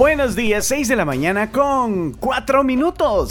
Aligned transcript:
Buenos 0.00 0.34
días, 0.34 0.64
6 0.64 0.88
de 0.88 0.96
la 0.96 1.04
mañana 1.04 1.52
con 1.52 2.12
4 2.12 2.64
minutos. 2.64 3.28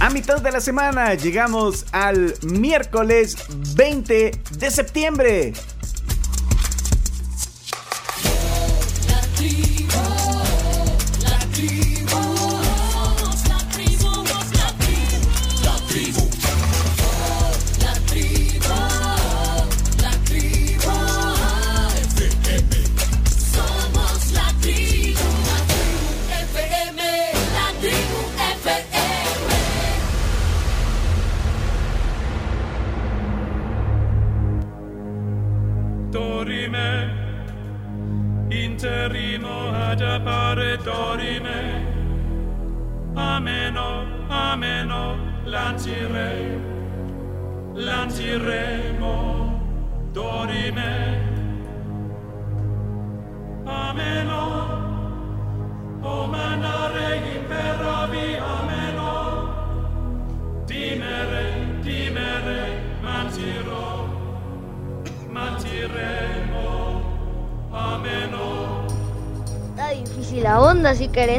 A 0.00 0.10
mitad 0.10 0.42
de 0.42 0.52
la 0.52 0.60
semana 0.60 1.14
llegamos 1.14 1.86
al 1.92 2.34
miércoles 2.42 3.38
20 3.74 4.32
de 4.58 4.70
septiembre. 4.70 5.54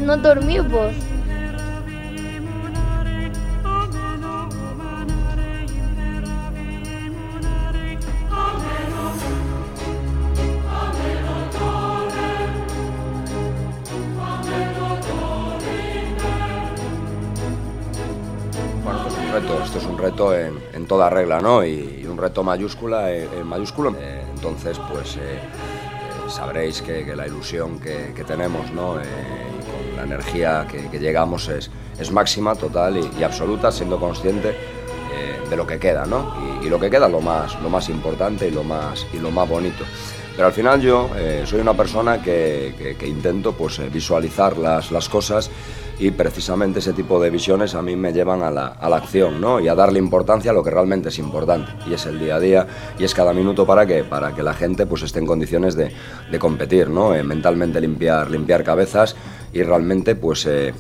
No 0.06 0.18
dormir 0.18 0.62
vos. 0.64 0.94
Esto 19.64 19.78
es 19.80 19.86
un 19.86 19.98
reto 19.98 20.38
en, 20.38 20.60
en 20.74 20.86
toda 20.86 21.10
regla, 21.10 21.40
¿no? 21.40 21.66
Y, 21.66 22.06
un 22.06 22.18
reto 22.18 22.44
mayúscula, 22.44 23.12
eh, 23.12 23.28
en 23.40 23.48
mayúsculo. 23.48 23.96
Eh, 23.98 24.24
entonces, 24.36 24.80
pues 24.92 25.18
eh, 25.18 25.40
eh, 25.40 26.30
sabréis 26.30 26.84
que, 26.84 27.04
que 27.04 27.16
la 27.16 27.26
ilusión 27.26 27.80
que, 27.80 28.14
que 28.16 28.24
tenemos, 28.24 28.72
¿no? 28.72 28.98
La 30.06 30.16
energía 30.16 30.68
que, 30.70 31.00
llegamos 31.00 31.48
es, 31.48 31.72
es 31.98 32.12
máxima, 32.12 32.56
total 32.56 32.98
y, 33.18 33.24
absoluta, 33.24 33.72
siendo 33.72 33.98
consciente 34.00 34.50
eh, 34.50 35.50
de 35.50 35.56
lo 35.56 35.66
que 35.66 35.80
queda, 35.80 36.06
¿no? 36.06 36.36
Y, 36.62 36.70
lo 36.70 36.78
que 36.78 36.90
queda 36.90 37.08
lo 37.08 37.22
más, 37.22 37.60
lo 37.62 37.70
más 37.70 37.88
importante 37.88 38.48
y 38.48 38.52
lo 38.52 38.64
más, 38.66 39.06
y 39.14 39.20
lo 39.20 39.32
más 39.32 39.48
bonito. 39.48 39.86
Pero 40.36 40.48
al 40.48 40.54
final 40.54 40.82
yo 40.82 41.10
eh, 41.16 41.44
soy 41.46 41.62
una 41.62 41.74
persona 41.74 42.22
que, 42.22 42.76
que- 42.78 42.96
que 42.98 43.08
intento 43.08 43.54
pues, 43.54 43.80
eh, 43.80 43.90
visualizar 43.90 44.58
las, 44.58 44.92
las 44.92 45.08
cosas 45.08 45.50
y 46.00 46.12
precisamente 46.12 46.80
ese 46.80 46.94
tipo 46.94 47.22
de 47.22 47.30
visiones 47.30 47.76
a 47.76 47.82
mí 47.82 47.96
me 47.96 48.14
llevan 48.14 48.42
a 48.42 48.50
la, 48.50 48.68
a 48.68 48.90
la 48.90 48.98
acción 48.98 49.40
¿no? 49.40 49.60
y 49.60 49.68
a 49.68 49.76
darle 49.76 50.00
importancia 50.00 50.52
a 50.52 50.54
lo 50.54 50.64
que 50.64 50.72
realmente 50.72 51.10
es 51.10 51.20
importante 51.20 51.72
y 51.88 51.94
es 51.94 52.06
el 52.06 52.20
día 52.20 52.36
a 52.36 52.40
día 52.40 52.68
y 52.98 53.04
es 53.04 53.14
cada 53.14 53.34
minuto 53.34 53.66
para 53.66 53.86
que, 53.86 54.04
para 54.04 54.34
que 54.34 54.44
la 54.44 54.54
gente 54.54 54.86
pues, 54.86 55.04
esté 55.04 55.20
en 55.20 55.28
condiciones 55.28 55.76
de, 55.76 55.92
de 56.32 56.40
competir, 56.40 56.90
¿no? 56.90 57.14
Eh, 57.14 57.24
mentalmente 57.24 57.80
limpiar, 57.80 58.32
limpiar 58.32 58.64
cabezas 58.64 59.16
y 59.54 59.62
realmente 59.62 60.16
pues, 60.16 60.46
eh, 60.48 60.74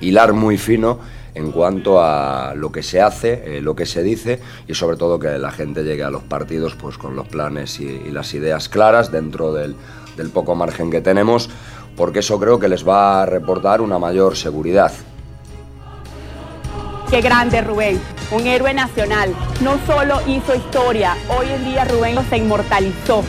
hilar 0.00 0.32
muy 0.32 0.56
fino 0.56 0.98
en 1.34 1.52
cuanto 1.52 2.02
a 2.02 2.54
lo 2.56 2.72
que 2.72 2.82
se 2.82 3.00
hace, 3.00 3.58
eh, 3.58 3.60
lo 3.60 3.76
que 3.76 3.86
se 3.86 4.02
dice 4.02 4.40
y 4.66 4.74
sobre 4.74 4.96
todo 4.96 5.18
que 5.18 5.38
la 5.38 5.52
gente 5.52 5.84
llegue 5.84 6.02
a 6.02 6.10
los 6.10 6.22
partidos 6.22 6.74
pues 6.74 6.96
con 6.96 7.14
los 7.14 7.28
planes 7.28 7.78
y, 7.80 7.84
y 7.84 8.10
las 8.10 8.32
ideas 8.34 8.68
claras 8.68 9.12
dentro 9.12 9.52
del, 9.52 9.76
del 10.16 10.30
poco 10.30 10.54
margen 10.54 10.90
que 10.90 11.00
tenemos, 11.00 11.48
porque 11.98 12.20
eso 12.20 12.38
creo 12.38 12.60
que 12.60 12.68
les 12.68 12.86
va 12.86 13.22
a 13.22 13.26
reportar 13.26 13.80
una 13.80 13.98
mayor 13.98 14.36
seguridad. 14.36 14.92
Qué 17.10 17.20
grande 17.20 17.60
Rubén, 17.60 18.00
un 18.30 18.46
héroe 18.46 18.72
nacional. 18.72 19.34
No 19.62 19.78
solo 19.84 20.20
hizo 20.28 20.54
historia, 20.54 21.16
hoy 21.28 21.48
en 21.48 21.64
día 21.64 21.84
Rubén 21.84 22.16
se 22.30 22.36
inmortalizó. 22.36 23.24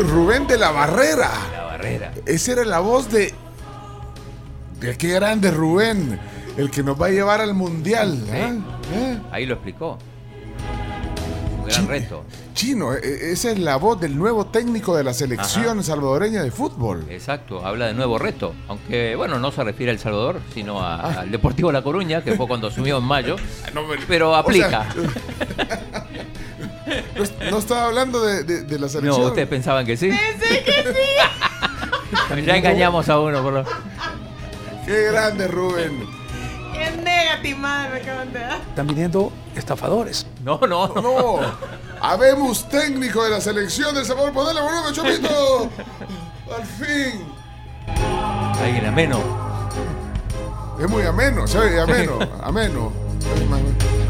Rubén 0.00 0.46
de 0.46 0.58
la 0.58 0.70
Barrera. 0.70 1.30
La 1.52 1.64
barrera. 1.64 2.12
Esa 2.26 2.52
era 2.52 2.64
la 2.64 2.80
voz 2.80 3.10
de. 3.10 3.32
De 4.80 4.98
qué 4.98 5.14
grande 5.14 5.50
Rubén. 5.50 6.20
El 6.58 6.70
que 6.70 6.82
nos 6.82 7.00
va 7.00 7.06
a 7.06 7.10
llevar 7.10 7.40
al 7.40 7.54
mundial. 7.54 8.22
¿eh? 8.28 8.60
¿Eh? 8.92 9.18
Ahí 9.32 9.46
lo 9.46 9.54
explicó. 9.54 9.98
Un 11.64 11.68
gran 11.70 11.88
reto. 11.88 12.24
Chino, 12.54 12.92
e- 12.94 12.98
e- 13.02 13.32
esa 13.32 13.50
es 13.50 13.58
la 13.58 13.76
voz 13.76 14.00
del 14.00 14.16
nuevo 14.16 14.46
técnico 14.46 14.96
de 14.96 15.04
la 15.04 15.12
selección 15.14 15.82
salvadoreña 15.82 16.42
de 16.42 16.50
fútbol. 16.50 17.04
Exacto, 17.10 17.64
habla 17.66 17.86
de 17.86 17.94
nuevo 17.94 18.18
reto. 18.18 18.54
Aunque, 18.68 19.16
bueno, 19.16 19.38
no 19.38 19.50
se 19.50 19.64
refiere 19.64 19.90
a 19.90 19.94
El 19.94 19.98
Salvador, 19.98 20.40
sino 20.52 20.80
a- 20.80 20.94
Ah. 21.00 21.20
al 21.20 21.30
Deportivo 21.30 21.72
La 21.72 21.82
Coruña, 21.82 22.22
que 22.22 22.34
fue 22.36 22.46
cuando 22.46 22.68
asumió 22.68 22.98
en 22.98 23.04
mayo. 23.04 23.36
No, 23.74 23.82
pero- 23.88 24.02
Pero 24.06 24.30
o 24.32 24.34
aplica. 24.34 24.92
sea, 24.92 24.94
no, 27.44 27.50
no 27.50 27.58
estaba 27.58 27.86
hablando 27.86 28.22
de, 28.22 28.44
de- 28.44 28.62
de 28.62 28.74
la 28.78 28.86
No, 28.86 28.88
selección. 28.88 29.26
ustedes 29.26 29.48
pensaban 29.48 29.86
que 29.86 29.96
sí. 29.96 30.10
ya 32.46 32.56
engañamos 32.56 33.08
a 33.08 33.18
uno, 33.20 33.42
por 33.42 33.52
lo... 33.54 33.64
Qué 34.86 35.04
grande 35.10 35.48
Rubén. 35.48 36.13
De 37.04 38.40
dar. 38.40 38.60
Están 38.68 38.86
viniendo 38.86 39.32
estafadores. 39.54 40.26
No, 40.42 40.58
no, 40.66 40.88
no. 40.88 41.02
No, 41.02 41.38
habemos 42.00 42.68
técnico 42.68 43.22
de 43.24 43.30
la 43.30 43.40
selección 43.40 43.94
del 43.94 44.04
Salvador. 44.04 44.32
Ponele 44.32 44.60
volumen, 44.60 44.92
Chomito. 44.92 45.70
Al 46.56 46.64
fin. 46.64 47.24
Alguien 48.62 48.86
ameno. 48.86 49.20
Es 50.80 50.88
muy 50.88 51.02
ameno, 51.02 51.46
¿sabes? 51.46 51.78
Ameno, 51.80 52.18
ameno. 52.42 52.92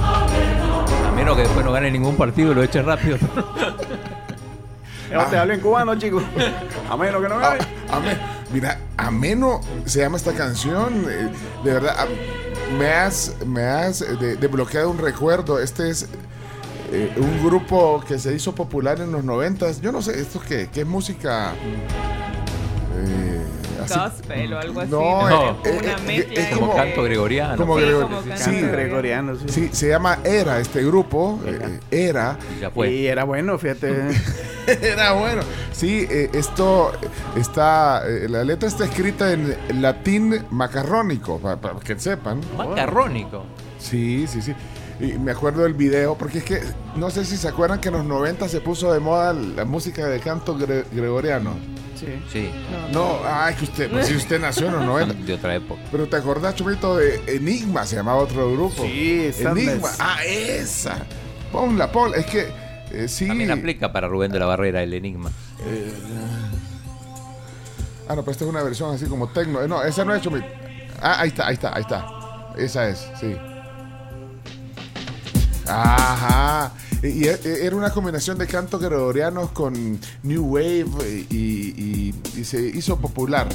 A 0.02 1.12
menos 1.14 1.36
que 1.36 1.42
después 1.42 1.64
no 1.64 1.72
gane 1.72 1.90
ningún 1.90 2.16
partido 2.16 2.52
y 2.52 2.54
lo 2.54 2.62
eche 2.62 2.82
rápido. 2.82 3.18
No 5.12 5.24
te 5.26 5.36
hablo 5.36 5.54
en 5.54 5.60
cubano, 5.60 5.94
chicos. 5.96 6.22
A 6.90 6.96
menos 6.96 7.22
que 7.22 7.28
no 7.28 7.36
me 7.36 7.44
Ah, 7.44 7.56
ame- 7.92 8.18
Mira, 8.52 8.78
ameno 8.96 9.60
se 9.84 10.00
llama 10.00 10.16
esta 10.16 10.32
canción. 10.32 11.04
eh, 11.08 11.28
De 11.62 11.72
verdad, 11.72 11.94
ah, 11.98 12.06
me 12.78 12.88
has, 12.92 13.34
me 13.46 13.62
has 13.62 14.00
eh, 14.02 14.16
de- 14.16 14.36
desbloqueado 14.36 14.90
un 14.90 14.98
recuerdo. 14.98 15.58
Este 15.60 15.90
es 15.90 16.08
eh, 16.92 17.12
un 17.16 17.44
grupo 17.44 18.02
que 18.06 18.18
se 18.18 18.34
hizo 18.34 18.54
popular 18.54 19.00
en 19.00 19.12
los 19.12 19.24
noventas. 19.24 19.80
Yo 19.80 19.92
no 19.92 20.02
sé, 20.02 20.20
¿esto 20.20 20.40
qué? 20.46 20.68
¿Qué 20.72 20.80
es 20.82 20.86
música? 20.86 21.52
Eh, 22.96 23.40
así- 23.82 23.98
Gospel 23.98 24.52
o 24.54 24.58
algo 24.58 24.80
así. 24.80 24.90
No, 24.90 25.28
No. 25.28 25.50
eh, 25.50 25.56
eh, 25.64 25.78
Una 25.82 25.92
eh, 25.92 25.96
mezcla 26.06 26.34
es 26.34 26.46
ahí. 26.46 26.54
Como 26.54 26.66
como, 26.68 26.76
canto 26.82 27.02
gregoriano. 27.02 27.56
como 27.56 27.76
Sí, 27.78 27.84
gregor- 27.84 28.02
como 28.02 28.16
canto 28.22 28.36
sí, 28.36 28.50
Sí, 28.50 28.60
gregoriano, 28.62 29.36
sí. 29.36 29.44
sí, 29.48 29.68
se 29.72 29.88
llama 29.88 30.18
Era 30.24 30.60
este 30.60 30.84
grupo. 30.84 31.40
eh, 31.46 31.80
Era. 31.90 32.38
Y 32.56 32.60
ya 32.60 32.70
fue. 32.70 32.90
Y 32.92 33.06
era 33.06 33.24
bueno, 33.24 33.58
fíjate. 33.58 33.92
Era 34.82 35.12
bueno. 35.12 35.42
Sí, 35.72 36.06
eh, 36.10 36.30
esto 36.32 36.92
está. 37.36 38.02
eh, 38.06 38.28
la 38.28 38.44
letra 38.44 38.68
está 38.68 38.84
escrita 38.84 39.32
en 39.32 39.56
latín 39.80 40.44
macarrónico, 40.50 41.38
para, 41.38 41.56
para 41.60 41.78
que 41.80 41.98
sepan. 41.98 42.40
Macarrónico. 42.56 43.44
Sí, 43.78 44.26
sí, 44.28 44.40
sí. 44.42 44.54
Y 45.00 45.14
me 45.18 45.32
acuerdo 45.32 45.64
del 45.64 45.74
video, 45.74 46.16
porque 46.16 46.38
es 46.38 46.44
que 46.44 46.60
no 46.96 47.10
sé 47.10 47.24
si 47.24 47.36
se 47.36 47.48
acuerdan 47.48 47.80
que 47.80 47.88
en 47.88 47.94
los 47.94 48.04
90 48.04 48.48
se 48.48 48.60
puso 48.60 48.92
de 48.92 49.00
moda 49.00 49.32
la 49.32 49.64
música 49.64 50.06
de 50.06 50.20
canto 50.20 50.56
gre- 50.56 50.84
gregoriano. 50.92 51.52
Sí. 51.98 52.06
Sí, 52.32 52.50
No, 52.92 53.18
ay, 53.24 53.54
que 53.54 53.64
usted, 53.64 53.90
pues 53.90 54.06
si 54.08 54.16
usted 54.16 54.40
nació 54.40 54.66
en 54.66 54.72
los 54.74 54.84
90. 54.84 55.14
de 55.26 55.34
otra 55.34 55.54
época. 55.54 55.80
Pero 55.90 56.06
te 56.08 56.16
acordás, 56.16 56.54
Chomito, 56.54 56.96
de 56.96 57.20
Enigma, 57.26 57.84
se 57.86 57.96
llamaba 57.96 58.18
otro 58.18 58.52
grupo. 58.52 58.82
Sí. 58.84 59.30
Enigma. 59.40 59.88
Ah, 59.98 60.18
esa. 60.24 60.96
Ponla, 61.52 61.90
ponla. 61.90 62.16
Es 62.16 62.26
que 62.26 62.48
eh, 62.94 63.08
sí. 63.08 63.26
También 63.26 63.50
aplica 63.50 63.92
para 63.92 64.08
Rubén 64.08 64.30
de 64.32 64.38
la 64.38 64.46
Barrera 64.46 64.82
el 64.82 64.92
enigma. 64.94 65.30
Ah, 68.08 68.14
no, 68.14 68.20
pero 68.22 68.32
esta 68.32 68.44
es 68.44 68.50
una 68.50 68.62
versión 68.62 68.94
así 68.94 69.06
como 69.06 69.28
tecno. 69.28 69.62
Eh, 69.62 69.68
No, 69.68 69.82
esa 69.82 70.04
no 70.04 70.14
es 70.14 70.22
Chomito. 70.22 70.46
Ah, 71.00 71.20
ahí 71.20 71.28
está, 71.28 71.46
ahí 71.46 71.54
está, 71.54 71.74
ahí 71.74 71.82
está. 71.82 72.06
Esa 72.56 72.88
es, 72.88 73.06
sí. 73.20 73.34
Ajá. 75.66 76.72
Y, 77.02 77.08
y 77.08 77.28
e- 77.28 77.66
era 77.66 77.74
una 77.76 77.90
combinación 77.90 78.36
de 78.38 78.46
cantos 78.46 78.80
gregorianos 78.80 79.50
con 79.50 79.98
New 80.22 80.44
Wave 80.54 81.26
y, 81.30 81.36
y- 81.36 82.14
y 82.36 82.44
se 82.44 82.60
hizo 82.60 82.98
popular. 82.98 83.48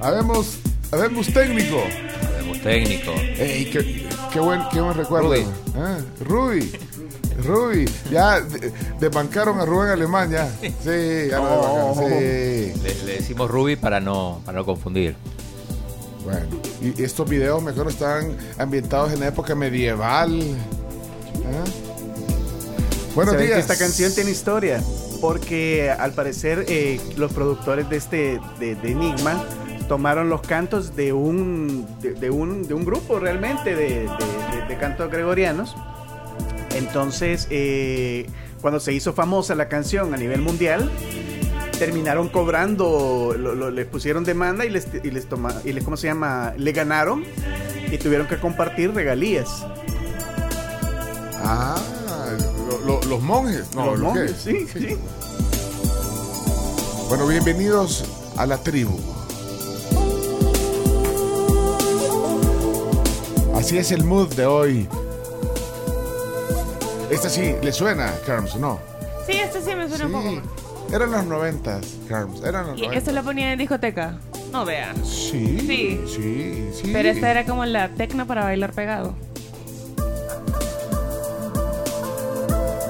Habemos, 0.00 0.58
habemos 0.92 1.26
técnico. 1.32 1.82
Habemos 2.34 2.60
técnico. 2.60 3.12
Ey, 3.38 3.70
qué 4.36 4.40
buen, 4.40 4.60
qué 4.70 4.80
buen 4.82 4.94
recuerdo. 4.96 5.28
Rudy. 5.28 5.46
Ah, 5.78 5.98
Rudy. 6.20 6.72
Rudy. 7.42 7.84
Ya 8.10 8.40
de- 8.40 8.72
desbancaron 9.00 9.58
a 9.60 9.64
Rubén 9.64 9.88
Alemán 9.90 10.30
ya. 10.30 10.46
Sí, 10.60 11.28
ya 11.30 11.38
lo 11.38 11.48
desbancaron, 11.48 11.94
sí. 11.94 12.80
Le, 12.82 13.04
le 13.04 13.12
decimos 13.16 13.50
Ruby 13.50 13.76
para 13.76 13.98
no, 14.00 14.42
para 14.44 14.58
no 14.58 14.64
confundir. 14.66 15.16
Bueno, 16.24 16.46
y 16.82 17.02
estos 17.02 17.28
videos, 17.28 17.62
me 17.62 17.70
acuerdo, 17.70 17.90
estaban 17.90 18.36
ambientados 18.58 19.12
en 19.12 19.20
la 19.20 19.28
época 19.28 19.54
medieval. 19.54 20.40
¿Ah? 21.46 21.64
Buenos 23.14 23.36
que 23.36 23.42
días. 23.44 23.58
esta 23.60 23.76
canción 23.78 24.12
tiene 24.14 24.30
historia, 24.32 24.82
porque 25.20 25.90
al 25.90 26.12
parecer 26.12 26.66
eh, 26.68 27.00
los 27.16 27.32
productores 27.32 27.88
de 27.88 27.96
este 27.96 28.40
de, 28.58 28.74
de 28.74 28.90
Enigma 28.90 29.42
tomaron 29.88 30.28
los 30.28 30.40
cantos 30.42 30.96
de 30.96 31.12
un 31.12 31.86
de, 32.00 32.14
de 32.14 32.30
un, 32.30 32.66
de 32.66 32.74
un 32.74 32.84
grupo 32.84 33.18
realmente 33.18 33.74
de, 33.74 34.08
de- 34.68 34.76
cantos 34.80 35.10
gregorianos. 35.10 35.74
Entonces, 36.74 37.46
eh, 37.50 38.26
cuando 38.60 38.78
se 38.80 38.92
hizo 38.92 39.12
famosa 39.14 39.54
la 39.54 39.68
canción 39.68 40.12
a 40.12 40.16
nivel 40.16 40.42
mundial, 40.42 40.90
terminaron 41.78 42.28
cobrando, 42.28 43.34
lo- 43.38 43.54
lo- 43.54 43.70
les 43.70 43.86
pusieron 43.86 44.24
demanda 44.24 44.64
y 44.66 44.70
les, 44.70 44.86
y 45.02 45.10
les 45.10 45.26
toma, 45.28 45.54
y 45.64 45.72
les, 45.72 45.82
¿cómo 45.84 45.96
se 45.96 46.08
llama? 46.08 46.52
Le 46.58 46.72
ganaron 46.72 47.24
y 47.90 47.96
tuvieron 47.98 48.26
que 48.26 48.36
compartir 48.38 48.92
regalías. 48.92 49.64
Ah, 51.42 51.76
lo- 52.68 52.78
lo- 53.00 53.02
los 53.04 53.22
monjes. 53.22 53.74
No, 53.74 53.86
Los 53.92 54.00
monjes, 54.00 54.32
sí, 54.42 54.66
sí. 54.72 54.96
Bueno, 57.08 57.26
bienvenidos 57.28 58.04
a 58.36 58.46
la 58.46 58.58
tribu. 58.58 58.98
Así 63.56 63.78
es 63.78 63.90
el 63.92 64.04
mood 64.04 64.28
de 64.34 64.46
hoy. 64.46 64.88
Esta 67.10 67.28
sí, 67.28 67.54
¿le 67.62 67.72
suena, 67.72 68.12
Carms? 68.26 68.56
¿No? 68.56 68.78
Sí, 69.26 69.32
este 69.32 69.60
sí 69.62 69.74
me 69.74 69.88
suena 69.88 70.06
un 70.06 70.12
poco. 70.12 70.28
Sí. 70.30 70.40
Eran 70.94 71.10
los 71.12 71.24
noventas, 71.24 71.86
Carms. 72.08 72.42
Eran 72.44 72.66
los 72.68 72.76
¿Y 72.78 72.82
noventas. 72.82 72.98
esto 72.98 73.12
lo 73.12 73.22
ponían 73.24 73.50
en 73.50 73.58
discoteca? 73.58 74.18
No 74.52 74.64
vea. 74.64 74.94
Sí, 75.04 75.58
Sí. 75.60 76.00
sí, 76.06 76.70
sí. 76.74 76.90
Pero 76.92 77.08
esta 77.08 77.30
era 77.30 77.44
como 77.44 77.64
la 77.64 77.88
tecno 77.90 78.26
para 78.26 78.44
bailar 78.44 78.72
pegado. 78.72 79.14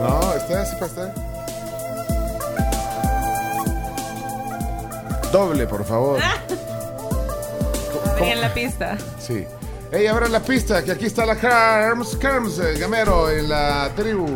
No, 0.00 0.34
esta 0.34 0.62
es 0.62 0.68
para 0.74 0.86
estar. 0.86 1.14
Doble, 5.32 5.66
por 5.66 5.84
favor. 5.84 6.20
Venía 8.16 8.32
en 8.34 8.40
la 8.40 8.52
pista. 8.54 8.96
Sí. 9.18 9.44
Ey, 9.92 10.06
abran 10.08 10.32
la 10.32 10.40
pista, 10.40 10.84
que 10.84 10.90
aquí 10.90 11.06
está 11.06 11.24
la 11.24 11.36
Carms, 11.36 12.16
Carms, 12.16 12.58
eh, 12.58 12.76
Gamero, 12.78 13.30
en 13.30 13.48
la 13.48 13.88
tribu. 13.94 14.26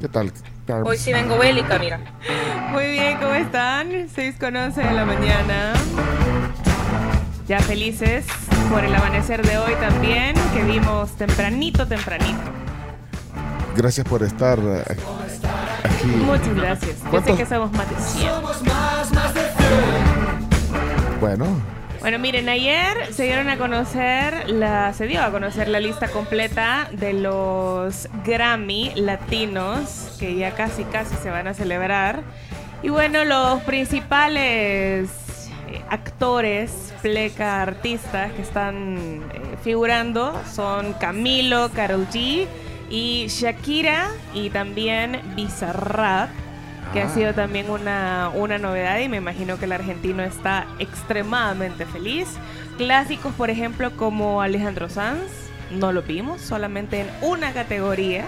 ¿Qué 0.00 0.08
tal, 0.08 0.32
Carms? 0.66 0.88
Hoy 0.88 0.96
sí 0.96 1.12
vengo 1.12 1.36
bélica, 1.36 1.78
mira. 1.78 2.00
Muy 2.70 2.90
bien, 2.90 3.18
¿cómo 3.18 3.34
están? 3.34 4.08
6 4.14 4.36
con 4.40 4.56
11 4.56 4.80
de 4.80 4.92
la 4.92 5.04
mañana. 5.04 5.74
Ya 7.46 7.60
felices 7.60 8.24
por 8.70 8.82
el 8.82 8.94
amanecer 8.94 9.46
de 9.46 9.58
hoy 9.58 9.74
también, 9.74 10.34
que 10.54 10.64
vimos 10.64 11.10
tempranito, 11.16 11.86
tempranito. 11.86 12.40
Gracias 13.76 14.08
por 14.08 14.22
estar 14.22 14.58
eh, 14.58 14.84
aquí. 15.84 16.06
Muchas 16.06 16.54
gracias. 16.54 16.96
Yo 17.12 17.22
sé 17.22 17.34
que 17.34 17.44
somos 17.44 17.70
más 17.72 17.90
de 17.90 17.96
100. 17.96 19.55
Bueno, 21.20 21.46
Bueno, 22.00 22.18
miren, 22.18 22.48
ayer 22.48 23.12
se 23.12 23.24
dieron 23.24 23.48
a 23.48 23.56
conocer, 23.56 24.48
la, 24.48 24.92
se 24.92 25.06
dio 25.06 25.22
a 25.22 25.30
conocer 25.30 25.66
la 25.66 25.80
lista 25.80 26.08
completa 26.08 26.88
de 26.92 27.14
los 27.14 28.08
Grammy 28.24 28.92
latinos, 28.94 30.14
que 30.20 30.36
ya 30.36 30.54
casi 30.54 30.84
casi 30.84 31.16
se 31.16 31.30
van 31.30 31.48
a 31.48 31.54
celebrar. 31.54 32.22
Y 32.82 32.90
bueno, 32.90 33.24
los 33.24 33.60
principales 33.62 35.10
eh, 35.68 35.82
actores, 35.88 36.94
pleca, 37.02 37.62
artistas 37.62 38.30
que 38.32 38.42
están 38.42 39.24
eh, 39.34 39.56
figurando 39.64 40.40
son 40.52 40.92
Camilo, 40.94 41.70
Karol 41.74 42.06
G 42.08 42.46
y 42.90 43.26
Shakira 43.28 44.10
y 44.32 44.50
también 44.50 45.20
Bizarrap 45.34 46.28
que 46.96 47.02
ha 47.02 47.06
Ah. 47.08 47.14
sido 47.14 47.34
también 47.34 47.68
una, 47.68 48.30
una 48.32 48.56
novedad 48.56 48.98
y 49.00 49.08
me 49.10 49.18
imagino 49.18 49.58
que 49.58 49.66
el 49.66 49.72
argentino 49.72 50.22
está 50.22 50.66
extremadamente 50.78 51.84
feliz. 51.84 52.26
Clásicos, 52.78 53.34
por 53.34 53.50
ejemplo, 53.50 53.90
como 53.98 54.40
Alejandro 54.40 54.88
Sanz, 54.88 55.30
no 55.70 55.92
lo 55.92 56.00
vimos, 56.00 56.40
solamente 56.40 57.00
en 57.00 57.08
una 57.20 57.52
categoría. 57.52 58.24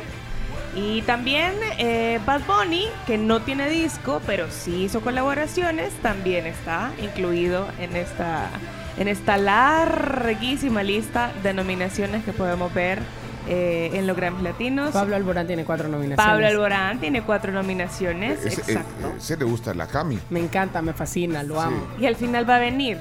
Y 0.77 1.01
también 1.03 1.55
eh, 1.79 2.21
Bad 2.27 2.43
Bunny, 2.47 2.85
que 3.07 3.17
no 3.17 3.41
tiene 3.41 3.71
disco, 3.71 4.21
pero 4.27 4.51
sí 4.51 4.83
hizo 4.85 5.01
colaboraciones, 5.01 5.91
también 6.03 6.47
está 6.47 6.91
incluido 7.03 7.67
en 7.81 7.97
esta, 7.97 8.51
en 8.99 9.09
esta 9.09 9.39
larguísima 9.39 10.83
lista 10.83 11.33
de 11.43 11.55
nominaciones 11.55 12.23
que 12.23 12.35
podemos 12.35 12.73
ver 12.75 12.99
eh, 13.49 13.91
en 13.95 14.07
los 14.07 14.17
Grammys 14.17 14.43
Latinos. 14.43 14.91
Pablo 14.91 15.17
Alborán 15.17 15.47
tiene 15.47 15.65
cuatro 15.65 15.89
nominaciones. 15.89 16.27
Pablo 16.27 16.47
Alborán 16.47 17.01
tiene 17.01 17.23
cuatro 17.23 17.53
nominaciones, 17.53 18.45
ese, 18.45 18.61
eh, 18.61 18.65
exacto. 18.67 19.15
ese 19.17 19.37
le 19.37 19.45
gusta 19.45 19.75
la 19.75 19.87
Cami. 19.87 20.19
Me 20.31 20.41
encanta, 20.41 20.83
me 20.83 20.93
fascina, 20.93 21.43
lo 21.43 21.61
amo. 21.61 21.87
Y 21.99 22.07
al 22.07 22.17
final 22.17 22.49
va 22.49 22.57
a 22.57 22.61
venir. 22.61 22.99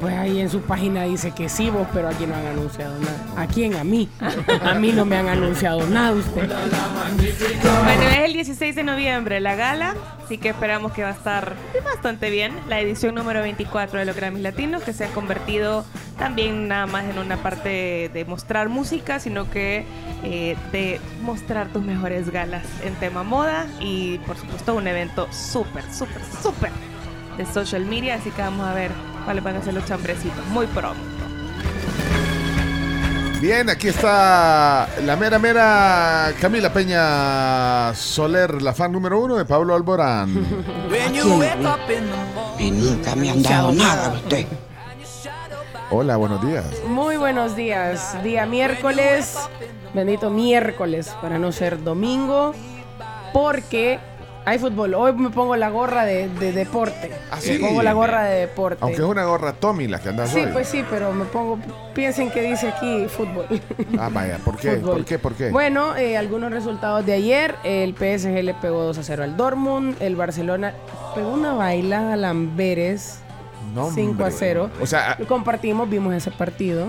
Pues 0.00 0.14
ahí 0.14 0.40
en 0.40 0.50
su 0.50 0.60
página 0.60 1.04
dice 1.04 1.30
que 1.30 1.48
sí, 1.48 1.70
vos, 1.70 1.86
pero 1.94 2.08
aquí 2.08 2.26
no 2.26 2.34
han 2.34 2.46
anunciado 2.46 2.98
nada. 2.98 3.42
¿A 3.42 3.46
quién? 3.46 3.76
A 3.76 3.84
mí. 3.84 4.08
A 4.62 4.74
mí 4.74 4.92
no 4.92 5.06
me 5.06 5.16
han 5.16 5.28
anunciado 5.28 5.86
nada 5.86 6.12
usted. 6.12 6.46
Bueno, 6.46 8.02
es 8.02 8.18
el 8.18 8.32
16 8.34 8.76
de 8.76 8.82
noviembre 8.82 9.40
la 9.40 9.54
gala, 9.54 9.94
así 10.22 10.36
que 10.36 10.50
esperamos 10.50 10.92
que 10.92 11.02
va 11.02 11.08
a 11.08 11.12
estar 11.12 11.54
bastante 11.82 12.28
bien. 12.28 12.52
La 12.68 12.78
edición 12.80 13.14
número 13.14 13.40
24 13.40 14.00
de 14.00 14.04
los 14.04 14.14
Grammys 14.14 14.42
Latinos, 14.42 14.82
que 14.82 14.92
se 14.92 15.06
ha 15.06 15.08
convertido 15.08 15.86
también 16.18 16.68
nada 16.68 16.86
más 16.86 17.04
en 17.04 17.18
una 17.18 17.38
parte 17.38 18.10
de 18.12 18.24
mostrar 18.26 18.68
música, 18.68 19.18
sino 19.18 19.50
que 19.50 19.86
eh, 20.22 20.56
de 20.72 21.00
mostrar 21.22 21.68
tus 21.68 21.82
mejores 21.82 22.30
galas 22.30 22.64
en 22.84 22.94
tema 22.96 23.22
moda 23.22 23.66
y 23.80 24.18
por 24.18 24.36
supuesto 24.36 24.74
un 24.74 24.86
evento 24.88 25.26
súper, 25.32 25.84
súper, 25.92 26.20
súper 26.42 26.95
de 27.36 27.46
social 27.46 27.84
media, 27.84 28.16
así 28.16 28.30
que 28.30 28.42
vamos 28.42 28.66
a 28.66 28.74
ver 28.74 28.90
cuáles 29.24 29.42
van 29.44 29.56
a 29.56 29.62
ser 29.62 29.74
los 29.74 29.84
chambrecitos 29.84 30.44
muy 30.46 30.66
pronto. 30.66 31.00
Bien, 33.40 33.68
aquí 33.68 33.88
está 33.88 34.88
la 35.04 35.14
mera 35.14 35.38
mera 35.38 36.32
Camila 36.40 36.72
Peña 36.72 37.94
Soler, 37.94 38.62
la 38.62 38.72
fan 38.72 38.90
número 38.90 39.20
uno 39.20 39.36
de 39.36 39.44
Pablo 39.44 39.74
Alborán. 39.74 40.34
Y 42.58 42.70
nunca 42.70 43.14
me 43.14 43.30
han 43.30 43.42
dado 43.42 43.72
nada 43.72 44.14
usted. 44.14 44.46
Hola, 45.90 46.16
buenos 46.16 46.44
días. 46.44 46.64
Muy 46.88 47.16
buenos 47.16 47.54
días. 47.54 48.16
Día 48.24 48.46
miércoles. 48.46 49.36
Bendito 49.92 50.30
miércoles, 50.30 51.14
para 51.20 51.38
no 51.38 51.52
ser 51.52 51.84
domingo. 51.84 52.54
Porque 53.32 54.00
hay 54.46 54.58
fútbol. 54.58 54.94
Hoy 54.94 55.12
me 55.12 55.28
pongo 55.30 55.56
la 55.56 55.68
gorra 55.68 56.04
de, 56.04 56.28
de 56.28 56.52
deporte. 56.52 57.10
¿Ah, 57.30 57.36
Me 57.36 57.40
sí? 57.42 57.58
pongo 57.58 57.82
la 57.82 57.92
gorra 57.92 58.24
de 58.24 58.40
deporte. 58.40 58.78
Aunque 58.80 58.98
es 59.02 59.04
una 59.04 59.24
gorra 59.24 59.52
Tommy 59.52 59.88
la 59.88 59.98
que 60.00 60.08
andas 60.10 60.30
Sí, 60.30 60.40
hoy. 60.40 60.50
pues 60.52 60.68
sí, 60.68 60.84
pero 60.88 61.12
me 61.12 61.24
pongo. 61.26 61.58
Piensen 61.94 62.30
que 62.30 62.42
dice 62.42 62.68
aquí 62.68 63.06
fútbol. 63.08 63.46
Ah, 63.98 64.08
vaya, 64.12 64.38
¿por 64.44 64.56
qué? 64.56 64.72
¿Por 64.76 65.04
qué? 65.04 65.18
¿Por 65.18 65.34
qué? 65.34 65.50
Bueno, 65.50 65.96
eh, 65.96 66.16
algunos 66.16 66.50
resultados 66.52 67.04
de 67.04 67.12
ayer. 67.14 67.54
El 67.64 67.94
PSG 67.94 68.42
le 68.44 68.54
pegó 68.54 68.84
2 68.84 68.96
a 68.98 69.02
0 69.02 69.24
al 69.24 69.36
Dortmund. 69.36 69.96
El 70.00 70.16
Barcelona 70.16 70.72
pegó 71.14 71.30
una 71.32 71.52
bailada 71.54 72.12
al 72.14 72.24
Amberes. 72.24 73.18
No, 73.74 73.90
5 73.90 74.10
a 74.22 74.26
hombre. 74.26 74.30
0. 74.30 74.70
O 74.80 74.86
sea, 74.86 75.16
Lo 75.18 75.26
compartimos, 75.26 75.90
vimos 75.90 76.14
ese 76.14 76.30
partido. 76.30 76.86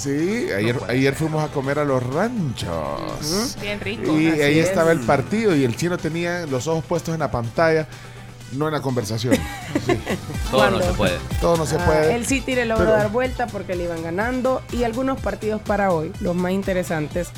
Sí, 0.00 0.46
ayer, 0.56 0.78
ayer 0.88 1.14
fuimos 1.14 1.42
a 1.44 1.48
comer 1.52 1.78
a 1.78 1.84
los 1.84 2.02
ranchos. 2.02 3.56
Bien 3.60 3.80
rico. 3.80 4.18
Y 4.18 4.26
ahí 4.28 4.58
es. 4.58 4.68
estaba 4.68 4.92
el 4.92 5.00
partido 5.00 5.54
y 5.54 5.64
el 5.64 5.76
chino 5.76 5.98
tenía 5.98 6.46
los 6.46 6.66
ojos 6.66 6.84
puestos 6.84 7.14
en 7.14 7.20
la 7.20 7.30
pantalla, 7.30 7.86
no 8.52 8.66
en 8.66 8.72
la 8.74 8.80
conversación. 8.82 9.34
Sí, 9.86 9.92
Todo 10.50 10.68
no 10.70 10.82
se 10.82 10.92
puede. 10.94 11.16
todo 11.40 11.56
no 11.56 11.64
se 11.66 11.76
Ah, 11.76 11.84
puede. 11.86 12.14
el 12.16 12.26
City 12.26 12.56
le 12.56 12.64
logró 12.66 12.86
Pero- 12.86 12.96
dar 12.96 13.10
vuelta 13.10 13.46
porque 13.46 13.76
le 13.76 13.84
iban 13.84 14.02
ganando. 14.02 14.62
Y 14.72 14.82
algunos 14.82 15.20
partidos 15.20 15.62
para 15.62 15.92
hoy, 15.92 16.10
los 16.20 16.34
más 16.34 16.50
interesantes. 16.52 17.28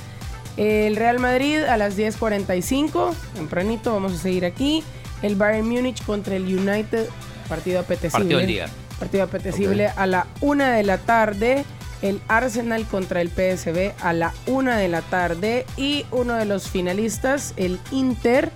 El 0.56 0.96
Real 0.96 1.18
Madrid 1.18 1.62
a 1.64 1.76
las 1.76 1.96
10.45, 1.96 3.14
tempranito, 3.34 3.92
vamos 3.92 4.12
a 4.12 4.16
seguir 4.18 4.44
aquí. 4.44 4.82
El 5.22 5.36
Bayern 5.36 5.68
Múnich 5.68 6.02
contra 6.04 6.34
el 6.36 6.44
United 6.44 7.06
partido 7.48 7.80
apetecible. 7.80 8.18
Partido 8.24 8.38
del 8.38 8.46
día. 8.48 8.66
Partido 8.98 9.24
apetecible 9.24 9.88
a 9.88 10.06
la 10.06 10.26
una 10.40 10.72
de 10.72 10.82
la 10.84 10.98
tarde. 10.98 11.64
El 12.02 12.20
Arsenal 12.28 12.84
contra 12.86 13.20
el 13.20 13.28
PSV 13.30 13.92
a 14.00 14.12
la 14.12 14.34
una 14.46 14.76
de 14.76 14.88
la 14.88 15.00
tarde. 15.02 15.64
Y 15.76 16.04
uno 16.10 16.34
de 16.34 16.44
los 16.44 16.68
finalistas, 16.68 17.54
el 17.56 17.78
Inter, 17.92 18.50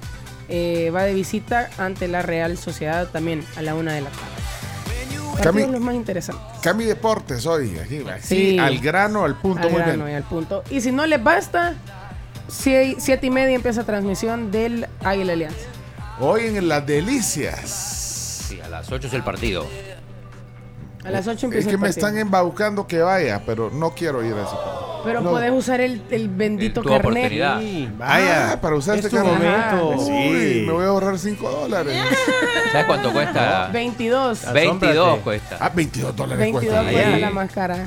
eh, 0.49 0.91
va 0.95 1.05
de 1.05 1.15
visita 1.15 1.71
ante 1.79 2.09
la 2.09 2.23
Real 2.23 2.59
Sociedad 2.59 3.09
también 3.09 3.45
a 3.57 3.63
la 3.63 3.75
una 3.75 3.93
de 3.95 4.01
la 4.03 4.11
tarde. 4.11 5.43
Cami- 5.43 5.71
los 5.71 5.81
más 5.81 5.95
interesantes. 5.95 6.45
Cami 6.63 6.85
Deportes 6.85 7.45
hoy, 7.47 7.79
aquí, 7.79 8.03
Sí. 8.23 8.59
al 8.59 8.79
grano, 8.79 9.25
al 9.25 9.37
punto, 9.37 9.67
Al 9.67 9.71
muy 9.73 9.81
grano 9.83 10.05
bien. 10.07 10.13
y 10.13 10.15
al 10.17 10.23
punto. 10.25 10.63
Y 10.71 10.81
si 10.81 10.93
no 10.93 11.07
les 11.07 11.23
basta, 11.23 11.75
sie- 12.49 12.97
siete 12.99 13.27
y 13.27 13.31
media 13.31 13.55
empieza 13.55 13.85
transmisión 13.85 14.51
del 14.51 14.87
Águila 15.05 15.35
Alianza. 15.35 15.59
Hoy 16.21 16.47
en 16.47 16.69
Las 16.69 16.87
Delicias. 16.87 17.69
Sí, 18.49 18.61
a 18.61 18.69
las 18.69 18.91
8 18.91 19.09
es 19.09 19.13
el 19.13 19.23
partido. 19.23 19.67
A 21.07 21.11
las 21.11 21.27
8 21.27 21.37
Es 21.37 21.43
empieza 21.45 21.69
que 21.69 21.75
el 21.77 21.81
me 21.81 21.89
están 21.89 22.19
embaucando 22.19 22.87
que 22.87 22.99
vaya, 23.01 23.41
pero 23.47 23.71
no 23.71 23.91
quiero 23.95 24.25
ir 24.25 24.33
a 24.35 24.43
ese 24.43 24.55
partido. 24.57 25.01
Pero 25.05 25.21
No. 25.21 25.31
puedes 25.31 25.53
usar 25.53 25.81
el, 25.81 26.03
el 26.11 26.29
bendito 26.29 26.83
Tu 26.83 26.89
carnet. 26.89 27.07
oportunidad. 27.07 27.61
Vaya. 27.97 28.53
Ah, 28.53 28.61
para 28.61 28.75
usar 28.75 28.99
Es 28.99 29.05
este 29.05 29.17
tu 29.17 29.25
carnet. 29.25 29.73
momento. 29.73 29.89
Uy, 30.03 30.05
Sí. 30.05 30.65
me 30.67 30.73
voy 30.73 30.85
a 30.85 30.89
ahorrar 30.89 31.17
5 31.19 31.49
dólares. 31.49 31.97
¿Sabes 32.73 32.87
cuánto 32.87 33.13
cuesta? 33.13 33.69
22. 33.73 34.53
22 34.53 34.97
Asómbrate. 34.97 35.21
cuesta. 35.23 35.57
Ah, 35.61 35.71
22 35.73 36.17
dólares 36.17 36.39
22 36.41 36.75
cuesta. 36.75 36.93
cuesta 36.93 37.19
la 37.19 37.31
más 37.31 37.53
cara. 37.53 37.87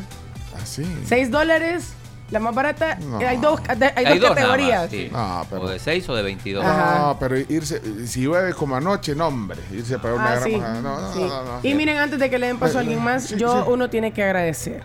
Así. 0.61 0.85
6 1.05 1.29
dólares, 1.29 1.89
la 2.31 2.39
más 2.39 2.53
barata. 2.55 2.95
No. 2.95 3.17
Hay 3.19 3.37
dos, 3.37 3.59
hay 3.67 3.75
dos 3.77 3.91
Hay 3.95 4.19
dos 4.19 4.29
nada 4.29 4.35
categorías. 4.35 4.81
más, 4.83 4.89
sí. 4.91 5.09
No, 5.11 5.45
pero- 5.49 5.61
O 5.63 5.69
de 5.69 5.79
6 5.79 6.09
o 6.09 6.15
de 6.15 6.23
22. 6.23 6.65
Ajá. 6.65 6.99
No, 6.99 7.17
pero 7.19 7.37
irse, 7.37 7.81
si 8.07 8.21
llueve 8.21 8.53
como 8.53 8.75
anoche, 8.75 9.15
no, 9.15 9.27
hombre. 9.27 9.59
Irse 9.71 9.97
para 9.99 10.13
una 10.15 10.25
Ah, 10.27 10.31
gran 10.35 10.43
sí. 10.43 10.55
No, 10.57 10.81
no, 10.81 11.13
Sí. 11.13 11.19
no, 11.21 11.27
no, 11.27 11.43
no. 11.43 11.59
Y 11.63 11.73
miren, 11.75 11.97
antes 11.97 12.19
de 12.19 12.29
que 12.29 12.37
le 12.39 12.47
den 12.47 12.59
paso 12.59 12.77
a 12.77 12.81
alguien 12.81 13.03
más, 13.03 13.23
Sí, 13.25 13.35
yo 13.37 13.63
sí. 13.63 13.69
uno 13.71 13.89
tiene 13.89 14.11
que 14.13 14.23
agradecer. 14.23 14.83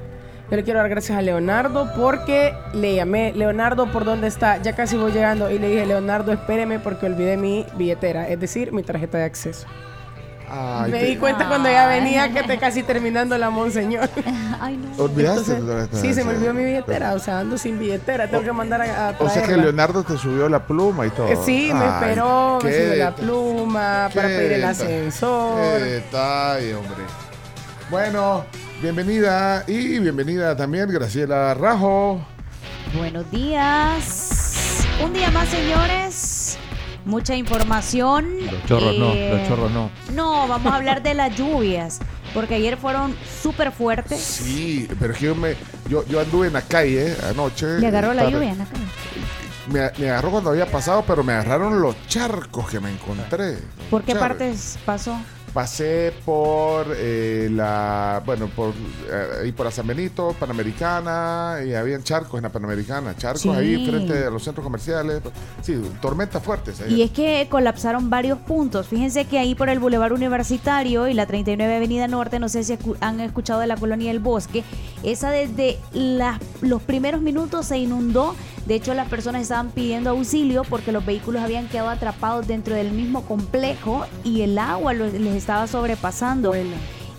Yo 0.50 0.56
le 0.58 0.62
quiero 0.62 0.78
dar 0.80 0.90
gracias 0.90 1.16
a 1.18 1.22
Leonardo 1.22 1.90
porque 1.96 2.54
le 2.74 2.94
llamé, 2.94 3.32
Leonardo, 3.34 3.90
¿por 3.90 4.04
dónde 4.04 4.26
está? 4.28 4.60
Ya 4.62 4.74
casi 4.74 4.96
voy 4.96 5.10
llegando 5.10 5.50
y 5.50 5.58
le 5.58 5.68
dije, 5.70 5.86
Leonardo, 5.86 6.32
espéreme 6.32 6.78
porque 6.78 7.06
olvidé 7.06 7.38
mi 7.38 7.64
billetera, 7.76 8.28
es 8.28 8.38
decir, 8.38 8.70
mi 8.70 8.82
tarjeta 8.82 9.16
de 9.18 9.24
acceso. 9.24 9.66
Ay, 10.50 10.92
Me 10.92 11.00
te- 11.00 11.04
di 11.06 11.16
cuenta 11.16 11.48
cuando 11.48 11.70
ya 11.70 11.86
venía 11.88 12.32
que 12.32 12.42
te 12.42 12.58
casi 12.58 12.82
terminando 12.82 13.36
la 13.38 13.50
monseñor. 13.50 14.08
Ay, 14.60 14.76
no. 14.76 15.02
¿Olvidaste? 15.04 15.56
Entonces, 15.56 16.00
sí, 16.00 16.14
se 16.14 16.22
me 16.24 16.30
olvidó 16.34 16.52
mi 16.54 16.64
billetera, 16.64 17.14
o 17.14 17.18
sea, 17.18 17.40
ando 17.40 17.56
sin 17.58 17.78
billetera, 17.78 18.28
tengo 18.28 18.44
que 18.44 18.52
mandar 18.52 18.82
a, 18.82 19.08
a 19.08 19.14
O 19.18 19.28
sea 19.28 19.42
que. 19.42 19.56
Leonardo 19.56 20.02
te 20.04 20.16
subió 20.18 20.48
la 20.48 20.64
pluma 20.66 21.06
y 21.06 21.10
todo. 21.10 21.28
Eh, 21.28 21.38
Sí, 21.44 21.70
me 21.74 21.84
esperó, 21.86 22.58
me 22.62 22.70
qué 22.70 22.84
subió 22.84 23.04
la 23.04 23.14
pluma 23.14 24.08
qué 24.10 24.14
para 24.16 24.28
pedir 24.28 24.52
el 24.52 24.64
ascensor. 24.64 25.60
Qué 25.78 25.84
detalle, 25.84 26.74
hombre. 26.74 27.04
Bueno, 27.90 28.44
bienvenida 28.82 29.64
y 29.66 29.98
bienvenida 29.98 30.56
también 30.56 30.88
Graciela 30.90 31.54
Rajo. 31.54 32.20
Buenos 32.96 33.30
días. 33.30 34.84
Un 35.02 35.12
día 35.12 35.30
más, 35.30 35.48
señores. 35.48 36.33
Mucha 37.04 37.34
información. 37.34 38.26
Los 38.50 38.64
chorros 38.66 38.96
no, 38.98 39.12
Eh, 39.12 39.30
los 39.38 39.48
chorros 39.48 39.70
no. 39.70 39.90
No, 40.12 40.48
vamos 40.48 40.72
a 40.72 40.76
hablar 40.76 41.02
de 41.02 41.14
las 41.14 41.36
lluvias. 41.36 42.00
Porque 42.32 42.54
ayer 42.54 42.76
fueron 42.76 43.14
súper 43.42 43.70
fuertes. 43.72 44.20
Sí, 44.20 44.88
pero 44.98 45.12
es 45.12 45.18
que 45.18 45.26
yo 45.26 45.34
me 45.34 45.54
yo, 45.88 46.04
yo 46.06 46.20
anduve 46.20 46.46
en 46.48 46.54
la 46.54 46.62
calle 46.62 47.14
anoche. 47.28 47.78
Le 47.78 47.86
agarró 47.86 48.12
la 48.14 48.22
tarde. 48.22 48.32
lluvia 48.34 48.50
en 48.52 48.58
la 48.58 48.64
cara. 48.64 48.80
Me, 49.70 50.02
me 50.04 50.10
agarró 50.10 50.30
cuando 50.30 50.50
había 50.50 50.66
pasado, 50.66 51.04
pero 51.06 51.22
me 51.22 51.32
agarraron 51.34 51.80
los 51.80 51.94
charcos 52.08 52.68
que 52.68 52.80
me 52.80 52.90
encontré. 52.90 53.58
¿Por 53.90 54.02
qué 54.02 54.12
Charcos. 54.12 54.28
partes 54.28 54.78
pasó? 54.84 55.16
Pasé 55.54 56.12
por 56.24 56.88
eh, 56.96 57.48
la, 57.52 58.20
bueno, 58.26 58.48
por 58.48 58.70
eh, 59.08 59.42
ahí 59.44 59.52
por 59.52 59.66
la 59.66 59.70
San 59.70 59.86
Benito, 59.86 60.34
Panamericana, 60.40 61.58
y 61.64 61.74
habían 61.74 62.02
charcos 62.02 62.38
en 62.38 62.42
la 62.42 62.48
Panamericana, 62.50 63.16
charcos 63.16 63.42
Sí. 63.42 63.48
ahí 63.50 63.86
frente 63.86 64.24
a 64.24 64.30
los 64.30 64.42
centros 64.42 64.64
comerciales. 64.64 65.20
Sí, 65.62 65.80
tormentas 66.02 66.42
fuertes. 66.42 66.80
ahí. 66.80 66.94
Y 66.94 67.02
es 67.02 67.12
que 67.12 67.46
colapsaron 67.48 68.10
varios 68.10 68.38
puntos. 68.40 68.88
Fíjense 68.88 69.26
que 69.26 69.38
ahí 69.38 69.54
por 69.54 69.68
el 69.68 69.78
Boulevard 69.78 70.12
Universitario 70.12 71.06
y 71.06 71.14
la 71.14 71.26
39 71.26 71.76
Avenida 71.76 72.08
Norte, 72.08 72.40
no 72.40 72.48
sé 72.48 72.64
si 72.64 72.76
han 73.00 73.20
escuchado 73.20 73.60
de 73.60 73.68
la 73.68 73.76
colonia 73.76 74.08
del 74.10 74.18
Bosque, 74.20 74.64
esa 75.04 75.30
desde 75.30 75.78
las- 75.92 76.40
los 76.62 76.82
primeros 76.82 77.20
minutos 77.20 77.66
se 77.66 77.78
inundó. 77.78 78.34
De 78.66 78.74
hecho, 78.76 78.94
las 78.94 79.08
personas 79.08 79.42
estaban 79.42 79.70
pidiendo 79.70 80.08
auxilio 80.10 80.62
porque 80.64 80.90
los 80.90 81.04
vehículos 81.04 81.42
habían 81.42 81.68
quedado 81.68 81.90
atrapados 81.90 82.46
dentro 82.48 82.74
del 82.74 82.92
mismo 82.92 83.22
complejo 83.26 84.06
y 84.24 84.40
el 84.40 84.58
agua 84.58 84.94
les 84.94 85.12
estaba 85.44 85.66
sobrepasando. 85.66 86.48
Bueno. 86.48 86.74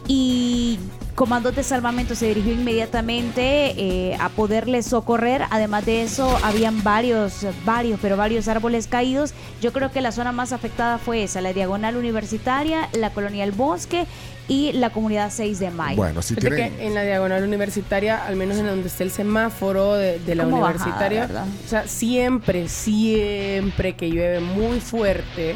Y 0.08 0.79
Comandos 1.15 1.55
de 1.55 1.63
Salvamento 1.63 2.13
se 2.13 2.27
dirigió 2.27 2.51
inmediatamente 2.51 3.74
eh, 3.77 4.17
a 4.20 4.29
poderles 4.29 4.86
socorrer. 4.86 5.44
Además 5.50 5.86
de 5.86 6.01
eso, 6.01 6.38
habían 6.44 6.84
varios, 6.84 7.46
varios, 7.63 8.00
pero 8.01 8.17
varios 8.17 8.50
árboles 8.50 8.88
caídos. 8.88 9.34
Yo 9.62 9.72
creo 9.72 9.91
que 9.91 10.01
la 10.01 10.12
zona 10.12 10.34
más 10.34 10.51
afectada 10.51 10.98
fue 10.98 11.24
esa, 11.24 11.39
la 11.39 11.53
Diagonal 11.53 11.96
Universitaria, 11.96 12.89
la 12.94 13.12
Colonia 13.12 13.46
El 13.46 13.53
Bosque 13.53 14.05
y 14.50 14.74
la 14.74 14.89
Comunidad 14.89 15.32
6 15.32 15.58
de 15.60 15.72
Mayo. 15.72 15.96
Bueno, 15.96 16.22
si 16.22 16.36
tienen... 16.36 16.75
que 16.75 16.86
en 16.86 16.94
la 16.94 17.03
diagonal 17.03 17.44
universitaria, 17.44 18.25
al 18.25 18.36
menos 18.36 18.58
en 18.58 18.65
donde 18.65 18.88
está 18.88 19.03
el 19.03 19.12
semáforo 19.12 19.96
de, 19.96 20.20
de 20.20 20.36
la 20.36 20.46
bajada, 20.46 20.65
universitaria, 20.65 21.29
o 21.65 21.70
sea, 21.70 21.88
siempre, 21.88 22.67
siempre 22.67 23.96
que 23.96 24.10
llueve 24.10 24.41
muy 24.41 24.82
fuerte, 24.82 25.55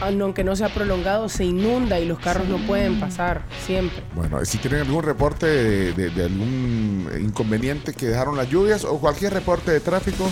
aunque 0.00 0.44
no 0.44 0.54
sea 0.56 0.68
prolongado, 0.72 1.28
se 1.28 1.44
inunda 1.44 1.98
y 2.00 2.06
los 2.06 2.18
carros 2.18 2.48
no 2.48 2.58
pueden 2.66 3.00
pasar, 3.00 3.42
siempre. 3.66 4.02
Bueno, 4.14 4.44
si 4.44 4.58
tienen 4.58 4.80
algún 4.82 5.02
reporte 5.02 5.46
de, 5.46 5.92
de- 5.92 6.10
de 6.10 6.24
algún 6.24 7.08
inconveniente 7.20 7.92
que 7.94 8.06
dejaron 8.06 8.36
las 8.36 8.48
lluvias 8.48 8.84
o 8.84 8.98
cualquier 8.98 9.32
reporte 9.34 9.70
de 9.72 9.80
tráfico, 9.80 10.28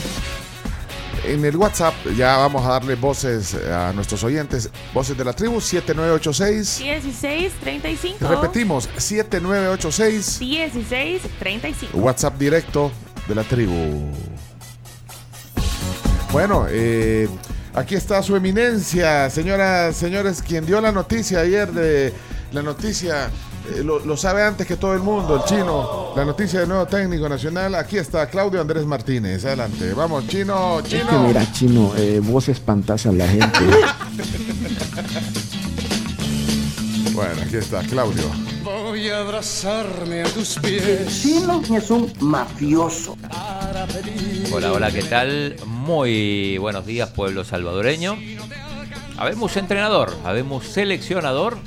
en 1.25 1.45
el 1.45 1.57
WhatsApp 1.57 1.95
ya 2.17 2.37
vamos 2.39 2.65
a 2.67 2.71
darle 2.71 2.97
voces 2.97 3.55
a 3.55 3.93
nuestros 3.93 4.25
oyentes. 4.25 4.69
Voces 4.93 5.17
de 5.17 5.25
la 5.25 5.33
tribu 5.33 5.61
7986. 5.61 6.81
1635. 6.83 8.27
Repetimos, 8.29 8.89
7986. 8.97 10.41
1635. 10.41 11.97
WhatsApp 11.99 12.37
directo 12.39 12.91
de 13.29 13.35
la 13.37 13.45
tribu. 13.45 14.11
Bueno, 16.33 16.67
eh, 16.69 17.29
aquí 17.75 17.95
está 17.95 18.23
su 18.23 18.37
eminencia, 18.37 19.29
señoras, 19.31 19.97
señores, 19.97 20.43
quien 20.43 20.67
dio 20.67 20.81
la 20.81 20.93
noticia 20.93 21.41
ayer 21.41 21.71
de 21.73 22.13
la 22.53 22.63
noticia, 22.63 23.31
eh, 23.75 23.83
lo, 23.83 24.01
lo 24.05 24.17
sabe 24.17 24.43
antes 24.43 24.67
que 24.67 24.77
todo 24.77 24.95
el 24.95 25.01
mundo, 25.01 25.37
el 25.37 25.45
chino, 25.45 26.13
la 26.17 26.25
noticia 26.25 26.61
del 26.61 26.69
nuevo 26.69 26.87
técnico 26.87 27.29
nacional. 27.29 27.75
Aquí 27.75 27.97
está 27.97 28.27
Claudio 28.29 28.61
Andrés 28.61 28.85
Martínez. 28.85 29.45
Adelante, 29.45 29.95
vamos, 29.95 30.27
chino, 30.29 30.81
Es 30.81 30.85
que 30.89 31.01
chino. 31.01 31.23
mira, 31.27 31.53
chino, 31.53 31.93
eh, 31.97 32.21
vos 32.23 32.49
espantas 32.49 33.07
a 33.07 33.13
la 33.13 33.27
gente. 33.29 33.59
Bueno, 37.15 37.43
aquí 37.43 37.57
está 37.57 37.81
Claudio. 37.83 38.25
Voy 38.65 39.11
a 39.11 39.21
abrazarme 39.21 40.23
a 40.23 40.25
tus 40.25 40.59
pies. 40.59 41.21
Chino 41.23 41.61
es 41.77 41.91
un 41.91 42.11
mafioso. 42.21 43.17
Hola, 44.53 44.73
hola, 44.73 44.93
¿qué 44.93 45.03
tal? 45.03 45.57
Muy 45.67 46.57
buenos 46.59 46.87
días, 46.87 47.09
pueblo 47.11 47.43
salvadoreño. 47.43 48.17
Habemos 49.17 49.57
entrenador, 49.57 50.17
habemos 50.25 50.67
seleccionador. 50.67 51.59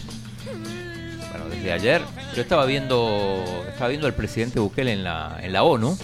Bueno, 1.31 1.49
desde 1.49 1.73
ayer 1.73 2.01
yo 2.33 2.41
estaba 2.41 2.65
viendo, 2.65 3.43
estaba 3.67 3.89
viendo 3.89 4.07
al 4.07 4.13
presidente 4.13 4.61
Bukele 4.61 4.93
en 4.93 5.03
la, 5.03 5.39
en 5.41 5.51
la 5.51 5.63
ONU. 5.63 5.97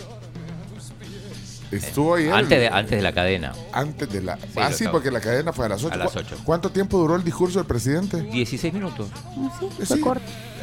Estuvo 1.72 2.16
ayer. 2.16 2.34
Antes 2.34 2.60
de, 2.60 2.68
antes 2.68 2.98
de 2.98 3.02
la 3.02 3.14
cadena. 3.14 3.54
Antes 3.72 4.10
de 4.12 4.22
la. 4.22 4.38
Sí, 4.38 4.44
ah, 4.58 4.68
sí, 4.68 4.74
estaba. 4.74 4.92
porque 4.92 5.12
la 5.12 5.22
cadena 5.22 5.54
fue 5.54 5.66
a 5.66 5.70
las 5.70 5.84
8. 5.84 5.94
A 5.94 5.98
las 5.98 6.16
8. 6.16 6.38
¿Cuánto 6.44 6.70
tiempo 6.70 6.98
duró 6.98 7.16
el 7.16 7.24
discurso 7.24 7.60
del 7.60 7.68
presidente? 7.68 8.22
16 8.22 8.74
minutos. 8.74 9.08
Eh, 9.80 9.86
Sí, 9.86 10.02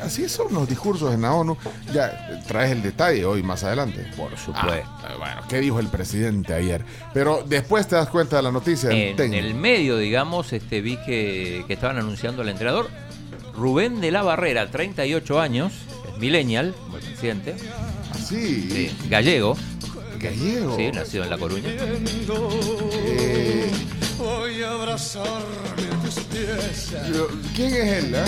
así 0.02 0.28
son 0.28 0.52
los 0.52 0.68
discursos 0.68 1.12
en 1.12 1.22
la 1.22 1.32
ONU. 1.32 1.56
Ya 1.92 2.08
eh, 2.08 2.42
traes 2.46 2.72
el 2.72 2.82
detalle 2.82 3.24
hoy 3.24 3.42
más 3.42 3.64
adelante. 3.64 4.06
Por 4.16 4.30
supuesto. 4.36 4.86
Ah, 5.02 5.14
bueno, 5.18 5.42
¿qué 5.48 5.60
dijo 5.60 5.80
el 5.80 5.88
presidente 5.88 6.54
ayer? 6.54 6.84
Pero 7.14 7.42
después 7.46 7.88
te 7.88 7.96
das 7.96 8.08
cuenta 8.08 8.36
de 8.36 8.42
la 8.42 8.52
noticia. 8.52 8.90
En 8.90 9.34
el 9.34 9.54
medio, 9.54 9.96
digamos, 9.96 10.52
este, 10.52 10.80
vi 10.80 10.96
que, 10.98 11.64
que 11.66 11.72
estaban 11.72 11.98
anunciando 11.98 12.42
al 12.42 12.48
entrenador. 12.48 12.88
Rubén 13.54 14.00
de 14.00 14.12
la 14.12 14.22
Barrera, 14.22 14.70
38 14.70 15.40
años, 15.40 15.72
es 16.12 16.18
millennial, 16.18 16.74
como 16.84 16.96
el 16.98 17.02
presidente. 17.02 17.56
Sí. 18.24 18.68
Sí, 18.70 18.96
gallego. 19.08 19.56
Gallego. 20.18 20.76
Sí, 20.76 20.90
nacido 20.92 21.24
en 21.24 21.30
La 21.30 21.38
Coruña. 21.38 21.68
Eh, 21.70 23.70
Voy 24.18 24.62
a 24.62 24.72
abrazarme 24.72 25.86
a 25.92 26.04
tus 26.04 26.14
pies. 26.24 26.92
¿Quién 27.54 27.74
es 27.74 28.04
él? 28.04 28.14
ah? 28.16 28.24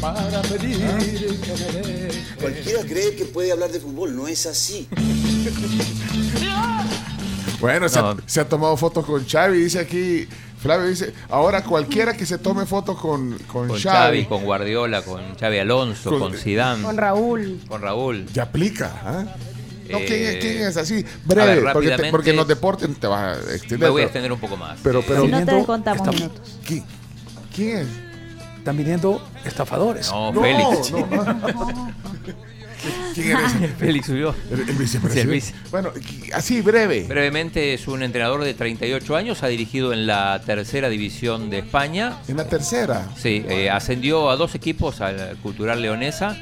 Para 0.00 0.42
pedir 0.42 0.78
que 0.78 1.52
me 1.52 1.88
dejes. 1.88 2.18
Cualquiera 2.40 2.80
cree 2.82 3.16
que 3.16 3.24
puede 3.24 3.52
hablar 3.52 3.70
de 3.70 3.80
fútbol, 3.80 4.14
no 4.14 4.28
es 4.28 4.44
así. 4.46 4.86
Bueno, 7.60 7.88
se, 7.88 7.98
ha, 7.98 8.14
se 8.26 8.40
ha 8.40 8.48
tomado 8.48 8.76
fotos 8.76 9.06
con 9.06 9.26
Xavi. 9.26 9.58
Dice 9.58 9.78
aquí 9.78 10.28
Flavio 10.60 10.88
dice, 10.88 11.12
ahora 11.30 11.62
cualquiera 11.64 12.14
que 12.14 12.26
se 12.26 12.38
tome 12.38 12.66
foto 12.66 12.96
con, 12.96 13.38
con, 13.46 13.68
Con 13.68 13.78
Xavi, 13.78 13.82
Xavi, 13.82 14.24
con 14.26 14.44
Guardiola, 14.44 15.02
con 15.02 15.22
Xavi 15.38 15.58
Alonso, 15.58 16.10
Con- 16.10 16.18
con, 16.20 16.34
Zidane, 16.34 16.82
Con 16.82 16.96
Raúl. 16.96 17.60
con 17.68 17.80
Raúl. 17.80 18.26
ya 18.32 18.44
aplica. 18.44 18.92
¿ah? 19.04 19.24
No, 19.90 19.98
¿quién, 19.98 20.12
es, 20.12 20.34
Eh, 20.34 20.38
quién 20.40 20.62
es 20.62 20.76
así? 20.76 20.94
ver, 20.94 21.06
Breve, 21.24 21.46
porque, 21.46 21.60
te- 21.62 21.72
rápidamente- 21.72 22.10
porque 22.10 22.30
en 22.30 22.36
los 22.36 22.48
deportes 22.48 22.88
te 22.98 23.06
vas 23.06 23.36
a 23.38 23.40
extender. 23.54 23.78
Me 23.80 23.88
voy 23.90 24.02
a 24.02 24.04
extender 24.06 24.32
un 24.32 24.40
poco 24.40 24.56
más. 24.56 24.78
Pero, 24.82 25.02
pero, 25.02 25.22
Si 25.24 25.28
no 25.28 25.44
te 25.44 25.64
contamos 25.64 26.06
minutos. 26.14 26.58
¿quién, 26.66 26.84
quién 27.54 27.78
es? 27.78 27.86
Están 28.58 28.76
viniendo 28.78 29.22
estafadores. 29.44 30.10
No, 30.10 30.32
Félix. 30.32 30.90
no. 30.90 31.06
¿Quién 33.14 33.30
eres? 33.30 33.52
Félix 33.78 34.06
subió. 34.06 34.34
El, 34.50 34.60
el 34.68 34.76
vicepresidente. 34.76 35.32
vice. 35.32 35.54
Bueno, 35.70 35.90
así 36.34 36.60
breve. 36.60 37.04
Brevemente, 37.04 37.72
es 37.74 37.86
un 37.88 38.02
entrenador 38.02 38.42
de 38.44 38.52
38 38.54 39.16
años, 39.16 39.42
ha 39.42 39.46
dirigido 39.48 39.92
en 39.92 40.06
la 40.06 40.40
tercera 40.44 40.88
división 40.88 41.48
de 41.50 41.58
España. 41.60 42.18
En 42.28 42.36
la 42.36 42.46
tercera. 42.46 43.08
Sí, 43.16 43.44
eh, 43.48 43.70
ascendió 43.70 44.28
a 44.30 44.36
dos 44.36 44.54
equipos, 44.54 45.00
al 45.00 45.36
Cultural 45.42 45.80
Leonesa 45.80 46.36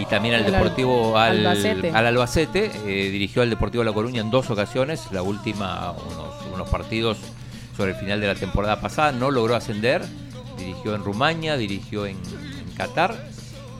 y 0.00 0.06
también 0.06 0.34
al 0.34 0.50
Deportivo 0.50 1.18
al 1.18 1.46
Albacete. 1.46 1.90
al 1.90 2.06
Albacete. 2.06 2.70
Eh, 2.86 3.10
dirigió 3.10 3.42
al 3.42 3.50
Deportivo 3.50 3.84
La 3.84 3.92
Coruña 3.92 4.20
en 4.20 4.30
dos 4.30 4.50
ocasiones, 4.50 5.08
la 5.12 5.22
última 5.22 5.92
unos, 5.92 6.54
unos 6.54 6.68
partidos 6.68 7.18
sobre 7.76 7.92
el 7.92 7.96
final 7.98 8.20
de 8.20 8.26
la 8.26 8.34
temporada 8.34 8.80
pasada, 8.80 9.12
no 9.12 9.30
logró 9.30 9.56
ascender, 9.56 10.02
dirigió 10.58 10.94
en 10.94 11.04
Rumania, 11.04 11.56
dirigió 11.56 12.06
en, 12.06 12.16
en 12.16 12.74
Qatar 12.76 13.14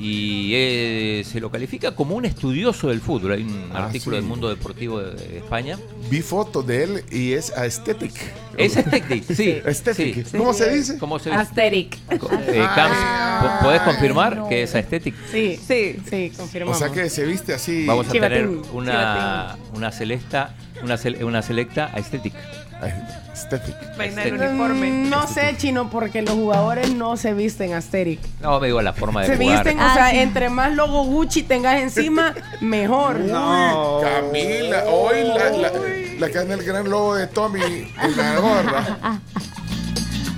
y 0.02 0.52
eh, 0.54 1.22
se 1.30 1.40
lo 1.40 1.50
califica 1.50 1.94
como 1.94 2.16
un 2.16 2.24
estudioso 2.24 2.88
del 2.88 3.00
fútbol. 3.02 3.32
Hay 3.32 3.42
un 3.42 3.70
Ah, 3.74 3.86
artículo 3.86 4.16
sí. 4.16 4.20
del 4.22 4.28
Mundo 4.28 4.48
Deportivo 4.48 4.98
de, 5.00 5.12
de 5.14 5.38
España. 5.38 5.78
Vi 6.08 6.22
fotos 6.22 6.66
de 6.66 6.84
él 6.84 7.04
y 7.10 7.32
es 7.32 7.52
aesthetic. 7.56 8.12
Es 8.56 8.76
estético, 8.76 9.34
sí. 9.34 9.58
Aesthetic. 9.64 10.26
sí. 10.26 10.38
¿Cómo 10.38 10.52
se 10.54 10.74
dice? 10.74 10.98
¿Cómo 10.98 11.18
se 11.18 11.30
Asteric. 11.30 11.96
Eh, 12.10 12.66
Camps, 12.74 12.96
¿po- 13.42 13.64
¿Podés 13.66 13.82
confirmar 13.82 14.36
no. 14.38 14.48
que 14.48 14.62
es 14.62 14.74
estético? 14.74 15.18
Sí, 15.30 15.58
sí, 15.66 15.96
sí, 16.08 16.32
confirmamos. 16.36 16.76
O 16.76 16.78
sea 16.80 16.90
que 16.90 17.10
se 17.10 17.24
viste 17.26 17.52
así. 17.52 17.84
Vamos 17.86 18.08
a 18.08 18.12
Chivatín, 18.12 18.36
tener 18.36 18.48
una, 18.72 19.56
una 19.74 19.92
selecta, 19.92 20.54
una, 20.82 20.96
cel- 20.96 21.22
una 21.24 21.42
selecta 21.42 21.92
estética. 21.96 22.38
Aesthetic. 22.82 23.74
Vaina 23.96 24.22
del 24.24 24.34
Este- 24.34 24.48
uniforme. 24.48 24.90
Mm, 24.90 25.08
No 25.10 25.26
sé, 25.26 25.54
chino, 25.56 25.90
porque 25.90 26.22
los 26.22 26.34
jugadores 26.34 26.92
no 26.94 27.16
se 27.16 27.34
visten 27.34 27.72
Asteric. 27.74 28.20
No, 28.40 28.58
me 28.60 28.66
digo 28.68 28.80
la 28.82 28.92
forma 28.92 29.22
de 29.22 29.28
Se 29.28 29.36
jugar. 29.36 29.64
visten, 29.64 29.80
o 29.80 29.84
Ah, 29.84 29.94
sea, 29.94 30.10
sí. 30.10 30.18
entre 30.18 30.48
más 30.50 30.72
logo 30.74 31.04
Gucci 31.04 31.42
tengas 31.42 31.80
encima, 31.80 32.34
mejor. 32.60 33.16
Uy, 33.16 33.30
Camila, 33.30 34.84
hoy 34.88 35.24
la, 35.24 35.50
la, 35.50 35.72
la 36.18 36.30
que 36.30 36.38
anda 36.38 36.54
el 36.54 36.62
gran 36.62 36.88
logo 36.88 37.14
de 37.16 37.26
Tommy 37.28 37.60
en 37.62 38.16
la 38.16 38.38
gorra. 38.40 39.20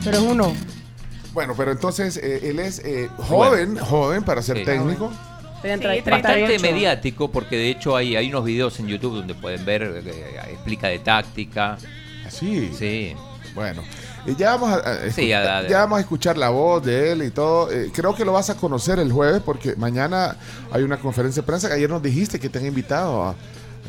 Pero 0.05 0.17
es 0.19 0.23
uno. 0.23 0.53
Bueno, 1.33 1.55
pero 1.57 1.73
entonces 1.73 2.17
eh, 2.19 2.41
él 2.51 2.59
es 2.59 2.81
eh, 2.85 3.09
joven, 3.17 3.79
joven 3.79 4.23
para 4.23 4.43
ser 4.43 4.59
Sí. 4.59 4.65
técnico. 4.65 5.11
Sí, 5.63 5.69
Bastante 5.69 6.03
38. 6.03 6.61
mediático 6.63 7.31
porque 7.31 7.57
de 7.57 7.69
hecho 7.71 7.95
hay, 7.97 8.17
hay 8.17 8.29
unos 8.29 8.45
videos 8.45 8.81
en 8.81 8.89
YouTube 8.89 9.15
donde 9.15 9.35
pueden 9.35 9.65
ver, 9.65 9.83
eh, 10.05 10.41
explica 10.51 10.89
de 10.89 10.99
táctica. 10.99 11.79
Así. 12.33 12.71
Sí. 12.79 13.15
Bueno, 13.55 13.83
eh, 14.27 14.35
ya 14.39 14.57
vamos 14.57 14.71
a, 14.73 14.77
a 14.77 15.11
Sí, 15.11 15.29
ya 15.29 15.81
vamos 15.81 15.99
a 15.99 16.01
escuchar 16.01 16.39
la 16.39 16.49
voz 16.49 16.83
de 16.85 17.13
él 17.13 17.23
y 17.23 17.31
todo. 17.31 17.71
Eh, 17.71 17.91
creo 17.95 18.15
que 18.15 18.25
lo 18.25 18.33
vas 18.33 18.49
a 18.51 18.57
conocer 18.57 18.99
el 18.99 19.13
jueves 19.13 19.43
porque 19.45 19.77
mañana 19.77 20.37
hay 20.71 20.83
una 20.83 20.97
conferencia 20.99 21.43
de 21.43 21.47
prensa 21.47 21.69
que 21.69 21.75
ayer 21.75 21.91
nos 21.91 22.03
dijiste 22.03 22.41
que 22.41 22.49
te 22.49 22.59
han 22.61 22.67
invitado 22.67 23.25
a, 23.25 23.35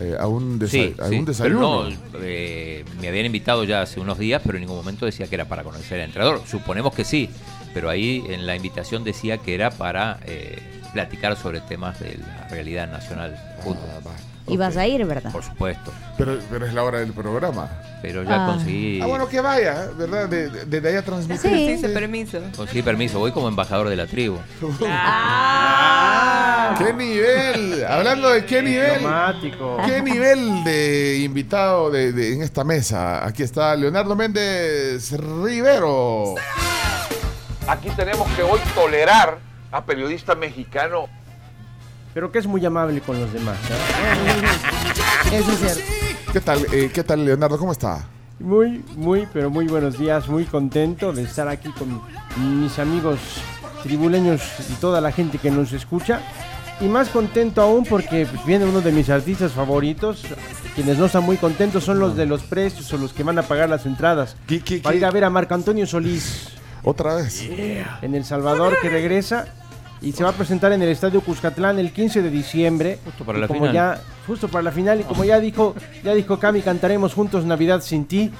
eh, 0.01 0.17
a 0.19 0.27
un, 0.27 0.59
desa- 0.59 0.69
Sí, 0.69 0.95
a 0.99 1.07
sí, 1.07 1.15
un 1.15 1.25
pero 1.25 1.25
desayuno. 1.25 1.89
no, 1.89 1.97
eh, 2.21 2.83
me 2.99 3.07
habían 3.07 3.25
invitado 3.25 3.63
ya 3.63 3.83
hace 3.83 4.01
unos 4.01 4.17
días, 4.19 4.41
pero 4.45 4.57
en 4.57 4.61
ningún 4.63 4.75
momento 4.77 5.05
decía 5.05 5.27
que 5.27 5.35
era 5.35 5.45
para 5.45 5.63
conocer 5.63 5.99
al 6.01 6.07
entrenador. 6.07 6.41
Suponemos 6.45 6.93
que 6.93 7.05
sí, 7.05 7.29
pero 7.73 7.89
ahí 7.89 8.21
en 8.27 8.45
la 8.45 8.57
invitación 8.57 9.05
decía 9.05 9.37
que 9.37 9.55
era 9.55 9.69
para 9.71 10.19
eh, 10.25 10.59
platicar 10.91 11.37
sobre 11.37 11.61
temas 11.61 12.01
de 12.01 12.17
la 12.17 12.49
realidad 12.49 12.91
nacional. 12.91 13.39
Ah, 13.61 14.01
Y 14.47 14.57
vas 14.57 14.75
a 14.75 14.85
ir, 14.85 15.05
¿verdad? 15.05 15.31
Por 15.31 15.41
supuesto, 15.43 15.91
Pero, 16.17 16.37
pero 16.51 16.65
es 16.65 16.73
la 16.73 16.83
hora 16.83 16.99
del 16.99 17.13
programa. 17.13 17.69
pero 18.01 18.23
ya 18.23 18.43
Ah. 18.43 18.47
conseguí, 18.47 18.99
Ah, 19.01 19.05
bueno, 19.07 19.27
que 19.29 19.39
vaya, 19.39 19.87
¿verdad? 19.97 20.27
De- 20.27 20.49
de- 20.49 20.65
Desde 20.65 20.89
allá 20.89 21.01
transmitir. 21.01 21.49
Sí. 21.49 21.67
Dice 21.73 21.89
permiso. 21.89 22.39
conseguí 22.55 22.81
permiso. 22.81 23.19
Voy 23.19 23.31
como 23.31 23.47
embajador 23.47 23.87
de 23.89 23.95
la 23.95 24.05
tribu. 24.07 24.37
Ah. 24.85 26.75
¿Qué 26.77 26.93
nivel? 26.93 27.85
Hablando 27.85 28.29
de 28.29 28.45
qué 28.45 28.61
nivel. 28.61 28.93
Diplomático. 28.95 29.77
¿Qué 29.85 30.01
nivel 30.01 30.63
de 30.63 31.19
invitado 31.23 31.91
de, 31.91 32.11
de- 32.11 32.33
en 32.33 32.41
esta 32.41 32.63
mesa? 32.63 33.25
Aquí 33.25 33.43
está 33.43 33.75
Leonardo 33.75 34.15
Méndez 34.15 35.11
Rivero. 35.11 36.35
Aquí 37.67 37.89
tenemos 37.95 38.27
que 38.31 38.43
hoy 38.43 38.59
tolerar 38.75 39.37
a 39.71 39.85
periodista 39.85 40.35
mexicano 40.35 41.07
Pero 42.13 42.31
que 42.31 42.39
es 42.39 42.47
muy 42.47 42.63
amable 42.65 43.01
con 43.01 43.19
los 43.19 43.31
demás. 43.33 43.57
¿eh? 45.31 45.35
Eso 45.37 45.51
es 45.51 45.59
cierto. 45.59 45.81
¿Qué 46.31 46.41
tal, 46.41 46.65
eh, 46.71 46.91
¿Qué 46.93 47.03
tal, 47.03 47.25
Leonardo? 47.25 47.57
¿Cómo 47.57 47.71
está? 47.71 48.05
Muy, 48.39 48.83
muy, 48.95 49.27
pero 49.33 49.49
muy 49.49 49.67
buenos 49.67 49.97
días. 49.97 50.27
Muy 50.27 50.45
contento 50.45 51.11
de 51.13 51.23
estar 51.23 51.47
aquí 51.47 51.69
con 51.71 52.01
mis 52.61 52.77
amigos 52.79 53.19
tribuleños 53.83 54.41
y 54.69 54.73
toda 54.73 55.01
la 55.01 55.11
gente 55.11 55.37
que 55.37 55.49
nos 55.51 55.71
escucha. 55.73 56.21
Y 56.81 56.85
más 56.85 57.09
contento 57.09 57.61
aún 57.61 57.85
porque 57.85 58.25
pues, 58.25 58.45
viene 58.45 58.65
uno 58.65 58.81
de 58.81 58.91
mis 58.91 59.09
artistas 59.09 59.51
favoritos. 59.51 60.23
Quienes 60.75 60.97
no 60.97 61.05
están 61.05 61.23
muy 61.23 61.37
contentos 61.37 61.83
son 61.83 61.99
los 61.99 62.15
de 62.15 62.25
los 62.25 62.41
precios 62.43 62.91
o 62.93 62.97
los 62.97 63.13
que 63.13 63.23
van 63.23 63.37
a 63.37 63.43
pagar 63.43 63.69
las 63.69 63.85
entradas. 63.85 64.35
¿Qué- 64.47 64.59
qué- 64.61 64.79
Para 64.79 64.93
qué? 64.93 64.97
ir 64.97 65.05
a 65.05 65.11
ver 65.11 65.23
a 65.23 65.29
Marco 65.29 65.53
Antonio 65.53 65.85
Solís 65.85 66.49
¿Otra 66.83 67.15
vez? 67.15 67.41
en 68.01 68.15
El 68.15 68.25
Salvador 68.25 68.77
que 68.81 68.89
regresa 68.89 69.47
y 70.03 70.11
se 70.11 70.23
va 70.23 70.31
a 70.31 70.33
presentar 70.33 70.71
en 70.73 70.81
el 70.81 70.89
Estadio 70.89 71.21
Cuscatlán 71.21 71.79
el 71.79 71.93
15 71.93 72.21
de 72.21 72.29
diciembre. 72.29 72.99
Justo 73.05 73.23
para 73.23 73.39
la 73.39 73.47
como 73.47 73.61
final. 73.61 73.73
ya 73.73 74.01
justo 74.27 74.47
para 74.49 74.63
la 74.63 74.71
final 74.71 74.99
y 74.99 75.03
como 75.03 75.23
ya 75.23 75.39
dijo, 75.39 75.75
ya 76.03 76.13
dijo 76.13 76.37
Cami, 76.37 76.61
cantaremos 76.61 77.13
juntos 77.13 77.45
Navidad 77.45 77.81
sin 77.81 78.05
ti. 78.05 78.31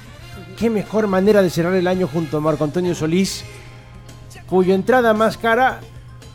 Qué 0.58 0.68
mejor 0.70 1.06
manera 1.06 1.42
de 1.42 1.50
cerrar 1.50 1.74
el 1.74 1.86
año 1.86 2.06
junto 2.06 2.36
a 2.36 2.40
Marco 2.40 2.64
Antonio 2.64 2.94
Solís, 2.94 3.44
cuya 4.46 4.74
entrada 4.74 5.14
más 5.14 5.38
cara 5.38 5.80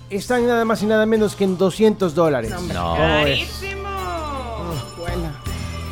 está 0.10 0.40
en 0.40 0.48
nada 0.48 0.66
más 0.66 0.82
y 0.82 0.88
nada 0.88 1.06
menos 1.06 1.36
que 1.36 1.44
en 1.44 1.58
200 1.58 2.16
dólares. 2.16 2.52
No. 2.74 2.96
¿Cómo 2.96 3.24
ves? 3.24 3.62
Carísimo. 3.62 3.90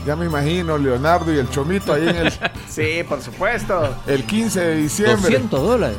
Ya 0.05 0.15
me 0.15 0.25
imagino, 0.25 0.77
Leonardo 0.77 1.33
y 1.33 1.37
el 1.37 1.49
Chomito 1.49 1.91
ahí 1.93 2.07
en 2.07 2.15
el, 2.15 2.31
Sí, 2.69 3.03
por 3.07 3.21
supuesto. 3.21 3.93
el 4.07 4.23
15 4.23 4.59
de 4.61 4.75
diciembre. 4.77 5.15
200 5.17 5.61
dólares. 5.61 5.97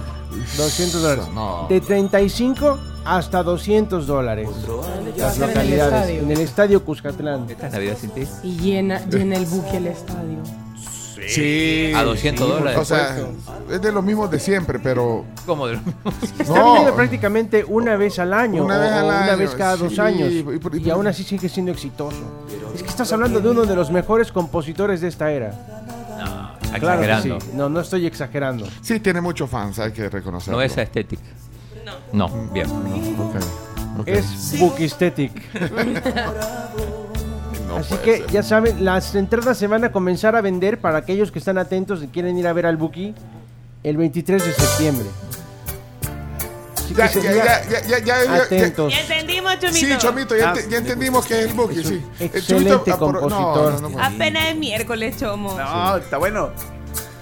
200 0.56 1.02
dólares. 1.02 1.24
No. 1.34 1.66
De 1.68 1.80
35 1.80 2.78
hasta 3.04 3.42
200 3.42 4.06
dólares. 4.06 4.48
Las 5.16 5.36
en 5.36 5.42
el 5.42 5.48
localidades. 5.48 6.22
En 6.22 6.30
el 6.30 6.40
estadio 6.40 6.84
Cuscatlán. 6.84 7.46
Esta 7.48 7.66
es 7.68 7.72
Navidad 7.72 7.96
sin 8.00 8.10
ti. 8.10 8.26
Y 8.42 8.56
llena, 8.58 9.04
llena 9.08 9.36
el 9.36 9.46
buque 9.46 9.76
el 9.78 9.86
estadio. 9.88 10.38
Sí. 11.26 11.92
A 11.94 12.04
200 12.04 12.46
sí, 12.46 12.52
dólares. 12.52 12.78
O 12.80 12.84
sea, 12.84 13.16
es 13.70 13.82
de 13.82 13.92
los 13.92 14.04
mismos 14.04 14.30
de 14.30 14.38
siempre, 14.38 14.78
pero. 14.78 15.24
¿Cómo 15.46 15.66
de 15.66 15.74
lo 15.74 15.80
mismo? 15.82 16.00
Está 16.38 16.54
No. 16.54 16.64
viniendo 16.72 16.94
prácticamente 16.94 17.64
una 17.66 17.96
vez 17.96 18.18
al 18.18 18.32
año. 18.32 18.64
Una 18.64 18.78
o- 18.78 18.80
vez 18.80 18.92
al 18.92 19.04
o 19.04 19.08
una 19.08 19.24
año, 19.24 19.36
vez 19.36 19.50
cada 19.54 19.76
dos 19.76 19.98
años. 19.98 20.30
y- 20.30 20.38
Y, 20.38 20.78
y- 20.78 20.86
y- 20.86 20.90
aún 20.90 21.06
así 21.06 21.24
sigue 21.24 21.48
siendo 21.48 21.72
exitoso. 21.72 22.16
Es 22.74 22.82
que 22.82 22.88
estás 22.88 23.12
hablando 23.12 23.40
de 23.40 23.48
uno 23.50 23.64
de 23.66 23.74
los 23.74 23.90
mejores 23.90 24.30
compositores 24.32 25.00
de 25.00 25.08
esta 25.08 25.30
era. 25.32 25.77
No, 26.72 26.78
Claro 26.78 27.00
que 27.00 27.06
exagerando. 27.06 27.40
sí. 27.40 27.50
No, 27.54 27.68
no 27.68 27.80
estoy 27.80 28.06
exagerando. 28.06 28.66
Sí, 28.82 29.00
tiene 29.00 29.20
muchos 29.20 29.48
fans, 29.50 29.78
hay 29.78 29.92
que 29.92 30.08
reconocerlo. 30.08 30.58
No 30.58 30.62
es 30.62 30.76
estética. 30.76 31.22
No. 32.12 32.28
No, 32.28 32.52
bien. 32.52 32.66
Ok, 32.68 34.00
ok. 34.00 34.08
Es 34.08 34.58
Bookiesthetic. 34.58 35.32
No 37.68 37.76
Así 37.76 37.94
que 38.02 38.18
ser. 38.18 38.30
ya 38.30 38.42
saben, 38.42 38.82
las 38.82 39.14
entradas 39.14 39.58
se 39.58 39.66
van 39.66 39.84
a 39.84 39.92
comenzar 39.92 40.34
a 40.36 40.40
vender 40.40 40.80
para 40.80 40.96
aquellos 40.98 41.30
que 41.30 41.38
están 41.38 41.58
atentos 41.58 42.02
y 42.02 42.06
quieren 42.08 42.38
ir 42.38 42.46
a 42.48 42.54
ver 42.54 42.64
al 42.64 42.78
Buki 42.78 43.14
el 43.82 43.96
23 43.98 44.42
de 44.42 44.52
septiembre. 44.54 45.04
Así 46.94 46.94
Ya, 46.94 47.06
ya, 47.06 47.08
sería 47.08 47.44
ya, 47.44 47.62
ya, 47.68 47.80
ya, 47.86 47.98
ya, 47.98 48.24
ya- 48.24 48.42
atentos. 48.42 48.92
Ya 48.92 49.00
entendimos, 49.00 49.52
Chomito. 49.58 49.74
Sí, 49.86 49.94
Chomito, 49.98 50.36
ya, 50.36 50.50
Ah, 50.50 50.54
ya 50.68 50.78
entendimos 50.78 51.26
que 51.26 51.40
es 51.40 51.46
el 51.50 51.54
Buki, 51.54 51.82
sí. 51.84 52.02
El 52.18 52.26
excelente 52.26 52.70
Chomito, 52.70 52.84
ah, 52.94 52.98
compositor. 52.98 53.72
no, 53.74 53.80
no, 53.80 53.88
no. 53.90 54.02
Apenas 54.02 54.48
es 54.48 54.56
miércoles, 54.56 55.16
Chomo. 55.18 55.56
No, 55.56 55.96
está 55.96 56.18
bueno. 56.18 56.50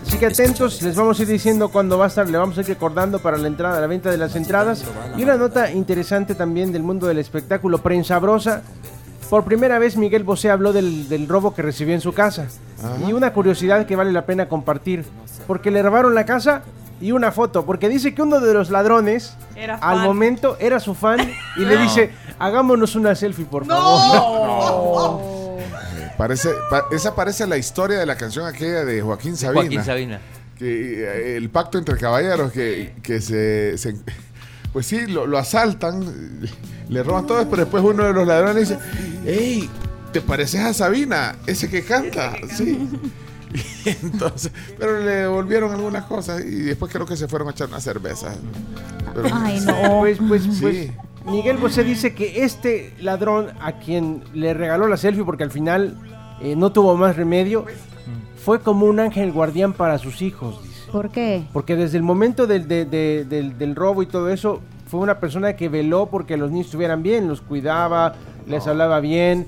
Así 0.06 0.18
que 0.18 0.26
atentos, 0.26 0.82
les 0.82 0.94
vamos 0.94 1.18
a 1.18 1.22
ir 1.22 1.28
diciendo 1.28 1.68
cuándo 1.68 1.98
va 1.98 2.04
a 2.04 2.08
estar, 2.08 2.28
le 2.28 2.38
vamos 2.38 2.56
a 2.56 2.60
ir 2.60 2.68
recordando 2.68 3.18
para 3.18 3.36
la 3.38 3.48
entrada, 3.48 3.80
la 3.80 3.88
venta 3.88 4.08
de 4.10 4.16
las 4.18 4.36
entradas. 4.36 4.84
Y 5.16 5.24
una 5.24 5.36
nota 5.36 5.72
interesante 5.72 6.36
también 6.36 6.70
del 6.72 6.84
mundo 6.84 7.08
del 7.08 7.18
espectáculo, 7.18 7.78
prensabrosa. 7.78 8.62
Por 9.28 9.42
primera 9.42 9.80
vez 9.80 9.96
Miguel 9.96 10.22
Bosé 10.22 10.50
habló 10.50 10.72
del, 10.72 11.08
del 11.08 11.26
robo 11.26 11.52
que 11.52 11.62
recibió 11.62 11.92
en 11.94 12.00
su 12.00 12.12
casa. 12.12 12.46
Y 13.08 13.12
una 13.12 13.32
curiosidad 13.32 13.84
que 13.84 13.96
vale 13.96 14.12
la 14.12 14.24
pena 14.26 14.48
compartir. 14.48 15.04
Porque 15.48 15.72
le 15.72 15.82
robaron 15.82 16.14
la 16.14 16.24
casa 16.24 16.62
y 17.00 17.12
una 17.12 17.32
foto. 17.32 17.64
Porque 17.66 17.88
dice 17.88 18.14
que 18.14 18.22
uno 18.22 18.40
de 18.40 18.54
los 18.54 18.70
ladrones 18.70 19.34
Era 19.54 19.74
al 19.76 19.96
fan. 19.98 20.04
momento 20.06 20.56
era 20.60 20.80
su 20.80 20.94
fan 20.94 21.20
y 21.56 21.60
le 21.64 21.76
dice, 21.78 22.10
hagámonos 22.38 22.94
una 22.96 23.14
selfie 23.14 23.44
por 23.44 23.66
favor. 23.66 25.20
Parece, 26.16 26.48
pa- 26.70 26.84
esa 26.92 27.14
parece 27.14 27.46
la 27.46 27.58
historia 27.58 27.98
de 27.98 28.06
la 28.06 28.16
canción 28.16 28.46
aquella 28.46 28.84
de 28.84 29.02
Joaquín 29.02 29.36
Sabina. 29.36 29.60
Joaquín 29.62 29.84
Sabina. 29.84 30.20
que 30.58 31.02
eh, 31.04 31.36
el 31.36 31.50
pacto 31.50 31.76
entre 31.76 31.98
caballeros 31.98 32.50
que, 32.52 32.94
que 33.02 33.20
se, 33.20 33.76
se- 33.76 33.96
pues 34.72 34.86
sí, 34.86 35.06
lo, 35.06 35.26
lo 35.26 35.36
asaltan, 35.38 36.40
le 36.88 37.02
roban 37.02 37.26
todo, 37.26 37.44
pero 37.50 37.62
después 37.62 37.82
uno 37.84 38.04
de 38.04 38.12
los 38.14 38.26
ladrones 38.26 38.68
dice, 38.68 38.78
hey, 39.26 39.68
¿te 40.12 40.20
pareces 40.22 40.60
a 40.62 40.72
Sabina? 40.72 41.36
Ese 41.46 41.68
que 41.68 41.84
canta, 41.84 42.32
sí. 42.56 42.88
Y 43.54 43.88
entonces, 44.02 44.52
pero 44.78 44.98
le 45.00 45.10
devolvieron 45.10 45.72
algunas 45.72 46.04
cosas 46.04 46.42
y 46.44 46.62
después 46.62 46.92
creo 46.92 47.06
que 47.06 47.16
se 47.16 47.28
fueron 47.28 47.48
a 47.48 47.50
echar 47.52 47.68
una 47.68 47.80
cerveza. 47.80 48.34
Pero- 49.14 49.28
Ay, 49.32 49.60
no. 49.60 50.00
Pues, 50.00 50.18
pues, 50.26 50.42
Sí. 50.42 50.60
pues, 50.60 50.90
Miguel 51.26 51.56
Bosé 51.56 51.82
dice 51.84 52.14
que 52.14 52.44
este 52.44 52.92
ladrón 53.00 53.48
a 53.60 53.72
quien 53.78 54.22
le 54.34 54.54
regaló 54.54 54.86
la 54.88 54.96
selfie 54.96 55.24
porque 55.24 55.42
al 55.44 55.50
final 55.50 55.96
eh, 56.40 56.54
no 56.56 56.70
tuvo 56.72 56.96
más 56.96 57.16
remedio, 57.16 57.64
fue 58.44 58.60
como 58.60 58.86
un 58.86 59.00
ángel 59.00 59.32
guardián 59.32 59.72
para 59.72 59.98
sus 59.98 60.22
hijos, 60.22 60.62
dice. 60.62 60.76
¿Por 60.92 61.10
qué? 61.10 61.44
Porque 61.52 61.74
desde 61.74 61.96
el 61.96 62.04
momento 62.04 62.46
del, 62.46 62.68
de- 62.68 62.84
de- 62.84 63.24
del, 63.24 63.58
del 63.58 63.74
robo 63.74 64.02
y 64.02 64.06
todo 64.06 64.28
eso, 64.30 64.60
fue 64.86 65.00
una 65.00 65.18
persona 65.18 65.56
que 65.56 65.68
veló 65.68 66.06
porque 66.06 66.36
los 66.36 66.50
niños 66.52 66.66
estuvieran 66.66 67.02
bien, 67.02 67.26
los 67.26 67.40
cuidaba, 67.40 68.14
les 68.46 68.64
hablaba 68.68 69.00
bien. 69.00 69.46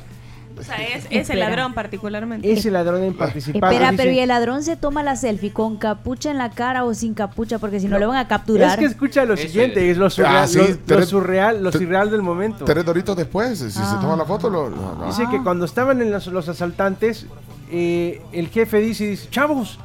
O 0.58 0.62
sea, 0.64 0.76
es 0.76 1.06
ese 1.10 1.34
ladrón 1.36 1.74
particularmente. 1.74 2.50
Ese 2.52 2.70
ladrón 2.70 3.02
en 3.04 3.14
participado. 3.14 3.72
Espera, 3.72 3.90
dice- 3.92 4.02
pero 4.02 4.14
¿y 4.14 4.18
el 4.20 4.28
ladrón 4.28 4.62
se 4.62 4.76
toma 4.76 5.02
la 5.02 5.16
selfie 5.16 5.52
con 5.52 5.76
capucha 5.76 6.30
en 6.30 6.38
la 6.38 6.50
cara 6.50 6.84
o 6.84 6.94
sin 6.94 7.14
capucha? 7.14 7.58
Porque 7.58 7.80
si 7.80 7.86
no, 7.88 7.98
le 7.98 8.06
van 8.06 8.16
a 8.16 8.26
capturar. 8.28 8.70
Es 8.72 8.76
que 8.78 8.84
escucha 8.86 9.24
lo 9.24 9.36
siguiente, 9.36 9.84
es. 9.86 9.92
es 9.92 9.98
lo 9.98 10.10
surreal, 10.10 10.36
Ah, 10.36 10.46
sí, 10.46 10.58
lo- 10.86 10.96
lo, 10.98 11.06
surreal, 11.06 11.62
lo 11.62 11.72
surreal 11.72 12.10
del 12.10 12.22
momento. 12.22 12.64
Tres 12.64 12.84
doritos 12.84 13.16
después, 13.16 13.58
si 13.58 13.70
se 13.70 13.80
Ah. 13.82 13.98
toma 14.00 14.16
la 14.16 14.24
foto, 14.24 14.48
lo, 14.50 14.68
lo- 14.68 14.94
lo- 14.96 15.06
Dice 15.06 15.24
que 15.30 15.42
cuando 15.42 15.64
estaban 15.64 16.02
en 16.02 16.10
los, 16.10 16.26
los 16.28 16.48
asaltantes, 16.48 17.26
eh, 17.70 18.20
el 18.32 18.48
jefe 18.48 18.78
dice, 18.78 19.04
dice, 19.08 19.28
chavos, 19.30 19.78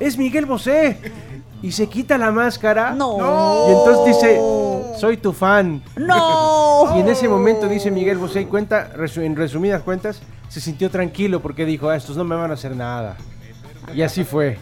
es 0.00 0.16
Miguel 0.18 0.46
Bosé. 0.46 0.98
Y 1.64 1.72
se 1.72 1.88
quita 1.88 2.18
la 2.18 2.30
máscara. 2.30 2.90
No. 2.92 3.66
Y 3.68 3.72
entonces 3.72 4.04
dice, 4.14 4.40
soy 5.00 5.16
tu 5.16 5.32
fan. 5.32 5.82
No. 5.96 6.92
Y 6.96 7.00
en 7.00 7.08
ese 7.08 7.26
momento 7.28 7.66
dice 7.68 7.90
Miguel 7.90 8.18
Bosé, 8.18 8.42
y 8.42 8.44
cuenta, 8.44 8.92
resu- 8.94 9.22
en 9.22 9.34
resumidas 9.34 9.82
cuentas, 9.82 10.20
se 10.48 10.60
sintió 10.60 10.90
tranquilo 10.90 11.40
porque 11.40 11.64
dijo, 11.64 11.88
"Ah, 11.88 11.96
estos 11.96 12.16
no 12.18 12.24
me 12.24 12.36
van 12.36 12.50
a 12.50 12.54
hacer 12.54 12.76
nada. 12.76 13.16
Y 13.94 14.02
así 14.02 14.24
fue. 14.24 14.58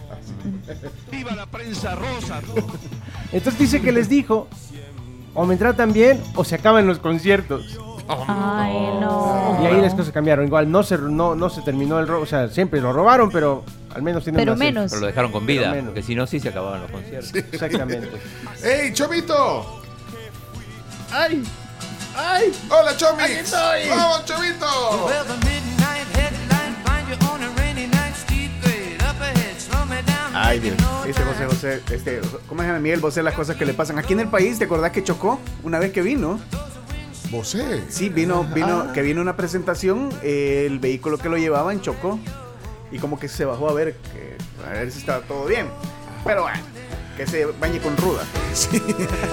¡Viva 1.11 1.33
la 1.35 1.47
prensa 1.47 1.95
rosa! 1.97 2.41
Entonces 3.33 3.59
dice 3.59 3.81
que 3.83 3.91
les 3.93 4.09
dijo, 4.09 4.47
o 5.35 5.45
me 5.45 5.57
tratan 5.57 5.93
bien 5.93 6.23
o 6.37 6.45
se 6.45 6.55
acaban 6.55 6.87
los 6.87 6.99
conciertos. 7.01 7.79
Ay, 8.09 8.99
no. 9.01 9.59
Y 9.63 9.67
ahí 9.67 9.81
las 9.81 9.95
cosas 9.95 10.13
cambiaron. 10.13 10.47
Igual 10.47 10.71
no 10.71 10.83
se, 10.83 10.99
no, 10.99 11.35
no 11.35 11.51
se 11.51 11.63
terminó 11.63 11.99
el 11.99 12.09
robo. 12.09 12.23
O 12.23 12.27
sea, 12.27 12.49
siempre 12.49 12.81
lo 12.81 12.93
robaron, 12.93 13.31
pero 13.31 13.65
al 13.95 14.03
menos 14.03 14.25
tienen 14.25 14.41
Pero 14.41 14.53
una 14.53 14.59
menos. 14.59 14.91
Pero 14.91 15.01
lo 15.01 15.07
dejaron 15.07 15.33
con 15.33 15.47
vida, 15.47 15.71
menos. 15.71 15.87
porque 15.87 16.03
si 16.03 16.15
no, 16.15 16.27
sí 16.27 16.41
se 16.41 16.49
acababan 16.49 16.83
los 16.83 16.91
conciertos. 16.91 17.35
Exactamente. 17.35 18.09
¡Ey, 18.65 18.93
Chomito! 18.93 19.83
¡Ay! 21.13 21.43
¡Ay! 22.17 22.53
¡Hola, 22.69 22.97
Chomi! 22.97 23.23
¡Aquí 23.23 23.33
estoy! 23.33 23.89
¡Vamos, 23.89 24.25
Chomito! 24.25 24.67
Ay, 30.35 30.61
Dios. 30.61 30.77
Este 31.07 31.23
José 31.23 31.47
José, 31.47 31.83
este, 31.91 32.21
¿cómo 32.49 32.63
se 32.63 32.67
llama 32.69 32.81
Miguel 32.81 33.01
Bosé? 33.01 33.23
Las 33.23 33.35
cosas 33.35 33.57
que 33.57 33.65
le 33.65 33.75
pasan. 33.75 33.99
Aquí 33.99 34.13
en 34.15 34.21
el 34.21 34.29
país, 34.29 34.59
¿te 34.59 34.65
acordás 34.65 34.91
que 34.93 35.05
chocó 35.05 35.39
una 35.63 35.79
vez 35.79 35.93
que 35.93 36.03
vino? 36.03 36.41
¿Bosé? 37.33 37.83
Sí, 37.89 38.11
vino, 38.11 38.45
vino, 38.45 38.87
Ah. 38.89 38.93
que 38.93 39.01
vino 39.03 39.23
una 39.23 39.37
presentación, 39.37 40.11
eh, 40.23 40.67
el 40.71 40.79
vehículo 40.79 41.17
que 41.17 41.31
lo 41.31 41.39
llevaban 41.39 41.81
chocó 41.81 42.19
y 42.93 42.99
como 42.99 43.19
que 43.19 43.27
se 43.27 43.47
bajó 43.47 43.71
a 43.71 43.73
ver, 43.73 43.97
que, 44.13 44.37
a 44.69 44.73
ver 44.75 44.93
si 44.93 44.99
estaba 44.99 45.21
todo 45.23 45.47
bien. 45.47 45.67
Pero 46.25 46.43
bueno, 46.43 46.59
que 47.17 47.27
se 47.27 47.47
bañe 47.47 47.81
con 47.81 47.97
ruda. 47.97 48.23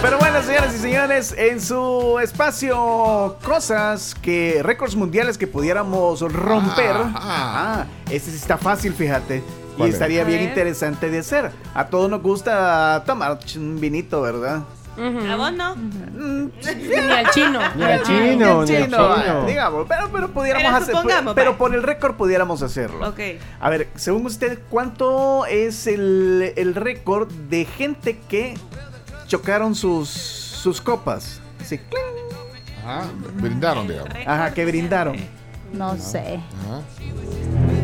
Pero 0.00 0.18
bueno, 0.18 0.42
señoras 0.42 0.74
y 0.74 0.78
señores, 0.78 1.34
en 1.36 1.60
su 1.60 2.18
espacio, 2.22 3.36
cosas 3.44 4.14
que, 4.14 4.60
récords 4.62 4.96
mundiales 4.96 5.36
que 5.38 5.46
pudiéramos 5.46 6.20
romper. 6.20 6.96
Ah, 7.14 7.84
este 8.10 8.30
sí 8.30 8.36
está 8.36 8.56
fácil, 8.58 8.92
fíjate. 8.94 9.38
Y 9.38 9.42
¿Cuál 9.76 9.88
es? 9.90 9.94
estaría 9.96 10.22
A 10.22 10.24
bien 10.24 10.42
interesante 10.42 11.10
de 11.10 11.18
hacer. 11.18 11.50
A 11.74 11.86
todos 11.88 12.08
nos 12.10 12.22
gusta 12.22 13.02
tomar 13.06 13.38
un 13.56 13.80
vinito, 13.80 14.22
¿verdad? 14.22 14.62
¿A 14.96 15.36
vos 15.36 15.52
no? 15.52 15.74
Ni 15.76 17.12
al 17.12 17.30
chino. 17.30 17.58
Ni 17.76 17.82
al 17.84 18.02
chino, 18.02 18.64
ni 18.64 18.76
al 18.76 18.90
no, 18.90 19.16
chino. 19.16 19.46
digamos, 19.46 19.86
pero, 19.88 20.08
pero 20.12 20.28
pudiéramos 20.30 20.64
Pero 20.66 20.76
hacer, 20.76 20.94
supongamos, 20.94 21.34
pero 21.34 21.50
va. 21.52 21.58
por 21.58 21.74
el 21.74 21.82
récord 21.82 22.14
pudiéramos 22.14 22.62
hacerlo. 22.62 23.08
Ok. 23.08 23.18
A 23.60 23.70
ver, 23.70 23.88
según 23.96 24.24
usted, 24.26 24.60
¿cuánto 24.70 25.46
es 25.46 25.86
el, 25.86 26.52
el 26.56 26.74
récord 26.74 27.28
de 27.50 27.64
gente 27.64 28.18
que 28.28 28.54
chocaron 29.26 29.74
sus, 29.74 30.08
sus 30.08 30.80
copas? 30.80 31.40
Sí, 31.64 31.78
cling. 31.78 32.84
Ajá, 32.86 33.04
brindaron, 33.40 33.88
digamos. 33.88 34.10
Ajá, 34.26 34.52
que 34.54 34.64
brindaron. 34.64 35.16
No 35.72 35.96
sé. 35.96 36.38
Ajá. 36.66 36.80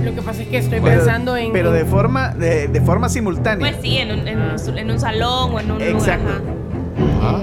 Lo 0.04 0.14
que 0.14 0.22
pasa 0.22 0.42
es 0.42 0.48
que 0.48 0.58
estoy 0.58 0.80
Pero- 0.80 0.96
pensando 0.96 1.36
en. 1.36 1.52
Pero 1.52 1.72
de 1.72 1.84
forma, 1.84 2.28
de, 2.30 2.68
de 2.68 2.80
forma 2.82 3.08
simultánea. 3.08 3.68
Pues 3.70 3.82
sí, 3.82 3.96
en 3.96 4.12
un, 4.12 4.28
en 4.28 4.40
un, 4.40 4.78
en 4.78 4.90
un 4.90 5.00
salón 5.00 5.54
o 5.54 5.60
en 5.60 5.70
un 5.72 5.80
Exacto. 5.82 6.22
lugar. 6.28 6.36
ajá. 6.36 6.69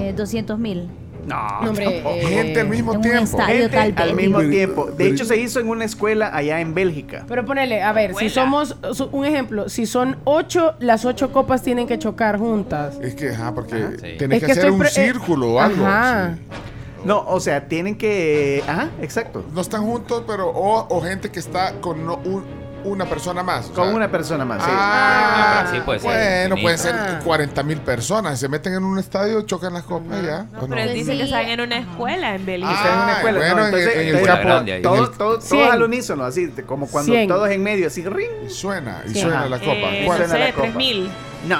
Eh, 0.00 0.12
200 0.16 0.58
mil. 0.58 0.88
No, 1.26 1.36
No, 1.62 1.68
hombre, 1.70 2.00
no. 2.02 2.10
eh, 2.10 2.22
Gente 2.26 2.60
al 2.60 2.68
mismo 2.68 2.92
en 2.92 2.96
un 2.98 3.02
tiempo. 3.02 3.22
estadio. 3.24 3.68
Gente 3.68 3.92
tal 3.92 4.08
al 4.08 4.14
vez. 4.14 4.26
mismo 4.26 4.40
tiempo. 4.48 4.86
De 4.86 5.08
hecho, 5.08 5.26
se 5.26 5.36
hizo 5.36 5.60
en 5.60 5.68
una 5.68 5.84
escuela 5.84 6.34
allá 6.34 6.60
en 6.60 6.72
Bélgica. 6.72 7.26
Pero 7.28 7.44
ponele, 7.44 7.82
a 7.82 7.92
ver, 7.92 8.14
si 8.14 8.30
somos, 8.30 8.76
su- 8.94 9.10
un 9.12 9.26
ejemplo, 9.26 9.68
si 9.68 9.84
son 9.84 10.16
ocho, 10.24 10.74
las 10.80 11.04
ocho 11.04 11.30
copas 11.30 11.62
tienen 11.62 11.86
que 11.86 11.98
chocar 11.98 12.38
juntas. 12.38 12.98
Es 13.02 13.14
que, 13.14 13.28
ajá, 13.30 13.52
porque 13.54 13.76
Sí. 14.00 14.16
tenés 14.18 14.36
Es 14.36 14.40
que, 14.40 14.46
que 14.46 14.52
hacer 14.52 14.64
estoy 14.64 14.70
un 14.70 14.78
pre- 14.78 14.88
eh, 14.88 14.90
círculo 14.90 15.52
o 15.54 15.60
algo. 15.60 15.84
ajá. 15.86 16.34
sí. 16.36 16.42
No, 17.04 17.20
o 17.28 17.38
sea, 17.40 17.68
tienen 17.68 17.96
que. 17.96 18.62
Ajá, 18.66 18.88
exacto. 19.02 19.44
No 19.54 19.60
están 19.60 19.82
juntos, 19.84 20.24
pero. 20.26 20.48
O, 20.48 20.86
o 20.96 21.00
gente 21.02 21.30
que 21.30 21.38
está 21.40 21.74
con 21.80 22.04
no- 22.06 22.20
un- 22.24 22.44
una 22.88 23.04
persona 23.06 23.42
más. 23.42 23.66
o 23.70 23.72
Con 23.74 23.86
sea, 23.86 23.94
una 23.96 24.10
persona 24.10 24.44
más. 24.44 24.62
sí. 24.62 24.70
Ah, 24.72 25.60
Ah, 25.60 25.66
sí 25.72 25.80
puede 25.84 25.98
ser 26.00 26.10
Bueno, 26.10 26.54
infinito. 26.56 26.62
pueden 26.62 26.78
ser 26.78 26.94
Ah. 26.94 27.20
40 27.24 27.62
mil 27.62 27.78
personas. 27.80 28.38
Se 28.38 28.48
meten 28.48 28.74
en 28.74 28.84
un 28.84 28.98
estadio, 28.98 29.42
chocan 29.42 29.72
las 29.72 29.82
copas 29.84 30.22
ya. 30.22 30.46
Pero 30.60 30.74
él 30.80 30.94
dice 30.94 31.16
que 31.16 31.22
están 31.24 31.46
en 31.48 31.60
una 31.60 31.78
escuela 31.78 32.34
en. 32.34 32.40
Está 32.42 32.92
en 32.92 33.02
una 33.02 33.12
escuela. 33.14 33.38
bueno, 33.38 33.54
no, 33.56 33.60
en 33.60 33.74
entonces, 33.74 33.96
el 33.96 34.22
campo- 34.26 34.82
todos, 35.16 35.18
todos, 35.48 35.52
al 35.72 35.82
unísono, 35.82 36.24
así, 36.24 36.48
como 36.66 36.86
cuando 36.88 37.12
todos 37.26 37.50
en 37.50 37.62
medio, 37.62 37.86
así, 37.88 38.04
ring. 38.04 38.28
Y 38.46 38.50
suena, 38.50 39.02
y 39.06 39.14
suena 39.14 39.48
la 39.48 39.58
copa. 39.58 39.72
Eh, 39.72 40.02
¿Cuál? 40.06 40.18
no 40.20 40.24
Suena 40.26 40.38
la 40.40 40.46
sé, 40.46 40.52
copa. 40.52 40.62
3000. 40.68 41.10
No. 41.48 41.58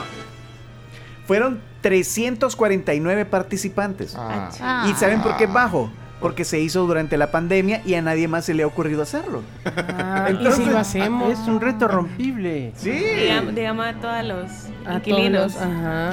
Fueron 1.27 1.61
349 1.83 3.25
participantes. 3.25 4.15
Ah. 4.17 4.51
Ah. 4.61 4.87
¿Y 4.91 4.95
saben 4.95 5.21
por 5.23 5.37
qué 5.37 5.45
es 5.45 5.53
bajo? 5.53 5.91
Porque 6.21 6.45
se 6.45 6.59
hizo 6.59 6.85
durante 6.87 7.17
la 7.17 7.31
pandemia 7.31 7.81
y 7.85 7.95
a 7.95 8.03
nadie 8.03 8.27
más 8.27 8.45
se 8.45 8.53
le 8.55 8.65
ha 8.65 8.67
ocurrido 8.67 9.03
hacerlo. 9.03 9.43
Ah, 9.65 10.27
y 10.29 10.33
Entonces, 10.33 10.65
si 10.65 10.71
lo 10.71 10.79
hacemos 10.79 11.33
Es 11.33 11.47
un 11.47 11.61
reto 11.61 11.87
rompible. 11.87 12.73
Sí. 12.77 12.91
Digamos, 12.91 13.55
digamos 13.55 13.87
a 13.87 13.93
todos 13.95 14.25
los 14.25 14.51
a 14.87 14.95
inquilinos. 14.97 15.55
todos, 15.55 15.65
ajá. 15.67 16.11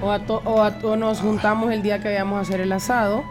O, 0.00 0.12
a 0.12 0.20
to- 0.20 0.42
o, 0.44 0.62
a- 0.62 0.78
o 0.84 0.94
nos 0.96 1.20
juntamos 1.20 1.72
el 1.72 1.82
día 1.82 2.00
que 2.00 2.08
vayamos 2.08 2.38
a 2.38 2.42
hacer 2.42 2.60
el 2.60 2.70
asado 2.72 3.24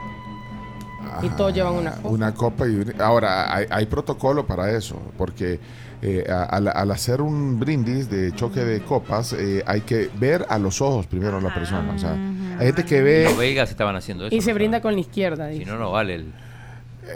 y 1.24 1.30
todos 1.30 1.54
llevan 1.54 1.74
una 1.76 1.92
copa. 1.92 2.10
Una 2.10 2.34
copa 2.34 2.68
y 2.68 2.76
un- 2.76 2.94
ahora 3.02 3.54
hay, 3.56 3.66
hay 3.70 3.86
protocolo 3.86 4.46
para 4.46 4.70
eso, 4.72 5.02
porque 5.18 5.60
eh, 6.02 6.26
al, 6.30 6.68
al 6.68 6.92
hacer 6.92 7.22
un 7.22 7.58
brindis 7.60 8.10
de 8.10 8.34
choque 8.36 8.60
de 8.66 8.82
copas 8.82 9.32
eh, 9.34 9.64
hay 9.66 9.82
que 9.82 10.10
ver 10.20 10.46
a 10.50 10.60
los 10.60 10.82
ojos 10.82 11.08
primero 11.08 11.38
a 11.38 11.42
la 11.42 11.54
persona. 11.54 11.94
O 11.96 11.98
sea, 11.98 12.16
hay 12.60 12.66
gente 12.68 12.86
que 12.86 13.02
ve, 13.02 13.24
Los 13.26 13.38
Vegas 13.38 13.70
estaban 13.70 13.96
haciendo 13.96 14.26
eso. 14.28 14.36
Y 14.36 14.42
se 14.42 14.54
brinda 14.54 14.82
con 14.82 14.94
la 14.94 15.00
izquierda. 15.00 15.52
Si 15.52 15.66
no, 15.66 15.78
no 15.78 15.92
vale 15.92 16.16
el. 16.16 16.34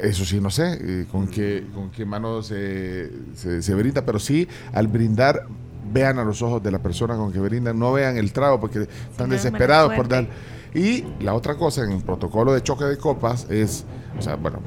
eso 0.03 0.23
sí, 0.25 0.39
no 0.39 0.49
sé 0.49 1.05
con 1.11 1.27
qué 1.27 1.65
con 1.73 1.91
qué 1.91 2.05
mano 2.05 2.41
se, 2.41 3.09
se, 3.35 3.61
se 3.61 3.73
brinda, 3.75 4.05
pero 4.05 4.19
sí 4.19 4.47
al 4.73 4.87
brindar 4.87 5.45
vean 5.93 6.19
a 6.19 6.23
los 6.23 6.41
ojos 6.41 6.63
de 6.63 6.71
la 6.71 6.79
persona 6.79 7.15
con 7.17 7.33
que 7.33 7.39
brindan, 7.39 7.77
no 7.77 7.91
vean 7.91 8.15
el 8.17 8.31
trago 8.31 8.59
porque 8.59 8.81
están 9.09 9.27
no, 9.29 9.33
desesperados 9.35 9.93
por 9.93 10.07
dar. 10.07 10.27
Y 10.73 11.03
la 11.19 11.33
otra 11.33 11.55
cosa 11.55 11.83
en 11.83 11.91
el 11.91 12.01
protocolo 12.01 12.53
de 12.53 12.63
choque 12.63 12.85
de 12.85 12.97
copas 12.97 13.45
es, 13.49 13.83
o 14.17 14.21
sea, 14.21 14.35
bueno, 14.37 14.59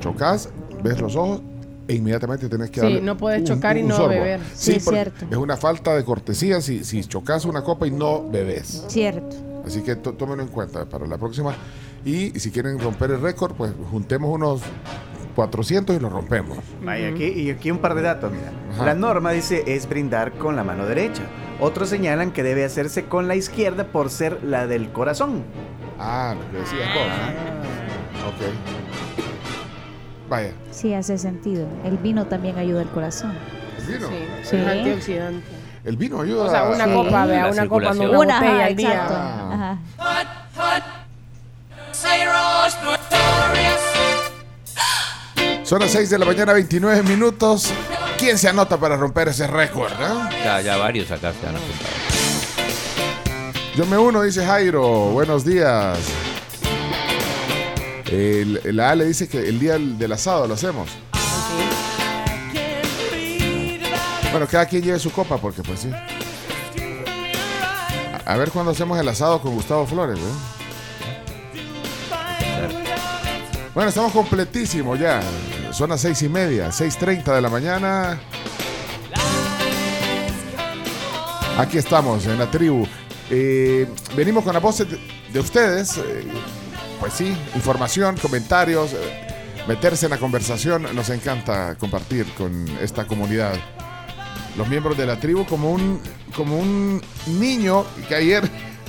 chocas, 0.00 0.48
ves 0.82 1.00
los 1.00 1.14
ojos 1.14 1.42
e 1.86 1.94
inmediatamente 1.94 2.48
tienes 2.48 2.70
que 2.70 2.80
Sí, 2.80 2.86
darle 2.86 3.00
no 3.02 3.16
puedes 3.16 3.42
un- 3.42 3.46
chocar 3.46 3.76
y 3.76 3.82
un 3.82 3.88
no 3.88 3.96
sorbo. 3.96 4.08
beber. 4.08 4.40
Sí, 4.54 4.72
es 4.72 4.84
cierto. 4.84 5.26
Es 5.30 5.36
una 5.36 5.56
falta 5.56 5.94
de 5.94 6.02
cortesía 6.04 6.60
si, 6.60 6.82
si 6.82 7.04
chocas 7.04 7.44
una 7.44 7.62
copa 7.62 7.86
y 7.86 7.92
no 7.92 8.28
bebes. 8.28 8.84
Cierto. 8.88 9.36
Así 9.66 9.82
que 9.82 9.96
tómenlo 9.96 10.42
en 10.42 10.48
cuenta 10.48 10.84
para 10.86 11.06
la 11.06 11.16
próxima. 11.18 11.54
Y 12.04 12.38
si 12.38 12.50
quieren 12.50 12.78
romper 12.78 13.10
el 13.12 13.20
récord, 13.20 13.54
pues 13.54 13.72
juntemos 13.90 14.30
unos 14.30 14.60
400 15.34 15.96
y 15.96 16.00
lo 16.00 16.10
rompemos. 16.10 16.58
Vaya, 16.82 17.08
aquí, 17.08 17.24
y 17.24 17.50
aquí 17.50 17.70
un 17.70 17.78
par 17.78 17.94
de 17.94 18.02
datos, 18.02 18.30
mira. 18.30 18.52
Ajá. 18.72 18.84
La 18.86 18.94
norma 18.94 19.30
dice 19.32 19.64
es 19.66 19.88
brindar 19.88 20.32
con 20.32 20.54
la 20.54 20.64
mano 20.64 20.84
derecha. 20.86 21.22
Otros 21.60 21.88
señalan 21.88 22.32
que 22.32 22.42
debe 22.42 22.64
hacerse 22.64 23.04
con 23.06 23.26
la 23.26 23.36
izquierda 23.36 23.86
por 23.86 24.10
ser 24.10 24.42
la 24.44 24.66
del 24.66 24.90
corazón. 24.92 25.44
Ah, 25.98 26.34
lo 26.38 26.50
que 26.50 26.58
decías 26.58 26.88
vos. 26.94 28.32
Ok. 28.34 28.52
Vaya. 30.28 30.52
Sí, 30.70 30.92
hace 30.94 31.18
sentido. 31.18 31.66
El 31.84 31.98
vino 31.98 32.26
también 32.26 32.58
ayuda 32.58 32.82
al 32.82 32.90
corazón. 32.90 33.32
¿El 33.78 33.94
vino? 33.94 34.08
Sí, 34.08 34.14
Sí. 34.42 34.56
es 34.56 34.66
antioxidante. 34.66 35.44
El 35.84 35.96
vino 35.96 36.20
ayuda. 36.22 36.44
O 36.44 36.50
sea, 36.50 36.64
una 36.64 36.84
Sí. 36.86 36.92
copa, 36.92 37.26
vea, 37.26 37.46
una 37.48 37.68
copa, 37.68 37.92
no 37.94 38.02
una 38.04 38.18
Una, 38.18 38.34
botella 38.40 38.54
ajá, 38.56 38.64
al 38.66 38.76
día. 38.76 38.88
exacto. 38.92 39.14
Ah. 39.16 39.50
Ajá. 39.52 39.78
Son 45.64 45.80
las 45.80 45.90
6 45.92 46.10
de 46.10 46.18
la 46.18 46.26
mañana, 46.26 46.52
29 46.52 47.02
minutos. 47.04 47.72
¿Quién 48.18 48.36
se 48.38 48.48
anota 48.48 48.76
para 48.78 48.96
romper 48.96 49.28
ese 49.28 49.46
récord? 49.46 49.90
eh? 49.92 50.38
Ya, 50.44 50.60
ya 50.60 50.76
varios 50.76 51.10
acá 51.10 51.32
se 51.32 51.46
han 51.46 51.56
apuntado. 51.56 51.90
Yo 53.74 53.86
me 53.86 53.96
uno, 53.98 54.22
dice 54.22 54.44
Jairo. 54.44 54.82
Buenos 55.10 55.44
días. 55.44 55.98
El, 58.06 58.60
la 58.76 58.90
Ale 58.90 59.06
dice 59.06 59.28
que 59.28 59.38
el 59.48 59.58
día 59.58 59.76
del 59.78 60.12
asado 60.12 60.46
lo 60.46 60.54
hacemos. 60.54 60.88
Bueno, 64.34 64.48
cada 64.48 64.66
quien 64.66 64.82
lleve 64.82 64.98
su 64.98 65.12
copa 65.12 65.38
porque 65.38 65.62
pues 65.62 65.78
sí. 65.78 65.90
A, 68.26 68.36
ver 68.36 68.50
cuándo 68.50 68.72
hacemos 68.72 68.98
el 68.98 69.08
asado 69.08 69.40
con 69.40 69.54
Gustavo 69.54 69.86
Flores. 69.86 70.18
¿eh? 70.18 70.22
Bueno, 73.72 73.90
estamos 73.90 74.10
completísimos 74.10 74.98
ya. 74.98 75.22
Son 75.70 75.88
las 75.88 76.00
seis 76.00 76.20
y 76.22 76.28
media, 76.28 76.70
6.30 76.70 77.32
de 77.32 77.40
la 77.40 77.48
mañana. 77.48 78.18
Aquí 81.56 81.78
estamos 81.78 82.26
en 82.26 82.36
la 82.36 82.50
tribu. 82.50 82.88
Eh, 83.30 83.88
venimos 84.16 84.42
con 84.42 84.52
las 84.52 84.62
voces 84.64 84.90
de, 84.90 84.98
de 85.32 85.38
ustedes. 85.38 85.96
eh, 85.98 86.26
pues 86.98 87.12
sí, 87.12 87.36
información, 87.54 88.16
comentarios, 88.16 88.94
eh, 88.94 89.28
meterse 89.68 90.06
en 90.06 90.10
la 90.10 90.18
conversación. 90.18 90.88
Nos 90.92 91.08
encanta 91.10 91.76
compartir 91.76 92.26
con 92.34 92.66
esta 92.80 93.06
comunidad. 93.06 93.54
Los 94.56 94.68
miembros 94.68 94.96
de 94.96 95.06
la 95.06 95.18
tribu 95.18 95.44
como 95.46 95.72
un, 95.72 96.00
como 96.36 96.56
un 96.58 97.00
niño 97.26 97.84
que 98.08 98.14
ayer 98.14 98.42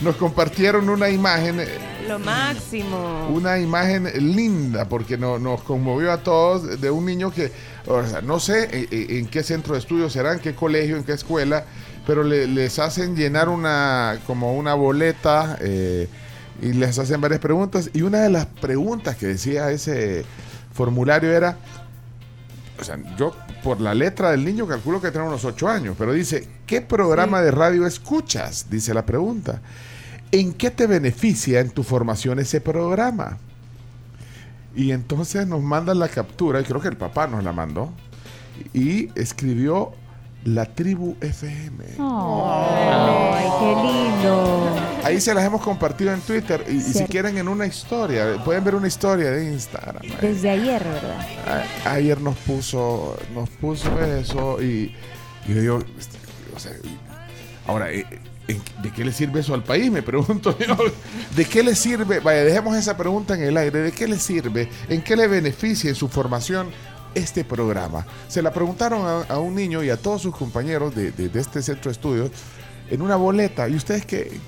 nos 0.04 0.15
compartieron 0.17 0.89
una 0.89 1.10
imagen. 1.10 1.60
eh, 1.62 1.67
Lo 2.08 2.19
máximo. 2.19 3.28
una 3.30 3.58
imagen 3.60 4.08
linda 4.36 4.88
porque 4.88 5.17
no- 5.17 5.39
nos 5.39 5.63
conmovió 5.63 6.12
a 6.12 6.17
todos 6.17 6.80
de 6.80 6.91
un 6.91 7.06
niño 7.06 7.32
que, 7.32 7.51
o 7.88 8.04
sea, 8.06 8.21
no 8.21 8.39
sé 8.39 8.69
en, 8.71 8.88
en- 8.91 9.17
en 9.17 9.28
qué 9.28 9.41
centro 9.41 9.73
de 9.73 9.80
estudio 9.80 10.10
será, 10.10 10.34
en 10.34 10.39
qué 10.39 10.54
colegio, 10.54 10.97
en 10.97 11.04
qué 11.04 11.13
escuela, 11.13 11.65
pero 12.06 12.23
le- 12.23 12.45
les 12.45 12.78
hacen 12.78 13.15
llenar 13.15 13.49
una 13.49 14.19
como 14.28 14.54
una 14.56 14.75
boleta 14.75 15.58
eh, 15.62 16.08
y 16.62 16.73
les 16.73 16.99
hacen 16.99 17.19
varias 17.21 17.39
preguntas 17.39 17.89
y 17.93 18.01
una 18.04 18.19
de 18.19 18.30
las 18.30 18.45
preguntas 18.45 19.15
que 19.15 19.25
decía 19.28 19.71
ese 19.71 20.25
formulario 20.73 21.32
era, 21.32 21.58
o 22.79 22.83
sea, 22.83 22.97
yo 23.17 23.35
por 23.63 23.81
la 23.81 23.93
letra 23.93 24.31
del 24.31 24.43
niño 24.43 24.67
calculo 24.67 25.01
que 25.01 25.11
tiene 25.11 25.27
unos 25.27 25.45
ocho 25.45 25.67
años, 25.67 25.95
pero 25.97 26.13
dice, 26.13 26.47
¿qué 26.65 26.81
programa 26.81 27.41
de 27.41 27.51
radio 27.51 27.85
escuchas? 27.85 28.69
Dice 28.69 28.93
la 28.93 29.05
pregunta. 29.05 29.61
¿En 30.31 30.53
qué 30.53 30.71
te 30.71 30.88
beneficia 30.88 31.59
en 31.61 31.69
tu 31.69 31.83
formación 31.83 32.39
ese 32.39 32.59
programa? 32.59 33.38
Y 34.75 34.91
entonces 34.91 35.47
nos 35.47 35.61
mandan 35.61 35.99
la 35.99 36.09
captura, 36.09 36.59
y 36.59 36.63
creo 36.63 36.81
que 36.81 36.89
el 36.89 36.97
papá 36.97 37.27
nos 37.27 37.43
la 37.43 37.53
mandó, 37.53 37.93
y 38.73 39.09
escribió 39.19 39.93
La 40.45 40.65
Tribu 40.65 41.15
FM. 41.21 41.84
Ay, 41.99 43.45
qué 43.60 43.75
lindo. 43.81 44.75
Ahí 45.03 45.19
se 45.19 45.34
las 45.34 45.43
hemos 45.43 45.62
compartido 45.62 46.13
en 46.13 46.21
Twitter, 46.21 46.63
y, 46.69 46.73
y 46.77 46.81
si 46.81 47.03
quieren 47.05 47.38
en 47.38 47.47
una 47.47 47.65
historia, 47.65 48.43
pueden 48.45 48.63
ver 48.63 48.75
una 48.75 48.88
historia 48.88 49.31
de 49.31 49.51
Instagram. 49.51 50.03
Desde 50.21 50.49
ayer, 50.51 50.84
¿verdad? 50.84 51.65
A- 51.86 51.91
ayer 51.93 52.21
nos 52.21 52.36
puso 52.38 53.17
nos 53.34 53.49
puso 53.49 53.89
eso 54.03 54.62
y, 54.62 54.93
y 55.47 55.53
yo 55.53 55.62
digo, 55.62 55.79
este, 55.97 56.17
o 56.55 56.60
sea, 56.60 56.71
ahora, 57.67 57.91
eh, 57.91 58.05
¿en- 58.47 58.62
¿de 58.84 58.91
qué 58.91 59.03
le 59.03 59.12
sirve 59.12 59.39
eso 59.39 59.55
al 59.55 59.63
país? 59.63 59.91
Me 59.91 60.03
pregunto 60.03 60.55
yo. 60.60 60.75
¿De 61.36 61.45
qué 61.45 61.63
le 61.63 61.73
sirve? 61.75 62.19
Vaya, 62.19 62.43
dejemos 62.43 62.75
esa 62.77 62.95
pregunta 62.95 63.34
en 63.34 63.43
el 63.43 63.58
aire. 63.58 63.79
¿De 63.79 63.91
qué 63.91 64.08
le 64.08 64.19
sirve? 64.19 64.69
¿En 64.89 65.01
qué 65.01 65.15
le 65.15 65.27
beneficia 65.27 65.89
en 65.89 65.95
su 65.95 66.08
formación 66.08 66.67
este 67.15 67.43
programa? 67.43 68.06
Se 68.28 68.41
la 68.41 68.51
preguntaron 68.54 69.25
a, 69.28 69.39
un 69.39 69.56
niño 69.56 69.84
y 69.84 69.89
a 69.89 69.97
todos 69.97 70.21
sus 70.21 70.36
compañeros 70.36 70.93
de, 70.93 71.13
este 71.34 71.62
centro 71.62 71.89
de 71.89 71.93
estudios 71.93 72.32
en 72.89 73.01
una 73.01 73.15
boleta. 73.15 73.67
¿Y 73.67 73.75
ustedes 73.75 74.06
qué? 74.06 74.39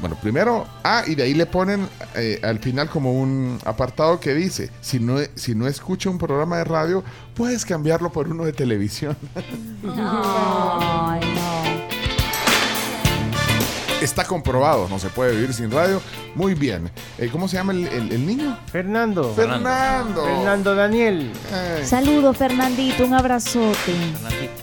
Bueno, 0.00 0.16
primero, 0.20 0.66
ah, 0.82 1.04
y 1.06 1.14
de 1.14 1.22
ahí 1.22 1.34
le 1.34 1.46
ponen 1.46 1.88
eh, 2.16 2.40
al 2.42 2.58
final 2.58 2.88
como 2.88 3.12
un 3.12 3.58
apartado 3.64 4.18
que 4.18 4.34
dice, 4.34 4.70
si 4.80 4.98
no, 4.98 5.18
si 5.36 5.54
no 5.54 5.68
escucha 5.68 6.10
un 6.10 6.18
programa 6.18 6.56
de 6.56 6.64
radio, 6.64 7.04
puedes 7.34 7.64
cambiarlo 7.64 8.10
por 8.10 8.28
uno 8.28 8.44
de 8.44 8.52
televisión. 8.52 9.16
Está 14.02 14.24
comprobado, 14.24 14.88
no 14.88 14.98
se 14.98 15.08
puede 15.08 15.34
vivir 15.36 15.54
sin 15.54 15.70
radio. 15.70 16.00
Muy 16.34 16.54
bien. 16.54 16.90
Eh, 17.18 17.28
¿Cómo 17.30 17.46
se 17.46 17.56
llama 17.56 17.72
el, 17.72 17.86
el- 17.86 18.12
el 18.12 18.26
niño? 18.26 18.58
Fernando. 18.70 19.32
Fernando. 19.34 20.24
Fernando 20.24 20.74
Daniel. 20.74 21.30
Eh, 21.52 21.82
Saludos, 21.86 22.36
Fernandito, 22.36 23.04
un 23.04 23.14
abrazote. 23.14 23.94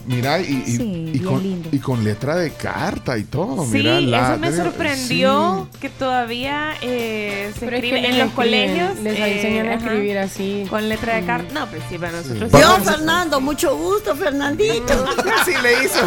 mira, 0.06 0.40
y, 0.42 0.64
y- 0.66 0.78
Sí, 0.78 0.84
y 0.84 1.12
bien 1.12 1.24
con, 1.24 1.44
lindo. 1.44 1.70
y 1.72 1.80
con 1.80 2.04
letra 2.04 2.36
de 2.36 2.52
carta 2.52 3.18
y 3.18 3.24
todo. 3.24 3.64
Sí, 3.66 3.72
mira, 3.74 4.02
la- 4.02 4.32
eso 4.34 4.40
me 4.40 4.52
sorprendió 4.52 5.70
que 5.80 5.90
todavía 5.90 6.74
eh, 6.82 7.52
se 7.54 7.60
Pero 7.66 7.78
es 7.78 7.82
que 7.82 7.88
escribe 7.90 7.98
en 8.10 8.18
los 8.20 8.28
escriben, 8.30 8.36
colegios. 8.36 9.00
les 9.00 9.18
eh, 9.20 9.36
enseñan 9.36 9.68
a 9.70 9.76
ajá, 9.76 9.86
escribir 9.86 10.18
así. 10.18 10.66
Con 10.70 10.90
letra 10.90 11.16
de 11.16 11.26
carta. 11.26 11.54
No, 11.54 11.68
pues 11.68 11.82
sí, 11.90 11.98
para 11.98 12.12
nosotros. 12.14 12.52
Yo, 12.52 12.78
Fernando, 12.84 13.40
mucho 13.40 13.76
gusto, 13.78 14.16
Fernandito. 14.16 15.06
Así 15.42 15.52
le 15.64 15.86
hizo. 15.86 16.00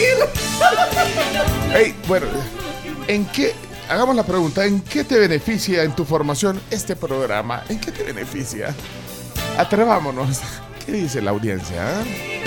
Ey, 1.74 1.94
bueno, 2.08 2.26
¿en 3.06 3.24
qué? 3.26 3.54
Hagamos 3.88 4.14
la 4.14 4.22
pregunta, 4.24 4.64
¿en 4.64 4.80
qué 4.82 5.02
te 5.04 5.18
beneficia 5.18 5.82
en 5.82 5.94
tu 5.96 6.04
formación 6.04 6.60
este 6.70 6.94
programa? 6.96 7.62
¿En 7.68 7.80
qué 7.80 7.90
te 7.90 8.04
beneficia? 8.04 8.74
Atrevámonos. 9.58 10.40
¿Qué 10.86 10.92
dice 10.92 11.20
la 11.20 11.32
audiencia? 11.32 12.00
eh? 12.02 12.42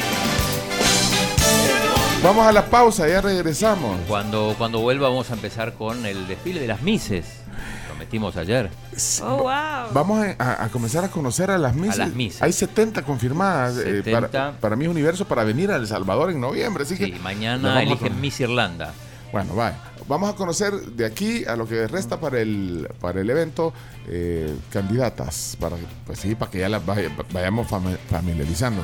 Vamos 2.23 2.47
a 2.47 2.53
la 2.53 2.65
pausa, 2.65 3.07
ya 3.07 3.19
regresamos. 3.19 3.99
Cuando, 4.07 4.55
cuando 4.57 4.79
vuelva 4.79 5.09
vamos 5.09 5.29
a 5.29 5.33
empezar 5.33 5.73
con 5.73 6.05
el 6.05 6.25
desfile 6.27 6.61
de 6.61 6.67
las 6.67 6.81
Mises. 6.81 7.25
Ayer. 8.38 8.69
Oh, 9.23 9.38
wow. 9.43 9.91
Vamos 9.93 10.26
a, 10.38 10.69
comenzar 10.69 11.04
a 11.04 11.10
conocer 11.10 11.49
a 11.52 11.58
las 11.58 11.76
misas. 11.76 11.97
las 11.97 12.13
misas. 12.13 12.41
Hay 12.41 12.54
70 12.54 13.02
confirmadas 13.04 13.78
eh, 13.78 14.04
70. 14.04 14.30
para, 14.32 14.52
para 14.54 14.76
mi 14.76 14.88
universo 14.88 15.26
para 15.26 15.43
venir 15.43 15.71
a 15.71 15.78
El 15.78 15.88
Salvador 15.88 16.30
en 16.32 16.39
noviembre. 16.39 16.84
Así 16.84 16.95
Sí, 16.95 17.12
que 17.12 17.19
mañana 17.19 17.82
eligen. 17.82 18.21
Miss 18.21 18.39
Irlanda. 18.39 18.93
Bueno, 19.32 19.56
vaya. 19.56 19.78
Vamos 20.08 20.30
a 20.30 20.36
conocer 20.36 20.73
de 20.73 21.06
aquí 21.06 21.43
a 21.45 21.56
lo 21.56 21.67
que 21.67 21.88
resta 21.88 22.19
para 22.19 22.39
el, 22.39 22.88
para 23.02 23.21
el 23.21 23.30
evento 23.30 23.73
eh, 24.08 24.54
candidatas. 24.71 25.58
Para, 25.60 25.76
pues 26.06 26.19
sí, 26.19 26.36
para 26.36 26.52
que 26.52 26.60
ya 26.60 26.69
las 26.69 26.86
vaya- 26.86 27.10
vayamos 27.32 27.67
fami- 27.67 27.97
familiarizando. 28.10 28.84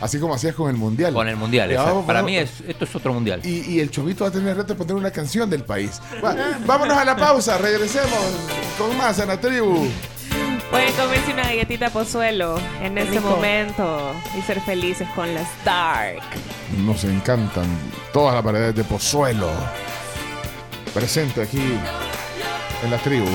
Así 0.00 0.18
como 0.18 0.34
hacías 0.34 0.54
con 0.54 0.68
el 0.70 0.76
Mundial. 0.76 1.14
Con 1.14 1.26
el 1.26 1.36
Mundial, 1.36 1.68
Ya 1.68 1.74
exacto. 1.76 1.90
vamos, 1.94 2.06
Para 2.06 2.18
vamos. 2.20 2.30
mí 2.30 2.36
es, 2.38 2.50
esto 2.68 2.84
es 2.84 2.94
otro 2.94 3.12
Mundial. 3.14 3.40
Y, 3.44 3.60
y 3.72 3.80
el 3.80 3.90
chovito 3.90 4.24
va 4.24 4.28
a 4.28 4.32
tener 4.32 4.48
el 4.48 4.56
reto 4.56 4.74
de 4.74 4.78
poner 4.78 4.94
una 4.94 5.10
canción 5.10 5.48
del 5.48 5.64
país. 5.64 6.00
Va, 6.24 6.36
vámonos 6.66 6.96
a 6.96 7.04
la 7.04 7.16
pausa, 7.16 7.56
regresemos 7.58 8.10
con 8.78 8.96
más 8.98 9.18
en 9.18 9.28
la 9.28 9.40
tribu. 9.40 9.86
Pueden 10.70 10.92
comerse 10.94 11.32
una 11.32 11.44
galletita 11.44 11.90
pozuelo 11.90 12.58
en 12.82 12.98
ese 12.98 13.12
rico. 13.12 13.22
momento 13.30 14.12
y 14.36 14.42
ser 14.42 14.60
felices 14.60 15.08
con 15.14 15.32
las 15.32 15.46
Dark. 15.64 16.20
Nos 16.84 17.04
encantan 17.04 17.64
todas 18.12 18.34
las 18.34 18.42
variedades 18.44 18.74
de 18.74 18.84
pozuelo. 18.84 19.48
Presente 20.92 21.42
aquí 21.42 21.62
en 22.82 22.90
la 22.90 22.98
tribu. 22.98 23.26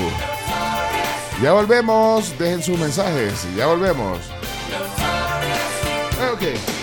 Ya 1.42 1.52
volvemos, 1.52 2.38
dejen 2.38 2.62
sus 2.62 2.78
mensajes 2.78 3.46
ya 3.56 3.66
volvemos. 3.66 4.18
Ah, 6.34 6.81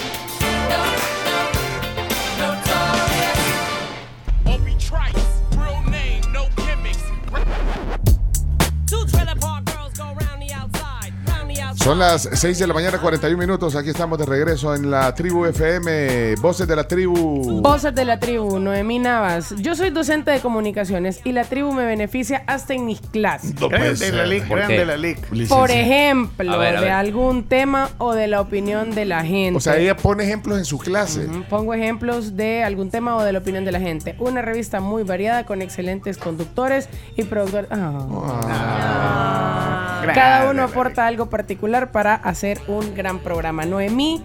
Son 11.89 11.97
las 11.97 12.30
6 12.32 12.60
de 12.60 12.67
la 12.67 12.75
mañana, 12.75 12.99
41 12.99 13.36
minutos. 13.36 13.75
Aquí 13.75 13.89
estamos 13.89 14.19
de 14.19 14.25
regreso 14.28 14.75
en 14.75 14.91
la 14.91 15.12
tribu 15.15 15.47
FM. 15.47 16.36
Voces 16.36 16.67
de 16.67 16.75
la 16.75 16.88
tribu. 16.88 17.62
Voces 17.63 17.95
de 17.95 18.06
la 18.06 18.19
tribu, 18.19 18.60
Noemí 18.60 18.99
Navas. 18.99 19.56
Yo 19.58 19.75
soy 19.75 19.89
docente 19.89 20.30
de 20.30 20.39
comunicaciones 20.39 21.19
y 21.23 21.32
la 21.32 21.45
tribu 21.45 21.71
me 21.71 21.86
beneficia 21.86 22.43
hasta 22.45 22.75
en 22.75 22.86
mis 22.86 23.02
clases. 23.02 23.60
No 23.60 23.69
Grande 23.69 24.12
la 24.12 24.28
lic, 24.28 24.47
¿Por 24.47 24.60
grande 24.60 24.75
qué? 24.78 24.86
la 24.86 24.97
lic. 24.97 25.47
Por 25.47 25.71
ejemplo, 25.71 26.54
A 26.54 26.58
ver, 26.58 26.75
a 26.78 26.82
de 26.82 26.86
ver. 26.86 26.93
algún 26.93 27.45
tema 27.45 27.89
o 27.97 28.13
de 28.13 28.28
la 28.28 28.39
opinión 28.41 28.91
de 28.91 29.06
la 29.06 29.23
gente. 29.25 29.58
O 29.58 29.60
sea, 29.60 29.75
ella 29.78 29.97
pone 29.97 30.25
ejemplos 30.25 30.60
en 30.60 30.65
su 30.65 30.78
clase. 30.78 31.25
Ujú, 31.25 31.41
Pongo 31.49 31.73
ejemplos 31.73 32.38
de 32.38 32.63
algún 32.63 32.91
tema 32.91 33.15
o 33.15 33.23
de 33.23 33.34
la 33.34 33.39
opinión 33.39 33.65
de 33.65 33.71
la 33.71 33.80
gente. 33.80 34.15
Una 34.19 34.43
revista 34.43 34.80
muy 34.80 35.02
variada 35.02 35.43
con 35.47 35.63
excelentes 35.63 36.19
conductores 36.19 36.88
y 37.17 37.23
productores. 37.23 37.67
Ah. 37.71 39.78
Cada 40.13 40.49
uno 40.51 40.63
aporta 40.63 41.05
algo 41.07 41.27
particular 41.29 41.91
para 41.91 42.15
hacer 42.15 42.59
un 42.67 42.93
gran 42.95 43.19
programa. 43.19 43.65
Noemí 43.65 44.23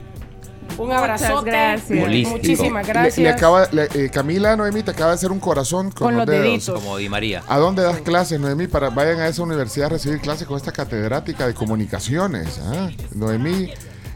Un 0.78 0.92
abrazote. 0.92 1.50
gracias. 1.50 2.04
Holístico. 2.04 2.37
Muchísimas 2.38 2.87
Le- 2.87 2.92
gracias. 2.92 3.18
Le, 3.18 3.28
acaba, 3.30 3.68
le- 3.70 3.88
eh, 3.94 4.10
Camila 4.12 4.56
Noemí 4.56 4.82
te 4.82 4.90
acaba 4.92 5.10
de 5.10 5.14
hacer 5.16 5.30
un 5.30 5.40
corazón 5.40 5.90
con, 5.90 6.06
Con 6.08 6.16
los, 6.16 6.26
los 6.26 6.34
dedos. 6.34 6.44
deditos. 6.44 6.80
Como 6.80 6.96
Di 6.96 7.08
María. 7.08 7.42
¿A 7.48 7.58
dónde 7.58 7.82
das 7.82 7.98
clases, 8.00 8.40
Noemí? 8.40 8.66
Para 8.66 8.90
vayan 8.90 9.20
a 9.20 9.28
esa 9.28 9.42
universidad 9.42 9.87
a 9.87 9.90
recibir 9.90 10.20
clases 10.20 10.46
con 10.46 10.56
esta 10.56 10.72
catedrática 10.72 11.46
de 11.46 11.54
comunicaciones. 11.54 12.60
¿ah? 12.64 12.88
Noemí, 13.14 13.70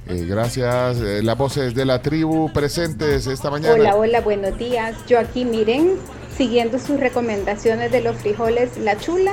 eh, 0.08 0.26
gracias. 0.28 0.96
Eh, 1.00 1.22
las 1.22 1.36
voces 1.36 1.74
de 1.74 1.84
la 1.84 2.00
tribu 2.02 2.50
presentes 2.52 3.26
esta 3.26 3.50
mañana. 3.50 3.74
Hola, 3.74 3.94
hola, 3.96 4.20
buenos 4.22 4.56
días. 4.58 4.94
Yo 5.06 5.18
aquí, 5.20 5.44
miren, 5.44 5.96
siguiendo 6.38 6.78
sus 6.78 7.00
recomendaciones 7.00 7.90
de 7.90 8.00
los 8.00 8.16
frijoles 8.16 8.78
La 8.78 8.96
Chula, 8.96 9.32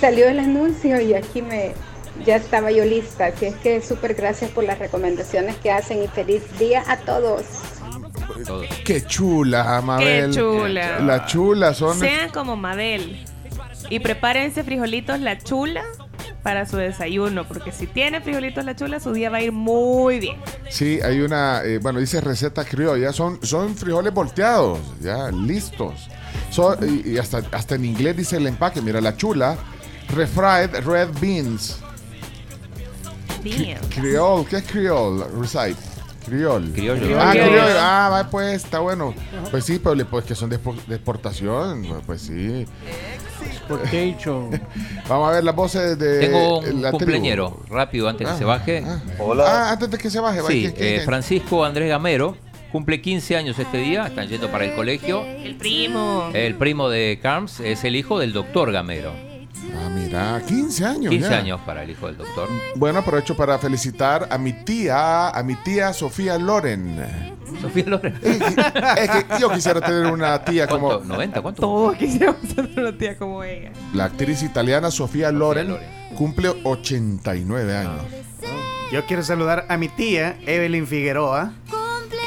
salió 0.00 0.28
el 0.28 0.40
anuncio 0.40 0.98
y 0.98 1.12
aquí 1.12 1.42
me 1.42 1.74
ya 2.24 2.36
estaba 2.36 2.72
yo 2.72 2.84
lista. 2.84 3.26
Así 3.26 3.44
es 3.46 3.54
que 3.56 3.82
súper 3.82 4.14
gracias 4.14 4.50
por 4.50 4.64
las 4.64 4.78
recomendaciones 4.78 5.56
que 5.56 5.70
hacen 5.70 6.02
y 6.02 6.08
feliz 6.08 6.42
día 6.58 6.82
a 6.88 6.96
todos. 6.96 7.44
Qué 8.84 9.04
chula, 9.04 9.80
Mabel. 9.82 10.30
Qué 10.30 10.36
chula. 10.36 10.98
La 11.00 11.26
chula 11.26 11.74
son. 11.74 11.98
Sean 11.98 12.30
como 12.30 12.56
Mabel. 12.56 13.24
Y 13.90 14.00
prepárense 14.00 14.64
frijolitos 14.64 15.20
la 15.20 15.38
chula 15.38 15.84
para 16.42 16.66
su 16.66 16.76
desayuno, 16.76 17.46
porque 17.46 17.72
si 17.72 17.86
tiene 17.86 18.20
frijolitos 18.20 18.64
la 18.64 18.74
chula, 18.74 19.00
su 19.00 19.12
día 19.12 19.28
va 19.28 19.38
a 19.38 19.42
ir 19.42 19.52
muy 19.52 20.18
bien. 20.18 20.36
Sí, 20.70 20.98
hay 21.02 21.20
una, 21.20 21.62
eh, 21.62 21.78
bueno, 21.78 22.00
dice 22.00 22.20
receta 22.20 22.64
criolla, 22.64 23.12
son, 23.12 23.38
son 23.44 23.76
frijoles 23.76 24.14
volteados, 24.14 24.78
ya 25.00 25.30
listos. 25.30 26.08
Son- 26.50 26.78
y 27.04 27.10
y 27.10 27.18
hasta, 27.18 27.42
hasta 27.52 27.74
en 27.74 27.84
inglés 27.84 28.16
dice 28.16 28.36
el 28.36 28.46
empaque, 28.46 28.80
mira, 28.82 29.00
la 29.00 29.16
chula, 29.16 29.56
refried 30.14 30.74
red 30.84 31.08
beans. 31.20 31.78
Creole, 33.94 34.44
¿qué 34.48 34.56
es 34.56 34.64
creole? 34.64 35.24
Recite. 35.38 35.76
Criol. 36.26 36.70
Criollo. 36.74 37.18
Ah, 37.20 37.30
Criollo. 37.32 37.62
Ah, 37.78 38.28
pues, 38.30 38.64
está 38.64 38.80
bueno. 38.80 39.14
Pues 39.50 39.64
sí, 39.64 39.80
pero 39.82 40.04
pues 40.08 40.24
que 40.26 40.34
son 40.34 40.50
de, 40.50 40.60
expo- 40.62 40.84
de 40.86 40.96
exportación. 40.96 41.86
Pues 42.04 42.20
sí. 42.22 42.66
Vamos 45.08 45.28
a 45.28 45.32
ver 45.32 45.44
las 45.44 45.54
voces 45.54 45.98
de 45.98 46.20
Tengo 46.20 46.58
un 46.58 46.64
la 46.82 46.88
tribu. 46.90 46.98
cumpleañero, 46.98 47.62
rápido, 47.68 48.08
antes 48.08 48.26
Ah, 48.28 48.32
que 48.32 48.38
se 48.38 48.44
baje. 48.44 48.84
Ah, 48.86 49.70
antes 49.72 49.90
de 49.90 49.98
que 49.98 50.10
se 50.10 50.20
baje. 50.20 50.40
Sí, 50.42 50.60
¿quién- 50.62 50.72
quién- 50.72 51.00
eh? 51.00 51.02
Francisco 51.04 51.64
Andrés 51.64 51.88
Gamero 51.88 52.36
cumple 52.72 53.00
15 53.00 53.36
años 53.36 53.58
este 53.58 53.78
día, 53.78 54.06
están 54.06 54.28
yendo 54.28 54.50
para 54.50 54.64
el 54.64 54.74
colegio. 54.74 55.24
El 55.24 55.56
primo. 55.56 56.30
El 56.34 56.54
primo 56.54 56.88
de 56.88 57.18
Carms 57.22 57.60
es 57.60 57.84
el 57.84 57.96
hijo 57.96 58.18
del 58.18 58.32
doctor 58.32 58.72
Gamero. 58.72 59.12
Ah, 59.76 59.88
mira, 59.90 60.40
15 60.46 60.84
años. 60.84 61.10
15 61.10 61.30
ya. 61.30 61.38
años 61.38 61.60
para 61.66 61.82
el 61.82 61.90
hijo 61.90 62.06
del 62.06 62.16
doctor. 62.16 62.48
Bueno, 62.76 63.00
aprovecho 63.00 63.36
para 63.36 63.58
felicitar 63.58 64.26
a 64.30 64.38
mi 64.38 64.52
tía, 64.52 65.28
a 65.28 65.42
mi 65.42 65.54
tía 65.56 65.92
Sofía 65.92 66.38
Loren. 66.38 67.36
Sofía 67.60 67.84
Loren. 67.86 68.14
Es 68.22 69.10
que 69.10 69.24
yo 69.40 69.50
quisiera 69.50 69.80
tener 69.80 70.06
una 70.06 70.42
tía 70.44 70.66
como 70.66 70.98
¿Cuánto? 70.98 71.14
¿90? 71.14 71.42
¿Cuánto? 71.42 71.60
Todos 71.60 71.96
quisiéramos 71.96 72.40
tener 72.54 72.78
una 72.78 72.96
tía 72.96 73.16
como 73.16 73.42
ella. 73.44 73.72
la 73.94 74.04
actriz 74.04 74.42
italiana 74.42 74.90
Sofía 74.90 75.30
Loren. 75.32 75.76
Cumple 76.16 76.50
89 76.64 77.76
años. 77.76 78.02
Yo 78.92 79.04
quiero 79.04 79.22
saludar 79.22 79.66
a 79.68 79.76
mi 79.76 79.88
tía, 79.88 80.38
Evelyn 80.46 80.86
Figueroa, 80.86 81.52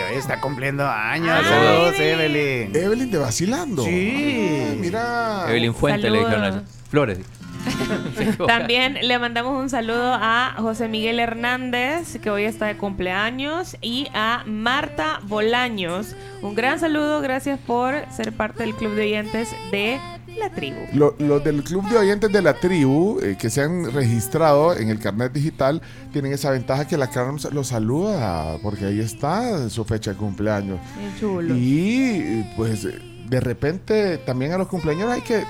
que 0.02 0.14
hoy 0.14 0.18
está 0.20 0.40
cumpliendo 0.40 0.88
años. 0.88 1.30
Ah, 1.32 1.44
Saludos. 1.44 2.00
Evelyn. 2.00 2.76
Evelyn 2.76 3.12
de 3.12 3.18
Vacilando. 3.18 3.84
Sí. 3.84 4.76
Mira. 4.78 5.46
Evelyn 5.50 5.74
Fuente 5.74 6.10
le 6.10 6.20
dijeron 6.20 6.44
a 6.44 6.64
Flores. 6.90 7.20
También 8.48 8.98
le 9.02 9.20
mandamos 9.20 9.60
un 9.60 9.70
saludo 9.70 10.14
a 10.14 10.56
José 10.58 10.88
Miguel 10.88 11.20
Hernández, 11.20 12.18
que 12.22 12.30
hoy 12.30 12.44
está 12.44 12.68
de 12.68 12.78
cumpleaños, 12.78 13.78
y 13.82 14.08
a 14.14 14.44
Marta 14.46 15.20
Bolaños. 15.28 16.16
Un 16.42 16.56
gran 16.56 16.80
saludo, 16.80 17.22
gracias 17.22 17.60
por 17.60 17.94
ser 18.12 18.34
parte 18.34 18.64
del 18.64 18.74
club 18.76 18.94
de 18.96 19.02
oyentes 19.04 19.50
de 19.72 20.00
la 20.40 20.50
tribu. 20.50 20.78
Lo- 20.94 21.16
Los 21.20 21.44
del 21.44 21.64
club 21.64 21.88
de 21.90 21.98
oyentes 21.98 22.32
de 22.32 22.42
la 22.42 22.54
tribu 22.54 23.20
eh, 23.22 23.36
que 23.38 23.50
se 23.50 23.62
han 23.62 23.92
registrado 23.92 24.76
en 24.76 24.90
el 24.90 25.00
carnet 25.00 25.34
digital 25.34 25.82
tienen 26.14 26.32
esa 26.34 26.52
ventaja 26.52 26.88
que 26.88 26.98
la 26.98 27.08
Carms 27.10 27.52
los 27.52 27.68
saluda 27.68 28.58
porque 28.64 28.86
ahí 28.86 29.00
está 29.00 29.70
su 29.70 29.84
fecha 29.84 30.12
de 30.12 30.18
cumpleaños. 30.18 30.80
Chulo. 31.20 31.54
Y 31.56 32.46
pues 32.56 32.88
de 33.30 33.40
repente 33.40 34.18
también 34.20 34.54
a 34.54 34.58
los 34.58 34.68
cumpleaños 34.68 35.12
hay 35.12 35.22
que 35.22 35.44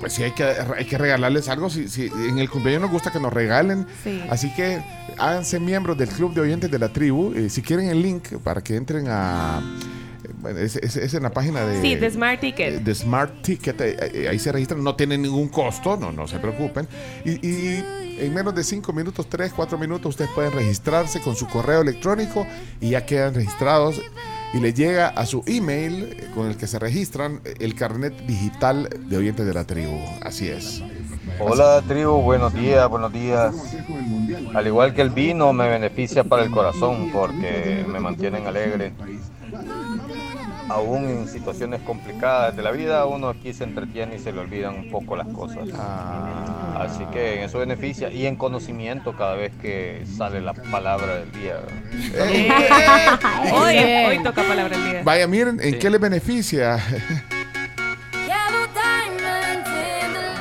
pues 0.00 0.12
sí 0.12 0.22
hay 0.22 0.32
que 0.32 0.44
hay 0.44 0.84
que 0.84 0.98
regalarles 0.98 1.48
algo 1.48 1.70
si, 1.70 1.88
si 1.88 2.06
en 2.06 2.38
el 2.38 2.50
cumpleaños 2.50 2.82
nos 2.82 2.90
gusta 2.90 3.10
que 3.10 3.18
nos 3.20 3.32
regalen 3.32 3.86
Sí. 4.04 4.22
así 4.30 4.52
que 4.54 4.82
háganse 5.18 5.58
miembros 5.60 5.96
del 5.96 6.08
club 6.08 6.34
de 6.34 6.42
oyentes 6.42 6.70
de 6.70 6.78
la 6.78 6.92
tribu 6.92 7.32
Eh, 7.34 7.48
si 7.48 7.62
quieren 7.62 7.88
el 7.88 8.02
link 8.02 8.28
para 8.44 8.60
que 8.62 8.76
entren 8.76 9.06
a 9.08 9.62
bueno, 10.40 10.58
es, 10.58 10.76
es- 10.76 10.96
es 10.96 11.14
en 11.14 11.22
la 11.22 11.30
página 11.30 11.64
de 11.64 11.80
Sí, 11.80 11.94
de 11.94 12.10
Smart 12.10 12.40
Ticket. 12.40 12.82
de 12.82 12.94
Smart 12.94 13.42
Ticket, 13.42 13.80
ahí 14.28 14.38
se 14.38 14.50
registran, 14.52 14.82
no 14.82 14.94
tienen 14.96 15.22
ningún 15.22 15.48
costo, 15.48 15.96
no, 15.96 16.10
no 16.12 16.26
se 16.26 16.38
preocupen. 16.40 16.86
Y, 17.24 17.46
y 17.46 17.84
en 18.18 18.34
menos 18.34 18.54
de 18.54 18.64
5 18.64 18.92
minutos, 18.92 19.28
3, 19.28 19.52
4 19.54 19.78
minutos, 19.78 20.10
ustedes 20.10 20.30
pueden 20.34 20.52
registrarse 20.52 21.20
con 21.20 21.36
su 21.36 21.46
correo 21.46 21.80
electrónico 21.80 22.44
y 22.80 22.90
ya 22.90 23.06
quedan 23.06 23.34
registrados 23.34 24.00
y 24.52 24.60
les 24.60 24.74
llega 24.74 25.08
a 25.08 25.26
su 25.26 25.42
email 25.46 26.30
con 26.34 26.46
el 26.46 26.56
que 26.56 26.66
se 26.66 26.78
registran 26.78 27.40
el 27.58 27.74
carnet 27.74 28.14
digital 28.26 28.88
de 29.08 29.16
oyentes 29.16 29.46
de 29.46 29.54
la 29.54 29.64
tribu. 29.64 29.98
Así 30.22 30.48
es. 30.48 30.82
Hola 31.38 31.82
tribu, 31.86 32.22
buenos 32.22 32.54
días, 32.54 32.88
buenos 32.88 33.12
días. 33.12 33.54
Al 34.54 34.66
igual 34.66 34.94
que 34.94 35.02
el 35.02 35.10
vino 35.10 35.52
me 35.52 35.68
beneficia 35.68 36.24
para 36.24 36.44
el 36.44 36.50
corazón 36.50 37.10
porque 37.12 37.84
me 37.86 38.00
mantienen 38.00 38.46
alegre. 38.46 38.92
Aún 40.68 41.04
en 41.04 41.28
situaciones 41.28 41.80
complicadas 41.82 42.56
de 42.56 42.62
la 42.62 42.72
vida, 42.72 43.06
uno 43.06 43.28
aquí 43.28 43.52
se 43.52 43.62
entretiene 43.64 44.16
y 44.16 44.18
se 44.18 44.32
le 44.32 44.40
olvidan 44.40 44.74
un 44.74 44.90
poco 44.90 45.14
las 45.16 45.28
cosas. 45.28 45.68
Así 46.76 47.04
que 47.12 47.36
en 47.36 47.44
eso 47.44 47.58
beneficia 47.58 48.10
y 48.10 48.26
en 48.26 48.36
conocimiento 48.36 49.16
cada 49.16 49.34
vez 49.34 49.52
que 49.62 50.04
sale 50.16 50.40
la 50.40 50.54
palabra 50.54 51.18
del 51.18 51.32
día. 51.32 51.60
hoy, 53.52 53.72
Bien. 53.72 54.06
hoy 54.08 54.22
toca 54.22 54.42
palabra 54.42 54.76
del 54.76 54.90
día. 54.90 55.02
Vaya, 55.04 55.26
miren, 55.28 55.60
¿en 55.60 55.78
qué 55.78 55.88
les 55.88 56.00
beneficia? 56.00 56.78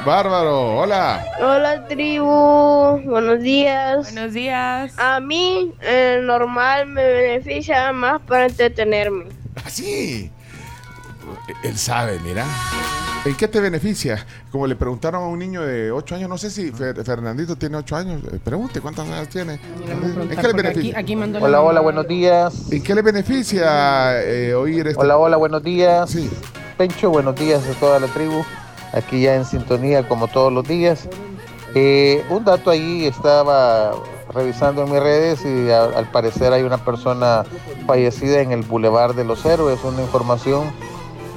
Bárbaro, 0.05 0.77
hola. 0.77 1.25
Hola 1.39 1.88
tribu, 1.88 3.01
buenos 3.05 3.41
días. 3.41 4.13
Buenos 4.13 4.33
días. 4.33 4.93
A 4.99 5.19
mí, 5.19 5.71
el 5.81 6.27
normal 6.27 6.85
me 6.85 7.03
beneficia 7.03 7.91
más 7.91 8.21
para 8.21 8.45
entretenerme. 8.45 9.44
Así. 9.63 10.31
Él 11.63 11.77
sabe, 11.77 12.19
mira. 12.19 12.45
¿En 13.25 13.35
qué 13.35 13.47
te 13.47 13.59
beneficia? 13.59 14.23
Como 14.51 14.67
le 14.67 14.75
preguntaron 14.75 15.23
a 15.23 15.27
un 15.27 15.39
niño 15.39 15.61
de 15.63 15.91
8 15.91 16.15
años, 16.15 16.29
no 16.29 16.37
sé 16.37 16.51
si 16.51 16.71
Fer- 16.71 17.03
Fernandito 17.03 17.55
tiene 17.55 17.77
8 17.77 17.95
años, 17.95 18.21
eh, 18.31 18.39
pregunte 18.43 18.79
cuántos 18.81 19.07
años 19.09 19.29
tiene. 19.29 19.53
¿En 19.53 20.29
qué 20.29 20.35
le 20.35 20.47
aquí, 20.49 20.53
beneficia? 20.53 20.99
aquí 20.99 21.15
mandó 21.15 21.39
Hola, 21.39 21.49
la- 21.49 21.61
hola, 21.61 21.79
buenos 21.81 22.07
días. 22.07 22.71
¿En 22.71 22.83
qué 22.83 22.93
le 22.93 23.01
beneficia 23.01 24.21
eh, 24.21 24.53
oír 24.53 24.87
esto? 24.87 24.99
Hola, 25.01 25.17
hola, 25.17 25.37
buenos 25.37 25.63
días. 25.63 26.11
Sí. 26.11 26.29
Pencho, 26.77 27.09
buenos 27.09 27.35
días 27.35 27.63
a 27.67 27.73
toda 27.79 27.99
la 27.99 28.07
tribu. 28.07 28.43
Aquí 28.93 29.21
ya 29.21 29.33
en 29.35 29.45
sintonía 29.45 30.07
como 30.07 30.27
todos 30.27 30.53
los 30.53 30.67
días. 30.67 31.09
Eh, 31.73 32.23
un 32.29 32.45
dato 32.45 32.69
ahí 32.69 33.05
estaba 33.07 33.93
revisando 34.33 34.83
en 34.83 34.91
mis 34.91 34.99
redes 35.01 35.39
y 35.43 35.71
a- 35.71 35.85
al 35.85 36.11
parecer 36.11 36.53
hay 36.53 36.61
una 36.61 36.77
persona 36.77 37.43
fallecida 37.85 38.41
en 38.41 38.51
el 38.51 38.61
Boulevard 38.63 39.15
de 39.15 39.23
los 39.23 39.45
Héroes. 39.45 39.79
Una 39.83 40.01
información 40.01 40.71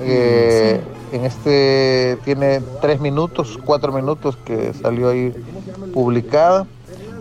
eh, 0.02 0.80
en 1.12 1.24
este 1.24 2.18
tiene 2.24 2.61
tres 2.80 3.01
minutos, 3.01 3.59
cuatro 3.64 3.92
minutos 3.92 4.36
que 4.44 4.72
salió 4.74 5.11
ahí 5.11 5.32
publicada. 5.94 6.66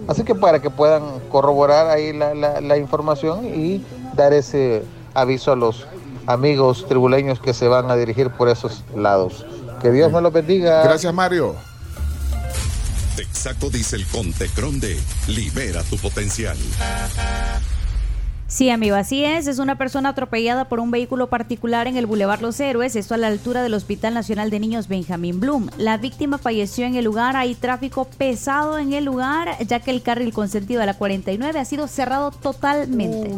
Así 0.08 0.24
que 0.24 0.36
para 0.36 0.62
que 0.62 0.70
puedan 0.70 1.04
corroborar 1.30 1.88
ahí 1.90 2.14
la, 2.14 2.34
la- 2.34 2.62
la 2.62 2.78
información 2.78 3.46
y 3.46 3.84
dar 4.16 4.32
ese 4.34 4.84
aviso 5.14 5.52
a 5.52 5.56
los 5.56 5.86
amigos 6.28 6.86
tribuleños 6.88 7.40
que 7.40 7.54
se 7.54 7.68
van 7.68 7.90
a 7.92 7.96
dirigir 7.96 8.30
por 8.30 8.48
esos 8.50 8.84
lados. 8.96 9.46
Que 9.82 9.92
Dios 9.92 10.12
me 10.12 10.22
los 10.22 10.32
bendiga. 10.34 10.84
Gracias, 10.84 11.14
Mario. 11.14 11.56
Texaco 13.16 13.70
Diesel 13.70 14.06
con 14.08 14.32
Tecron 14.32 14.80
de 14.80 14.98
Libera 15.28 15.82
tu 15.84 15.98
potencial. 15.98 16.56
Sí, 18.48 18.70
amigo, 18.70 18.96
así 18.96 19.26
es. 19.26 19.46
Es 19.48 19.60
una 19.60 19.78
persona 19.78 20.10
atropellada 20.10 20.70
por 20.70 20.80
un 20.80 20.90
vehículo 20.90 21.28
particular 21.28 21.86
en 21.88 21.98
el 21.98 22.06
Boulevard 22.06 22.40
Los 22.40 22.58
Héroes, 22.62 22.96
esto 22.96 23.14
a 23.14 23.18
la 23.18 23.28
altura 23.28 23.62
del 23.62 23.74
Hospital 23.74 24.14
Nacional 24.14 24.50
de 24.50 24.62
Niños 24.62 24.88
Benjamín 24.88 25.42
Bloom. 25.42 25.70
La 25.78 25.98
víctima 25.98 26.38
falleció 26.38 26.86
en 26.86 26.96
el 26.96 27.04
lugar. 27.04 27.36
Hay 27.36 27.56
tráfico 27.56 28.06
pesado 28.06 28.80
en 28.80 28.94
el 28.94 29.04
lugar, 29.04 29.58
ya 29.66 29.82
que 29.82 29.92
el 29.92 30.02
carril 30.02 30.32
consentido 30.32 30.80
de 30.80 30.86
la 30.86 30.94
49 30.94 31.60
ha 31.60 31.66
sido 31.66 31.88
cerrado 31.88 32.32
totalmente. 32.32 33.36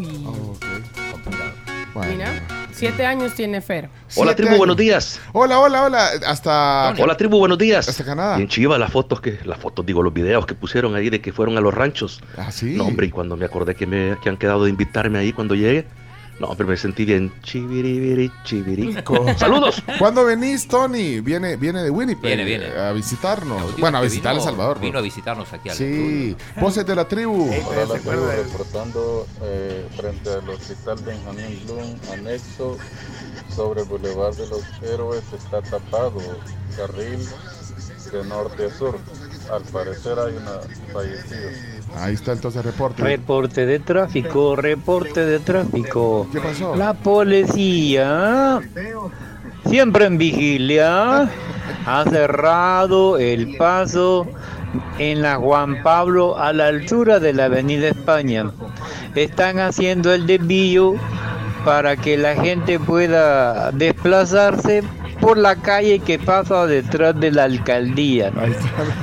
Bueno. 2.00 2.14
Mira, 2.14 2.48
Siete 2.72 3.06
años 3.06 3.34
tiene 3.34 3.60
Fer. 3.60 3.90
Hola 4.16 4.32
Siete 4.32 4.36
tribu, 4.36 4.50
años. 4.52 4.58
buenos 4.60 4.78
días. 4.78 5.20
Hola, 5.34 5.60
hola, 5.60 5.84
hola. 5.84 6.10
Hasta. 6.26 6.94
Hola 6.98 7.18
tribu, 7.18 7.38
buenos 7.40 7.58
días. 7.58 7.90
Hasta 7.90 8.06
Canadá. 8.06 8.38
Bien 8.38 8.48
chiva 8.48 8.78
las 8.78 8.90
fotos 8.90 9.20
que, 9.20 9.38
las 9.44 9.58
fotos, 9.58 9.86
digo, 9.86 10.02
los 10.02 10.14
videos 10.14 10.46
que 10.46 10.56
pusieron 10.56 10.96
ahí 10.96 11.10
de 11.10 11.20
que 11.20 11.34
fueron 11.34 11.58
a 11.58 11.62
los 11.62 11.74
ranchos. 11.74 12.22
Ah, 12.38 12.54
sí. 12.54 12.76
No, 12.78 12.86
hombre, 12.86 13.08
y 13.08 13.10
cuando 13.10 13.36
me 13.36 13.44
acordé 13.44 13.76
que 13.76 13.86
me 13.86 14.16
que 14.24 14.30
han 14.30 14.38
quedado 14.38 14.64
de 14.64 14.70
invitarme 14.70 15.20
ahí 15.20 15.34
cuando 15.34 15.56
llegue, 15.56 15.88
no, 16.40 16.48
hombre, 16.48 16.66
me 16.68 16.78
sentí 16.78 17.06
bien 17.06 17.32
chiviri, 17.44 18.32
chivirico. 18.44 19.26
Saludos. 19.38 19.84
¿Cuándo 19.98 20.24
venís, 20.26 20.68
Tony? 20.68 21.20
Viene, 21.20 21.56
viene 21.58 21.84
de 21.84 21.90
Winnipeg 21.90 22.36
Viene, 22.36 22.44
viene. 22.46 22.68
a 22.80 22.92
visitarnos. 22.94 23.78
Bueno, 23.78 23.98
a 23.98 24.02
que 24.02 24.08
visitar 24.08 24.34
vino- 24.34 24.44
El 24.44 24.50
Salvador. 24.50 24.80
Vino 24.80 25.00
a 25.00 25.02
visitarnos 25.02 25.52
aquí 25.52 25.70
al 25.70 25.76
Sí, 25.76 26.36
voces 26.60 26.86
de 26.86 26.96
la 26.96 27.08
tribu. 27.08 27.50
Hola, 27.68 27.86
la 27.86 28.00
tribu, 28.00 28.26
reportando 28.28 29.28
eh, 29.44 29.86
frente 29.98 30.30
al 30.32 30.50
hospital 30.50 30.98
Benjamín 31.06 31.62
Bloom, 31.66 31.96
anexo 32.14 32.78
sobre 33.56 33.82
el 33.82 33.88
Boulevard 33.88 34.36
de 34.36 34.48
los 34.48 34.64
Héroes, 34.82 35.24
está 35.34 35.62
tapado 35.62 36.14
carril 36.78 37.20
de 38.12 38.24
norte 38.26 38.66
a 38.66 38.70
sur. 38.78 38.98
Al 39.52 39.64
parecer 39.64 40.18
hay 40.20 40.36
una 40.36 40.60
fallecida. 40.94 41.79
Ahí 41.98 42.14
está 42.14 42.34
entonces 42.34 42.64
el 42.64 42.72
reporte. 42.72 43.04
Reporte 43.04 43.66
de 43.66 43.80
tráfico, 43.80 44.56
reporte 44.56 45.26
de 45.26 45.40
tráfico. 45.40 46.28
¿Qué 46.32 46.40
pasó? 46.40 46.76
La 46.76 46.94
policía, 46.94 48.60
siempre 49.66 50.06
en 50.06 50.18
vigilia, 50.18 51.30
ha 51.86 52.04
cerrado 52.10 53.18
el 53.18 53.58
paso 53.58 54.28
en 54.98 55.22
la 55.22 55.38
Juan 55.38 55.82
Pablo 55.84 56.38
a 56.38 56.54
la 56.54 56.68
altura 56.68 57.20
de 57.20 57.34
la 57.34 57.46
Avenida 57.46 57.90
España. 57.90 58.52
Están 59.16 59.60
haciendo 59.60 60.14
el 60.14 60.28
desvío 60.28 60.96
para 61.66 61.98
que 61.98 62.18
la 62.18 62.36
gente 62.36 62.80
pueda 62.80 63.72
desplazarse 63.72 64.84
por 65.22 65.38
la 65.38 65.56
calle 65.56 66.00
que 66.00 66.20
pasa 66.20 66.66
detrás 66.66 67.20
de 67.20 67.32
la 67.32 67.44
alcaldía. 67.46 68.32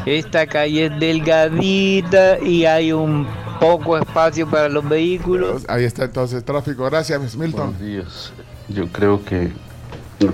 Esta 0.06 0.46
calle 0.46 0.86
es 0.86 1.00
delgadita 1.00 2.38
y 2.40 2.64
hay 2.64 2.92
un 2.92 3.26
poco 3.60 3.98
espacio 3.98 4.48
para 4.48 4.68
los 4.68 4.88
vehículos. 4.88 5.64
Ahí 5.68 5.84
está 5.84 6.04
entonces 6.04 6.44
tráfico. 6.44 6.84
Gracias, 6.84 7.36
Milton. 7.36 7.74
Buenos 7.76 7.80
días. 7.80 8.32
Yo 8.68 8.88
creo 8.88 9.24
que 9.24 9.52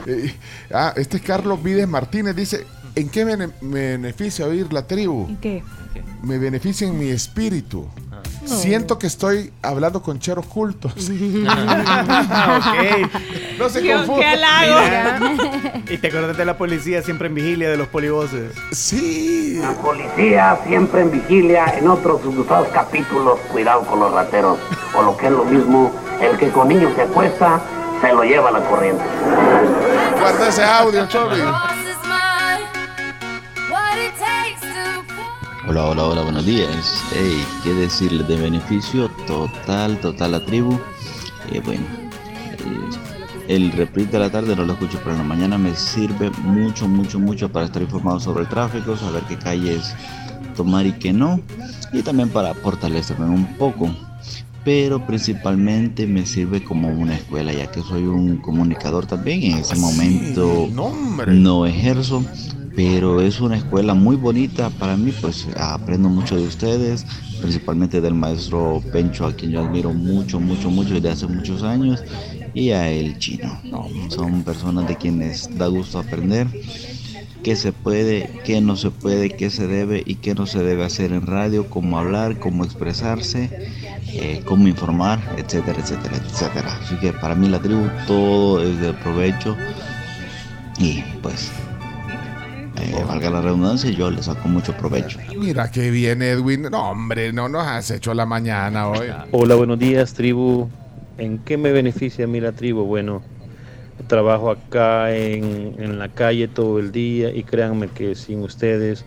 Eh, 0.07 0.35
ah, 0.72 0.93
este 0.97 1.16
es 1.16 1.22
Carlos 1.22 1.62
Vides 1.62 1.89
Martínez. 1.89 2.37
Dice: 2.37 2.66
¿En 2.95 3.09
qué 3.09 3.24
me 3.24 3.49
beneficia 3.61 4.47
oír 4.47 4.72
la 4.72 4.87
tribu? 4.87 5.26
¿En 5.28 5.37
qué? 5.39 5.62
Me 6.22 6.39
beneficia 6.39 6.87
en 6.87 6.99
mi 6.99 7.09
espíritu. 7.09 7.89
Ah. 8.45 8.49
Siento 8.49 8.99
que 8.99 9.07
estoy 9.07 9.53
hablando 9.62 10.03
con 10.03 10.18
cheros 10.18 10.47
cultos. 10.47 10.93
ok. 10.97 11.09
No 13.59 13.68
se 13.68 13.82
Qué- 13.82 13.93
confunda. 13.93 14.20
qué 14.20 14.26
halago. 14.26 14.80
Mira, 14.82 15.20
y 15.88 15.99
te 15.99 16.09
acordaste 16.09 16.38
de 16.38 16.45
la 16.47 16.57
policía 16.57 17.03
siempre 17.03 17.28
en 17.28 17.34
vigilia 17.34 17.70
de 17.70 17.76
los 17.76 17.86
polivoces. 17.86 18.53
Sí. 18.72 19.59
La 19.61 19.72
policía 19.74 20.59
siempre 20.66 21.03
en 21.03 21.11
vigilia 21.12 21.66
en 21.78 21.86
otros 21.86 22.24
usados 22.24 22.68
capítulos, 22.68 23.38
cuidado 23.53 23.82
con 23.82 24.01
los 24.01 24.11
rateros. 24.12 24.59
O 24.97 25.03
lo 25.03 25.16
que 25.16 25.26
es 25.26 25.32
lo 25.32 25.45
mismo, 25.45 25.93
el 26.20 26.36
que 26.38 26.49
con 26.49 26.68
niños 26.68 26.93
se 26.97 27.03
acuesta, 27.03 27.61
se 28.01 28.12
lo 28.12 28.24
lleva 28.24 28.51
la 28.51 28.61
corriente. 28.64 29.05
Guarda 30.18 30.49
ese 30.49 30.64
audio, 30.64 31.07
Chobi. 31.07 31.36
Hola, 35.68 35.86
hola, 35.86 36.04
hola, 36.04 36.22
buenos 36.22 36.44
días. 36.44 37.04
Hey, 37.14 37.44
¿qué 37.62 37.72
decirles 37.72 38.26
de 38.26 38.36
beneficio? 38.36 39.08
Total, 39.28 39.96
total 40.00 40.32
la 40.32 40.44
tribu. 40.44 40.76
Eh, 41.52 41.60
bueno, 41.64 41.84
el 43.46 43.70
reprise 43.70 44.10
de 44.10 44.18
la 44.18 44.28
tarde 44.28 44.56
no 44.56 44.64
lo 44.64 44.72
escucho, 44.72 44.98
pero 44.98 45.12
en 45.12 45.18
la 45.18 45.24
mañana 45.24 45.58
me 45.58 45.76
sirve 45.76 46.30
mucho, 46.42 46.88
mucho, 46.88 47.20
mucho 47.20 47.48
para 47.48 47.66
estar 47.66 47.80
informado 47.80 48.18
sobre 48.18 48.42
el 48.42 48.48
tráfico, 48.48 48.96
saber 48.96 49.22
qué 49.28 49.38
calles 49.38 49.94
tomar 50.56 50.84
y 50.84 50.92
qué 50.92 51.12
no, 51.12 51.40
y 51.92 52.02
también 52.02 52.28
para 52.30 52.54
fortalecerme 52.54 53.26
un 53.26 53.46
poco. 53.56 53.88
Pero 54.64 55.06
principalmente 55.06 56.08
me 56.08 56.26
sirve 56.26 56.64
como 56.64 56.88
una 56.88 57.14
escuela, 57.14 57.52
ya 57.52 57.70
que 57.70 57.82
soy 57.82 58.04
un 58.04 58.38
comunicador 58.38 59.06
también. 59.06 59.42
En 59.42 59.58
ese 59.58 59.76
momento 59.76 60.68
no, 60.72 60.86
hombre. 60.86 61.32
no 61.34 61.66
ejerzo, 61.66 62.24
pero 62.75 63.20
es 63.20 63.41
una 63.41 63.57
escuela 63.57 63.95
muy 63.95 64.16
bonita 64.16 64.70
para 64.70 64.97
mí, 64.97 65.12
pues 65.20 65.47
aprendo 65.59 66.09
mucho 66.09 66.37
de 66.37 66.47
ustedes, 66.47 67.05
principalmente 67.41 68.01
del 68.01 68.14
maestro 68.14 68.83
Pencho, 68.93 69.27
a 69.27 69.33
quien 69.33 69.53
yo 69.53 69.61
admiro 69.61 69.93
mucho, 69.93 70.41
mucho, 70.41 70.70
mucho 70.70 70.95
desde 70.95 71.11
hace 71.11 71.27
muchos 71.27 71.62
años, 71.62 72.03
y 72.55 72.70
a 72.70 72.91
el 72.91 73.18
chino. 73.18 73.61
¿no? 73.64 73.89
Son 74.11 74.43
personas 74.43 74.87
de 74.89 74.97
quienes 74.97 75.57
da 75.57 75.66
gusto 75.66 75.99
aprender 75.99 76.47
qué 77.43 77.57
se 77.57 77.73
puede, 77.73 78.31
qué 78.45 78.61
no 78.61 78.77
se 78.77 78.91
puede, 78.91 79.31
qué 79.31 79.51
se 79.51 79.66
debe 79.66 80.03
y 80.05 80.16
qué 80.16 80.35
no 80.35 80.47
se 80.47 80.62
debe 80.62 80.85
hacer 80.85 81.12
en 81.12 81.27
radio, 81.27 81.68
cómo 81.68 81.99
hablar, 81.99 82.39
cómo 82.39 82.64
expresarse, 82.64 83.51
eh, 84.07 84.43
cómo 84.45 84.68
informar, 84.68 85.35
etcétera, 85.37 85.81
etcétera, 85.81 86.16
etcétera. 86.16 86.79
Así 86.81 86.97
que 86.97 87.12
para 87.12 87.35
mí 87.35 87.49
la 87.49 87.61
tribu 87.61 87.89
todo 88.07 88.62
es 88.62 88.79
de 88.79 88.93
provecho 88.95 89.57
y 90.79 91.03
pues 91.20 91.51
eh, 92.83 93.05
valga 93.07 93.30
la 93.30 93.41
redundancia, 93.41 93.91
yo 93.91 94.11
le 94.11 94.22
saco 94.22 94.49
mucho 94.49 94.76
provecho. 94.76 95.18
Mira 95.37 95.70
que 95.70 95.91
viene 95.91 96.30
Edwin. 96.30 96.62
No, 96.62 96.91
hombre, 96.91 97.33
no 97.33 97.49
nos 97.49 97.66
has 97.66 97.91
hecho 97.91 98.14
la 98.14 98.26
mañana 98.26 98.89
hoy. 98.89 99.09
Hola, 99.30 99.55
buenos 99.55 99.78
días, 99.78 100.14
tribu. 100.14 100.68
¿En 101.18 101.39
qué 101.39 101.57
me 101.57 101.72
beneficia 101.72 102.24
a 102.24 102.28
mí 102.28 102.41
la 102.41 102.53
tribu? 102.53 102.85
Bueno, 102.85 103.22
trabajo 104.09 104.51
acá 104.51 105.14
en, 105.14 105.76
en 105.78 105.99
la 105.99 106.09
calle 106.09 106.49
todo 106.49 106.78
el 106.78 106.91
día 106.93 107.30
y 107.35 107.45
créanme 107.45 107.89
que 107.89 108.14
sin 108.14 108.43
ustedes 108.43 109.05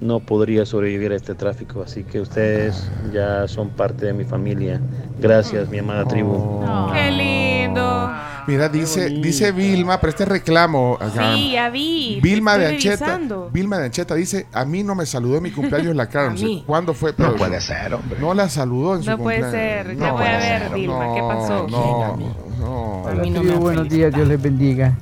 no 0.00 0.20
podría 0.20 0.66
sobrevivir 0.66 1.12
a 1.12 1.16
este 1.16 1.34
tráfico. 1.34 1.82
Así 1.82 2.02
que 2.04 2.20
ustedes 2.20 2.90
ya 3.12 3.46
son 3.46 3.70
parte 3.70 4.06
de 4.06 4.12
mi 4.12 4.24
familia. 4.24 4.80
Gracias, 5.20 5.68
mi 5.68 5.78
amada 5.78 6.04
tribu. 6.04 6.60
Qué 6.92 7.10
lindo. 7.10 8.10
Mira, 8.46 8.68
dice, 8.68 9.08
dice 9.08 9.52
Vilma, 9.52 10.00
pero 10.00 10.10
este 10.10 10.24
reclamo. 10.24 10.96
acá. 11.00 11.34
Sí, 11.34 11.52
ya 11.52 11.70
vi. 11.70 12.20
Vilma 12.22 12.58
de 12.58 12.66
Ancheta. 12.68 13.04
revisando. 13.06 13.50
Vilma 13.52 13.78
de 13.78 13.84
Ancheta 13.86 14.14
dice: 14.14 14.46
A 14.52 14.64
mí 14.64 14.82
no 14.82 14.94
me 14.94 15.06
saludó 15.06 15.36
en 15.36 15.42
mi 15.44 15.50
cumpleaños 15.50 15.94
la 15.96 16.06
Carms. 16.10 16.42
¿Cuándo 16.66 16.94
fue? 16.94 17.14
No 17.18 17.34
puede 17.36 17.60
ser, 17.60 17.94
hombre. 17.94 18.18
No 18.20 18.34
la 18.34 18.48
saludó 18.48 18.96
en 18.96 19.02
su 19.02 19.10
No 19.10 19.18
puede 19.18 19.40
cumpleaños. 19.40 19.86
ser. 19.86 19.96
Ya 19.96 20.12
voy 20.12 20.26
a 20.26 20.38
ver, 20.38 20.70
Vilma, 20.74 21.14
¿qué 21.14 21.20
pasó? 21.20 21.66
No, 21.68 22.16
no. 22.58 23.08
A 23.08 23.12
mí 23.14 23.30
no 23.30 23.42
me 23.42 23.54
buenos 23.54 23.88
días, 23.88 24.12
Dios 24.14 24.26
les 24.28 24.40
bendiga. 24.40 24.96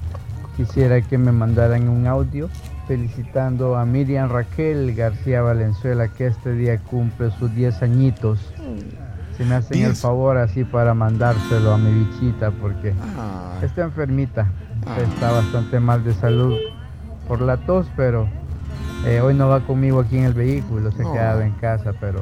Quisiera 0.56 1.00
que 1.00 1.16
me 1.16 1.32
mandaran 1.32 1.88
un 1.88 2.06
audio 2.06 2.48
felicitando 2.86 3.76
a 3.76 3.84
Miriam 3.86 4.28
Raquel 4.30 4.94
García 4.94 5.42
Valenzuela 5.42 6.08
que 6.08 6.26
este 6.26 6.52
día 6.52 6.76
cumple 6.78 7.30
sus 7.38 7.54
10 7.54 7.82
añitos. 7.82 8.40
Si 9.40 9.46
me 9.46 9.54
hacen 9.54 9.82
el 9.84 9.96
favor 9.96 10.36
así 10.36 10.64
para 10.64 10.92
mandárselo 10.92 11.72
a 11.72 11.78
mi 11.78 12.04
bichita 12.04 12.50
porque 12.50 12.92
Ah. 13.18 13.54
está 13.62 13.84
enfermita, 13.84 14.46
está 15.02 15.32
bastante 15.32 15.80
mal 15.80 16.04
de 16.04 16.12
salud 16.12 16.58
por 17.26 17.40
la 17.40 17.56
tos, 17.56 17.86
pero 17.96 18.28
eh, 19.06 19.22
hoy 19.22 19.32
no 19.32 19.48
va 19.48 19.60
conmigo 19.60 19.98
aquí 20.00 20.18
en 20.18 20.24
el 20.24 20.34
vehículo, 20.34 20.92
se 20.92 21.02
No. 21.02 21.08
ha 21.08 21.12
quedado 21.14 21.40
en 21.40 21.52
casa, 21.52 21.94
pero 21.98 22.20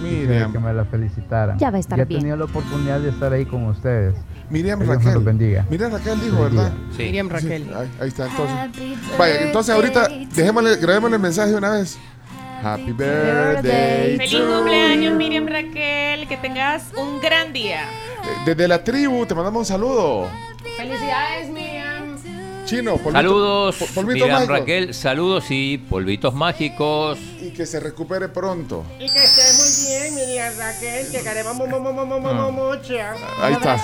Miriam. 0.00 0.52
que 0.52 0.60
me 0.60 0.72
la 0.72 0.84
felicitaran. 0.84 1.58
Ya 1.58 1.72
va 1.72 1.78
a 1.78 1.80
estar 1.80 1.98
he 1.98 2.04
bien. 2.04 2.20
tenido 2.20 2.36
la 2.36 2.44
oportunidad 2.44 3.00
de 3.00 3.08
estar 3.08 3.32
ahí 3.32 3.46
con 3.46 3.64
ustedes. 3.64 4.14
Miriam 4.48 4.78
Dios 4.78 4.94
Raquel. 4.94 5.14
los 5.14 5.24
bendiga. 5.24 5.66
Miriam 5.70 5.90
Raquel 5.90 6.20
dijo, 6.20 6.40
¿verdad? 6.40 6.70
Sí. 6.96 7.02
Miriam 7.02 7.28
Raquel. 7.30 7.64
Sí, 7.64 7.70
ahí, 7.74 7.90
ahí 8.00 8.08
está, 8.08 8.26
entonces. 8.28 8.56
Vaya, 9.18 9.40
entonces 9.42 9.74
ahorita 9.74 10.08
dejémosle, 10.36 10.76
grabémosle 10.76 11.16
el 11.16 11.22
mensaje 11.22 11.50
de 11.50 11.56
una 11.56 11.70
vez. 11.70 11.98
Happy 12.62 12.92
birthday. 12.92 14.16
Feliz 14.18 14.30
to 14.32 14.38
cumpleaños. 14.46 15.16
Miriam 15.16 15.46
Raquel. 15.46 16.28
Que 16.28 16.36
tengas 16.36 16.84
un 16.96 17.20
gran 17.20 17.52
día. 17.52 17.82
Eh, 17.84 18.42
Desde 18.46 18.68
la 18.68 18.82
tribu 18.84 19.24
te 19.26 19.34
mandamos 19.34 19.60
un 19.60 19.66
saludo. 19.66 20.28
Felicidades, 20.76 21.48
Miriam. 21.50 22.16
Chino, 22.66 22.92
polvito- 22.98 23.12
Saludos, 23.12 23.76
pol- 23.76 23.88
polvito 23.94 24.24
Miriam 24.26 24.38
mágico. 24.38 24.52
Raquel. 24.52 24.94
Saludos 24.94 25.44
y 25.50 25.78
polvitos 25.78 26.34
mágicos. 26.34 27.18
Y 27.40 27.50
que 27.50 27.66
se 27.66 27.80
recupere 27.80 28.28
pronto. 28.28 28.84
Y 28.98 29.08
que 29.10 29.24
esté 29.24 29.42
muy 29.56 29.88
bien, 29.88 30.14
Miriam 30.14 30.52
Raquel. 30.56 31.10
Que 31.10 31.20
queremos 31.22 31.56
mu- 31.56 31.66
mu- 31.66 31.80
mu- 31.80 31.92
mu- 31.92 32.20
mu- 32.20 32.32
mu- 32.34 32.52
mucho. 32.52 32.94
Ahí 33.42 33.54
está. 33.54 33.76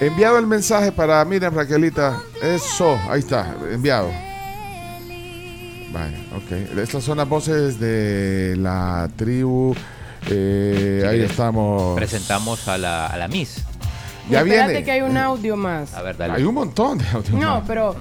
Enviado 0.00 0.38
el 0.38 0.46
mensaje 0.46 0.92
para 0.92 1.24
Miriam 1.24 1.54
Raquelita. 1.54 2.20
Eso, 2.42 2.98
ahí 3.08 3.20
está, 3.20 3.54
enviado. 3.72 4.10
Vaya, 5.92 6.16
ok. 6.36 6.78
Estas 6.78 7.04
son 7.04 7.18
las 7.18 7.28
voces 7.28 7.78
de 7.78 8.54
la 8.58 9.08
tribu. 9.16 9.74
Eh, 10.30 11.04
ahí 11.08 11.20
estamos. 11.20 11.94
Presentamos 11.96 12.66
a 12.68 12.78
la, 12.78 13.06
a 13.06 13.16
la 13.16 13.28
Miss. 13.28 13.62
Ya 14.30 14.40
Espérate 14.40 14.68
viene. 14.72 14.84
que 14.84 14.90
hay 14.92 15.00
un 15.02 15.16
audio 15.16 15.56
más. 15.56 15.94
A 15.94 16.02
ver, 16.02 16.16
dale. 16.16 16.34
Hay 16.34 16.44
un 16.44 16.54
montón 16.54 16.98
de 16.98 17.04
audios. 17.08 17.30
No, 17.30 17.56
más. 17.56 17.64
pero 17.66 17.96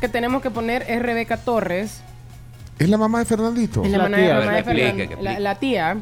que 0.00 0.08
tenemos 0.08 0.40
que 0.40 0.50
poner 0.50 0.84
es 0.88 1.02
Rebeca 1.02 1.36
Torres. 1.36 2.00
¿Es 2.78 2.88
la 2.88 2.96
mamá 2.96 3.18
de 3.18 3.24
Fernandito? 3.24 3.82
Es 3.84 3.90
la, 3.90 3.98
La 3.98 4.04
mamá 4.04 4.16
tía. 4.16 4.34
mamá 4.34 4.52
de 4.52 4.60
la, 5.40 5.54
tía. 5.58 5.96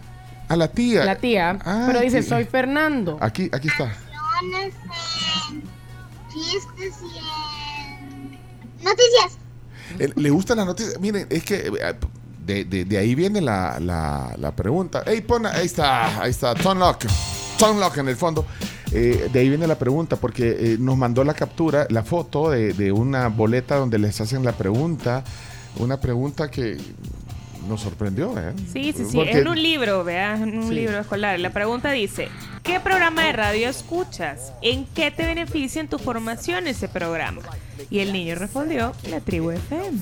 A 0.49 0.57
la 0.57 0.68
tía. 0.68 1.05
La 1.05 1.16
tía. 1.16 1.59
Ah, 1.64 1.85
pero 1.87 2.01
dice, 2.01 2.22
sí. 2.22 2.29
soy 2.29 2.45
Fernando. 2.45 3.16
Aquí, 3.20 3.49
aquí 3.53 3.68
está. 3.68 3.97
fiestas 6.33 7.01
y 7.03 7.18
en 7.18 8.85
noticias. 8.85 9.39
Eh, 9.99 10.11
¿Le 10.16 10.30
gustan 10.30 10.59
las 10.59 10.66
noticias? 10.66 10.99
Miren, 11.01 11.26
es 11.30 11.45
que 11.45 11.57
eh, 11.57 11.95
de, 12.45 12.64
de- 12.64 12.84
de 12.84 12.99
ahí 12.99 13.14
viene 13.14 13.41
la, 13.41 13.78
la- 13.80 14.34
la 14.39 14.53
pregunta. 14.55 15.03
Ey, 15.07 15.20
pon, 15.20 15.47
ahí 15.47 15.66
está, 15.66 16.22
ahí 16.22 16.30
está, 16.30 16.55
Tom 16.55 16.78
Locke. 16.78 17.07
Tom 17.59 17.78
Locke 17.80 17.99
en 18.01 18.09
el 18.09 18.16
fondo. 18.16 18.45
Eh, 18.93 19.28
de 19.32 19.41
ahí 19.41 19.49
viene 19.49 19.66
la 19.66 19.78
pregunta, 19.78 20.16
porque 20.16 20.57
eh, 20.59 20.76
nos 20.78 20.97
mandó 20.97 21.24
la 21.24 21.34
captura, 21.34 21.87
la 21.91 22.03
foto 22.05 22.51
de, 22.51 22.72
de 22.72 22.93
una 22.93 23.28
boleta 23.28 23.76
donde 23.76 23.99
les 23.99 24.20
hacen 24.20 24.45
la 24.45 24.53
pregunta. 24.53 25.24
Una 25.78 26.01
pregunta 26.01 26.51
que 26.51 26.78
nos 27.68 27.80
sorprendió, 27.80 28.32
¿eh? 28.39 28.53
Sí, 28.72 28.95
sí, 28.97 29.05
sí. 29.11 29.16
Porque- 29.16 29.32
En 29.41 29.49
un 29.49 29.61
libro, 29.61 30.05
veas, 30.05 30.41
en 30.41 30.57
un 30.59 30.68
Sí. 30.68 30.74
libro 30.74 30.99
escolar. 31.01 31.39
La 31.41 31.51
pregunta 31.51 31.91
dice: 31.91 32.28
¿Qué 32.62 32.78
programa 32.78 33.24
de 33.24 33.32
radio 33.32 33.68
escuchas? 33.68 34.53
¿En 34.62 34.87
qué 34.87 35.11
te 35.11 35.26
beneficia 35.26 35.80
en 35.80 35.89
tu 35.89 35.99
formación 35.99 36.68
ese 36.68 36.89
programa? 36.89 37.43
Y 37.91 37.99
el 38.01 38.12
niño 38.12 38.35
respondió: 38.35 38.93
La 39.11 39.20
tribu 39.20 39.51
FM. 39.51 39.99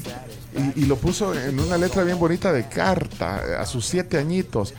Y, 0.77 0.83
y 0.83 0.85
lo 0.87 0.97
puso 0.97 1.35
en 1.39 1.59
una 1.61 1.77
letra 1.79 2.03
bien 2.05 2.19
bonita 2.19 2.53
de 2.53 2.69
carta 2.69 3.43
eh, 3.47 3.57
a 3.57 3.67
sus 3.67 3.85
siete 3.87 4.19
añitos. 4.19 4.75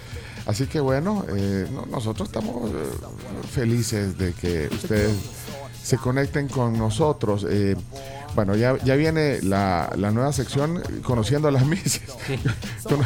Así 0.45 0.67
que 0.67 0.79
bueno, 0.79 1.25
eh, 1.35 1.67
no- 1.71 1.85
nosotros 1.87 2.29
estamos 2.29 2.69
eh, 2.69 2.73
felices 3.51 4.17
de 4.17 4.33
que 4.33 4.69
ustedes 4.71 5.11
se 5.83 5.97
conecten 5.97 6.47
con 6.47 6.77
nosotros. 6.77 7.45
Eh, 7.49 7.75
bueno, 8.35 8.55
ya, 8.55 8.77
ya 8.83 8.95
viene 8.95 9.41
la, 9.41 9.91
la 9.97 10.11
nueva 10.11 10.33
sección 10.33 10.77
eh, 10.77 11.01
conociendo 11.03 11.47
a 11.47 11.51
las 11.51 11.65
mises. 11.67 12.01
Cono- 12.83 13.05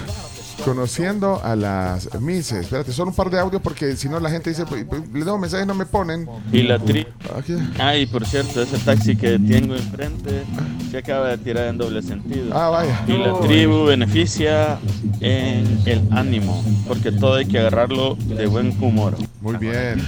conociendo 0.64 1.42
a 1.44 1.56
las 1.56 2.14
mises. 2.20 2.62
Espérate, 2.62 2.92
solo 2.92 3.12
un 3.12 3.16
par 3.16 3.30
de 3.30 3.40
audios 3.40 3.62
porque 3.62 3.96
si 3.96 4.10
no 4.10 4.20
la 4.20 4.30
gente 4.30 4.50
dice, 4.50 4.66
pues, 4.66 4.86
pues, 4.86 5.02
le 5.12 5.26
doy 5.26 5.40
mensajes 5.40 5.66
no 5.66 5.76
me 5.76 5.86
ponen. 5.86 6.28
Y 6.52 6.64
la 6.64 6.80
tri... 6.80 7.08
Aquí. 7.38 7.56
Ay, 7.80 8.06
por 8.06 8.26
cierto, 8.26 8.62
ese 8.62 8.78
taxi 8.80 9.16
que 9.16 9.40
tengo 9.40 9.76
enfrente 9.76 10.44
se 10.90 10.98
acaba 10.98 11.30
de 11.30 11.38
tirar 11.38 11.68
en 11.68 11.78
doble 11.78 12.02
sentido. 12.02 12.56
Ah, 12.58 12.70
vaya. 12.70 13.04
Y 13.08 13.18
la 13.18 13.40
tribu 13.40 13.86
beneficia 13.86 14.80
en 15.20 15.82
el 15.86 16.08
ánimo, 16.12 16.64
porque 16.88 17.12
todo 17.12 17.36
hay 17.36 17.46
que 17.46 17.60
agarrarlo 17.60 18.16
de 18.16 18.48
buen 18.48 18.76
humor. 18.82 19.16
Muy 19.42 19.56
bien. 19.58 20.06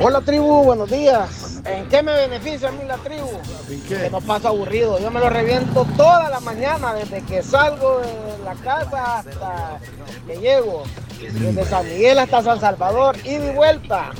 Hola 0.00 0.20
tribu, 0.22 0.64
buenos 0.64 0.90
días. 0.90 1.60
¿En 1.64 1.86
qué 1.88 2.02
me 2.02 2.12
beneficia 2.12 2.68
a 2.68 2.72
mí 2.72 2.80
la 2.86 2.96
tribu? 2.96 3.28
Que 3.88 4.08
no 4.10 4.20
paso 4.20 4.48
aburrido. 4.48 4.98
Yo 4.98 5.10
me 5.10 5.20
lo 5.20 5.28
reviento 5.28 5.86
toda 5.96 6.30
la 6.30 6.40
mañana, 6.40 6.94
desde 6.94 7.22
que 7.22 7.42
salgo 7.42 8.00
de 8.00 8.44
la 8.44 8.54
casa 8.54 9.24
hasta 9.34 9.78
que 10.26 10.36
llego. 10.36 10.84
Desde 11.20 11.64
San 11.64 11.88
Miguel 11.88 12.18
hasta 12.18 12.42
San 12.42 12.60
Salvador, 12.60 13.16
y 13.24 13.38
vuelta. 13.52 14.10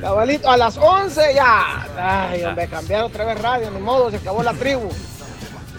Cabalito, 0.00 0.50
a 0.50 0.56
las 0.56 0.76
11 0.76 1.34
ya. 1.34 1.86
Ay, 2.28 2.44
hombre, 2.44 2.68
cambiar 2.68 3.04
otra 3.04 3.24
vez 3.24 3.40
radio, 3.40 3.70
ni 3.70 3.80
modo, 3.80 4.10
se 4.10 4.16
acabó 4.16 4.42
la 4.42 4.52
tribu. 4.52 4.88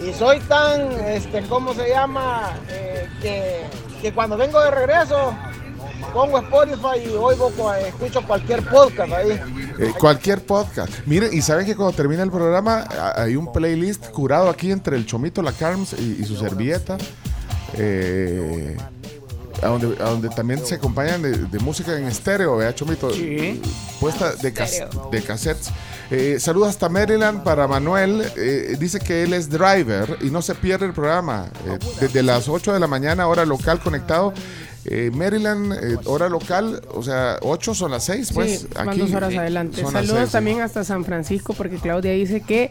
Y 0.04 0.12
soy 0.12 0.40
tan, 0.40 0.92
este, 1.06 1.42
¿cómo 1.42 1.74
se 1.74 1.88
llama? 1.88 2.52
Eh, 2.68 3.08
que, 3.20 3.62
que 4.00 4.12
cuando 4.12 4.36
vengo 4.36 4.60
de 4.60 4.70
regreso, 4.70 5.34
pongo 6.12 6.38
Spotify 6.38 7.04
y 7.04 7.08
oigo, 7.10 7.52
escucho 7.74 8.22
cualquier 8.26 8.64
podcast 8.64 9.12
ahí. 9.12 9.40
Eh, 9.78 9.92
cualquier 9.98 10.44
podcast. 10.44 10.92
Miren, 11.06 11.30
y 11.32 11.42
saben 11.42 11.66
que 11.66 11.76
cuando 11.76 11.94
termina 11.94 12.22
el 12.22 12.30
programa 12.30 12.86
hay 13.16 13.36
un 13.36 13.52
playlist 13.52 14.10
curado 14.10 14.48
aquí 14.48 14.72
entre 14.72 14.96
el 14.96 15.04
Chomito, 15.06 15.42
la 15.42 15.52
Carms 15.52 15.94
y, 15.98 16.18
y 16.20 16.24
su 16.24 16.36
servilleta. 16.36 16.96
Eh, 17.78 18.76
a, 19.62 19.66
donde, 19.68 19.96
a 20.02 20.10
donde 20.10 20.28
también 20.28 20.64
se 20.64 20.76
acompañan 20.76 21.22
de, 21.22 21.30
de 21.32 21.58
música 21.60 21.96
en 21.98 22.06
estéreo, 22.06 22.56
¿verdad, 22.56 22.74
Chomito? 22.74 23.10
Puesta 24.00 24.32
de, 24.34 24.52
cas- 24.52 24.82
de 25.10 25.22
cassettes. 25.22 25.70
Eh, 26.10 26.38
saludos 26.40 26.68
hasta 26.70 26.88
Maryland 26.88 27.42
para 27.42 27.66
Manuel. 27.68 28.24
eh, 28.36 28.76
dice 28.78 28.98
que 29.00 29.24
él 29.24 29.32
es 29.34 29.50
driver 29.50 30.16
y 30.22 30.30
no 30.30 30.40
se 30.42 30.54
pierde 30.54 30.86
el 30.86 30.92
programa. 30.92 31.46
Eh, 31.66 31.78
desde 32.00 32.22
las 32.22 32.48
8 32.48 32.72
de 32.72 32.80
la 32.80 32.86
mañana, 32.86 33.26
hora 33.26 33.44
local 33.44 33.80
conectado. 33.80 34.32
Eh, 34.90 35.10
Maryland, 35.12 35.72
eh, 35.72 35.98
hora 36.06 36.30
local, 36.30 36.80
o 36.94 37.02
sea, 37.02 37.38
8 37.42 37.74
son 37.74 37.90
las 37.90 38.04
6, 38.04 38.30
pues. 38.32 38.60
sí, 38.60 38.66
van 38.74 38.88
aquí 38.88 39.00
dos 39.00 39.12
horas 39.12 39.36
adelante. 39.36 39.82
Saludos 39.82 40.16
seis, 40.16 40.26
sí. 40.26 40.32
también 40.32 40.60
hasta 40.62 40.82
San 40.82 41.04
Francisco 41.04 41.52
porque 41.52 41.76
Claudia 41.76 42.12
dice 42.12 42.40
que 42.40 42.70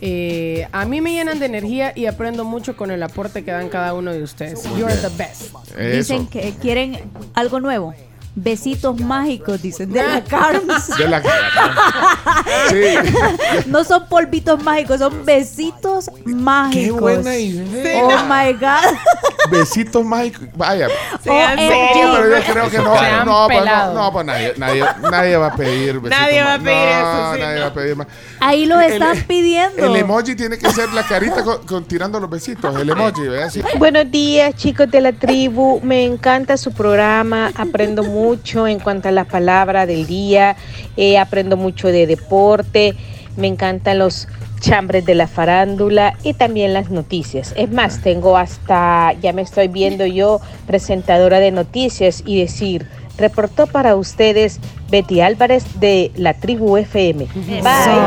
eh, 0.00 0.66
a 0.72 0.84
mí 0.86 1.00
me 1.00 1.12
llenan 1.12 1.38
de 1.38 1.46
energía 1.46 1.92
y 1.94 2.06
aprendo 2.06 2.44
mucho 2.44 2.76
con 2.76 2.90
el 2.90 3.00
aporte 3.02 3.44
que 3.44 3.52
dan 3.52 3.68
cada 3.68 3.94
uno 3.94 4.12
de 4.12 4.24
ustedes. 4.24 4.66
Muy 4.66 4.80
You're 4.80 4.92
bien. 4.92 5.08
the 5.08 5.16
best. 5.16 5.54
Dicen 5.78 6.26
que 6.26 6.52
quieren 6.60 6.98
algo 7.34 7.60
nuevo. 7.60 7.94
Besitos 8.34 8.98
mágicos, 8.98 9.60
dicen, 9.60 9.92
de 9.92 10.02
la 10.02 10.24
Carms. 10.24 10.88
De 10.98 11.06
la 11.06 11.22
Sí. 12.70 13.62
No 13.66 13.84
son 13.84 14.06
polvitos 14.08 14.62
mágicos, 14.62 14.98
son 15.00 15.22
besitos 15.24 16.10
mágicos. 16.24 16.98
buena 17.00 17.36
idea. 17.36 18.02
Oh 18.04 18.24
my 18.24 18.52
God. 18.54 18.96
Besitos 19.50 20.02
mágicos. 20.04 20.48
Vaya. 20.56 20.88
No, 20.88 20.94
pero 21.24 22.38
yo 22.38 22.52
creo 22.52 22.70
que 22.70 22.78
no. 22.78 23.24
No, 23.24 23.46
pues, 23.48 23.64
no, 23.66 23.92
no, 23.92 24.12
pues 24.12 24.24
nadie, 24.26 24.54
nadie, 24.56 24.84
nadie 25.10 25.36
va 25.36 25.48
a 25.48 25.56
pedir 25.56 26.00
besitos 26.00 26.18
Nadie 26.20 26.42
va 26.42 26.54
a 26.54 26.58
pedir 26.58 26.74
no, 26.74 27.00
eso, 27.00 27.34
sí, 27.34 27.40
nadie 27.40 27.54
no. 27.56 27.60
va 27.60 27.66
a 27.66 27.74
pedir 27.74 27.96
más. 27.96 28.06
Ahí 28.40 28.64
lo 28.66 28.80
El- 28.80 28.92
están 28.92 29.16
pidiendo. 29.26 29.84
El 29.84 29.96
emoji 29.96 30.34
tiene 30.36 30.56
que 30.58 30.70
ser 30.70 30.90
la 30.94 31.02
carita 31.02 31.42
con, 31.44 31.66
con 31.66 31.84
tirando 31.84 32.18
los 32.18 32.30
besitos. 32.30 32.74
El 32.80 32.88
emoji, 32.88 33.22
¿verdad? 33.28 33.50
Sí. 33.50 33.62
Buenos 33.76 34.10
días 34.10 34.54
chicos 34.54 34.90
de 34.90 35.00
la 35.02 35.12
tribu, 35.12 35.80
me 35.82 36.04
encanta 36.04 36.56
su 36.56 36.72
programa, 36.72 37.50
aprendo 37.54 38.02
mucho 38.02 38.21
en 38.68 38.78
cuanto 38.78 39.08
a 39.08 39.12
las 39.12 39.26
palabras 39.26 39.86
del 39.86 40.06
día, 40.06 40.56
eh, 40.96 41.18
aprendo 41.18 41.56
mucho 41.56 41.88
de 41.88 42.06
deporte, 42.06 42.94
me 43.36 43.48
encantan 43.48 43.98
los 43.98 44.28
chambres 44.60 45.04
de 45.04 45.14
la 45.14 45.26
farándula 45.26 46.16
y 46.22 46.34
también 46.34 46.72
las 46.72 46.90
noticias. 46.90 47.52
Es 47.56 47.70
más, 47.70 48.00
tengo 48.00 48.36
hasta, 48.36 49.12
ya 49.20 49.32
me 49.32 49.42
estoy 49.42 49.68
viendo 49.68 50.06
yo 50.06 50.40
presentadora 50.66 51.40
de 51.40 51.50
noticias 51.50 52.22
y 52.24 52.40
decir, 52.40 52.86
reportó 53.18 53.66
para 53.66 53.96
ustedes 53.96 54.60
Betty 54.90 55.20
Álvarez 55.20 55.64
de 55.80 56.12
la 56.14 56.34
tribu 56.34 56.76
FM. 56.76 57.26
Bye, 57.26 57.62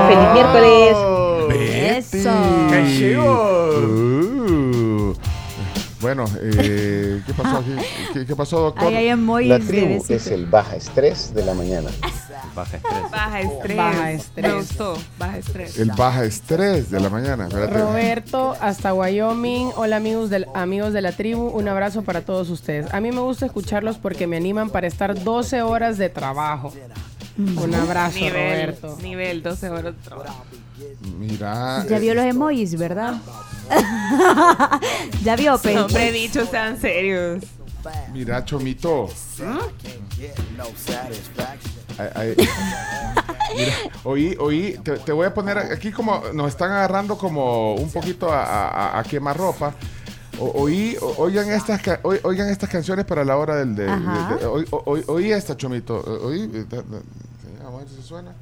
feliz 0.08 0.30
miércoles. 0.34 0.96
Betty. 1.50 3.16
Uh. 3.16 4.45
Bueno, 6.06 6.26
eh, 6.40 7.20
¿qué 7.26 7.34
pasó 7.34 7.58
aquí? 7.58 7.76
¿Qué, 8.14 8.26
qué 8.28 8.36
pasó, 8.36 8.60
doctor? 8.60 8.90
Ahí 8.90 8.96
hay 8.96 9.08
emojis 9.08 9.50
La 9.50 9.58
de 9.58 9.66
tribu 9.66 9.88
besitos. 9.88 10.12
es 10.12 10.28
el 10.28 10.46
baja 10.46 10.76
estrés 10.76 11.34
de 11.34 11.44
la 11.44 11.56
mañana. 11.56 11.90
Baja 12.54 12.78
estrés. 12.78 13.12
Baja 13.12 13.42
estrés. 13.42 13.78
Baja 13.78 14.12
estrés. 14.12 14.46
Me 14.46 14.54
gustó. 14.54 14.98
Baja 15.18 15.38
estrés. 15.40 15.80
El 15.80 15.92
baja 15.94 16.26
estrés 16.26 16.92
de 16.92 17.00
la 17.00 17.10
mañana. 17.10 17.48
Espérate. 17.48 17.74
Roberto, 17.74 18.56
hasta 18.62 18.94
Wyoming. 18.94 19.72
Hola 19.78 19.96
amigos, 19.96 20.30
del, 20.30 20.46
amigos 20.54 20.94
de 20.94 21.02
la 21.02 21.12
tribu, 21.12 21.48
un 21.48 21.68
abrazo 21.68 22.04
para 22.04 22.22
todos 22.22 22.52
ustedes. 22.52 22.94
A 22.94 23.02
mí 23.02 23.12
me 23.12 23.22
gusta 23.22 23.48
escucharlos 23.48 23.98
porque 23.98 24.28
me 24.28 24.38
animan 24.38 24.70
para 24.70 24.86
estar 24.86 25.24
12 25.24 25.64
horas 25.64 25.98
de 25.98 26.10
trabajo. 26.10 26.72
Un 27.36 27.74
abrazo, 27.74 28.20
nivel, 28.20 28.32
Roberto. 28.32 28.98
Nivel 29.02 29.42
12 29.42 29.70
horas 29.72 29.96
de 29.96 30.04
trabajo. 30.04 30.46
Mira. 31.18 31.84
Ya 31.90 31.98
vio 31.98 32.14
los 32.14 32.26
emojis, 32.26 32.78
¿verdad? 32.78 33.16
ya 35.24 35.36
vio, 35.36 35.58
Pe. 35.58 35.78
Hombre, 35.80 36.12
dicho, 36.12 36.46
sean 36.46 36.80
serios. 36.80 37.44
Mira, 38.14 38.44
Chomito. 38.46 39.08
Ay, 41.98 42.10
ay. 42.16 42.36
Mira, 43.56 43.74
oí, 44.04 44.36
oí, 44.40 44.78
te, 44.84 44.98
te 44.98 45.12
voy 45.12 45.26
a 45.28 45.34
poner 45.34 45.58
aquí 45.58 45.92
como 45.92 46.22
nos 46.34 46.50
están 46.50 46.72
agarrando 46.72 47.18
como 47.18 47.76
un 47.76 47.90
poquito 47.92 48.30
a, 48.32 48.44
a, 48.44 49.00
a 49.00 49.04
quemar 49.04 49.38
ropa. 49.38 49.74
O- 50.40 50.64
oí, 50.64 50.98
o- 51.02 51.16
oigan 51.20 51.50
estas, 51.50 51.80
oigan 52.04 52.50
estas 52.50 52.70
canciones 52.70 53.06
para 53.06 53.24
la 53.24 53.38
hora 53.38 53.56
del 53.56 53.76
de, 53.76 53.86
de- 53.86 53.92
de- 54.40 55.06
oí, 55.08 55.32
esta 55.32 55.56
Chomito, 55.56 55.96
oí, 56.24 56.42
eh, 56.54 56.66
a 57.66 57.70
ver 57.78 57.88
si 57.88 58.02
suena. 58.02 58.34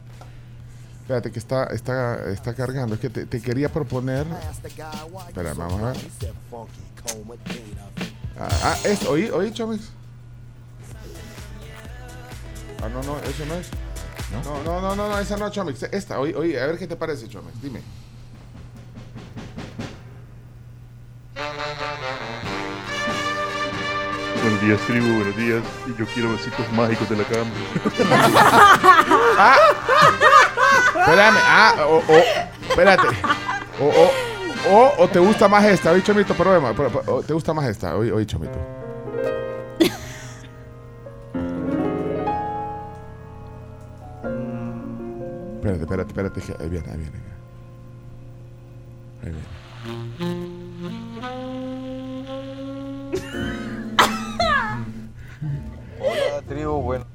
Espérate 1.04 1.32
que 1.34 1.39
está, 1.39 1.66
está, 1.66 2.32
está 2.32 2.54
cargando. 2.54 2.95
Es 2.95 3.01
que 3.01 3.10
te, 3.10 3.26
te 3.26 3.41
quería 3.41 3.68
proponer. 3.68 4.26
Espera, 5.28 5.54
vamos 5.54 5.82
a 5.82 5.91
ver. 5.91 5.97
Ah, 8.39 8.47
ah, 8.64 8.78
esto, 8.86 9.12
oí, 9.12 9.30
oí, 9.30 9.51
Chomix. 9.51 9.89
Ah, 12.82 12.88
no, 12.88 13.04
no, 13.04 13.18
eso 13.20 13.45
no 13.45 13.56
es. 13.56 13.68
No, 14.32 14.64
no, 14.64 14.80
no, 14.80 14.95
no, 14.95 15.10
no, 15.10 15.20
esa 15.20 15.36
no, 15.36 15.49
Chomix. 15.49 15.84
Esta, 15.84 16.22
oí, 16.22 16.34
oí, 16.34 16.56
a 16.56 16.68
ver 16.68 16.78
qué 16.78 16.88
te 16.88 16.95
parece, 16.95 17.28
Chomix. 17.28 17.62
Dime. 17.62 17.82
Buenos 24.41 24.62
días, 24.62 24.80
tribu, 24.88 25.16
buenos 25.16 25.36
días. 25.36 25.64
Y 25.86 25.99
yo 25.99 26.06
quiero 26.14 26.32
besitos 26.32 26.72
mágicos 26.72 27.10
de 27.10 27.18
la 27.18 27.26
cama. 27.26 27.51
Ah, 29.36 29.58
espérame, 31.00 31.39
ah, 31.41 31.76
o, 31.88 31.98
o, 31.98 32.24
espérate. 32.70 33.08
O, 33.80 34.10
o, 34.70 35.04
o, 35.04 35.08
te 35.08 35.20
gusta 35.20 35.48
más 35.48 35.66
esta, 35.66 35.91
oí, 35.91 36.02
Chomito, 36.02 36.34
problema. 36.34 36.74
¿Te 37.26 37.34
gusta 37.34 37.54
más 37.54 37.66
esta? 37.66 37.96
Oí, 37.96 38.12
oí, 38.12 38.26
Chomito. 38.26 38.60
Espérate, 45.56 45.84
espérate, 45.84 46.39
espérate. 46.39 46.64
Ahí 46.64 46.70
viene, 46.70 46.91
ahí 46.91 46.98
viene. 46.98 47.20
Ahí 49.24 49.32
viene. 49.32 49.64
Hola 56.00 56.41
tribu, 56.48 56.82
buenos 56.82 57.12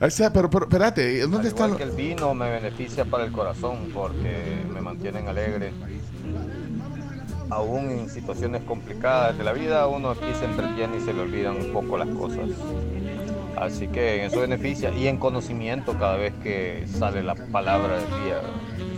Ahí 0.00 0.08
está, 0.08 0.32
pero, 0.32 0.50
pero 0.50 0.64
espérate, 0.64 1.20
¿dónde 1.20 1.38
Al 1.38 1.46
está? 1.46 1.66
igual 1.66 1.70
lo- 1.72 1.76
que 1.78 1.84
el 1.84 1.90
vino 1.92 2.34
me 2.34 2.50
beneficia 2.50 3.04
para 3.04 3.24
el 3.24 3.32
corazón 3.32 3.90
porque 3.94 4.62
me 4.72 4.80
mantienen 4.80 5.28
alegre. 5.28 5.72
Aún 7.50 7.90
en 7.90 8.08
situaciones 8.10 8.62
complicadas 8.64 9.36
de 9.38 9.44
la 9.44 9.52
vida, 9.52 9.86
uno 9.86 10.10
aquí 10.10 10.26
se 10.38 10.46
entretiene 10.46 10.96
y 10.96 11.00
se 11.00 11.12
le 11.12 11.20
olvidan 11.20 11.56
un 11.56 11.72
poco 11.72 11.96
las 11.98 12.08
cosas. 12.08 12.48
Así 13.56 13.86
que 13.86 14.16
en 14.16 14.22
eso 14.32 14.40
beneficia 14.40 14.90
y 14.90 15.06
en 15.06 15.18
conocimiento 15.18 15.92
cada 15.98 16.16
vez 16.16 16.32
que 16.42 16.86
sale 16.98 17.22
la 17.22 17.34
palabra 17.36 17.98
del 17.98 18.06
día. 18.24 18.40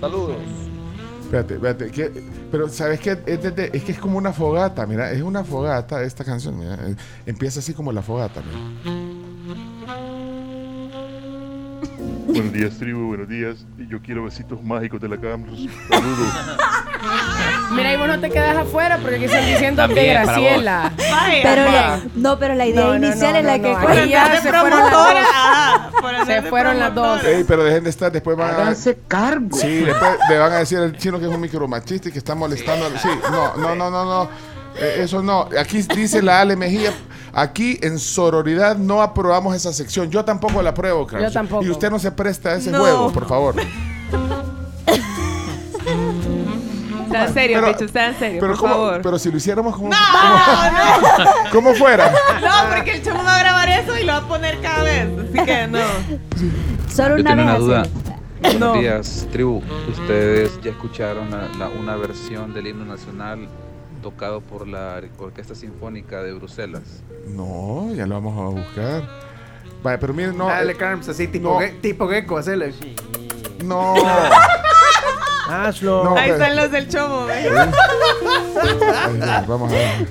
Saludos. 0.00 0.36
Espérate, 1.24 1.54
espérate. 1.54 1.90
que- 1.90 2.30
pero 2.50 2.68
¿sabes 2.68 3.00
qué? 3.00 3.18
Es, 3.26 3.42
desde- 3.42 3.76
es 3.76 3.82
que 3.84 3.92
es 3.92 3.98
como 3.98 4.16
una 4.16 4.32
fogata, 4.32 4.86
mira. 4.86 5.10
Es 5.10 5.20
una 5.22 5.44
fogata 5.44 6.02
esta 6.02 6.24
canción, 6.24 6.56
mira. 6.58 6.74
eh, 6.88 6.94
Empieza 7.26 7.58
así 7.58 7.74
como 7.74 7.92
la 7.92 8.00
fogata, 8.00 8.40
mira. 8.40 8.96
Buenos 12.26 12.52
días, 12.52 12.76
tribu, 12.78 13.06
buenos 13.08 13.28
días. 13.28 13.64
Y 13.78 13.88
yo 13.88 14.00
quiero 14.02 14.24
besitos 14.24 14.62
mágicos 14.62 15.00
de 15.00 15.08
la 15.08 15.16
Camps. 15.18 15.50
Saludos. 15.88 16.32
Mira, 17.72 17.92
y 17.92 17.96
vos 17.96 18.08
no 18.08 18.20
te 18.20 18.30
quedas 18.30 18.56
afuera 18.56 18.98
porque 18.98 19.16
aquí 19.16 19.24
están 19.26 19.46
diciendo 19.46 19.82
También 19.82 20.14
para 20.24 20.24
Graciela. 20.38 20.92
Pero 21.42 21.64
la, 21.64 22.00
no, 22.14 22.38
pero 22.38 22.54
la 22.54 22.66
idea 22.66 22.80
No, 22.80 22.98
no, 22.98 23.06
inicial 23.06 23.32
no, 23.32 23.38
es 23.38 23.44
la 23.44 23.58
no, 23.58 23.86
que 23.86 24.08
ya 24.08 24.40
se 24.40 24.48
fueron 24.52 24.78
las 24.80 24.90
dos. 24.92 26.26
Se 26.26 26.42
fueron 26.42 26.78
las 26.78 26.94
dos. 26.94 27.24
Ey, 27.24 27.44
pero 27.44 27.64
dejen 27.64 27.84
de 27.84 27.90
estar, 27.90 28.10
después 28.12 28.36
van 28.36 28.50
a... 28.50 28.54
Háganse 28.54 28.98
cargo. 29.08 29.56
Sí, 29.56 29.68
después 29.84 30.10
le 30.28 30.38
van 30.38 30.52
a 30.52 30.56
decir 30.58 30.78
al 30.78 30.96
chino 30.96 31.18
que 31.18 31.26
es 31.26 31.30
un 31.30 31.40
micromachista 31.40 32.08
y 32.08 32.12
que 32.12 32.18
está 32.18 32.34
molestando. 32.34 32.86
al- 32.86 32.98
Sí, 32.98 33.08
no, 33.30 33.56
no, 33.56 33.74
no, 33.74 33.90
no, 33.90 34.04
no. 34.04 34.55
Eh, 34.78 34.96
eso 35.02 35.22
no. 35.22 35.48
Aquí 35.58 35.82
dice 35.82 36.22
la 36.22 36.40
Ale 36.40 36.56
Mejía, 36.56 36.92
aquí 37.32 37.78
en 37.82 37.98
sororidad 37.98 38.76
no 38.76 39.00
aprobamos 39.02 39.54
esa 39.56 39.72
sección. 39.72 40.10
Yo 40.10 40.24
tampoco 40.24 40.60
la 40.62 40.70
apruebo, 40.70 41.06
Carlos. 41.06 41.30
Yo 41.30 41.32
tampoco. 41.32 41.64
Y 41.64 41.70
usted 41.70 41.90
no 41.90 41.98
se 41.98 42.10
presta 42.12 42.50
a 42.50 42.54
ese 42.56 42.70
No. 42.70 42.80
juego, 42.80 43.12
por 43.12 43.26
favor. 43.28 43.54
Está 47.06 47.24
en 47.26 47.34
serio, 47.34 47.56
Pero- 47.60 47.72
bicho, 47.72 47.84
está 47.84 48.06
en 48.08 48.18
serio, 48.18 48.40
Pero, 48.40 48.52
por 48.54 48.60
¿cómo- 48.60 48.74
favor. 48.74 49.00
pero 49.02 49.18
si 49.18 49.30
lo 49.30 49.36
hiciéramos 49.36 49.76
como... 49.76 49.88
No, 49.88 49.96
como, 51.16 51.30
como 51.52 51.74
fuera. 51.74 52.10
No, 52.42 52.74
porque 52.74 52.94
el 52.96 53.02
chamo 53.02 53.22
va 53.22 53.36
a 53.36 53.38
grabar 53.38 53.68
eso 53.68 53.96
y 53.96 54.04
lo 54.04 54.12
va 54.12 54.18
a 54.18 54.28
poner 54.28 54.60
cada 54.60 54.82
vez. 54.82 55.06
Así 55.18 55.44
que 55.44 55.66
no. 55.68 55.78
Solo 56.92 57.16
Yo 57.16 57.20
una 57.22 57.30
tengo 57.30 57.36
vez 57.36 57.36
una 57.44 57.58
duda. 57.58 57.82
Buenos 58.42 58.60
No. 58.60 58.74
días, 58.80 59.26
tribu. 59.32 59.62
¿Ustedes 59.88 60.60
ya 60.62 60.70
escucharon 60.72 61.30
la- 61.30 61.48
la- 61.58 61.68
una 61.68 61.96
versión 61.96 62.52
del 62.52 62.66
himno 62.66 62.84
nacional 62.84 63.48
tocado 64.10 64.40
por 64.40 64.68
la 64.68 65.00
Orquesta 65.18 65.56
Sinfónica 65.56 66.22
de 66.22 66.32
Bruselas? 66.32 67.02
No, 67.26 67.92
ya 67.92 68.06
lo 68.06 68.14
vamos 68.20 68.38
a 68.38 68.60
buscar. 68.60 69.02
Vale, 69.82 69.98
pero 69.98 70.14
miren, 70.14 70.38
no. 70.38 70.46
Dale, 70.46 70.72
eh, 70.72 70.76
Carms, 70.76 71.08
así 71.08 71.26
tipo, 71.26 71.54
no. 71.54 71.58
ge- 71.58 71.70
tipo 71.82 72.08
gecko, 72.08 72.38
hacele. 72.38 72.72
No. 73.64 73.94
Hazlo. 75.50 76.04
No, 76.04 76.16
Ahí 76.16 76.30
pero- 76.30 76.34
están 76.44 76.56
los 76.56 76.70
del 76.70 76.88
chomo, 76.88 77.28
está, 77.28 79.44
Vamos 79.48 79.72
a 79.72 79.74
ver. 79.74 80.06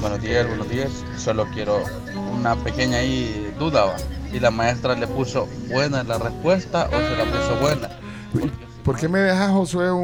Buenos 0.00 0.20
días, 0.20 0.48
buenos 0.48 0.68
días. 0.68 0.90
Solo 1.16 1.46
quiero 1.54 1.84
una 2.32 2.56
pequeña 2.56 2.98
ahí 2.98 3.54
duda. 3.56 3.84
¿va? 3.84 3.94
Y 4.32 4.40
la 4.40 4.50
maestra 4.50 4.96
le 4.96 5.06
puso 5.06 5.46
buena 5.68 6.02
la 6.02 6.18
respuesta 6.18 6.88
o 6.88 6.90
se 6.90 7.16
la 7.16 7.24
puso 7.24 7.56
buena. 7.60 7.88
¿Por 8.88 8.96
qué 8.98 9.06
me 9.08 9.18
deja 9.18 9.48
Josué 9.50 9.92
un, 9.92 10.00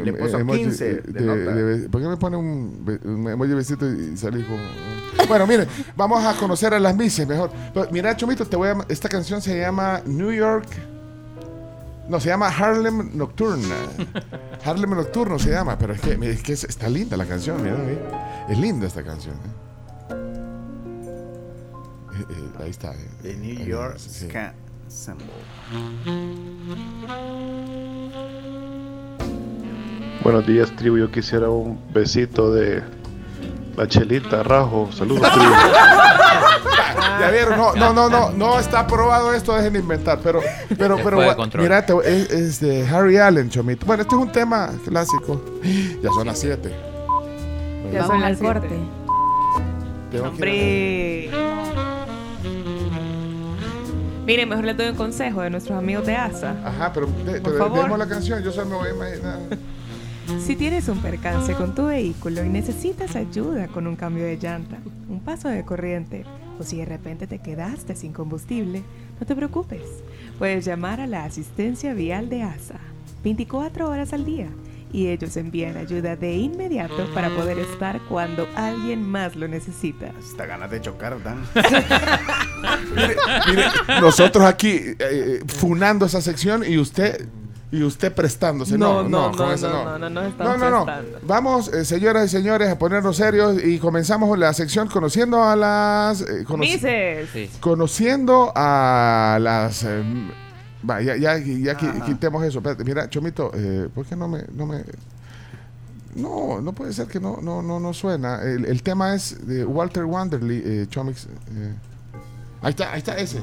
un 0.00 0.02
Le 0.04 0.12
puso 0.12 0.44
15 0.44 0.84
de 0.84 1.00
de- 1.12 1.20
nota. 1.20 1.54
de- 1.54 1.88
¿Por 1.88 2.00
qué 2.02 2.08
me 2.08 2.16
pone 2.16 2.36
un, 2.36 3.00
un 3.04 3.28
emoji 3.28 3.50
de 3.50 3.54
besito 3.54 3.88
y 3.88 4.16
salí 4.16 4.42
con... 4.42 4.56
Bueno, 5.28 5.46
miren, 5.46 5.68
vamos 5.96 6.24
a 6.24 6.34
conocer 6.34 6.74
a 6.74 6.80
las 6.80 6.96
mises 6.96 7.28
mejor. 7.28 7.50
Pero, 7.72 7.86
mira, 7.92 8.16
Chomito, 8.16 8.44
te 8.46 8.56
voy 8.56 8.68
a, 8.68 8.76
esta 8.88 9.08
canción 9.08 9.40
se 9.40 9.58
llama 9.60 10.00
New 10.06 10.32
York... 10.32 10.66
No, 12.08 12.18
se 12.18 12.28
llama 12.30 12.48
Harlem 12.48 13.16
Nocturne. 13.16 13.62
Harlem 14.64 14.90
Nocturno 14.90 15.38
se 15.38 15.50
llama, 15.52 15.78
pero 15.78 15.92
es 15.94 16.00
que, 16.00 16.18
es 16.28 16.42
que 16.42 16.54
es- 16.54 16.64
está 16.64 16.88
linda 16.88 17.16
la 17.16 17.26
canción, 17.26 17.62
mira. 17.62 17.76
Es 18.48 18.58
linda 18.58 18.88
esta 18.88 19.04
canción. 19.04 19.36
¿eh? 19.36 20.14
Eh, 22.18 22.24
eh, 22.28 22.62
ahí 22.64 22.70
está. 22.70 22.92
The 23.22 23.36
New 23.36 23.64
York 23.64 23.98
sí. 23.98 24.26
Buenos 30.24 30.46
días, 30.46 30.74
tribu. 30.74 30.98
Yo 30.98 31.10
quisiera 31.12 31.48
un 31.48 31.78
besito 31.92 32.52
de 32.52 32.82
la 33.76 33.86
chelita, 33.86 34.42
Rajo. 34.42 34.90
Saludos, 34.92 35.30
tribu. 35.30 35.46
Ya 37.20 37.30
vieron, 37.30 37.58
no, 37.58 37.74
no, 37.74 37.92
no, 37.92 38.08
no, 38.08 38.30
no 38.30 38.58
está 38.58 38.80
aprobado 38.80 39.34
esto, 39.34 39.54
dejen 39.54 39.74
de 39.74 39.78
inventar, 39.80 40.20
pero, 40.22 40.40
pero, 40.78 40.96
pero, 41.04 41.18
mira, 41.58 41.84
es, 42.04 42.30
es 42.30 42.60
de 42.60 42.86
Harry 42.88 43.18
Allen, 43.18 43.50
Chomito. 43.50 43.84
Bueno, 43.84 44.02
este 44.02 44.14
es 44.14 44.20
un 44.20 44.32
tema 44.32 44.70
clásico. 44.86 45.42
Ya 46.02 46.10
son 46.10 46.26
las 46.26 46.38
7. 46.38 46.74
Ya 47.92 48.06
son 48.06 48.20
las 48.20 48.38
corte. 48.38 48.68
Hombre. 50.18 51.49
Miren, 54.30 54.48
mejor 54.48 54.64
les 54.64 54.76
doy 54.76 54.86
un 54.90 54.94
consejo 54.94 55.42
de 55.42 55.50
nuestros 55.50 55.76
amigos 55.76 56.06
de 56.06 56.14
ASA. 56.14 56.54
Ajá, 56.64 56.92
pero, 56.92 57.08
de- 57.08 57.40
Por 57.40 57.52
pero 57.52 57.58
favor. 57.64 57.82
demos 57.82 57.98
la 57.98 58.06
canción, 58.06 58.40
yo 58.44 58.52
solo 58.52 58.70
me 58.70 58.76
voy 58.76 58.88
a 58.88 58.94
imaginar. 58.94 59.38
Si 60.46 60.54
tienes 60.54 60.86
un 60.88 60.98
percance 61.02 61.54
con 61.54 61.74
tu 61.74 61.86
vehículo 61.86 62.44
y 62.44 62.48
necesitas 62.48 63.16
ayuda 63.16 63.66
con 63.66 63.88
un 63.88 63.96
cambio 63.96 64.22
de 64.22 64.36
llanta, 64.36 64.78
un 65.08 65.18
paso 65.18 65.48
de 65.48 65.64
corriente, 65.64 66.24
o 66.60 66.62
si 66.62 66.76
de 66.76 66.84
repente 66.84 67.26
te 67.26 67.40
quedaste 67.40 67.96
sin 67.96 68.12
combustible, 68.12 68.84
no 69.18 69.26
te 69.26 69.34
preocupes. 69.34 69.82
Puedes 70.38 70.64
llamar 70.64 71.00
a 71.00 71.08
la 71.08 71.24
asistencia 71.24 71.94
vial 71.94 72.28
de 72.28 72.44
ASA 72.44 72.76
24 73.24 73.90
horas 73.90 74.12
al 74.12 74.24
día 74.24 74.46
y 74.92 75.08
ellos 75.08 75.36
envían 75.36 75.76
ayuda 75.76 76.16
de 76.16 76.32
inmediato 76.34 77.08
para 77.14 77.30
poder 77.30 77.58
estar 77.58 78.00
cuando 78.08 78.48
alguien 78.56 79.02
más 79.08 79.36
lo 79.36 79.46
necesita. 79.48 80.12
Hasta 80.18 80.46
ganas 80.46 80.70
de 80.70 80.80
chocar, 80.80 81.22
Dan. 81.22 81.44
Mire, 83.48 83.64
nosotros 84.00 84.44
aquí 84.44 84.68
eh, 84.76 84.96
eh, 85.00 85.40
funando 85.46 86.06
esa 86.06 86.20
sección 86.20 86.62
y 86.66 86.78
usted 86.78 87.28
y 87.72 87.84
usted 87.84 88.12
prestándose. 88.12 88.76
No, 88.76 89.04
no, 89.04 89.30
no. 89.30 89.32
no, 89.32 89.56
no, 89.98 90.10
No, 90.10 90.22
estamos 90.26 90.58
no, 90.58 90.70
no. 90.70 90.84
prestando. 90.84 91.18
Vamos, 91.22 91.72
eh, 91.72 91.84
señoras 91.84 92.26
y 92.26 92.28
señores, 92.28 92.68
a 92.68 92.76
ponernos 92.76 93.16
serios 93.16 93.62
y 93.64 93.78
comenzamos 93.78 94.36
la 94.36 94.52
sección 94.54 94.88
conociendo 94.88 95.40
a 95.44 95.54
las... 95.54 96.20
eh, 96.22 96.44
conoci- 96.44 96.58
Mises. 96.58 97.50
Conociendo 97.60 98.52
a 98.56 99.38
las... 99.40 99.84
eh, 99.84 100.02
va, 100.88 101.00
ya, 101.02 101.16
ya, 101.16 101.38
ya 101.38 101.76
quitemos 101.76 102.44
eso. 102.44 102.58
Espérate, 102.58 102.84
mira, 102.84 103.08
Chomito, 103.08 103.50
eh, 103.54 103.88
¿por 103.94 104.06
qué 104.06 104.16
no 104.16 104.28
me... 104.28 104.44
No, 104.54 104.66
me, 104.66 104.84
no, 106.16 106.60
no 106.60 106.72
puede 106.72 106.92
ser 106.92 107.06
que 107.06 107.20
no, 107.20 107.38
no, 107.40 107.62
no, 107.62 107.78
no 107.78 107.94
suena. 107.94 108.42
El, 108.42 108.64
el 108.64 108.82
tema 108.82 109.14
es 109.14 109.46
de 109.46 109.64
Walter 109.64 110.04
Wanderley, 110.04 110.62
eh, 110.64 110.86
Chomix. 110.88 111.26
eh. 111.26 111.74
Ahí 112.62 112.70
está, 112.70 112.92
ahí 112.92 112.98
está 112.98 113.16
ese. 113.16 113.40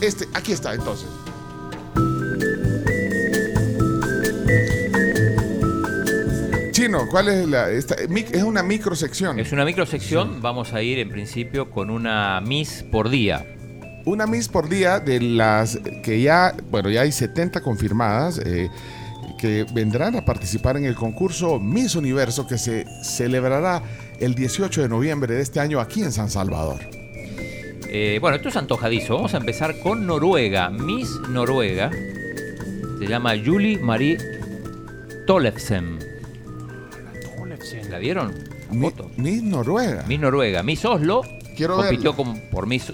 Este, 0.00 0.28
aquí 0.34 0.52
está 0.52 0.74
entonces. 0.74 1.08
Chino, 6.72 7.06
¿cuál 7.10 7.28
es 7.28 7.48
la...? 7.48 7.70
Esta, 7.70 7.94
es 7.94 8.42
una 8.42 8.62
microsección. 8.62 9.38
Es 9.38 9.52
una 9.52 9.64
microsección. 9.64 10.42
Vamos 10.42 10.72
a 10.72 10.82
ir 10.82 10.98
en 10.98 11.10
principio 11.10 11.70
con 11.70 11.90
una 11.90 12.40
Miss 12.40 12.84
por 12.90 13.08
día. 13.08 13.46
Una 14.04 14.26
Miss 14.26 14.48
por 14.48 14.68
día 14.68 14.98
de 15.00 15.20
las 15.20 15.78
que 16.02 16.20
ya, 16.20 16.54
bueno, 16.70 16.90
ya 16.90 17.02
hay 17.02 17.12
70 17.12 17.60
confirmadas 17.60 18.38
eh, 18.44 18.68
que 19.38 19.64
vendrán 19.72 20.16
a 20.16 20.24
participar 20.24 20.76
en 20.76 20.84
el 20.84 20.94
concurso 20.96 21.60
Miss 21.60 21.94
Universo 21.94 22.46
que 22.46 22.58
se 22.58 22.84
celebrará 23.04 23.82
el 24.18 24.34
18 24.34 24.82
de 24.82 24.88
noviembre 24.88 25.34
de 25.34 25.42
este 25.42 25.60
año 25.60 25.80
aquí 25.80 26.02
en 26.02 26.10
San 26.12 26.30
Salvador. 26.30 26.80
Eh, 27.94 28.18
bueno, 28.20 28.36
esto 28.36 28.48
es 28.48 28.56
antojadizo. 28.56 29.14
Vamos 29.16 29.34
a 29.34 29.36
empezar 29.36 29.78
con 29.80 30.06
Noruega. 30.06 30.70
Miss 30.70 31.08
Noruega. 31.28 31.90
Se 32.98 33.06
llama 33.06 33.32
Julie 33.44 33.78
Marie 33.78 34.16
Tollefsen. 35.26 35.98
¿La 37.90 37.98
vieron? 37.98 38.32
Mi- 38.70 38.90
Miss 39.16 39.42
Noruega. 39.42 40.04
Miss 40.08 40.18
Noruega. 40.20 40.62
Miss 40.62 40.84
Oslo. 40.84 41.22
Quiero 41.56 41.76
compitió 41.76 42.16
con- 42.16 42.40
por, 42.50 42.66
Miss, 42.66 42.92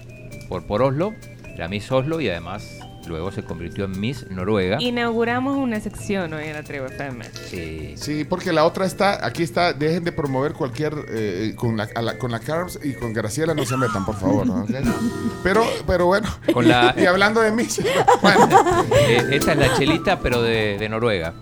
por, 0.48 0.66
por 0.66 0.82
Oslo. 0.82 1.14
Era 1.54 1.68
Miss 1.68 1.90
Oslo 1.90 2.20
y 2.20 2.28
además 2.28 2.78
Luego 3.06 3.32
se 3.32 3.42
convirtió 3.42 3.86
en 3.86 3.98
Miss 3.98 4.26
Noruega. 4.30 4.76
Inauguramos 4.82 5.56
una 5.56 5.80
sección 5.80 6.30
hoy 6.34 6.44
en 6.44 6.52
la 6.52 6.62
tribu 6.62 6.84
FM. 6.86 7.24
Sí. 7.48 7.94
Sí, 7.96 8.24
porque 8.24 8.52
la 8.52 8.66
otra 8.66 8.84
está, 8.84 9.24
aquí 9.24 9.42
está, 9.42 9.72
dejen 9.72 10.04
de 10.04 10.12
promover 10.12 10.52
cualquier, 10.52 10.92
eh, 11.08 11.54
con, 11.56 11.78
la, 11.78 11.88
a 11.94 12.02
la- 12.02 12.18
con 12.18 12.30
la 12.30 12.38
Carbs 12.38 12.78
y 12.84 12.92
con 12.92 13.14
Graciela 13.14 13.54
no 13.54 13.64
se 13.64 13.78
metan, 13.78 14.04
por 14.04 14.14
favor. 14.16 14.46
Pero, 15.42 15.64
pero 15.86 16.04
bueno, 16.06 16.28
Con 16.52 16.68
la- 16.68 16.94
y 16.98 17.06
hablando 17.06 17.40
de 17.40 17.50
bueno, 18.20 18.48
Eh, 19.08 19.24
esta 19.30 19.52
es 19.52 19.58
la 19.58 19.74
chelita, 19.78 20.20
pero 20.20 20.42
de, 20.42 20.76
de 20.78 20.88
Noruega. 20.90 21.32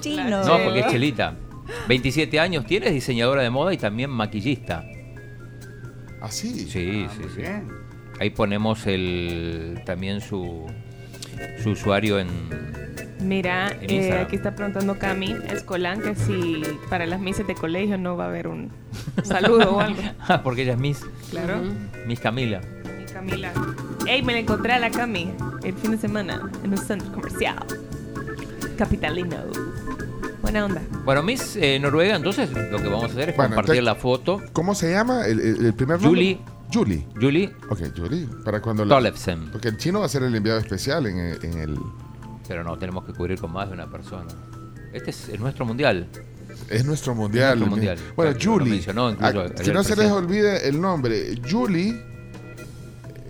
Chino. 0.00 0.44
No, 0.44 0.58
porque 0.62 0.80
es 0.80 0.86
chelita. 0.88 1.34
27 1.88 2.38
años 2.38 2.66
tiene, 2.66 2.86
es 2.86 2.92
diseñadora 2.94 3.42
de 3.42 3.50
moda 3.50 3.74
y 3.74 3.78
también 3.78 4.10
maquillista. 4.10 4.84
¿Ah, 6.24 6.30
sí? 6.30 6.66
Sí, 6.70 7.06
sí, 7.16 7.22
sí. 7.36 7.42
Ahí 8.18 8.30
ponemos 8.30 8.86
el 8.86 9.82
también 9.84 10.22
su, 10.22 10.66
su 11.62 11.70
usuario 11.70 12.18
en... 12.18 12.28
Mira, 13.20 13.70
En 13.80 13.90
eh, 13.90 14.12
aquí 14.12 14.36
está 14.36 14.54
preguntando 14.54 14.98
Cami 14.98 15.36
Escolán 15.50 16.00
que 16.00 16.14
si 16.14 16.62
para 16.88 17.04
las 17.06 17.20
misas 17.20 17.46
de 17.46 17.54
colegio 17.54 17.98
no 17.98 18.16
va 18.16 18.24
a 18.24 18.28
haber 18.28 18.48
un 18.48 18.70
saludo 19.22 19.76
o 19.76 19.80
algo. 19.80 20.00
Ah, 20.20 20.42
porque 20.42 20.62
ella 20.62 20.72
es 20.72 20.78
Miss. 20.78 21.04
Claro. 21.30 21.60
Miss 22.06 22.20
Camila. 22.20 22.60
Y 23.02 23.12
Camila. 23.12 23.52
Ey, 24.06 24.22
me 24.22 24.32
la 24.32 24.38
encontré 24.38 24.72
a 24.72 24.78
la 24.78 24.90
Cami 24.90 25.30
el 25.62 25.74
fin 25.74 25.90
de 25.90 25.98
semana 25.98 26.40
en 26.62 26.70
un 26.70 26.78
centro 26.78 27.12
comercial. 27.12 27.56
Capitalino. 28.78 29.36
Buena 30.44 30.66
onda. 30.66 30.82
Bueno, 31.06 31.22
Miss 31.22 31.56
eh, 31.56 31.78
Noruega, 31.80 32.16
entonces 32.16 32.50
lo 32.50 32.76
que 32.76 32.84
vamos 32.88 33.04
a 33.04 33.06
hacer 33.06 33.30
es 33.30 33.36
Bueno, 33.36 33.54
compartir 33.56 33.76
entonces- 33.78 33.84
la 33.84 33.94
foto. 33.94 34.42
¿cómo 34.52 34.74
se 34.74 34.90
llama 34.92 35.24
el, 35.26 35.40
el- 35.40 35.64
el 35.66 35.72
primer 35.74 35.96
nombre? 36.02 36.08
Julie. 36.10 36.38
Julie. 36.70 37.06
Julie 37.18 37.52
Ok, 37.70 37.80
Julie. 37.96 38.28
Para 38.44 38.60
cuando 38.60 38.84
la- 38.84 38.94
Tollefsen. 38.96 39.50
Porque 39.50 39.68
el 39.68 39.78
chino 39.78 40.00
va 40.00 40.06
a 40.06 40.08
ser 40.10 40.22
el 40.22 40.34
enviado 40.34 40.58
especial 40.58 41.06
en, 41.06 41.18
el- 41.18 41.44
en 41.44 41.58
el... 41.60 41.78
Pero 42.46 42.62
no, 42.62 42.76
tenemos 42.76 43.04
que 43.06 43.14
cubrir 43.14 43.38
con 43.40 43.52
más 43.54 43.68
de 43.68 43.74
una 43.74 43.86
persona. 43.90 44.26
Este 44.92 45.10
es, 45.10 45.30
es 45.30 45.40
nuestro 45.40 45.64
mundial. 45.64 46.08
Es 46.68 46.84
nuestro 46.84 47.14
mundial. 47.14 47.58
nuestro 47.58 47.70
mundial. 47.70 47.96
Bueno, 48.14 48.32
Claro, 48.34 48.46
lo 48.50 48.52
Julie. 48.58 48.70
mencionó 48.74 49.10
incluso 49.10 49.26
Ah, 49.40 49.44
ayer 49.44 49.54
que 49.64 49.72
no 49.72 49.80
el 49.80 49.84
se 49.86 49.96
les 49.96 49.96
presidente. 49.96 50.12
olvide 50.12 50.68
el 50.68 50.78
nombre. 50.80 51.34
Julie. 51.50 52.02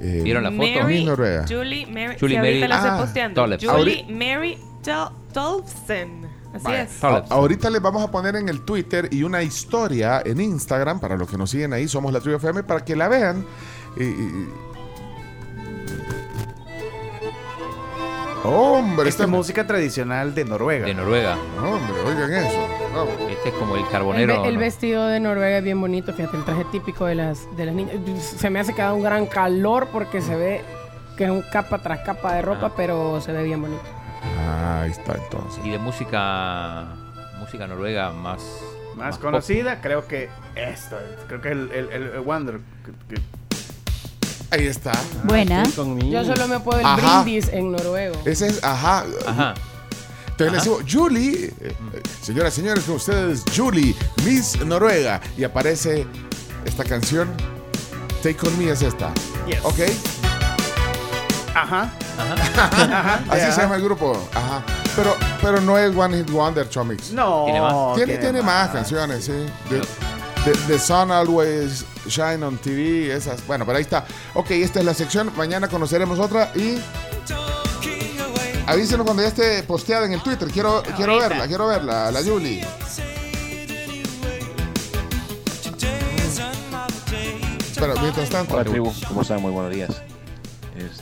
eh, 0.00 0.20
¿Vieron 0.24 0.42
la 0.42 0.50
foto? 0.50 0.62
Mary, 0.82 0.94
Miss 0.96 1.06
Noruega. 1.06 1.44
Julie 1.48 1.86
Mary. 1.86 2.16
Julie 2.18 2.34
sí, 2.34 2.36
ahorita 2.36 2.40
Mary- 2.42 2.68
la 2.68 2.74
estoy 2.76 2.90
Ah, 2.90 2.98
posteando. 2.98 3.40
Tollefsen. 3.40 3.70
Julie 3.70 4.04
Mary 4.10 4.58
Tol- 4.82 5.12
Tolfsen. 5.32 6.34
Así 6.55 6.72
es. 6.72 7.02
A- 7.05 7.24
ahorita 7.30 7.68
les 7.70 7.82
vamos 7.82 8.02
a 8.02 8.11
poner 8.11 8.36
en 8.36 8.48
el 8.48 8.61
Twitter 8.62 9.09
y 9.11 9.22
una 9.24 9.42
historia 9.42 10.22
en 10.24 10.40
Instagram 10.40 11.00
para 11.00 11.16
los 11.16 11.28
que 11.28 11.36
nos 11.36 11.50
siguen 11.50 11.72
ahí, 11.72 11.88
somos 11.88 12.12
la 12.12 12.20
Tribu 12.20 12.36
FM, 12.36 12.62
para 12.62 12.84
que 12.84 12.94
la 12.96 13.09
vean. 13.09 13.44
Y- 13.96 14.02
y- 14.05 14.48
Hombre, 18.46 19.09
Esta 19.09 19.22
esta 19.22 19.24
es 19.24 19.30
música 19.30 19.66
tradicional 19.66 20.34
de 20.34 20.44
Noruega. 20.44 20.84
De 20.84 20.92
Noruega. 20.92 21.38
Hombre, 21.59 21.94
oigan 22.07 22.32
eso. 22.34 22.68
Este 23.30 23.48
es 23.48 23.55
como 23.55 23.74
el 23.74 23.82
El, 23.84 23.88
carbonero. 23.88 24.42
ve- 24.42 24.48
el 24.48 24.55
¿no? 24.55 24.61
vestido 24.61 25.07
de 25.07 25.18
Noruega 25.18 25.59
es 25.59 25.64
bien 25.64 25.80
bonito, 25.80 26.12
fíjate, 26.12 26.36
el 26.36 26.44
traje 26.44 26.64
típico 26.70 27.07
de 27.07 27.14
las, 27.14 27.38
de 27.57 27.64
las 27.66 27.74
niñas. 27.74 27.94
Se 28.22 28.50
me 28.50 28.61
hace 28.61 28.74
que 28.74 28.82
da 28.82 28.92
un 28.92 29.02
gran 29.02 29.26
calor 29.26 29.88
porque 29.90 30.20
se 30.20 30.36
ve 30.36 30.61
que 31.16 31.24
es 31.24 31.30
un 31.30 31.42
capa 31.50 31.78
tras 31.78 32.00
capa 32.00 32.34
de 32.34 32.42
ropa, 32.42 32.66
Ah. 32.66 32.72
pero 32.76 33.18
se 33.22 33.32
ve 33.32 33.44
bien 33.44 33.62
bonito. 33.62 33.82
Ah, 34.46 34.63
ahí 34.85 34.91
está 34.91 35.14
entonces. 35.14 35.64
Y 35.64 35.70
de 35.70 35.78
música 35.78 36.87
música 37.39 37.66
noruega 37.66 38.11
más 38.12 38.41
Más 38.97 39.16
pop. 39.16 39.24
conocida, 39.26 39.80
creo 39.80 40.07
que 40.07 40.28
esto. 40.55 40.97
Creo 41.28 41.41
que 41.41 41.49
el, 41.51 41.70
el, 41.72 41.91
el- 41.91 42.03
el 42.14 42.20
Wonder. 42.20 42.61
que- 43.09 43.14
que- 43.16 43.22
Ahí 44.51 44.66
está. 44.68 44.93
Buena. 45.24 45.64
Yo 45.64 46.24
solo 46.24 46.47
me 46.47 46.61
puedo 46.61 46.78
el 46.78 46.87
Ajá. 46.87 47.22
brindis 47.22 47.49
en 47.49 47.72
noruego. 47.72 48.14
Ese 48.24 48.47
es, 48.47 48.62
ajá. 48.62 49.05
Ajá. 49.26 49.55
Entonces 50.28 50.53
le 50.53 50.59
decimos, 50.59 50.82
Julie, 50.93 51.45
eh, 51.47 51.53
eh, 51.61 52.03
señoras 52.22 52.53
y 52.57 52.61
señores, 52.61 52.85
con 52.85 52.97
ustedes, 52.97 53.43
Julie, 53.57 53.95
Miss 54.24 54.64
Noruega. 54.64 55.20
Y 55.37 55.43
aparece 55.45 56.07
esta 56.64 56.85
canción, 56.85 57.28
Take 58.22 58.47
On 58.47 58.57
Me 58.59 58.70
es 58.70 58.82
esta. 58.82 59.12
Yes. 59.47 59.59
¿Ok? 59.64 59.80
Ajá. 61.55 61.91
Ajá. 62.18 63.14
Así 63.30 63.40
Ajá. 63.42 63.52
se 63.52 63.60
llama 63.62 63.76
el 63.76 63.82
grupo. 63.82 64.28
Ajá. 64.34 64.62
Pero, 64.96 65.16
pero 65.42 65.60
no 65.60 65.76
es 65.78 65.94
One 65.96 66.18
Hit 66.18 66.30
Wonder, 66.30 66.68
Chomix. 66.68 67.10
No. 67.12 67.44
¿Tiene 67.44 67.60
más? 67.60 67.94
Tiene, 67.96 68.16
tiene 68.18 68.42
más 68.42 68.70
canciones, 68.70 69.24
sí. 69.24 69.32
The, 69.68 69.80
The- 70.44 70.58
The 70.68 70.78
Sun 70.78 71.10
Always 71.10 71.84
Shine 72.06 72.42
on 72.44 72.58
TV, 72.58 73.12
esas. 73.14 73.44
Bueno, 73.46 73.64
pero 73.66 73.78
ahí 73.78 73.82
está. 73.82 74.04
Ok, 74.34 74.50
esta 74.52 74.78
es 74.80 74.84
la 74.84 74.94
sección. 74.94 75.32
Mañana 75.36 75.68
conoceremos 75.68 76.18
otra 76.18 76.50
y. 76.54 76.78
Avísenos 78.66 79.04
cuando 79.04 79.22
ya 79.22 79.28
esté 79.28 79.62
posteada 79.64 80.06
en 80.06 80.12
el 80.14 80.22
Twitter. 80.22 80.48
Quiero, 80.48 80.82
quiero 80.96 81.18
verla, 81.18 81.46
quiero 81.46 81.66
verla, 81.66 82.10
la 82.10 82.22
Julie. 82.22 82.66
Pero 87.78 87.94
mientras 88.00 88.30
tanto. 88.30 88.54
Hola 88.54 88.64
tribu, 88.64 88.92
¿cómo 89.08 89.22
están? 89.22 89.42
Muy 89.42 89.50
buenos 89.50 89.72
días. 89.72 89.90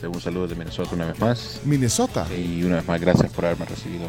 Este, 0.02 0.08
un 0.08 0.20
saludo 0.20 0.48
de 0.48 0.56
Minnesota 0.56 0.96
una 0.96 1.06
vez 1.06 1.20
más. 1.20 1.60
Minnesota. 1.64 2.26
Y 2.36 2.64
una 2.64 2.76
vez 2.76 2.88
más, 2.88 3.00
gracias 3.00 3.30
por 3.30 3.44
haberme 3.44 3.66
recibido 3.66 4.08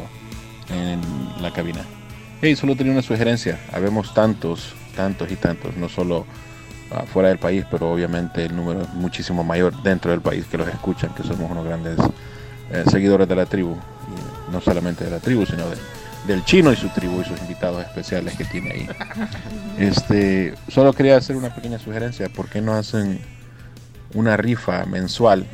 en 0.68 1.00
la 1.40 1.52
cabina. 1.52 1.82
Hey, 2.42 2.56
solo 2.56 2.74
tenía 2.74 2.92
una 2.92 3.02
sugerencia. 3.02 3.60
Habemos 3.72 4.12
tantos, 4.12 4.74
tantos 4.96 5.30
y 5.30 5.36
tantos, 5.36 5.76
no 5.76 5.88
solo 5.88 6.26
ah, 6.90 7.04
fuera 7.06 7.28
del 7.28 7.38
país, 7.38 7.64
pero 7.70 7.92
obviamente 7.92 8.44
el 8.44 8.56
número 8.56 8.82
es 8.82 8.88
muchísimo 8.94 9.44
mayor 9.44 9.80
dentro 9.84 10.10
del 10.10 10.20
país 10.20 10.46
que 10.46 10.58
los 10.58 10.66
escuchan, 10.66 11.14
que 11.14 11.22
somos 11.22 11.48
unos 11.48 11.64
grandes 11.64 11.96
eh, 12.72 12.82
seguidores 12.90 13.28
de 13.28 13.36
la 13.36 13.46
tribu. 13.46 13.76
Y 13.76 14.52
no 14.52 14.60
solamente 14.60 15.04
de 15.04 15.12
la 15.12 15.20
tribu, 15.20 15.46
sino 15.46 15.68
de- 15.70 15.76
del 16.26 16.44
chino 16.44 16.72
y 16.72 16.76
su 16.76 16.88
tribu 16.88 17.20
y 17.20 17.24
sus 17.24 17.38
invitados 17.40 17.84
especiales 17.86 18.36
que 18.36 18.44
tiene 18.46 18.72
ahí. 18.72 18.88
Este, 19.78 20.54
solo 20.68 20.92
quería 20.92 21.16
hacer 21.18 21.36
una 21.36 21.54
pequeña 21.54 21.78
sugerencia. 21.78 22.28
¿Por 22.30 22.48
qué 22.48 22.60
no 22.60 22.74
hacen 22.74 23.20
una 24.14 24.36
rifa 24.36 24.86
mensual 24.86 25.46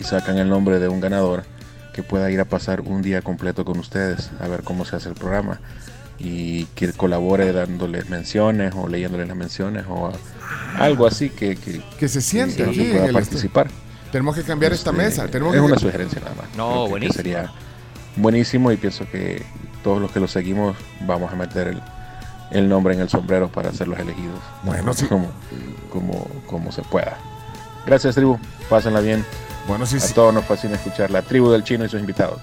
y 0.00 0.04
sacan 0.04 0.38
el 0.38 0.48
nombre 0.48 0.78
de 0.78 0.88
un 0.88 1.00
ganador 1.00 1.44
que 1.92 2.02
pueda 2.02 2.30
ir 2.30 2.40
a 2.40 2.44
pasar 2.44 2.80
un 2.80 3.02
día 3.02 3.22
completo 3.22 3.64
con 3.64 3.78
ustedes 3.78 4.30
a 4.40 4.48
ver 4.48 4.62
cómo 4.62 4.84
se 4.84 4.96
hace 4.96 5.08
el 5.08 5.14
programa 5.14 5.60
y 6.18 6.64
que 6.74 6.92
colabore 6.92 7.52
dándoles 7.52 8.08
menciones 8.08 8.72
o 8.76 8.88
leyéndoles 8.88 9.28
las 9.28 9.36
menciones 9.36 9.84
o 9.88 10.06
a- 10.08 10.12
algo 10.84 11.06
así 11.06 11.28
que, 11.30 11.56
que, 11.56 11.82
Que 11.98 12.08
se 12.08 12.20
siente 12.20 12.64
que 12.64 12.92
pueda 12.92 13.06
el 13.06 13.12
participar. 13.12 13.68
Tenemos 14.10 14.34
que 14.36 14.42
cambiar 14.42 14.72
esta 14.72 14.90
Este, 14.90 15.02
mesa. 15.02 15.28
Tenemos 15.28 15.54
es 15.54 15.60
que 15.60 15.66
una 15.66 15.78
sugerencia 15.78 16.20
nada 16.20 16.34
más. 16.36 16.46
No, 16.56 16.88
buenísimo. 16.88 17.14
sería 17.14 17.50
buenísimo 18.16 18.70
y 18.72 18.76
pienso 18.76 19.06
que 19.10 19.42
todos 19.82 20.00
los 20.00 20.12
que 20.12 20.20
lo 20.20 20.28
seguimos 20.28 20.76
vamos 21.06 21.32
a 21.32 21.36
meter 21.36 21.68
el, 21.68 21.82
el 22.52 22.68
nombre 22.68 22.94
en 22.94 23.00
el 23.00 23.08
sombrero 23.08 23.48
para 23.50 23.72
ser 23.72 23.88
los 23.88 23.98
elegidos. 23.98 24.38
Bueno, 24.62 24.92
sí. 24.94 25.06
Como, 25.06 25.28
como, 25.90 26.26
como 26.46 26.72
se 26.72 26.82
pueda. 26.82 27.16
Gracias, 27.86 28.14
tribu. 28.14 28.38
Pásenla 28.70 29.00
bien. 29.00 29.24
Bueno, 29.68 29.86
sí, 29.86 29.96
a 29.96 30.00
sí. 30.00 30.12
todos 30.12 30.34
nos 30.34 30.44
fascina 30.44 30.74
escuchar 30.74 31.10
la 31.10 31.22
tribu 31.22 31.50
del 31.50 31.62
chino 31.62 31.84
y 31.84 31.88
sus 31.88 32.00
invitados. 32.00 32.40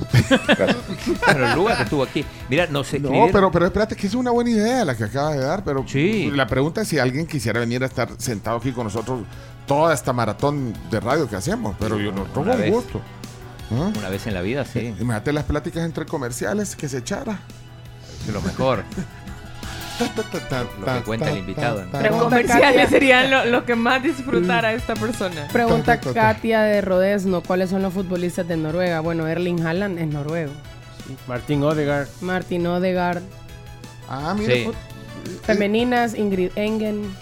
Gracias. 0.47 0.77
Pero 1.25 1.47
el 1.49 1.55
lugar 1.55 1.77
que 1.77 1.83
estuvo 1.83 2.03
aquí. 2.03 2.25
Mira, 2.49 2.67
No, 2.67 2.81
escribieron. 2.81 3.31
pero, 3.31 3.51
pero 3.51 3.65
espérate, 3.65 3.95
que 3.95 4.07
es 4.07 4.13
una 4.15 4.31
buena 4.31 4.49
idea 4.51 4.85
la 4.85 4.95
que 4.95 5.03
acabas 5.03 5.35
de 5.35 5.41
dar, 5.41 5.63
pero 5.63 5.83
Sí. 5.87 6.31
la 6.33 6.47
pregunta 6.47 6.81
es 6.81 6.87
si 6.87 6.97
alguien 6.97 7.27
quisiera 7.27 7.59
venir 7.59 7.83
a 7.83 7.87
estar 7.87 8.09
sentado 8.17 8.57
aquí 8.57 8.71
con 8.71 8.85
nosotros 8.85 9.21
toda 9.67 9.93
esta 9.93 10.13
maratón 10.13 10.73
de 10.89 10.99
radio 10.99 11.27
que 11.29 11.35
hacemos, 11.35 11.75
pero 11.77 11.99
yo 11.99 12.11
no 12.11 12.23
tengo 12.23 12.51
un 12.53 12.69
gusto. 12.71 13.01
¿Ah? 13.71 13.91
Una 13.97 14.09
vez 14.09 14.25
en 14.25 14.33
la 14.33 14.41
vida, 14.41 14.65
sí. 14.65 14.79
Imagínate 14.99 15.31
las 15.33 15.43
pláticas 15.43 15.83
entre 15.85 16.05
comerciales 16.05 16.75
que 16.75 16.87
se 16.89 16.99
echara. 16.99 17.39
Es 18.27 18.33
lo 18.33 18.41
mejor. 18.41 18.83
Lo 19.99 20.93
que 20.93 21.01
cuenta 21.03 21.29
el 21.31 21.37
invitado. 21.37 21.85
¿no? 21.85 21.91
Pero 21.91 22.17
comerciales 22.17 22.89
serían 22.89 23.29
lo, 23.29 23.45
lo 23.45 23.65
que 23.65 23.75
más 23.75 24.01
disfrutara 24.01 24.73
esta 24.73 24.95
persona. 24.95 25.47
Pregunta 25.51 25.99
Katia 25.99 26.61
de 26.61 26.81
Rodesno, 26.81 27.41
¿cuáles 27.41 27.69
son 27.69 27.81
los 27.81 27.93
futbolistas 27.93 28.47
de 28.47 28.57
Noruega? 28.57 28.99
Bueno, 29.01 29.27
Erling 29.27 29.65
Haaland 29.65 29.99
es 29.99 30.07
noruego. 30.07 30.53
Martín 31.27 31.63
Odegaard. 31.63 32.07
Martin 32.21 32.67
Odegaard. 32.67 33.21
Ah, 34.07 34.35
mira, 34.37 34.53
Sí. 34.53 34.71
Femeninas, 35.43 36.15
Ingrid 36.15 36.51
Engen. 36.55 37.13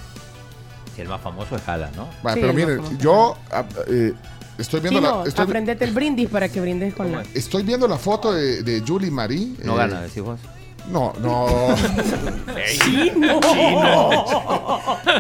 Y 0.97 1.01
el 1.01 1.07
más 1.07 1.21
famoso 1.21 1.55
es 1.55 1.67
Haaland, 1.67 1.95
¿no? 1.95 2.07
Va, 2.25 2.33
Sí, 2.33 2.39
pero 2.41 2.53
miren, 2.53 2.99
yo 2.99 3.37
ah, 3.51 3.65
eh, 3.87 4.13
estoy 4.57 4.79
viendo 4.79 4.99
Chino, 4.99 5.21
la 5.23 5.29
estoy, 5.29 5.45
aprendete 5.45 5.83
el 5.85 5.91
brindis 5.93 6.29
para 6.29 6.49
que 6.49 6.61
brindes 6.61 6.93
con 6.93 7.11
la... 7.11 7.23
estoy 7.33 7.63
viendo 7.63 7.87
la 7.87 7.97
foto 7.97 8.33
de, 8.33 8.63
de 8.63 8.83
Julie 8.85 9.11
Marie. 9.11 9.55
No 9.63 9.73
eh, 9.73 9.77
gana, 9.77 10.01
decís 10.01 10.21
vos. 10.21 10.39
No, 10.91 11.13
no. 11.21 11.47
Chino. 12.67 13.39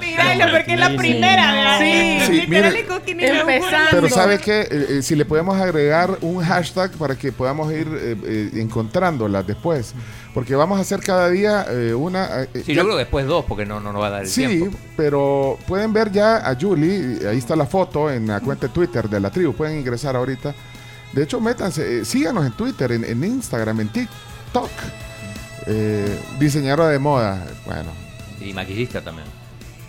Míralo, 0.01 0.51
porque 0.51 0.73
es 0.73 0.79
la 0.79 0.95
primera, 0.95 1.51
¿verdad? 1.53 1.79
Sí. 1.79 2.19
Sí, 2.41 2.47
mire. 2.47 2.85
Empezando. 3.09 3.87
Pero 3.91 4.09
sabe 4.09 4.39
que 4.39 4.99
si 5.01 5.15
le 5.15 5.25
podemos 5.25 5.59
agregar 5.59 6.17
un 6.21 6.41
hashtag 6.43 6.91
para 6.91 7.15
que 7.15 7.31
podamos 7.31 7.71
ir 7.73 7.87
eh, 7.93 8.15
eh, 8.23 8.49
encontrándolas 8.61 9.45
después, 9.45 9.93
porque 10.33 10.55
vamos 10.55 10.77
a 10.77 10.81
hacer 10.81 10.99
cada 11.01 11.29
día 11.29 11.65
eh, 11.69 11.93
una. 11.93 12.43
eh, 12.43 12.49
Sí, 12.65 12.73
ya- 12.73 12.75
yo 12.75 12.83
creo 12.83 12.95
que 12.95 12.99
después 12.99 13.25
dos, 13.27 13.45
porque 13.45 13.65
no, 13.65 13.79
no 13.79 13.91
nos 13.91 14.01
va 14.01 14.07
a 14.07 14.11
dar 14.11 14.21
el 14.23 14.27
Sí, 14.29 14.45
tiempo. 14.47 14.77
pero 14.95 15.57
pueden 15.67 15.91
ver 15.93 16.11
ya 16.11 16.37
a 16.49 16.55
Julie, 16.59 17.27
ahí 17.27 17.37
está 17.37 17.55
la 17.55 17.65
foto 17.65 18.09
en 18.11 18.27
la 18.27 18.39
cuenta 18.39 18.67
de 18.67 18.73
Twitter 18.73 19.09
de 19.09 19.19
la 19.19 19.29
tribu, 19.31 19.53
pueden 19.53 19.77
ingresar 19.79 20.15
ahorita. 20.15 20.53
De 21.13 21.23
hecho, 21.23 21.39
métanse, 21.41 21.99
eh, 22.01 22.05
síganos 22.05 22.45
en 22.45 22.51
Twitter, 22.53 22.91
en, 22.91 23.03
en 23.03 23.23
Instagram, 23.23 23.81
en 23.81 23.89
TikTok. 23.89 24.69
Eh, 25.67 26.19
diseñadora 26.39 26.87
de 26.89 26.99
moda, 26.99 27.45
bueno, 27.65 27.91
Y 28.39 28.53
maquillista 28.53 29.01
también. 29.01 29.27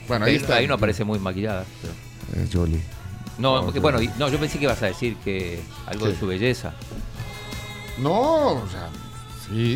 Bueno, 0.09 0.25
ahí 0.25 0.33
ahí, 0.33 0.37
está. 0.39 0.57
ahí 0.57 0.67
no 0.67 0.75
aparece 0.75 1.05
muy 1.05 1.19
maquillada. 1.19 1.65
pero- 1.81 2.43
es 2.45 2.51
Julie. 2.53 2.81
No, 3.39 3.57
No, 3.59 3.65
porque, 3.67 3.79
bueno, 3.79 4.01
no, 4.19 4.29
yo 4.29 4.39
pensé 4.41 4.59
que 4.59 4.65
ibas 4.65 4.83
a 4.83 4.87
decir 4.87 5.17
que 5.25 5.61
algo 5.87 6.07
¿Qué? 6.07 6.13
de 6.13 6.19
su 6.19 6.27
belleza. 6.27 6.73
No, 7.99 8.49
o 8.55 8.69
sea, 8.69 8.89
sí, 9.51 9.75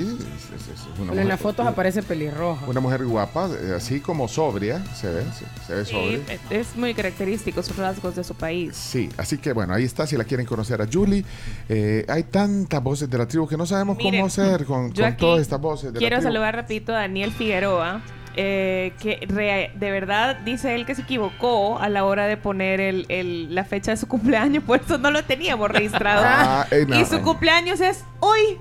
es, 0.55 0.61
es- 0.63 0.69
es 0.81 0.81
una, 0.87 0.97
Bueno, 0.97 1.03
en 1.03 1.09
mujer, 1.19 1.27
las 1.27 1.41
fotos 1.41 1.67
aparece 1.67 2.03
pelirroja. 2.03 2.67
una 2.67 2.81
mujer 2.81 3.05
guapa, 3.05 3.49
eh, 3.61 3.75
así 3.77 4.01
como 4.01 4.29
sobria, 4.29 4.85
se 4.95 5.09
ve, 5.11 5.23
se, 5.33 5.67
se 5.67 5.75
ve 5.75 5.85
Sí, 5.85 5.93
sobria. 5.93 6.19
es- 6.29 6.69
es 6.71 6.77
muy 6.77 6.95
característico 6.95 7.63
sus 7.63 7.77
rasgos 7.77 8.15
de 8.17 8.25
su 8.25 8.35
país. 8.35 8.77
Sí, 8.77 9.09
así 9.17 9.39
que 9.39 9.53
bueno, 9.53 9.75
ahí 9.75 9.85
está, 9.85 10.07
si 10.07 10.17
la 10.17 10.25
quieren 10.25 10.47
conocer 10.47 10.81
a 10.83 10.87
Julie. 10.93 11.25
Eh, 11.69 12.05
hay 12.09 12.25
tantas 12.25 12.83
voces 12.83 13.09
de 13.09 13.19
la 13.19 13.27
tribu 13.27 13.47
que 13.49 13.57
no 13.57 13.67
sabemos 13.67 13.97
Miren, 13.97 14.13
cómo 14.15 14.27
hacer 14.27 14.65
con, 14.65 14.93
todas 14.93 15.41
estas 15.41 15.61
voces 15.61 15.93
de 15.93 15.99
Quiero 15.99 16.17
la 16.17 16.21
tribu. 16.21 16.33
saludar 16.33 16.55
rapidito 16.57 16.93
a 16.93 16.97
Daniel 16.97 17.33
Figueroa, 17.33 18.03
eh, 18.37 18.93
que 19.01 19.27
re- 19.29 19.71
de 19.75 19.91
verdad 19.91 20.37
dice 20.45 20.75
él 20.75 20.87
que 20.87 20.95
se 20.95 21.03
equivocó 21.03 21.79
a 21.79 21.89
la 21.89 22.05
hora 22.05 22.27
de 22.27 22.37
poner 22.37 22.81
el, 22.81 23.07
el- 23.09 23.55
la 23.55 23.65
fecha 23.65 23.91
de 23.93 23.97
su 23.97 24.09
cumpleaños, 24.09 24.65
por 24.65 24.81
eso 24.81 24.99
no 24.99 25.11
lo 25.11 25.23
teníamos 25.25 25.71
registrado. 25.71 26.23
Ah, 26.25 26.67
eh, 26.71 26.85
no, 26.89 26.99
y 27.01 27.05
su 27.05 27.17
eh. 27.17 27.21
cumpleaños 27.23 27.81
es 27.81 28.05
hoy. 28.21 28.59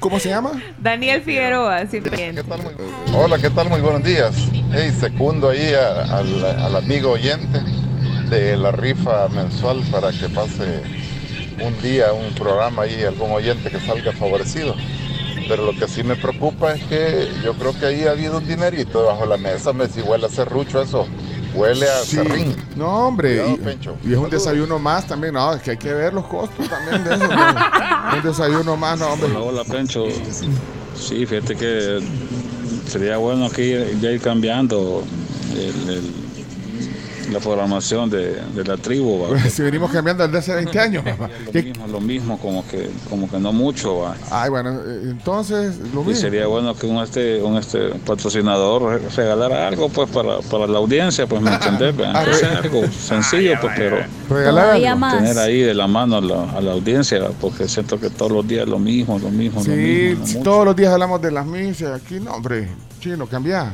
¿Cómo 0.00 0.18
se 0.18 0.28
llama? 0.30 0.52
Daniel 0.78 1.22
Figueroa, 1.22 1.86
siempre. 1.86 2.34
Hola, 3.14 3.38
¿qué 3.38 3.50
tal? 3.50 3.68
Muy 3.68 3.80
buenos 3.80 4.02
días. 4.04 4.34
Hey, 4.72 4.90
secundo 4.98 5.50
ahí 5.50 5.72
a- 5.74 6.18
al, 6.18 6.44
al 6.44 6.76
amigo 6.76 7.10
oyente 7.12 7.60
de 8.28 8.56
la 8.56 8.72
rifa 8.72 9.28
mensual 9.28 9.82
para 9.90 10.10
que 10.10 10.28
pase 10.28 10.82
un 11.62 11.80
día, 11.82 12.12
un 12.12 12.34
programa 12.34 12.82
ahí, 12.82 13.02
algún 13.04 13.30
oyente 13.30 13.70
que 13.70 13.78
salga 13.80 14.12
favorecido. 14.12 14.74
Pero 15.48 15.64
lo 15.66 15.78
que 15.78 15.86
sí 15.88 16.02
me 16.02 16.16
preocupa 16.16 16.72
es 16.74 16.82
que 16.84 17.28
yo 17.44 17.54
creo 17.54 17.78
que 17.78 17.86
ahí 17.86 18.04
ha 18.04 18.12
habido 18.12 18.38
un 18.38 18.46
dinerito 18.46 19.00
debajo 19.02 19.22
de 19.22 19.28
la 19.28 19.36
mesa. 19.36 19.72
Me 19.72 19.88
si 19.88 20.00
huele 20.00 20.26
a 20.26 20.28
serrucho 20.28 20.80
eso, 20.80 21.06
huele 21.54 21.86
a 21.88 21.98
Sí. 22.02 22.16
serrín. 22.16 22.56
No, 22.76 23.08
hombre. 23.08 23.36
Cuidado, 23.36 23.50
y, 23.54 23.56
Pencho. 23.58 23.96
y 24.04 24.12
es 24.12 24.18
un 24.18 24.30
desayuno 24.30 24.78
más 24.78 25.06
también. 25.06 25.34
No, 25.34 25.52
es 25.54 25.62
que 25.62 25.72
hay 25.72 25.76
que 25.76 25.92
ver 25.92 26.14
los 26.14 26.24
costos 26.26 26.66
también 26.68 27.04
de 27.04 27.14
eso. 27.14 27.26
¿no? 27.28 28.16
un 28.16 28.22
desayuno 28.22 28.76
más, 28.76 28.98
no, 28.98 29.08
hombre. 29.08 29.28
Hola, 29.30 29.40
hola, 29.40 29.64
Pencho. 29.64 30.04
Sí, 30.96 31.26
fíjate 31.26 31.56
que 31.56 32.00
sería 32.88 33.16
bueno 33.16 33.50
que 33.50 33.96
ya 34.00 34.10
ir 34.12 34.20
cambiando 34.20 35.02
el- 35.52 35.90
el- 35.90 36.23
la 37.30 37.40
programación 37.40 38.10
de, 38.10 38.34
de 38.54 38.64
la 38.64 38.76
tribu. 38.76 39.22
¿va? 39.28 39.38
si 39.50 39.62
venimos 39.62 39.90
cambiando 39.90 40.24
desde 40.26 40.38
hace 40.38 40.54
20 40.54 40.78
años. 40.78 41.04
papá. 41.04 41.28
Lo 41.52 41.52
mismo, 41.62 41.86
lo 41.88 42.00
mismo, 42.00 42.38
como 42.38 42.66
que, 42.66 42.90
como 43.08 43.30
que 43.30 43.38
no 43.38 43.52
mucho. 43.52 43.98
¿va? 44.00 44.16
Ay, 44.30 44.50
bueno, 44.50 44.70
eh, 44.86 45.00
entonces 45.10 45.78
lo 45.92 46.02
Y 46.02 46.06
mismo. 46.06 46.14
sería 46.14 46.46
bueno 46.46 46.74
que 46.74 46.86
un 46.86 47.02
este, 47.02 47.42
un 47.42 47.56
este 47.56 47.90
patrocinador 48.06 49.00
re- 49.02 49.08
regalara 49.16 49.68
algo 49.68 49.88
pues 49.88 50.08
para, 50.10 50.38
para 50.40 50.66
la 50.66 50.78
audiencia, 50.78 51.26
pues 51.26 51.40
me 51.42 51.50
entendés. 51.54 51.94
Ah, 52.06 52.24
algo 52.62 52.82
sencillo, 52.90 53.54
pues, 53.60 53.72
pero 53.76 53.96
Regalar 54.28 54.64
Todavía 54.66 54.88
algo. 54.92 55.00
más. 55.00 55.18
tener 55.18 55.38
ahí 55.38 55.60
de 55.60 55.74
la 55.74 55.86
mano 55.86 56.16
a 56.16 56.20
la, 56.20 56.50
a 56.52 56.60
la 56.60 56.72
audiencia, 56.72 57.18
¿va? 57.20 57.30
porque 57.40 57.68
siento 57.68 57.98
que 58.00 58.10
todos 58.10 58.32
los 58.32 58.46
días 58.46 58.66
lo 58.68 58.78
mismo, 58.78 59.18
lo 59.18 59.30
mismo, 59.30 59.60
lo 59.60 59.64
Sí, 59.64 59.70
mismo. 59.70 60.26
no 60.38 60.42
todos 60.42 60.64
los 60.66 60.76
días 60.76 60.92
hablamos 60.92 61.20
de 61.20 61.30
las 61.30 61.46
misas. 61.46 62.00
Aquí 62.00 62.20
no, 62.20 62.32
hombre. 62.32 62.68
Chino, 63.00 63.26
cambia. 63.26 63.72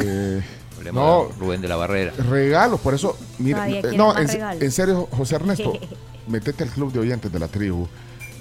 Eh, 0.00 0.40
Problema 0.80 1.00
no, 1.00 1.28
de 1.28 1.34
Rubén 1.38 1.60
de 1.60 1.68
la 1.68 1.76
Barrera. 1.76 2.12
regalos, 2.28 2.80
por 2.80 2.94
eso, 2.94 3.16
mira, 3.38 3.68
eh, 3.68 3.82
no, 3.94 4.16
en, 4.16 4.72
serio, 4.72 5.08
José 5.10 5.36
Ernesto, 5.36 5.78
metete 6.26 6.64
al 6.64 6.70
club 6.70 6.90
de 6.92 7.00
oyentes 7.00 7.30
de 7.30 7.38
la 7.38 7.48
tribu 7.48 7.86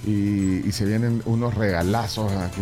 y, 0.05 0.65
y 0.65 0.71
se 0.71 0.85
vienen 0.85 1.21
unos 1.25 1.53
regalazos 1.53 2.31
aquí. 2.31 2.61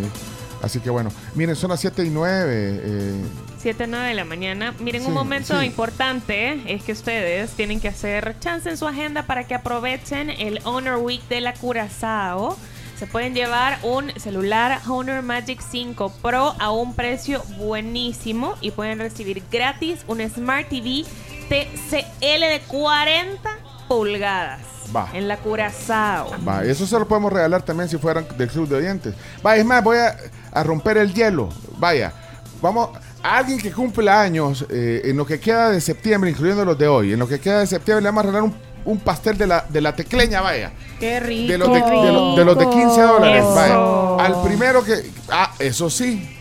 Así 0.62 0.80
que 0.80 0.90
bueno, 0.90 1.10
miren, 1.34 1.54
son 1.54 1.70
las 1.70 1.80
7 1.80 2.04
y 2.04 2.10
9. 2.10 2.80
Eh, 2.82 3.22
7 3.60 3.86
9 3.86 4.08
de 4.08 4.14
la 4.14 4.24
mañana. 4.24 4.74
Miren, 4.80 5.02
Sí, 5.02 5.08
un 5.08 5.14
momento 5.14 5.60
sí. 5.60 5.66
importante 5.66 6.60
es 6.66 6.82
que 6.82 6.92
ustedes 6.92 7.50
tienen 7.50 7.80
que 7.80 7.88
hacer 7.88 8.36
chance 8.40 8.68
en 8.68 8.76
su 8.76 8.86
agenda 8.86 9.22
para 9.22 9.46
que 9.46 9.54
aprovechen 9.54 10.30
el 10.30 10.60
Honor 10.64 10.98
Week 10.98 11.22
de 11.28 11.40
la 11.40 11.54
Curazao. 11.54 12.56
Se 12.98 13.06
pueden 13.06 13.32
llevar 13.32 13.78
un 13.84 14.10
celular 14.18 14.80
Honor 14.88 15.22
Magic 15.22 15.60
5 15.60 16.14
Pro 16.20 16.56
a 16.58 16.72
un 16.72 16.94
precio 16.94 17.42
buenísimo 17.56 18.56
y 18.60 18.72
pueden 18.72 18.98
recibir 18.98 19.42
gratis 19.52 20.00
un 20.08 20.20
Smart 20.28 20.68
TV 20.68 21.04
TCL 21.48 22.40
de 22.40 22.60
40 22.66 23.50
pulgadas 23.86 24.60
Va. 24.94 25.08
en 25.12 25.28
la 25.28 25.36
Curazao. 25.36 26.32
va, 26.46 26.64
eso 26.64 26.88
se 26.88 26.98
lo 26.98 27.06
podemos 27.06 27.32
regalar 27.32 27.62
también 27.62 27.88
si 27.88 27.98
fueran 27.98 28.26
del 28.36 28.48
club 28.48 28.68
de 28.68 28.74
oyentes. 28.76 29.14
Va, 29.46 29.54
es 29.56 29.64
más, 29.64 29.84
voy 29.84 29.98
a, 29.98 30.16
a 30.50 30.64
romper 30.64 30.96
el 30.96 31.14
hielo. 31.14 31.50
Vaya, 31.78 32.12
vamos, 32.60 32.90
a 33.22 33.38
alguien 33.38 33.58
que 33.60 33.70
cumpla 33.72 34.20
años 34.20 34.66
eh, 34.70 35.02
en 35.04 35.16
lo 35.16 35.24
que 35.24 35.38
queda 35.38 35.70
de 35.70 35.80
septiembre, 35.80 36.30
incluyendo 36.30 36.64
los 36.64 36.78
de 36.78 36.88
hoy, 36.88 37.12
en 37.12 37.18
lo 37.18 37.28
que 37.28 37.38
queda 37.38 37.60
de 37.60 37.66
septiembre 37.68 38.02
le 38.02 38.08
vamos 38.08 38.24
a 38.24 38.26
regalar 38.26 38.42
un, 38.42 38.67
un 38.84 38.98
pastel 39.00 39.36
de 39.36 39.46
la, 39.46 39.64
de 39.68 39.80
la 39.80 39.94
tecleña, 39.94 40.40
vaya. 40.40 40.72
Qué 41.00 41.20
rico. 41.20 41.52
De 41.52 41.58
los 41.58 41.68
de, 41.68 41.80
de 41.80 42.12
los- 42.12 42.36
de 42.36 42.44
los 42.44 42.58
de 42.58 42.64
15 42.68 43.00
dólares. 43.02 43.44
Eso. 43.44 43.54
vaya. 43.54 44.24
Al 44.26 44.42
primero 44.42 44.82
que. 44.84 44.94
Ah, 45.30 45.52
eso 45.58 45.88
sí. 45.90 46.34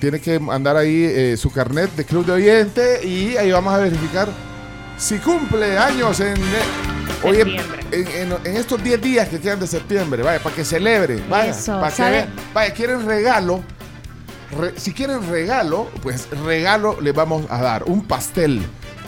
Tiene 0.00 0.18
que 0.20 0.38
mandar 0.40 0.76
ahí 0.76 1.04
eh, 1.04 1.36
su 1.36 1.52
carnet 1.52 1.94
de 1.94 2.04
club 2.06 2.24
de 2.24 2.32
oyente 2.32 3.06
y 3.06 3.36
ahí 3.36 3.52
vamos 3.52 3.74
a 3.74 3.78
verificar 3.78 4.28
si 4.96 5.18
cumple 5.18 5.76
años 5.78 6.18
en. 6.20 6.36
eh, 6.38 7.22
hoy 7.22 7.40
en, 7.40 8.32
en- 8.44 8.56
estos 8.56 8.82
10 8.82 9.00
días 9.00 9.28
que 9.28 9.38
quedan 9.40 9.60
de 9.60 9.66
septiembre, 9.66 10.22
vaya, 10.22 10.42
para 10.42 10.54
que 10.56 10.64
celebre. 10.64 11.22
Vaya, 11.28 11.50
Eso, 11.50 11.78
para 11.80 11.94
que. 11.94 12.26
Vaya, 12.54 12.72
quieren 12.74 13.04
regalo. 13.06 13.60
Re- 14.58 14.72
si 14.76 14.92
quieren 14.92 15.30
regalo, 15.30 15.88
pues 16.02 16.28
regalo 16.44 17.00
le 17.00 17.12
vamos 17.12 17.44
a 17.50 17.62
dar 17.62 17.84
un 17.84 18.04
pastel. 18.06 18.62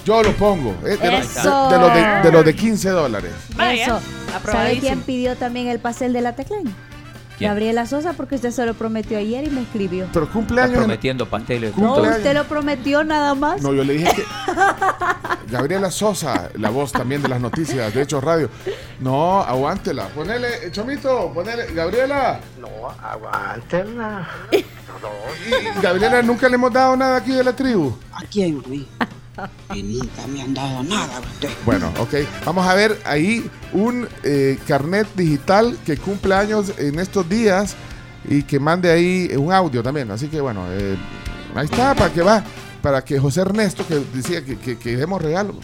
Yo 0.05 0.23
lo 0.23 0.33
pongo. 0.33 0.75
eh, 0.85 0.97
de, 0.97 1.11
los, 1.13 1.35
de- 1.35 1.41
de 1.43 1.79
los 1.79 1.95
de, 1.95 2.21
de 2.25 2.33
los 2.33 2.45
de 2.45 2.55
15 2.57 2.89
dólares. 2.91 3.33
Eso. 3.73 4.01
¿Sabe 4.51 4.79
quién 4.81 5.03
pidió 5.03 5.37
también 5.37 5.69
el 5.69 5.79
pastel 5.79 6.13
de 6.13 6.21
la 6.23 6.35
tecleña? 6.35 6.71
¿Quién? 7.39 7.51
Gabriela 7.51 7.87
Sosa, 7.87 8.13
porque 8.13 8.35
usted 8.35 8.51
se 8.51 8.65
lo 8.67 8.75
prometió 8.75 9.17
ayer 9.19 9.45
y 9.45 9.51
me 9.51 9.63
escribió. 9.63 10.07
Pero 10.13 10.25
Está 10.27 10.33
cumpleaños. 10.35 10.75
en- 10.75 10.79
prometiendo 10.81 11.27
pasteles. 11.29 11.77
No, 11.77 11.87
Cumpleaños. 11.95 12.19
usted 12.19 12.35
lo 12.35 12.45
prometió 12.45 13.05
nada 13.05 13.35
más. 13.35 13.63
No, 13.63 13.73
yo 13.73 13.85
le 13.85 13.95
dije 13.95 14.13
que. 14.15 14.23
Gabriela 15.51 15.91
Sosa, 15.91 16.51
la 16.59 16.71
voz 16.71 16.93
también 16.93 17.23
de 17.23 17.29
las 17.29 17.41
noticias 17.41 17.93
de 17.95 18.03
Hechos 18.03 18.23
Radio. 18.25 18.49
No, 19.01 19.41
aguántela. 19.43 20.09
Ponele, 20.09 20.67
eh, 20.67 20.71
Chomito, 20.73 21.31
ponele. 21.33 21.73
Gabriela. 21.75 22.41
No, 22.61 22.69
aguántenla. 23.03 24.29
Y 24.53 25.81
Gabriela, 25.83 26.23
nunca 26.23 26.49
le 26.49 26.55
hemos 26.55 26.73
dado 26.73 26.97
nada 26.97 27.17
aquí 27.17 27.33
de 27.33 27.45
la 27.45 27.55
tribu. 27.55 27.95
¿A 28.13 28.23
quién, 28.31 28.61
güey? 28.63 28.87
Nunca 29.71 30.27
me 30.27 30.43
han 30.43 30.55
dado 30.55 30.83
nada. 30.83 31.21
Bueno, 31.65 31.93
ok. 31.99 32.15
Vamos 32.45 32.67
a 32.67 32.75
ver 32.75 33.01
ahí 33.05 33.49
un 33.73 34.09
eh, 34.23 34.59
carnet 34.67 35.07
digital 35.15 35.79
que 35.85 35.97
cumple 35.97 36.35
años 36.35 36.73
en 36.79 36.99
estos 36.99 37.29
días 37.29 37.75
y 38.29 38.43
que 38.43 38.61
mande 38.61 38.91
ahí 38.91 39.31
un 39.37 39.53
audio 39.53 39.83
también. 39.83 40.11
Así 40.11 40.29
que 40.29 40.41
bueno, 40.41 40.65
eh, 40.71 40.97
ahí 41.55 41.65
está, 41.65 41.95
para 41.95 42.13
que 42.13 42.23
va, 42.23 42.45
para 42.81 43.05
que 43.05 43.19
José 43.19 43.41
Ernesto, 43.43 43.87
que 43.87 44.03
decía 44.15 44.45
que, 44.45 44.59
que, 44.59 44.79
que 44.79 44.97
demos 44.97 45.21
regalo. 45.21 45.55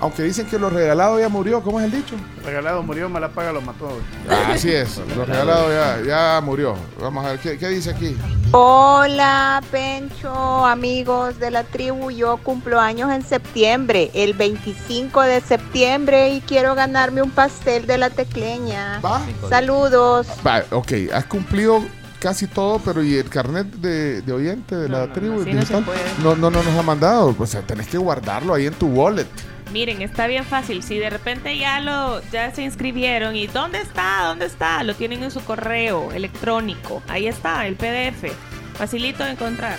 Aunque 0.00 0.22
dicen 0.22 0.46
que 0.46 0.58
lo 0.58 0.70
regalado 0.70 1.18
ya 1.18 1.28
murió, 1.28 1.60
¿cómo 1.60 1.80
es 1.80 1.86
el 1.86 1.90
dicho? 1.90 2.14
Regalado 2.44 2.82
murió, 2.84 3.08
mala 3.08 3.30
paga 3.30 3.52
lo 3.52 3.60
mató. 3.60 3.88
Ah, 4.30 4.52
Así 4.52 4.70
es, 4.70 5.00
lo 5.16 5.24
regalado 5.24 5.70
ya, 5.72 6.00
ya 6.06 6.40
murió. 6.40 6.76
Vamos 7.00 7.24
a 7.24 7.30
ver, 7.30 7.40
¿qué, 7.40 7.58
qué 7.58 7.68
dice 7.68 7.90
aquí? 7.90 8.16
Hola, 8.52 9.60
Pencho, 9.72 10.64
amigos 10.64 11.40
de 11.40 11.50
la 11.50 11.64
tribu. 11.64 12.12
Yo 12.12 12.36
cumplo 12.38 12.80
años 12.80 13.10
en 13.10 13.22
septiembre, 13.22 14.10
el 14.14 14.34
25 14.34 15.20
de 15.22 15.40
septiembre, 15.40 16.30
y 16.30 16.40
quiero 16.42 16.76
ganarme 16.76 17.20
un 17.20 17.30
pastel 17.30 17.86
de 17.86 17.98
la 17.98 18.10
tecleña. 18.10 19.00
¿Va? 19.00 19.20
Saludos. 19.48 20.28
Va, 20.46 20.62
ok, 20.70 20.92
has 21.12 21.24
cumplido 21.24 21.82
casi 22.20 22.46
todo, 22.46 22.78
pero 22.78 23.02
¿y 23.02 23.16
el 23.16 23.28
carnet 23.28 23.66
de, 23.66 24.22
de 24.22 24.32
oyente 24.32 24.76
de 24.76 24.88
la 24.88 25.12
tribu 25.12 25.40
no 25.40 25.44
digital? 25.44 25.84
No, 26.22 26.36
no, 26.36 26.50
no 26.50 26.62
nos 26.62 26.76
ha 26.76 26.82
mandado. 26.82 27.34
O 27.38 27.46
sea, 27.46 27.62
tenés 27.62 27.88
que 27.88 27.98
guardarlo 27.98 28.54
ahí 28.54 28.66
en 28.66 28.74
tu 28.74 28.86
wallet. 28.86 29.26
Miren, 29.72 30.00
está 30.02 30.26
bien 30.26 30.44
fácil. 30.44 30.82
Si 30.82 30.98
de 30.98 31.10
repente 31.10 31.56
ya 31.58 31.80
lo 31.80 32.20
ya 32.30 32.54
se 32.54 32.62
inscribieron 32.62 33.36
y 33.36 33.46
¿dónde 33.46 33.80
está? 33.80 34.24
¿Dónde 34.24 34.46
está? 34.46 34.82
Lo 34.82 34.94
tienen 34.94 35.22
en 35.22 35.30
su 35.30 35.44
correo 35.44 36.10
electrónico. 36.12 37.02
Ahí 37.08 37.26
está, 37.26 37.66
el 37.66 37.76
PDF. 37.76 38.32
Facilito 38.74 39.24
de 39.24 39.30
encontrar. 39.30 39.78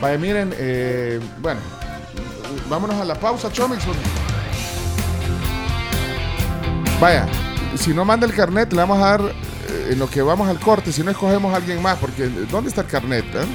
Vaya, 0.00 0.18
miren, 0.18 0.54
eh, 0.58 1.20
bueno, 1.38 1.60
vámonos 2.68 3.00
a 3.00 3.04
la 3.04 3.14
pausa, 3.14 3.50
Chomix. 3.52 3.84
Vaya, 7.00 7.26
si 7.76 7.92
no 7.94 8.04
manda 8.04 8.26
el 8.26 8.34
carnet, 8.34 8.72
le 8.72 8.78
vamos 8.78 8.98
a 8.98 9.06
dar 9.10 9.20
eh, 9.20 9.88
en 9.92 9.98
lo 9.98 10.08
que 10.08 10.22
vamos 10.22 10.48
al 10.48 10.58
corte. 10.58 10.92
Si 10.92 11.02
no, 11.02 11.10
escogemos 11.10 11.52
a 11.52 11.56
alguien 11.56 11.80
más, 11.80 11.98
porque 11.98 12.26
¿dónde 12.50 12.70
está 12.70 12.80
el 12.82 12.86
carnet? 12.88 13.24
eh? 13.34 13.46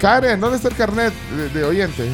Karen, 0.00 0.40
¿dónde 0.40 0.56
está 0.56 0.68
el 0.68 0.76
carnet 0.76 1.12
de, 1.36 1.48
de 1.50 1.64
oyente? 1.64 2.08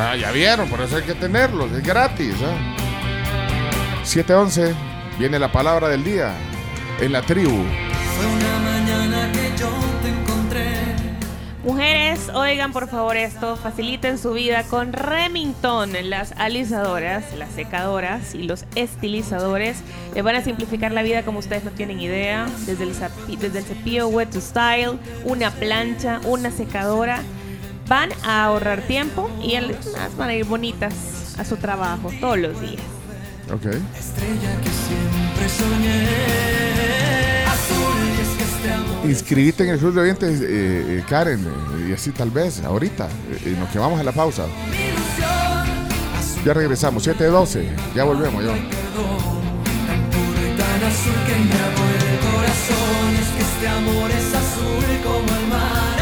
Ah, 0.00 0.14
ya 0.14 0.30
vieron, 0.30 0.68
por 0.68 0.80
eso 0.80 0.96
hay 0.96 1.02
que 1.02 1.14
tenerlo, 1.14 1.66
es 1.66 1.82
gratis. 1.82 2.34
¿eh? 2.40 4.04
711, 4.04 4.72
viene 5.18 5.40
la 5.40 5.50
palabra 5.50 5.88
del 5.88 6.04
día 6.04 6.32
en 7.00 7.10
la 7.10 7.20
tribu. 7.22 7.64
Fue 8.16 8.26
una 8.26 8.58
mañana 8.60 9.32
que 9.32 9.50
yo 9.58 9.68
te 10.00 10.08
encontré. 10.08 10.68
Mujeres, 11.64 12.28
oigan 12.32 12.72
por 12.72 12.88
favor 12.88 13.16
esto, 13.16 13.56
faciliten 13.56 14.18
su 14.18 14.34
vida 14.34 14.62
con 14.62 14.92
Remington. 14.92 15.90
Las 16.04 16.30
alisadoras, 16.38 17.34
las 17.34 17.50
secadoras 17.50 18.36
y 18.36 18.44
los 18.44 18.66
estilizadores 18.76 19.78
les 20.14 20.22
van 20.22 20.36
a 20.36 20.44
simplificar 20.44 20.92
la 20.92 21.02
vida 21.02 21.24
como 21.24 21.40
ustedes 21.40 21.64
no 21.64 21.72
tienen 21.72 21.98
idea. 21.98 22.46
Desde 22.66 22.84
el, 22.84 22.94
desde 23.40 23.58
el 23.58 23.64
cepillo 23.64 24.06
Wet 24.06 24.30
to 24.30 24.40
Style, 24.40 25.00
una 25.24 25.50
plancha, 25.50 26.20
una 26.24 26.52
secadora. 26.52 27.20
Van 27.88 28.10
a 28.22 28.44
ahorrar 28.44 28.82
tiempo 28.82 29.30
y 29.42 29.56
además 29.56 30.14
van 30.18 30.28
a 30.28 30.34
ir 30.34 30.44
bonitas 30.44 31.34
a 31.38 31.44
su 31.44 31.56
trabajo 31.56 32.10
todos 32.20 32.38
los 32.38 32.60
días. 32.60 32.82
Ok. 33.50 33.64
Estrella 33.64 34.60
que 34.62 34.68
siempre 34.68 35.48
soñé. 35.48 36.06
Azul, 37.46 37.96
y 38.04 38.20
es 38.20 38.28
que 38.36 38.44
este 38.44 38.72
amor. 38.72 39.06
Inscribite 39.08 39.64
en 39.64 39.70
el 39.70 39.78
club 39.78 39.94
de 39.94 40.00
oyentes, 40.02 40.40
eh, 40.42 40.98
eh, 40.98 41.04
Karen, 41.08 41.40
eh, 41.46 41.88
y 41.88 41.92
así 41.94 42.10
tal 42.10 42.30
vez, 42.30 42.62
ahorita, 42.62 43.06
eh, 43.06 43.40
en 43.46 43.60
lo 43.60 43.70
que 43.70 43.78
vamos 43.78 43.98
a 43.98 44.02
la 44.02 44.12
pausa. 44.12 44.44
Ya 46.44 46.52
regresamos, 46.52 47.02
712, 47.04 47.70
ya 47.94 48.04
volvemos, 48.04 48.44
yo. 48.44 48.50
Puro 48.50 48.58
y 50.46 50.56
tan 50.56 50.84
azul 50.84 51.14
que 51.26 51.32
me 51.32 51.54
el 51.54 52.18
corazón. 52.20 53.16
Es 53.18 53.28
que 53.28 53.42
este 53.42 53.68
amor 53.68 54.10
es 54.10 54.34
azul 54.34 54.84
como 55.02 55.40
el 55.40 55.46
mar 55.48 55.97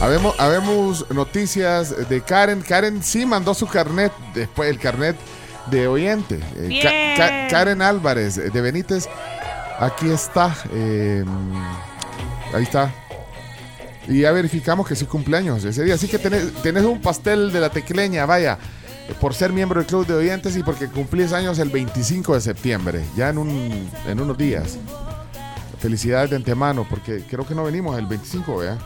Habemos, 0.00 0.34
habemos 0.38 1.10
noticias 1.10 2.08
de 2.08 2.20
Karen. 2.22 2.62
Karen 2.62 3.02
sí 3.02 3.26
mandó 3.26 3.52
su 3.52 3.66
carnet, 3.66 4.12
después 4.32 4.70
el 4.70 4.78
carnet 4.78 5.16
de 5.70 5.88
oyente. 5.88 6.36
Eh, 6.56 6.80
Ka- 6.82 6.90
Bien. 6.90 7.16
Ka- 7.16 7.48
Karen 7.50 7.82
Álvarez 7.82 8.36
de 8.36 8.60
Benítez, 8.60 9.08
aquí 9.80 10.08
está. 10.08 10.54
eh, 10.72 11.24
ahí 12.54 12.62
está. 12.62 12.92
Y 14.06 14.20
ya 14.20 14.30
verificamos 14.32 14.86
que 14.86 14.94
sí 14.94 15.04
cumpleaños 15.04 15.64
ese 15.64 15.82
día. 15.84 15.94
Así 15.96 16.06
que 16.06 16.18
tenés, 16.18 16.52
tenés 16.62 16.84
un 16.84 17.00
pastel 17.02 17.52
de 17.52 17.60
la 17.60 17.68
tecleña, 17.68 18.24
vaya, 18.24 18.56
por 19.14 19.34
ser 19.34 19.52
miembro 19.52 19.80
del 19.80 19.86
club 19.86 20.06
de 20.06 20.14
oyentes 20.14 20.56
y 20.56 20.62
porque 20.62 20.88
cumplís 20.88 21.32
años 21.32 21.58
el 21.58 21.70
25 21.70 22.34
de 22.34 22.40
septiembre, 22.40 23.04
ya 23.16 23.30
en, 23.30 23.38
un, 23.38 23.90
en 24.06 24.20
unos 24.20 24.36
días. 24.36 24.78
Felicidades 25.78 26.30
de 26.30 26.36
antemano, 26.36 26.86
porque 26.88 27.22
creo 27.28 27.46
que 27.46 27.54
no 27.54 27.64
venimos 27.64 27.98
el 27.98 28.06
25, 28.06 28.56
¿verdad? 28.58 28.78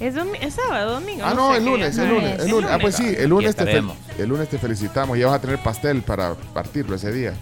Es, 0.00 0.16
es 0.40 0.54
sábado, 0.54 0.94
domingo. 0.94 1.22
Ah, 1.24 1.32
no, 1.32 1.52
sé 1.52 1.58
el 1.58 1.64
lunes, 1.64 1.98
el 1.98 2.08
lunes, 2.08 2.40
el 2.40 2.50
lunes. 2.50 2.70
Ah, 2.72 2.78
pues 2.80 2.96
sí, 2.96 3.14
el 3.16 3.30
lunes, 3.30 3.54
te, 3.54 3.82
el 4.18 4.28
lunes 4.28 4.48
te 4.48 4.58
felicitamos. 4.58 5.16
Ya 5.16 5.26
vas 5.26 5.36
a 5.36 5.40
tener 5.40 5.58
pastel 5.62 6.02
para 6.02 6.34
partirlo 6.34 6.96
ese 6.96 7.12
día. 7.12 7.34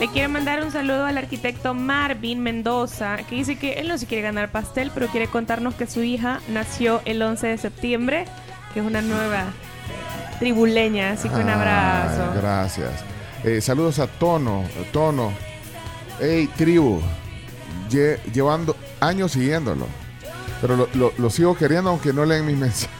Le 0.00 0.08
quiero 0.08 0.28
mandar 0.28 0.62
un 0.62 0.72
saludo 0.72 1.06
al 1.06 1.16
arquitecto 1.16 1.72
Marvin 1.72 2.40
Mendoza, 2.40 3.18
que 3.28 3.36
dice 3.36 3.56
que 3.56 3.74
él 3.74 3.88
no 3.88 3.96
se 3.96 4.06
quiere 4.06 4.22
ganar 4.22 4.50
pastel, 4.50 4.90
pero 4.92 5.06
quiere 5.06 5.28
contarnos 5.28 5.74
que 5.74 5.86
su 5.86 6.02
hija 6.02 6.40
nació 6.48 7.00
el 7.04 7.22
11 7.22 7.46
de 7.46 7.58
septiembre, 7.58 8.24
que 8.74 8.80
es 8.80 8.86
una 8.86 9.00
nueva 9.00 9.46
tribuleña, 10.38 11.12
así 11.12 11.28
que 11.28 11.36
un 11.36 11.48
abrazo. 11.48 12.32
gracias. 12.36 12.90
Eh, 13.44 13.60
saludos 13.60 13.98
a 13.98 14.06
Tono, 14.06 14.64
Tono. 14.92 15.32
Hey, 16.20 16.48
tribu. 16.56 17.00
Lle- 17.90 18.18
llevando 18.32 18.76
años 19.00 19.32
siguiéndolo. 19.32 19.86
Pero 20.60 20.76
lo, 20.76 20.88
lo- 20.94 21.12
lo 21.18 21.30
sigo 21.30 21.54
queriendo 21.56 21.90
aunque 21.90 22.12
no 22.12 22.24
leen 22.24 22.44
mis 22.46 22.56
mensajes. 22.58 22.90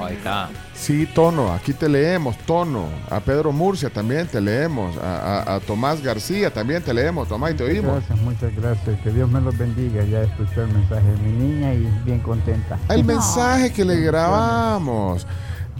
Ahí 0.00 0.14
está. 0.14 0.48
Sí, 0.72 1.04
Tono, 1.12 1.52
aquí 1.52 1.72
te 1.72 1.88
leemos, 1.88 2.38
Tono. 2.46 2.86
A 3.10 3.18
Pedro 3.18 3.50
Murcia 3.50 3.90
también 3.90 4.28
te 4.28 4.40
leemos. 4.40 4.96
A, 4.98 5.40
a- 5.42 5.54
a 5.56 5.60
Tomás 5.60 6.00
García 6.00 6.52
también 6.52 6.80
te 6.82 6.94
leemos. 6.94 7.26
Tomás, 7.28 7.50
y 7.50 7.54
te 7.54 7.64
oímos. 7.64 7.94
Gracias, 8.06 8.18
muchas 8.20 8.54
gracias. 8.54 9.00
Que 9.00 9.10
Dios 9.10 9.28
me 9.28 9.40
los 9.40 9.58
bendiga. 9.58 10.04
Ya 10.04 10.22
escuché 10.22 10.60
el 10.62 10.68
mensaje 10.68 11.06
de 11.08 11.16
mi 11.18 11.32
niña 11.32 11.74
y 11.74 11.88
bien 12.04 12.20
contenta. 12.20 12.78
El 12.88 13.04
mensaje 13.04 13.72
que 13.72 13.84
le 13.84 13.96
grabamos. 14.00 15.26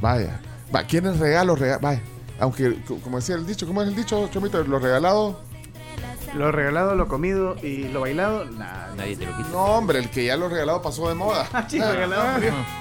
Vaya. 0.01 0.40
Va, 0.75 0.85
¿quiénes 0.85 1.18
regalos? 1.18 1.59
Rega 1.59 1.79
vaya. 1.79 2.01
Aunque, 2.41 2.83
co- 2.87 2.99
como 2.99 3.18
decía 3.18 3.37
el 3.37 3.47
dicho, 3.47 3.66
¿cómo 3.66 3.83
es 3.83 3.89
el 3.89 3.95
dicho, 3.95 4.29
Chomito? 4.33 4.62
Lo 4.64 4.79
regalado. 4.79 5.41
Lo 6.35 6.51
regalado, 6.51 6.97
lo 6.97 7.07
comido 7.07 7.55
y 7.62 7.85
lo 7.89 8.01
bailado, 8.01 8.45
nada. 8.47 8.93
Nadie 8.97 9.16
te 9.16 9.25
lo 9.25 9.37
quita. 9.37 9.49
No, 9.51 9.64
hombre, 9.66 10.01
el 10.01 10.11
que 10.11 10.25
ya 10.25 10.37
lo 10.37 10.49
regalado 10.49 10.83
pasó 10.83 11.09
de 11.09 11.14
moda. 11.14 11.47
Sí, 11.68 11.79
regalado. 11.81 12.25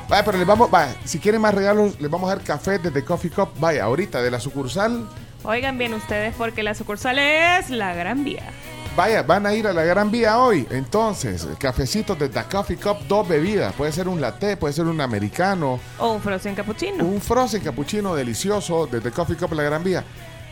Vaya, 0.10 0.26
pero 0.26 0.38
les 0.40 0.48
vamos, 0.48 0.72
vaya, 0.72 0.96
si 1.06 1.20
quieren 1.20 1.40
más 1.40 1.54
regalos, 1.54 2.00
les 2.02 2.10
vamos 2.10 2.32
a 2.32 2.36
dar 2.36 2.44
café 2.44 2.80
desde 2.80 3.06
Coffee 3.06 3.30
Cup. 3.30 3.50
Vaya, 3.60 3.84
ahorita 3.84 4.24
de 4.24 4.32
la 4.32 4.40
sucursal. 4.40 5.08
Oigan 5.44 5.78
bien 5.78 5.94
ustedes, 5.94 6.34
porque 6.36 6.64
la 6.64 6.74
sucursal 6.74 7.20
es 7.20 7.70
la 7.70 7.94
Gran 7.94 8.24
Vía. 8.24 8.50
Vaya, 8.96 9.24
van 9.24 9.46
a 9.48 9.54
ir 9.56 9.66
a 9.66 9.74
la 9.74 9.84
Gran 9.84 10.12
Vía 10.12 10.38
hoy. 10.38 10.68
Entonces, 10.70 11.48
cafecitos 11.58 12.18
de 12.20 12.30
The 12.30 12.44
Coffee 12.44 12.78
Cup, 12.78 12.98
dos 13.08 13.28
bebidas. 13.28 13.74
Puede 13.74 13.92
ser 13.92 14.08
un 14.08 14.22
latte, 14.22 14.56
puede 14.56 14.74
ser 14.74 14.86
un 14.86 15.02
americano, 15.02 15.80
O 15.98 16.12
un 16.14 16.22
frozen 16.22 16.54
cappuccino. 16.54 17.04
un 17.04 17.20
frozen 17.20 17.62
cappuccino 17.64 18.14
delicioso 18.14 18.86
de 18.86 19.02
The 19.02 19.10
Coffee 19.10 19.36
Cup 19.36 19.54
La 19.54 19.64
Gran 19.64 19.84
Vía. 19.84 20.04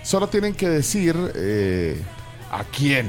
Solo 0.04 0.28
tienen 0.28 0.56
que 0.56 0.68
decir 0.68 1.16
eh, 1.36 2.02
a 2.52 2.64
quién. 2.64 3.08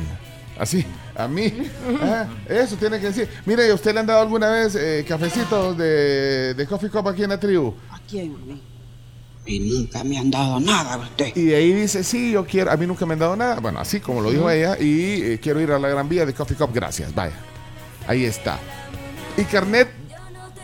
Así, 0.59 0.85
a 1.16 1.26
mí. 1.26 1.51
Ah, 2.03 2.26
eso 2.47 2.76
tienen 2.76 3.01
que 3.01 3.07
decir. 3.07 3.28
Mire, 3.47 3.70
¿a 3.70 3.74
¿usted 3.74 3.95
le 3.95 4.01
han 4.01 4.07
dado 4.07 4.20
alguna 4.20 4.51
vez 4.51 4.74
eh, 4.74 5.03
cafecitos 5.09 5.78
de, 5.78 6.53
de 6.55 6.66
Coffee 6.66 6.91
Cup 6.91 7.09
aquí 7.09 7.22
en 7.24 7.30
la 7.30 7.41
tribu? 7.41 7.74
¿A 7.91 7.99
quién? 8.07 8.37
A 9.43 9.49
mí? 9.49 9.57
Y 9.57 9.61
nunca 9.61 10.05
me 10.05 10.18
han 10.18 10.30
dado 10.30 10.61
nada, 10.61 10.97
usted. 10.99 11.32
Y 11.36 11.45
de 11.47 11.57
ahí 11.57 11.72
dice, 11.72 12.05
sí, 12.05 12.32
yo 12.32 12.45
quiero, 12.47 12.70
a 12.70 12.76
mí 12.76 12.86
nunca 12.86 13.05
me 13.07 13.14
han 13.14 13.18
dado 13.20 13.36
nada. 13.36 13.61
Bueno, 13.61 13.78
así 13.80 14.01
como 14.01 14.20
lo 14.20 14.30
dijo 14.30 14.49
ella, 14.51 14.76
y 14.78 15.22
eh, 15.22 15.40
quiero 15.43 15.61
ir 15.61 15.70
a 15.72 15.78
la 15.78 15.88
Gran 15.88 16.09
Vía 16.09 16.24
de 16.26 16.32
Coffee 16.34 16.57
Cup, 16.57 16.70
gracias, 16.72 17.14
vaya. 17.14 17.34
Ahí 18.07 18.24
está. 18.24 18.59
Y 19.36 19.43
carnet 19.45 19.88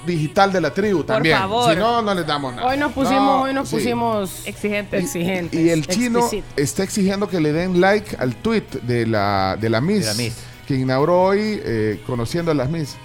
digital 0.06 0.52
de 0.52 0.60
la 0.60 0.72
tribu 0.72 1.04
también. 1.04 1.36
favor. 1.38 1.72
Si 1.72 1.78
no, 1.78 2.00
no 2.02 2.14
les 2.14 2.26
damos 2.26 2.54
nada. 2.54 2.66
Hoy 2.68 2.78
nos 2.78 2.92
pusimos, 2.92 3.22
No, 3.22 3.42
hoy 3.42 3.52
nos 3.54 3.68
sí. 3.68 3.76
pusimos 3.76 4.46
exigentes. 4.46 5.04
exigentes. 5.04 5.60
Y 5.60 5.70
el 5.70 5.86
chino 5.86 6.28
está 6.56 6.82
exigiendo 6.82 7.28
que 7.28 7.40
le 7.40 7.52
den 7.52 7.80
like 7.80 8.16
al 8.18 8.34
tweet 8.36 8.64
de 8.82 9.06
la, 9.06 9.56
de 9.60 9.68
la 9.68 9.80
Miss, 9.80 10.00
De 10.00 10.06
la 10.06 10.14
Miss. 10.14 10.36
que 10.66 10.74
inauguró 10.76 11.22
hoy 11.24 11.60
eh, 11.64 12.00
conociendo 12.06 12.50
a 12.52 12.54
las 12.54 12.70
Miss. 12.70 12.96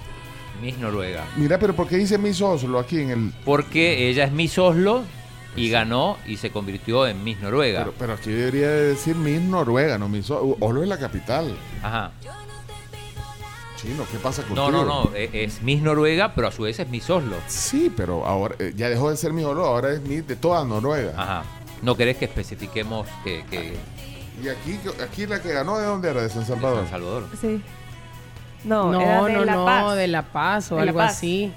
Miss 0.61 0.77
Noruega. 0.77 1.25
Mira, 1.35 1.59
pero 1.59 1.75
¿por 1.75 1.87
qué 1.87 1.97
dice 1.97 2.17
Miss 2.17 2.39
Oslo 2.41 2.79
aquí 2.79 2.99
en 3.01 3.09
el...? 3.09 3.33
Porque 3.43 4.07
ella 4.09 4.23
es 4.25 4.31
Miss 4.31 4.57
Oslo 4.57 5.03
y 5.55 5.69
ganó 5.69 6.17
y 6.25 6.37
se 6.37 6.51
convirtió 6.51 7.05
en 7.07 7.23
Miss 7.23 7.39
Noruega. 7.39 7.79
Pero, 7.81 7.93
pero 7.97 8.13
aquí 8.13 8.31
debería 8.31 8.69
decir 8.69 9.15
Miss 9.15 9.41
Noruega, 9.41 9.97
no 9.97 10.09
Miss 10.09 10.29
Oslo. 10.31 10.57
Oslo 10.59 10.81
es 10.83 10.89
la 10.89 10.97
capital. 10.97 11.55
Ajá. 11.81 12.11
Chino, 13.77 14.05
¿qué 14.11 14.17
pasa 14.17 14.43
contigo? 14.43 14.71
No, 14.71 14.85
no, 14.85 15.03
no. 15.05 15.15
e- 15.15 15.43
Es 15.43 15.61
Miss 15.61 15.81
Noruega, 15.81 16.33
pero 16.33 16.47
a 16.47 16.51
su 16.51 16.63
vez 16.63 16.79
es 16.79 16.87
Miss 16.89 17.09
Oslo. 17.09 17.35
Sí, 17.47 17.91
pero 17.95 18.25
ahora 18.25 18.55
eh, 18.59 18.73
ya 18.75 18.87
dejó 18.89 19.09
de 19.09 19.17
ser 19.17 19.33
Miss 19.33 19.45
Oslo, 19.45 19.65
ahora 19.65 19.91
es 19.91 20.01
Miss 20.01 20.25
de 20.27 20.35
toda 20.37 20.63
Noruega. 20.63 21.13
Ajá. 21.17 21.43
¿No 21.81 21.97
querés 21.97 22.15
que 22.17 22.25
especifiquemos 22.25 23.07
que, 23.25 23.43
que 23.51 23.75
Y 24.41 24.47
aquí, 24.47 24.79
aquí 25.03 25.27
la 25.27 25.41
que 25.41 25.51
ganó, 25.51 25.77
¿de 25.79 25.85
dónde 25.85 26.09
era? 26.09 26.21
De 26.21 26.29
San 26.29 26.45
Salvador. 26.45 26.79
San 26.83 26.89
Salvador? 26.91 27.27
Sí. 27.41 27.61
No, 28.63 28.89
No, 28.93 29.01
era 29.01 29.23
de 29.25 29.33
no, 29.33 29.43
La 29.45 29.55
no, 29.81 29.95
de 29.95 30.07
La 30.07 30.21
Paz 30.31 30.71
o 30.71 30.75
De 30.77 30.85
La 30.85 30.89
algo 30.91 30.99
Paz. 30.99 31.11
así. 31.17 31.51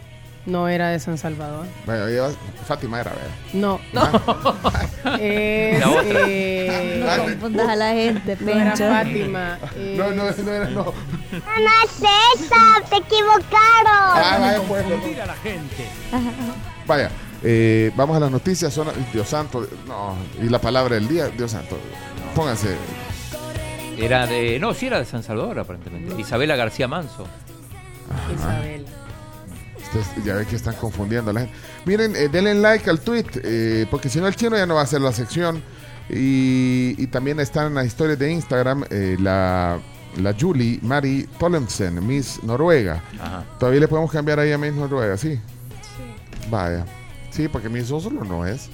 No 0.47 0.69
era 0.69 0.91
de 0.91 1.01
San 1.01 1.19
Salvador. 1.19 1.67
Bueno, 1.87 2.07
ella- 2.07 2.31
Fátima 2.67 3.01
era, 3.01 3.11
¿verdad? 3.11 3.31
No. 3.53 3.81
Ah. 3.97 4.83
Es, 5.21 5.83
eh, 6.11 7.05
No 7.05 7.23
confundas 7.25 7.69
a 7.69 7.77
la 7.77 7.93
gente, 7.93 8.37
no 8.41 8.51
era. 8.51 8.77
Fátima. 8.77 9.59
No, 9.97 10.11
no, 10.11 10.25
no 10.31 10.53
era, 10.53 10.65
no. 10.71 10.85
No, 10.85 10.93
no 11.33 11.71
es 11.85 12.43
esa, 12.43 12.89
te 12.91 12.97
equivocaron. 12.97 13.47
Ah, 13.87 14.39
vaya, 14.41 14.61
pues, 14.67 14.83
confundir 14.85 15.21
a 15.21 15.27
la 15.27 15.35
gente. 15.37 15.89
Vaya, 16.87 17.11
eh, 17.43 17.93
vamos 17.97 18.17
a 18.17 18.21
las 18.21 18.31
noticias. 18.31 18.73
Son, 18.73 18.89
Dios 19.13 19.29
santo, 19.29 19.67
no. 19.87 20.17
Y 20.43 20.49
la 20.49 20.61
palabra 20.61 20.95
del 20.97 21.07
día, 21.09 21.29
Dios 21.29 21.51
santo. 21.53 21.77
pónganse. 22.35 22.77
Era 23.99 24.27
de. 24.27 24.59
No, 24.59 24.75
sí 24.75 24.87
era 24.89 24.99
de 24.99 25.05
San 25.07 25.23
Salvador, 25.23 25.59
aparentemente. 25.61 26.21
Isabela 26.21 26.55
García 26.57 26.87
Manso. 26.89 27.27
Isabel. 28.35 28.87
Ya 30.25 30.35
ven 30.35 30.47
que 30.47 30.57
están 30.57 30.75
confundiendo 30.75 31.31
a 31.31 31.35
la 31.35 31.41
gente. 31.41 31.55
Miren, 31.85 32.15
eh, 32.17 32.29
denle 32.29 32.55
like 32.55 32.89
al 32.91 33.01
tweet, 33.01 33.27
eh, 33.43 33.87
porque 33.91 34.09
si 34.09 34.21
no 34.21 34.27
el 34.27 34.37
chino 34.37 34.57
ya 34.57 34.67
no 34.67 34.75
va 34.75 34.81
a 34.81 34.85
hacer 34.85 35.01
la 35.01 35.13
sección. 35.13 35.63
Y, 36.09 36.95
y 36.99 37.07
también 37.09 37.41
están 37.41 37.67
en 37.69 37.75
las 37.75 37.87
historias 37.87 38.19
de 38.19 38.31
Instagram 38.31 38.85
eh, 38.91 39.17
la, 39.21 39.79
la 40.19 40.35
Julie 40.39 40.79
Mari 40.83 41.29
Tolemsen, 41.39 42.07
Miss 42.07 42.43
Noruega. 42.45 43.03
Ajá. 43.21 43.45
Todavía 43.59 43.81
le 43.81 43.89
podemos 43.89 44.11
cambiar 44.13 44.39
ahí 44.39 44.53
a 44.53 44.59
Miss 44.59 44.73
Noruega, 44.75 45.17
¿sí? 45.17 45.41
Vaya. 46.49 46.85
Sí, 47.31 47.49
porque 47.49 47.69
Miss 47.69 47.91
Oslo 47.91 48.23
no 48.25 48.47
es. 48.47 48.71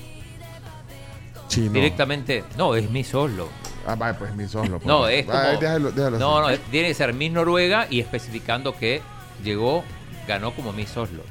Chino. 1.48 1.72
Directamente. 1.72 2.44
No, 2.56 2.74
es 2.74 2.90
Miss 2.90 3.14
Oslo. 3.14 3.48
Ah, 3.86 3.94
vaya, 3.96 4.18
pues 4.18 4.34
Miss 4.36 4.54
Oslo. 4.54 4.76
pues. 4.78 4.86
No, 4.86 5.08
es 5.08 5.24
como. 5.26 5.38
Vaya, 5.38 5.58
déjalo- 5.58 5.90
déjalo 5.92 6.18
no, 6.18 6.48
no, 6.50 6.58
tiene 6.70 6.88
que 6.88 6.94
ser 6.94 7.12
Miss 7.14 7.32
Noruega 7.32 7.86
y 7.90 8.00
especificando 8.00 8.76
que 8.76 9.00
llegó, 9.42 9.84
ganó 10.26 10.54
como 10.54 10.72
Miss 10.72 10.96
Oslo. 10.96 11.22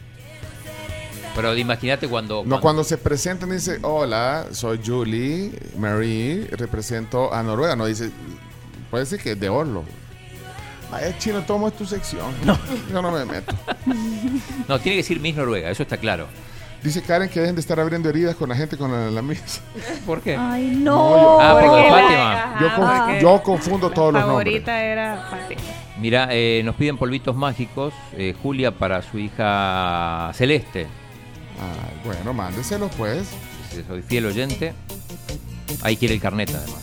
Pero 1.35 1.55
imagínate 1.55 2.07
cuando. 2.09 2.43
No, 2.45 2.59
cuando 2.59 2.83
se 2.83 2.97
presentan 2.97 3.51
dice, 3.51 3.79
hola, 3.83 4.47
soy 4.51 4.81
Julie 4.85 5.51
Marie, 5.77 6.47
represento 6.51 7.33
a 7.33 7.41
Noruega. 7.41 7.75
No 7.75 7.85
dice, 7.85 8.11
puede 8.89 9.05
decir 9.05 9.19
que 9.21 9.31
es 9.31 9.39
de 9.39 9.47
Oslo. 9.49 9.83
Vaya, 10.91 11.17
chino, 11.17 11.41
tomo 11.43 11.69
es 11.69 11.73
tu 11.77 11.85
sección. 11.85 12.33
Yo 12.91 13.01
no 13.01 13.11
me 13.11 13.23
meto. 13.25 13.55
No, 14.67 14.79
tiene 14.79 14.95
que 14.97 15.01
decir 15.03 15.19
Miss 15.21 15.35
Noruega, 15.35 15.69
eso 15.69 15.83
está 15.83 15.97
claro. 15.97 16.27
Dice 16.83 17.01
Karen 17.01 17.29
que 17.29 17.39
dejen 17.39 17.55
de 17.55 17.61
estar 17.61 17.79
abriendo 17.79 18.09
heridas 18.09 18.35
con 18.35 18.49
la 18.49 18.55
gente 18.55 18.75
con 18.75 18.91
la, 18.91 19.09
la 19.11 19.21
Miss. 19.21 19.61
¿Por 20.05 20.19
qué? 20.21 20.35
Ay, 20.35 20.75
No, 20.75 21.09
no. 21.11 21.15
yo- 21.21 21.39
Ah, 21.41 21.53
Porque 21.53 21.89
Fátima. 21.89 22.57
Yo, 22.59 22.69
conf- 22.69 23.21
yo 23.21 23.43
confundo 23.43 23.89
todos 23.91 24.13
los 24.13 24.21
nombres. 24.25 24.47
favorita 24.63 24.83
era 24.83 25.27
Fátima. 25.29 25.61
Mira, 25.99 26.29
eh, 26.31 26.61
nos 26.63 26.75
piden 26.75 26.97
polvitos 26.97 27.35
mágicos. 27.35 27.93
eh, 28.13 28.33
Julia 28.41 28.71
para 28.71 29.01
su 29.01 29.17
hija 29.19 30.31
Celeste. 30.33 30.87
Ay, 31.59 32.01
bueno, 32.03 32.33
mándeselos 32.33 32.91
pues. 32.97 33.27
Sí, 33.71 33.83
Soy 33.87 34.01
fiel 34.01 34.25
oyente. 34.25 34.73
Ahí 35.81 35.95
quiere 35.97 36.13
el 36.15 36.21
carnet 36.21 36.49
además. 36.53 36.81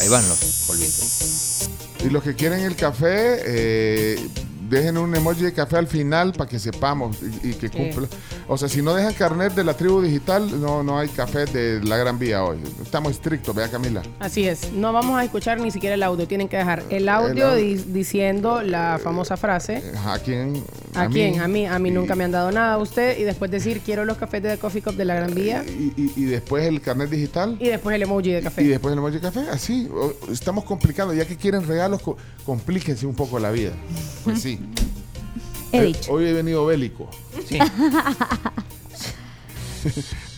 Ahí 0.00 0.08
van 0.08 0.26
los 0.28 0.64
polvitos. 0.66 1.70
Y 2.04 2.10
los 2.10 2.22
que 2.22 2.34
quieren 2.34 2.60
el 2.60 2.76
café, 2.76 3.40
eh, 3.44 4.28
dejen 4.70 4.96
un 4.98 5.14
emoji 5.16 5.42
de 5.42 5.52
café 5.52 5.76
al 5.78 5.88
final 5.88 6.32
para 6.32 6.48
que 6.48 6.58
sepamos 6.58 7.16
y, 7.42 7.48
y 7.50 7.54
que 7.54 7.68
Sí. 7.68 8.08
O 8.50 8.56
sea, 8.56 8.66
si 8.66 8.80
no 8.80 8.94
dejan 8.94 9.12
carnet 9.12 9.52
de 9.54 9.62
la 9.62 9.74
tribu 9.74 10.00
digital, 10.00 10.58
no, 10.58 10.82
no 10.82 10.98
hay 10.98 11.08
café 11.08 11.44
de 11.44 11.84
la 11.84 11.98
Gran 11.98 12.18
Vía 12.18 12.42
hoy. 12.42 12.56
Estamos 12.82 13.12
estrictos, 13.12 13.54
vea 13.54 13.68
Camila. 13.70 14.00
Así 14.20 14.48
es, 14.48 14.72
no 14.72 14.90
vamos 14.94 15.18
a 15.18 15.24
escuchar 15.24 15.60
ni 15.60 15.70
siquiera 15.70 15.94
el 15.96 16.02
audio, 16.02 16.26
tienen 16.26 16.48
que 16.48 16.56
dejar 16.56 16.82
el 16.88 17.10
audio 17.10 17.48
audio. 17.50 17.54
di- 17.62 17.84
diciendo 17.92 18.62
la 18.62 18.98
famosa 19.04 19.36
frase. 19.36 19.82
¿A 20.06 20.18
quién? 20.18 20.64
¿A, 20.94 21.08
quién? 21.08 21.40
A 21.40 21.46
mí, 21.48 21.66
a 21.66 21.78
mí 21.78 21.90
nunca 21.90 22.14
me 22.16 22.24
han 22.24 22.30
dado 22.32 22.50
nada 22.50 22.72
a 22.74 22.78
usted 22.78 23.18
y 23.18 23.24
después 23.24 23.50
decir 23.50 23.82
quiero 23.84 24.06
los 24.06 24.16
cafés 24.16 24.42
de 24.42 24.48
The 24.52 24.58
Coffee 24.58 24.80
Cup 24.80 24.94
de 24.94 25.04
la 25.04 25.14
Gran 25.16 25.34
Vía 25.34 25.62
Y, 25.68 25.92
y- 25.94 26.12
y 26.16 26.24
después 26.24 26.64
el 26.64 26.80
carnet 26.80 27.10
digital. 27.10 27.58
y 27.60 27.68
después 27.68 27.94
el 27.94 28.02
emoji 28.02 28.30
de 28.30 28.40
café. 28.42 28.62
Y 28.62 28.68
después 28.68 28.92
el 28.94 28.98
emoji 28.98 29.16
de 29.16 29.20
café. 29.20 29.40
Así, 29.52 29.86
estamos 30.32 30.64
complicando. 30.64 31.12
Ya 31.12 31.26
que 31.26 31.36
quieren 31.36 31.66
regalos, 31.66 32.00
co- 32.00 32.16
complíquense 32.46 33.04
un 33.04 33.14
poco 33.14 33.38
la 33.38 33.50
vida. 33.50 33.72
Pues 34.24 34.40
sí. 34.40 34.58
He 35.72 35.78
Eh, 35.78 35.82
dicho. 35.84 36.12
Hoy 36.12 36.26
he 36.26 36.32
venido 36.32 36.64
bélico. 36.66 37.08
Sí. 37.48 37.58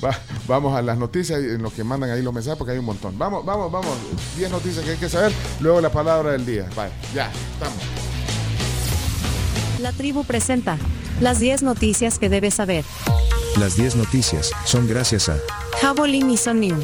Va- 0.05 0.19
vamos 0.47 0.77
a 0.77 0.83
las 0.83 0.99
noticias 0.99 1.39
en 1.41 1.63
lo 1.63 1.71
que 1.73 1.83
mandan 1.85 2.11
ahí 2.11 2.23
los 2.23 2.33
mensajes 2.33 2.57
porque 2.59 2.73
hay 2.73 2.79
un 2.79 2.85
montón. 2.85 3.19
Vamos, 3.19 3.45
vamos, 3.45 3.71
vamos. 3.73 3.97
10 4.37 4.51
noticias 4.51 4.85
que 4.85 4.93
hay 4.93 4.97
que 4.97 5.09
saber. 5.09 5.33
Luego 5.61 5.81
la 5.81 5.91
palabra 5.91 6.33
del 6.33 6.45
día. 6.47 6.69
Ya, 7.15 7.31
estamos. 7.53 7.79
La 9.81 9.93
tribu 9.93 10.25
presenta 10.25 10.77
las 11.21 11.39
10 11.41 11.63
noticias 11.63 12.19
que 12.19 12.29
debes 12.29 12.55
saber. 12.55 12.85
Las 13.59 13.77
10 13.77 13.97
noticias 13.97 14.51
son 14.65 14.87
gracias 14.87 15.29
a 15.29 15.37
Javelin 15.81 16.31
y 16.31 16.37
Soniu. 16.37 16.77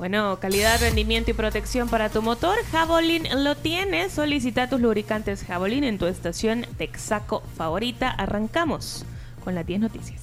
Bueno, 0.00 0.38
calidad, 0.40 0.80
rendimiento 0.80 1.30
y 1.30 1.34
protección 1.34 1.90
para 1.90 2.08
tu 2.08 2.22
motor, 2.22 2.56
Javelin 2.72 3.44
lo 3.44 3.54
tiene. 3.54 4.08
Solicita 4.08 4.66
tus 4.66 4.80
lubricantes 4.80 5.44
Javelin 5.44 5.84
en 5.84 5.98
tu 5.98 6.06
estación 6.06 6.64
Texaco 6.78 7.42
favorita. 7.54 8.08
Arrancamos 8.10 9.04
con 9.44 9.54
las 9.54 9.66
10 9.66 9.80
noticias. 9.80 10.20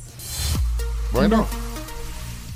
Bueno. 1.14 1.46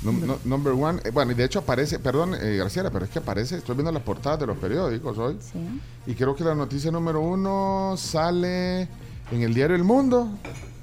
Num- 0.02 0.18
no- 0.26 0.38
number 0.44 0.72
one. 0.72 1.00
Eh, 1.04 1.10
bueno, 1.12 1.30
y 1.30 1.36
de 1.36 1.44
hecho 1.44 1.60
aparece, 1.60 2.00
perdón, 2.00 2.34
eh, 2.34 2.56
Graciela, 2.56 2.90
pero 2.90 3.04
es 3.04 3.10
que 3.12 3.20
aparece, 3.20 3.58
estoy 3.58 3.76
viendo 3.76 3.92
las 3.92 4.02
portadas 4.02 4.40
de 4.40 4.46
los 4.48 4.58
periódicos 4.58 5.16
hoy. 5.16 5.36
Y 6.08 6.14
creo 6.16 6.34
que 6.34 6.42
la 6.42 6.56
noticia 6.56 6.90
número 6.90 7.20
uno 7.20 7.94
sale 7.96 8.80
en 9.30 9.42
el 9.42 9.54
diario 9.54 9.76
El 9.76 9.84
Mundo, 9.84 10.28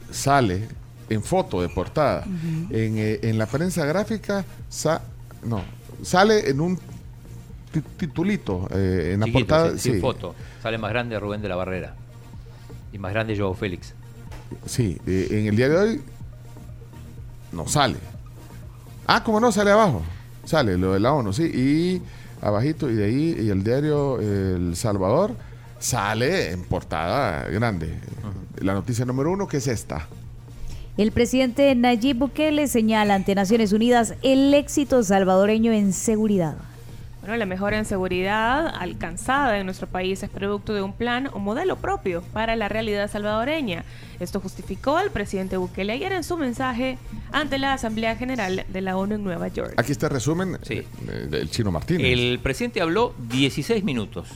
sale 0.10 0.70
en 1.10 1.22
foto 1.22 1.62
de 1.62 1.68
portada. 1.68 2.24
en, 2.24 2.98
eh, 2.98 3.20
en 3.24 3.38
la 3.38 3.46
prensa 3.46 3.84
gráfica, 3.86 4.46
sa- 4.70 5.02
no, 5.44 5.64
sale 6.04 6.50
en 6.50 6.62
un 6.62 6.78
ti- 7.72 7.82
titulito, 7.97 8.68
eh, 8.72 9.12
en 9.14 9.20
la 9.22 9.28
portada. 9.28 9.70
sin, 9.72 9.80
sin 9.80 9.93
sí. 9.95 10.00
foto. 10.02 10.36
Sale 10.62 10.78
más 10.78 10.91
grande 10.91 11.20
Rubén 11.20 11.41
de 11.41 11.50
la 11.50 11.56
Barrera. 11.56 11.95
Y 12.91 12.97
más 12.97 13.12
grande 13.14 13.38
Joao 13.38 13.54
Félix. 13.54 13.93
Sí, 14.66 14.97
eh, 15.06 15.28
en 15.32 15.47
el 15.47 15.56
día 15.56 15.70
de 15.70 15.78
hoy 15.78 16.02
no 17.52 17.68
sale. 17.68 17.97
Ah, 19.08 19.24
¿cómo 19.24 19.39
no? 19.39 19.52
Sale 19.52 19.72
abajo. 19.72 20.02
Sale 20.45 20.78
lo 20.78 20.93
de 20.93 21.00
la 21.00 21.14
ONU, 21.14 21.32
sí. 21.34 21.43
Y 21.43 22.02
abajito, 22.45 22.89
y 22.89 22.95
de 22.95 23.06
ahí, 23.06 23.38
y 23.39 23.50
el 23.50 23.64
diario 23.64 24.20
El 24.20 24.76
Salvador 24.76 25.36
sale 25.80 26.52
en 26.52 26.64
portada 26.64 27.47
grande. 27.50 28.00
La 28.62 28.74
noticia 28.74 29.06
número 29.06 29.32
uno, 29.32 29.47
que 29.47 29.58
es 29.58 29.68
esta. 29.68 30.08
El 31.00 31.14
presidente 31.14 31.74
Nayib 31.76 32.18
Bukele 32.18 32.68
señala 32.68 33.16
ante 33.16 33.34
Naciones 33.34 33.72
Unidas 33.72 34.16
el 34.22 34.54
éxito 34.54 35.02
salvadoreño 35.02 35.72
en 35.72 35.93
seguridad. 35.93 36.58
Bueno, 37.22 37.36
la 37.36 37.46
mejora 37.46 37.78
en 37.78 37.84
seguridad 37.84 38.68
alcanzada 38.68 39.60
en 39.60 39.66
nuestro 39.66 39.88
país 39.88 40.24
es 40.24 40.30
producto 40.30 40.74
de 40.74 40.82
un 40.82 40.94
plan 40.94 41.30
o 41.34 41.40
modelo 41.40 41.76
propio 41.76 42.22
para 42.34 42.56
la 42.56 42.70
realidad 42.70 43.12
salvadoreña. 43.12 43.84
Esto 44.22 44.40
justificó 44.40 44.96
al 44.96 45.12
presidente 45.12 45.58
Bukele 45.58 45.94
ayer 45.94 46.14
en 46.14 46.24
su 46.24 46.38
mensaje 46.38 46.98
ante 47.34 47.58
la 47.58 47.74
Asamblea 47.74 48.16
General 48.16 48.66
de 48.68 48.82
la 48.82 48.96
ONU 48.96 49.16
en 49.16 49.24
Nueva 49.26 49.50
York. 49.50 49.74
Aquí 49.76 49.92
está 49.92 50.08
el 50.08 50.14
resumen 50.14 50.58
eh, 50.70 50.86
del 51.30 51.50
Chino 51.50 51.72
Martínez. 51.72 52.08
El 52.08 52.40
presidente 52.40 52.80
habló 52.80 53.14
16 53.30 53.84
minutos. 53.84 54.30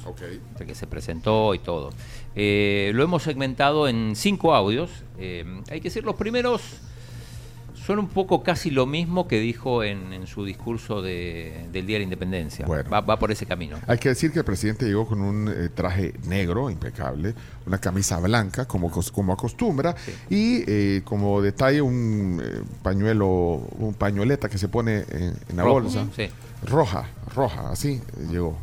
Hasta 0.52 0.66
que 0.66 0.76
se 0.76 0.86
presentó 0.86 1.56
y 1.56 1.60
todo. 1.60 1.92
Eh, 2.36 2.92
lo 2.94 3.04
hemos 3.04 3.24
segmentado 3.24 3.88
en 3.88 4.16
cinco 4.18 4.54
audios. 4.54 4.90
Eh, 5.18 5.46
hay 5.70 5.80
que 5.80 5.86
decir, 5.86 6.04
los 6.04 6.16
primeros 6.16 6.62
son 7.86 8.00
un 8.00 8.08
poco 8.08 8.44
casi 8.44 8.70
lo 8.72 8.86
mismo 8.86 9.28
que 9.28 9.40
dijo 9.40 9.84
en, 9.84 10.14
en 10.14 10.26
su 10.28 10.46
discurso 10.46 11.02
de- 11.02 11.68
del 11.72 11.86
Día 11.86 11.96
de 11.96 12.00
la 12.00 12.04
Independencia. 12.06 12.66
Va, 12.66 13.02
va 13.02 13.20
por 13.20 13.32
ese 13.32 13.46
camino. 13.46 13.78
Hay 13.88 13.98
que 13.98 14.10
decir 14.10 14.32
que 14.32 14.40
el 14.40 14.46
presidente 14.46 14.86
llegó 14.86 15.06
con 15.06 15.20
un 15.22 15.50
eh, 15.50 15.70
traje 15.74 16.14
negro, 16.28 16.70
impecable, 16.70 17.34
una 17.66 17.78
camisa 17.80 18.20
blanca, 18.20 18.66
como, 18.66 18.90
como 18.90 19.34
acostumbra, 19.34 19.96
y 20.30 20.64
eh, 20.68 21.02
como 21.04 21.42
detalle 21.42 21.82
un 21.82 22.42
eh, 22.44 22.62
pañuelo, 22.82 23.28
un 23.28 23.94
pañoleta 23.98 24.48
que 24.48 24.58
se 24.58 24.68
pone 24.70 25.04
en, 25.10 25.34
en 25.50 25.56
la 25.58 25.64
Rojo, 25.64 25.82
bolsa. 25.82 26.06
sí. 26.16 26.28
Roja, 26.66 27.06
roja, 27.36 27.72
así 27.72 28.02
llegó 28.32 28.58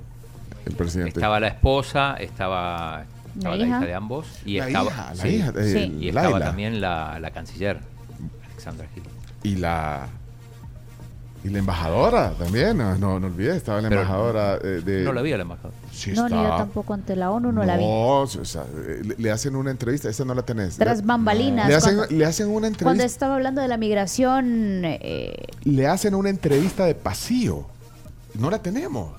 el 0.65 0.75
presidente. 0.75 1.11
Estaba 1.19 1.39
la 1.41 1.49
esposa, 1.49 2.15
estaba, 2.19 3.05
estaba 3.37 3.57
la, 3.57 3.67
hija. 3.67 3.77
hija 3.77 3.87
de 3.87 3.95
ambos 3.95 4.27
y 4.47 4.57
La 4.59 4.67
estaba, 4.69 4.91
hija, 4.91 5.15
la 5.15 5.29
hija, 5.29 5.53
eh, 5.59 5.73
sí, 5.91 5.97
y 6.01 6.09
estaba 6.09 6.39
también 6.41 6.81
la, 6.81 7.19
la 7.21 7.31
canciller, 7.31 7.81
Alexandra 8.61 8.87
Gil. 8.95 9.05
Y 9.43 9.57
la 9.57 10.09
y 11.43 11.49
la 11.49 11.59
embajadora 11.59 12.35
también, 12.39 12.77
no, 12.77 12.99
no, 12.99 13.19
no 13.19 13.29
olvides, 13.29 13.57
estaba 13.57 13.81
la 13.81 13.89
Pero 13.89 14.03
embajadora 14.03 14.59
eh, 14.63 14.83
de... 14.85 15.05
No 15.05 15.15
la 15.15 15.23
vi 15.23 15.33
a 15.33 15.39
la 15.39 15.43
embajadora. 15.45 15.75
Sí 15.91 16.13
no, 16.13 16.29
ni 16.29 16.35
yo 16.35 16.49
tampoco 16.49 16.93
ante 16.93 17.17
la 17.17 17.31
ONU 17.31 17.51
no, 17.51 17.65
la 17.65 17.79
vi. 17.79 17.85
No, 17.85 18.21
o 18.21 18.27
sea, 18.27 18.65
le, 19.03 19.15
le 19.17 19.31
hacen 19.31 19.57
una 19.57 19.71
entrevista, 19.71 20.11
esa 20.11 20.27
no 20.27 20.35
la 20.35 20.43
tenés. 20.43 20.77
Tras 20.77 21.05
bambalinas. 21.07 21.67
Le 21.67 21.75
hacen, 21.75 21.97
cuando, 21.97 22.15
le 22.15 22.27
hacen 22.27 22.47
una 22.49 22.55
cuando 22.55 22.67
entrevista. 22.69 23.05
estaba 23.07 23.37
hablando 23.37 23.63
de 23.63 23.69
la 23.69 23.79
migración, 23.79 24.83
eh, 24.85 25.47
Le 25.65 25.87
hacen 25.87 26.15
una 26.15 26.29
entrevista 26.29 26.85
de 26.85 26.95
pasillo. 26.95 27.65
No 28.39 28.51
la 28.51 28.59
tenemos. 28.59 29.13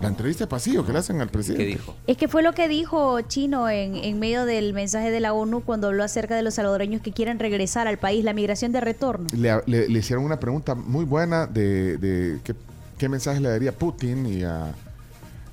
La 0.00 0.08
entrevista 0.08 0.44
de 0.44 0.48
pasillo 0.48 0.84
que 0.84 0.92
le 0.92 0.98
hacen 0.98 1.20
al 1.20 1.28
presidente. 1.28 1.64
¿Qué 1.64 1.70
dijo? 1.70 1.94
es 2.06 2.16
que 2.16 2.28
fue 2.28 2.42
lo 2.42 2.52
que 2.52 2.68
dijo 2.68 3.20
Chino 3.22 3.68
en, 3.70 3.96
en 3.96 4.18
medio 4.18 4.44
del 4.44 4.74
mensaje 4.74 5.10
de 5.10 5.20
la 5.20 5.32
ONU 5.32 5.62
cuando 5.62 5.86
habló 5.88 6.04
acerca 6.04 6.36
de 6.36 6.42
los 6.42 6.54
salvadoreños 6.54 7.00
que 7.00 7.12
quieren 7.12 7.38
regresar 7.38 7.86
al 7.88 7.96
país, 7.98 8.22
la 8.24 8.32
migración 8.34 8.72
de 8.72 8.80
retorno. 8.82 9.26
Le, 9.34 9.60
le- 9.66 9.88
le 9.88 9.98
hicieron 9.98 10.24
una 10.24 10.38
pregunta 10.38 10.74
muy 10.74 11.04
buena 11.06 11.46
de, 11.46 11.96
de 11.96 12.40
qué, 12.44 12.54
qué 12.98 13.08
mensaje 13.08 13.40
le 13.40 13.48
daría 13.48 13.70
a 13.70 13.74
Putin 13.74 14.26
y 14.26 14.42
a. 14.44 14.74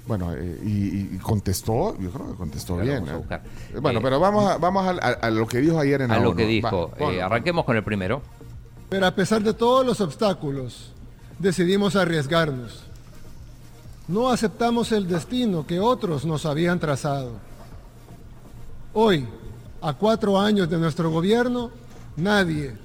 Bueno, 0.05 0.33
eh, 0.35 0.59
y, 0.65 1.15
y 1.15 1.19
contestó, 1.21 1.97
yo 1.97 2.11
creo 2.11 2.31
que 2.31 2.35
contestó 2.35 2.75
bien. 2.75 3.05
vamos 3.05 3.31
a 3.31 3.35
¿eh? 3.35 3.39
Bueno, 3.81 3.99
Eh, 3.99 4.03
pero 4.03 4.19
vamos 4.19 4.45
a, 4.51 4.57
vamos 4.57 4.85
a, 4.85 4.89
a- 5.07 5.11
a 5.13 5.29
lo 5.31 5.47
que 5.47 5.59
dijo 5.61 5.79
ayer 5.79 6.01
en 6.01 6.09
la 6.09 6.15
A 6.15 6.19
lo 6.19 6.31
ONU. 6.31 6.35
que 6.37 6.43
Va, 6.43 6.49
dijo. 6.49 6.91
Eh, 6.99 7.21
arranquemos 7.21 7.63
con 7.63 7.77
el 7.77 7.83
primero. 7.85 8.21
Pero 8.89 9.05
a 9.07 9.15
pesar 9.15 9.41
de 9.41 9.53
todos 9.53 9.85
los 9.85 10.01
obstáculos, 10.01 10.91
decidimos 11.39 11.95
arriesgarnos. 11.95 12.83
No 14.07 14.29
aceptamos 14.29 14.91
el 14.91 15.07
destino 15.07 15.65
que 15.65 15.79
otros 15.79 16.25
nos 16.25 16.45
habían 16.45 16.79
trazado. 16.79 17.31
Hoy, 18.93 19.25
a 19.81 19.93
cuatro 19.93 20.39
años 20.39 20.69
de 20.69 20.77
nuestro 20.77 21.09
gobierno, 21.09 21.71
nadie 22.17 22.75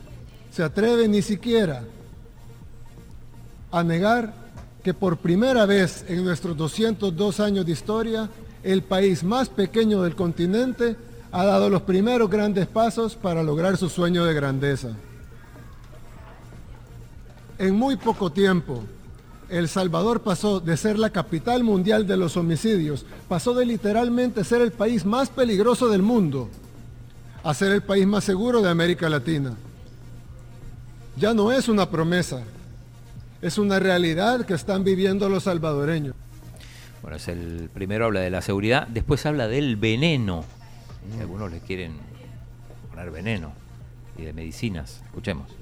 se 0.53 0.63
atreve 0.63 1.09
ni 1.09 1.23
siquiera 1.23 1.83
a 3.71 3.83
negar 3.83 4.33
que 4.83 4.95
por 4.95 5.19
primera 5.19 5.67
vez 5.67 6.05
en 6.09 6.25
nuestros 6.25 6.57
202 6.57 7.41
años 7.41 7.67
de 7.67 7.73
historia, 7.73 8.31
el 8.63 8.83
país 8.83 9.23
más 9.25 9.49
pequeño 9.49 10.03
del 10.03 10.15
continente 10.15 10.97
ha 11.33 11.45
dado 11.45 11.69
los 11.69 11.83
primeros 11.83 12.31
grandes 12.31 12.67
pasos 12.67 13.17
para 13.17 13.43
lograr 13.43 13.77
su 13.77 13.89
sueño 13.89 14.25
de 14.25 14.35
grandeza. 14.35 14.97
En 17.59 17.75
muy 17.75 17.97
poco 17.97 18.31
tiempo, 18.31 18.85
El 19.49 19.69
Salvador 19.69 20.21
pasó 20.21 20.61
de 20.61 20.77
ser 20.77 20.99
la 20.99 21.11
capital 21.11 21.65
mundial 21.65 22.07
de 22.07 22.19
los 22.19 22.37
homicidios, 22.37 23.07
pasó 23.29 23.55
de 23.55 23.65
literalmente 23.65 24.45
ser 24.45 24.61
el 24.61 24.73
país 24.73 25.07
más 25.07 25.31
peligroso 25.31 25.89
del 25.89 26.03
mundo, 26.03 26.51
a 27.43 27.55
ser 27.55 27.73
el 27.73 27.83
país 27.83 28.07
más 28.07 28.25
seguro 28.25 28.61
de 28.61 28.69
América 28.69 29.09
Latina. 29.09 29.55
Ya 31.17 31.33
no 31.33 31.51
es 31.51 31.69
una 31.69 31.89
promesa, 31.89 32.43
es 33.41 33.57
una 33.57 33.79
realidad 33.79 34.45
que 34.45 34.55
están 34.55 34.85
viviendo 34.85 35.29
los 35.31 35.45
salvadoreños. 35.45 36.15
Bueno, 37.01 37.17
es 37.17 37.29
el 37.29 37.71
primero 37.73 38.05
habla 38.05 38.21
de 38.21 38.31
la 38.31 38.43
seguridad, 38.43 38.87
después 38.87 39.25
habla 39.25 39.49
del 39.49 39.77
veneno. 39.77 40.45
Algunos 41.19 41.51
le 41.51 41.61
quieren 41.61 41.93
poner 42.91 43.11
veneno 43.11 43.53
y 44.19 44.25
de 44.25 44.33
medicinas. 44.35 45.01
Escuchemos. 45.07 45.58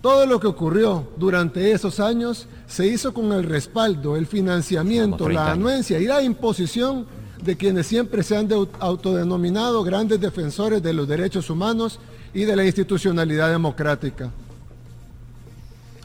Todo 0.00 0.26
lo 0.26 0.38
que 0.38 0.46
ocurrió 0.46 1.08
durante 1.16 1.72
esos 1.72 1.98
años 2.00 2.46
se 2.68 2.86
hizo 2.86 3.12
con 3.12 3.32
el 3.32 3.44
respaldo, 3.44 4.16
el 4.16 4.26
financiamiento, 4.26 5.16
Como 5.18 5.26
30 5.30 5.44
la 5.44 5.52
anuencia 5.52 5.98
y 5.98 6.04
la 6.06 6.22
imposición 6.22 7.06
de 7.42 7.56
quienes 7.56 7.86
siempre 7.86 8.22
se 8.22 8.36
han 8.36 8.46
de- 8.48 8.68
autodenominado 8.78 9.82
grandes 9.82 10.20
defensores 10.20 10.82
de 10.82 10.92
los 10.92 11.08
derechos 11.08 11.50
humanos 11.50 11.98
y 12.34 12.44
de 12.44 12.56
la 12.56 12.64
institucionalidad 12.64 13.50
democrática. 13.50 14.30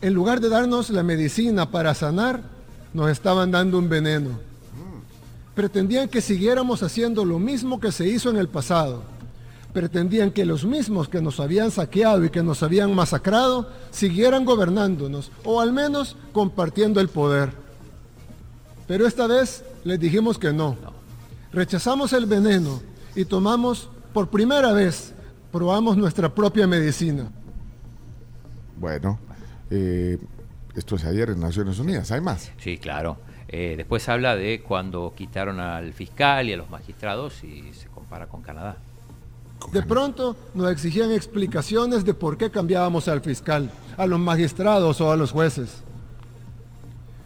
En 0.01 0.13
lugar 0.13 0.39
de 0.41 0.49
darnos 0.49 0.89
la 0.89 1.03
medicina 1.03 1.69
para 1.69 1.93
sanar, 1.93 2.41
nos 2.93 3.09
estaban 3.09 3.51
dando 3.51 3.77
un 3.77 3.87
veneno. 3.87 4.29
Pretendían 5.53 6.07
que 6.09 6.21
siguiéramos 6.21 6.81
haciendo 6.81 7.23
lo 7.23 7.37
mismo 7.37 7.79
que 7.79 7.91
se 7.91 8.07
hizo 8.07 8.29
en 8.29 8.37
el 8.37 8.47
pasado. 8.47 9.03
Pretendían 9.73 10.31
que 10.31 10.45
los 10.45 10.65
mismos 10.65 11.07
que 11.07 11.21
nos 11.21 11.39
habían 11.39 11.71
saqueado 11.71 12.25
y 12.25 12.29
que 12.29 12.43
nos 12.43 12.61
habían 12.61 12.93
masacrado 12.93 13.69
siguieran 13.89 14.43
gobernándonos 14.43 15.31
o 15.45 15.61
al 15.61 15.71
menos 15.71 16.17
compartiendo 16.33 16.99
el 16.99 17.07
poder. 17.07 17.51
Pero 18.87 19.07
esta 19.07 19.27
vez 19.27 19.63
les 19.83 19.99
dijimos 19.99 20.37
que 20.37 20.51
no. 20.51 20.75
Rechazamos 21.53 22.11
el 22.13 22.25
veneno 22.25 22.81
y 23.15 23.25
tomamos 23.25 23.89
por 24.13 24.29
primera 24.29 24.73
vez, 24.73 25.13
probamos 25.51 25.95
nuestra 25.95 26.33
propia 26.33 26.67
medicina. 26.67 27.29
Bueno, 28.77 29.19
eh, 29.69 30.17
esto 30.75 30.95
es 30.95 31.05
ayer 31.05 31.29
en 31.29 31.39
Naciones 31.39 31.79
Unidas, 31.79 32.11
hay 32.11 32.19
más. 32.19 32.51
Sí, 32.57 32.77
claro. 32.77 33.17
Eh, 33.47 33.75
después 33.77 34.07
habla 34.09 34.35
de 34.35 34.61
cuando 34.61 35.13
quitaron 35.15 35.59
al 35.59 35.93
fiscal 35.93 36.47
y 36.49 36.53
a 36.53 36.57
los 36.57 36.69
magistrados 36.69 37.43
y 37.43 37.73
se 37.73 37.87
compara 37.87 38.27
con 38.27 38.41
Canadá. 38.41 38.77
De 39.71 39.81
pronto 39.83 40.35
nos 40.53 40.71
exigían 40.71 41.11
explicaciones 41.11 42.03
de 42.03 42.13
por 42.13 42.37
qué 42.37 42.49
cambiábamos 42.49 43.07
al 43.07 43.21
fiscal, 43.21 43.71
a 43.95 44.05
los 44.05 44.19
magistrados 44.19 44.99
o 44.99 45.11
a 45.11 45.15
los 45.15 45.31
jueces. 45.31 45.83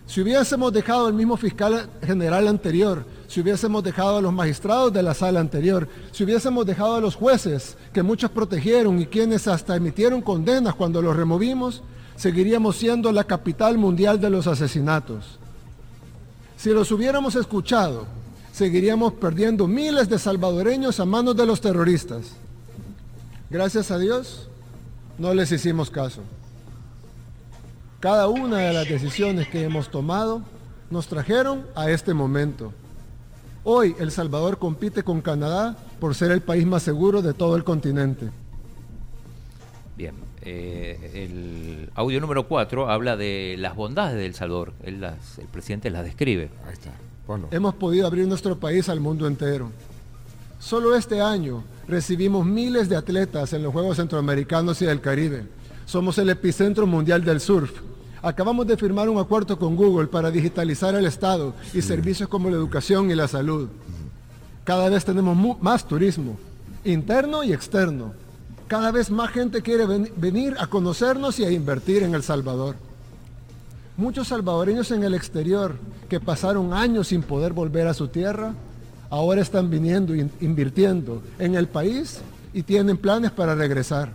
Si 0.05 0.21
hubiésemos 0.21 0.71
dejado 0.71 1.07
al 1.07 1.13
mismo 1.13 1.37
fiscal 1.37 1.89
general 2.03 2.47
anterior, 2.47 3.03
si 3.27 3.41
hubiésemos 3.41 3.83
dejado 3.83 4.17
a 4.17 4.21
los 4.21 4.31
magistrados 4.31 4.93
de 4.93 5.01
la 5.01 5.15
sala 5.15 5.39
anterior, 5.39 5.87
si 6.11 6.23
hubiésemos 6.23 6.65
dejado 6.65 6.95
a 6.95 7.01
los 7.01 7.15
jueces 7.15 7.75
que 7.91 8.03
muchos 8.03 8.29
protegieron 8.29 9.01
y 9.01 9.07
quienes 9.07 9.47
hasta 9.47 9.75
emitieron 9.75 10.21
condenas 10.21 10.75
cuando 10.75 11.01
los 11.01 11.15
removimos, 11.15 11.81
seguiríamos 12.15 12.75
siendo 12.75 13.11
la 13.11 13.23
capital 13.23 13.79
mundial 13.79 14.21
de 14.21 14.29
los 14.29 14.45
asesinatos. 14.45 15.39
Si 16.55 16.69
los 16.69 16.91
hubiéramos 16.91 17.35
escuchado, 17.35 18.05
seguiríamos 18.56 19.11
perdiendo 19.14 19.68
miles 19.68 20.07
de 20.07 20.18
salvadoreños 20.18 21.02
a 21.02 21.06
manos 21.06 21.36
de 21.36 21.45
los 21.45 21.60
terroristas. 21.60 22.32
Gracias 23.49 23.91
a 23.91 23.99
Dios, 23.99 24.48
no 25.18 25.34
les 25.34 25.52
hicimos 25.52 25.90
caso. 25.90 26.22
Cada 27.99 28.30
una 28.30 28.60
de 28.60 28.73
las 28.73 28.88
decisiones 28.88 29.49
que 29.49 29.64
hemos 29.64 29.90
tomado 29.91 30.41
nos 30.90 31.07
trajeron 31.07 31.65
a 31.76 31.90
este 31.90 32.14
momento. 32.14 32.72
Hoy 33.65 33.94
El 33.99 34.11
Salvador 34.11 34.57
compite 34.57 35.03
con 35.03 35.22
Canadá 35.22 35.76
por 35.99 36.15
ser 36.15 36.32
el 36.32 36.41
país 36.41 36.65
más 36.65 36.84
seguro 36.84 37.22
de 37.22 37.34
todo 37.34 37.57
el 37.57 37.64
continente. 37.65 38.30
Bien. 39.98 40.15
eh, 40.48 41.11
el 41.26 41.90
audio 41.95 42.22
número 42.22 42.48
4 42.48 42.90
habla 42.91 43.18
de 43.18 43.56
las 43.57 43.76
bondades 43.76 44.15
de 44.15 44.27
El 44.27 44.36
Salvador. 44.36 44.73
Él 44.84 45.02
las- 45.02 45.40
el 45.40 45.48
presidente 45.48 45.90
las 45.90 46.03
describe. 46.06 46.52
Ahí 46.68 46.73
está. 46.73 46.91
Hemos 47.52 47.76
podido 47.76 48.06
abrir 48.07 48.27
nuestro 48.27 48.56
país 48.57 48.88
al 48.89 48.99
mundo 48.99 49.26
entero. 49.27 49.72
Solo 50.60 50.95
este 50.95 51.22
año 51.22 51.64
recibimos 51.88 52.45
miles 52.45 52.89
de 52.89 52.95
atletas 52.95 53.53
en 53.53 53.64
los 53.64 53.73
Juegos 53.73 53.97
Centroamericanos 53.97 54.81
y 54.81 54.85
del 54.85 55.02
Caribe. 55.02 55.45
Somos 55.85 56.18
el 56.18 56.30
epicentro 56.30 56.88
mundial 56.88 57.23
del 57.23 57.39
surf. 57.39 57.72
Acabamos 58.22 58.65
de 58.65 58.77
firmar 58.77 59.07
un 59.10 59.19
acuerdo 59.19 59.57
con 59.60 59.76
Google 59.76 60.07
para 60.07 60.31
digitalizar 60.31 60.95
el 60.95 61.06
Estado 61.06 61.53
y 61.73 61.81
servicios 61.81 62.27
como 62.30 62.49
la 62.49 62.56
educación 62.56 63.11
y 63.11 63.15
la 63.15 63.27
salud. 63.27 63.69
Cada 64.64 64.89
vez 64.89 65.06
tenemos 65.06 65.61
más 65.61 65.88
turismo, 65.88 66.38
interno 66.84 67.43
y 67.43 67.53
externo. 67.53 68.14
Cada 68.68 68.91
vez 68.91 69.11
más 69.11 69.30
gente 69.30 69.61
quiere 69.61 69.85
ven- 69.85 70.11
venir 70.18 70.56
a 70.57 70.65
conocernos 70.65 71.39
y 71.39 71.45
a 71.45 71.52
invertir 71.52 72.02
en 72.02 72.15
El 72.15 72.23
Salvador. 72.23 72.76
Muchos 73.97 74.27
salvadoreños 74.27 74.91
en 74.91 75.03
el 75.03 75.13
exterior 75.13 75.77
que 76.09 76.19
pasaron 76.19 76.73
años 76.73 77.07
sin 77.07 77.23
poder 77.23 77.53
volver 77.53 77.88
a 77.88 77.93
su 77.93 78.09
tierra, 78.09 78.53
ahora 79.09 79.41
están 79.41 79.69
viniendo 79.69 80.13
e 80.13 80.27
invirtiendo 80.41 81.22
en 81.39 81.55
el 81.55 81.67
país 81.67 82.19
y 82.53 82.63
tienen 82.63 82.97
planes 82.97 83.31
para 83.31 83.55
regresar. 83.55 84.09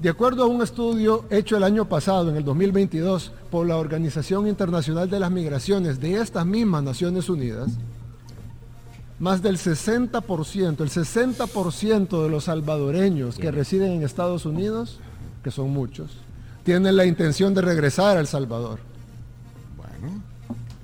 De 0.00 0.08
acuerdo 0.08 0.44
a 0.44 0.46
un 0.46 0.62
estudio 0.62 1.24
hecho 1.28 1.56
el 1.56 1.64
año 1.64 1.86
pasado, 1.86 2.30
en 2.30 2.36
el 2.36 2.44
2022, 2.44 3.32
por 3.50 3.66
la 3.66 3.76
Organización 3.76 4.46
Internacional 4.46 5.10
de 5.10 5.20
las 5.20 5.30
Migraciones 5.30 6.00
de 6.00 6.14
estas 6.14 6.46
mismas 6.46 6.82
Naciones 6.82 7.28
Unidas, 7.28 7.68
más 9.18 9.42
del 9.42 9.58
60%, 9.58 10.80
el 10.80 10.90
60% 10.90 12.22
de 12.22 12.28
los 12.30 12.44
salvadoreños 12.44 13.36
que 13.36 13.50
residen 13.50 13.92
en 13.92 14.02
Estados 14.02 14.46
Unidos, 14.46 15.00
que 15.42 15.50
son 15.50 15.70
muchos, 15.70 16.12
tienen 16.68 16.98
la 16.98 17.06
intención 17.06 17.54
de 17.54 17.62
regresar 17.62 18.18
a 18.18 18.20
El 18.20 18.26
Salvador. 18.26 18.78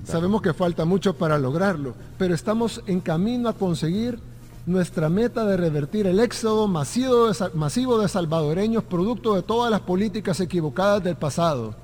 Sabemos 0.06 0.40
que 0.40 0.54
falta 0.54 0.86
mucho 0.86 1.14
para 1.14 1.36
lograrlo, 1.38 1.94
pero 2.16 2.34
estamos 2.34 2.80
en 2.86 3.00
camino 3.00 3.50
a 3.50 3.52
conseguir 3.52 4.18
nuestra 4.64 5.10
meta 5.10 5.44
de 5.44 5.58
revertir 5.58 6.06
el 6.06 6.20
éxodo 6.20 6.68
masivo 6.68 7.28
de, 7.28 7.34
sa- 7.34 7.50
masivo 7.52 7.98
de 7.98 8.08
salvadoreños 8.08 8.82
producto 8.84 9.34
de 9.34 9.42
todas 9.42 9.70
las 9.70 9.80
políticas 9.80 10.40
equivocadas 10.40 11.04
del 11.04 11.16
pasado 11.16 11.74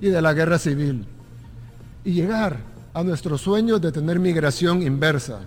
y 0.00 0.08
de 0.08 0.22
la 0.22 0.32
guerra 0.32 0.58
civil. 0.58 1.04
Y 2.02 2.12
llegar 2.12 2.56
a 2.94 3.02
nuestros 3.02 3.42
sueños 3.42 3.78
de 3.82 3.92
tener 3.92 4.18
migración 4.20 4.80
inversa. 4.82 5.40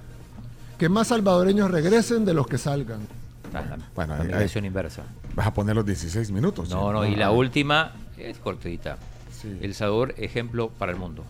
Que 0.78 0.88
más 0.88 1.08
salvadoreños 1.08 1.72
regresen 1.72 2.26
de 2.26 2.36
los 2.36 2.46
que 2.46 2.60
salgan. 2.60 3.00
Bueno, 3.96 4.16
La 4.18 4.24
migración 4.24 4.66
inversa. 4.66 5.02
Vas 5.38 5.46
a 5.46 5.54
poner 5.54 5.76
los 5.76 5.86
16 5.86 6.32
minutos. 6.32 6.68
No, 6.70 6.88
¿sí? 6.88 6.94
no, 6.94 7.06
y 7.06 7.16
la 7.16 7.28
Ah, 7.28 7.32
última 7.32 7.92
es 8.18 8.40
cortita. 8.40 8.98
El 9.62 9.76
Salvador, 9.76 10.16
ejemplo 10.18 10.70
para 10.80 10.92
el 10.92 10.98
mundo. 10.98 11.24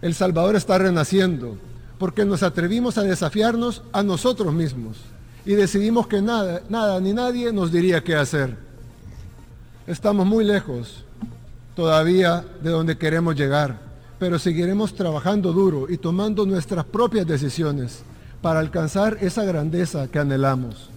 El 0.00 0.14
Salvador 0.14 0.54
está 0.54 0.78
renaciendo 0.78 1.58
porque 1.98 2.24
nos 2.24 2.44
atrevimos 2.44 2.98
a 2.98 3.02
desafiarnos 3.02 3.82
a 3.92 4.04
nosotros 4.04 4.54
mismos 4.54 4.98
y 5.44 5.54
decidimos 5.54 6.06
que 6.06 6.22
nada, 6.22 6.62
nada 6.68 7.00
ni 7.00 7.12
nadie 7.12 7.52
nos 7.52 7.72
diría 7.72 8.04
qué 8.04 8.14
hacer. 8.14 8.56
Estamos 9.88 10.24
muy 10.24 10.44
lejos 10.44 11.04
todavía 11.74 12.44
de 12.62 12.70
donde 12.70 12.96
queremos 12.96 13.34
llegar, 13.34 13.80
pero 14.20 14.38
seguiremos 14.38 14.94
trabajando 14.94 15.52
duro 15.52 15.86
y 15.90 15.98
tomando 15.98 16.46
nuestras 16.46 16.84
propias 16.84 17.26
decisiones 17.26 18.02
para 18.40 18.60
alcanzar 18.60 19.18
esa 19.20 19.42
grandeza 19.42 20.06
que 20.06 20.20
anhelamos. 20.20 20.90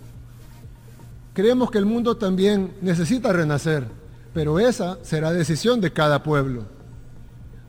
Creemos 1.34 1.72
que 1.72 1.78
el 1.78 1.86
mundo 1.86 2.18
también 2.18 2.74
necesita 2.82 3.32
renacer, 3.32 3.86
pero 4.34 4.60
esa 4.60 4.98
será 5.04 5.32
decisión 5.32 5.80
de 5.80 5.94
cada 5.94 6.24
pueblo. 6.24 6.66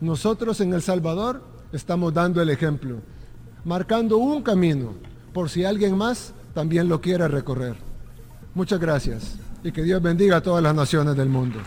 Nosotros 0.01 0.61
en 0.61 0.73
El 0.73 0.83
Salvador 0.83 1.43
estamos 1.73 2.13
dando 2.15 2.41
el 2.41 2.51
ejemplo, 2.51 2.97
marcando 3.65 4.17
un 4.17 4.43
camino 4.43 4.95
por 5.33 5.51
si 5.51 5.65
alguien 5.65 5.97
más 5.97 6.33
también 6.55 6.89
lo 6.89 7.01
quiere 7.01 7.29
recorrer. 7.29 7.77
Muchas 8.55 8.81
gracias 8.81 9.37
y 9.63 9.73
que 9.73 9.83
Dios 9.83 10.03
bendiga 10.03 10.39
a 10.39 10.41
todas 10.41 10.63
las 10.63 10.75
naciones 10.75 11.17
del 11.17 11.29
mundo. 11.29 11.61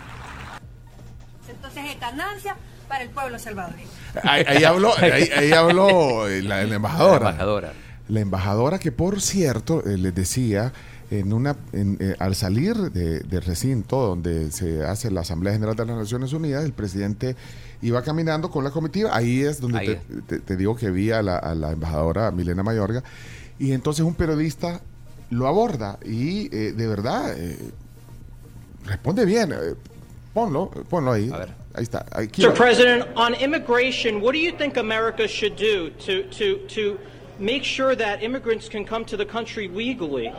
ganancia 2.00 2.58
para 2.88 3.04
el 3.04 3.10
pueblo 3.12 3.40
salvadoreño. 3.40 3.88
Ahí, 4.24 4.44
ahí 4.46 4.64
habló, 4.64 4.92
ahí, 4.98 5.30
ahí 5.36 5.52
habló 5.54 6.28
la, 6.28 6.64
la 6.64 6.76
embajadora. 6.76 7.24
La 7.26 7.30
embajadora. 7.30 7.74
La 8.10 8.20
embajadora 8.20 8.80
que, 8.80 8.92
por 8.92 9.22
cierto, 9.22 9.82
eh, 9.86 9.98
les 9.98 10.14
decía, 10.14 10.74
en 11.20 11.32
una, 11.34 11.56
en, 11.74 11.98
eh, 12.00 12.16
al 12.20 12.36
salir 12.36 12.76
de- 12.76 13.20
del 13.22 13.42
recinto 13.44 13.98
donde 14.08 14.52
se 14.52 14.84
hace 14.84 15.12
la 15.12 15.22
Asamblea 15.22 15.54
General 15.54 15.76
de 15.76 15.86
las 15.86 15.98
Naciones 15.98 16.34
Unidas, 16.34 16.66
el 16.66 16.74
presidente 16.74 17.36
iba 17.82 18.02
caminando 18.02 18.50
con 18.50 18.64
la 18.64 18.72
comitiva. 18.72 19.16
Ahí 19.16 19.42
es 19.42 19.60
donde 19.62 19.80
Ahí 19.80 19.88
te, 19.88 20.22
te- 20.28 20.40
te 20.40 20.56
digo 20.58 20.76
que 20.76 20.90
vi 20.90 21.12
a 21.12 21.22
la, 21.22 21.38
a 21.38 21.54
la 21.56 21.72
embajadora 21.72 22.32
Milena 22.32 22.64
Mayorga. 22.64 23.04
Y 23.60 23.72
entonces 23.74 24.04
un 24.06 24.16
periodista 24.16 24.82
lo 25.30 25.48
aborda 25.48 26.00
y 26.06 26.48
eh, 26.56 26.74
de 26.74 26.88
verdad 26.88 27.34
eh, 27.38 27.58
responde 28.86 29.26
bien. 29.26 29.52
Eh, 29.52 29.76
ponlo, 30.34 30.70
ponlo 30.90 31.12
ahí. 31.12 31.32
Ahí 31.76 31.84
está. 31.84 32.06
Aquí 32.12 32.42
Mr. 32.44 32.50
va. 32.50 32.54
President, 32.56 33.06
on 33.16 33.34
immigration, 33.36 34.16
what 34.22 34.34
do 34.34 34.40
you 34.40 34.52
think 34.58 34.78
America 34.78 35.28
should 35.28 35.56
do 35.58 35.90
to, 36.06 36.24
to, 36.30 36.58
to 36.68 36.98
make 37.40 37.64
sure 37.64 37.96
that 37.96 38.22
immigrants 38.22 38.70
can 38.70 38.86
come 38.86 39.04
to 39.06 39.18
the 39.18 39.26
country 39.26 39.68
legally? 39.68 40.32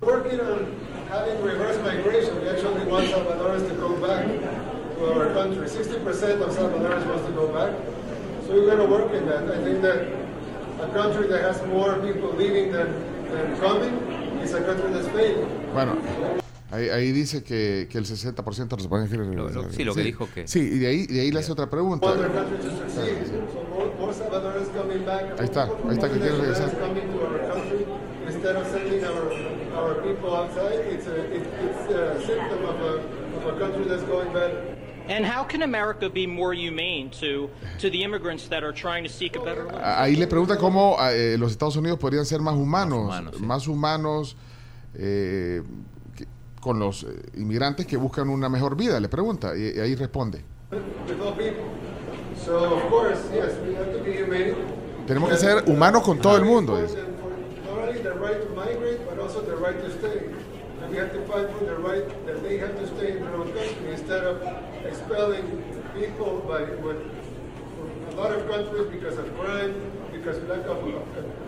Working 0.00 0.40
on 0.40 0.76
having 1.08 1.42
reverse 1.42 1.76
migration, 1.82 2.40
we 2.40 2.48
actually 2.48 2.84
want 2.86 3.06
Salvadorans 3.08 3.68
to 3.68 3.74
come 3.76 4.00
back 4.00 4.26
to 4.26 5.04
our 5.12 5.32
country. 5.32 5.66
60% 5.66 6.42
of 6.42 6.50
Salvadorans 6.54 7.06
want 7.06 7.26
to 7.26 7.32
go 7.32 7.48
back. 7.48 7.72
So 8.46 8.52
we're 8.54 8.66
going 8.66 8.78
to 8.78 8.86
work 8.86 9.12
in 9.14 9.26
that. 9.26 9.44
I 9.50 9.62
think 9.64 9.80
that 9.82 10.06
a 10.80 10.88
country 10.92 11.26
that 11.28 11.40
has 11.42 11.64
more 11.66 11.94
people 11.98 12.32
leaving 12.34 12.70
than, 12.72 12.88
than 13.30 13.56
coming 13.58 13.94
is 14.42 14.52
a 14.54 14.62
country 14.62 14.92
that's 14.92 15.08
failing. 15.08 15.48
Bueno, 15.72 15.96
ahí, 16.70 16.88
ahí 16.90 17.12
dice 17.12 17.42
que, 17.42 17.88
que 17.90 17.98
el 17.98 18.04
60% 18.06 18.68
de 18.68 18.76
los 18.76 18.86
países 18.88 19.18
lo- 19.18 19.70
sí, 19.70 19.84
lo 19.84 19.94
que 19.94 20.02
dijo 20.02 20.28
que- 20.34 20.46
Sí, 20.46 20.60
y 20.60 20.78
de 20.78 20.86
ahí, 20.86 21.06
de 21.06 21.20
ahí 21.22 21.32
le 21.32 21.40
hace 21.40 21.52
otra 21.52 21.68
pregunta. 21.68 22.06
Ahí 25.38 25.44
está, 25.44 25.64
ahí 25.64 25.94
está, 25.94 26.08
que 26.08 26.18
quiere 26.18 26.36
regresar. 26.36 26.70
Venezuelans 26.70 26.78
coming 26.78 27.08
to 27.12 27.18
our 27.24 27.38
country 27.52 27.86
instead 28.38 28.56
of 28.56 28.66
sending 28.68 29.04
our, 29.04 29.32
our 29.76 29.94
people 30.02 30.34
outside. 30.34 30.78
It's 30.94 31.06
a, 31.06 31.16
it, 31.34 31.42
it's 31.42 31.92
a 31.92 32.26
symptom 32.26 32.64
of 32.64 32.80
a, 32.80 32.94
of 33.36 33.56
a 33.56 33.58
country 33.58 33.84
that's 33.84 34.04
going 34.04 34.32
bad. 34.32 34.76
And 35.08 35.24
how 35.24 35.42
can 35.42 35.62
America 35.62 36.08
be 36.10 36.26
more 36.26 36.52
humane 36.52 37.10
to, 37.20 37.48
to 37.78 37.88
the 37.90 38.02
immigrants 38.04 38.46
that 38.48 38.62
are 38.62 38.72
trying 38.72 39.04
to 39.04 39.08
seek 39.10 39.36
a 39.36 39.40
better 39.40 39.64
life? 39.64 39.82
Ahí 39.82 40.16
le 40.16 40.26
pregunta 40.26 40.56
cómo 40.58 40.96
eh, 41.00 41.36
los 41.38 41.50
Estados 41.50 41.76
Unidos 41.76 41.98
podrían 41.98 42.26
ser 42.26 42.40
más 42.40 42.54
humanos, 42.54 43.10
más 43.40 43.66
humanos, 43.66 44.36
eh, 44.94 45.62
que- 46.14 46.26
con 46.60 46.78
los 46.78 47.04
eh, 47.04 47.08
inmigrantes 47.36 47.86
que 47.86 47.96
buscan 47.96 48.28
una 48.28 48.48
mejor 48.50 48.76
vida, 48.76 49.00
le 49.00 49.08
pregunta, 49.08 49.56
y, 49.56 49.76
y 49.76 49.80
ahí 49.80 49.94
responde. 49.94 50.42
So 52.44 52.76
of 52.76 52.82
course, 52.90 53.18
yes, 53.32 53.56
we 53.66 53.74
have 53.74 53.92
to 53.92 54.00
be 54.04 54.22
humane. 54.22 54.54
Tenemos 55.06 55.30
que 55.30 55.36
ser 55.38 55.64
humanos 55.66 56.02
con 56.02 56.18
todo 56.18 56.36
el 56.36 56.44
mundo. 56.44 56.80
dice. 56.80 56.98
Right 58.28 58.42
to 58.46 58.50
migrate, 58.54 59.00
but 59.08 59.18
also 59.18 59.40
the 59.40 59.56
right 59.56 59.80
to 59.84 59.90
stay. 59.98 60.18
And 60.82 60.90
we 60.92 60.98
have 60.98 61.12
to 61.14 61.20
fight 61.24 61.48
for 61.56 61.64
the 61.64 61.76
right 61.88 62.04
that 62.26 62.42
they 62.42 62.58
have 62.58 62.74
to 62.78 62.86
stay 62.86 63.16
in 63.16 63.22
their 63.24 63.34
own 63.34 63.50
country 63.52 63.88
instead 63.90 64.22
of 64.22 64.36
expelling 64.84 65.44
people 65.98 66.44
by 66.46 66.60
with 66.84 67.00
a 68.12 68.14
lot 68.20 68.30
of 68.36 68.46
countries 68.50 68.86
because 68.92 69.16
of 69.16 69.26
crime, 69.38 69.72
because 70.12 70.36
of 70.36 70.48
lack 70.48 70.66
of 70.66 70.76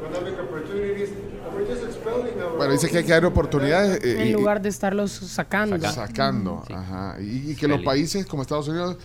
economic 0.01 0.39
opportunities. 0.41 1.11
And 1.11 1.55
we're 1.55 1.67
just 1.67 1.85
expelling 1.85 2.41
our 2.41 2.57
Bueno, 2.57 2.73
dice 2.73 2.89
que 2.89 2.97
hay 2.99 3.05
que 3.05 3.13
dar 3.13 3.27
oportunidades 3.27 4.03
eh, 4.03 4.23
En 4.23 4.29
y- 4.29 4.33
lugar 4.33 4.63
de 4.63 4.71
estarlos 4.71 5.13
sacando. 5.13 5.87
sacando, 5.91 6.65
ajá, 6.71 7.17
y, 7.21 7.51
y 7.51 7.57
que 7.57 7.69
los 7.69 7.83
países 7.83 8.25
como 8.25 8.41
Estados 8.43 8.69
Unidos 8.69 8.97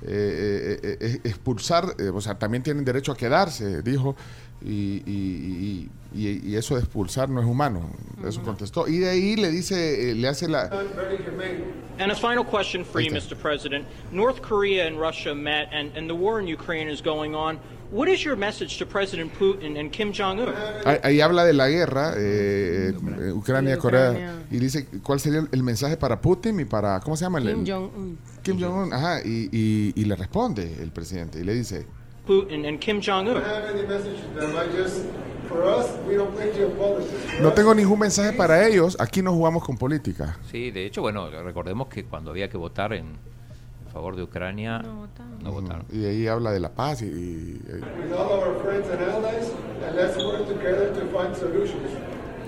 eh, 0.00 0.06
eh, 0.06 0.80
eh, 0.82 0.96
eh, 1.00 1.20
expulsar, 1.24 1.94
eh, 1.98 2.08
o 2.08 2.20
sea, 2.22 2.38
también 2.38 2.62
tienen 2.62 2.84
derecho 2.84 3.12
a 3.12 3.16
quedarse, 3.16 3.82
dijo, 3.82 4.14
y, 4.64 5.02
y- 5.06 5.06
y- 5.06 5.88
y- 6.14 6.40
y 6.50 6.56
eso 6.56 6.74
de 6.74 6.80
expulsar 6.80 7.28
no 7.28 7.40
es 7.40 7.46
humano, 7.46 7.90
eso 8.26 8.42
contestó. 8.42 8.88
Y 8.88 8.98
de 8.98 9.10
ahí 9.10 9.36
le 9.36 9.50
dice, 9.50 10.10
eh, 10.10 10.14
le 10.14 10.28
hace 10.28 10.48
la... 10.48 10.68
And 12.00 12.12
a 12.12 12.14
final 12.14 12.44
question 12.44 12.84
for 12.84 13.00
you, 13.00 13.10
Mr. 13.10 13.36
President. 13.36 13.84
North 14.12 14.40
Korea 14.40 14.86
and 14.86 15.00
Russia 15.00 15.34
met, 15.34 15.68
and, 15.72 15.96
and 15.96 16.08
the 16.08 16.14
war 16.14 16.40
in 16.40 16.46
Ukraine 16.46 16.88
is 16.88 17.02
going 17.02 17.34
on. 17.34 17.58
What 17.90 18.06
is 18.08 18.22
your 18.22 18.36
message 18.36 18.78
to 18.78 18.86
President 18.86 19.32
Putin 19.36 19.76
and 19.80 19.90
Kim 19.90 20.12
Jong 20.12 20.38
un? 20.38 20.54
Ahí, 20.84 20.98
ahí 21.02 21.20
habla 21.20 21.44
de 21.44 21.54
la 21.54 21.68
guerra, 21.68 22.12
eh, 22.16 22.92
Ucrania, 23.34 23.78
Corea, 23.78 24.42
y 24.50 24.58
dice 24.58 24.86
cuál 25.02 25.18
sería 25.18 25.44
el 25.50 25.62
mensaje 25.64 25.96
para 25.96 26.20
Putin 26.20 26.60
y 26.60 26.64
para, 26.66 27.00
¿cómo 27.00 27.16
se 27.16 27.24
llama? 27.24 27.38
El- 27.38 27.46
Kim 27.48 27.60
el- 27.64 27.72
Jong-un. 27.72 28.18
Kim 28.42 28.60
Jong-un, 28.60 28.92
ajá, 28.92 29.20
y, 29.24 29.48
y- 29.50 29.92
y 29.96 30.04
le 30.04 30.14
responde 30.16 30.76
el 30.80 30.92
presidente, 30.92 31.40
y 31.40 31.44
le 31.44 31.54
dice, 31.54 31.86
Putin 32.28 32.68
and 32.68 32.78
Kim 32.80 33.00
Jong 33.00 33.26
I 33.26 33.30
un. 33.30 33.34
don't 33.36 33.44
have 33.44 33.64
any 33.74 33.86
message 33.86 34.20
to 34.20 34.40
them. 34.40 34.54
I 34.56 34.66
just, 34.76 35.06
for 35.48 35.64
us, 35.64 35.86
we 36.06 36.14
don't 36.14 36.30
play 36.36 36.52
geopolitics. 36.52 37.08
For 37.36 37.42
no 37.42 37.48
us, 37.48 37.54
tengo 37.54 37.74
ningún 37.74 37.98
mensaje 37.98 38.34
para 38.36 38.66
ellos, 38.68 38.96
aquí 39.00 39.22
no 39.22 39.32
jugamos 39.32 39.64
con 39.64 39.78
política. 39.78 40.36
Sí, 40.50 40.70
de 40.70 40.84
hecho, 40.86 41.00
bueno, 41.00 41.30
recordemos 41.30 41.88
que 41.88 42.04
cuando 42.04 42.30
había 42.30 42.48
que 42.50 42.58
votar 42.58 42.92
en 42.92 43.16
favor 43.92 44.14
de 44.14 44.22
Ucrania, 44.24 44.80
no 45.42 45.52
votaron. 45.52 45.86
Y 45.90 46.04
ahí 46.04 46.26
habla 46.26 46.52
de 46.52 46.60
la 46.60 46.68
paz 46.68 47.00
y... 47.00 47.06
y- 47.06 47.60
with 47.72 48.12
all 48.12 48.40
our 48.40 48.54
friends 48.62 48.86
and 48.90 49.00
allies, 49.02 49.50
and 49.86 49.96
let's 49.96 50.16
work 50.22 50.46
together 50.46 50.92
to 50.92 51.06
find 51.16 51.34
solutions. 51.34 51.90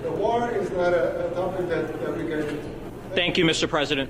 The 0.03 0.11
war 0.11 0.51
is 0.51 0.69
not 0.71 0.93
a, 0.93 1.27
a 1.27 1.35
topic 1.35 1.67
that, 1.69 1.87
that 2.05 2.15
we 2.17 2.25
can. 2.29 2.43
Thank 3.15 3.37
you, 3.37 3.45
Mr. 3.45 3.67
President. 3.67 4.09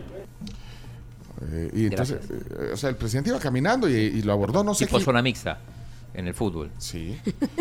Eh, 1.49 1.71
y 1.73 1.85
entonces, 1.87 2.19
eh, 2.29 2.71
o 2.73 2.77
sea, 2.77 2.89
el 2.89 2.95
presidente 2.95 3.29
iba 3.29 3.39
caminando 3.39 3.89
y, 3.89 3.93
y 3.93 4.21
lo 4.21 4.33
abordó, 4.33 4.63
no 4.63 4.73
sé 4.73 4.85
tipo 4.85 4.97
qué- 4.99 5.03
zona 5.05 5.21
mixta 5.21 5.59
en 6.13 6.27
el 6.27 6.33
fútbol. 6.33 6.69
Sí. 6.77 7.17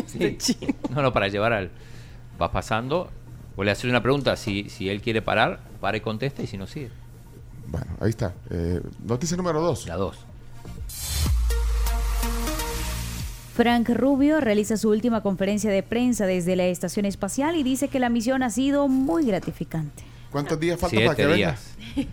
Sí. 0.06 0.56
No, 0.90 1.02
no, 1.02 1.12
para 1.12 1.28
llevar 1.28 1.52
al. 1.52 1.70
Va 2.40 2.50
pasando, 2.50 3.10
o 3.56 3.62
le 3.64 3.70
hacer 3.70 3.88
una 3.90 4.02
pregunta, 4.02 4.34
si, 4.36 4.68
si 4.70 4.88
él 4.88 5.00
quiere 5.02 5.22
parar, 5.22 5.60
para 5.80 5.96
y 5.96 6.00
contesta, 6.00 6.42
y 6.42 6.46
si 6.46 6.56
no, 6.58 6.66
sigue. 6.66 6.90
Bueno, 7.68 7.86
ahí 8.00 8.10
está. 8.10 8.34
Eh, 8.50 8.80
noticia 9.04 9.36
número 9.36 9.60
dos. 9.60 9.86
La 9.86 9.96
dos. 9.96 10.16
Frank 13.54 13.88
Rubio 13.90 14.40
realiza 14.40 14.76
su 14.76 14.88
última 14.88 15.20
conferencia 15.22 15.70
de 15.70 15.82
prensa 15.82 16.24
desde 16.26 16.56
la 16.56 16.64
estación 16.66 17.04
espacial 17.04 17.56
y 17.56 17.62
dice 17.62 17.88
que 17.88 18.00
la 18.00 18.08
misión 18.08 18.42
ha 18.42 18.50
sido 18.50 18.88
muy 18.88 19.26
gratificante. 19.26 20.02
¿Cuántos 20.30 20.58
días 20.58 20.78
falta 20.80 20.96
para 20.96 21.14
que 21.14 21.24
Siete 21.26 21.32
venga? 21.32 21.56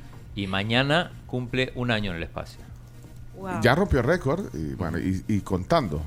Y 0.38 0.45
mañana 0.45 1.11
cumple 1.26 1.72
un 1.73 1.89
año 1.89 2.11
en 2.11 2.18
el 2.18 2.23
espacio. 2.23 2.61
Ya 3.64 3.73
rompió 3.73 4.03
récord 4.03 4.53
y 4.53 4.76
bueno, 4.76 4.99
y, 4.99 5.23
y 5.27 5.41
contando. 5.41 6.03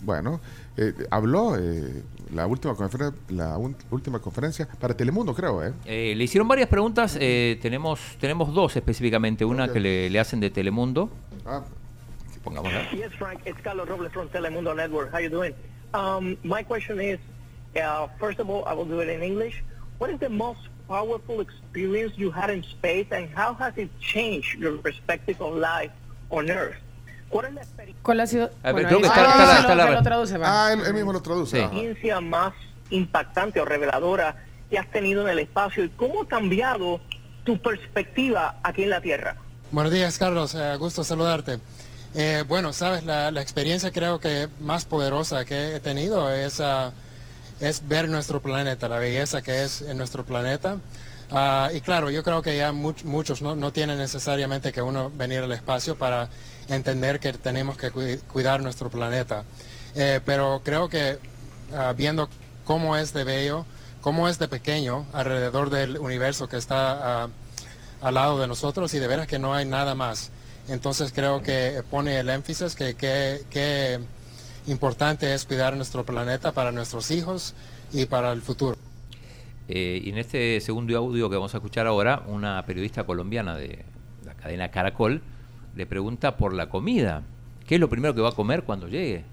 Bueno, 0.00 0.40
eh, 0.78 0.94
habló 1.10 1.58
eh, 1.58 2.02
la 2.32 2.46
última 2.46 2.74
conferencia, 2.74 3.20
la 3.28 3.58
última 3.90 4.18
conferencia 4.18 4.66
para 4.80 4.96
Telemundo, 4.96 5.34
creo, 5.34 5.62
¿eh? 5.62 5.74
Eh, 5.84 6.14
le 6.16 6.24
hicieron 6.24 6.48
varias 6.48 6.68
preguntas, 6.68 7.18
eh, 7.20 7.58
tenemos, 7.60 8.00
tenemos 8.18 8.54
dos 8.54 8.74
específicamente, 8.76 9.44
una 9.44 9.70
que 9.70 9.78
le, 9.78 10.08
le 10.08 10.18
hacen 10.18 10.40
de 10.40 10.48
Telemundo. 10.48 11.10
Ah. 11.44 11.62
Pongámosla. 12.42 12.90
Yes, 12.92 13.12
Frank. 13.18 13.40
It's 13.44 13.60
Carlos 13.60 13.86
Robles 13.86 14.10
from 14.12 14.28
Telemundo 14.30 14.74
Network. 14.74 15.12
How 15.12 15.18
you 15.20 15.28
doing? 15.28 15.52
Um, 15.92 16.38
my 16.42 16.62
question 16.62 16.98
is, 17.00 17.18
uh, 17.76 18.06
first 18.18 18.38
of 18.40 18.48
all, 18.48 18.64
I 18.66 18.72
will 18.72 18.86
do 18.86 19.00
it 19.00 19.08
in 19.10 19.22
English. 19.22 19.62
What 19.98 20.10
is 20.10 20.18
the 20.18 20.30
most 20.30 20.60
powerful 20.88 21.40
experience 21.40 22.14
you 22.16 22.30
had 22.30 22.50
in 22.50 22.62
space, 22.64 23.06
and 23.10 23.28
how 23.36 23.54
has 23.58 23.76
it 23.76 23.90
changed 24.00 24.58
your 24.58 24.80
perspective 24.80 25.40
of 25.40 25.56
life 25.56 25.92
on 26.30 26.50
Earth? 26.50 26.76
¿Cuál 27.28 27.46
es 27.46 27.54
la 27.54 27.62
experiencia? 27.62 28.02
¿Cuál 28.02 28.20
ha 28.20 28.26
sido? 28.26 28.50
A 28.62 28.72
ver, 28.72 28.86
bueno, 28.86 28.88
creo 28.88 28.98
ahí 28.98 29.02
que 29.02 29.08
está, 29.08 29.20
está- 29.20 29.52
ahí 29.54 29.60
está 29.60 29.74
la- 29.74 29.90
lo- 29.90 30.02
traduce, 30.02 30.38
va. 30.38 30.66
Ah, 30.68 30.72
él, 30.72 30.80
él 30.86 30.94
mismo 30.94 31.12
lo 31.12 31.20
traduce. 31.22 31.58
experiencia 31.60 32.20
más 32.20 32.52
impactante 32.90 33.60
o 33.60 33.64
reveladora 33.64 34.36
que 34.70 34.78
has 34.78 34.90
tenido 34.90 35.22
en 35.22 35.28
el 35.30 35.38
espacio 35.40 35.84
y 35.84 35.88
cómo 35.90 36.22
ha 36.22 36.28
cambiado 36.28 37.00
tu 37.44 37.58
perspectiva 37.60 38.56
aquí 38.62 38.84
en 38.84 38.90
la 38.90 39.00
Tierra? 39.00 39.36
Buenos 39.72 39.92
días, 39.92 40.18
Carlos. 40.18 40.54
Eh, 40.54 40.76
gusto 40.78 41.02
saludarte. 41.04 41.58
Eh, 42.14 42.44
bueno, 42.48 42.72
sabes, 42.72 43.04
la, 43.04 43.30
la 43.32 43.42
experiencia 43.42 43.90
creo 43.90 44.20
que 44.20 44.48
más 44.60 44.84
poderosa 44.84 45.44
que 45.44 45.76
he 45.76 45.80
tenido 45.80 46.30
es, 46.32 46.60
ah, 46.60 46.92
es 47.60 47.86
ver 47.88 48.08
nuestro 48.08 48.40
planeta, 48.40 48.88
la 48.88 48.98
belleza 48.98 49.42
que 49.42 49.62
es 49.64 49.82
en 49.82 49.96
nuestro 49.98 50.24
planeta. 50.24 50.78
Ah, 51.30 51.70
y 51.74 51.80
claro, 51.80 52.10
yo 52.10 52.22
creo 52.22 52.40
que 52.42 52.56
ya 52.56 52.72
much- 52.72 53.02
muchos 53.04 53.42
no, 53.42 53.56
no 53.56 53.72
tienen 53.72 53.98
necesariamente 53.98 54.72
que 54.72 54.80
uno 54.82 55.10
venir 55.10 55.40
al 55.40 55.50
espacio 55.52 55.96
para 55.96 56.28
entender 56.68 57.18
que 57.18 57.32
tenemos 57.32 57.76
que 57.76 57.90
cui- 57.92 58.20
cuidar 58.32 58.62
nuestro 58.62 58.90
planeta. 58.90 59.44
Eh, 59.94 60.20
pero 60.24 60.60
creo 60.64 60.88
que 60.88 61.18
ah, 61.74 61.94
viendo 61.96 62.28
cómo 62.64 62.96
es 62.96 63.12
de 63.12 63.24
bello, 63.24 63.64
cómo 64.02 64.28
es 64.28 64.38
de 64.38 64.46
pequeño 64.48 65.06
alrededor 65.12 65.70
del 65.70 65.98
universo 65.98 66.48
que 66.48 66.58
está 66.58 67.24
ah, 67.24 67.28
al 68.02 68.14
lado 68.14 68.38
de 68.38 68.46
nosotros 68.46 68.92
y 68.94 68.98
de 69.00 69.06
veras 69.08 69.26
que 69.26 69.38
no 69.40 69.54
hay 69.54 69.64
nada 69.64 69.94
más. 69.96 70.30
Entonces 70.68 71.12
creo 71.12 71.42
que 71.42 71.82
pone 71.90 72.18
el 72.18 72.28
énfasis 72.28 72.74
que 72.76 72.94
importante 74.66 75.32
es 75.34 75.44
cuidar 75.44 75.76
nuestro 75.76 76.04
planeta 76.04 76.52
para 76.52 76.72
nuestros 76.72 77.10
hijos 77.10 77.54
y 77.92 78.06
para 78.06 78.32
el 78.32 78.42
futuro. 78.42 78.76
Eh, 79.68 80.00
y 80.04 80.10
en 80.10 80.18
este 80.18 80.60
segundo 80.60 80.96
audio 80.96 81.28
que 81.28 81.36
vamos 81.36 81.54
a 81.54 81.58
escuchar 81.58 81.86
ahora, 81.86 82.22
una 82.26 82.64
periodista 82.66 83.04
colombiana 83.04 83.56
de 83.56 83.84
la 84.24 84.34
cadena 84.34 84.70
Caracol 84.70 85.22
le 85.74 85.86
pregunta 85.86 86.36
por 86.36 86.52
la 86.52 86.68
comida. 86.68 87.22
¿Qué 87.66 87.74
es 87.74 87.80
lo 87.80 87.88
primero 87.88 88.14
que 88.14 88.20
va 88.20 88.28
a 88.30 88.34
comer 88.34 88.62
cuando 88.62 88.86
llegue? 88.88 89.24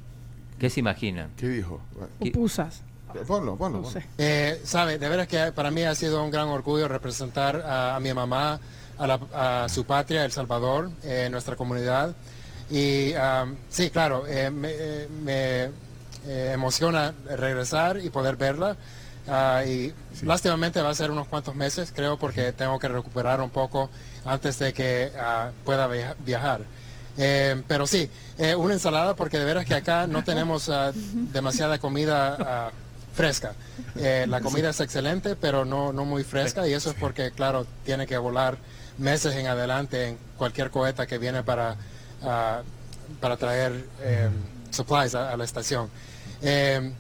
¿Qué 0.60 0.70
se 0.70 0.80
imagina? 0.80 1.30
¿Qué 1.38 1.48
dijo? 1.48 1.82
Pupusas. 2.20 2.82
Ponlo, 3.28 3.56
ponlo. 3.56 3.78
No 3.78 3.84
ponlo. 3.84 3.90
sé. 3.92 4.06
Eh, 4.18 4.60
sabe, 4.64 4.98
de 4.98 5.08
veras 5.08 5.28
que 5.28 5.52
para 5.52 5.70
mí 5.70 5.84
ha 5.84 5.94
sido 5.94 6.24
un 6.24 6.32
gran 6.32 6.48
orgullo 6.48 6.88
representar 6.88 7.58
a, 7.62 7.96
a 7.96 8.00
mi 8.00 8.12
mamá, 8.12 8.60
a, 8.98 9.08
la- 9.08 9.64
a 9.64 9.70
su 9.70 9.86
patria, 9.86 10.26
El 10.26 10.32
Salvador, 10.32 10.90
eh, 11.04 11.28
nuestra 11.30 11.56
comunidad. 11.56 12.16
Y 12.74 13.14
sí, 13.70 13.90
claro, 13.92 14.26
eh, 14.28 14.50
me, 14.50 14.70
eh, 14.72 15.08
me, 15.24 15.64
eh, 16.26 16.52
emociona 16.54 17.14
regresar 17.38 18.00
y 18.04 18.10
poder 18.10 18.36
verla. 18.36 18.76
Ah, 19.28 19.64
y 19.66 19.94
lástimamente 20.24 20.82
va 20.82 20.90
a 20.90 20.96
ser 20.96 21.12
unos 21.12 21.28
cuantos 21.28 21.56
meses, 21.56 21.94
creo, 21.96 22.18
porque 22.18 22.52
tengo 22.52 22.78
que 22.80 22.88
recuperar 22.90 23.40
un 23.42 23.52
poco 23.52 23.90
antes 24.26 24.58
de 24.60 24.74
que 24.74 25.12
ah, 25.20 25.52
pueda 25.64 25.86
via- 25.88 26.16
viajar. 26.26 26.62
Eh, 27.18 27.62
pero 27.68 27.86
sí, 27.86 28.10
eh, 28.40 28.56
una 28.56 28.74
ensalada 28.74 29.16
porque 29.16 29.38
de 29.38 29.46
veras 29.46 29.66
que 29.66 29.76
acá 29.76 30.08
no 30.08 30.24
tenemos 30.24 30.68
ah, 30.70 30.92
demasiada 31.32 31.78
comida 31.78 32.72
fresca. 33.14 33.54
Eh, 33.98 34.26
la 34.28 34.42
comida 34.42 34.72
es 34.72 34.80
excelente, 34.80 35.36
pero 35.36 35.64
no, 35.64 35.94
no 35.94 36.06
muy 36.06 36.24
fresca 36.24 36.68
y 36.68 36.74
eso 36.74 36.90
es 36.90 36.96
porque, 37.00 37.30
claro, 37.32 37.68
tiene 37.86 38.08
que 38.08 38.18
volar 38.18 38.58
meses 38.98 39.36
en 39.36 39.46
adelante 39.46 40.08
en 40.10 40.18
cualquier 40.40 40.72
coheta 40.72 41.06
que 41.06 41.20
viene 41.20 41.44
para, 41.44 41.76
ah, 42.24 42.62
para 43.20 43.38
traer 43.38 43.86
eh, 44.02 44.30
supplies 44.72 45.14
a, 45.16 45.32
a 45.32 45.38
la 45.38 45.44
estación. 45.44 45.90
Eh, 46.42 46.92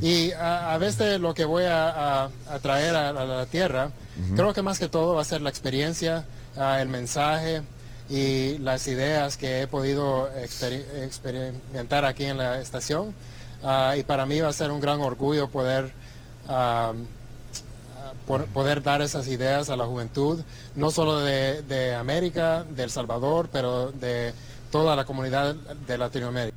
y 0.00 0.32
a, 0.32 0.74
a 0.74 0.78
veces 0.78 1.20
lo 1.20 1.34
que 1.34 1.44
voy 1.44 1.64
a, 1.64 1.88
a- 2.24 2.30
a 2.50 2.58
traer 2.60 2.94
a, 2.96 3.12
la 3.12 3.46
tierra, 3.46 3.90
creo 4.34 4.52
que 4.52 4.62
más 4.62 4.78
que 4.78 4.88
todo 4.88 5.14
va 5.14 5.22
a 5.22 5.24
ser 5.24 5.40
la 5.40 5.50
experiencia, 5.50 6.24
ah, 6.56 6.80
el 6.82 6.88
mensaje 6.88 7.62
y 8.10 8.58
las 8.58 8.86
ideas 8.88 9.36
que 9.36 9.62
he 9.62 9.66
podido 9.66 10.28
experi- 10.34 10.84
experimentar 11.02 12.04
aquí 12.04 12.24
en 12.24 12.38
la 12.38 12.60
estación. 12.60 13.14
Ah, 13.62 13.94
y 13.96 14.02
para 14.02 14.26
mí 14.26 14.40
va 14.40 14.48
a 14.48 14.52
ser 14.52 14.70
un 14.70 14.80
gran 14.80 15.00
orgullo 15.00 15.48
poder, 15.48 15.92
por- 18.26 18.46
poder 18.46 18.82
dar 18.82 19.00
esas 19.02 19.26
ideas 19.28 19.70
a 19.70 19.76
la 19.76 19.84
juventud, 19.86 20.40
no 20.74 20.90
solo 20.90 21.20
de, 21.20 21.62
de 21.62 21.94
América, 21.94 22.64
de 22.64 22.84
El 22.84 22.90
Salvador, 22.90 23.48
pero 23.52 23.90
de 23.92 24.32
toda 24.74 24.96
la 24.96 25.04
comunidad 25.04 25.54
de 25.86 25.96
Latinoamérica. 25.96 26.56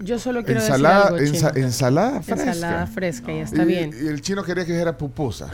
Yo 0.00 0.18
solo 0.18 0.42
quiero 0.42 0.58
Ensalada, 0.60 1.12
decir 1.12 1.36
algo, 1.46 1.56
ensa- 1.56 1.64
ensalada 1.64 2.20
fresca. 2.20 2.48
Ensalada 2.50 2.86
fresca, 2.88 3.32
ya 3.32 3.42
está 3.42 3.62
Y- 3.62 3.66
bien. 3.66 3.90
Y 4.02 4.08
el 4.08 4.20
chino 4.22 4.42
quería 4.42 4.64
que 4.64 4.72
dijera 4.72 4.98
pupusa. 4.98 5.48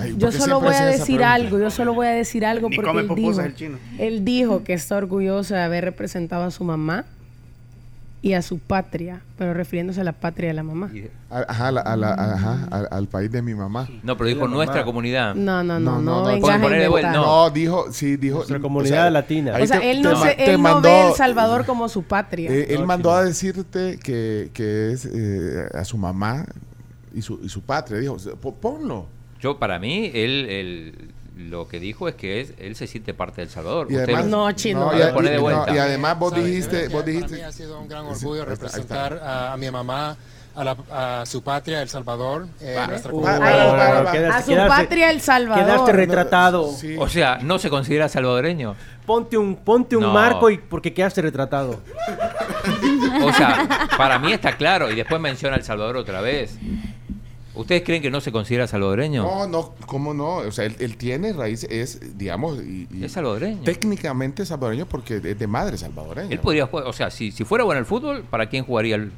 Ay, 0.00 0.12
¿por 0.14 0.18
Yo 0.18 0.32
solo 0.32 0.60
voy 0.62 0.74
a 0.74 0.86
decir 0.86 1.22
algo, 1.22 1.58
yo 1.58 1.70
solo 1.70 1.92
voy 1.92 2.06
a 2.06 2.12
decir 2.12 2.46
algo 2.46 2.70
Ni 2.70 2.76
porque 2.76 2.88
come 2.88 3.02
él 3.02 3.08
dijo, 3.14 3.40
el 3.42 3.54
chino. 3.54 3.78
él 3.98 4.24
dijo 4.24 4.64
que 4.64 4.72
está 4.72 4.96
orgulloso 4.96 5.52
de 5.52 5.60
haber 5.60 5.84
representado 5.84 6.44
a 6.44 6.50
su 6.50 6.64
mamá 6.64 7.04
y 8.20 8.32
a 8.32 8.42
su 8.42 8.58
patria, 8.58 9.20
pero 9.36 9.54
refiriéndose 9.54 10.00
a 10.00 10.04
la 10.04 10.12
patria 10.12 10.48
de 10.48 10.54
la 10.54 10.64
mamá. 10.64 10.90
Ajá, 11.30 11.68
a 11.68 11.72
la- 11.72 11.80
a 11.82 11.96
la- 11.96 12.14
ajá, 12.14 12.68
al, 12.70 12.88
al 12.90 13.06
país 13.06 13.30
de 13.30 13.42
mi 13.42 13.54
mamá. 13.54 13.88
No, 14.02 14.16
pero 14.16 14.28
dijo 14.28 14.48
nuestra 14.48 14.84
comunidad. 14.84 15.34
No, 15.36 15.62
no, 15.62 15.78
no, 15.78 16.00
no, 16.00 16.26
de 16.26 16.34
vuelta, 16.40 16.58
inventar. 16.88 17.14
No, 17.26 17.50
dijo, 17.50 17.92
sí, 17.92 18.16
dijo. 18.16 18.36
Nuestra 18.38 18.58
comunidad 18.60 19.12
latina. 19.12 19.52
O 19.60 19.66
sea, 19.66 19.78
te- 19.80 19.90
él 19.92 19.98
te 20.02 20.08
no, 20.08 20.16
se, 20.22 20.32
él 20.44 20.52
no 20.54 20.58
mandó- 20.58 20.88
ve 20.88 21.08
El 21.10 21.14
Salvador 21.14 21.64
como 21.64 21.88
su 21.88 22.02
patria. 22.02 22.50
Eh, 22.50 22.66
él 22.70 22.84
mandó 22.86 23.12
a 23.12 23.24
decirte 23.24 23.98
que, 24.02 24.50
que 24.52 24.90
es 24.92 25.04
eh, 25.06 25.68
a 25.74 25.84
su 25.84 25.96
mamá 25.96 26.44
y 27.14 27.22
su, 27.22 27.38
y 27.42 27.48
su 27.48 27.62
patria. 27.62 27.98
Dijo, 28.00 28.16
"Po- 28.40 28.54
ponlo. 28.56 29.06
Yo, 29.40 29.58
para 29.60 29.78
mí, 29.78 30.10
él, 30.12 30.46
él- 30.48 31.10
lo 31.38 31.68
que 31.68 31.78
dijo 31.78 32.08
es 32.08 32.14
que 32.16 32.40
es, 32.40 32.52
él 32.58 32.74
se 32.76 32.86
siente 32.86 33.14
parte 33.14 33.40
del 33.40 33.48
Salvador. 33.50 33.86
Y 33.90 33.94
Usted 33.94 34.04
además, 34.14 34.26
no, 34.26 34.52
chino. 34.52 34.90
y, 34.94 34.98
lo 34.98 35.14
pone 35.14 35.28
de 35.30 35.34
y- 35.34 35.38
no, 35.38 35.42
vuelta. 35.42 35.74
y 35.74 35.78
además 35.78 36.18
vos 36.18 36.34
dijiste, 36.34 36.88
vos 36.88 37.04
dijiste. 37.04 37.28
Para 37.28 37.38
mí 37.38 37.42
ha 37.48 37.52
sido 37.52 37.78
un 37.80 37.88
gran 37.88 38.04
Sí, 38.16 38.24
orgullo 38.24 38.44
representar 38.44 39.14
a, 39.22 39.52
a 39.52 39.56
mi 39.56 39.70
mamá, 39.70 40.16
a, 40.56 40.64
la- 40.64 40.76
a 41.20 41.26
su 41.26 41.42
patria, 41.42 41.80
El 41.80 41.88
Salvador, 41.88 42.48
eh, 42.60 42.76
Uh, 43.12 43.26
a 43.26 44.42
su 44.42 44.50
quedaste- 44.50 44.66
patria 44.68 45.10
El 45.12 45.20
Salvador. 45.20 45.64
Quedaste 45.64 45.92
retratado. 45.92 46.74
O 46.98 47.08
sea, 47.08 47.38
¿no 47.40 47.58
se 47.60 47.70
considera 47.70 48.08
salvadoreño? 48.08 48.74
Ponte 49.06 49.38
un, 49.38 49.56
ponte 49.56 49.96
un 49.96 50.02
No. 50.02 50.12
marco 50.12 50.50
y 50.50 50.58
porque 50.58 50.92
quedaste 50.92 51.22
retratado. 51.22 51.80
O 53.22 53.32
sea, 53.32 53.68
para 53.96 54.18
mí 54.18 54.32
está 54.32 54.56
claro. 54.56 54.90
Y 54.90 54.96
después 54.96 55.20
menciona 55.20 55.56
El 55.56 55.62
Salvador 55.62 55.96
otra 55.96 56.20
vez. 56.20 56.58
¿Ustedes 57.58 57.82
creen 57.82 58.00
que 58.00 58.10
no 58.10 58.20
se 58.20 58.32
considera 58.32 58.66
salvadoreño? 58.66 59.22
No, 59.22 59.46
no, 59.48 59.74
¿cómo 59.86 60.14
no? 60.14 60.36
O 60.36 60.52
sea, 60.52 60.64
él, 60.64 60.76
él 60.78 60.96
tiene 60.96 61.32
raíces, 61.32 61.68
es, 61.70 62.16
digamos, 62.16 62.58
y, 62.62 62.86
y 62.92 63.04
Es 63.04 63.12
salvadoreño. 63.12 63.62
técnicamente 63.64 64.46
salvadoreño 64.46 64.86
porque 64.86 65.16
es 65.16 65.38
de 65.38 65.46
madre 65.46 65.76
salvadoreña. 65.76 66.30
Él 66.30 66.38
podría 66.40 66.66
jugar, 66.66 66.86
o 66.86 66.92
sea, 66.92 67.10
si, 67.10 67.32
si 67.32 67.44
fuera 67.44 67.64
bueno 67.64 67.80
el 67.80 67.86
fútbol, 67.86 68.22
¿para 68.30 68.48
quién 68.48 68.64
jugaría 68.64 68.94
el...? 68.96 69.12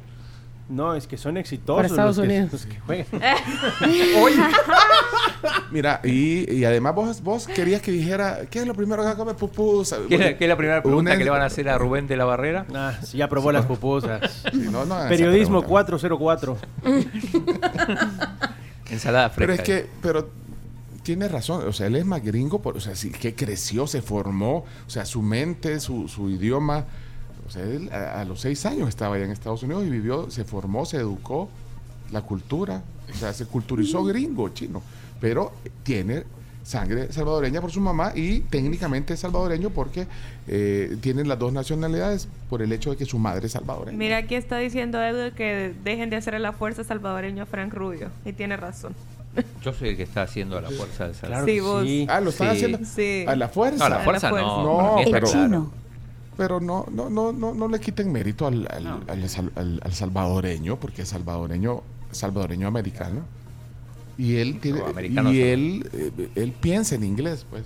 No, 0.71 0.95
es 0.95 1.05
que 1.05 1.17
son 1.17 1.37
exitosos. 1.37 1.75
Para 1.75 1.87
Estados 1.87 2.17
los 2.17 2.25
que- 2.25 2.33
Unidos. 2.33 2.51
los 2.53 2.65
que 2.65 2.79
juegan. 2.79 3.05
Mira, 5.71 6.01
y, 6.03 6.51
y 6.53 6.65
además 6.65 6.95
vos, 6.95 7.21
vos 7.23 7.47
querías 7.47 7.81
que 7.81 7.91
dijera, 7.91 8.41
¿qué 8.49 8.59
es 8.59 8.67
lo 8.67 8.73
primero 8.73 9.01
que 9.01 9.07
va 9.07 9.13
a 9.13 9.17
comer? 9.17 9.35
Pupusa. 9.35 9.97
¿Qué 10.07 10.15
es, 10.15 10.19
la- 10.21 10.37
qué 10.37 10.45
es 10.45 10.49
la 10.49 10.57
primera 10.57 10.81
pregunta 10.81 11.17
que 11.17 11.23
le 11.23 11.29
van 11.29 11.41
a 11.41 11.45
hacer 11.45 11.69
a 11.69 11.77
Rubén 11.77 12.07
de 12.07 12.17
la 12.17 12.25
Barrera? 12.25 12.65
Ah, 12.73 12.93
sí, 13.03 13.17
ya 13.17 13.27
probó 13.27 13.51
las 13.51 13.65
pupusas. 13.65 14.43
Sí, 14.51 14.67
no, 14.71 14.85
no 14.85 14.95
Periodismo 15.09 15.61
pregunta. 15.61 15.67
404. 15.67 16.57
Ensalada 18.89 19.31
Pero 19.35 19.53
fresca. 19.53 19.73
es 19.77 19.83
que, 19.83 19.89
pero 20.01 20.29
tiene 21.03 21.27
razón, 21.27 21.67
o 21.67 21.73
sea, 21.73 21.87
él 21.87 21.95
es 21.95 22.05
más 22.05 22.23
gringo, 22.23 22.61
por- 22.61 22.77
o 22.77 22.81
sea, 22.81 22.95
sí, 22.95 23.11
que 23.11 23.33
creció, 23.35 23.87
se 23.87 24.01
formó, 24.01 24.65
o 24.85 24.89
sea, 24.89 25.05
su 25.05 25.21
mente, 25.21 25.79
su, 25.79 26.07
su 26.07 26.29
idioma, 26.29 26.85
o 27.51 27.53
sea, 27.53 27.63
él 27.63 27.89
a, 27.91 28.21
a 28.21 28.23
los 28.25 28.39
seis 28.39 28.65
años 28.65 28.87
estaba 28.87 29.15
allá 29.17 29.25
en 29.25 29.31
Estados 29.31 29.61
Unidos 29.63 29.83
y 29.85 29.89
vivió, 29.89 30.31
se 30.31 30.45
formó, 30.45 30.85
se 30.85 30.95
educó, 30.97 31.49
la 32.11 32.21
cultura, 32.21 32.81
o 33.13 33.17
sea, 33.17 33.33
se 33.33 33.45
culturizó 33.45 34.05
gringo, 34.05 34.47
chino, 34.49 34.81
pero 35.19 35.51
tiene 35.83 36.23
sangre 36.63 37.11
salvadoreña 37.11 37.59
por 37.59 37.71
su 37.71 37.81
mamá 37.81 38.13
y 38.15 38.39
técnicamente 38.41 39.15
es 39.15 39.19
salvadoreño 39.19 39.69
porque 39.71 40.07
eh, 40.47 40.95
tiene 41.01 41.25
las 41.25 41.37
dos 41.39 41.51
nacionalidades 41.51 42.27
por 42.49 42.61
el 42.61 42.71
hecho 42.71 42.91
de 42.91 42.97
que 42.97 43.05
su 43.05 43.17
madre 43.19 43.47
es 43.47 43.51
salvadoreña. 43.51 43.97
Mira, 43.97 44.17
aquí 44.17 44.35
está 44.35 44.57
diciendo 44.59 45.01
Edu 45.03 45.33
que 45.35 45.73
dejen 45.83 46.09
de 46.09 46.15
hacer 46.17 46.35
a 46.35 46.39
la 46.39 46.53
fuerza 46.53 46.83
salvadoreño 46.85 47.43
a 47.43 47.45
Frank 47.47 47.73
Rubio. 47.73 48.09
Y 48.25 48.31
tiene 48.33 48.55
razón. 48.57 48.93
Yo 49.63 49.73
soy 49.73 49.89
el 49.89 49.97
que 49.97 50.03
está 50.03 50.21
haciendo 50.23 50.57
a 50.57 50.61
la 50.61 50.69
fuerza 50.69 51.05
del 51.05 51.15
Salvador. 51.15 51.49
Sí, 51.49 51.59
vos. 51.61 51.85
Ah, 52.09 52.19
lo 52.21 52.29
están 52.31 52.49
Sí. 52.51 52.55
haciendo 52.57 52.79
Sí. 52.85 53.25
a 53.27 53.35
la 53.35 53.47
fuerza. 53.47 53.77
No, 53.77 53.85
a 53.85 53.97
la 53.97 54.03
fuerza 54.03 54.29
no. 54.29 54.63
No, 54.63 55.03
claro. 55.05 55.71
Pero 56.41 56.59
no, 56.59 56.85
no, 56.91 57.09
no, 57.09 57.31
no, 57.31 57.53
no 57.53 57.67
le 57.67 57.79
quiten 57.79 58.11
mérito 58.11 58.47
al, 58.47 58.67
al, 58.71 59.03
al 59.07 59.29
sal- 59.29 59.51
al- 59.55 59.79
al 59.83 59.93
salvadoreño, 59.93 60.79
porque 60.79 61.03
es 61.03 61.09
salvadoreño, 61.09 61.83
salvadoreño 62.11 62.67
americano. 62.67 63.21
Y 64.17 64.35
él 64.37 64.59
tiene, 64.59 64.79
No, 64.79 64.87
americano 64.87 65.31
y 65.31 65.35
solo. 65.39 65.45
él, 65.47 65.89
eh, 65.93 66.29
él 66.35 66.51
piensa 66.59 66.95
en 66.95 67.03
inglés, 67.03 67.45
pues. 67.49 67.63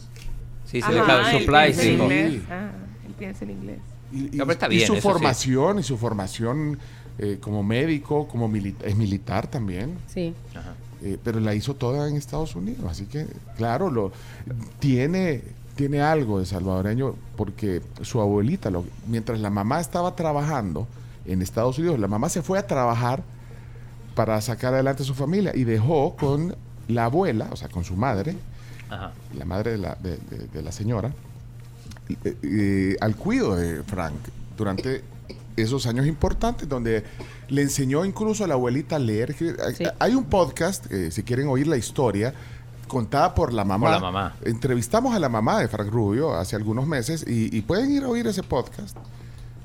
Sí, 0.66 0.82
se 0.82 0.88
Ajá, 0.88 0.94
le 0.94 1.04
él 1.84 1.92
dijo. 1.92 2.04
inglés. 2.04 2.42
Ah, 2.50 2.72
él 3.08 3.14
piensa 3.18 3.46
en 3.46 3.52
inglés. 3.52 3.80
Y, 4.12 4.36
y- 4.36 4.38
No, 4.38 4.46
está 4.52 4.68
y 4.68 4.70
bien, 4.76 4.88
su 4.88 4.94
eso 4.94 5.02
sí. 5.02 5.14
formación, 5.14 5.80
y 5.80 5.84
su 5.84 5.98
formación 5.98 6.78
eh, 7.18 7.38
como 7.40 7.64
médico, 7.64 8.28
como 8.28 8.50
mili- 8.50 8.76
es 8.84 8.96
militar 8.96 9.48
también. 9.48 9.96
Sí. 10.14 10.34
Eh, 11.02 11.18
pero 11.24 11.40
la 11.40 11.54
hizo 11.56 11.76
toda 11.76 12.10
en 12.10 12.16
Estados 12.18 12.56
Unidos, 12.56 12.86
así 12.90 13.06
que 13.06 13.26
claro, 13.58 13.90
lo 13.92 14.12
tiene 14.80 15.42
tiene 15.76 16.02
algo 16.02 16.40
de 16.40 16.46
salvadoreño 16.46 17.16
porque 17.36 17.82
su 18.02 18.22
abuelita, 18.22 18.70
lo- 18.70 18.86
mientras 19.08 19.40
la 19.40 19.50
mamá 19.50 19.80
estaba 19.82 20.16
trabajando 20.16 20.88
en 21.26 21.42
Estados 21.42 21.78
Unidos, 21.80 22.00
la 22.00 22.08
mamá 22.08 22.30
se 22.30 22.42
fue 22.42 22.58
a 22.60 22.66
trabajar 22.68 23.24
para 24.16 24.40
sacar 24.42 24.74
adelante 24.74 25.04
a 25.04 25.06
su 25.06 25.14
familia 25.16 25.52
y 25.56 25.64
dejó 25.66 26.16
con 26.16 26.56
la 26.88 27.06
abuela, 27.06 27.50
o 27.52 27.56
sea, 27.56 27.68
con 27.68 27.84
su 27.84 27.96
madre, 27.96 28.36
Ajá. 28.90 29.12
la 29.38 29.46
madre 29.46 29.72
de 29.72 29.78
la, 29.80 29.96
de, 29.96 30.18
de- 30.30 30.48
de 30.48 30.62
la 30.62 30.72
señora, 30.72 31.12
y- 32.08 32.18
eh, 32.44 32.96
al 33.02 33.16
cuido 33.16 33.56
de 33.56 33.84
Frank 33.84 34.14
durante 34.58 35.04
esos 35.58 35.86
años 35.88 36.06
importantes 36.06 36.68
donde 36.70 37.04
le 37.50 37.62
enseñó 37.62 38.06
incluso 38.06 38.44
a 38.44 38.48
la 38.48 38.54
abuelita 38.56 38.98
a 38.98 39.00
leer. 39.00 39.34
Sí. 39.36 39.84
Hay 40.00 40.14
un 40.14 40.26
podcast, 40.26 40.92
eh, 40.92 41.12
si 41.12 41.24
quieren 41.24 41.48
oír 41.48 41.68
la 41.68 41.78
historia, 41.78 42.34
contada 42.86 43.34
por 43.34 43.54
la 43.54 43.64
mamá. 43.64 43.94
Por 43.94 44.02
la 44.02 44.12
mamá. 44.12 44.36
Entrevistamos 44.44 45.16
a 45.16 45.20
la 45.20 45.30
mamá 45.30 45.60
de 45.60 45.68
Frank 45.68 45.90
Rubio 45.90 46.34
hace 46.34 46.56
algunos 46.56 46.88
meses 46.88 47.26
y, 47.28 47.56
y 47.56 47.62
pueden 47.62 47.92
ir 47.92 48.04
a 48.04 48.10
oír 48.10 48.28
ese 48.28 48.44
podcast 48.44 48.98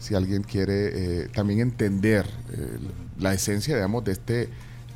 si 0.01 0.15
alguien 0.15 0.43
quiere 0.43 1.25
eh, 1.25 1.29
también 1.29 1.61
entender 1.61 2.27
eh, 2.53 2.79
la 3.19 3.35
esencia, 3.35 3.77
digamos, 3.77 4.03
de 4.03 4.13
este 4.13 4.49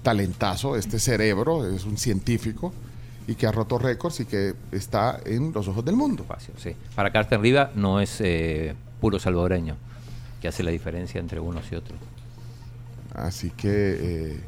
talentazo, 0.02 0.74
de 0.74 0.80
este 0.80 0.98
cerebro, 0.98 1.68
es 1.68 1.84
un 1.84 1.98
científico 1.98 2.72
y 3.26 3.34
que 3.34 3.46
ha 3.46 3.52
roto 3.52 3.78
récords 3.78 4.20
y 4.20 4.24
que 4.24 4.54
está 4.72 5.20
en 5.24 5.52
los 5.52 5.68
ojos 5.68 5.84
del 5.84 5.94
mundo. 5.94 6.26
Sí. 6.56 6.74
Para 6.94 7.12
Carter 7.12 7.40
Riva 7.40 7.70
no 7.74 8.00
es 8.00 8.20
eh, 8.20 8.74
puro 9.00 9.18
salvadoreño, 9.18 9.76
que 10.40 10.48
hace 10.48 10.62
la 10.62 10.70
diferencia 10.70 11.20
entre 11.20 11.38
unos 11.38 11.70
y 11.70 11.74
otros. 11.74 11.98
Así 13.14 13.50
que, 13.50 14.40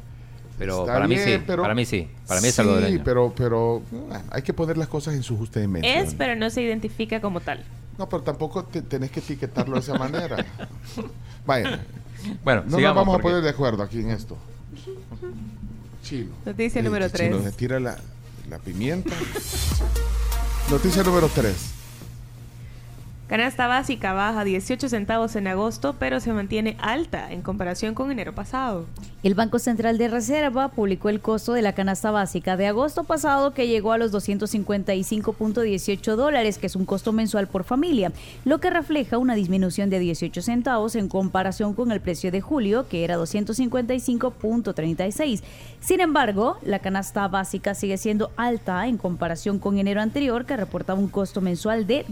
Pero 0.57 0.81
Está 0.81 0.93
para 0.93 1.07
mí 1.07 1.17
sí, 1.17 1.37
pero- 1.45 1.61
para 1.61 1.75
mí 1.75 1.85
sí, 1.85 2.07
para 2.27 2.41
mí 2.41 2.47
es 2.47 2.55
Sí, 2.55 2.99
pero, 3.03 3.31
pero 3.35 3.81
ah, 4.11 4.21
hay 4.31 4.41
que 4.41 4.53
poner 4.53 4.77
las 4.77 4.87
cosas 4.87 5.13
en 5.13 5.21
su 5.23 5.37
justa 5.37 5.59
dimensión. 5.59 5.95
Es, 5.97 6.15
pero 6.15 6.35
no 6.35 6.49
se 6.49 6.61
identifica 6.63 7.21
como 7.21 7.39
tal. 7.41 7.63
No, 7.97 8.09
pero 8.09 8.23
tampoco 8.23 8.63
te- 8.63 8.81
tenés 8.81 9.11
que 9.11 9.19
etiquetarlo 9.19 9.75
de 9.75 9.81
esa 9.81 9.97
manera. 9.97 10.45
Vaya. 11.45 11.79
Bueno, 12.43 12.63
no 12.67 12.79
nos 12.79 12.95
vamos 12.95 13.17
a 13.19 13.21
poner 13.21 13.41
de 13.41 13.49
acuerdo 13.49 13.83
aquí 13.83 13.99
en 13.99 14.09
esto. 14.11 14.35
Chilo. 16.03 16.31
Noticia 16.45 16.79
Eh, 16.79 16.83
número 16.83 17.09
que 17.11 17.17
Chilo 17.17 17.37
3. 17.39 17.51
se 17.51 17.57
tira 17.57 17.79
la, 17.79 17.97
la 18.49 18.57
pimienta. 18.59 19.13
Noticia 20.71 21.03
número 21.03 21.29
3. 21.33 21.55
Canasta 23.27 23.67
básica 23.67 24.13
baja 24.13 24.45
18 24.45 24.87
centavos 24.87 25.35
en 25.35 25.47
agosto, 25.47 25.97
pero 25.99 26.21
se 26.21 26.31
mantiene 26.31 26.77
alta 26.79 27.29
en 27.29 27.41
comparación 27.41 27.93
con 27.93 28.09
enero 28.09 28.33
pasado. 28.33 28.85
El 29.21 29.35
Banco 29.35 29.59
Central 29.59 29.97
de 29.97 30.07
Reserva 30.07 30.69
publicó 30.69 31.09
el 31.09 31.19
costo 31.19 31.51
de 31.51 31.61
la 31.61 31.73
canasta 31.73 32.09
básica 32.11 32.55
de 32.55 32.67
agosto 32.67 33.03
pasado 33.03 33.53
que 33.53 33.67
llegó 33.67 33.91
a 33.91 33.97
los 33.97 34.13
255.18 34.13 36.15
dólares, 36.15 36.57
que 36.57 36.67
es 36.67 36.77
un 36.77 36.85
costo 36.85 37.11
mensual 37.11 37.47
por 37.47 37.65
familia, 37.65 38.13
lo 38.45 38.59
que 38.59 38.69
refleja 38.69 39.17
una 39.17 39.35
disminución 39.35 39.89
de 39.89 39.99
18 39.99 40.41
centavos 40.41 40.95
en 40.95 41.09
comparación 41.09 41.73
con 41.73 41.91
el 41.91 41.99
precio 41.99 42.31
de 42.31 42.39
julio, 42.39 42.87
que 42.87 43.03
era 43.03 43.17
255.36. 43.17 45.43
Sin 45.81 45.99
embargo, 45.99 46.59
la 46.63 46.79
canasta 46.79 47.27
básica 47.27 47.75
sigue 47.75 47.97
siendo 47.97 48.31
alta 48.37 48.87
en 48.87 48.97
comparación 48.97 49.59
con 49.59 49.79
enero 49.79 49.99
anterior, 49.99 50.45
que 50.45 50.55
reportaba 50.55 50.97
un 50.97 51.09
costo 51.09 51.41
mensual 51.41 51.87
de 51.87 52.05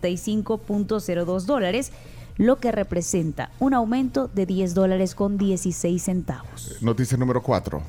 245.02 0.00 1.42
dólares 1.42 1.92
lo 2.36 2.58
que 2.58 2.72
representa 2.72 3.50
un 3.60 3.74
aumento 3.74 4.28
de 4.34 4.46
10 4.46 4.74
dólares 4.74 5.14
con 5.14 5.38
16 5.38 6.02
centavos. 6.02 6.76
Noticia 6.80 7.16
número 7.16 7.42
4. 7.42 7.82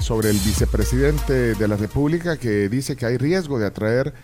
sobre 0.00 0.30
el 0.30 0.38
vicepresidente 0.38 1.54
de 1.54 1.68
la 1.68 1.76
República 1.76 2.38
que 2.38 2.68
dice 2.68 2.96
que 2.96 3.04
hay 3.06 3.18
riesgo 3.18 3.58
de 3.58 3.66
atraer 3.66 4.14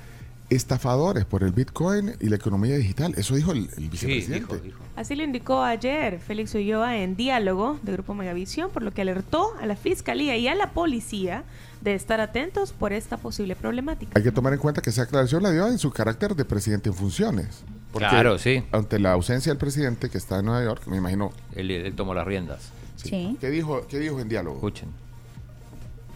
estafadores 0.48 1.24
por 1.24 1.42
el 1.42 1.52
Bitcoin 1.52 2.14
y 2.20 2.28
la 2.28 2.36
economía 2.36 2.76
digital. 2.76 3.14
Eso 3.16 3.34
dijo 3.34 3.52
el, 3.52 3.68
el 3.76 3.88
vicepresidente. 3.88 4.72
Así 4.96 5.14
lo 5.14 5.24
indicó 5.24 5.62
ayer 5.62 6.18
Félix 6.20 6.54
Ulloa 6.54 6.98
en 6.98 7.16
diálogo 7.16 7.78
de 7.82 7.92
Grupo 7.92 8.14
Megavisión, 8.14 8.70
por 8.70 8.82
lo 8.82 8.92
que 8.92 9.02
alertó 9.02 9.54
a 9.60 9.66
la 9.66 9.76
Fiscalía 9.76 10.36
y 10.36 10.48
a 10.48 10.54
la 10.54 10.70
Policía 10.70 11.44
de 11.82 11.94
estar 11.94 12.20
atentos 12.20 12.72
por 12.72 12.92
esta 12.92 13.16
posible 13.16 13.56
problemática. 13.56 14.12
Hay 14.14 14.22
que 14.22 14.32
tomar 14.32 14.52
en 14.52 14.60
cuenta 14.60 14.80
que 14.80 14.90
esa 14.90 15.02
aclaración 15.02 15.42
la 15.42 15.50
dio 15.50 15.66
en 15.66 15.78
su 15.78 15.90
carácter 15.90 16.36
de 16.36 16.44
presidente 16.44 16.90
en 16.90 16.94
funciones. 16.94 17.64
Porque 17.92 18.08
Claro, 18.08 18.38
sí. 18.38 18.64
Ante 18.72 18.98
la 18.98 19.12
ausencia 19.12 19.50
del 19.50 19.58
presidente 19.58 20.08
que 20.08 20.18
está 20.18 20.38
en 20.38 20.46
Nueva 20.46 20.64
York, 20.64 20.86
me 20.86 20.96
imagino. 20.96 21.32
Él, 21.54 21.70
él 21.70 21.94
tomó 21.94 22.14
las 22.14 22.26
riendas. 22.26 22.70
Sí. 22.96 23.36
¿Qué 23.40 23.50
dijo, 23.50 23.86
qué 23.88 23.98
dijo 23.98 24.20
en 24.20 24.28
diálogo? 24.28 24.56
Escuchen. 24.56 24.88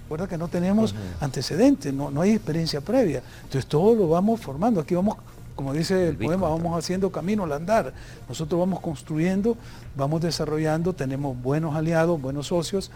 Recuerda 0.04 0.28
que 0.28 0.38
no 0.38 0.46
tenemos 0.46 0.94
antecedentes, 1.20 1.92
no, 1.92 2.12
no 2.12 2.20
hay 2.20 2.30
experiencia 2.30 2.80
previa. 2.80 3.22
Entonces 3.42 3.66
todo 3.66 3.96
lo 3.96 4.08
vamos 4.08 4.40
formando. 4.40 4.80
Aquí 4.80 4.94
vamos, 4.94 5.16
como 5.56 5.72
dice 5.72 6.10
el, 6.10 6.16
poema, 6.16 6.48
vamos 6.48 6.78
haciendo 6.78 7.10
camino 7.10 7.42
al 7.42 7.50
andar. 7.50 7.92
Nosotros 8.28 8.60
vamos 8.60 8.78
construyendo, 8.78 9.56
vamos 9.96 10.20
desarrollando, 10.20 10.92
tenemos 10.92 11.36
buenos 11.42 11.74
aliados, 11.74 12.22
buenos 12.22 12.46
socios. 12.46 12.92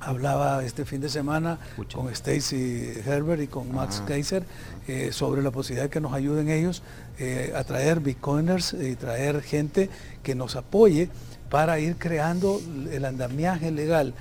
Hablaba 0.00 0.64
este 0.64 0.84
fin 0.84 1.00
de 1.00 1.08
semana 1.08 1.58
con 1.92 2.08
Stacy 2.10 3.02
Herbert 3.04 3.42
y 3.42 3.46
con 3.46 3.72
Max 3.74 4.02
Kaiser 4.06 4.44
eh, 4.86 5.10
sobre 5.12 5.42
la 5.42 5.50
posibilidad 5.50 5.84
de 5.84 5.90
que 5.90 6.00
nos 6.00 6.12
ayuden 6.12 6.48
ellos 6.48 6.82
eh, 7.18 7.52
a 7.56 7.64
traer 7.64 8.00
bitcoiners 8.00 8.74
y 8.74 8.94
traer 8.96 9.42
gente 9.42 9.90
que 10.22 10.34
nos 10.34 10.56
apoye 10.56 11.08
para 11.50 11.80
ir 11.80 11.96
creando 11.96 12.60
el 12.90 13.04
andamiaje 13.04 13.70
legal 13.70 14.14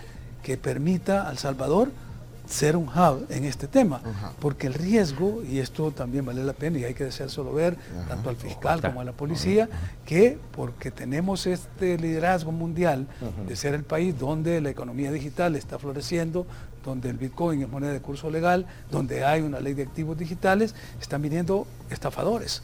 que 0.43 0.57
permita 0.57 1.27
al 1.27 1.37
Salvador 1.37 1.91
ser 2.47 2.75
un 2.75 2.87
hub 2.87 3.25
en 3.29 3.43
este 3.43 3.67
tema, 3.67 4.01
porque 4.39 4.67
el 4.67 4.73
riesgo, 4.73 5.43
y 5.43 5.59
esto 5.59 5.91
también 5.91 6.25
vale 6.25 6.43
la 6.43 6.53
pena 6.53 6.79
y 6.79 6.83
hay 6.85 6.93
que 6.93 7.11
solo 7.11 7.53
ver, 7.53 7.77
tanto 8.07 8.29
al 8.29 8.35
fiscal 8.35 8.81
como 8.81 9.01
a 9.01 9.03
la 9.03 9.11
policía, 9.11 9.69
que 10.05 10.39
porque 10.55 10.91
tenemos 10.91 11.45
este 11.45 11.97
liderazgo 11.97 12.51
mundial 12.51 13.07
de 13.47 13.55
ser 13.55 13.73
el 13.73 13.83
país 13.83 14.17
donde 14.17 14.61
la 14.61 14.69
economía 14.69 15.11
digital 15.11 15.55
está 15.55 15.77
floreciendo, 15.77 16.47
donde 16.83 17.09
el 17.09 17.17
Bitcoin 17.17 17.61
es 17.61 17.69
moneda 17.69 17.91
de 17.91 17.99
curso 17.99 18.29
legal, 18.29 18.65
donde 18.89 19.25
hay 19.25 19.41
una 19.41 19.59
ley 19.59 19.73
de 19.73 19.83
activos 19.83 20.17
digitales, 20.17 20.73
están 21.01 21.21
viniendo 21.21 21.67
estafadores 21.89 22.61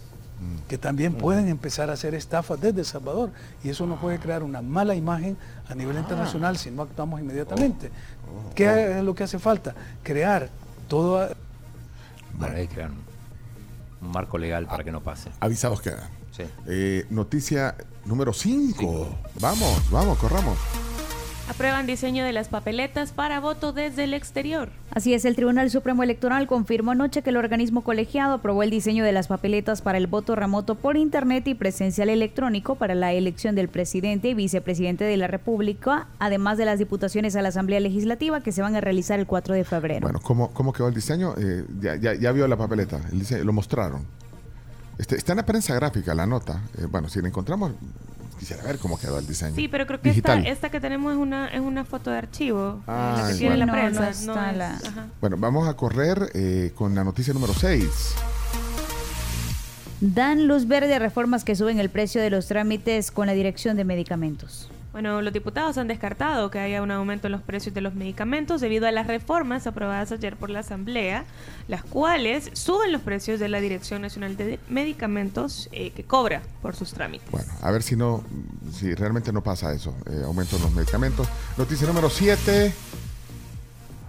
que 0.67 0.77
también 0.77 1.13
pueden 1.13 1.47
empezar 1.47 1.89
a 1.89 1.93
hacer 1.93 2.15
estafas 2.15 2.59
desde 2.59 2.79
El 2.79 2.85
Salvador. 2.85 3.31
Y 3.63 3.69
eso 3.69 3.85
nos 3.85 3.99
puede 3.99 4.19
crear 4.19 4.43
una 4.43 4.61
mala 4.61 4.95
imagen 4.95 5.37
a 5.67 5.75
nivel 5.75 5.97
internacional 5.97 6.57
si 6.57 6.71
no 6.71 6.81
actuamos 6.81 7.19
inmediatamente. 7.19 7.91
¿Qué 8.55 8.97
es 8.99 9.03
lo 9.03 9.15
que 9.15 9.23
hace 9.23 9.39
falta? 9.39 9.73
Crear 10.03 10.49
todo... 10.87 11.29
Bueno, 12.33 12.55
hay 12.55 12.67
que 12.67 12.73
crear 12.75 12.91
un, 12.91 13.03
un 14.01 14.11
marco 14.11 14.37
legal 14.37 14.65
para 14.65 14.83
que 14.83 14.91
no 14.91 15.01
pase. 15.01 15.29
Avisados 15.39 15.81
quedan. 15.81 16.09
Sí. 16.35 16.43
Eh, 16.67 17.05
noticia 17.09 17.75
número 18.05 18.33
5. 18.33 19.17
Vamos, 19.39 19.91
vamos, 19.91 20.17
corramos. 20.17 20.57
Aprueban 21.49 21.85
diseño 21.85 22.23
de 22.23 22.31
las 22.31 22.47
papeletas 22.47 23.11
para 23.11 23.41
voto 23.41 23.73
desde 23.73 24.05
el 24.05 24.13
exterior. 24.13 24.69
Así 24.91 25.13
es, 25.13 25.25
el 25.25 25.35
Tribunal 25.35 25.69
Supremo 25.69 26.01
Electoral 26.01 26.47
confirmó 26.47 26.91
anoche 26.91 27.21
que 27.21 27.31
el 27.31 27.37
organismo 27.37 27.81
colegiado 27.81 28.35
aprobó 28.35 28.63
el 28.63 28.69
diseño 28.69 29.03
de 29.03 29.11
las 29.11 29.27
papeletas 29.27 29.81
para 29.81 29.97
el 29.97 30.07
voto 30.07 30.35
remoto 30.35 30.75
por 30.75 30.95
Internet 30.95 31.45
y 31.47 31.53
presencial 31.53 32.07
electrónico 32.09 32.75
para 32.75 32.95
la 32.95 33.11
elección 33.11 33.55
del 33.55 33.67
presidente 33.67 34.29
y 34.29 34.33
vicepresidente 34.35 35.03
de 35.03 35.17
la 35.17 35.27
República, 35.27 36.07
además 36.17 36.57
de 36.57 36.63
las 36.65 36.79
diputaciones 36.79 37.35
a 37.35 37.41
la 37.41 37.49
Asamblea 37.49 37.81
Legislativa 37.81 38.39
que 38.41 38.53
se 38.53 38.61
van 38.61 38.75
a 38.77 38.81
realizar 38.81 39.19
el 39.19 39.27
4 39.27 39.53
de 39.53 39.65
febrero. 39.65 40.01
Bueno, 40.01 40.21
¿cómo, 40.23 40.51
cómo 40.53 40.71
quedó 40.71 40.87
el 40.87 40.93
diseño? 40.95 41.35
Eh, 41.37 41.65
ya, 41.81 41.95
ya- 41.97 42.13
ya 42.15 42.31
vio 42.31 42.47
la 42.47 42.55
papeleta, 42.55 43.01
el 43.11 43.19
diseño, 43.19 43.43
lo 43.43 43.51
mostraron. 43.51 44.05
Este, 44.97 45.15
está 45.15 45.33
en 45.33 45.37
la 45.37 45.45
prensa 45.45 45.73
gráfica 45.75 46.13
la 46.13 46.25
nota. 46.25 46.61
Eh, 46.77 46.85
bueno, 46.89 47.09
si 47.09 47.21
la 47.21 47.27
encontramos, 47.27 47.71
quisiera 48.39 48.63
ver 48.63 48.77
cómo 48.77 48.99
quedó 48.99 49.17
el 49.19 49.25
diseño. 49.27 49.55
Sí, 49.55 49.67
pero 49.67 49.87
creo 49.87 49.99
que 50.01 50.09
esta, 50.45 50.69
que 50.69 50.79
tenemos 50.79 51.11
es 51.13 51.17
una, 51.19 51.47
es 51.47 51.61
una 51.61 51.83
foto 51.85 52.11
de 52.11 52.17
archivo, 52.19 52.79
eh, 52.81 52.83
la 52.87 53.25
Ah, 53.25 53.27
que 53.31 53.35
tiene 53.37 53.57
la 53.57 53.65
bueno. 53.65 53.89
No, 53.89 53.95
prensa. 53.99 54.25
no 54.25 54.33
está 54.33 54.51
es- 54.51 54.57
la- 54.57 54.75
ajá. 54.75 55.07
Bueno, 55.21 55.37
vamos 55.39 55.67
a 55.67 55.73
correr 55.75 56.29
eh, 56.33 56.71
con 56.75 56.93
la 56.95 57.03
noticia 57.03 57.33
número 57.33 57.53
6. 57.53 57.85
Dan 60.01 60.47
luz 60.47 60.67
verde 60.67 60.93
a 60.95 60.99
reformas 60.99 61.43
que 61.45 61.55
suben 61.55 61.79
el 61.79 61.89
precio 61.89 62.21
de 62.21 62.29
los 62.29 62.47
trámites 62.47 63.09
con 63.11 63.25
la 63.27 63.33
Dirección 63.33 63.77
de 63.77 63.85
Medicamentos. 63.85 64.69
Bueno, 64.93 65.23
los 65.23 65.33
diputados 65.33 65.79
han 65.79 65.87
descartado 65.87 66.51
que 66.51 66.59
haya 66.59 66.83
un 66.83 66.91
aumento 66.91 67.27
en 67.27 67.31
los 67.31 67.41
precios 67.41 67.73
de 67.73 67.81
los 67.81 67.95
medicamentos 67.95 68.61
debido 68.61 68.87
a 68.87 68.91
las 68.91 69.07
reformas 69.07 69.65
aprobadas 69.65 70.11
ayer 70.11 70.37
por 70.37 70.51
la 70.51 70.59
Asamblea, 70.59 71.25
las 71.67 71.83
cuales 71.83 72.51
suben 72.53 72.91
los 72.91 73.01
precios 73.01 73.39
de 73.39 73.49
la 73.49 73.59
Dirección 73.59 74.03
Nacional 74.03 74.37
de 74.37 74.59
Medicamentos 74.69 75.67
eh, 75.71 75.89
que 75.91 76.03
cobra 76.03 76.43
por 76.61 76.75
sus 76.75 76.93
trámites. 76.93 77.29
Bueno, 77.31 77.51
a 77.63 77.71
ver 77.71 77.81
si 77.81 77.95
no, 77.95 78.23
si 78.71 78.93
realmente 78.93 79.33
no 79.33 79.41
pasa 79.41 79.73
eso. 79.73 79.95
Eh, 80.05 80.21
aumento 80.25 80.57
en 80.57 80.61
los 80.61 80.71
medicamentos. 80.71 81.27
Noticia 81.57 81.87
número 81.87 82.11
7. 82.11 82.71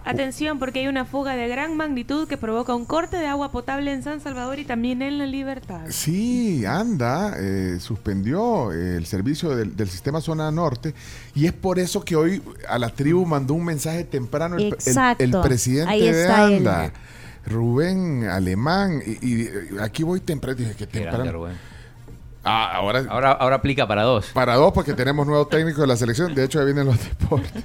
Atención, 0.05 0.59
porque 0.59 0.79
hay 0.81 0.87
una 0.87 1.03
fuga 1.05 1.35
de 1.35 1.47
gran 1.47 1.75
magnitud 1.75 2.27
que 2.27 2.37
provoca 2.37 2.75
un 2.75 2.85
corte 2.85 3.17
de 3.17 3.25
agua 3.25 3.51
potable 3.51 3.91
en 3.91 4.03
San 4.03 4.21
Salvador 4.21 4.59
y 4.59 4.65
también 4.65 5.01
en 5.01 5.17
La 5.17 5.25
Libertad. 5.25 5.81
Sí, 5.89 6.63
anda, 6.65 7.33
eh, 7.39 7.77
suspendió 7.79 8.71
el 8.71 9.05
servicio 9.07 9.55
del, 9.55 9.75
del 9.75 9.89
sistema 9.89 10.21
zona 10.21 10.51
norte 10.51 10.93
y 11.33 11.47
es 11.47 11.53
por 11.53 11.79
eso 11.79 12.03
que 12.05 12.15
hoy 12.15 12.41
a 12.69 12.77
la 12.77 12.89
tribu 12.89 13.25
mandó 13.25 13.55
un 13.55 13.65
mensaje 13.65 14.03
temprano 14.03 14.57
el, 14.57 14.65
el- 14.65 14.73
Exacto, 14.73 15.23
el 15.23 15.31
presidente 15.41 15.91
ahí 15.91 16.01
de 16.11 16.25
él. 16.25 16.31
ANDA, 16.31 16.91
Rubén 17.47 18.25
Alemán. 18.25 19.01
Y, 19.05 19.11
y, 19.27 19.41
eh, 19.43 19.51
aquí 19.81 20.03
voy 20.03 20.19
temprano, 20.19 20.55
dije 20.57 20.75
que 20.75 20.87
temprano. 20.87 21.47
Ah, 22.47 22.75
ahora, 22.75 23.03
Ahora, 23.09 23.31
ahora 23.31 23.55
aplica 23.55 23.87
para 23.87 24.03
dos. 24.03 24.27
para 24.33 24.53
dos, 24.55 24.71
porque 24.71 24.93
tenemos 24.93 25.25
nuevo 25.25 25.47
técnico 25.47 25.81
de 25.81 25.87
la 25.87 25.95
selección. 25.97 26.35
De 26.35 26.43
hecho, 26.43 26.59
ya 26.59 26.65
vienen 26.65 26.85
los 26.85 26.95
deportes. 27.19 27.63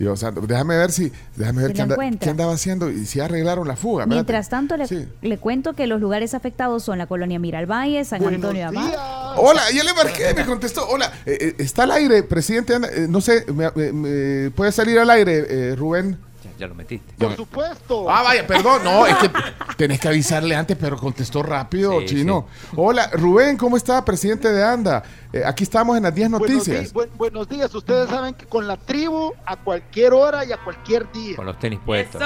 Dios 0.00 0.18
santo, 0.18 0.40
déjame 0.42 0.76
ver 0.76 0.90
si, 0.90 1.12
déjame 1.36 1.62
ver 1.62 1.72
qué, 1.72 1.82
anda- 1.82 1.96
qué 2.18 2.30
andaba 2.30 2.52
haciendo 2.54 2.90
y 2.90 3.06
si 3.06 3.20
arreglaron 3.20 3.68
la 3.68 3.76
fuga. 3.76 4.02
espérate. 4.02 4.14
Mientras 4.16 4.48
tanto, 4.48 4.76
le, 4.76 4.86
Sí. 4.88 5.06
le 5.22 5.38
cuento 5.38 5.74
que 5.74 5.86
los 5.86 6.00
lugares 6.00 6.34
afectados 6.34 6.82
son 6.82 6.98
la 6.98 7.06
colonia 7.06 7.38
Miralvalle, 7.38 8.04
San 8.04 8.24
Antonio 8.26 8.66
Abad. 8.68 9.34
Hola, 9.36 9.62
ya 9.72 9.84
le 9.84 9.94
marqué, 9.94 10.34
me 10.34 10.44
contestó. 10.44 10.88
Hola, 10.88 11.12
eh, 11.24 11.38
eh, 11.40 11.54
está 11.58 11.84
al 11.84 11.92
aire, 11.92 12.24
presidente. 12.24 12.74
anda- 12.74 12.88
eh, 12.92 13.06
no 13.08 13.20
sé, 13.20 13.46
me- 13.54 13.70
me- 13.76 13.92
me- 13.92 14.50
¿puede 14.50 14.72
salir 14.72 14.98
al 14.98 15.08
aire, 15.10 15.46
eh, 15.48 15.76
Rubén? 15.76 16.18
Ya, 16.60 16.66
lo 16.66 16.74
metiste. 16.74 17.14
Por 17.18 17.34
supuesto. 17.34 18.10
Ah, 18.10 18.22
vaya, 18.22 18.46
perdón. 18.46 18.84
No, 18.84 19.06
es 19.06 19.16
que 19.16 19.30
tenés 19.78 19.98
que 19.98 20.08
avisarle 20.08 20.54
antes, 20.54 20.76
pero 20.78 20.98
contestó 20.98 21.42
rápido, 21.42 22.00
Sí, 22.00 22.06
chino. 22.06 22.46
Hola, 22.76 23.08
Rubén, 23.14 23.56
¿cómo 23.56 23.78
está, 23.78 24.04
presidente 24.04 24.52
de 24.52 24.62
ANDA? 24.62 25.02
Eh, 25.32 25.42
aquí 25.46 25.62
estamos 25.64 25.96
en 25.96 26.02
las 26.02 26.14
10 26.14 26.28
Buenos, 26.30 26.50
noticias. 26.50 26.84
di- 26.84 26.90
buen- 26.92 27.10
buenos 27.16 27.48
días, 27.48 27.74
ustedes 27.74 28.10
saben 28.10 28.34
que 28.34 28.44
con 28.44 28.66
la 28.68 28.76
tribu 28.76 29.32
a 29.46 29.56
cualquier 29.56 30.12
hora 30.12 30.44
y 30.44 30.52
a 30.52 30.58
cualquier 30.58 31.10
día. 31.12 31.36
Con 31.36 31.46
los 31.46 31.58
tenis 31.58 31.78
puestos. 31.86 32.22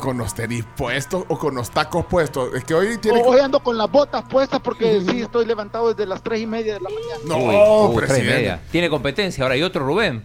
Con 0.00 0.16
los 0.18 0.32
tenis 0.34 0.64
puestos 0.76 1.24
o 1.28 1.36
con 1.38 1.54
los 1.56 1.68
tacos 1.70 2.06
puestos. 2.06 2.54
Es 2.54 2.62
que 2.62 2.74
hoy 2.74 2.98
tiene. 2.98 3.20
Hoy 3.24 3.40
ando 3.40 3.60
con 3.60 3.76
las 3.76 3.90
botas 3.90 4.22
puestas 4.30 4.60
porque 4.60 5.00
sí 5.08 5.22
estoy 5.22 5.44
levantado 5.46 5.88
desde 5.92 6.06
las 6.06 6.22
tres 6.22 6.40
y 6.40 6.46
media 6.46 6.74
de 6.74 6.80
la 6.80 6.90
mañana. 6.90 7.20
No, 7.26 7.36
Uy, 7.38 7.54
uy, 7.90 7.96
tres 7.96 8.10
y 8.10 8.12
presidente. 8.12 8.34
media. 8.40 8.60
Tiene 8.70 8.88
competencia. 8.90 9.42
Ahora 9.42 9.54
hay 9.56 9.62
otro 9.64 9.84
Rubén. 9.84 10.22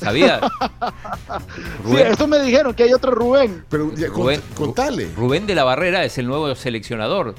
¿Sabía? 0.00 0.40
Sí, 1.86 1.96
eso 1.96 2.26
me 2.26 2.38
dijeron 2.40 2.74
que 2.74 2.84
hay 2.84 2.92
otro 2.92 3.10
Rubén. 3.12 3.64
Pero 3.68 3.92
ya, 3.94 4.08
Rubén, 4.08 4.40
cont- 4.40 4.54
contale. 4.54 5.08
Rubén 5.16 5.46
de 5.46 5.54
la 5.54 5.64
Barrera 5.64 6.04
es 6.04 6.18
el 6.18 6.26
nuevo 6.26 6.54
seleccionador 6.54 7.34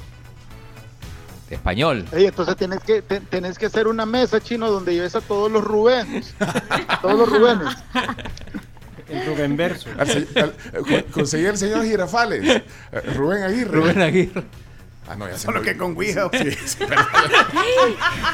español. 1.50 2.06
Ey, 2.12 2.26
entonces 2.26 2.56
tienes 2.56 2.80
que, 2.80 3.02
te- 3.02 3.20
tenés 3.20 3.58
que 3.58 3.66
hacer 3.66 3.86
una 3.86 4.06
mesa, 4.06 4.40
chino, 4.40 4.70
donde 4.70 4.94
lleves 4.94 5.14
a 5.14 5.20
todos 5.20 5.50
los 5.50 5.62
Rubénes. 5.62 6.34
todos 7.02 7.18
los 7.18 7.28
Rubénes. 7.28 7.74
El 9.08 9.26
Rubén 9.26 9.56
verso. 9.56 9.90
Al 9.98 10.06
se- 10.08 10.26
al- 10.40 10.54
con- 10.82 11.02
conseguí 11.12 11.44
el 11.46 11.58
señor 11.58 11.84
Girafales. 11.84 12.62
eh, 12.92 13.00
Rubén 13.14 13.42
Aguirre. 13.42 13.70
Rubén 13.70 14.00
Aguirre. 14.02 14.44
Ah, 15.08 15.16
no, 15.16 15.28
ya 15.28 15.36
se 15.36 15.46
Solo 15.46 15.60
me- 15.60 15.66
que 15.66 15.76
con 15.76 15.94
Ouija. 15.96 16.30
Sí, 16.32 16.50
sí, 16.64 16.78
perdón. 16.86 17.06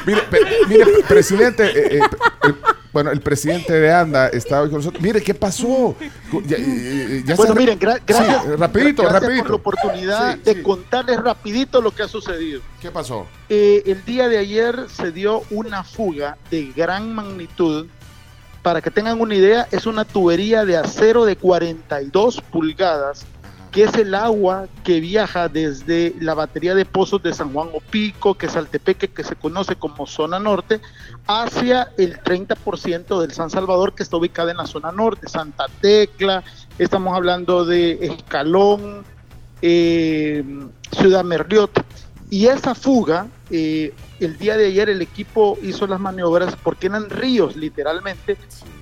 mire, 0.05 0.21
pe- 0.23 0.45
mire, 0.67 0.85
presidente, 1.07 1.65
eh, 1.65 1.97
eh, 1.97 2.01
el- 2.43 2.55
bueno, 2.91 3.11
el 3.11 3.21
presidente 3.21 3.73
de 3.73 3.91
ANDA 3.93 4.29
está 4.29 4.61
hoy 4.61 4.69
con 4.69 4.77
nosotros. 4.79 5.01
Mire, 5.01 5.21
¿qué 5.21 5.33
pasó? 5.33 5.95
Ya, 6.45 6.57
eh, 6.57 7.23
ya 7.25 7.35
bueno, 7.35 7.53
se- 7.53 7.59
miren, 7.59 7.79
gra- 7.79 8.01
gracias, 8.05 8.43
Sí, 8.43 8.49
rapidito, 8.57 9.03
gracias 9.03 9.21
rapidito. 9.23 9.43
por 9.43 9.75
la 9.75 9.81
oportunidad 9.81 10.33
Sí, 10.35 10.41
de 10.43 10.53
sí. 10.55 10.61
contarles 10.63 11.19
rapidito 11.21 11.81
lo 11.81 11.91
que 11.91 12.03
ha 12.03 12.07
sucedido. 12.07 12.61
¿Qué 12.81 12.89
pasó? 12.91 13.27
Eh, 13.49 13.83
el 13.85 14.03
día 14.05 14.27
de 14.27 14.37
ayer 14.39 14.85
se 14.95 15.11
dio 15.11 15.43
una 15.51 15.83
fuga 15.83 16.37
de 16.49 16.71
gran 16.75 17.13
magnitud. 17.13 17.87
Para 18.61 18.81
que 18.81 18.91
tengan 18.91 19.21
una 19.21 19.35
idea, 19.35 19.67
es 19.71 19.85
una 19.85 20.03
tubería 20.03 20.65
de 20.65 20.75
acero 20.75 21.23
de 21.25 21.37
42 21.37 22.41
pulgadas, 22.51 23.25
que 23.71 23.83
es 23.83 23.93
el 23.95 24.15
agua 24.15 24.67
que 24.83 24.99
viaja 24.99 25.47
desde 25.47 26.15
la 26.19 26.33
batería 26.33 26.73
de 26.73 26.85
pozos 26.85 27.21
de 27.21 27.33
San 27.33 27.53
Juan 27.53 27.69
Opico, 27.73 28.35
que 28.35 28.47
es 28.47 28.55
Altepeque, 28.55 29.09
que 29.09 29.23
se 29.23 29.35
conoce 29.35 29.75
como 29.75 30.07
zona 30.07 30.39
norte, 30.39 30.81
hacia 31.27 31.91
el 31.97 32.19
30% 32.19 33.21
del 33.21 33.31
San 33.31 33.49
Salvador, 33.49 33.93
que 33.93 34.03
está 34.03 34.17
ubicada 34.17 34.51
en 34.51 34.57
la 34.57 34.65
zona 34.65 34.91
norte, 34.91 35.29
Santa 35.29 35.67
Tecla, 35.81 36.43
estamos 36.79 37.15
hablando 37.15 37.63
de 37.65 37.99
Escalón, 38.01 39.03
eh, 39.61 40.43
Ciudad 40.91 41.23
Merliot. 41.23 41.85
Y 42.31 42.47
esa 42.47 42.75
fuga, 42.75 43.27
eh, 43.49 43.93
el 44.19 44.37
día 44.37 44.55
de 44.57 44.67
ayer 44.67 44.89
el 44.89 45.01
equipo 45.01 45.57
hizo 45.63 45.87
las 45.87 45.99
maniobras 45.99 46.55
porque 46.55 46.87
eran 46.87 47.09
ríos 47.09 47.55
literalmente, 47.55 48.37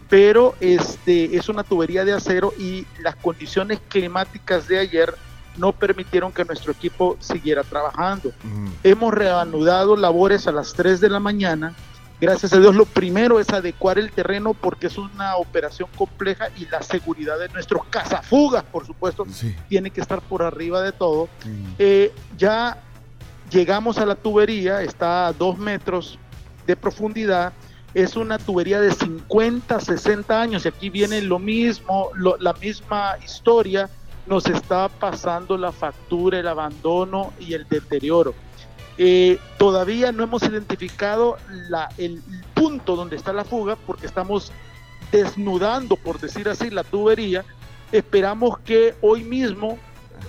pero 0.09 0.55
este 0.59 1.35
es 1.35 1.49
una 1.49 1.63
tubería 1.63 2.05
de 2.05 2.13
acero 2.13 2.53
y 2.57 2.85
las 3.01 3.15
condiciones 3.15 3.79
climáticas 3.89 4.67
de 4.67 4.79
ayer 4.79 5.13
no 5.57 5.73
permitieron 5.73 6.31
que 6.31 6.45
nuestro 6.45 6.71
equipo 6.71 7.17
siguiera 7.19 7.63
trabajando. 7.63 8.31
Hemos 8.83 9.13
reanudado 9.13 9.95
labores 9.95 10.47
a 10.47 10.51
las 10.51 10.73
3 10.73 11.01
de 11.01 11.09
la 11.09 11.19
mañana. 11.19 11.73
Gracias 12.19 12.53
a 12.53 12.59
Dios, 12.59 12.75
lo 12.75 12.85
primero 12.85 13.39
es 13.39 13.49
adecuar 13.49 13.99
el 13.99 14.11
terreno 14.11 14.55
porque 14.55 14.87
es 14.87 14.97
una 14.97 15.35
operación 15.35 15.87
compleja 15.95 16.47
y 16.57 16.65
la 16.65 16.81
seguridad 16.81 17.37
de 17.37 17.49
nuestros 17.49 17.85
cazafugas, 17.89 18.63
por 18.63 18.87
supuesto, 18.87 19.25
tiene 19.67 19.91
que 19.91 20.01
estar 20.01 20.21
por 20.21 20.41
arriba 20.41 20.81
de 20.81 20.91
todo. 20.91 21.29
Eh, 21.77 22.11
ya 22.37 22.81
llegamos 23.51 23.97
a 23.99 24.05
la 24.05 24.15
tubería, 24.15 24.81
está 24.81 25.27
a 25.27 25.33
dos 25.33 25.59
metros 25.59 26.17
de 26.65 26.75
profundidad, 26.75 27.53
es 27.97 28.15
una 28.15 28.37
tubería 28.37 28.79
de 28.79 28.91
50, 28.91 29.79
60 29.79 30.39
años 30.39 30.65
y 30.65 30.67
aquí 30.67 30.91
viene 30.91 31.19
lo 31.23 31.39
mismo, 31.39 32.11
la 32.39 32.53
misma 32.53 33.17
historia, 33.25 33.89
nos 34.27 34.45
está 34.45 34.87
pasando 34.87 35.57
la 35.57 35.71
factura, 35.71 36.37
el 36.37 36.47
abandono 36.47 37.33
y 37.39 37.53
el 37.53 37.67
deterioro. 37.67 38.35
Eh, 38.99 39.39
todavía 39.57 40.11
no 40.11 40.21
hemos 40.21 40.43
identificado 40.43 41.37
el 41.97 42.21
punto 42.53 42.95
donde 42.95 43.15
está 43.15 43.33
la 43.33 43.43
fuga 43.43 43.75
porque 43.75 44.05
estamos 44.05 44.51
desnudando, 45.11 45.95
por 45.95 46.19
decir 46.19 46.47
así, 46.49 46.69
la 46.69 46.83
tubería. 46.83 47.45
Esperamos 47.91 48.59
que 48.59 48.93
hoy 49.01 49.23
mismo 49.23 49.79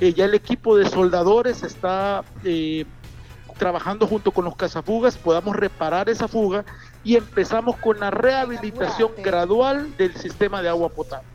eh, 0.01 0.15
ya 0.15 0.25
el 0.25 0.33
equipo 0.33 0.75
de 0.75 0.89
soldadores 0.89 1.63
está 1.63 2.25
eh, 2.45 2.87
trabajando 3.59 4.07
junto 4.07 4.31
con 4.31 4.47
los 4.47 4.57
cazafugas, 4.57 5.19
podamos 5.19 5.55
reparar 5.55 6.09
esa 6.09 6.29
fuga 6.29 6.65
y 7.05 7.17
empezamos 7.17 7.77
con 7.77 8.01
la 8.01 8.11
rehabilitación 8.11 9.11
gradual 9.23 9.97
del 9.97 10.15
sistema 10.17 10.63
de 10.63 10.69
agua 10.69 10.89
potable. 10.89 11.27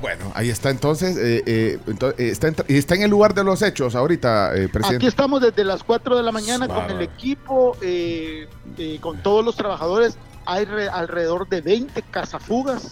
Bueno, 0.00 0.30
ahí 0.34 0.50
está 0.50 0.68
entonces. 0.68 1.16
eh, 1.16 1.42
eh, 1.46 1.78
ento- 1.86 2.14
eh, 2.18 2.28
está, 2.28 2.48
en, 2.48 2.56
está 2.68 2.94
en 2.96 3.02
el 3.02 3.10
lugar 3.10 3.32
de 3.32 3.42
los 3.44 3.62
hechos 3.62 3.94
ahorita, 3.94 4.54
eh, 4.54 4.68
presidente. 4.68 4.96
Aquí 4.96 5.06
estamos 5.06 5.40
desde 5.40 5.64
las 5.64 5.82
4 5.82 6.16
de 6.16 6.22
la 6.22 6.32
mañana 6.32 6.68
con 6.68 6.90
el 6.90 7.00
equipo, 7.00 7.76
eh, 7.80 8.46
eh, 8.76 8.98
con 9.00 9.22
todos 9.22 9.42
los 9.44 9.56
trabajadores. 9.56 10.18
Hay 10.44 10.66
re- 10.66 10.88
alrededor 10.90 11.48
de 11.48 11.62
20 11.62 12.02
cazafugas 12.02 12.88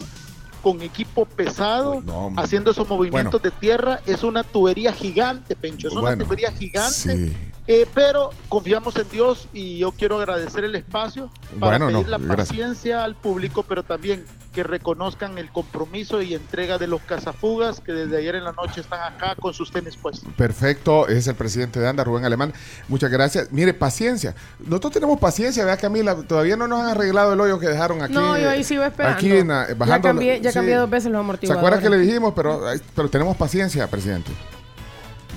con 0.63 0.81
equipo 0.81 1.27
pesado, 1.27 2.03
haciendo 2.39 2.71
esos 2.71 2.89
movimientos 2.89 3.43
de 3.43 3.51
tierra. 3.51 4.01
Es 4.07 4.23
una 4.23 4.43
tubería 4.43 4.93
gigante, 4.95 5.55
Pencho, 5.57 5.89
es 5.89 5.93
una 5.93 6.01
Bueno, 6.03 6.25
tubería 6.25 6.51
gigante. 6.53 6.91
sí. 6.95 7.37
Eh, 7.67 7.87
pero 7.95 8.29
confiamos 8.51 8.95
en 8.97 9.09
Dios 9.09 9.49
y 9.55 9.79
yo 9.79 9.93
quiero 9.93 10.19
agradecer 10.19 10.65
el 10.65 10.75
espacio 10.75 11.31
para 11.59 11.79
Bueno, 11.79 11.91
no, 11.91 11.99
pedir 12.01 12.11
la 12.11 12.19
gracias. 12.19 12.49
paciencia 12.49 13.05
al 13.05 13.15
público, 13.15 13.63
pero 13.67 13.83
también 13.83 14.27
que 14.53 14.63
reconozcan 14.63 15.39
el 15.39 15.51
compromiso 15.51 16.21
y 16.23 16.35
entrega 16.35 16.77
de 16.79 16.87
los 16.87 17.01
cazafugas 17.01 17.81
que 17.81 17.93
desde 17.93 18.19
ayer 18.19 18.35
en 18.37 18.45
la 18.45 18.53
noche 18.53 18.83
están 18.83 19.01
acá 19.15 19.35
con 19.35 19.53
sus 19.55 19.73
tenis 19.73 19.97
puestos. 19.97 20.29
Perfecto, 20.37 21.09
es 21.09 21.27
el 21.27 21.35
presidente 21.35 21.81
de 21.81 21.89
ANDA, 21.89 22.05
Rubén 22.05 22.25
Alemán. 22.27 22.53
Muchas 22.87 23.11
gracias. 23.11 23.51
Mire, 23.51 23.73
paciencia. 23.75 24.35
Nosotros 24.61 24.93
tenemos 24.93 25.19
paciencia, 25.19 25.65
vea 25.65 25.77
Camila, 25.79 26.15
todavía 26.23 26.57
no 26.57 26.69
nos 26.69 26.83
han 26.83 26.89
arreglado 26.89 27.33
el 27.33 27.41
hoyo 27.41 27.59
que 27.59 27.67
dejaron 27.67 28.03
aquí. 28.03 28.13
no, 28.13 28.39
yo 28.39 28.51
ahí 28.51 28.63
sigo 28.63 28.85
esperando. 28.85 29.17
Aquí 29.17 29.33
en, 29.33 29.49
ya 29.49 29.69
bajando. 29.75 30.09
cambié, 30.09 30.41
ya 30.41 30.51
sí. 30.51 30.55
cambié 30.55 30.77
dos 30.77 30.91
veces 30.91 31.11
los 31.11 31.19
¿Se 31.19 31.21
amortiguadores. 31.25 31.67
acuerda 31.67 31.83
que 31.83 31.91
le 31.91 31.99
dijimos? 32.07 32.35
Pero, 32.37 32.61
pero 32.95 33.09
tenemos 33.09 33.37
paciencia, 33.37 33.89
presidente. 33.89 34.31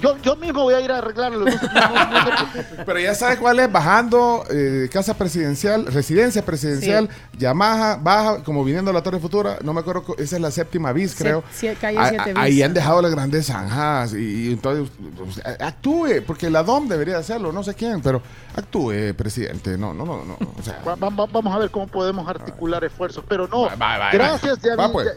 Yo, 0.01 0.15
yo 0.21 0.35
mismo 0.35 0.61
voy 0.63 0.73
a 0.75 0.81
ir 0.81 0.91
a 0.91 0.99
arreglarlo. 0.99 1.45
no 1.45 1.51
no-. 1.51 2.83
Pero 2.85 2.99
ya 2.99 3.15
sabes 3.15 3.39
cuál 3.39 3.59
es, 3.59 3.71
bajando 3.71 4.43
eh, 4.49 4.89
casa 4.91 5.13
presidencial, 5.15 5.85
residencia 5.87 6.43
presidencial, 6.45 7.09
Yamaha, 7.37 7.95
baja, 7.97 8.43
como 8.43 8.63
viniendo 8.63 8.91
a 8.91 8.93
la 8.93 9.01
Torre 9.01 9.19
Futura, 9.19 9.57
no 9.63 9.73
me 9.73 9.79
acuerdo, 9.81 10.03
cu- 10.03 10.15
esa 10.17 10.35
es 10.35 10.41
la 10.41 10.51
séptima 10.51 10.91
bis, 10.93 11.15
creo. 11.15 11.43
sie- 11.53 11.75
calle 11.75 11.97
A- 11.97 12.03
a- 12.03 12.41
ahí 12.41 12.55
bis. 12.55 12.63
han 12.65 12.73
dejado 12.73 13.01
las 13.01 13.11
grandes 13.11 13.47
zanjas 13.47 14.13
y, 14.13 14.49
y 14.49 14.53
entonces 14.53 14.89
pues, 15.17 15.41
actúe, 15.61 16.21
porque 16.25 16.49
la 16.49 16.63
DOM 16.63 16.87
debería 16.87 17.17
hacerlo, 17.17 17.51
no 17.51 17.63
sé 17.63 17.73
quién, 17.73 18.01
pero 18.01 18.21
actúe, 18.55 19.13
presidente, 19.15 19.77
no, 19.77 19.93
no, 19.93 20.05
no, 20.05 20.23
no, 20.25 20.37
o 20.57 20.63
sea, 20.63 20.79
Va- 20.87 20.95
va- 20.95 21.09
va- 21.09 21.25
vamos 21.31 21.53
a 21.55 21.57
ver 21.59 21.71
cómo 21.71 21.87
podemos 21.87 22.27
articular 22.27 22.83
esfuerzos, 22.83 23.23
pero 23.27 23.47
no. 23.47 23.63
va, 23.63 23.75
va, 23.97 24.11
gracias, 24.11 24.57
va. 24.57 24.61
ya 24.63 24.75
Va, 24.75 24.87
vi- 24.87 24.93
pues. 24.93 25.07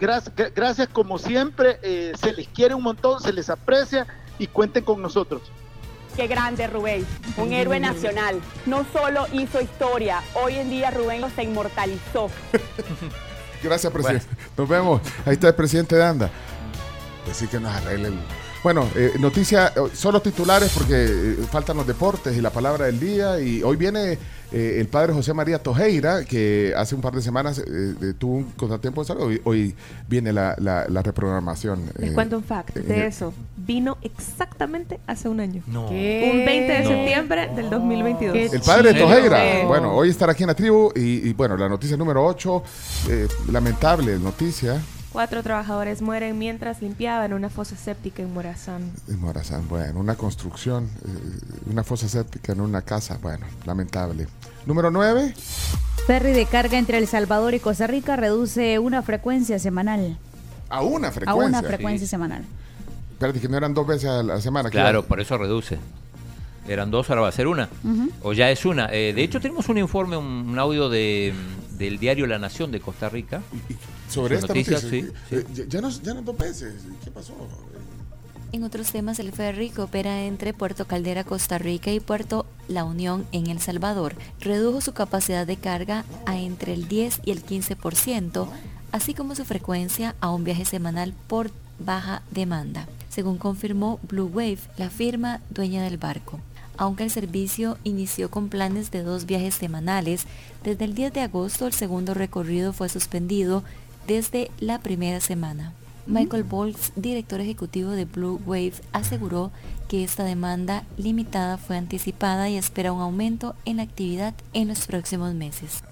gracias, 0.00 0.34
gra- 0.34 0.52
gracias 0.54 0.88
como 0.88 1.18
siempre. 1.18 1.78
eh, 1.82 2.12
se 2.20 2.32
les 2.32 2.48
quiere 2.48 2.74
un 2.74 2.82
montón, 2.82 3.20
se 3.20 3.32
les 3.32 3.48
aprecia 3.50 4.06
y 4.38 4.46
cuenten 4.46 4.84
con 4.84 5.00
nosotros. 5.02 5.42
Qué 6.16 6.26
grande 6.26 6.66
Rubén, 6.66 7.06
un 7.38 7.52
héroe 7.52 7.80
nacional. 7.80 8.40
No 8.66 8.84
solo 8.92 9.26
hizo 9.32 9.60
historia, 9.60 10.22
hoy 10.34 10.56
en 10.56 10.68
día 10.68 10.90
Rubén 10.90 11.24
se 11.34 11.42
inmortalizó. 11.42 12.28
Gracias, 13.62 13.92
presidente. 13.92 14.26
Nos 14.56 14.68
vemos. 14.68 15.00
Ahí 15.24 15.34
está 15.34 15.48
el 15.48 15.54
presidente 15.54 15.96
de 15.96 16.04
ANDA. 16.04 16.30
Decir 17.26 17.48
que 17.48 17.60
nos 17.60 17.72
arregle 17.72 18.08
el... 18.08 18.14
Bueno, 18.62 18.88
eh, 18.94 19.12
noticia, 19.18 19.68
eh, 19.68 19.80
solo 19.94 20.20
titulares 20.20 20.72
porque 20.72 20.94
eh, 20.94 21.36
faltan 21.50 21.76
los 21.76 21.86
deportes 21.86 22.36
y 22.36 22.40
la 22.40 22.50
palabra 22.50 22.86
del 22.86 23.00
día. 23.00 23.40
Y 23.40 23.62
hoy 23.62 23.76
viene 23.76 24.18
eh, 24.52 24.76
el 24.80 24.86
padre 24.88 25.12
José 25.12 25.32
María 25.34 25.58
Tojeira, 25.58 26.24
que 26.24 26.72
hace 26.76 26.94
un 26.94 27.00
par 27.00 27.14
de 27.14 27.22
semanas 27.22 27.58
eh, 27.58 27.64
eh, 28.02 28.12
tuvo 28.18 28.36
un 28.36 28.44
contratiempo 28.52 29.02
de 29.02 29.06
salud. 29.08 29.22
Hoy, 29.22 29.40
hoy 29.44 29.74
viene 30.08 30.32
la, 30.32 30.54
la- 30.58 30.86
la 30.88 31.02
reprogramación. 31.02 31.82
Les 31.98 32.10
eh, 32.10 32.14
cuento 32.14 32.36
un 32.36 32.44
fact 32.44 32.74
de 32.76 33.06
eso. 33.06 33.32
Vino 33.56 33.96
exactamente 34.02 35.00
hace 35.06 35.28
un 35.28 35.40
año. 35.40 35.62
No. 35.66 35.88
¿Qué? 35.88 36.30
Un 36.34 36.44
20 36.44 36.72
de 36.72 36.82
No. 36.84 36.88
septiembre 36.90 37.50
del 37.54 37.70
2022. 37.70 38.52
El 38.54 38.60
padre 38.60 38.92
de 38.92 39.00
Tojeira. 39.00 39.38
Sí. 39.60 39.66
Bueno, 39.66 39.92
hoy 39.94 40.10
estará 40.10 40.32
aquí 40.32 40.42
en 40.42 40.48
la 40.48 40.54
tribu. 40.54 40.92
Y, 40.94 41.28
y, 41.28 41.32
bueno, 41.32 41.56
la 41.56 41.68
noticia 41.68 41.96
número 41.96 42.24
8, 42.26 42.62
lamentable 43.50 44.18
noticia. 44.18 44.80
Cuatro 45.12 45.42
trabajadores 45.42 46.00
mueren 46.00 46.38
mientras 46.38 46.80
limpiaban 46.80 47.34
una 47.34 47.50
fosa 47.50 47.76
séptica 47.76 48.22
en 48.22 48.32
Morazán. 48.32 48.90
En 49.08 49.20
Morazán, 49.20 49.68
bueno, 49.68 50.00
una 50.00 50.14
construcción, 50.14 50.88
eh, 51.04 51.60
una 51.70 51.84
fosa 51.84 52.08
séptica 52.08 52.52
en 52.52 52.62
una 52.62 52.80
casa, 52.80 53.18
bueno, 53.20 53.44
lamentable. 53.66 54.26
Número 54.64 54.90
9, 54.90 55.34
Ferry 56.06 56.32
de 56.32 56.46
carga 56.46 56.78
entre 56.78 56.96
El 56.96 57.06
Salvador 57.06 57.52
y 57.54 57.60
Costa 57.60 57.86
Rica 57.86 58.16
reduce 58.16 58.78
una 58.78 59.02
frecuencia 59.02 59.58
semanal. 59.58 60.16
a 60.70 60.80
una 60.82 61.08
A 61.08 61.12
frecuencia. 61.12 61.44
una 61.58 61.62
frecuencia 61.62 62.08
semanal. 62.08 62.44
Espérate, 63.12 63.38
que 63.40 63.48
no 63.48 63.56
eran 63.58 63.74
dos 63.74 63.86
veces 63.86 64.08
a 64.08 64.22
la 64.22 64.40
semana. 64.40 64.70
Claro, 64.70 65.04
por 65.04 65.20
eso 65.20 65.36
reduce. 65.36 65.78
Eran 66.66 66.90
dos, 66.90 67.10
ahora 67.10 67.22
va 67.22 67.28
a 67.28 67.32
ser 67.32 67.46
una. 67.48 67.68
O 68.22 68.32
ya 68.32 68.50
es 68.50 68.64
una. 68.64 68.86
Eh, 68.90 69.12
de 69.14 69.22
hecho, 69.22 69.40
tenemos 69.40 69.68
un 69.68 69.76
informe, 69.78 70.16
un, 70.16 70.24
un 70.26 70.58
audio 70.58 70.88
de, 70.88 71.34
del 71.76 71.98
diario 71.98 72.26
La 72.26 72.38
Nación 72.38 72.72
de 72.72 72.80
Costa 72.80 73.08
Rica. 73.10 73.42
Sobre 74.12 74.36
Su 74.38 74.46
esta 74.46 74.54
noticia, 74.54 74.80
noticia. 74.80 75.10
sí, 75.30 75.34
eh, 75.36 75.44
ya- 75.54 75.64
Ya, 75.68 75.80
no, 75.80 75.90
ya 75.90 76.14
no 76.14 76.22
dos 76.22 76.36
veces. 76.38 76.74
¿Qué 77.04 77.10
pasó? 77.10 77.34
En 78.52 78.64
otros 78.64 78.92
temas, 78.92 79.18
el 79.18 79.32
ferry 79.32 79.70
que 79.70 79.80
opera 79.80 80.24
entre 80.24 80.52
Puerto 80.52 80.86
Caldera, 80.86 81.24
Costa 81.24 81.56
Rica 81.56 81.90
y 81.90 82.00
Puerto 82.00 82.44
La 82.68 82.84
Unión 82.84 83.26
en 83.32 83.46
El 83.46 83.60
Salvador 83.60 84.14
redujo 84.40 84.82
su 84.82 84.92
capacidad 84.92 85.46
de 85.46 85.56
carga 85.56 86.04
a 86.26 86.38
entre 86.38 86.74
el 86.74 86.86
10 86.86 87.20
y 87.24 87.30
el 87.30 87.42
15% 87.42 88.48
así 88.92 89.14
como 89.14 89.34
su 89.34 89.46
frecuencia 89.46 90.14
a 90.20 90.30
un 90.30 90.44
viaje 90.44 90.66
semanal 90.66 91.14
por 91.28 91.50
baja 91.78 92.20
demanda, 92.30 92.86
según 93.08 93.38
confirmó 93.38 93.98
Blue 94.06 94.26
Wave, 94.30 94.58
la 94.76 94.90
firma 94.90 95.40
dueña 95.48 95.82
del 95.82 95.96
barco. 95.96 96.38
Aunque 96.76 97.04
el 97.04 97.10
servicio 97.10 97.78
inició 97.84 98.30
con 98.30 98.50
planes 98.50 98.90
de 98.90 99.02
dos 99.02 99.24
viajes 99.24 99.54
semanales, 99.54 100.24
desde 100.62 100.84
el 100.84 100.94
10 100.94 101.14
de 101.14 101.20
agosto 101.22 101.66
el 101.66 101.72
segundo 101.72 102.12
recorrido 102.12 102.74
fue 102.74 102.90
suspendido 102.90 103.64
desde 104.06 104.50
la 104.60 104.78
primera 104.80 105.20
semana. 105.20 105.72
Michael 106.04 106.42
Boltz, 106.42 106.90
director 106.96 107.40
ejecutivo 107.40 107.90
de 107.90 108.06
Blue 108.06 108.40
Wave, 108.44 108.72
aseguró 108.92 109.52
que 109.88 110.02
esta 110.02 110.24
demanda 110.24 110.82
limitada 110.96 111.58
fue 111.58 111.76
anticipada 111.76 112.48
y 112.48 112.56
espera 112.56 112.90
un 112.92 113.00
aumento 113.00 113.54
en 113.64 113.76
la 113.76 113.84
actividad 113.84 114.34
en 114.52 114.66
los 114.66 114.86
próximos 114.88 115.32
meses. 115.34 115.84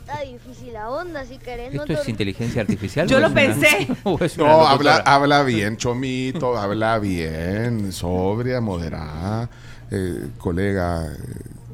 Está 0.00 0.20
difícil 0.22 0.72
la 0.72 0.88
onda, 0.88 1.26
si 1.26 1.36
querés 1.36 1.74
no 1.74 1.82
¿Esto 1.82 1.92
es 1.92 2.02
te- 2.04 2.10
inteligencia 2.12 2.60
artificial? 2.62 3.06
Yo 3.08 3.20
lo 3.20 3.26
una- 3.26 3.34
pensé. 3.34 3.88
No, 4.38 4.66
habla 4.66 5.42
bien, 5.42 5.76
Chomito, 5.76 6.56
habla 6.56 6.98
bien, 6.98 7.92
sobria, 7.92 8.62
moderada, 8.62 9.50
eh, 9.90 10.28
colega 10.38 11.12
eh, 11.12 11.18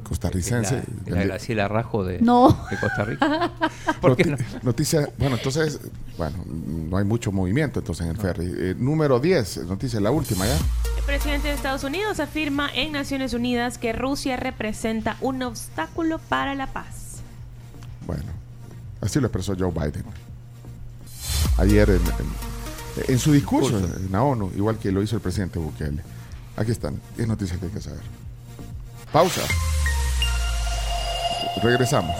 costarricense. 0.09 0.83
La, 1.05 1.15
la 1.17 1.23
Graciela 1.23 1.67
Rajo 1.69 2.03
de, 2.03 2.19
No. 2.19 2.65
de 2.69 2.77
Costa 2.79 3.05
Rica. 3.05 3.51
¿Por 4.01 4.17
qué 4.17 4.25
no? 4.25 4.37
Noticia, 4.63 5.07
bueno, 5.17 5.37
entonces, 5.37 5.79
bueno, 6.17 6.37
no 6.45 6.97
hay 6.97 7.05
mucho 7.05 7.31
movimiento 7.31 7.79
entonces 7.79 8.05
en 8.05 8.11
el 8.11 8.17
ferry. 8.17 8.45
Eh, 8.57 8.75
número 8.77 9.19
10, 9.19 9.65
noticia, 9.67 9.99
la 10.01 10.11
última 10.11 10.45
ya. 10.45 10.57
El 10.97 11.03
presidente 11.05 11.47
de 11.47 11.53
Estados 11.53 11.83
Unidos 11.83 12.19
afirma 12.19 12.69
en 12.73 12.91
Naciones 12.91 13.33
Unidas 13.33 13.77
que 13.77 13.93
Rusia 13.93 14.35
representa 14.35 15.15
un 15.21 15.41
obstáculo 15.43 16.19
para 16.19 16.55
la 16.55 16.67
paz. 16.67 17.21
Bueno, 18.05 18.23
así 19.01 19.19
lo 19.19 19.27
expresó 19.27 19.55
Joe 19.57 19.71
Biden. 19.71 20.03
Ayer 21.57 21.89
en, 21.89 21.95
en- 21.97 22.49
en 23.07 23.19
su 23.19 23.31
discurso 23.31 23.77
en 23.77 24.11
la 24.11 24.23
ONU, 24.23 24.51
igual 24.57 24.77
que 24.77 24.91
lo 24.91 25.01
hizo 25.01 25.15
el 25.15 25.21
presidente 25.21 25.57
Bukele. 25.59 26.01
Aquí 26.57 26.71
están, 26.71 26.99
10 27.15 27.29
noticias 27.29 27.57
que 27.57 27.67
hay 27.67 27.71
que 27.71 27.79
saber. 27.79 28.01
Pausa. 29.13 29.41
Regresamos. 31.61 32.15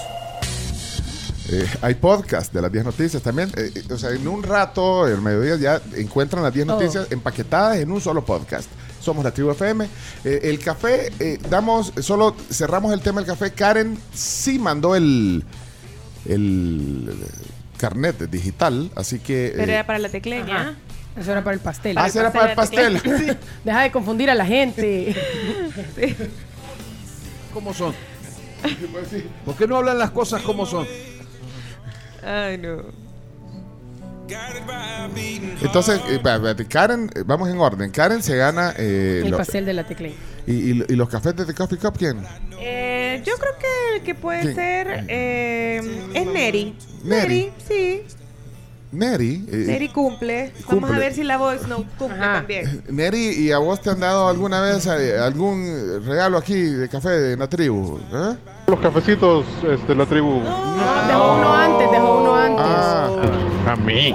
Eh, 1.51 1.65
hay 1.81 1.95
podcast 1.95 2.53
de 2.53 2.61
las 2.61 2.72
10 2.72 2.85
noticias 2.85 3.23
también. 3.23 3.49
Eh, 3.57 3.72
eh, 3.73 3.93
o 3.93 3.97
sea, 3.97 4.11
en 4.11 4.27
un 4.27 4.43
rato, 4.43 5.07
el 5.07 5.22
mediodía, 5.22 5.56
ya 5.56 5.81
encuentran 5.99 6.43
las 6.43 6.53
10 6.53 6.68
Oh. 6.68 6.72
noticias 6.73 7.07
empaquetadas 7.11 7.77
en 7.77 7.91
un 7.91 7.99
solo 8.01 8.23
podcast. 8.23 8.69
Somos 9.01 9.23
la 9.23 9.31
tribu 9.31 9.51
FM. 9.51 9.88
Eh, 10.26 10.39
el 10.43 10.60
café, 10.60 11.11
eh, 11.19 11.39
damos, 11.49 11.93
solo 12.01 12.35
cerramos 12.51 12.93
el 12.93 13.01
tema 13.01 13.22
del 13.22 13.27
café. 13.30 13.51
Karen 13.51 13.97
sí 14.14 14.60
mandó 14.60 14.95
el, 14.95 15.43
el 16.27 17.10
carnet 17.77 18.30
digital, 18.30 18.91
así 18.95 19.19
que... 19.19 19.53
Pero 19.56 19.72
eh, 19.72 19.76
era 19.76 19.85
para 19.88 19.99
la 19.99 20.10
tecleña. 20.10 20.77
Eso 21.18 21.31
era 21.31 21.43
para 21.43 21.56
el 21.56 21.60
pastel. 21.61 21.97
Ah, 21.97 22.07
ese 22.07 22.19
era 22.19 22.31
para 22.31 22.49
el 22.51 22.56
pastel. 22.56 22.99
Sí. 23.03 23.27
Deja 23.64 23.81
de 23.81 23.91
confundir 23.91 24.30
a 24.30 24.35
la 24.35 24.45
gente. 24.45 25.15
¿Cómo 27.53 27.73
son? 27.73 27.95
¿Por 29.45 29.56
qué 29.56 29.68
no 29.68 29.77
hablan 29.77 29.98
las 29.98 30.11
cosas 30.11 30.41
como 30.41 30.65
son? 30.65 30.86
Ay, 32.26 32.57
no. 32.57 32.84
entonces, 35.61 35.99
eh, 36.10 36.65
Karen, 36.69 37.10
eh, 37.15 37.23
vamos 37.26 37.49
en 37.49 37.57
orden. 37.60 37.90
Karen 37.91 38.22
se 38.22 38.36
gana... 38.36 38.73
eh, 38.77 39.22
El 39.23 39.31
lo- 39.31 39.38
pastel 39.38 39.65
de 39.65 39.73
la 39.73 39.88
tecla. 39.88 40.10
y, 40.10 40.52
y- 40.52 40.86
y 40.88 40.95
los 40.95 41.10
cafés 41.10 41.36
de 41.36 41.45
The 41.45 41.53
Coffee 41.53 41.77
Cup, 41.80 41.98
¿quién? 41.98 42.23
Eh, 42.60 43.22
yo 43.26 43.34
creo 43.38 43.53
que 43.57 43.95
el 43.98 44.03
que 44.03 44.15
puede 44.15 44.41
¿Quién? 44.41 44.56
ser 44.56 45.06
eh, 45.07 45.81
es 46.14 46.26
Neri. 46.27 46.76
Neri. 47.03 47.52
sí. 47.68 48.03
Neri. 48.91 49.45
eh, 49.51 49.65
Neri 49.67 49.89
cumple. 49.89 50.51
Vamos 50.67 50.89
a 50.91 50.97
ver 50.97 51.13
si 51.13 51.23
la 51.23 51.37
voz 51.37 51.67
no 51.67 51.85
cumple 51.97 52.17
también. 52.19 52.83
Neri, 52.89 53.29
¿y 53.39 53.51
a 53.51 53.59
vos 53.59 53.79
te 53.81 53.91
han 53.91 53.99
dado 53.99 54.27
alguna 54.27 54.61
vez 54.61 54.85
eh, 54.87 55.17
algún 55.19 56.01
regalo 56.05 56.37
aquí 56.39 56.55
de 56.55 56.89
café 56.89 57.09
de 57.09 57.37
la 57.37 57.47
tribu? 57.47 57.99
¿eh? 58.11 58.35
Los 58.67 58.79
cafecitos 58.79 59.45
de 59.87 59.95
la 59.95 60.05
tribu. 60.07 60.41
Dejó 61.07 61.35
uno 61.37 61.53
antes, 61.53 61.91
dejó 61.91 62.19
uno 62.21 62.35
antes. 62.35 62.65
Ah. 62.67 63.09
A 63.67 63.75
mí. 63.75 64.13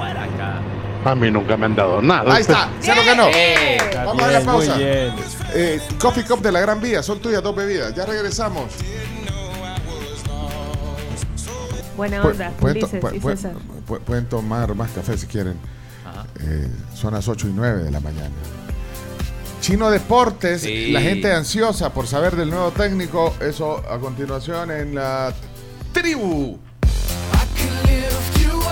A 1.05 1.15
mí 1.15 1.31
nunca 1.31 1.57
me 1.57 1.67
han 1.67 1.77
dado 1.77 2.01
nada. 2.03 2.35
Ahí 2.35 2.41
está, 2.41 2.69
se 2.81 2.95
lo 2.95 3.05
ganó. 3.05 3.29
Eh, 3.33 3.77
Vamos 4.07 4.23
a 4.23 4.27
la 4.27 4.39
bien, 4.39 4.47
pausa. 4.47 4.75
muy 4.75 4.85
bien. 4.85 5.13
Eh, 5.55 5.81
Coffee 6.01 6.25
Cup 6.25 6.41
de 6.41 6.51
la 6.51 6.61
Gran 6.61 6.81
Vía, 6.81 7.03
son 7.03 7.21
tuyas 7.21 7.43
dos 7.43 7.55
bebidas. 7.55 7.95
Ya 7.95 8.07
regresamos. 8.07 8.73
Buena 11.97 12.23
onda, 12.25 12.53
Ulises 12.61 13.01
y 13.13 13.21
César. 13.21 13.53
Pu- 13.87 14.01
pueden 14.01 14.27
tomar 14.27 14.75
más 14.75 14.91
café 14.91 15.17
si 15.19 15.27
quieren. 15.27 15.55
Eh, 16.41 16.69
son 16.95 17.15
las 17.15 17.27
8 17.29 17.49
y 17.49 17.53
9 17.53 17.83
de 17.85 17.91
la 17.91 18.01
mañana. 18.01 18.31
Chino 19.61 19.91
Deportes, 19.91 20.63
Sí. 20.63 20.91
la 20.93 21.01
gente 21.01 21.33
ansiosa 21.33 21.91
por 21.93 22.07
saber 22.07 22.37
del 22.37 22.51
nuevo 22.51 22.71
técnico. 22.73 23.35
Eso 23.41 23.83
a 23.91 23.99
continuación 23.99 24.71
en 24.71 24.95
la 24.95 25.33
tribu. 25.93 26.59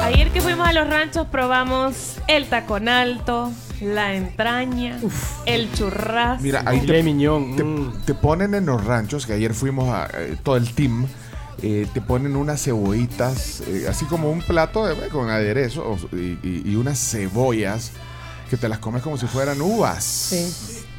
Ayer 0.02 0.30
que 0.32 0.40
fuimos 0.40 0.66
a 0.68 0.72
los 0.72 0.88
ranchos 0.88 1.26
probamos 1.28 2.16
el 2.26 2.46
tacón 2.48 2.88
alto, 2.88 3.52
la 3.80 4.14
entraña, 4.14 4.98
el 5.46 5.72
churrasco. 5.72 6.42
Mira, 6.42 6.62
ahí 6.66 6.80
te, 6.80 7.02
te- 7.02 7.64
te 8.06 8.14
ponen 8.14 8.54
en 8.54 8.66
los 8.66 8.84
ranchos, 8.84 9.26
que 9.26 9.34
ayer 9.34 9.54
fuimos 9.54 9.88
a 9.88 10.08
eh, 10.14 10.36
todo 10.42 10.56
el 10.56 10.74
team, 10.74 11.06
eh, 11.62 11.86
te 11.94 12.00
ponen 12.00 12.34
unas 12.36 12.62
cebollitas, 12.62 13.60
eh, 13.68 13.86
así 13.88 14.04
como 14.06 14.30
un 14.30 14.42
plato 14.42 14.84
de- 14.86 15.08
con 15.08 15.30
aderezo 15.30 15.96
y, 16.12 16.16
y- 16.42 16.62
y 16.66 16.74
unas 16.76 16.98
cebollas 16.98 17.92
que 18.50 18.56
te 18.56 18.68
las 18.68 18.78
comes 18.80 19.02
como 19.02 19.16
si 19.16 19.26
fueran 19.26 19.60
uvas. 19.62 20.30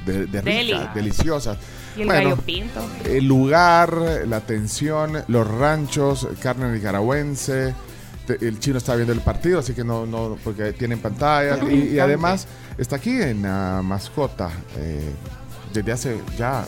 De, 0.06 0.26
de 0.26 0.42
Deli. 0.42 0.74
ricas, 0.74 0.96
deliciosas. 0.96 1.58
Y 1.96 2.02
el 2.02 2.08
Bueno, 2.08 2.30
gallo 2.32 2.42
pinto. 2.42 2.82
el 3.06 3.26
lugar, 3.26 3.96
la 4.28 4.38
atención, 4.38 5.24
los 5.28 5.48
ranchos, 5.48 6.28
carne 6.42 6.72
nicaragüense. 6.74 7.74
te- 8.28 8.46
El 8.48 8.60
chino 8.60 8.78
está 8.78 8.96
viendo 8.96 9.14
el 9.14 9.20
partido, 9.22 9.60
así 9.60 9.74
que 9.74 9.84
no, 9.84 10.06
no 10.06 10.38
porque 10.44 10.74
tienen 10.74 11.00
pantalla. 11.00 11.58
Y, 11.72 12.00
además 12.00 12.48
está 12.78 12.96
aquí 12.96 13.22
en 13.22 13.42
la 13.44 13.82
mascota 13.84 14.50
eh, 14.78 15.12
desde 15.74 15.92
hace 15.92 16.18
ya, 16.38 16.66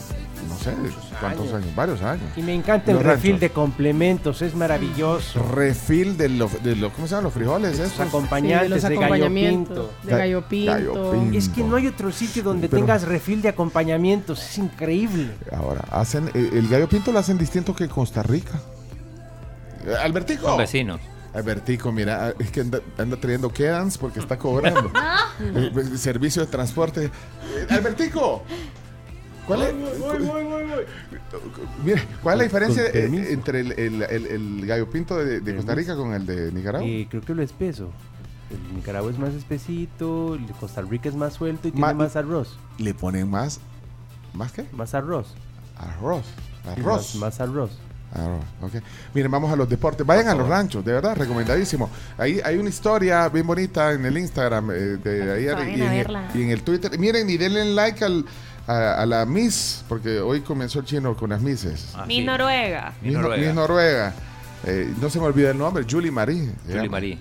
no 0.47 0.57
sé, 0.57 0.73
cuántos 1.19 1.53
años, 1.53 1.75
varios 1.75 2.01
años. 2.01 2.23
Y 2.35 2.41
me 2.41 2.53
encanta 2.53 2.91
el 2.91 2.97
Los 2.97 3.05
refil 3.05 3.31
ranchos. 3.31 3.41
de 3.41 3.49
complementos, 3.51 4.41
es 4.41 4.55
maravilloso. 4.55 5.41
Refil 5.53 6.17
de 6.17 6.29
los, 6.29 6.63
de 6.63 6.75
los 6.75 6.91
¿cómo 6.93 7.07
se 7.07 7.11
llaman 7.11 7.25
los 7.25 7.33
frijoles? 7.33 7.79
Esos? 7.79 7.99
acompañantes 7.99 8.83
de, 8.83 8.95
gallo 8.95 9.27
pinto. 9.33 9.91
de 10.03 10.11
gallo 10.11 10.41
pinto. 10.47 10.71
Gallo 10.71 11.11
pinto. 11.11 11.37
Es 11.37 11.49
que 11.49 11.63
no 11.63 11.75
hay 11.75 11.87
otro 11.87 12.11
sitio 12.11 12.43
donde 12.43 12.67
Pero- 12.69 12.81
tengas 12.83 13.03
refil 13.03 13.41
de 13.41 13.49
acompañamientos, 13.49 14.41
es 14.43 14.57
increíble. 14.57 15.31
Ahora, 15.51 15.81
hacen, 15.91 16.29
eh, 16.33 16.49
el 16.53 16.67
gallo 16.67 16.87
pinto 16.89 17.11
lo 17.11 17.19
hacen 17.19 17.37
distinto 17.37 17.75
que 17.75 17.87
Costa 17.87 18.23
Rica. 18.23 18.59
Eh, 19.85 19.93
Albertico. 20.01 20.47
Son 20.47 20.57
vecinos. 20.57 20.99
Albertico, 21.33 21.91
mira, 21.91 22.33
es 22.39 22.49
que 22.49 22.61
anda, 22.61 22.79
anda 22.97 23.17
trayendo 23.17 23.49
quedans 23.51 23.97
porque 23.97 24.19
está 24.19 24.37
cobrando. 24.37 24.91
Eh, 25.37 25.97
servicio 25.97 26.45
de 26.45 26.47
transporte. 26.49 27.11
Albertico, 27.69 28.43
¿cuál 29.47 29.61
es, 29.63 29.73
mira, 31.83 32.01
¿cuál 32.23 32.35
es 32.35 32.37
la 32.39 32.43
diferencia 32.43 32.83
eh, 32.87 33.27
entre 33.31 33.61
el, 33.61 33.71
el- 33.73 34.01
el- 34.03 34.25
el 34.27 34.65
gallo 34.65 34.89
pinto 34.89 35.17
de, 35.17 35.39
de 35.41 35.55
Costa 35.55 35.75
Rica 35.75 35.95
con 35.95 36.13
el 36.13 36.25
de 36.25 36.51
Nicaragua? 36.51 36.87
Eh, 36.87 37.07
creo 37.09 37.21
que 37.21 37.33
lo 37.35 37.41
espeso. 37.43 37.89
El 38.51 38.75
Nicaragua 38.75 39.09
es 39.09 39.17
más 39.17 39.33
espesito, 39.33 40.35
el 40.35 40.45
de 40.47 40.53
Costa 40.53 40.81
Rica 40.81 41.09
es 41.09 41.15
más 41.15 41.33
suelto 41.33 41.67
y 41.67 41.71
Ma- 41.71 41.87
tiene 41.89 42.03
más 42.03 42.15
arroz. 42.15 42.57
Le 42.77 42.93
ponen 42.93 43.29
más, 43.29 43.59
¿más 44.33 44.51
qué? 44.51 44.65
Más 44.71 44.93
arroz. 44.93 45.33
Arroz. 45.77 46.25
Sí, 46.63 46.69
Arroz. 46.81 47.15
Más, 47.15 47.15
más 47.15 47.41
arroz. 47.41 47.71
Arroz, 48.13 48.45
ok. 48.61 48.81
Miren, 49.13 49.29
vamos 49.31 49.51
a 49.51 49.55
los 49.55 49.67
deportes. 49.67 50.05
Vayan 50.05 50.27
a 50.29 50.35
los 50.35 50.47
ranchos, 50.47 50.85
de 50.85 50.93
verdad, 50.93 51.17
recomendadísimo. 51.17 51.89
Ahí 52.17 52.39
hay 52.45 52.57
una 52.57 52.69
historia 52.69 53.27
bien 53.29 53.45
bonita 53.45 53.91
en 53.93 54.05
el 54.05 54.17
Instagram 54.17 54.71
eh, 54.71 54.73
de 55.03 55.33
ayer 55.33 55.57
y 55.77 55.81
en, 55.81 55.91
el, 55.91 56.17
y 56.35 56.41
en 56.43 56.49
el 56.51 56.61
Twitter. 56.63 56.97
Miren 56.97 57.29
y 57.29 57.35
denle 57.37 57.65
like 57.65 58.05
al, 58.05 58.25
a, 58.67 59.01
a 59.01 59.05
la 59.05 59.25
Miss, 59.25 59.83
porque 59.87 60.19
hoy 60.19 60.41
comenzó 60.41 60.79
el 60.79 60.85
chino 60.85 61.15
con 61.15 61.29
las 61.29 61.41
Misses. 61.41 61.93
Noruega. 62.25 62.93
Mi 63.01 63.09
Miss 63.09 63.13
No- 63.15 63.21
Noruega. 63.21 63.45
Miss 63.45 63.55
Noruega. 63.55 64.13
Eh, 64.65 64.93
no 64.99 65.09
se 65.09 65.19
me 65.19 65.25
olvida 65.25 65.51
el 65.51 65.57
nombre, 65.57 65.85
Julie 65.89 66.11
Marie. 66.11 66.49
Julie 66.65 66.75
llama. 66.77 66.89
Marie. 66.89 67.17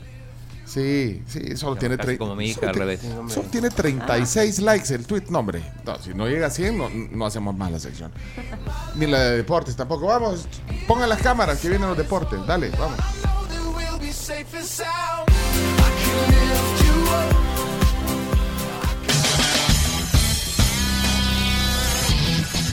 Sí, 0.64 1.22
sí, 1.26 1.56
solo 1.56 1.76
tiene 1.76 1.98
como 2.16 2.34
mi 2.34 2.46
hija, 2.46 2.60
solo 2.60 2.68
al 2.70 2.74
revés. 2.74 3.00
Solo 3.28 3.48
tiene 3.50 3.68
36 3.70 4.60
likes 4.60 4.92
el 4.94 5.06
tweet, 5.06 5.24
no, 5.28 5.40
hombre. 5.40 5.62
No, 5.84 5.98
si 5.98 6.14
no 6.14 6.26
llega 6.26 6.46
a 6.46 6.50
100, 6.50 6.78
no, 6.78 6.88
no 6.88 7.26
hacemos 7.26 7.54
más 7.54 7.70
la 7.70 7.78
sección. 7.78 8.10
Ni 8.96 9.06
la 9.06 9.20
de 9.20 9.36
deportes 9.36 9.76
tampoco. 9.76 10.06
Vamos, 10.06 10.48
pongan 10.88 11.08
las 11.10 11.20
cámaras 11.20 11.58
que 11.60 11.68
vienen 11.68 11.86
los 11.88 11.98
deportes. 11.98 12.44
Dale, 12.46 12.70
vamos. 12.70 12.98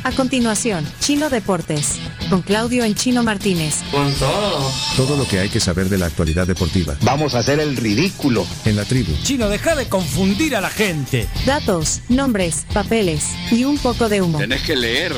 A 0.03 0.11
continuación, 0.11 0.83
Chino 0.99 1.29
Deportes. 1.29 1.99
con 2.29 2.41
Claudio 2.41 2.83
El 2.83 2.95
Chino 2.95 3.23
Martínez. 3.23 3.81
Con 3.91 4.11
todo. 4.13 4.71
Todo 4.95 5.17
lo 5.17 5.27
que 5.27 5.39
hay 5.39 5.49
que 5.49 5.59
saber 5.59 5.89
de 5.89 5.97
la 5.97 6.07
actualidad 6.07 6.47
deportiva. 6.47 6.95
Vamos 7.01 7.35
a 7.35 7.39
hacer 7.39 7.59
el 7.59 7.75
ridículo. 7.75 8.47
En 8.65 8.77
la 8.77 8.85
tribu. 8.85 9.11
Chino, 9.21 9.49
deja 9.49 9.75
de 9.75 9.87
confundir 9.87 10.55
a 10.55 10.61
la 10.61 10.69
gente. 10.69 11.27
Datos, 11.45 11.99
nombres, 12.09 12.65
papeles 12.73 13.25
y 13.51 13.65
un 13.65 13.77
poco 13.77 14.09
de 14.09 14.21
humo. 14.21 14.39
Tenés 14.39 14.61
que 14.63 14.75
leer, 14.75 15.13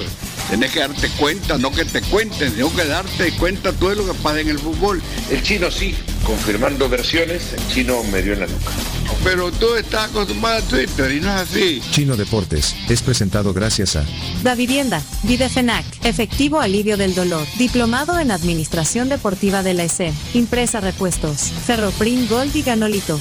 tenés 0.54 0.70
que 0.70 0.82
darte 0.82 1.10
cuenta, 1.18 1.58
no 1.58 1.72
que 1.72 1.84
te 1.84 2.00
cuenten, 2.00 2.54
sino 2.54 2.72
que 2.76 2.86
darte 2.86 3.32
cuenta 3.38 3.74
todo 3.74 3.96
lo 3.96 4.06
que 4.06 4.14
pasa 4.14 4.40
en 4.40 4.50
el 4.50 4.60
fútbol. 4.60 5.02
El 5.32 5.42
chino 5.42 5.72
sí, 5.72 5.96
confirmando 6.24 6.88
versiones, 6.88 7.54
el 7.54 7.68
chino 7.70 8.04
me 8.12 8.22
dio 8.22 8.34
en 8.34 8.42
la 8.42 8.46
nuca. 8.46 8.70
Pero 9.24 9.52
tú 9.52 9.74
estás 9.74 10.12
acostumbrado 10.12 10.60
a 10.60 10.62
Twitter 10.62 11.12
y 11.12 11.22
no 11.22 11.30
es 11.30 11.50
así. 11.50 11.82
Chino 11.90 12.16
Deportes 12.16 12.76
es 12.88 13.02
presentado 13.02 13.52
gracias 13.52 13.96
a 13.96 14.06
Da 14.44 14.54
Vivienda, 14.54 15.02
Videfenac, 15.24 15.86
efectivo 16.04 16.62
alivio 16.62 16.98
del 16.98 17.16
dolor, 17.16 17.48
diplomado 17.58 18.20
en 18.20 18.30
Administración 18.30 19.10
Deportiva 19.10 19.64
de 19.64 19.74
la 19.74 19.86
ESE, 19.86 20.14
impresa 20.36 20.82
repuestos, 20.82 21.52
Ferroprim 21.66 22.28
Gold 22.28 22.56
y 22.56 22.62
Ganolito. 22.62 23.20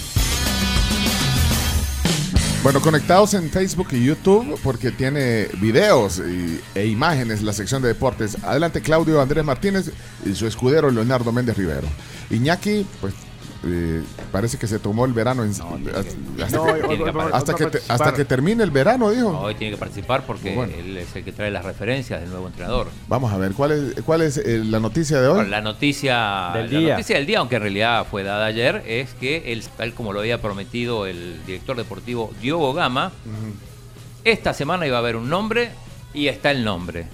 Bueno, 2.63 2.81
conectados 2.81 3.35
en 3.35 3.51
Facebook 3.51 3.89
y 3.91 4.05
YouTube 4.05 4.57
porque 4.63 4.93
tiene 4.93 5.49
videos 5.61 6.21
y- 6.21 6.61
e 6.77 6.87
imágenes 6.87 7.43
la 7.43 7.53
sección 7.53 7.83
de 7.83 7.89
deportes. 7.89 8.37
Adelante 8.45 8.81
Claudio 8.81 9.21
Andrés 9.21 9.45
Martínez 9.45 9.91
y 10.25 10.33
su 10.35 10.47
escudero 10.47 10.89
Leonardo 10.91 11.33
Méndez 11.33 11.57
Rivero. 11.57 11.89
Iñaki, 12.31 12.87
pues 13.01 13.15
eh, 13.65 14.03
parece 14.33 14.59
que 14.59 14.67
se 14.67 14.79
tomó 14.79 15.05
el 15.05 15.13
verano 15.13 15.45
en- 15.45 15.51
hasta, 15.51 17.53
no, 17.53 17.59
que 17.59 17.67
te- 17.67 17.81
hasta 17.89 18.15
que 18.15 18.25
termine 18.25 18.65
el 18.65 18.71
verano, 18.71 19.11
dijo. 19.11 19.39
Hoy 19.39 19.55
tiene 19.55 19.75
que 19.75 19.79
participar 19.79 20.25
porque 20.27 20.55
Bueno. 20.55 20.73
él 20.77 20.97
es 20.97 21.15
el 21.15 21.25
que 21.25 21.33
trae 21.33 21.51
las 21.51 21.65
referencias 21.65 22.21
del 22.21 22.31
nuevo 22.31 22.47
entrenador. 22.49 22.89
Vamos 23.09 23.33
a 23.33 23.37
ver, 23.39 23.53
¿cuál 23.53 23.73
es, 23.73 24.03
cuál 24.05 24.23
es 24.23 24.39
eh, 24.39 24.63
la 24.65 24.81
noticia 24.81 25.21
de 25.21 25.29
hoy? 25.29 25.49
La 25.49 25.61
noticia 25.61 26.51
Del 26.55 26.73
la 26.73 26.79
día. 26.81 26.91
noticia 26.95 27.17
del 27.17 27.27
día, 27.27 27.39
aunque 27.39 27.57
en 27.57 27.63
realidad 27.63 28.07
fue 28.11 28.23
dada 28.23 28.47
ayer, 28.47 28.83
es 28.87 29.15
que 29.15 29.53
él, 29.53 29.63
tal 29.77 29.95
como 29.95 30.13
lo 30.13 30.21
había 30.21 30.41
prometido 30.41 31.07
el 31.07 31.41
director 31.47 31.77
deportivo 31.77 32.33
Diogo 32.41 32.73
Gama, 32.75 33.13
esta 34.25 34.55
semana 34.55 34.87
iba 34.87 34.97
a 34.97 35.01
haber 35.01 35.17
un 35.17 35.29
nombre 35.29 35.71
y 36.15 36.29
está 36.29 36.51
el 36.51 36.65
nombre. 36.65 37.07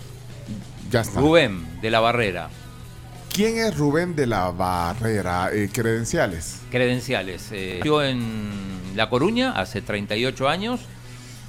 Ya 0.91 1.01
está. 1.03 1.21
Rubén 1.21 1.81
de 1.83 1.91
la 1.91 2.01
Barrera. 2.01 2.49
¿Quién 3.39 3.57
es 3.59 3.79
Rubén 3.79 4.17
de 4.17 4.27
la 4.27 4.51
Barrera? 4.51 5.51
Eh, 5.53 5.69
credenciales. 5.73 6.61
Credenciales. 6.73 7.51
Eh, 7.53 7.77
nació 7.79 8.03
en 8.03 8.51
La 8.97 9.09
Coruña 9.09 9.53
hace 9.53 9.81
38 9.81 10.49
años. 10.49 10.81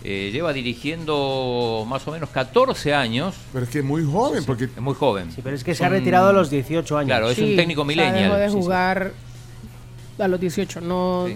eh, 0.04 0.30
lleva 0.32 0.54
dirigiendo 0.54 1.84
más 1.90 2.08
o 2.08 2.12
menos 2.12 2.30
14 2.30 2.94
años. 2.94 3.34
Pero 3.52 3.66
es 3.66 3.72
que 3.72 3.82
muy 3.82 4.06
joven, 4.06 4.44
porque... 4.46 4.66
Es 4.66 4.78
muy 4.80 4.94
joven. 4.94 5.30
pero 5.44 5.56
es 5.56 5.64
que 5.64 5.74
se 5.74 5.84
ha 5.84 5.90
retirado 5.90 6.30
a 6.30 6.32
los 6.34 6.52
18 6.52 6.96
años. 7.00 7.08
Claro, 7.08 7.30
es 7.32 7.38
un 7.40 7.48
Sí, 7.48 7.56
técnico 7.56 7.84
millennial. 7.84 8.24
dejó 8.26 8.36
de 8.36 8.48
Sí, 8.50 8.54
sí. 8.56 8.62
jugar 8.62 9.12
a 10.20 10.28
los 10.28 10.40
18. 10.40 10.80
No, 10.82 11.28
No, 11.28 11.34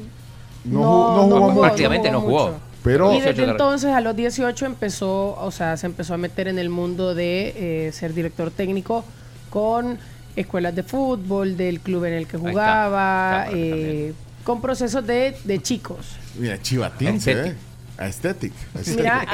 ju- 0.65 0.71
no 0.75 1.23
jugó 1.35 1.49
mucho. 1.49 1.61
Prácticamente 1.61 2.11
no 2.11 2.21
jugó. 2.21 2.45
mucho. 2.51 2.59
Pero- 2.83 3.11
y 3.11 3.15
desde 3.15 3.31
18 3.33 3.51
entonces 3.51 3.91
a 3.91 4.01
los 4.01 4.15
18 4.15 4.65
empezó, 4.67 5.35
o 5.35 5.49
sea, 5.51 5.75
se 5.77 5.87
empezó 5.87 6.13
a 6.13 6.17
meter 6.17 6.47
en 6.47 6.59
el 6.59 6.69
mundo 6.69 7.15
de 7.15 7.87
eh, 7.87 7.91
ser 7.91 8.13
director 8.13 8.51
técnico 8.51 9.03
con 9.49 9.97
escuelas 10.35 10.75
de 10.75 10.83
fútbol, 10.83 11.57
del 11.57 11.79
club 11.79 12.05
en 12.05 12.13
el 12.13 12.27
que 12.27 12.37
jugaba, 12.37 13.47
eh, 13.51 14.13
con 14.43 14.61
procesos 14.61 15.05
de, 15.05 15.35
de 15.43 15.61
chicos. 15.61 16.15
Mira, 16.37 16.61
chivatín 16.61 17.21
se 17.21 17.35
ve. 17.35 17.55
Aesthetic. 17.97 18.51
Mira, 18.97 19.25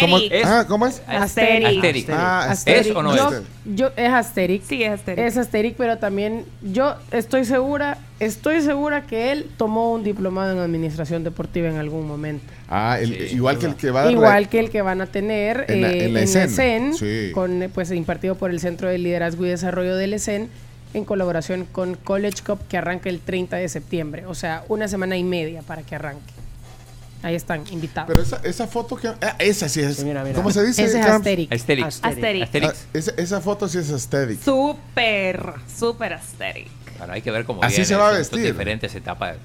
¿Cómo, 0.00 0.18
Es- 0.18 0.44
ah. 0.44 0.66
Ah, 2.50 2.56
¿Es 2.66 2.90
o 2.94 3.02
no 3.02 3.16
yo, 3.16 3.30
es? 3.30 3.42
yo- 3.76 3.90
es 3.96 4.10
Asterix. 4.12 4.66
Sí, 4.66 4.82
es 4.82 4.90
Asterix. 4.92 5.22
Es 5.26 5.36
Asterix, 5.36 5.76
pero 5.78 5.98
también 5.98 6.44
yo 6.62 6.94
estoy 7.12 7.44
segura, 7.44 7.98
estoy 8.18 8.60
segura 8.62 9.02
que 9.06 9.30
él 9.32 9.46
tomó 9.56 9.92
un 9.92 10.02
diplomado 10.02 10.52
en 10.52 10.58
administración 10.58 11.22
deportiva 11.22 11.68
en 11.68 11.76
algún 11.76 12.08
momento. 12.08 12.44
Ah, 12.68 12.98
el- 13.00 13.32
igual 13.32 13.58
que 13.58 13.66
el 13.66 13.76
que 13.76 13.90
va 13.90 14.10
Igual 14.10 14.48
que 14.48 14.58
el 14.60 14.70
que 14.70 14.82
van 14.82 15.00
a 15.00 15.06
tener 15.06 15.64
En 15.68 15.80
la- 15.82 15.90
eh, 15.92 16.04
en 16.06 16.14
la 16.14 16.20
en 16.22 16.32
la 16.34 16.44
ESEN. 16.44 16.94
Sí. 16.94 17.30
con, 17.32 17.70
pues 17.72 17.90
impartido 17.92 18.34
por 18.34 18.50
el 18.50 18.58
Centro 18.60 18.88
de 18.88 18.98
Liderazgo 18.98 19.46
y 19.46 19.48
Desarrollo 19.50 19.96
del 19.96 20.14
ESEN, 20.14 20.48
en 20.94 21.04
colaboración 21.04 21.66
con 21.70 21.94
College 21.94 22.42
Cup, 22.44 22.60
que 22.68 22.78
arranca 22.78 23.08
el 23.10 23.20
30 23.20 23.56
de 23.56 23.68
septiembre. 23.68 24.26
O 24.26 24.34
sea, 24.34 24.64
una 24.68 24.88
semana 24.88 25.16
y 25.16 25.22
media 25.24 25.62
para 25.62 25.82
que 25.82 25.94
arranque. 25.94 26.32
Ahí 27.22 27.34
están, 27.34 27.64
invitados. 27.72 28.08
Pero 28.08 28.22
esa, 28.22 28.36
esa 28.44 28.66
foto 28.68 28.94
que... 28.96 29.08
ah, 29.08 29.36
esa 29.40 29.68
sí 29.68 29.80
es... 29.80 30.04
mira, 30.04 30.22
mira. 30.22 30.36
¿Cómo 30.36 30.50
se 30.50 30.64
dice? 30.64 30.84
Ese 30.84 31.00
es? 31.00 31.06
Asterix. 31.06 31.52
Asterix. 31.52 32.00
Asterix. 32.02 32.44
Asterix. 32.44 32.72
Ah, 32.72 32.88
esa, 32.94 33.10
esa 33.16 33.40
foto 33.40 33.66
sí 33.68 33.78
es 33.78 33.90
aesthetic. 33.90 34.40
Súper, 34.42 35.54
súper 35.76 36.12
aesthetic. 36.12 36.68
Ahora 37.00 37.14
hay 37.14 37.22
que 37.22 37.30
ver 37.30 37.44
cómo 37.44 37.62
Así 37.62 37.72
viene, 37.76 37.84
se 37.86 37.96
va 37.96 38.08
a 38.10 38.12
vestir. 38.12 38.40
diferentes 38.44 38.94
etapas. 38.94 39.36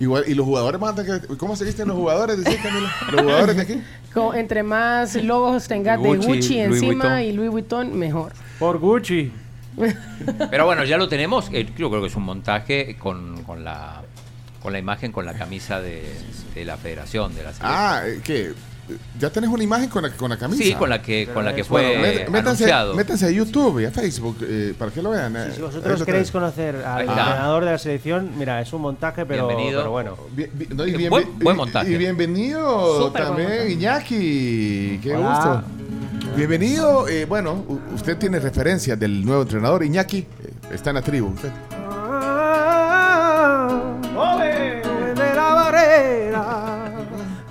Igual, 0.00 0.24
y 0.26 0.34
los 0.34 0.46
jugadores 0.46 0.80
mandan 0.80 1.04
que... 1.06 1.36
¿Cómo 1.36 1.54
se 1.56 1.64
visten 1.64 1.86
los 1.86 1.96
jugadores? 1.96 2.36
Camila. 2.62 2.92
Los 3.12 3.20
jugadores 3.22 3.56
de 3.56 3.62
aquí. 3.62 3.82
Con- 4.14 4.36
entre 4.36 4.62
más 4.62 5.14
logos 5.16 5.68
tengas 5.68 6.02
de 6.02 6.08
Gucci, 6.08 6.26
Louis 6.28 6.50
encima 6.50 7.04
Vuitton. 7.04 7.20
y 7.22 7.32
Louis 7.32 7.50
Vuitton, 7.50 7.98
mejor. 7.98 8.32
Por 8.58 8.78
Gucci. 8.78 9.30
Pero 10.50 10.66
bueno, 10.66 10.84
ya 10.84 10.96
lo 10.96 11.08
tenemos. 11.08 11.48
Eh, 11.52 11.64
Yo 11.76 11.90
creo 11.90 12.00
que 12.00 12.08
es 12.08 12.16
un 12.16 12.24
montaje 12.24 12.96
con, 12.98 13.42
con 13.44 13.62
la 13.64 14.02
con 14.62 14.72
la 14.72 14.78
imagen, 14.78 15.12
con 15.12 15.24
la 15.26 15.34
camisa 15.34 15.80
de, 15.80 16.02
de 16.54 16.64
la 16.64 16.76
federación, 16.76 17.34
de 17.34 17.42
la 17.42 17.52
selección. 17.52 17.72
Ah, 17.72 18.02
eh, 18.06 18.20
¿qué? 18.22 18.52
¿Ya 19.20 19.30
tenés 19.30 19.48
una 19.50 19.62
imagen 19.62 19.88
con 19.88 20.02
la, 20.02 20.10
con 20.10 20.30
la 20.30 20.36
camisa? 20.36 20.64
Sí, 20.64 20.74
con 20.74 20.90
la 20.90 21.00
que, 21.00 21.28
con 21.32 21.44
la 21.44 21.54
que 21.54 21.62
Bueno, 21.62 21.88
fue 21.90 21.98
met- 22.02 22.28
métanse, 22.28 22.64
anunciado. 22.64 22.94
métanse 22.94 23.26
a 23.26 23.30
YouTube 23.30 23.78
y 23.80 23.84
a 23.84 23.92
Facebook 23.92 24.38
eh, 24.42 24.74
para 24.76 24.90
que 24.90 25.00
lo 25.00 25.10
vean. 25.10 25.36
eh. 25.36 25.52
Si 25.54 25.60
vosotros 25.60 25.84
queréis 26.02 26.06
tenés. 26.06 26.30
conocer 26.32 26.74
al 26.84 27.02
entrenador 27.02 27.64
de 27.64 27.70
la 27.70 27.78
selección, 27.78 28.32
mira, 28.36 28.60
es 28.60 28.72
un 28.72 28.82
montaje, 28.82 29.24
pero, 29.26 29.46
Bienvenido. 29.46 29.80
pero 29.80 29.90
bueno. 29.92 30.16
Bien- 30.32 30.50
bien- 30.54 30.76
no, 30.76 30.84
y 30.86 30.92
bien- 30.96 31.10
Buen- 31.38 31.56
montaje. 31.56 31.92
Y 31.92 31.98
bienvenido 31.98 33.04
Súper 33.06 33.26
también. 33.26 33.70
Iñaki. 33.70 34.98
Qué 35.00 35.14
Hola. 35.14 35.28
gusto. 35.28 35.62
Bienvenido. 36.36 37.06
eh, 37.08 37.26
bueno, 37.26 37.64
usted 37.94 38.16
tiene 38.18 38.40
referencias 38.40 38.98
del 38.98 39.24
nuevo 39.24 39.42
entrenador, 39.42 39.84
Iñaki. 39.84 40.18
eh, 40.18 40.26
está 40.72 40.90
en 40.90 40.96
la 40.96 41.02
tribu. 41.02 41.28
usted. 41.28 41.50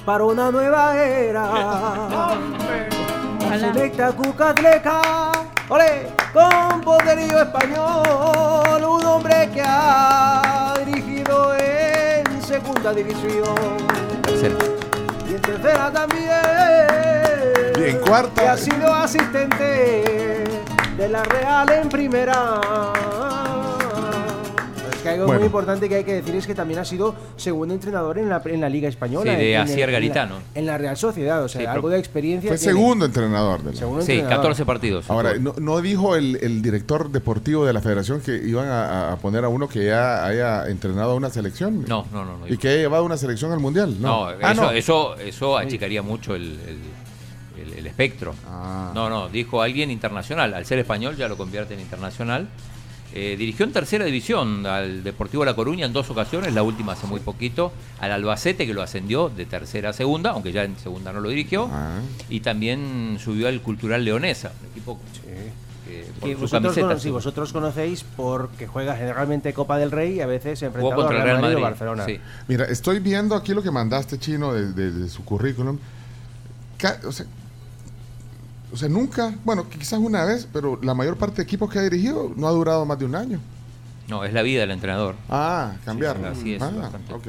Para 0.06 0.24
una 0.26 0.52
nueva 0.52 0.96
era. 0.96 2.30
Selecta 3.60 4.12
Cucatleca, 4.12 5.32
ole, 5.70 6.08
con 6.34 6.82
poderío 6.82 7.42
español, 7.42 8.84
un 8.84 9.06
hombre 9.06 9.50
que 9.54 9.62
ha 9.64 10.74
dirigido 10.86 11.56
en 11.56 12.42
segunda 12.42 12.94
división 12.94 13.56
Tercera. 14.24 14.56
y 15.28 15.36
en 15.36 15.42
tercera 15.42 15.92
también. 15.92 16.30
Y 17.78 17.84
en 17.90 17.98
cuarta. 18.00 18.42
Que 18.42 18.48
ha 18.48 18.58
sido 18.58 18.94
asistente 18.94 20.44
de 20.98 21.10
la 21.10 21.24
Real 21.24 21.70
en 21.70 21.90
primera. 21.90 22.62
Que 25.04 25.10
algo 25.10 25.26
Bueno. 25.28 25.40
muy 25.40 25.46
importante 25.48 25.88
que 25.88 25.96
hay 25.96 26.04
que 26.04 26.14
decir 26.14 26.36
es 26.36 26.46
que 26.46 26.54
también 26.56 26.80
ha 26.80 26.86
sido 26.86 27.16
segundo 27.38 27.74
entrenador 27.74 28.18
en 28.18 28.28
la, 28.30 28.42
en 28.46 28.60
la 28.60 28.68
Liga 28.70 28.90
Española. 28.90 29.32
Sí, 29.32 29.38
de 29.38 29.54
en- 29.54 29.62
en 29.62 29.62
Asier 29.64 29.90
el- 29.90 29.94
Garitano. 29.94 30.36
En 30.36 30.42
la, 30.42 30.60
en 30.60 30.66
la 30.66 30.78
Real 30.78 30.98
Sociedad, 30.98 31.44
o 31.44 31.48
sea, 31.48 31.62
Sí, 31.62 31.68
algo 31.68 31.90
de 31.90 32.00
experiencia. 32.00 32.50
Fue 32.50 32.58
tiene. 32.58 32.74
segundo 32.74 33.06
entrenador 33.06 33.64
de 33.64 33.72
la. 33.72 33.78
Segundo 33.78 34.02
Sí, 34.06 34.12
entrenador. 34.14 34.38
14 34.44 34.66
partidos. 34.66 35.10
Ahora, 35.10 35.36
no, 35.40 35.54
no 35.60 35.80
dijo 35.82 36.16
el, 36.16 36.38
el 36.42 36.62
director 36.62 37.10
deportivo 37.12 37.66
de 37.66 37.74
la 37.74 37.82
federación 37.82 38.20
que 38.22 38.36
iban 38.36 38.68
a, 38.68 39.14
a 39.14 39.16
poner 39.18 39.46
a 39.46 39.50
uno 39.50 39.70
que 39.70 39.86
ya 39.86 40.26
haya 40.26 40.68
entrenado 40.68 41.12
a 41.12 41.16
una 41.16 41.30
selección. 41.30 41.86
No, 41.88 42.06
no, 42.12 42.26
no. 42.26 42.38
no 42.40 42.48
Y 42.48 42.58
que 42.58 42.68
haya 42.70 42.78
llevado 42.80 43.06
una 43.06 43.18
selección 43.18 43.52
al 43.52 43.60
mundial. 43.60 43.96
No, 44.02 44.32
No, 44.32 44.38
Ah, 44.42 44.52
eso, 44.52 44.62
no. 44.64 44.72
eso, 44.72 45.16
eso 45.18 45.58
achicaría 45.58 46.02
mucho 46.02 46.36
el, 46.36 46.44
el- 46.68 47.62
el- 47.64 47.74
el 47.80 47.88
espectro. 47.88 48.34
Ah. 48.50 48.92
No, 48.94 49.10
no, 49.10 49.30
dijo 49.30 49.62
alguien 49.62 49.92
internacional. 49.92 50.54
Al 50.54 50.66
ser 50.66 50.80
español 50.80 51.16
ya 51.16 51.28
lo 51.28 51.38
convierte 51.38 51.74
en 51.74 51.80
internacional. 51.82 52.48
Eh, 53.14 53.36
dirigió 53.40 53.66
en 53.66 53.72
tercera 53.74 54.06
división 54.06 54.66
al 54.68 55.04
Deportivo 55.04 55.44
La 55.44 55.56
Coruña 55.56 55.86
en 55.88 55.94
dos 55.94 56.10
ocasiones, 56.12 56.54
la 56.54 56.62
última 56.62 56.94
hace 56.94 57.08
muy 57.08 57.20
poquito, 57.20 57.72
al 58.00 58.12
Albacete 58.12 58.68
que 58.68 58.74
lo 58.74 58.84
ascendió 58.84 59.30
de 59.30 59.46
tercera 59.48 59.90
a 59.90 59.94
segunda, 59.94 60.32
aunque 60.32 60.52
ya 60.52 60.64
en 60.64 60.78
segunda 60.78 61.12
no 61.12 61.20
lo 61.20 61.30
dirigió, 61.30 61.68
Ah. 61.72 62.02
y 62.30 62.42
también 62.42 63.18
subió 63.20 63.48
al 63.48 63.62
Cultural 63.62 64.06
Leonesa, 64.06 64.52
un 64.62 64.70
equipo 64.70 65.00
que 65.24 65.50
por 66.20 66.30
Que 66.30 66.36
su 66.36 66.42
vosotros, 66.42 66.62
camiseta, 66.76 66.88
cono- 66.88 67.00
sí. 67.00 67.10
vosotros 67.10 67.52
conocéis 67.54 68.06
porque 68.16 68.68
juega 68.68 68.96
generalmente 68.96 69.54
Copa 69.54 69.80
del 69.80 69.90
Rey 69.90 70.18
y 70.18 70.22
a 70.22 70.28
veces 70.28 70.62
enfrentado 70.62 70.96
contra 70.96 71.18
el 71.18 71.24
Real 71.24 71.38
Real 71.38 71.42
Madrid 71.42 71.58
o 71.58 71.60
Madrid, 71.62 71.72
Barcelona. 71.80 72.06
sí. 72.06 72.20
Mira, 72.48 72.66
estoy 72.66 73.00
viendo 73.00 73.34
aquí 73.36 73.56
lo 73.56 73.64
que 73.64 73.72
mandaste, 73.72 74.20
Chino, 74.20 74.54
de, 74.54 74.72
de- 74.74 74.92
de 74.92 75.10
su 75.10 75.26
currículum. 75.26 75.80
O, 77.08 77.12
sea, 77.12 77.26
o 78.72 78.78
sea, 78.78 78.90
nunca, 78.90 79.34
bueno, 79.44 79.68
quizás 79.70 80.00
una 80.00 80.26
vez, 80.26 80.48
pero 80.52 80.80
la 80.82 80.94
mayor 80.94 81.18
parte 81.18 81.38
de 81.38 81.44
equipos 81.44 81.70
que 81.72 81.80
ha 81.80 81.82
dirigido 81.84 82.32
no 82.36 82.48
ha 82.48 82.52
durado 82.52 82.86
más 82.86 82.98
de 83.00 83.06
un 83.06 83.16
año. 83.16 83.40
No, 84.08 84.24
es 84.24 84.34
la 84.34 84.42
vida 84.42 84.62
del 84.62 84.72
entrenador. 84.72 85.14
Ah, 85.30 85.74
cambiarlo. 85.86 86.28
así 86.30 86.56
es. 86.56 86.62
Ah. 86.64 86.72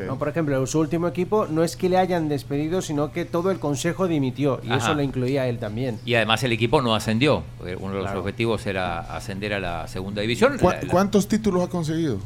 No, 0.07 0.19
por 0.19 0.29
ejemplo, 0.31 0.67
su 0.67 0.79
último 0.81 1.09
equipo 1.09 1.47
no 1.47 1.63
es 1.63 1.77
que 1.77 1.91
le 1.91 1.99
hayan 1.99 2.31
despedido, 2.31 2.81
sino 2.81 3.13
que 3.13 3.27
todo 3.27 3.51
el 3.51 3.59
consejo 3.59 4.09
dimitió. 4.09 4.61
Y 4.65 4.69
Ajá. 4.69 4.77
eso 4.79 4.95
lo 4.95 5.03
incluía 5.03 5.43
a 5.43 5.47
él 5.49 5.59
también. 5.59 5.99
Y 6.07 6.15
además 6.15 6.43
el 6.43 6.53
equipo 6.53 6.81
no 6.81 6.95
ascendió. 6.95 7.43
Uno 7.61 7.67
de 7.93 7.95
los 7.99 8.05
Claro. 8.05 8.21
objetivos 8.21 8.65
era 8.67 9.01
ascender 9.15 9.53
a 9.53 9.61
la 9.61 9.89
segunda 9.89 10.23
división. 10.23 10.57
¿Cu- 10.59 10.71
La- 10.71 10.81
la- 10.81 10.89
¿Cuántos 10.89 11.29
títulos 11.29 11.65
ha 11.65 11.69
conseguido? 11.69 12.17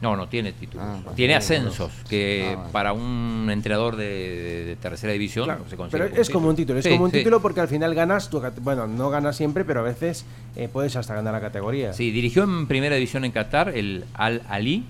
No, 0.00 0.14
no 0.16 0.28
tiene 0.28 0.52
títulos. 0.52 0.86
Ah, 0.88 1.10
tiene 1.16 1.34
ascensos, 1.34 1.90
que 2.08 2.50
Ah, 2.52 2.54
bueno. 2.54 2.70
para 2.70 2.92
un 2.92 3.48
entrenador 3.52 3.96
de, 3.96 4.04
de- 4.06 4.64
de 4.64 4.76
tercera 4.76 5.12
división 5.12 5.46
Claro, 5.46 5.64
se 5.68 5.76
considera 5.76 6.06
pero 6.08 6.22
es 6.22 6.30
como 6.30 6.48
un 6.48 6.54
título, 6.54 6.78
es 6.78 6.84
Sí, 6.84 6.90
como 6.92 7.04
un 7.04 7.10
sí. 7.10 7.18
título 7.18 7.40
porque 7.42 7.60
al 7.60 7.66
final 7.68 7.94
ganas, 7.96 8.30
tu 8.30 8.40
bueno, 8.60 8.86
no 8.86 9.10
ganas 9.10 9.36
siempre, 9.36 9.64
pero 9.64 9.80
a 9.80 9.82
veces 9.82 10.24
eh, 10.54 10.68
puedes 10.72 10.94
hasta 10.94 11.14
ganar 11.16 11.32
la 11.34 11.40
categoría. 11.40 11.92
Sí, 11.92 12.12
dirigió 12.12 12.44
en 12.44 12.68
primera 12.68 12.94
división 12.94 13.24
en 13.24 13.32
Qatar 13.32 13.70
el 13.70 14.04
Al 14.14 14.42
Ali 14.48 14.84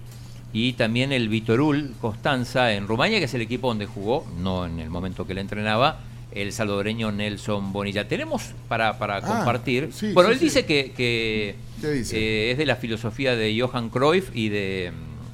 y 0.52 0.74
también 0.74 1.12
el 1.12 1.28
Vitorul 1.30 1.94
Constanza 2.02 2.72
en 2.74 2.86
Rumania, 2.86 3.18
que 3.18 3.24
es 3.24 3.34
el 3.34 3.40
equipo 3.40 3.68
donde 3.68 3.86
jugó, 3.86 4.26
no 4.38 4.66
en 4.66 4.78
el 4.78 4.90
momento 4.90 5.26
que 5.26 5.32
le 5.34 5.40
entrenaba, 5.40 6.00
el 6.42 6.52
salvadoreño 6.52 7.10
Nelson 7.12 7.72
Bonilla. 7.72 8.06
Tenemos 8.08 8.52
para, 8.68 8.98
para 8.98 9.16
Ah, 9.16 9.20
compartir. 9.20 9.90
sí, 9.92 10.12
bueno, 10.12 10.28
sí, 10.30 10.32
él 10.34 10.38
sí. 10.38 10.44
dice 10.46 10.64
que, 10.66 10.92
que, 10.92 11.56
¿Qué 11.80 11.90
dice? 11.90 12.16
eh, 12.18 12.50
es 12.52 12.58
de 12.58 12.66
la 12.66 12.76
filosofía 12.76 13.36
de 13.36 13.58
Johan 13.60 13.88
Cruyff 13.90 14.30
y 14.34 14.48
de, 14.48 14.92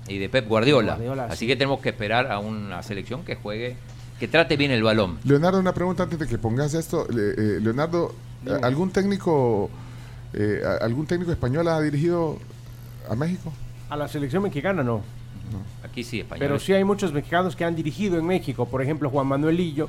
y 0.08 0.18
de 0.18 0.28
Pep 0.28 0.48
Guardiola. 0.48 0.94
Guardiola, 0.94 1.24
Así 1.26 1.40
sí. 1.40 1.46
que 1.46 1.56
tenemos 1.56 1.80
que 1.80 1.90
esperar 1.90 2.30
a 2.32 2.38
una 2.38 2.82
selección 2.82 3.24
que 3.24 3.34
juegue, 3.36 3.76
que 4.18 4.28
trate 4.28 4.56
bien 4.56 4.70
el 4.70 4.82
balón. 4.82 5.18
Leonardo, 5.24 5.58
una 5.60 5.74
pregunta 5.74 6.04
antes 6.04 6.18
de 6.18 6.26
que 6.26 6.38
pongas 6.38 6.74
esto. 6.74 7.06
Le- 7.10 7.32
eh, 7.56 7.60
Leonardo, 7.60 8.14
Dime. 8.42 8.58
¿algún 8.62 8.90
técnico 8.90 9.70
eh, 10.32 10.60
algún 10.80 11.06
técnico 11.06 11.30
español 11.32 11.68
ha 11.68 11.80
dirigido 11.80 12.38
a 13.08 13.14
México? 13.14 13.52
A 13.90 13.96
la 13.96 14.08
selección 14.08 14.42
mexicana 14.42 14.82
no. 14.82 15.02
Aquí 15.84 16.02
sí, 16.02 16.20
español. 16.20 16.40
Pero 16.40 16.58
sí 16.58 16.72
hay 16.72 16.82
muchos 16.82 17.12
mexicanos 17.12 17.54
que 17.54 17.64
han 17.64 17.76
dirigido 17.76 18.18
en 18.18 18.26
México. 18.26 18.66
Por 18.66 18.82
ejemplo, 18.82 19.10
Juan 19.10 19.26
Manuel 19.26 19.56
Lillo, 19.58 19.88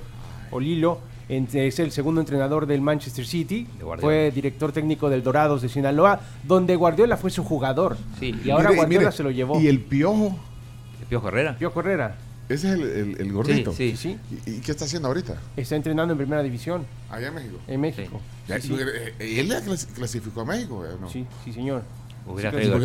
o 0.51 0.59
Lilo, 0.59 0.99
en- 1.29 1.47
es 1.53 1.79
el 1.79 1.91
segundo 1.91 2.21
entrenador 2.21 2.65
del 2.67 2.81
Manchester 2.81 3.25
City. 3.25 3.67
Fue 3.99 4.31
director 4.31 4.71
técnico 4.71 5.09
del 5.09 5.23
Dorados 5.23 5.61
de 5.61 5.69
Sinaloa, 5.69 6.19
donde 6.43 6.75
Guardiola 6.75 7.17
fue 7.17 7.31
su 7.31 7.43
jugador. 7.43 7.97
Sí. 8.19 8.35
Y 8.43 8.49
ahora 8.51 8.69
Mire, 8.69 8.75
Guardiola 8.77 9.05
mire, 9.07 9.17
se 9.17 9.23
lo 9.23 9.31
llevó. 9.31 9.59
¿Y 9.59 9.67
el 9.67 9.79
Piojo? 9.81 10.37
¿El 11.01 11.07
Piojo 11.07 11.27
Herrera? 11.27 11.57
Piojo 11.57 11.79
Herrera 11.81 12.15
Ese 12.47 12.67
es 12.67 12.73
el, 12.75 12.81
el- 12.83 13.21
el 13.21 13.33
gordito. 13.33 13.73
Sí, 13.73 13.95
sí. 13.97 14.17
¿Y, 14.45 14.51
y 14.51 14.59
qué 14.61 14.71
está 14.71 14.85
haciendo 14.85 15.07
ahorita? 15.07 15.35
está 15.57 15.75
entrenando 15.75 16.13
en 16.13 16.17
primera 16.19 16.43
división 16.43 16.85
Allá 17.09 17.27
en 17.29 17.33
México. 17.35 17.57
en 17.67 17.81
México. 17.81 18.21
Sí, 18.47 18.53
sí. 18.61 18.73
eh, 18.79 19.13
eh, 19.19 19.39
¿Él 19.39 19.49
la 19.49 19.61
clas- 19.61 19.87
clasificó 19.93 20.41
a 20.41 20.45
México? 20.45 20.85
¿no? 21.01 21.09
Sí, 21.09 21.25
sí, 21.43 21.51
señor. 21.53 21.81
Hubiera. 22.27 22.49
Y 22.49 22.53
traído 22.53 22.75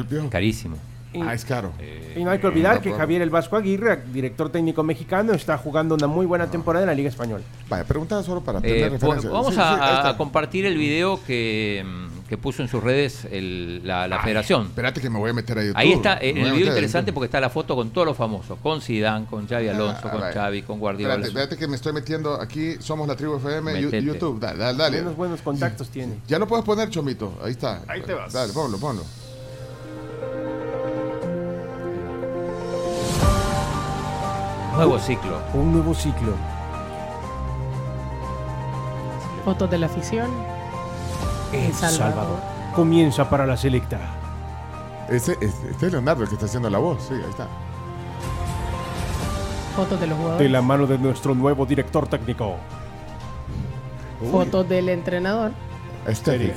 el 0.00 0.06
Piojo. 0.06 0.30
Carísimo. 0.30 0.76
Y- 1.14 1.20
Ah, 1.22 1.32
es 1.32 1.44
caro. 1.44 1.72
Y 2.16 2.22
no 2.24 2.30
hay 2.30 2.38
que 2.40 2.46
olvidar 2.48 2.76
no 2.76 2.82
que. 2.82 2.92
Javier 2.92 3.22
El 3.22 3.30
Vasco 3.30 3.56
Aguirre, 3.56 4.02
director 4.12 4.50
técnico 4.50 4.82
mexicano, 4.82 5.32
está 5.32 5.56
jugando 5.56 5.94
una 5.94 6.06
muy 6.08 6.26
buena 6.26 6.50
temporada 6.50 6.82
en 6.84 6.88
la 6.88 6.94
Liga 6.94 7.08
Española. 7.08 7.44
Vaya, 7.68 7.84
preguntaba 7.84 8.22
solo 8.22 8.40
para 8.40 8.58
Eh, 8.58 8.62
tener 8.62 8.88
po- 8.88 8.92
referencia. 8.94 9.30
vamos 9.30 9.54
Sí, 9.54 9.60
a, 9.62 10.10
sí, 10.10 10.16
compartir 10.18 10.66
el 10.66 10.76
video 10.76 11.20
que, 11.24 11.84
mm, 11.86 12.28
que 12.28 12.36
puso 12.38 12.62
en 12.62 12.68
sus 12.68 12.82
redes 12.82 13.26
el- 13.30 13.86
la, 13.86 14.08
la 14.08 14.20
federación. 14.22 14.66
Espérate 14.66 15.00
que 15.00 15.08
me 15.10 15.18
voy 15.18 15.30
a 15.30 15.34
meter 15.34 15.58
a 15.58 15.62
YouTube. 15.62 15.76
Ahí 15.78 15.92
está, 15.92 16.14
eh, 16.18 16.30
el 16.36 16.48
a 16.48 16.52
video 16.52 16.68
interesante 16.68 17.12
porque 17.12 17.26
está 17.26 17.40
la 17.40 17.50
foto 17.50 17.76
con 17.76 17.90
todos 17.90 18.06
los 18.06 18.16
famosos, 18.16 18.58
con 18.60 18.80
Zidane, 18.80 19.26
con 19.26 19.46
Xavi 19.46 19.68
Alonso, 19.68 20.00
Ah, 20.04 20.10
con 20.10 20.20
vaya. 20.20 20.32
Xavi, 20.32 20.62
con 20.62 20.78
Guardiola. 20.80 21.14
Espérate, 21.14 21.28
espérate 21.28 21.56
que 21.56 21.68
me 21.68 21.76
estoy 21.76 21.92
metiendo 21.92 22.40
aquí. 22.40 22.76
Somos 22.80 23.06
la 23.06 23.14
tribu 23.16 23.36
FM, 23.36 23.72
Metete. 23.74 24.02
YouTube. 24.02 24.40
Dale, 24.40 24.58
dale. 24.58 24.78
dale. 24.78 24.96
Buenos, 24.96 25.16
buenos 25.16 25.42
contactos 25.42 25.88
tiene. 25.90 26.14
Ya 26.26 26.38
lo 26.38 26.46
puedes 26.48 26.64
poner, 26.64 26.90
Chomito. 26.90 27.38
Ahí 27.42 27.52
está. 27.52 27.82
Ahí 27.86 28.02
te 28.02 28.14
vas. 28.14 28.32
Dale, 28.32 28.52
ponlo, 28.52 28.78
ponlo. 28.78 29.02
Nuevo 34.76 34.98
ciclo. 34.98 35.38
Un 35.54 35.72
nuevo 35.72 35.94
ciclo. 35.94 36.32
Fotos 39.44 39.70
de 39.70 39.78
la 39.78 39.86
afición. 39.86 40.30
El 41.52 41.72
Salvador. 41.72 41.98
Salvador. 42.14 42.38
Comienza 42.74 43.28
para 43.30 43.46
la 43.46 43.56
selecta. 43.56 43.98
Ese, 45.08 45.32
este, 45.40 45.70
este 45.70 45.86
es 45.86 45.92
Leonardo 45.92 46.22
el 46.22 46.28
que 46.28 46.34
está 46.34 46.46
haciendo 46.46 46.70
la 46.70 46.78
voz. 46.78 47.04
Sí, 47.08 47.14
ahí 47.14 47.30
está. 47.30 47.46
Fotos 49.76 50.00
de 50.00 50.06
los 50.06 50.16
De 50.18 50.22
jugadores. 50.24 50.50
la 50.50 50.62
mano 50.62 50.86
de 50.86 50.98
nuestro 50.98 51.34
nuevo 51.34 51.66
director 51.66 52.06
técnico. 52.08 52.56
Fotos 54.30 54.68
del 54.68 54.88
entrenador. 54.88 55.52
Aesthetic. 56.06 56.54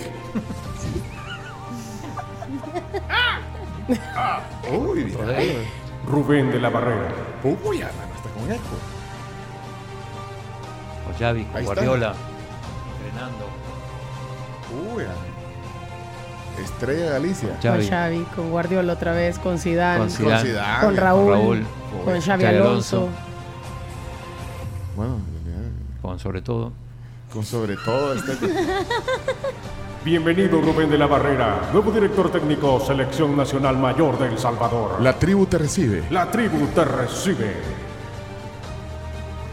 Uy. 4.72 5.16
Rubén 6.10 6.52
de 6.52 6.60
la 6.60 6.70
Barrera. 6.70 7.10
Uy, 7.44 7.84
con 8.40 8.52
eco. 8.52 8.62
Con 11.06 11.14
Xavi, 11.20 11.44
con 11.46 11.56
Ahí. 11.58 11.66
Guardiola. 11.66 12.14
Entrenando. 13.06 13.46
Uy. 14.96 15.04
Estrella 16.64 17.04
de 17.06 17.10
Galicia. 17.12 17.50
Xavi. 17.62 17.78
Con 17.80 17.88
Xavi, 17.90 18.24
con 18.36 18.50
Guardiola 18.52 18.94
otra 18.94 19.12
vez, 19.14 19.38
con 19.40 19.58
Zidane, 19.60 20.00
Con 20.00 20.10
Zidane. 20.10 20.36
Con 20.42 20.46
Zidane. 20.48 20.82
con 20.86 20.96
Raúl, 20.98 21.24
Con 21.26 21.32
Raúl. 21.34 21.66
con 22.06 22.14
Uy, 22.16 22.22
Xavi 22.22 22.44
Xavi 22.44 22.46
Alonso. 22.58 22.98
Alonso. 22.98 23.10
Bueno, 24.96 25.18
Con 26.02 26.20
sobre 26.20 26.42
todo. 26.42 26.72
con 27.32 27.44
sobre 27.46 27.76
todo 27.78 28.14
este. 28.14 28.34
Bienvenido 30.06 30.62
Rubén 30.62 30.90
de 30.90 30.98
la 30.98 31.06
Barrera, 31.06 31.70
nuevo 31.74 31.92
director 31.92 32.32
técnico, 32.32 32.80
Selección 32.80 33.36
Nacional 33.36 33.78
Mayor 33.78 34.18
de 34.18 34.28
El 34.28 34.38
Salvador. 34.40 35.02
La 35.02 35.14
tribu 35.14 35.46
te 35.48 35.58
recibe. 35.58 36.04
La 36.10 36.32
tribu 36.32 36.66
te 36.68 36.86
recibe. 36.86 37.56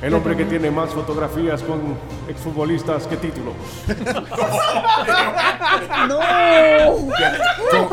El 0.05 0.12
hombre 0.14 0.36
que 0.36 0.44
tiene 0.44 0.70
más 0.70 0.90
fotografías 0.90 1.62
con 1.62 1.97
exfutbolistas 2.28 3.06
que 3.06 3.16
títulos. 3.16 3.55
Con- 7.70 7.89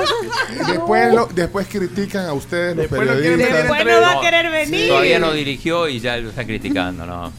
después, 0.68 1.14
lo- 1.14 1.26
después 1.28 1.68
critican 1.68 2.26
a 2.26 2.34
ustedes 2.34 2.76
los 2.76 2.84
Después 2.90 3.02
lo 3.08 3.14
quieren 3.14 3.40
periodistas. 3.40 3.64
Después 3.64 3.86
no 3.86 4.02
va 4.02 4.12
a 4.12 4.22
querer 4.22 4.52
venir. 4.52 4.88
Todavía 4.90 5.20
no 5.20 5.32
dirigió 5.34 5.88
y 5.88 6.00
ya 6.00 6.18
lo 6.18 6.30
está 6.30 6.46
criticando, 6.46 7.06
¿no? 7.06 7.32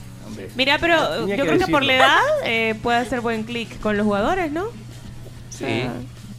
Mira, 0.56 0.78
pero 0.80 0.96
Tenía 1.20 1.36
yo 1.36 1.44
que 1.44 1.48
creo 1.50 1.66
que 1.66 1.72
por 1.72 1.82
decirlo. 1.82 1.86
la 1.86 1.94
edad 1.96 2.18
eh, 2.44 2.74
puede 2.82 2.98
hacer 2.98 3.20
buen 3.20 3.44
clic 3.44 3.78
con 3.80 3.96
los 3.96 4.04
jugadores, 4.06 4.50
¿no? 4.50 4.64
Sí. 5.50 5.84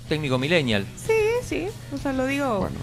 Técnico 0.10 0.38
millennial. 0.38 0.86
Sí, 0.98 1.14
sí. 1.48 1.68
O 1.94 1.98
sea, 1.98 2.12
lo 2.14 2.26
digo. 2.26 2.60
Bueno, 2.60 2.76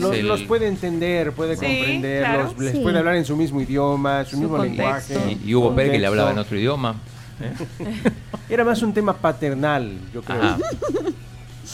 los, 0.00 0.14
el- 0.14 0.26
los 0.28 0.42
puede 0.42 0.66
entender, 0.68 1.32
puede 1.32 1.56
Sí, 1.56 1.64
comprenderlos, 1.66 2.52
claro. 2.52 2.54
les 2.62 2.72
Sí. 2.72 2.78
puede 2.80 2.98
hablar 2.98 3.16
en 3.16 3.24
su 3.24 3.36
mismo 3.36 3.60
idioma, 3.60 4.24
su, 4.24 4.32
Su 4.32 4.38
mismo 4.38 4.56
contexto. 4.56 5.14
lenguaje. 5.14 5.38
Y, 5.44 5.50
y 5.50 5.54
Hugo 5.54 5.74
Pérez 5.74 5.92
que 5.92 5.98
le 5.98 6.06
hablaba 6.06 6.30
en 6.32 6.38
otro 6.38 6.56
idioma. 6.58 6.96
Era 8.48 8.64
más 8.64 8.82
un 8.82 8.92
tema 8.94 9.12
paternal, 9.14 9.92
yo 10.12 10.22
creo. 10.22 10.42
Ajá. 10.42 10.58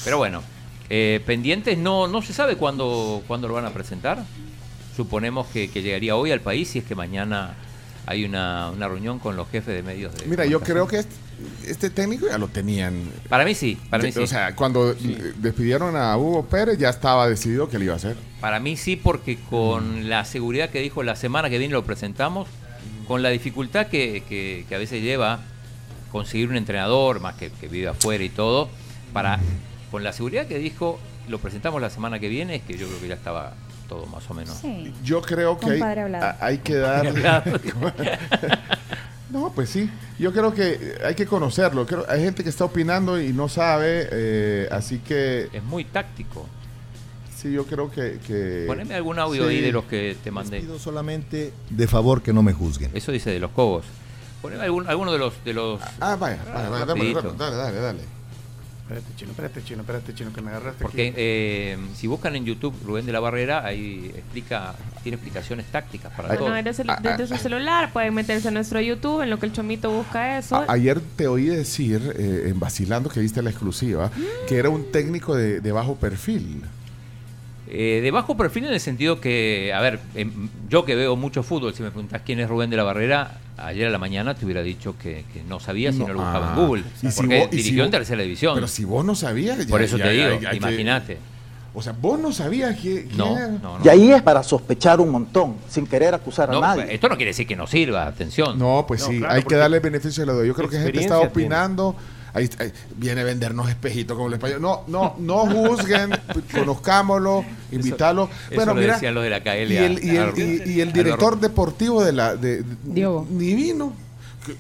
Pero 0.05 0.19
bueno, 0.19 0.43
eh, 0.91 1.21
pendientes, 1.25 1.79
no, 1.79 2.07
no 2.09 2.21
se 2.23 2.33
sabe 2.33 2.57
cuándo, 2.57 3.23
cuándo 3.27 3.49
lo 3.49 3.55
van 3.55 3.65
a 3.67 3.71
presentar. 3.71 4.23
Suponemos 4.97 5.47
que, 5.49 5.71
que 5.71 5.83
llegaría 5.83 6.17
hoy 6.17 6.31
al 6.31 6.41
país 6.41 6.69
si 6.69 6.79
es 6.81 6.85
que 6.85 6.95
mañana 6.95 7.55
hay 8.07 8.25
una, 8.25 8.71
una 8.71 8.87
reunión 8.89 9.19
con 9.19 9.37
los 9.37 9.49
jefes 9.49 9.75
de 9.75 9.83
medios 9.83 10.15
de 10.15 10.27
mira, 10.27 10.45
yo 10.45 10.61
creo 10.61 10.87
que 10.87 10.99
este, 10.99 11.15
este 11.67 11.91
técnico 11.91 12.27
ya 12.29 12.37
lo 12.39 12.49
tenían. 12.49 13.03
Para 13.29 13.45
mí 13.45 13.55
sí, 13.55 13.79
para 13.91 14.03
mí 14.03 14.13
sí. 14.13 14.21
O 14.21 14.27
sea, 14.27 14.55
cuando 14.55 14.93
eh, 14.93 15.33
despidieron 15.39 15.97
a 15.97 16.17
Hugo 16.17 16.45
Pérez 16.47 16.79
ya 16.79 16.91
estaba 16.91 17.29
decidido 17.29 17.69
que 17.69 17.79
lo 17.79 17.85
iba 17.85 17.95
a 17.95 17.97
hacer. 17.97 18.17
Para 18.41 18.61
mí 18.61 18.77
sí, 18.77 18.97
porque 18.97 19.39
con 19.51 20.09
la 20.09 20.25
seguridad 20.25 20.69
que 20.71 20.81
dijo 20.81 21.03
la 21.03 21.17
semana 21.17 21.49
que 21.51 21.59
viene 21.59 21.73
lo 21.73 21.85
presentamos, 21.85 22.47
con 23.09 23.23
la 23.23 23.31
dificultad 23.31 23.87
que, 23.87 24.23
que- 24.29 24.67
que 24.69 24.75
a 24.75 24.79
veces 24.79 25.03
lleva 25.03 25.41
conseguir 26.13 26.49
un 26.49 26.57
entrenador, 26.57 27.21
más 27.21 27.35
que, 27.37 27.51
que 27.51 27.69
vive 27.69 27.89
afuera 27.89 28.23
y 28.23 28.29
todo, 28.29 28.69
para 29.13 29.41
con 29.91 30.05
la 30.05 30.13
seguridad 30.13 30.47
que 30.47 30.59
dijo 30.59 30.99
lo 31.29 31.39
presentamos 31.39 31.81
la 31.81 31.89
semana 31.91 32.19
que 32.21 32.29
viene, 32.29 32.57
es 32.57 32.63
que 32.63 32.77
yo 32.77 32.87
creo 32.87 33.01
que 33.01 33.09
ya 33.09 33.15
estaba 33.15 33.55
todo 33.89 34.07
más 34.07 34.29
o 34.31 34.35
menos. 34.35 34.57
Sí. 34.57 34.93
Yo 35.03 35.21
creo 35.23 35.59
que 35.59 35.71
hay, 35.71 35.83
hay 36.41 36.59
que 36.59 36.75
dar. 36.77 37.13
no, 39.31 39.53
pues 39.55 39.71
sí. 39.71 39.91
Yo 40.19 40.33
creo 40.33 40.55
que 40.55 40.97
hay 41.05 41.15
que 41.15 41.27
conocerlo. 41.27 41.87
Creo, 41.87 42.05
hay 42.09 42.23
gente 42.23 42.43
que 42.45 42.51
está 42.51 42.65
opinando 42.65 43.21
y 43.21 43.33
no 43.33 43.49
sabe, 43.49 44.09
eh, 44.13 44.69
así 44.71 44.99
que 44.99 45.49
Es 45.53 45.63
muy 45.63 45.85
táctico. 45.85 46.47
sí, 47.37 47.53
yo 47.53 47.67
creo 47.67 47.91
que. 47.91 48.19
que- 48.27 48.65
Poneme 48.67 48.95
algún 48.95 49.19
audio 49.19 49.49
sí. 49.49 49.57
ahí 49.57 49.61
de 49.61 49.73
los 49.73 49.85
que 49.85 50.17
te 50.23 50.31
mandé. 50.31 50.61
Pido 50.61 50.79
solamente 50.79 51.53
de 51.71 51.87
favor 51.89 52.23
que 52.23 52.33
no 52.33 52.43
me 52.43 52.53
juzguen. 52.53 52.91
Eso 52.95 53.13
dice 53.13 53.31
de 53.31 53.41
los 53.41 53.51
cobos. 53.51 53.85
Poneme 54.41 54.63
algún, 54.65 54.87
alguno 54.89 55.11
de 55.13 55.19
los 55.19 55.33
de 55.45 55.55
los 55.55 55.81
Ah, 56.01 56.17
vaya, 56.17 56.39
vaya, 56.53 56.69
vaya, 56.69 56.85
dale, 56.87 57.57
dale, 57.57 57.81
dale. 57.81 58.01
Espérate, 58.85 59.07
chino, 59.17 59.31
espérate, 59.31 59.65
chino, 59.65 59.81
espérate, 59.81 60.15
chino, 60.15 60.33
que 60.35 60.43
me 60.43 60.51
agarraste 60.51 60.83
Porque 60.83 61.07
aquí. 61.09 61.15
eh, 61.17 61.79
si 61.95 62.07
buscan 62.07 62.37
en 62.37 62.45
YouTube 62.45 62.75
Rubén 62.85 63.07
de 63.07 63.13
la 63.13 63.21
Barrera, 63.21 63.65
ahí 63.65 64.13
explica, 64.15 64.75
tiene 65.03 65.17
explicaciones 65.17 65.65
tácticas 65.73 66.13
para 66.13 66.31
Ay, 66.31 66.37
todo. 66.37 66.49
Bueno, 66.51 66.63
desde, 66.63 66.85
Ah, 66.87 66.99
desde 67.03 67.23
ah, 67.25 67.27
su 67.27 67.37
celular 67.43 67.93
pueden 67.95 68.13
meterse 68.13 68.49
a 68.49 68.51
nuestro 68.51 68.83
YouTube 68.83 69.23
en 69.23 69.31
lo 69.31 69.39
que 69.39 69.47
el 69.47 69.53
chomito 69.55 69.91
busca 69.91 70.37
eso. 70.39 70.57
A- 70.57 70.67
ayer 70.69 71.01
te 71.17 71.27
oí 71.27 71.47
decir, 71.47 72.15
eh, 72.19 72.49
en 72.51 72.61
Vacilando, 72.61 73.09
que 73.09 73.21
viste 73.21 73.41
la 73.41 73.49
exclusiva, 73.49 74.11
que 74.47 74.59
era 74.59 74.69
un 74.69 74.93
técnico 74.93 75.35
de, 75.35 75.61
de 75.63 75.73
bajo 75.73 75.97
perfil. 75.97 76.61
Eh, 77.67 78.01
de 78.03 78.11
bajo 78.11 78.37
perfil 78.37 78.67
en 78.67 78.75
el 78.75 78.81
sentido 78.81 79.19
que, 79.19 79.73
a 79.75 79.81
ver, 79.81 79.99
em, 80.15 80.51
yo 80.69 80.85
que 80.85 80.95
veo 80.95 81.17
mucho 81.17 81.43
fútbol, 81.43 81.73
si 81.75 81.83
me 81.83 81.91
preguntas 81.91 82.21
quién 82.23 82.39
es 82.39 82.51
Rubén 82.51 82.69
de 82.69 82.77
la 82.77 82.83
Barrera, 82.85 83.39
ayer 83.59 83.87
a 83.87 83.91
la 83.91 83.99
mañana 83.99 84.35
te 84.35 84.45
hubiera 84.45 84.63
dicho 84.63 84.97
que, 84.99 85.25
que 85.33 85.43
no 85.43 85.61
sabía 85.61 85.93
si 85.93 85.99
no, 85.99 86.09
lo 86.09 86.15
buscaba 86.15 86.49
ah. 86.49 86.55
en 86.59 86.67
Google. 86.67 86.85
Y 87.03 87.11
si 87.11 87.17
porque 87.17 87.39
vos- 87.39 87.49
y 87.53 87.57
si 87.57 87.57
dirigió 87.63 87.85
en 87.85 87.91
vos- 87.91 87.99
tercera 87.99 88.23
división. 88.23 88.55
Pero 88.55 88.69
si 88.69 88.85
vos 88.85 89.05
no 89.05 89.15
sabías. 89.15 89.65
Por 89.67 89.81
ya- 89.81 89.87
eso 89.87 89.97
ya- 89.99 90.05
te 90.05 90.11
digo, 90.13 90.53
imagínate. 90.53 91.19
O 91.77 91.83
sea, 91.83 91.93
vos 91.93 92.21
no 92.21 92.31
sabías 92.33 92.79
que. 92.79 93.09
No, 93.17 93.35
no, 93.35 93.79
no. 93.79 93.85
Y 93.85 93.89
ahí 93.89 94.13
es 94.13 94.23
para 94.23 94.45
sospechar 94.45 95.01
un 95.01 95.11
montón, 95.11 95.57
sin 95.69 95.87
querer 95.87 96.15
acusar 96.15 96.49
No, 96.49 96.59
a 96.59 96.77
nadie. 96.77 96.95
esto 96.95 97.09
no 97.09 97.17
quiere 97.17 97.31
decir 97.31 97.49
que 97.49 97.57
no 97.57 97.67
sirva, 97.67 98.07
atención. 98.07 98.57
No, 98.57 98.85
pues 98.87 99.03
sí, 99.03 99.21
hay 99.27 99.43
que 99.43 99.57
darle 99.57 99.81
beneficio 99.81 100.23
de 100.23 100.27
la 100.29 100.33
duda. 100.35 100.47
Yo 100.47 100.55
creo 100.55 100.69
que 100.69 100.79
gente 100.79 101.01
está 101.01 101.19
tiene. 101.33 101.33
Ahí, 102.35 102.51
ahí 102.59 102.73
viene 102.97 103.21
a 103.21 103.25
vendernos 103.25 103.69
espejitos 103.69 104.17
como 104.17 104.29
el 104.29 104.35
español. 104.35 104.61
No, 104.61 104.83
no, 104.89 105.15
no 105.19 105.47
juzguen, 105.47 106.11
conozcámoslo, 106.53 107.45
invítalo. 107.71 108.25
eso 108.47 108.55
bueno, 108.57 108.75
lo 108.75 108.81
mira. 108.81 108.95
decían 108.95 109.15
los 109.15 109.23
de 109.25 109.31
la 109.31 109.41
KL 109.43 109.73
Y 109.73 109.77
el, 109.77 110.05
y 110.05 110.17
el- 110.17 110.33
y- 110.67 110.73
y 110.73 110.81
el 110.81 110.93
director 110.93 111.39
deportivo 111.39 112.03
de 112.05 112.13
la. 112.13 112.35
De, 112.37 112.63
de- 112.63 113.25
Ni 113.31 113.55
vino. 113.55 113.93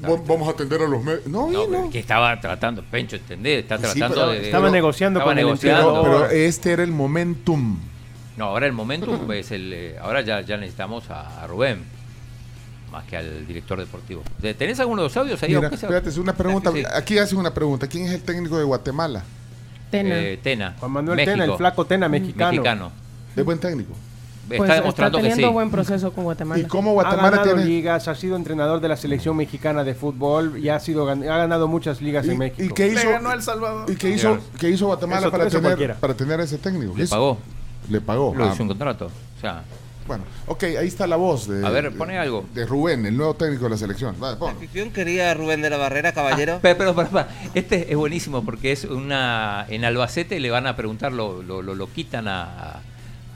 Vamos 0.00 0.48
a 0.48 0.52
atender 0.52 0.80
a 0.80 0.88
los 0.88 1.02
medios. 1.04 1.26
No 1.26 1.42
No, 1.50 1.66
vino. 1.66 1.66
pero 1.70 1.90
que 1.90 1.98
estaba 1.98 2.40
tratando, 2.40 2.82
Pencho, 2.90 3.16
¿entendés? 3.16 3.64
Está 3.64 3.76
Sí, 3.76 3.82
tratando 3.82 4.14
pero- 4.14 4.28
de, 4.28 4.38
de- 4.40 4.44
Estaba 4.46 4.70
negociando 4.70 5.18
estaba 5.20 5.32
con 5.32 5.38
el 5.38 5.44
negociando. 5.44 6.02
Pero 6.02 6.30
este 6.30 6.72
era 6.72 6.82
el 6.84 6.92
momentum. 6.92 7.78
No, 8.36 8.46
ahora 8.46 8.66
el 8.66 8.72
momento 8.72 9.30
es 9.32 9.50
el. 9.50 9.72
eh, 9.72 9.96
ahora 10.00 10.22
ya, 10.22 10.40
ya 10.40 10.56
necesitamos 10.56 11.10
a, 11.10 11.42
a 11.42 11.46
Rubén, 11.46 11.84
más 12.94 13.04
que 13.04 13.16
al 13.16 13.46
director 13.46 13.78
deportivo. 13.78 14.22
¿Te- 14.40 14.54
¿Tenés 14.54 14.80
alguno 14.80 15.02
de 15.02 15.08
los 15.08 15.16
audios 15.16 15.42
ahí? 15.42 15.54
Mira, 15.54 15.68
espérate, 15.68 16.08
es 16.08 16.18
una 16.18 16.32
pregunta. 16.34 16.72
Sí. 16.72 16.82
Aquí 16.94 17.18
hacen 17.18 17.38
una 17.38 17.52
pregunta. 17.52 17.86
¿Quién 17.86 18.06
es 18.06 18.12
el 18.12 18.22
técnico 18.22 18.56
de 18.58 18.64
Guatemala? 18.64 19.22
Tena. 19.90 20.18
Eh, 20.18 20.38
Tena. 20.42 20.74
Juan 20.78 20.90
Manuel 20.90 21.16
México. 21.16 21.32
Tena, 21.32 21.44
el 21.44 21.56
flaco 21.56 21.84
Tena 21.84 22.08
mexicano. 22.08 22.50
Mexicano. 22.50 22.92
¿Es 23.36 23.44
buen 23.44 23.58
técnico? 23.58 23.92
Está 24.44 24.56
Pues 24.58 24.70
demostrando 24.74 25.18
está 25.18 25.22
que 25.28 25.30
teniendo 25.30 25.48
sí. 25.48 25.52
buen 25.54 25.70
proceso 25.70 26.12
con 26.12 26.24
Guatemala. 26.24 26.60
¿Y 26.60 26.64
cómo 26.66 26.90
ha 26.90 26.92
Guatemala 26.94 27.30
ganado 27.38 27.44
tiene.? 27.54 27.64
ligas, 27.64 28.08
ha 28.08 28.14
sido 28.14 28.36
entrenador 28.36 28.78
de 28.80 28.88
la 28.88 28.96
selección 28.96 29.36
mexicana 29.38 29.84
de 29.84 29.94
fútbol 29.94 30.58
y 30.58 30.68
ha 30.68 30.78
sido 30.80 31.08
ha 31.08 31.14
ganado 31.14 31.66
muchas 31.66 32.02
ligas 32.02 32.28
en 32.28 32.36
México. 32.38 32.62
¿Y 32.62 32.68
qué 32.74 32.88
hizo? 32.88 33.08
El 33.32 33.42
Salvador. 33.42 33.90
¿Y 33.90 33.96
qué 33.96 34.10
hizo, 34.10 34.38
qué 34.58 34.68
hizo 34.68 34.86
Guatemala 34.86 35.20
Eso- 35.22 35.30
para, 35.30 35.44
eso 35.44 35.56
tener, 35.56 35.62
cualquiera. 35.70 35.94
para 35.94 36.14
tener 36.14 36.40
ese 36.40 36.58
técnico? 36.58 36.92
Le 36.94 37.04
Hizo- 37.04 37.10
pagó. 37.14 37.38
Le 37.88 38.00
pagó. 38.02 38.34
Lo 38.34 38.44
Ah, 38.44 38.50
hizo 38.52 38.62
un 38.64 38.68
contrato. 38.68 39.06
O 39.06 39.40
sea, 39.40 39.62
Bueno, 40.06 40.24
ok, 40.46 40.62
ahí 40.78 40.86
está 40.86 41.06
la 41.06 41.16
voz 41.16 41.48
de. 41.48 41.64
A 41.66 41.70
ver, 41.70 41.90
pone 41.96 42.18
algo. 42.18 42.44
De 42.52 42.66
Rubén, 42.66 43.06
el 43.06 43.16
nuevo 43.16 43.34
técnico 43.34 43.64
de 43.64 43.70
la 43.70 43.76
selección. 43.78 44.14
Vale, 44.20 44.36
pon. 44.36 44.50
afición 44.54 44.90
quería 44.90 45.30
a 45.30 45.34
Rubén 45.34 45.62
de 45.62 45.70
la 45.70 45.76
Barrera, 45.78 46.12
caballero. 46.12 46.58
Pero, 46.60 46.76
pero, 46.76 46.94
pero, 46.94 47.08
pero, 47.10 47.26
este 47.54 47.90
es 47.90 47.96
buenísimo 47.96 48.44
porque 48.44 48.72
es 48.72 48.84
una. 48.84 49.64
En 49.70 49.84
Albacete 49.84 50.38
le 50.40 50.50
van 50.50 50.66
a 50.66 50.76
preguntar, 50.76 51.12
lo, 51.12 51.42
lo, 51.42 51.62
lo- 51.62 51.74
lo 51.74 51.90
quitan 51.92 52.28
a, 52.28 52.80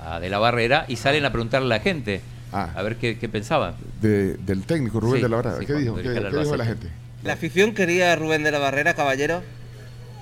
a 0.05 0.21
De 0.21 0.29
la 0.29 0.39
Barrera 0.39 0.85
y 0.89 0.97
salen 0.97 1.25
a 1.25 1.33
preguntarle 1.33 1.67
a 1.75 1.79
la 1.79 1.81
gente. 1.83 2.21
A 2.53 2.83
ver 2.83 2.97
qué, 2.97 3.19
qué 3.19 3.29
pensaba. 3.29 3.75
De- 4.01 4.35
del 4.37 4.65
técnico 4.65 5.01
Rubén 5.01 5.17
Sí, 5.19 5.23
de 5.23 5.29
la 5.29 5.37
Barrera. 5.37 5.59
sí, 5.61 5.67
¿Qué 5.67 5.73
dijo? 5.75 5.95
¿Qué, 5.97 6.09
dijo 6.11 6.57
la 6.57 6.65
gente? 6.67 6.89
La 7.25 7.33
afición 7.33 7.73
quería 7.75 8.13
a 8.13 8.17
Rubén 8.17 8.43
de 8.43 8.51
la 8.51 8.59
Barrera, 8.59 8.95
caballero. 8.95 9.43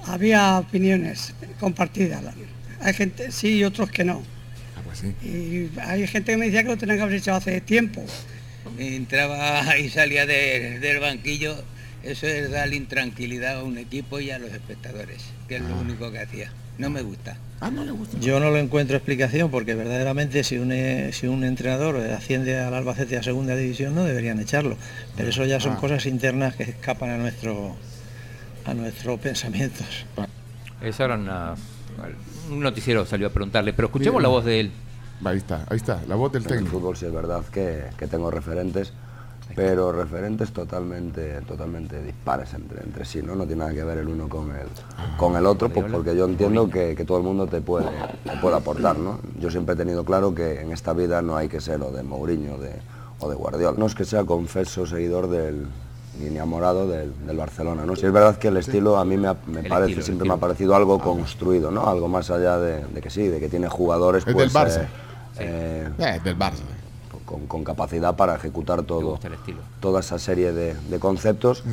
Había 0.07 0.59
opiniones 0.59 1.35
compartidas. 1.61 2.23
Hay 2.81 2.95
gente 2.95 3.33
sí 3.33 3.57
y 3.59 3.65
otros 3.65 3.91
que 3.91 4.05
no. 4.05 4.23
Ah, 5.05 5.13
sí. 5.21 5.27
Y 5.27 5.71
hay 5.81 6.07
gente 6.07 6.33
que 6.33 6.39
me 6.39 6.47
decía 6.47 6.63
que 6.63 6.69
lo 6.71 6.77
tenían 6.77 6.99
que 6.99 7.03
haber 7.05 7.17
hecho 7.17 7.35
hace 7.35 7.61
tiempo. 7.61 8.05
entraba 8.79 9.79
y 9.79 9.89
salía 9.91 10.27
de- 10.27 10.79
del 10.81 10.99
banquillo, 10.99 11.55
eso 12.03 12.27
es 12.27 12.51
darle 12.51 12.77
intranquilidad 12.77 13.61
a 13.61 13.63
un 13.65 13.79
equipo 13.79 14.19
y 14.21 14.31
a 14.31 14.39
los 14.39 14.51
espectadores, 14.53 15.23
que 15.49 15.57
es 15.57 15.63
lo 15.63 15.77
único 15.79 16.11
que 16.11 16.19
hacía. 16.19 16.53
No 16.79 16.91
me 16.91 17.01
gusta. 17.03 17.39
Ah, 17.61 17.71
no 17.71 17.85
le 17.85 17.93
gusta. 17.93 18.19
Yo 18.21 18.39
no 18.41 18.51
lo 18.51 18.59
encuentro 18.59 18.97
explicación 18.97 19.51
porque 19.51 19.75
verdaderamente 19.75 20.45
si 20.45 20.59
un, 20.59 20.73
si 21.13 21.27
un 21.27 21.45
entrenador 21.45 21.97
asciende 22.11 22.59
al 22.59 22.75
Albacete 22.75 23.17
a 23.17 23.23
segunda 23.23 23.57
división 23.57 23.95
no 23.95 24.05
deberían 24.05 24.41
echarlo. 24.41 24.77
Pero 25.17 25.31
eso 25.31 25.45
ya 25.47 25.59
son 25.61 25.75
Ah. 25.75 25.81
cosas 25.81 26.05
internas 26.05 26.55
que 26.57 26.65
escapan 26.65 27.11
a 27.11 27.17
nuestro 27.19 27.77
a 28.67 28.75
nuestros 28.75 29.19
pensamientos. 29.21 29.87
Esa 30.83 31.05
era 31.05 31.15
una. 31.15 31.55
Un 32.51 32.61
noticiero 32.61 33.07
salió 33.07 33.29
a 33.29 33.31
preguntarle, 33.31 33.73
pero 33.73 33.87
escuchemos 33.87 34.15
Mira. 34.19 34.23
la 34.23 34.29
voz 34.29 34.45
de 34.45 34.61
él. 34.61 34.71
Ahí 35.25 35.39
está, 35.39 35.65
ahí 35.69 35.77
está, 35.77 36.01
la 36.07 36.15
voz 36.15 36.33
del 36.33 36.43
En 36.45 36.49
el 36.51 36.55
técnico. 36.59 36.79
fútbol 36.79 36.97
sí 36.97 37.07
es 37.07 37.13
verdad 37.13 37.43
que, 37.51 37.85
que 37.99 38.07
tengo 38.07 38.31
referentes, 38.31 38.93
pero 39.55 39.93
referentes 39.93 40.53
totalmente, 40.53 41.41
totalmente 41.43 42.03
dispares 42.03 42.53
entre, 42.55 42.83
entre 42.83 43.05
sí, 43.05 43.23
¿no? 43.23 43.35
No 43.35 43.45
tiene 43.47 43.61
nada 43.61 43.73
que 43.73 43.85
ver 43.85 43.99
el 43.99 44.09
uno 44.09 44.29
con 44.29 44.51
el, 44.51 44.67
con 45.17 45.37
el 45.37 45.47
otro, 45.47 45.69
pues 45.71 45.87
porque 45.91 46.15
yo 46.17 46.27
entiendo 46.27 46.69
que, 46.69 46.95
que 46.95 47.05
todo 47.05 47.19
el 47.19 47.25
mundo 47.25 47.47
te 47.47 47.61
puede, 47.61 47.87
te 48.25 48.37
puede 48.43 48.57
aportar, 48.57 48.99
¿no? 48.99 49.19
Yo 49.41 49.51
siempre 49.51 49.75
he 49.75 49.79
tenido 49.79 50.05
claro 50.05 50.35
que 50.35 50.61
en 50.61 50.73
esta 50.73 50.93
vida 50.93 51.23
no 51.23 51.37
hay 51.37 51.49
que 51.49 51.61
ser 51.61 51.81
o 51.83 51.91
de 51.91 52.03
Mourinho 52.03 52.59
de, 52.59 52.73
o 53.21 53.29
de 53.31 53.35
Guardiola. 53.37 53.79
No 53.79 53.87
es 53.87 53.95
que 53.95 54.05
sea 54.05 54.25
confeso 54.25 54.85
seguidor 54.87 55.29
del 55.31 55.67
ni 56.21 56.27
enamorado 56.29 56.89
del, 56.89 57.13
del 57.27 57.37
Barcelona, 57.37 57.85
¿no? 57.87 57.95
Sí 57.95 58.07
es 58.07 58.13
verdad 58.13 58.37
que 58.39 58.49
el 58.49 58.57
estilo 58.57 58.97
a 58.97 59.05
mí 59.05 59.17
me, 59.19 59.29
ha- 59.29 59.37
me 59.47 59.63
parece, 59.63 59.91
estilo, 59.93 60.03
siempre 60.07 60.27
me 60.29 60.35
ha 60.35 60.39
parecido 60.39 60.75
algo 60.75 60.99
construido, 60.99 61.71
¿no? 61.71 61.87
Algo 61.87 62.09
más 62.09 62.31
allá 62.31 62.59
de, 62.59 62.85
de 62.87 63.01
que 63.03 63.11
sí, 63.11 63.29
de 63.29 63.39
que 63.39 63.49
tiene 63.51 63.69
jugadores 63.69 64.27
Es 64.27 64.33
pues, 64.33 64.53
del 64.53 64.63
Barça. 64.63 64.83
eh, 64.85 64.89
eh, 65.39 65.89
Eh, 65.99 66.21
del 66.25 66.39
Barça. 66.39 66.63
con, 67.25 67.47
con 67.47 67.65
capacidad 67.65 68.15
para 68.17 68.37
ejecutar 68.37 68.83
todo, 68.85 69.19
el 69.23 69.33
estilo. 69.35 69.59
toda 69.81 70.01
esa 70.01 70.19
serie 70.19 70.53
de, 70.53 70.75
de 70.75 70.99
conceptos. 71.01 71.65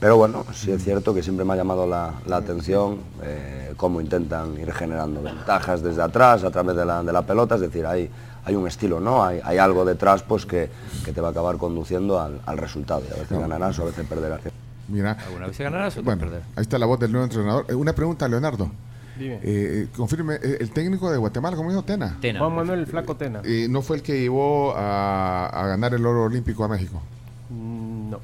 Pero 0.00 0.16
bueno, 0.16 0.44
sí 0.52 0.70
es 0.70 0.84
cierto 0.84 1.14
que 1.14 1.22
siempre 1.22 1.44
me 1.44 1.54
ha 1.54 1.56
llamado 1.56 1.86
la, 1.86 2.12
la 2.26 2.36
atención 2.36 2.98
eh, 3.22 3.72
cómo 3.76 4.00
intentan 4.00 4.58
ir 4.60 4.70
generando 4.72 5.22
ventajas 5.22 5.82
desde 5.82 6.02
atrás, 6.02 6.44
a 6.44 6.50
través 6.50 6.76
de 6.76 6.84
la, 6.84 7.02
de 7.02 7.12
la 7.12 7.22
pelota. 7.22 7.54
Es 7.56 7.62
decir, 7.62 7.86
hay, 7.86 8.10
hay 8.44 8.54
un 8.54 8.66
estilo, 8.68 9.00
¿no? 9.00 9.24
Hay, 9.24 9.40
hay 9.42 9.56
algo 9.58 9.84
detrás 9.84 10.22
pues, 10.22 10.44
que, 10.46 10.68
que 11.04 11.12
te 11.12 11.20
va 11.20 11.28
a 11.28 11.30
acabar 11.30 11.56
conduciendo 11.56 12.20
al, 12.20 12.40
al 12.46 12.58
resultado. 12.58 13.02
Y 13.08 13.12
a 13.12 13.14
veces 13.14 13.30
No. 13.32 13.40
ganarás 13.40 13.78
o 13.78 13.82
a 13.82 13.86
veces 13.86 14.06
perderás. 14.06 14.40
Mira. 14.88 15.16
Alguna 15.26 15.46
vez 15.48 15.58
ganarás 15.58 15.96
o 15.96 16.02
Bueno, 16.02 16.20
perderás. 16.20 16.46
ahí 16.56 16.62
está 16.62 16.78
la 16.78 16.86
voz 16.86 16.98
del 17.00 17.12
nuevo 17.12 17.24
entrenador. 17.24 17.64
Eh, 17.68 17.74
una 17.74 17.92
pregunta, 17.94 18.28
Leonardo. 18.28 18.70
Dime. 19.18 19.34
Eh, 19.34 19.40
eh, 19.42 19.86
confirme, 19.96 20.34
eh, 20.36 20.58
el 20.60 20.70
técnico 20.70 21.10
de 21.10 21.18
Guatemala, 21.18 21.56
¿cómo 21.56 21.70
dijo 21.70 21.82
Tena? 21.82 22.16
Tena. 22.20 22.38
Juan 22.40 22.54
Manuel 22.54 22.80
el 22.80 22.86
Flaco 22.86 23.16
Tena. 23.16 23.40
Eh, 23.44 23.66
¿No 23.68 23.82
fue 23.82 23.96
el 23.96 24.02
que 24.02 24.20
llevó 24.20 24.74
a, 24.76 25.46
a 25.48 25.66
ganar 25.66 25.92
el 25.94 26.04
oro 26.06 26.24
olímpico 26.24 26.64
a 26.64 26.68
México? 26.68 27.02
Mm, 27.50 28.10
No. 28.10 28.20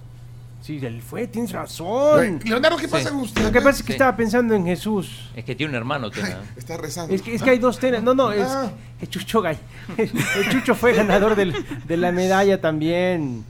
Sí, 0.62 0.78
él 0.82 1.02
fue, 1.02 1.26
tienes 1.26 1.52
razón. 1.52 2.40
Leonardo, 2.42 2.78
¿qué 2.78 2.88
pasa 2.88 3.10
con 3.10 3.18
usted? 3.20 3.42
Lo 3.42 3.52
que 3.52 3.58
pasa 3.60 3.80
es 3.80 3.82
que 3.82 3.88
Sí. 3.88 3.92
estaba 3.92 4.16
pensando 4.16 4.54
en 4.54 4.64
Jesús. 4.64 5.28
Es 5.36 5.44
que 5.44 5.54
tiene 5.54 5.72
un 5.72 5.76
hermano, 5.76 6.10
Tena. 6.10 6.38
Está 6.56 6.78
rezando. 6.78 7.14
Es 7.14 7.20
que, 7.20 7.34
es 7.34 7.42
que 7.42 7.50
hay 7.50 7.58
dos 7.58 7.78
tenas. 7.78 8.02
No, 8.02 8.14
no, 8.14 8.32
es, 8.32 8.48
Ah. 8.48 8.70
es 8.98 9.10
Chucho 9.10 9.42
Gay. 9.42 9.58
El 9.98 10.10
Chucho 10.50 10.74
fue 10.74 10.94
ganador 10.94 11.36
del- 11.36 11.54
de 11.86 11.96
la 11.98 12.12
medalla 12.12 12.62
también. 12.62 13.44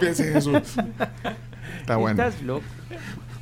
Piense 0.00 0.28
en 0.28 0.34
Jesús. 0.34 0.76
Está 1.80 1.96
bueno. 1.96 2.22
Estás 2.22 2.42
loco. 2.42 2.64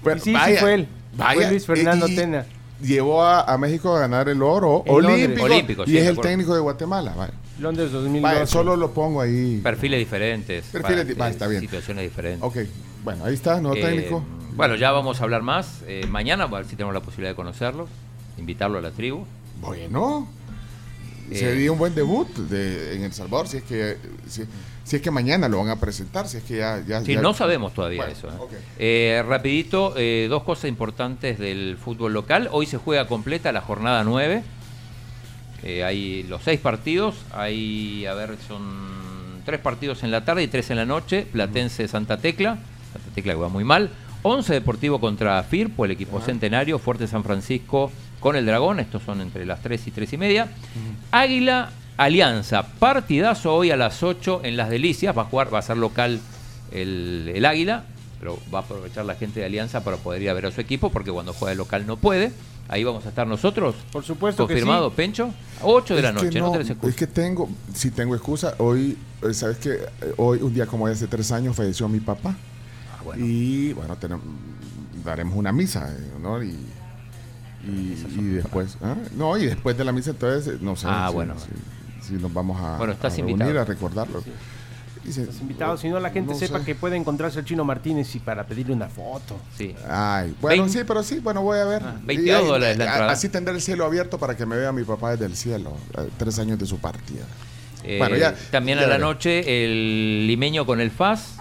Bueno, 0.05 0.19
Y 0.19 0.20
sí, 0.20 0.36
sí 0.44 0.57
fue 0.59 0.74
él. 0.74 0.89
Fue 1.17 1.49
Luis 1.51 1.67
Fernando 1.67 2.07
y- 2.09 2.13
y 2.13 2.17
Tena. 2.17 2.47
Llevó 2.81 3.23
a, 3.23 3.43
a 3.43 3.59
México 3.59 3.95
a 3.95 4.01
ganar 4.01 4.29
el 4.29 4.43
oro 4.43 4.83
Londres. 4.87 5.15
olímpico, 5.15 5.45
Olímpico, 5.45 5.83
y 5.85 5.87
sí, 5.87 5.99
es 5.99 6.07
el 6.07 6.19
técnico 6.19 6.53
de 6.55 6.61
Guatemala. 6.61 7.15
vaya. 7.17 7.33
Londres 7.61 7.93
2012. 7.93 8.21
Vaya, 8.35 8.47
solo 8.47 8.75
lo 8.77 8.91
pongo 8.91 9.21
ahí. 9.21 9.61
Perfiles 9.63 10.01
diferentes. 10.01 10.65
Perfiles 10.67 11.07
di- 11.07 11.13
está 11.23 11.47
bien. 11.47 11.61
Situaciones 11.61 12.05
diferentes. 12.05 12.43
Ok, 12.43 12.57
bueno, 13.05 13.25
ahí 13.25 13.35
está, 13.35 13.61
nuevo 13.61 13.77
Eh, 13.77 13.83
técnico. 13.83 14.25
Bueno, 14.57 14.75
ya 14.75 14.91
vamos 14.91 15.21
a 15.21 15.25
hablar 15.25 15.43
más. 15.43 15.83
Eh, 15.87 16.07
mañana, 16.11 16.45
a 16.45 16.47
ver 16.49 16.65
si 16.65 16.75
tenemos 16.75 16.93
la 16.95 17.01
posibilidad 17.01 17.31
de 17.31 17.37
conocerlo. 17.37 17.87
Invitarlo 18.37 18.79
a 18.79 18.81
la 18.83 18.91
tribu. 18.91 19.25
Bueno, 19.61 20.27
sería 21.35 21.73
un 21.73 21.79
buen 21.79 21.95
debut 21.95 22.29
de- 22.37 22.95
en 22.97 23.03
El 23.05 23.13
Salvador 23.13 23.49
si 23.49 23.59
es 23.59 23.63
que 23.65 23.97
si, 24.29 24.43
si 24.85 24.97
es 24.97 25.03
que 25.03 25.11
mañana 25.11 25.49
lo 25.49 25.59
van 25.59 25.69
a 25.69 25.77
presentar, 25.81 26.27
si 26.29 26.39
es 26.39 26.43
que 26.45 26.57
ya... 26.59 26.83
ya 26.87 27.03
Sí, 27.05 27.15
ya- 27.15 27.21
no 27.21 27.35
sabemos 27.35 27.73
todavía 27.75 28.03
Bueno, 28.05 28.13
eso. 28.13 28.29
¿eh? 28.29 28.59
Eh, 29.19 29.23
rapidito, 29.27 29.95
eh, 29.97 30.27
dos 30.29 30.43
cosas 30.43 30.67
importantes 30.67 31.39
del 31.39 31.77
fútbol 31.83 32.13
local. 32.13 32.49
Hoy 32.53 32.67
se 32.67 32.79
juega 32.79 33.07
completa 33.07 33.53
la 33.53 33.61
jornada 33.61 34.03
9. 34.05 34.43
Eh, 35.65 35.85
hay 35.85 36.25
los 36.25 36.43
seis 36.43 36.59
partidos. 36.61 37.15
Hay, 37.33 38.05
a 38.07 38.15
ver, 38.15 38.37
son 38.49 38.63
tres 39.45 39.61
partidos 39.61 40.03
en 40.03 40.11
la 40.11 40.25
tarde 40.25 40.43
y 40.43 40.49
tres 40.49 40.71
en 40.71 40.77
la 40.77 40.87
noche. 40.87 41.27
Platense 41.31 41.87
Santa 41.89 42.17
Tecla. 42.19 42.59
Santa 42.93 43.09
Tecla 43.15 43.35
que 43.35 43.39
va 43.41 43.49
muy 43.49 43.65
mal. 43.65 43.91
11 44.25 44.53
Deportivo 44.53 45.01
contra 45.01 45.43
Firpo, 45.43 45.85
el 45.85 45.91
equipo 45.93 46.21
centenario. 46.21 46.79
Fuerte 46.79 47.07
San 47.07 47.23
Francisco 47.25 47.91
con 48.21 48.37
el 48.37 48.47
Dragón. 48.47 48.79
Estos 48.81 49.03
son 49.03 49.21
entre 49.21 49.45
las 49.47 49.63
3 49.63 49.87
y 49.87 49.91
3 49.91 50.13
y 50.13 50.17
media. 50.17 50.49
Águila 51.13 51.71
Alianza. 51.97 52.65
Partidazo 52.79 53.55
hoy 53.55 53.71
a 53.71 53.77
las 53.77 54.03
8 54.03 54.41
en 54.45 54.57
Las 54.57 54.69
Delicias. 54.71 55.17
Va 55.17 55.23
a 55.23 55.27
jugar, 55.27 55.53
va 55.55 55.59
a 55.61 55.63
ser 55.63 55.77
local 55.77 56.21
el, 56.73 57.31
el 57.35 57.45
Águila. 57.45 57.85
Pero 58.19 58.39
va 58.53 58.61
a 58.61 58.63
aprovechar 58.63 59.05
la 59.05 59.15
gente 59.17 59.41
de 59.41 59.47
Alianza 59.47 59.83
para 59.85 59.97
poder 59.99 60.23
ir 60.23 60.31
a 60.31 60.33
ver 60.33 60.47
a 60.47 60.51
su 60.51 60.61
equipo. 60.61 60.91
Porque 60.91 61.11
cuando 61.13 61.33
juega 61.33 61.53
el 61.53 61.59
local 61.59 61.87
no 61.87 61.97
puede. 61.97 62.33
Ahí 62.69 62.85
vamos 62.85 63.05
a 63.05 63.11
estar 63.11 63.27
nosotros. 63.27 63.75
Por 63.93 64.05
supuesto 64.05 64.47
que 64.47 64.55
Confirmado, 64.55 64.89
sí. 64.91 64.97
Pencho. 64.97 65.31
8 65.63 65.97
de 65.97 66.03
la 66.03 66.09
Es 66.11 66.15
noche, 66.15 66.39
no, 66.41 66.47
no, 66.47 66.53
tenés 66.53 66.71
excusa. 66.71 66.91
Es 66.91 66.97
que 66.97 67.07
tengo, 67.07 67.49
si 67.75 67.91
tengo 67.91 68.15
excusa, 68.15 68.55
hoy, 68.59 68.97
eh, 69.23 69.35
¿sabes 69.35 69.59
que 69.59 69.79
Hoy, 70.17 70.39
un 70.41 70.55
día 70.55 70.65
como 70.67 70.87
hace 70.87 71.07
tres 71.09 71.31
años, 71.33 71.55
falleció 71.55 71.89
mi 71.89 72.01
papá. 72.01 72.35
Ah, 72.93 73.17
Y 73.19 73.73
bueno, 73.75 73.97
tenemos- 73.97 74.25
daremos 75.05 75.37
una 75.37 75.53
misa, 75.53 75.93
eh, 75.93 76.13
¿no? 76.23 76.43
Y, 76.43 76.57
Y, 77.65 77.97
y 78.19 78.25
después, 78.35 78.77
¿ah? 78.83 78.97
no, 79.17 79.37
y 79.37 79.47
después 79.47 79.77
de 79.79 79.85
la 79.85 79.93
misa, 79.93 80.11
entonces, 80.11 80.61
no 80.61 80.75
sé. 80.77 80.87
Ah, 80.91 81.07
si- 81.09 81.15
bueno. 81.15 81.35
Si, 82.01 82.09
si 82.09 82.13
nos 82.15 82.33
vamos 82.33 82.61
a, 82.61 82.77
Bueno, 82.79 82.93
estás 82.93 83.13
a 83.13 83.17
reunir 83.17 83.33
invitado. 83.37 83.61
a 83.61 83.65
recordarlo. 83.65 84.23
Se- 85.09 85.27
Los 85.27 85.41
invitados, 85.41 85.81
si 85.81 85.89
no 85.89 85.99
la 85.99 86.11
gente 86.11 86.33
no 86.33 86.39
sepa 86.39 86.61
sé. 86.61 86.65
que 86.65 86.75
puede 86.77 86.97
encontrarse 86.97 87.41
al 87.41 87.45
Chino 87.45 87.65
Martínez 87.65 88.15
y 88.15 88.21
para 88.21 88.47
pedirle 88.47 88.73
una 88.73 88.89
foto. 88.89 89.37
Sí. 89.59 89.75
Ay, 89.89 90.33
bueno, 90.41 90.69
sí, 90.69 90.81
pero 90.87 91.03
sí, 91.03 91.19
bueno, 91.19 91.43
voy 91.43 91.59
a 91.59 91.65
ver. 91.65 91.83
22 92.05 92.25
Y 92.25 92.31
ahí, 92.31 92.47
dólares 92.47 92.79
la 92.79 92.85
entrada. 92.85 93.13
Así 93.13 93.29
tendré 93.29 93.53
el 93.55 93.61
cielo 93.61 93.85
abierto 93.85 94.19
para 94.19 94.37
que 94.37 94.47
me 94.47 94.57
vea 94.57 94.71
mi 94.71 94.85
papá 94.85 95.11
desde 95.13 95.27
el 95.27 95.35
cielo. 95.37 95.77
eh, 95.99 96.09
Tres 96.19 96.39
años 96.39 96.57
de 96.59 96.67
su 96.67 96.79
partida. 96.79 97.25
Eh, 97.83 97.99
Bueno, 97.99 98.17
ya- 98.17 98.35
también 98.53 98.79
ya 98.79 98.85
a 98.85 98.87
la 98.89 98.95
veré. 98.95 99.05
noche 99.05 99.65
el 99.65 100.27
limeño 100.29 100.65
con 100.67 100.81
el 100.81 100.93
FAS, 100.93 101.35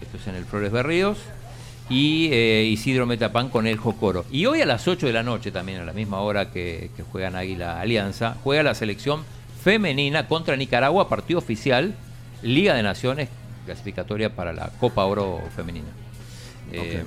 esto 0.00 0.16
es 0.16 0.26
en 0.26 0.34
el 0.36 0.46
Flores 0.46 0.72
Berríos, 0.72 1.18
y 1.88 2.28
eh, 2.32 2.64
Isidro 2.64 3.06
Metapán 3.06 3.48
con 3.48 3.66
el 3.66 3.76
Jocoro. 3.76 4.24
Y 4.30 4.46
hoy 4.46 4.60
a 4.60 4.66
las 4.66 4.88
8 4.88 5.06
de 5.06 5.12
la 5.12 5.22
noche, 5.22 5.50
también 5.52 5.80
a 5.80 5.84
la 5.84 5.92
misma 5.92 6.20
hora 6.20 6.50
que, 6.50 6.90
que 6.96 7.02
juegan 7.02 7.36
Águila 7.36 7.80
Alianza, 7.80 8.36
juega 8.42 8.62
la 8.62 8.74
selección 8.74 9.22
femenina 9.62 10.28
contra 10.28 10.56
Nicaragua, 10.56 11.08
partido 11.08 11.38
oficial, 11.38 11.94
Liga 12.42 12.74
de 12.74 12.82
Naciones, 12.82 13.28
clasificatoria 13.64 14.34
para 14.34 14.52
la 14.52 14.70
Copa 14.80 15.04
Oro 15.04 15.40
Femenina. 15.54 15.86
Eh, 16.72 17.02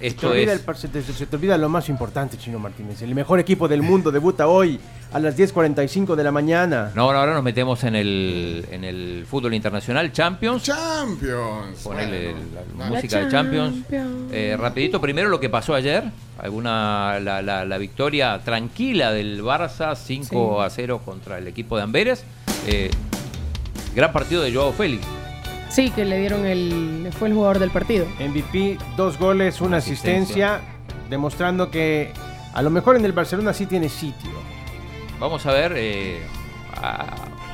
te, 0.00 0.06
esto 0.08 0.30
olvida 0.30 0.52
es... 0.52 0.58
el 0.58 0.64
par- 0.64 0.76
se 0.76 0.88
te- 0.88 1.02
se 1.02 1.26
te 1.26 1.36
olvida 1.36 1.56
lo 1.58 1.68
más 1.68 1.88
importante, 1.88 2.36
Chino 2.38 2.58
Martínez. 2.58 3.02
El 3.02 3.14
mejor 3.14 3.38
equipo 3.40 3.68
del 3.68 3.82
mundo 3.82 4.10
debuta 4.10 4.48
hoy 4.48 4.80
a 5.12 5.18
las 5.18 5.36
10.45 5.38 6.14
de 6.14 6.24
la 6.24 6.32
mañana. 6.32 6.90
No, 6.94 7.02
ahora 7.10 7.34
nos 7.34 7.42
metemos 7.42 7.84
en 7.84 7.94
el, 7.96 8.64
en 8.70 8.82
el 8.84 9.26
fútbol 9.28 9.52
internacional, 9.54 10.10
Champions. 10.12 10.62
Champions. 10.62 11.80
Ponele 11.84 12.32
Bueno, 12.32 12.46
la, 12.78 12.84
la 12.84 12.90
música 12.90 13.18
de 13.24 13.30
Champions. 13.30 13.74
Champions. 13.82 14.32
Eh, 14.32 14.56
rapidito, 14.58 15.00
primero 15.00 15.28
lo 15.28 15.38
que 15.38 15.50
pasó 15.50 15.74
ayer. 15.74 16.04
Alguna, 16.38 17.20
la, 17.20 17.42
la- 17.42 17.64
la 17.64 17.78
victoria 17.78 18.40
tranquila 18.44 19.12
del 19.12 19.42
Barça, 19.42 19.94
5 19.94 20.56
Sí. 20.60 20.64
a 20.66 20.70
0 20.70 21.02
contra 21.04 21.38
el 21.38 21.46
equipo 21.46 21.76
de 21.76 21.82
Amberes. 21.82 22.24
Eh, 22.66 22.90
gran 23.94 24.12
partido 24.12 24.42
de 24.42 24.52
Joao 24.52 24.72
Félix. 24.72 25.06
Sí, 25.68 25.90
que 25.90 26.04
le 26.04 26.18
dieron 26.18 26.44
el. 26.46 27.08
fue 27.18 27.28
el 27.28 27.34
jugador 27.34 27.58
del 27.58 27.70
partido. 27.70 28.06
MVP, 28.18 28.78
dos 28.96 29.18
goles, 29.18 29.60
una 29.60 29.76
asistencia, 29.78 30.60
demostrando 31.08 31.70
que 31.70 32.12
a 32.54 32.60
lo 32.62 32.70
mejor 32.70 32.96
en 32.96 33.04
el 33.04 33.12
Barcelona 33.12 33.52
sí 33.52 33.66
tiene 33.66 33.88
sitio. 33.88 34.30
Vamos 35.22 35.46
a 35.46 35.52
ver. 35.52 35.74
eh, 35.76 36.18
ha, 36.76 37.06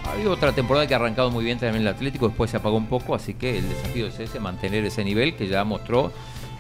ha 0.07 0.13
habido 0.13 0.33
otra 0.33 0.53
temporada 0.53 0.87
que 0.87 0.95
ha 0.95 0.97
arrancado 0.97 1.31
muy 1.31 1.45
bien 1.45 1.59
también 1.59 1.83
el 1.83 1.89
Atlético, 1.89 2.29
después 2.29 2.51
se 2.51 2.57
apagó 2.57 2.79
un 2.79 2.87
poco, 2.87 3.15
así 3.15 3.35
que 3.35 3.59
el 3.59 3.69
desafío 3.69 4.07
es 4.07 4.19
ese, 4.19 4.41
mantener 4.41 4.85
ese 4.87 5.05
nivel 5.05 5.35
que 5.37 5.49
ya 5.49 5.65
mostró 5.65 6.11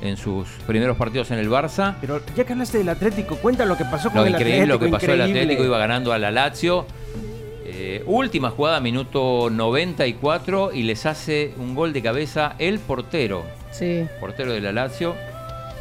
en 0.03 0.19
sus 0.19 0.47
primeros 0.67 0.97
partidos 0.99 1.31
en 1.31 1.39
el 1.39 1.49
Barça. 1.49 1.95
Pero 2.03 2.21
ya 2.37 2.45
que 2.45 2.53
hablaste 2.53 2.77
del 2.79 2.91
Atlético, 2.91 3.37
cuenta 3.37 3.65
lo 3.65 3.77
que 3.79 3.85
pasó 3.87 4.11
con 4.11 4.21
Lo 4.21 4.27
el 4.27 4.33
increíble 4.35 4.63
Atlético. 4.65 4.75
lo 4.75 4.79
que 4.85 4.93
pasó 4.93 5.07
el 5.07 5.13
increíble. 5.21 5.41
Atlético, 5.41 5.65
iba 5.65 5.79
ganando 5.79 6.13
a 6.13 6.19
la 6.19 6.31
Lazio. 6.31 6.87
Eh, 7.65 8.03
última 8.07 8.51
jugada, 8.51 8.81
minuto 8.81 9.49
94, 9.51 10.73
y 10.75 10.83
les 10.83 11.07
hace 11.07 11.55
un 11.59 11.75
gol 11.75 11.93
de 11.95 12.03
cabeza 12.03 12.55
el 12.59 12.79
portero, 12.81 13.45
Sí. 13.71 14.05
portero 14.21 14.53
de 14.53 14.61
la 14.61 14.73
Lazio. 14.73 15.15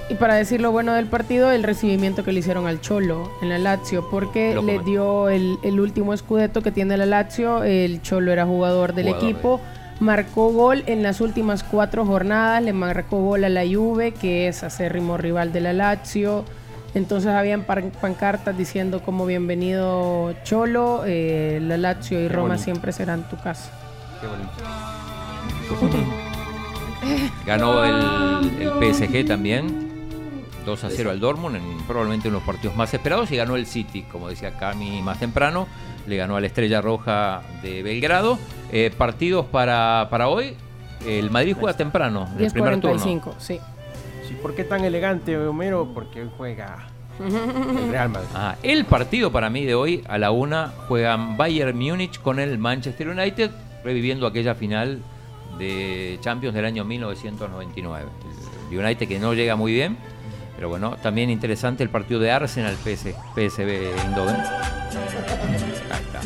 Y 0.09 0.15
para 0.15 0.35
decir 0.35 0.61
lo 0.61 0.71
bueno 0.71 0.93
del 0.93 1.07
partido, 1.07 1.51
el 1.51 1.63
recibimiento 1.63 2.23
que 2.23 2.31
le 2.31 2.39
hicieron 2.39 2.65
al 2.65 2.79
Cholo 2.79 3.29
en 3.41 3.49
la 3.49 3.57
Lazio, 3.57 4.09
porque 4.09 4.53
Lo 4.55 4.61
le 4.61 4.79
dio 4.79 5.27
el, 5.27 5.57
el 5.63 5.79
último 5.81 6.13
escudeto 6.13 6.61
que 6.61 6.71
tiene 6.71 6.95
la 6.95 7.05
Lazio. 7.05 7.63
El 7.65 8.01
Cholo 8.01 8.31
era 8.31 8.45
jugador 8.45 8.93
del 8.93 9.07
Jugador 9.07 9.23
equipo. 9.29 9.61
Marcó 9.99 10.53
gol 10.53 10.84
en 10.85 11.03
las 11.03 11.19
últimas 11.19 11.63
cuatro 11.63 12.05
jornadas, 12.05 12.61
le 12.63 12.71
marcó 12.71 13.21
gol 13.21 13.43
a 13.43 13.49
la 13.49 13.63
Juve, 13.65 14.13
que 14.13 14.47
es 14.47 14.63
acérrimo 14.63 15.17
rival 15.17 15.51
de 15.51 15.59
la 15.59 15.73
Lazio. 15.73 16.45
Entonces 16.93 17.29
habían 17.31 17.63
pan- 17.63 17.91
pancartas 17.99 18.57
diciendo 18.57 19.01
como 19.01 19.25
bienvenido 19.25 20.34
Cholo, 20.43 21.03
eh, 21.05 21.59
la 21.61 21.77
Lazio 21.77 22.19
y 22.23 22.27
Qué 22.27 22.34
Roma 22.34 22.47
bonito. 22.49 22.63
siempre 22.63 22.91
serán 22.93 23.27
tu 23.27 23.35
casa. 23.38 23.71
Qué 24.21 24.27
bonito. 24.27 24.51
Ganó 27.45 27.84
el, 27.84 28.61
el 28.61 28.93
PSG 28.93 29.25
también. 29.27 29.86
2 30.68 30.84
a 30.84 30.89
0 30.89 31.11
al 31.11 31.19
Dortmund 31.22 31.56
en 31.56 31.77
probablemente 31.88 32.27
uno 32.27 32.35
de 32.35 32.41
los 32.41 32.45
partidos 32.45 32.76
más 32.76 32.94
esperados 32.94 33.31
y 33.31 33.38
ganó 33.38 33.56
el 33.56 33.65
City, 33.65 34.03
como 34.03 34.27
decía 34.27 34.57
Cami 34.57 35.02
más 35.02 35.18
temprano, 35.18 35.65
le 36.06 36.18
ganó 36.18 36.35
a 36.35 36.41
la 36.41 36.48
Estrella 36.48 36.81
Roja 36.81 37.41
de 37.64 37.81
Belgrado. 37.84 38.38
Eh, 38.72 38.91
partidos 38.95 39.45
para, 39.45 40.07
para 40.11 40.27
hoy, 40.27 40.56
el 41.06 41.31
Madrid 41.31 41.56
juega 41.57 41.76
temprano, 41.76 42.27
en 42.38 42.44
el 42.44 42.52
primer 42.52 42.80
turno. 42.81 42.98
10.45, 42.98 43.34
sí. 43.39 43.60
Sí, 44.27 44.35
¿Por 44.41 44.56
qué 44.56 44.65
tan 44.65 44.84
elegante, 44.84 45.38
Homero? 45.38 45.89
Porque 45.94 46.22
hoy 46.22 46.30
juega 46.35 46.89
el 47.18 47.89
Real 47.89 48.10
Madrid. 48.10 48.27
Ah, 48.35 48.56
el 48.61 48.84
partido 48.84 49.31
para 49.31 49.49
mí 49.49 49.64
de 49.64 49.73
hoy 49.73 50.03
a 50.10 50.18
la 50.18 50.31
una 50.31 50.73
juegan 50.89 51.38
Bayern 51.38 51.77
Múnich 51.77 52.22
con 52.22 52.39
el 52.39 52.57
Manchester 52.57 53.07
United, 53.07 53.52
reviviendo 53.85 54.27
aquella 54.27 54.53
final 54.53 55.02
de 55.57 56.19
Champions 56.19 56.53
del 56.53 56.65
año 56.65 56.84
1999. 56.84 58.10
El 58.69 58.80
United 58.80 59.07
que 59.07 59.18
no 59.18 59.34
llega 59.34 59.56
muy 59.56 59.72
bien, 59.72 59.98
pero 60.57 60.67
bueno, 60.69 60.97
también 61.01 61.29
interesante 61.29 61.84
el 61.84 61.89
partido 61.89 62.19
de 62.19 62.31
Arsenal 62.31 62.75
PS, 62.84 63.13
PSV 63.35 63.93
Eindhoven. 64.03 64.35
Ahí 64.35 66.03
está. 66.03 66.21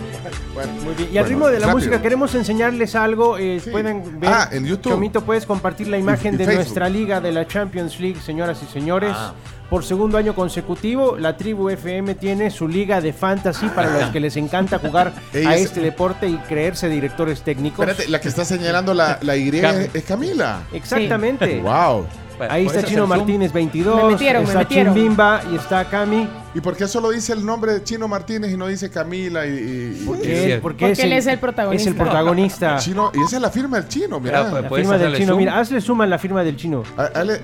Muy 0.84 0.94
bien. 0.96 1.10
Y 1.14 1.18
al 1.18 1.26
ritmo 1.28 1.48
de 1.50 1.60
la 1.60 1.68
música 1.68 2.02
queremos 2.02 2.34
enseñarles 2.36 2.96
algo. 2.96 3.38
eh, 3.38 3.62
Pueden 3.72 4.20
ver. 4.20 4.30
Ah, 4.34 4.50
en 4.52 4.66
YouTube. 4.66 4.94
Chomito, 4.94 5.22
puedes 5.22 5.46
compartir 5.46 5.88
la 5.88 5.98
imagen 5.98 6.34
Y- 6.34 6.36
y 6.36 6.38
de 6.40 6.46
Facebook. 6.46 6.64
nuestra 6.66 6.90
liga 6.90 7.20
de 7.22 7.32
la 7.32 7.48
Champions 7.48 8.00
League, 8.00 8.20
señoras 8.22 8.62
y 8.68 8.72
señores. 8.72 9.12
Ah. 9.14 9.34
Por 9.70 9.86
segundo 9.86 10.18
año 10.18 10.36
consecutivo, 10.36 11.16
la 11.18 11.38
tribu 11.38 11.70
FM 11.70 12.16
tiene 12.16 12.52
su 12.52 12.68
liga 12.68 13.00
de 13.00 13.14
fantasy 13.14 13.68
para 13.70 14.00
los 14.02 14.10
que 14.10 14.20
les 14.20 14.36
encanta 14.36 14.80
jugar 14.80 15.14
a 15.34 15.56
es- 15.56 15.62
este 15.68 15.80
deporte 15.80 16.28
y 16.28 16.36
creerse 16.38 16.90
directores 16.90 17.42
técnicos. 17.42 17.80
Espérate, 17.88 18.10
la 18.12 18.20
que 18.20 18.28
está 18.28 18.44
señalando 18.44 18.94
la, 18.94 19.18
la 19.22 19.36
Y 19.38 19.50
Cam- 19.52 19.90
es 19.94 20.04
Camila. 20.04 20.64
Exactamente. 20.74 21.60
Wow. 21.62 22.06
Ahí 22.50 22.66
está 22.66 22.84
Chino 22.84 23.08
Martínez 23.08 23.52
22, 23.54 24.04
Me 24.04 24.10
metieron, 24.12 24.42
me 24.44 24.48
está 24.48 24.60
metieron. 24.60 24.94
Chimbimba 24.94 25.42
y 25.52 25.56
está 25.56 25.86
Cami. 25.86 26.28
¿Y 26.54 26.60
por 26.62 26.76
qué 26.76 26.88
solo 26.88 27.12
dice 27.12 27.34
el 27.34 27.46
nombre 27.46 27.74
de 27.74 27.84
Chino 27.84 28.08
Martínez 28.08 28.52
y 28.52 28.58
no 28.58 28.68
dice 28.68 28.90
Camila? 28.90 29.46
Y, 29.46 29.50
y- 29.50 30.08
él, 30.24 30.60
porque 30.62 30.88
Porque 30.88 31.04
él 31.04 31.14
es 31.14 31.28
el 31.28 31.40
protagonista. 31.40 31.82
Es 31.82 31.88
el 31.88 31.96
protagonista. 32.02 32.78
Chino, 32.80 33.12
y 33.14 33.22
esa 33.24 33.36
es 33.38 33.42
la 33.42 33.50
firma 33.52 33.78
del 33.80 33.88
chino, 33.88 34.20
mira. 34.20 34.44
Mira, 34.46 34.62
La 34.62 34.70
¿Puedes 34.70 34.88
firma 34.88 34.98
del 35.02 35.16
chino. 35.16 35.28
zoom? 35.30 35.38
Mira, 35.38 35.60
hazle 35.60 35.80
suma 35.82 36.06
la 36.06 36.18
firma 36.18 36.44
del 36.44 36.56
chino. 36.58 36.84
A- 36.98 37.06
eh, 37.24 37.42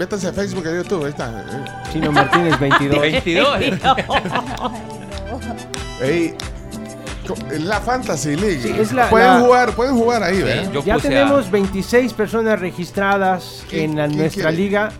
a 0.00 0.32
Facebook 0.32 0.62
y 0.64 0.68
a 0.68 0.74
YouTube, 0.76 1.04
ahí 1.04 1.10
está. 1.10 1.30
eh. 1.30 1.64
Chino 1.92 2.10
Martínez 2.12 2.58
22. 2.58 3.00
22. 3.00 3.48
Ey, 6.02 6.34
la 7.60 7.80
Fantasy 7.80 8.36
League. 8.36 8.60
Sí, 8.62 8.74
es 8.78 8.92
la- 8.92 9.08
pueden 9.10 9.28
la- 9.34 9.40
jugar, 9.40 9.72
pueden 9.72 9.94
jugar 9.96 10.22
ahí, 10.22 10.42
¿verdad? 10.42 10.72
yo 10.72 10.84
Ya 10.84 10.94
puse 10.94 11.06
a- 11.08 11.10
tenemos 11.10 11.50
26 11.50 12.12
personas 12.12 12.58
registradas 12.60 13.64
¿Quién- 13.68 13.90
en 13.92 13.96
la- 13.96 14.08
nuestra 14.08 14.50
quiere? 14.50 14.56
liga 14.56 14.92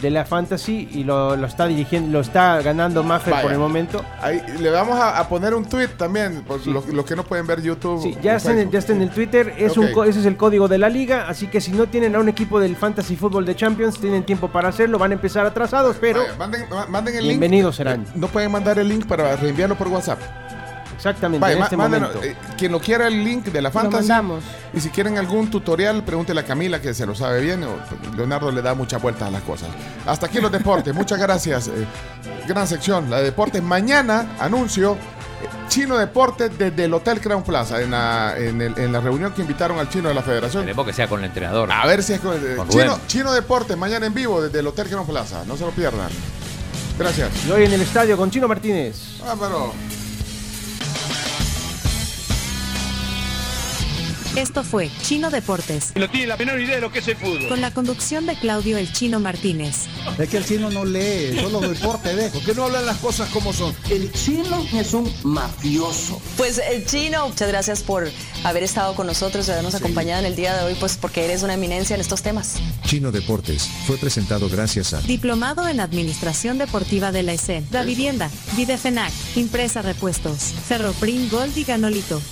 de 0.00 0.08
la 0.10 0.24
fantasy 0.24 0.88
y 0.92 1.04
lo, 1.04 1.36
lo 1.36 1.46
está 1.46 1.66
dirigiendo, 1.66 2.10
lo 2.10 2.20
está 2.20 2.62
ganando 2.62 3.02
Maffer 3.02 3.34
por 3.42 3.52
el 3.52 3.58
momento. 3.58 4.02
Ahí, 4.22 4.40
le 4.58 4.70
vamos 4.70 4.98
a, 4.98 5.18
a 5.18 5.28
poner 5.28 5.52
un 5.54 5.66
tweet 5.66 5.88
también, 5.88 6.42
por 6.42 6.66
los, 6.66 6.86
los 6.88 7.04
que 7.04 7.14
no 7.14 7.22
pueden 7.22 7.46
ver 7.46 7.60
YouTube. 7.60 8.00
Sí, 8.02 8.16
ya 8.22 8.36
está, 8.36 8.58
en 8.58 8.70
ya 8.70 8.78
está 8.78 8.94
en 8.94 9.02
el 9.02 9.10
Twitter, 9.10 9.52
es 9.58 9.76
un 9.76 9.86
Ok. 9.86 9.92
co- 9.92 10.04
ese 10.04 10.20
es 10.20 10.26
el 10.26 10.38
código 10.38 10.68
de 10.68 10.78
la 10.78 10.88
liga, 10.88 11.26
así 11.28 11.48
que 11.48 11.60
si 11.60 11.72
no 11.72 11.86
tienen 11.86 12.16
a 12.16 12.18
un 12.20 12.30
equipo 12.30 12.58
del 12.60 12.76
Fantasy 12.76 13.14
Fútbol 13.14 13.44
de 13.44 13.54
Champions, 13.56 14.00
tienen 14.00 14.24
tiempo 14.24 14.48
para 14.48 14.70
hacerlo, 14.70 14.98
van 14.98 15.10
a 15.10 15.14
empezar 15.14 15.44
atrasados, 15.44 15.96
pero 16.00 16.20
Vaya, 16.20 16.34
manden, 16.38 16.64
ma- 16.70 16.86
manden 16.86 17.16
el 17.16 17.20
link. 17.22 17.30
bienvenidos 17.32 17.76
serán. 17.76 18.06
No 18.14 18.28
pueden 18.28 18.50
mandar 18.50 18.78
el 18.78 18.88
link 18.88 19.04
para 19.06 19.36
reenviarlo 19.36 19.76
por 19.76 19.88
WhatsApp. 19.88 20.18
Exactamente, 21.00 21.40
Vaya, 21.40 21.54
en 21.54 21.58
ma- 21.60 21.64
este 21.64 21.76
mándenos, 21.78 22.14
momento. 22.14 22.28
eh, 22.28 22.54
quien 22.58 22.72
lo 22.72 22.78
quiera 22.78 23.06
el 23.08 23.24
link 23.24 23.46
de 23.46 23.62
la 23.62 23.70
Lo 23.70 23.72
Fantasy. 23.72 24.08
mandamos. 24.08 24.44
Y 24.74 24.80
si 24.80 24.90
quieren 24.90 25.16
algún 25.16 25.48
tutorial, 25.50 26.04
pregúntele 26.04 26.40
a 26.40 26.44
Camila 26.44 26.78
que 26.82 26.92
se 26.92 27.06
lo 27.06 27.14
sabe 27.14 27.40
bien. 27.40 27.64
o- 27.64 27.78
Leonardo 28.16 28.50
le 28.52 28.60
da 28.60 28.74
muchas 28.74 29.00
vueltas 29.00 29.28
a 29.28 29.30
las 29.30 29.42
cosas. 29.42 29.70
Hasta 30.06 30.26
aquí 30.26 30.40
los 30.40 30.52
deportes. 30.52 30.94
Muchas 30.94 31.18
gracias. 31.18 31.68
eh, 31.68 31.86
gran 32.46 32.66
sección, 32.66 33.08
la 33.08 33.16
de 33.18 33.24
deportes. 33.24 33.62
Mañana 33.62 34.36
anuncio 34.38 34.92
eh, 34.92 35.46
Chino 35.68 35.96
Deportes 35.96 36.50
desde 36.58 36.84
el 36.84 36.92
Hotel 36.92 37.18
Crown 37.18 37.42
Plaza 37.44 37.80
en 37.80 37.92
la, 37.92 38.34
en, 38.36 38.60
el- 38.60 38.78
en 38.78 38.92
la 38.92 39.00
reunión 39.00 39.32
que 39.32 39.40
invitaron 39.40 39.78
al 39.78 39.88
chino 39.88 40.08
de 40.10 40.14
la 40.14 40.22
federación. 40.22 40.64
Esperemos 40.64 40.84
que 40.86 40.92
sea 40.92 41.08
con 41.08 41.20
el 41.20 41.26
entrenador. 41.26 41.72
A 41.72 41.86
ver 41.86 42.02
si 42.02 42.12
es 42.12 42.20
con, 42.20 42.36
Con 42.56 42.68
Chino. 42.68 42.98
Chino 43.06 43.32
Deportes 43.32 43.74
mañana 43.78 44.04
en 44.04 44.12
vivo 44.12 44.42
desde 44.42 44.58
el 44.58 44.66
Hotel 44.66 44.86
Crown 44.88 45.06
Plaza. 45.06 45.44
No 45.46 45.56
se 45.56 45.64
lo 45.64 45.70
pierdan. 45.70 46.10
Gracias. 46.98 47.30
Y 47.46 47.50
hoy 47.50 47.64
en 47.64 47.72
el 47.72 47.80
estadio 47.80 48.18
con 48.18 48.30
Chino 48.30 48.46
Martínez. 48.46 48.96
Ah, 49.24 49.34
pero... 49.40 49.72
Esto 54.36 54.62
fue 54.62 54.90
Chino 55.02 55.28
Deportes, 55.30 55.92
No 55.96 56.08
tiene 56.08 56.28
la 56.28 56.36
menor 56.36 56.60
idea 56.60 56.76
de 56.76 56.80
lo 56.80 56.92
que 56.92 57.00
es 57.00 57.08
el 57.08 57.16
fútbol. 57.16 57.48
con 57.48 57.60
la 57.60 57.72
conducción 57.74 58.26
de 58.26 58.36
Claudio 58.36 58.78
El 58.78 58.92
Chino 58.92 59.18
Martínez. 59.18 59.86
Es 60.18 60.28
que 60.28 60.36
el 60.36 60.44
chino 60.44 60.70
no 60.70 60.84
lee, 60.84 61.36
solo 61.40 61.60
deporte 61.60 62.14
ve. 62.14 62.28
¿Por 62.30 62.42
qué 62.44 62.54
no 62.54 62.64
hablan 62.64 62.86
las 62.86 62.98
cosas 62.98 63.28
como 63.30 63.52
son? 63.52 63.74
El 63.90 64.10
chino 64.12 64.64
es 64.72 64.94
un 64.94 65.12
mafioso. 65.24 66.22
Pues 66.36 66.58
el 66.58 66.86
chino, 66.86 67.28
muchas 67.28 67.48
gracias 67.48 67.82
por 67.82 68.08
haber 68.44 68.62
estado 68.62 68.94
con 68.94 69.06
nosotros 69.08 69.48
y 69.48 69.50
habernos 69.50 69.74
acompañado 69.74 70.20
en 70.20 70.26
el 70.26 70.36
día 70.36 70.56
de 70.56 70.64
hoy, 70.64 70.76
pues 70.78 70.96
porque 70.96 71.24
eres 71.24 71.42
una 71.42 71.54
eminencia 71.54 71.94
en 71.94 72.00
estos 72.00 72.22
temas. 72.22 72.54
Chino 72.86 73.10
Deportes 73.10 73.68
fue 73.86 73.96
presentado 73.98 74.48
gracias 74.48 74.94
a 74.94 75.00
Diplomado 75.00 75.66
en 75.66 75.80
Administración 75.80 76.56
Deportiva 76.58 77.10
de 77.10 77.24
la 77.24 77.32
ESEN, 77.32 77.66
Da 77.70 77.82
Vivienda, 77.82 78.30
Videfenac, 78.56 79.12
Impresa 79.34 79.82
Repuestos, 79.82 80.54
Ferroprim 80.68 81.28
Gold 81.30 81.56
y 81.58 81.64
Ganolito. 81.64 82.22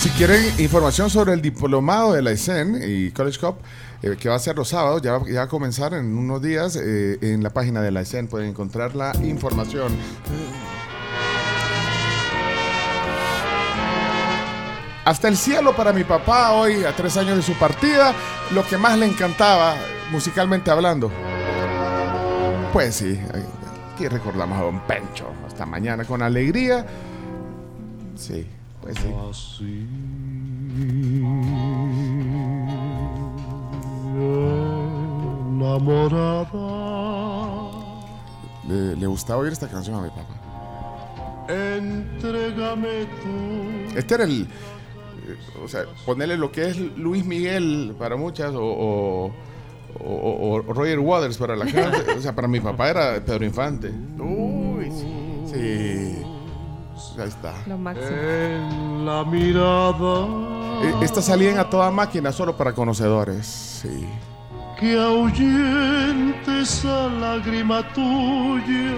Si 0.00 0.08
quieren 0.10 0.42
información 0.58 1.10
sobre 1.10 1.34
el 1.34 1.42
diplomado 1.42 2.14
de 2.14 2.22
la 2.22 2.32
ICEN 2.32 2.80
y 2.82 3.10
College 3.10 3.38
Cup, 3.38 3.56
eh, 4.02 4.16
que 4.18 4.30
va 4.30 4.36
a 4.36 4.38
ser 4.38 4.56
los 4.56 4.68
sábados, 4.68 5.02
ya, 5.02 5.18
va- 5.18 5.42
a 5.42 5.46
comenzar 5.46 5.92
en 5.92 6.16
unos 6.16 6.40
días, 6.40 6.76
eh, 6.76 7.18
en 7.20 7.42
la 7.42 7.50
página 7.50 7.82
de 7.82 7.90
la 7.90 8.00
ICEN 8.00 8.26
pueden 8.26 8.48
encontrar 8.48 8.94
la 8.96 9.12
información. 9.22 9.92
Hasta 15.04 15.28
el 15.28 15.36
cielo 15.36 15.74
para 15.76 15.92
mi 15.92 16.04
papá 16.04 16.52
hoy, 16.52 16.84
a 16.84 16.94
tres 16.96 17.16
años 17.18 17.36
de 17.36 17.42
su 17.42 17.52
partida, 17.54 18.14
lo 18.54 18.64
que 18.66 18.78
más 18.78 18.96
le 18.98 19.04
encantaba, 19.06 19.74
musicalmente 20.10 20.70
hablando. 20.70 21.10
Pues 22.72 22.94
sí, 22.94 23.18
eh, 23.34 23.44
aquí 23.94 24.08
recordamos 24.08 24.58
a 24.58 24.62
Don 24.62 24.80
Pencho, 24.86 25.26
hasta 25.46 25.66
mañana 25.66 26.04
con 26.04 26.22
alegría. 26.22 26.86
Sí, 28.16 28.46
pues 28.82 28.96
sí. 28.98 29.04
Le, 38.68 38.96
le 38.96 39.06
gustaba 39.06 39.40
oír 39.40 39.52
esta 39.52 39.68
canción 39.68 39.96
a 39.96 40.02
mi 40.02 40.08
papá. 40.10 41.46
Entrégame 41.48 43.06
tú. 43.22 43.96
Este 43.98 44.14
era 44.14 44.24
el. 44.24 44.42
eh, 44.42 44.46
O 45.64 45.68
sea, 45.68 45.84
ponerle 46.06 46.36
lo 46.36 46.52
que 46.52 46.68
es 46.68 46.76
Luis 46.78 47.24
Miguel 47.24 47.94
para 47.98 48.16
muchas 48.16 48.52
o, 48.54 48.62
o- 48.62 49.32
o- 49.98 50.50
o 50.52 50.62
Roger 50.72 51.00
Waters 51.00 51.36
para 51.38 51.56
la 51.56 51.66
gente. 51.66 52.12
O 52.16 52.20
sea, 52.20 52.34
para 52.34 52.46
mi 52.46 52.60
papá 52.60 52.90
era 52.90 53.24
Pedro 53.24 53.44
Infante. 53.44 53.90
Uy, 54.18 54.90
sí. 54.92 55.52
sí. 55.52 56.22
Ahí 57.18 57.28
está. 57.28 57.54
Lo 57.66 57.76
máximo. 57.78 58.08
En 58.10 59.06
la 59.06 59.24
mirada 59.24 60.26
Eh, 60.82 60.94
Estas 61.02 61.26
salían 61.26 61.58
a 61.58 61.68
toda 61.68 61.90
máquina 61.90 62.32
solo 62.32 62.56
para 62.56 62.72
conocedores. 62.72 63.46
Sí. 63.46 64.06
que 64.78 64.98
ahuyente 64.98 66.62
esa 66.62 67.08
lágrima 67.08 67.82
tuya 67.92 68.94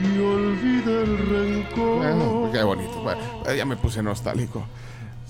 y 0.00 0.18
olvide 0.18 1.02
el 1.04 1.18
rencor. 1.18 1.96
Bueno, 1.98 2.50
qué 2.52 2.62
bonito. 2.64 3.00
Bueno, 3.02 3.20
eh, 3.46 3.56
ya 3.56 3.64
me 3.64 3.76
puse 3.76 4.02
nostálgico. 4.02 4.64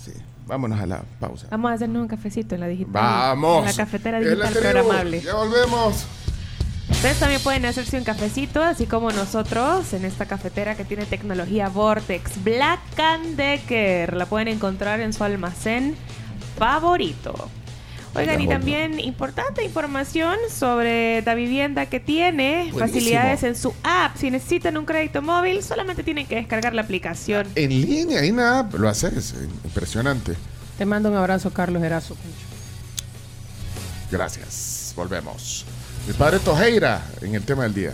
Sí. 0.03 0.13
Vámonos 0.47 0.81
a 0.81 0.87
la 0.87 1.03
pausa. 1.21 1.49
Vamos 1.51 1.71
a 1.71 1.75
hacernos 1.75 2.01
un 2.03 2.09
cafecito 2.09 2.55
en 2.55 2.63
la 2.63 2.67
digital. 2.69 2.93
Vamos. 2.93 3.59
En 3.59 3.65
la 3.67 3.73
cafetera 3.75 4.21
digital 4.21 4.53
programable. 4.55 5.21
Ya 5.21 5.35
volvemos. 5.35 6.07
Ustedes 7.03 7.19
también 7.19 7.41
pueden 7.41 7.65
hacerse 7.65 7.99
un 7.99 8.05
cafecito, 8.05 8.63
así 8.63 8.87
como 8.87 9.11
nosotros, 9.11 9.93
en 9.93 10.05
esta 10.05 10.27
cafetera 10.27 10.77
que 10.77 10.85
tiene 10.85 11.05
tecnología 11.05 11.69
Vortex 11.69 12.45
Black 12.45 12.79
and 12.97 13.35
Decker. 13.35 14.15
La 14.15 14.27
pueden 14.27 14.47
encontrar 14.47 15.01
en 15.01 15.13
su 15.13 15.25
almacén 15.25 15.97
favorito. 16.57 17.51
Oigan, 18.15 18.41
y 18.41 18.47
también 18.47 19.01
importante 19.01 19.65
información 19.65 20.37
sobre 20.49 21.23
la 21.23 21.35
vivienda 21.35 21.87
que 21.87 21.99
tiene, 21.99 22.71
Buenísimo. 22.71 22.79
facilidades 22.79 23.43
en 23.43 23.57
su 23.57 23.75
app. 23.83 24.17
Si 24.17 24.31
necesitan 24.31 24.77
un 24.77 24.85
crédito 24.85 25.23
móvil, 25.23 25.61
solamente 25.65 26.05
tienen 26.05 26.29
que 26.29 26.37
descargar 26.37 26.73
la 26.73 26.83
aplicación. 26.83 27.49
En 27.57 27.71
línea, 27.71 28.21
ahí 28.21 28.31
nada, 28.31 28.69
lo 28.79 28.89
haces. 28.89 29.33
eh, 29.33 29.49
Impresionante. 29.65 30.37
Te 30.79 30.87
mando 30.87 31.11
un 31.11 31.17
abrazo, 31.17 31.53
Carlos 31.53 31.83
Erazo. 31.83 32.17
Gracias. 34.09 34.93
Volvemos. 34.95 35.67
Mi 36.07 36.13
padre 36.15 36.39
Tojeira 36.41 37.05
en 37.21 37.35
el 37.35 37.45
tema 37.45 37.63
del 37.65 37.75
día. 37.75 37.93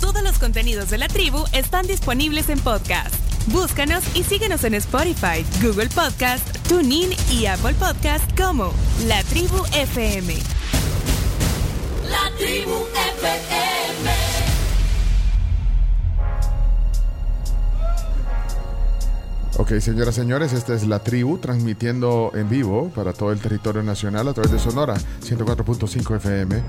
Todos 0.00 0.22
los 0.22 0.38
contenidos 0.38 0.90
de 0.90 0.98
la 0.98 1.08
tribu 1.08 1.44
están 1.52 1.86
disponibles 1.86 2.48
en 2.48 2.58
podcast. 2.58 3.14
Búscanos 3.46 4.02
y 4.14 4.24
síguenos 4.24 4.64
en 4.64 4.74
Spotify, 4.74 5.44
Google 5.62 5.88
Podcast, 5.88 6.46
TuneIn 6.68 7.10
y 7.30 7.46
Apple 7.46 7.74
Podcast 7.74 8.24
como 8.38 8.72
La 9.06 9.22
Tribu 9.24 9.64
FM. 9.72 10.34
La 12.08 12.36
tribu 12.36 12.86
FM. 13.18 14.33
Ok, 19.56 19.78
señoras 19.78 20.16
y 20.16 20.20
señores, 20.20 20.52
esta 20.52 20.74
es 20.74 20.84
La 20.84 20.98
Tribu 20.98 21.38
transmitiendo 21.38 22.32
en 22.34 22.48
vivo 22.48 22.90
para 22.92 23.12
todo 23.12 23.30
el 23.30 23.38
territorio 23.38 23.84
nacional 23.84 24.26
a 24.26 24.32
través 24.32 24.50
de 24.50 24.58
Sonora 24.58 24.94
104.5 25.22 26.16
FM. 26.16 26.60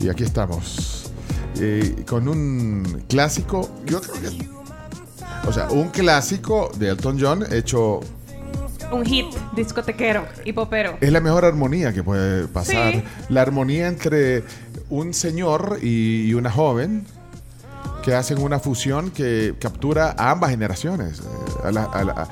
Y 0.00 0.08
aquí 0.08 0.24
estamos 0.24 1.12
eh, 1.60 2.04
con 2.04 2.26
un 2.26 3.04
clásico, 3.08 3.70
yo 3.86 4.00
creo 4.00 4.14
que... 4.20 4.48
O 5.48 5.52
sea, 5.52 5.68
un 5.70 5.90
clásico 5.90 6.72
de 6.76 6.88
Elton 6.88 7.16
John 7.20 7.44
hecho... 7.52 8.00
Un 8.90 9.06
hit 9.06 9.26
discotequero 9.54 10.26
y 10.44 10.52
popero. 10.52 10.98
Es 11.00 11.12
la 11.12 11.20
mejor 11.20 11.44
armonía 11.44 11.92
que 11.92 12.02
puede 12.02 12.48
pasar. 12.48 12.92
Sí. 12.92 13.04
La 13.28 13.42
armonía 13.42 13.86
entre 13.86 14.42
un 14.90 15.14
señor 15.14 15.78
y 15.80 16.34
una 16.34 16.50
joven 16.50 17.06
que 18.06 18.14
hacen 18.14 18.38
una 18.38 18.58
fusión 18.60 19.10
que 19.10 19.54
captura 19.60 20.14
a 20.16 20.30
ambas 20.30 20.50
generaciones, 20.50 21.18
eh, 21.18 21.22
a 21.64 21.72
la, 21.72 21.84
a 21.84 22.04
la- 22.04 22.28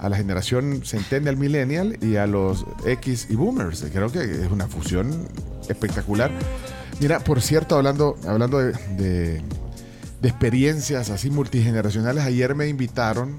a 0.00 0.08
la 0.10 0.16
generación 0.18 0.82
Centennial 0.84 1.38
Millennial 1.38 1.96
y 2.02 2.16
a 2.16 2.26
los 2.26 2.66
X 2.84 3.28
y 3.30 3.36
Boomers. 3.36 3.86
Creo 3.90 4.12
que 4.12 4.20
es 4.22 4.50
una 4.50 4.66
fusión 4.66 5.26
espectacular. 5.66 6.30
Mira, 7.00 7.20
por 7.20 7.40
cierto, 7.40 7.76
hablando, 7.76 8.16
hablando 8.28 8.58
de, 8.58 8.72
de- 8.98 9.40
de 10.20 10.28
experiencias 10.28 11.08
así 11.08 11.30
multigeneracionales, 11.30 12.22
ayer 12.24 12.54
me 12.54 12.68
invitaron 12.68 13.36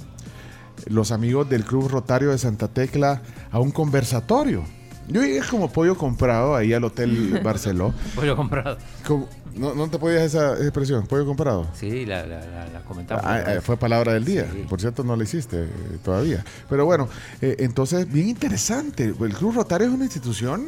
los 0.88 1.12
amigos 1.12 1.48
del 1.50 1.66
Club 1.66 1.88
Rotario 1.88 2.32
de 2.32 2.40
Santa 2.40 2.68
Tecla 2.68 3.22
a 3.52 3.60
un 3.60 3.70
conversatorio. 3.70 4.64
Yo 5.08 5.22
llegué 5.22 5.42
como 5.48 5.72
pollo 5.72 5.96
comprado 5.96 6.56
ahí 6.56 6.74
al 6.74 6.84
Hotel 6.84 7.42
Barceló. 7.44 7.94
Pollo 8.16 8.36
comprado. 8.36 8.78
Como- 9.06 9.30
¿No, 9.56 9.74
¿No 9.74 9.90
te 9.90 9.98
podías 9.98 10.24
esa 10.24 10.54
expresión? 10.62 11.08
¿Pollo 11.08 11.26
comprado? 11.26 11.68
Sí, 11.74 12.06
la, 12.06 12.26
la, 12.26 12.40
la, 12.46 12.68
la 12.68 12.82
comentamos. 12.84 13.24
Ah, 13.26 13.54
eh, 13.56 13.62
fue 13.62 13.78
palabra 13.78 14.14
del 14.14 14.26
día. 14.26 14.46
Por 14.70 14.82
cierto, 14.82 15.04
no 15.04 15.16
la 15.16 15.24
hiciste 15.24 15.64
eh, 15.64 15.68
todavía. 16.04 16.44
Pero 16.70 16.86
bueno, 16.86 17.08
eh, 17.42 17.56
entonces, 17.60 18.12
bien 18.12 18.28
interesante. 18.28 19.06
El 19.06 19.34
Club 19.34 19.56
Rotario 19.56 19.88
es 19.88 19.94
una 19.94 20.04
institución 20.04 20.66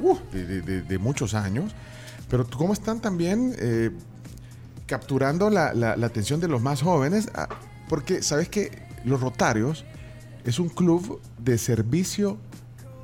uh, 0.00 0.16
de, 0.32 0.44
de- 0.46 0.60
de- 0.62 0.82
de 0.82 0.98
muchos 0.98 1.32
años. 1.34 1.72
Pero 2.28 2.46
¿cómo 2.48 2.72
están 2.74 3.00
también 3.00 3.54
eh, 3.58 3.90
capturando 4.86 5.48
la, 5.50 5.72
la- 5.72 5.96
la 5.96 6.06
atención 6.06 6.40
de 6.40 6.48
los 6.48 6.60
más 6.60 6.82
jóvenes? 6.82 7.28
Ah, 7.34 7.48
porque, 7.88 8.22
¿sabes 8.22 8.48
que 8.50 8.70
Los 9.04 9.20
Rotarios 9.20 9.84
es 10.44 10.58
un 10.58 10.68
club 10.68 11.20
de 11.38 11.56
servicio 11.58 12.36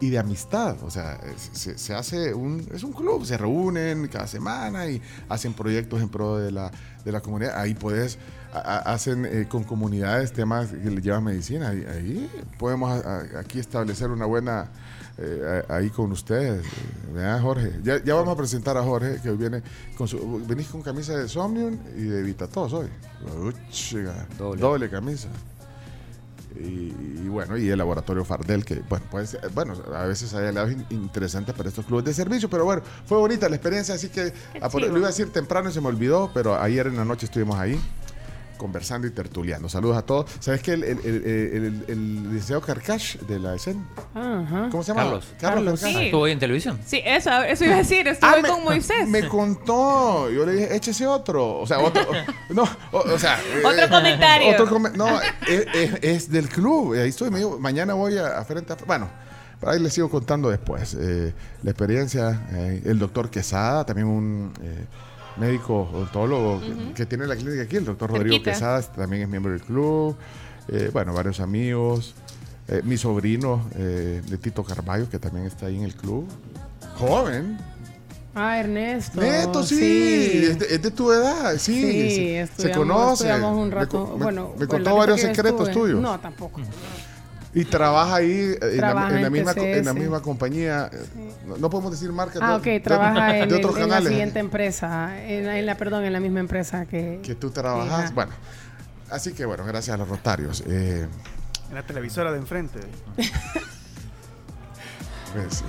y 0.01 0.11
de 0.11 0.19
amistad. 0.19 0.77
O 0.83 0.91
sea, 0.91 1.19
se, 1.53 1.79
se 1.79 1.95
hace 1.95 2.35
un. 2.35 2.67
Es 2.73 2.83
un 2.83 2.93
club, 2.93 3.25
se 3.25 3.37
reúnen 3.39 4.09
cada 4.09 4.27
semana 4.27 4.87
y 4.87 5.01
hacen 5.29 5.53
proyectos 5.55 6.01
en 6.03 6.09
pro 6.09 6.37
de 6.39 6.51
la, 6.53 6.71
de 7.05 7.13
la 7.13 7.21
comunidad. 7.21 7.59
Ahí 7.59 7.75
puedes. 7.75 8.19
a- 8.53 8.93
hacen 8.93 9.25
eh, 9.27 9.47
con 9.49 9.65
comunidades 9.65 10.33
temas 10.33 10.69
que 10.69 10.91
le 10.91 11.01
llevan 11.01 11.25
medicina. 11.25 11.69
Ahí, 11.71 11.85
ahí 11.89 12.31
podemos 12.59 13.05
a- 13.05 13.39
aquí 13.41 13.59
establecer 13.59 14.11
una 14.11 14.27
buena. 14.27 14.69
eh, 15.19 15.63
ahí 15.71 15.89
con 15.89 16.13
ustedes. 16.13 16.63
¿verdad, 17.13 17.41
Jorge? 17.41 17.73
Ya, 17.83 18.03
ya 18.05 18.15
vamos 18.15 18.35
a 18.35 18.37
presentar 18.37 18.77
a 18.77 18.83
Jorge, 18.83 19.19
que 19.23 19.31
hoy 19.31 19.39
viene 19.39 19.63
con 19.97 20.07
su. 20.07 20.45
Venís 20.47 20.69
con 20.69 20.83
camisa 20.83 21.17
de 21.17 21.27
Somnium 21.27 21.79
y 21.97 22.03
de 22.03 22.23
Vitatos 22.23 22.73
hoy. 22.75 22.89
Uchiga, 23.43 24.27
doble 24.61 24.91
camisa. 24.91 25.29
Y, 26.59 26.95
y 27.25 27.29
bueno, 27.29 27.57
y 27.59 27.69
el 27.69 27.77
laboratorio 27.79 28.25
Fardel, 28.25 28.65
que 28.65 28.77
bueno, 28.89 29.05
puede 29.11 29.27
ser- 29.27 29.49
bueno, 29.55 29.75
a 29.95 30.05
veces 30.05 30.33
hay 30.35 30.47
aliados 30.47 30.73
in- 30.73 30.87
interesantes 30.91 31.55
para 31.55 31.69
estos 31.69 31.85
clubes 31.85 32.05
de 32.07 32.15
servicio, 32.15 32.49
pero 32.49 32.65
bueno, 32.65 32.83
fue 33.05 33.19
bonita 33.19 33.49
la 33.49 33.57
experiencia, 33.57 33.95
así 33.95 34.09
que 34.09 34.33
a 34.61 34.69
por- 34.71 34.81
chivo. 34.81 34.93
lo 34.93 34.99
iba 34.99 35.09
a 35.09 35.11
decir 35.11 35.31
temprano 35.31 35.69
y 35.69 35.73
se 35.73 35.81
me 35.81 35.89
olvidó, 35.89 36.31
pero 36.33 36.55
ayer 36.61 36.87
en 36.87 36.97
la 36.97 37.05
noche 37.05 37.27
estuvimos 37.27 37.57
ahí. 37.59 37.79
Conversando 38.57 39.07
y 39.07 39.11
tertuliando. 39.11 39.69
Saludos 39.69 39.97
a 39.97 40.03
todos. 40.03 40.31
¿Sabes 40.41 40.63
que 40.63 40.73
el, 40.73 40.85
el, 40.85 40.99
el, 41.05 41.25
el- 41.27 41.85
el 41.89 42.23
licenciado 42.33 42.61
Carcash 42.63 43.17
de 43.19 43.39
la 43.39 43.55
ESEN? 43.55 43.87
Ajá. 44.15 44.69
¿Cómo 44.71 44.83
se 44.83 44.89
llama? 44.93 45.03
Carlos. 45.05 45.27
Carlos. 45.41 45.81
Sí. 45.81 45.95
Ah, 45.97 46.03
¿Estuvo 46.03 46.25
ahí 46.25 46.33
en 46.33 46.39
televisión? 46.39 46.79
Sí, 46.87 47.01
eso, 47.05 47.31
eso 47.43 47.65
iba 47.65 47.75
a 47.75 47.79
decir, 47.79 48.07
estuve 48.09 48.31
Ah, 48.31 48.39
me- 48.43 48.49
con 48.49 48.65
Moisés. 48.65 49.09
Me 49.09 49.29
contó. 49.29 50.31
Yo 50.31 50.45
le 50.47 50.53
dije, 50.53 50.77
échese 50.77 51.07
otro. 51.07 51.59
O 51.59 51.67
sea, 51.67 51.79
otro. 51.81 52.03
no, 52.51 52.63
o, 52.93 52.99
o 52.99 53.19
sea. 53.19 53.39
Otro 53.65 53.85
eh, 53.85 53.89
comentario. 53.89 54.51
Otro 54.53 54.69
come- 54.69 54.91
no, 54.97 55.21
es, 55.49 55.67
es- 55.75 55.99
es 56.03 56.31
del 56.31 56.49
club. 56.49 56.95
Ahí 56.95 57.09
estoy. 57.11 57.31
Me 57.31 57.39
dijo, 57.39 57.59
mañana 57.59 57.95
voy 57.95 58.17
a, 58.19 58.39
a 58.39 58.45
frente 58.45 58.73
a. 58.73 58.77
Bueno, 58.87 59.09
por 59.61 59.71
ahí 59.71 59.81
les 59.81 59.93
sigo 59.93 60.09
contando 60.11 60.51
después. 60.51 60.95
Eh, 61.01 61.33
la 61.63 61.71
experiencia. 61.71 62.47
eh, 62.53 62.83
el 62.85 62.99
doctor 62.99 63.31
Quesada, 63.31 63.85
también 63.85 64.07
un. 64.09 64.53
Médico 65.39 65.89
odontólogo 65.93 66.61
que- 66.61 66.93
que 66.95 67.07
tiene 67.07 67.27
la 67.27 67.37
clínica 67.37 67.63
aquí, 67.63 67.77
el 67.77 67.85
doctor 67.85 68.11
Rodrigo 68.11 68.35
Cerquita. 68.37 68.53
Quesada, 68.53 68.83
también 68.83 69.23
es 69.23 69.29
miembro 69.29 69.53
del 69.53 69.61
club. 69.63 70.17
Eh, 70.69 70.91
bueno, 70.93 71.13
varios 71.15 71.41
amigos. 71.41 72.15
Eh, 72.69 72.81
mi 72.85 72.97
sobrino 72.97 73.69
eh, 73.77 74.23
de 74.27 74.39
Tito 74.39 74.65
Carballo, 74.65 75.09
que 75.09 75.19
también 75.19 75.47
está 75.47 75.67
ahí 75.67 75.77
en 75.77 75.85
el 75.85 75.95
club. 75.95 76.27
Joven, 76.99 77.59
Ah, 78.39 78.59
Ernesto. 78.61 79.19
Neto, 79.19 79.63
sí, 79.63 80.45
Es, 80.45 80.59
de, 80.59 80.67
es 80.75 80.83
de 80.83 80.91
tu 80.91 81.11
edad, 81.11 81.57
sí. 81.57 81.81
Sí, 82.11 82.63
se- 82.63 82.71
conoce. 82.73 83.25
estudiamos 83.29 83.57
un 83.59 83.71
rato. 83.71 84.15
me, 84.19 84.25
bueno, 84.25 84.53
me 84.59 84.67
contó 84.67 84.95
varios 84.95 85.23
secretos 85.23 85.69
estuve. 85.69 85.87
tuyos. 85.87 86.03
No, 86.03 86.21
tampoco. 86.21 86.61
Y 87.59 87.65
trabaja 87.65 88.17
ahí 88.17 88.55
en, 88.61 88.81
la, 88.83 88.91
en 89.21 89.33
misma, 89.33 89.53
en 89.57 89.85
la 89.85 89.95
misma 89.95 90.21
compañía. 90.21 90.91
No, 91.47 91.57
no 91.57 91.71
podemos 91.71 91.91
decir 91.91 92.13
marcas 92.13 92.43
Ah, 92.43 92.59
de, 92.61 92.77
ok, 92.79 92.83
trabaja 92.85 93.27
de- 93.33 93.41
en, 93.41 93.49
de 93.49 93.57
el- 93.57 93.65
otros 93.65 93.79
en 93.83 93.89
la 93.89 94.03
siguiente 94.03 94.39
empresa, 94.41 95.25
en 95.27 95.47
la, 95.47 95.59
en 95.59 95.65
la- 95.65 95.77
perdón, 95.77 96.05
en 96.05 96.13
la 96.13 96.21
misma 96.21 96.41
empresa 96.41 96.85
que... 96.85 97.21
Que 97.23 97.35
tú 97.35 97.51
trabajas. 97.51 98.15
Bueno, 98.15 98.33
así 99.11 99.33
que 99.33 99.47
bueno, 99.47 99.65
gracias 99.65 99.95
a 99.95 99.97
los 99.97 100.07
rotarios. 100.09 100.63
Eh, 100.67 101.07
En 101.71 101.75
la 101.75 101.83
televisora 101.83 102.31
de 102.31 102.39
enfrente. 102.39 102.79
pues, 105.33 105.55
sí. 105.57 105.65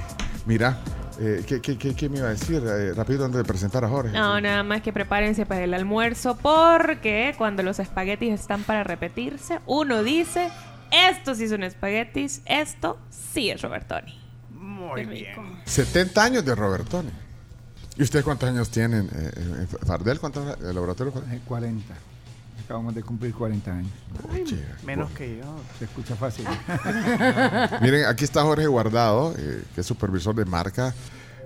Mira, 0.45 0.77
eh, 1.19 1.43
¿qué, 1.47 1.61
qué, 1.61 1.77
qué- 1.77 1.95
qué 1.95 2.09
me 2.09 2.17
iba 2.19 2.27
a 2.27 2.31
decir? 2.31 2.61
Eh, 2.65 2.93
rápido 2.95 3.25
antes 3.25 3.37
de 3.37 3.43
presentar 3.43 3.83
a 3.83 3.89
Jorge. 3.89 4.11
No, 4.13 4.39
nada 4.39 4.63
más 4.63 4.81
que 4.81 4.93
prepárense 4.93 5.45
para 5.45 5.63
el 5.63 5.73
almuerzo 5.73 6.37
porque 6.41 7.33
cuando 7.37 7.63
los 7.63 7.79
espaguetis 7.79 8.33
están 8.33 8.63
para 8.63 8.83
repetirse, 8.83 9.59
uno 9.65 10.03
dice, 10.03 10.49
esto 10.91 11.35
sí 11.35 11.47
son 11.47 11.63
espaguetis, 11.63 12.41
esto 12.45 12.97
sí 13.09 13.49
es 13.49 13.61
Robertoni. 13.61 14.19
Muy 14.51 15.05
bien. 15.05 15.35
70 15.65 16.23
años 16.23 16.45
de 16.45 16.55
Robertone. 16.55 17.09
¿Y 17.97 18.03
ustedes 18.03 18.23
cuántos 18.23 18.49
años 18.49 18.69
tienen? 18.69 19.09
Eh, 19.13 19.31
eh, 19.35 19.67
Fardel, 19.85 20.19
¿cuántos? 20.19 20.59
¿El 20.61 20.75
laboratorio? 20.75 21.11
Fardel? 21.11 21.41
40. 21.41 21.95
Acabamos 22.63 22.93
de 22.95 23.01
cumplir 23.01 23.33
40 23.33 23.71
años. 23.71 23.91
Menos 24.85 25.09
que 25.11 25.37
yo. 25.37 25.59
Se 25.79 25.85
escucha 25.85 26.15
fácil. 26.15 26.45
Miren, 27.81 28.05
aquí 28.05 28.25
está 28.25 28.43
Jorge 28.43 28.67
Guardado, 28.67 29.33
eh, 29.37 29.63
que 29.73 29.81
es 29.81 29.87
supervisor 29.87 30.35
de 30.35 30.43
marca 30.45 30.93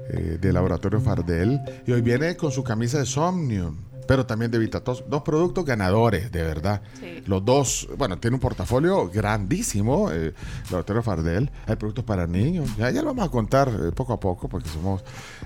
eh, 0.09 0.39
de 0.41 0.51
Laboratorio 0.51 0.99
Fardel. 0.99 1.61
Y 1.85 1.91
hoy 1.91 2.01
viene 2.01 2.35
con 2.35 2.51
su 2.51 2.63
camisa 2.63 2.97
de 2.97 3.05
Somnium, 3.05 3.77
pero 4.07 4.25
también 4.25 4.51
de 4.51 4.59
Vitatos. 4.59 5.03
Dos 5.07 5.21
productos 5.21 5.65
ganadores, 5.65 6.31
de 6.31 6.43
verdad. 6.43 6.81
Sí. 6.99 7.23
Los 7.25 7.43
dos, 7.45 7.87
bueno, 7.97 8.17
tiene 8.17 8.35
un 8.35 8.41
portafolio 8.41 9.09
grandísimo, 9.09 10.11
eh, 10.11 10.33
Laboratorio 10.65 11.03
Fardel. 11.03 11.51
Hay 11.67 11.75
productos 11.75 12.03
para 12.03 12.27
niños. 12.27 12.75
Ya, 12.77 12.89
ya 12.91 13.01
lo 13.01 13.09
vamos 13.09 13.27
a 13.27 13.31
contar 13.31 13.69
eh, 13.69 13.91
poco 13.91 14.13
a 14.13 14.19
poco, 14.19 14.47
porque 14.47 14.69
somos 14.69 15.03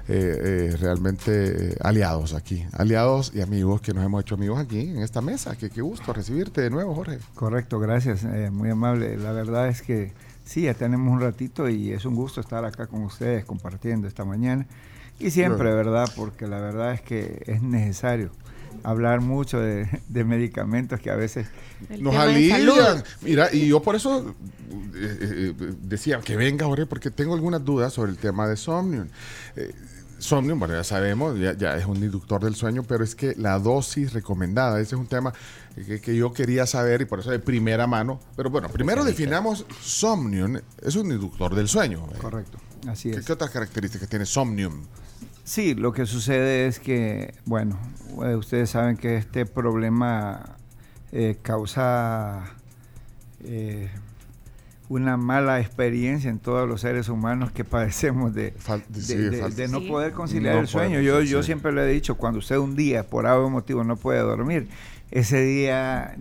eh, 0.07 0.69
eh, 0.71 0.77
realmente 0.79 1.77
aliados 1.81 2.33
aquí. 2.33 2.63
Aliados 2.73 3.31
y 3.33 3.41
amigos 3.41 3.81
que 3.81 3.93
nos 3.93 4.05
hemos 4.05 4.21
hecho 4.21 4.35
amigos 4.35 4.59
aquí 4.59 4.79
en 4.79 5.01
esta 5.01 5.21
mesa. 5.21 5.55
Que 5.55 5.69
qué 5.69 5.81
gusto 5.81 6.13
recibirte 6.13 6.61
de 6.61 6.69
nuevo, 6.69 6.93
Jorge. 6.93 7.19
Correcto, 7.33 7.79
gracias, 7.79 8.23
eh, 8.23 8.51
muy 8.51 8.69
amable. 8.69 9.17
La 9.17 9.31
verdad 9.31 9.67
es 9.67 9.81
que 9.81 10.13
sí, 10.43 10.63
ya 10.63 10.75
tenemos 10.75 11.11
un 11.11 11.21
ratito 11.21 11.69
y 11.69 11.91
es 11.91 12.05
un 12.05 12.15
gusto 12.15 12.39
estar 12.39 12.65
acá 12.65 12.87
con 12.87 13.03
ustedes 13.03 13.45
compartiendo 13.45 14.07
esta 14.07 14.25
mañana. 14.25 14.67
Y 15.19 15.31
siempre. 15.31 15.73
¿verdad? 15.73 16.07
Porque 16.15 16.45
la 16.45 16.59
verdad 16.59 16.93
es 16.93 17.01
que 17.01 17.41
es 17.47 17.61
necesario 17.61 18.31
hablar 18.85 19.21
mucho 19.21 19.59
de, 19.59 19.89
de 20.07 20.23
medicamentos 20.23 20.99
que 20.99 21.09
a 21.09 21.15
veces 21.15 21.47
Nos 21.99 22.15
alivian. 22.15 23.03
Mira, 23.21 23.49
y 23.51 23.67
yo 23.67 23.81
por 23.81 23.95
eso 23.95 24.35
eh, 24.95 25.17
eh, 25.21 25.53
decía 25.81 26.19
que 26.19 26.35
venga, 26.35 26.65
Jorge, 26.65 26.85
porque 26.85 27.11
tengo 27.11 27.33
algunas 27.33 27.63
dudas 27.65 27.93
sobre 27.93 28.11
el 28.11 28.17
tema 28.17 28.47
de 28.47 28.55
Somnium. 28.55 29.07
Eh, 29.55 29.73
Somnium, 30.17 30.59
bueno, 30.59 30.73
ya 30.75 30.83
sabemos, 30.83 31.37
ya, 31.37 31.53
ya 31.57 31.75
es 31.75 31.85
un 31.85 31.97
inductor 31.97 32.43
del 32.43 32.55
sueño, 32.55 32.83
pero 32.83 33.03
es 33.03 33.15
que 33.15 33.35
la 33.37 33.59
dosis 33.59 34.13
recomendada, 34.13 34.79
ese 34.79 34.95
es 34.95 35.01
un 35.01 35.07
tema 35.07 35.33
que, 35.75 35.99
que 35.99 36.15
yo 36.15 36.31
quería 36.31 36.65
saber 36.65 37.01
y 37.01 37.05
por 37.05 37.19
eso 37.19 37.31
de 37.31 37.39
primera 37.39 37.85
mano. 37.85 38.19
Pero 38.37 38.49
bueno, 38.49 38.69
primero 38.69 39.03
definamos 39.03 39.65
Somnium, 39.81 40.57
es 40.81 40.95
un 40.95 41.11
inductor 41.11 41.53
del 41.53 41.67
sueño. 41.67 42.07
Correcto, 42.21 42.57
así 42.87 43.11
¿Qué, 43.11 43.17
es. 43.17 43.25
qué 43.25 43.33
otras 43.33 43.49
características 43.51 44.07
tiene 44.07 44.25
Somnium? 44.25 44.83
Sí, 45.45 45.75
lo 45.75 45.93
que 45.93 46.05
sucede 46.07 46.65
es 46.67 46.79
que, 46.79 47.35
bueno, 47.45 47.77
eh, 48.25 48.33
ustedes 48.35 48.71
saben 48.71 48.97
que 48.97 49.15
este 49.17 49.45
problema 49.45 50.57
eh, 51.11 51.37
causa 51.41 52.43
eh, 53.43 53.89
una 54.89 55.17
mala 55.17 55.59
experiencia 55.59 56.31
en 56.31 56.39
todos 56.39 56.67
los 56.67 56.81
seres 56.81 57.09
humanos 57.09 57.51
que 57.51 57.63
padecemos 57.63 58.33
de, 58.33 58.53
de, 58.89 59.01
sí, 59.01 59.15
de- 59.15 59.37
falta- 59.37 59.55
de 59.55 59.67
no 59.67 59.81
Sí. 59.81 59.87
poder 59.87 60.13
conciliar 60.13 60.55
No 60.55 60.61
el 60.61 60.67
sueño. 60.67 60.99
Yo, 61.01 61.21
sí. 61.21 61.27
yo 61.27 61.43
siempre 61.43 61.71
le 61.71 61.83
he 61.83 61.87
dicho, 61.93 62.15
cuando 62.15 62.39
usted 62.39 62.57
un 62.57 62.75
día, 62.75 63.03
por 63.03 63.27
algún 63.27 63.51
motivo, 63.51 63.83
no 63.83 63.97
puede 63.97 64.19
dormir, 64.21 64.67
ese 65.11 65.43
día 65.43 66.15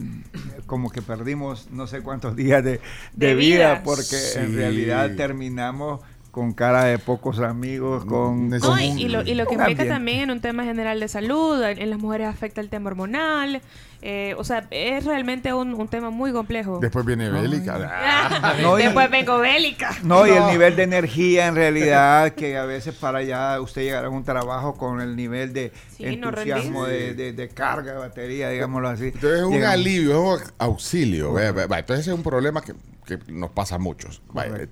como 0.66 0.90
que 0.90 1.00
perdimos 1.00 1.68
no 1.72 1.86
sé 1.86 2.02
cuántos 2.02 2.36
días 2.36 2.62
de, 2.62 2.72
de 3.14 3.28
De 3.28 3.34
vida, 3.34 3.70
vida. 3.76 3.82
porque 3.82 4.16
en 4.36 4.54
realidad 4.54 5.16
terminamos 5.16 6.02
con 6.34 6.52
cara 6.52 6.84
de 6.84 6.98
pocos 6.98 7.38
amigos, 7.38 8.04
con... 8.04 8.48
No, 8.50 8.58
con 8.58 8.80
y, 8.80 9.04
y 9.04 9.08
lo, 9.08 9.22
y 9.22 9.34
lo 9.34 9.46
que 9.46 9.54
implica 9.54 9.86
también 9.86 10.20
en 10.20 10.30
un 10.32 10.40
tema 10.40 10.64
general 10.64 10.98
de 10.98 11.06
salud, 11.06 11.62
en, 11.62 11.80
en 11.80 11.90
las 11.90 11.98
mujeres 12.00 12.26
afecta 12.26 12.60
el 12.60 12.68
tema 12.68 12.90
hormonal, 12.90 13.62
eh, 14.02 14.34
o 14.36 14.42
sea, 14.42 14.66
es 14.70 15.04
realmente 15.04 15.54
un, 15.54 15.72
un 15.74 15.86
tema 15.88 16.10
muy 16.10 16.32
complejo. 16.32 16.80
Después 16.82 17.06
viene 17.06 17.30
Bélica. 17.30 18.52
No, 18.60 18.78
y- 18.78 18.82
Después 18.82 19.08
vengo 19.10 19.38
bélica. 19.38 19.96
No, 20.02 20.26
y 20.26 20.30
el 20.30 20.46
nivel 20.48 20.74
de 20.76 20.82
energía 20.82 21.46
en 21.46 21.54
realidad, 21.54 22.32
que 22.32 22.56
a 22.58 22.64
veces 22.64 22.94
para 22.96 23.18
allá 23.18 23.60
usted 23.60 23.82
llegar 23.82 24.04
a 24.04 24.10
un 24.10 24.24
trabajo 24.24 24.74
con 24.74 25.00
el 25.00 25.14
nivel 25.16 25.52
de 25.52 25.72
Sí, 25.96 26.16
no 26.16 26.30
entusiasmo, 26.30 26.84
rendís. 26.86 27.16
de, 27.16 27.24
de- 27.24 27.32
de 27.32 27.48
carga 27.48 27.92
de 27.92 27.98
batería, 27.98 28.50
digámoslo 28.50 28.88
así. 28.88 29.04
Entonces 29.06 29.38
es 29.38 29.44
un 29.44 29.52
Llegamos- 29.52 29.74
alivio, 29.74 30.34
es 30.36 30.42
un 30.42 30.48
auxilio. 30.58 31.38
Entonces 31.38 32.00
ese 32.00 32.10
es 32.10 32.16
un 32.16 32.22
problema 32.24 32.60
que, 32.60 32.74
que 33.04 33.18
nos 33.32 33.50
pasa 33.50 33.76
a 33.76 33.78
muchos. 33.78 34.22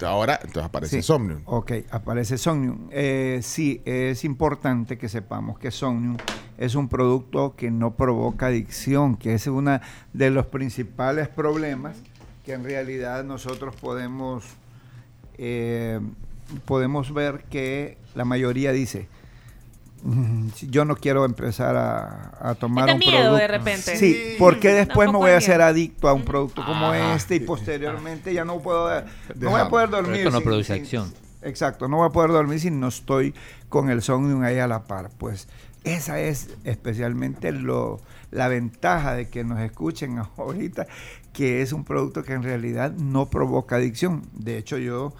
Ahora 0.04 0.34
entonces 0.42 0.64
aparece 0.64 0.96
Sí. 0.96 1.02
Somnium. 1.02 1.42
Ok, 1.44 1.72
aparece 1.90 2.38
Somnium. 2.38 2.88
Eh, 2.90 3.40
sí, 3.42 3.82
es 3.84 4.24
importante 4.24 4.98
que 4.98 5.08
sepamos 5.08 5.58
que 5.58 5.70
Somnium 5.70 6.16
es 6.58 6.74
un 6.74 6.88
producto 6.88 7.54
que 7.56 7.70
no 7.70 7.94
provoca 7.94 8.46
adicción, 8.46 9.16
que 9.16 9.34
es 9.34 9.46
uno 9.46 9.80
de 10.12 10.30
los 10.30 10.46
principales 10.46 11.28
problemas 11.28 11.96
que 12.44 12.54
en 12.54 12.64
realidad 12.64 13.22
nosotros 13.24 13.74
podemos, 13.76 14.44
eh, 15.38 16.00
podemos 16.64 17.12
ver 17.14 17.44
que 17.50 17.98
la 18.14 18.24
mayoría 18.24 18.72
dice, 18.72 19.00
"Mm, 19.02 19.06
si 19.06 19.21
yo 20.68 20.84
no 20.84 20.96
quiero 20.96 21.24
empezar 21.24 21.76
a, 21.76 22.32
a 22.40 22.54
tomar 22.56 22.92
un 22.92 22.98
miedo 22.98 23.12
producto. 23.12 23.36
de 23.36 23.46
repente. 23.48 23.96
Sí, 23.96 24.14
Sí. 24.14 24.34
porque 24.38 24.70
después 24.72 25.10
me 25.12 25.18
voy 25.18 25.30
a 25.30 25.40
ser 25.40 25.62
adicto 25.62 26.08
a 26.08 26.12
un 26.12 26.24
producto 26.24 26.64
como 26.64 26.86
Ajá. 26.86 27.14
este 27.14 27.36
y 27.36 27.40
posteriormente 27.40 28.34
ya 28.34 28.44
no 28.44 28.58
puedo 28.60 28.90
no 29.36 29.50
voy 29.50 29.60
a 29.60 29.68
poder 29.68 29.90
Pero 29.90 30.02
dormir. 30.02 30.20
esto 30.20 30.30
no 30.32 30.38
sin- 30.38 30.44
produce 30.44 30.74
sin- 30.74 30.82
acción. 30.82 31.14
Exacto, 31.42 31.88
no 31.88 31.98
voy 31.98 32.08
a 32.08 32.10
poder 32.10 32.30
dormir 32.30 32.60
si 32.60 32.70
no 32.70 32.88
estoy 32.88 33.34
con 33.68 33.90
el 33.90 34.02
Somnium 34.02 34.42
ahí 34.42 34.58
a 34.58 34.66
la 34.66 34.84
par. 34.84 35.10
Pues 35.18 35.48
esa 35.84 36.18
es 36.20 36.48
especialmente 36.64 37.50
lo, 37.52 38.00
la 38.30 38.48
ventaja 38.48 39.14
de 39.14 39.28
que 39.28 39.44
nos 39.44 39.60
escuchen 39.60 40.18
ahorita, 40.36 40.86
que 41.32 41.62
es 41.62 41.72
un 41.72 41.84
producto 41.84 42.22
que 42.24 42.32
en 42.32 42.42
realidad 42.42 42.90
no 42.92 43.30
provoca 43.30 43.76
adicción. 43.76 44.22
De 44.32 44.58
hecho, 44.58 44.78
yo 44.78 45.12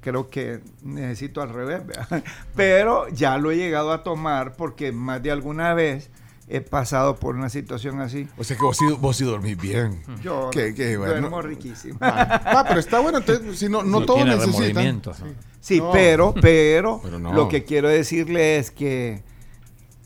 creo 0.00 0.28
que 0.30 0.60
necesito 0.82 1.42
al 1.42 1.50
revés, 1.50 1.86
¿verdad? 1.86 2.24
pero 2.56 3.08
ya 3.08 3.38
lo 3.38 3.50
he 3.50 3.56
llegado 3.56 3.92
a 3.92 4.02
tomar 4.02 4.54
porque 4.56 4.92
más 4.92 5.22
de 5.22 5.30
alguna 5.30 5.74
vez 5.74 6.10
he 6.48 6.60
pasado 6.60 7.14
por 7.16 7.36
una 7.36 7.48
situación 7.48 8.00
así. 8.00 8.28
O 8.36 8.42
sea 8.42 8.56
que 8.56 8.62
vos 8.64 8.76
sí, 8.76 8.84
vos 8.98 9.16
sí 9.16 9.24
dormís 9.24 9.56
bien. 9.60 10.02
Yo 10.22 10.50
Que- 10.50 10.74
que, 10.74 10.96
bueno. 10.96 11.12
duermo 11.14 11.42
riquísimo. 11.42 11.98
Ah, 12.00 12.40
ah, 12.44 12.64
pero 12.66 12.80
está 12.80 12.98
bueno, 12.98 13.18
entonces, 13.18 13.56
si 13.58 13.68
no, 13.68 13.84
no 13.84 14.00
Sí, 14.00 14.06
todos 14.06 14.26
necesitan. 14.26 15.00
¿no? 15.04 15.12
Sí, 15.60 15.78
No. 15.78 15.92
pero, 15.92 16.34
pero, 16.40 17.00
Pero 17.04 17.18
no. 17.20 17.32
lo 17.32 17.48
que 17.48 17.62
quiero 17.64 17.88
decirle 17.88 18.58
es 18.58 18.72
que, 18.72 19.22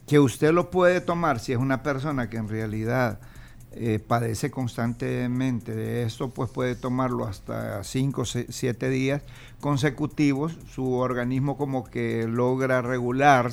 que 0.07 0.19
usted 0.19 0.53
lo 0.53 0.71
puede 0.71 1.01
tomar 1.01 1.41
si 1.41 1.53
es 1.53 1.59
una 1.59 1.83
persona 1.83 2.29
que 2.29 2.37
en 2.37 2.49
realidad 2.49 3.21
eh, 3.77 3.99
padece 3.99 4.51
constantemente 4.51 5.75
de 5.75 6.03
esto, 6.05 6.31
pues 6.31 6.51
puede 6.51 6.75
tomarlo 6.77 7.27
hasta 7.27 7.83
5 7.85 8.23
o 8.23 8.25
7 8.25 8.89
días 8.91 9.23
consecutivos. 9.61 10.57
Su 10.75 10.93
organismo 10.95 11.57
como 11.57 11.85
que 11.85 12.27
logra 12.29 12.83
regular 12.83 13.51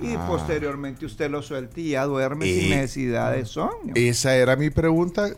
y 0.00 0.14
Ah. 0.14 0.24
posteriormente 0.28 1.04
usted 1.04 1.30
lo 1.30 1.42
suelta 1.42 1.80
y 1.80 1.90
ya 1.90 2.04
duerme 2.06 2.46
Eh, 2.48 2.60
sin 2.60 2.70
necesidad 2.70 3.32
de 3.32 3.44
sueño. 3.44 3.92
Esa 3.94 4.36
era 4.36 4.56
mi 4.56 4.70
pregunta, 4.70 5.28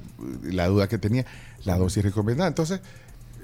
la 0.42 0.68
duda 0.68 0.88
que 0.88 0.98
tenía, 0.98 1.24
la 1.64 1.76
dosis 1.78 2.02
recomendada. 2.04 2.48
Entonces, 2.48 2.80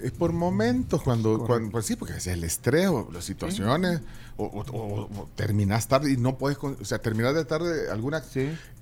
es 0.02 0.12
por 0.12 0.32
momentos 0.32 1.02
cuando, 1.02 1.38
cuando 1.44 1.70
pues 1.70 1.86
sí, 1.86 1.96
porque 1.96 2.14
es 2.16 2.26
el 2.26 2.44
estrés 2.44 2.86
o 2.88 3.08
las 3.12 3.24
situaciones, 3.24 4.00
o, 4.36 4.44
o- 4.44 4.60
o- 4.72 5.02
o 5.22 5.28
terminas 5.34 5.88
tarde 5.88 6.12
y 6.12 6.16
no 6.16 6.38
puedes, 6.38 6.58
o 6.62 6.84
sea, 6.84 6.98
terminas 6.98 7.34
de 7.34 7.44
tarde 7.44 7.90
alguna 7.90 8.22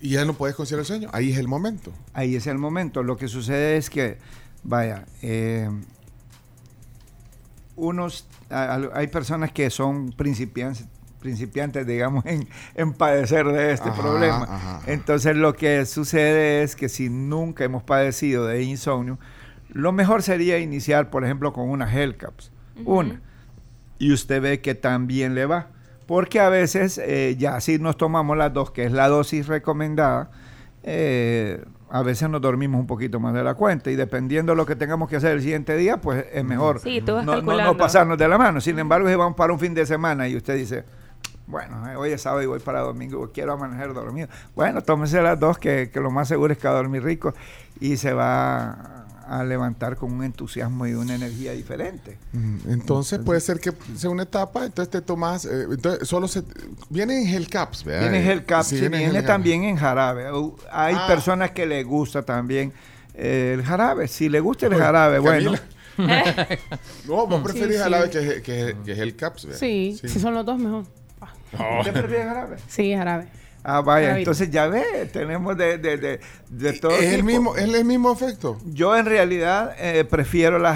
y 0.01 0.11
ya 0.11 0.25
no 0.25 0.35
puedes 0.35 0.55
conciliar 0.57 0.81
el 0.81 0.87
sueño. 0.87 1.09
Ahí 1.13 1.33
es 1.33 1.39
el 1.39 1.49
momento. 1.49 1.93
Ahí 2.13 2.37
es 2.37 2.47
el 2.47 2.59
momento. 2.59 3.03
Lo 3.03 3.17
que 3.17 3.29
sucede 3.29 3.77
es 3.77 3.89
que, 3.91 4.19
vaya, 4.63 5.07
eh, 5.23 5.71
unos, 7.77 8.27
hay 8.51 9.07
personas 9.09 9.53
que 9.53 9.69
son 9.71 10.13
principiantes, 10.13 10.87
principiantes 11.21 11.87
digamos, 11.87 12.25
en, 12.27 12.49
en 12.75 12.93
padecer 12.95 13.47
de 13.47 13.73
este 13.73 13.89
Ajá, 13.91 14.01
problema. 14.01 14.45
ajá. 14.49 14.81
Entonces 14.87 15.37
lo 15.37 15.55
que 15.55 15.85
sucede 15.87 16.63
es 16.63 16.77
que 16.77 16.89
si 16.89 17.09
nunca 17.11 17.65
hemos 17.65 17.83
padecido 17.83 18.47
de 18.47 18.63
insomnio, 18.63 19.19
lo 19.71 19.93
mejor 19.93 20.23
sería 20.23 20.59
iniciar, 20.59 21.11
por 21.11 21.25
ejemplo, 21.25 21.53
con 21.53 21.69
unas 21.69 21.95
Hellcaps. 21.95 22.51
Una. 22.85 23.21
Y 23.99 24.13
usted 24.13 24.43
ve 24.43 24.61
que 24.61 24.75
también 24.75 25.35
le 25.35 25.47
va. 25.47 25.69
Porque 26.07 26.39
a 26.41 26.49
veces, 26.49 26.99
eh, 26.99 27.35
ya 27.39 27.61
si 27.61 27.79
nos 27.79 27.97
tomamos 27.97 28.37
las 28.37 28.53
dos, 28.53 28.71
que 28.71 28.85
es 28.85 28.93
la 28.93 29.09
dosis 29.09 29.47
recomendada, 29.49 30.31
eh, 30.85 31.65
a 31.91 32.03
veces 32.03 32.29
nos 32.29 32.41
dormimos 32.41 32.81
un 32.81 32.87
poquito 32.87 33.19
más 33.21 33.35
de 33.35 33.43
la 33.43 33.55
cuenta 33.55 33.91
y 33.91 33.97
dependiendo 33.97 34.53
de 34.53 34.57
lo 34.57 34.67
que 34.67 34.77
tengamos 34.77 35.09
que 35.09 35.17
hacer 35.17 35.33
el 35.33 35.41
siguiente 35.43 35.77
día, 35.77 35.97
pues 35.99 36.25
es 36.33 36.45
mejor 36.45 36.81
Sí, 36.81 37.01
no, 37.23 37.23
no- 37.43 37.43
no 37.65 37.77
pasarnos 37.77 38.19
de 38.19 38.29
la 38.29 38.39
mano. 38.39 38.61
Sin 38.61 38.79
embargo, 38.79 39.09
si 39.09 39.15
vamos 39.15 39.37
para 39.37 39.53
un 39.53 39.59
fin 39.59 39.75
de 39.75 39.85
semana 39.87 40.29
y 40.29 40.37
usted 40.37 40.57
dice, 40.57 40.85
bueno, 41.47 41.89
eh, 41.91 41.97
hoy 41.97 42.11
es 42.11 42.23
sábado 42.23 42.43
y 42.43 42.47
voy 42.47 42.59
para 42.61 42.81
domingo, 42.81 43.31
quiero 43.33 43.53
amanecer 43.55 43.93
dormido. 43.95 44.29
Bueno, 44.55 44.81
tómese 44.83 45.23
las 45.23 45.39
dos, 45.41 45.59
que, 45.59 45.91
que 45.93 46.01
lo 46.01 46.11
más 46.11 46.29
seguro 46.29 46.53
es 46.53 46.59
que 46.59 46.69
va 46.69 46.75
a 46.75 46.77
dormir 46.77 47.03
rico 47.03 47.35
y 47.81 47.97
se 47.97 48.13
va 48.13 48.95
a 49.28 49.43
levantar 49.44 49.97
con 49.97 50.12
un 50.12 50.23
entusiasmo 50.24 50.86
y 50.86 50.94
una 50.94 51.15
energía 51.15 51.53
diferente. 51.53 52.19
Mm, 52.32 52.70
Entonces 52.70 53.19
puede 53.19 53.40
ser 53.40 53.59
que 53.61 53.73
sea 53.97 54.11
una 54.11 54.23
etapa, 54.24 54.65
entonces 54.65 54.90
te 54.90 55.01
tomas, 55.01 55.44
eh, 55.44 55.66
entonces 55.70 56.09
solo 56.09 56.28
se, 56.28 56.43
viene 56.90 57.20
en 57.23 57.27
gel 57.27 57.48
caps, 57.48 57.85
¿verdad? 57.85 58.03
Tiene 58.11 58.23
gel 58.24 58.44
cap, 58.44 58.62
Sí, 58.65 58.77
sí, 58.77 58.81
viene 58.82 59.05
en 59.05 59.11
viene 59.12 59.27
también 59.27 59.65
en 59.65 59.77
jarabe. 59.77 60.27
Hay 60.70 60.94
Ah. 60.97 61.07
personas 61.09 61.51
que 61.51 61.66
les 61.66 61.85
gusta 61.85 62.23
también 62.23 62.73
eh, 63.15 63.53
el 63.55 63.65
jarabe. 63.65 64.09
Si 64.09 64.28
le 64.28 64.40
gusta 64.40 64.66
el 64.66 64.74
jarabe, 64.74 65.19
bueno. 65.19 65.53
No, 67.07 67.27
vos 67.27 67.43
preferís 67.43 67.69
Sí, 67.69 67.73
sí. 67.74 67.78
jarabe 67.78 68.11
que, 68.11 68.43
que, 68.43 68.77
que 68.85 68.94
gel 68.94 69.16
caps, 69.16 69.47
¿verdad? 69.47 69.59
Sí, 69.61 69.98
si 70.03 70.20
son 70.20 70.35
los 70.35 70.44
dos, 70.44 70.59
mejor. 70.59 70.85
¿Usted 71.81 71.93
prefiere 71.93 72.24
jarabe? 72.24 72.57
Sí, 72.69 72.93
jarabe. 72.94 73.28
Ah, 73.69 73.81
vaya, 73.81 74.17
entonces 74.17 74.49
ya 74.49 74.69
ve, 74.69 75.11
tenemos 75.13 75.57
de, 75.57 75.77
de, 75.79 75.97
de, 75.97 76.21
de 76.49 76.73
todo 76.75 76.93
¿Es 76.93 77.13
el 77.13 77.25
mismo, 77.25 77.57
es 77.57 77.65
el 77.65 77.85
mismo 77.85 78.13
efecto? 78.13 78.59
Yo 78.65 78.97
en 78.97 79.07
realidad 79.07 79.75
eh, 79.81 80.05
prefiero 80.05 80.61
la 80.61 80.73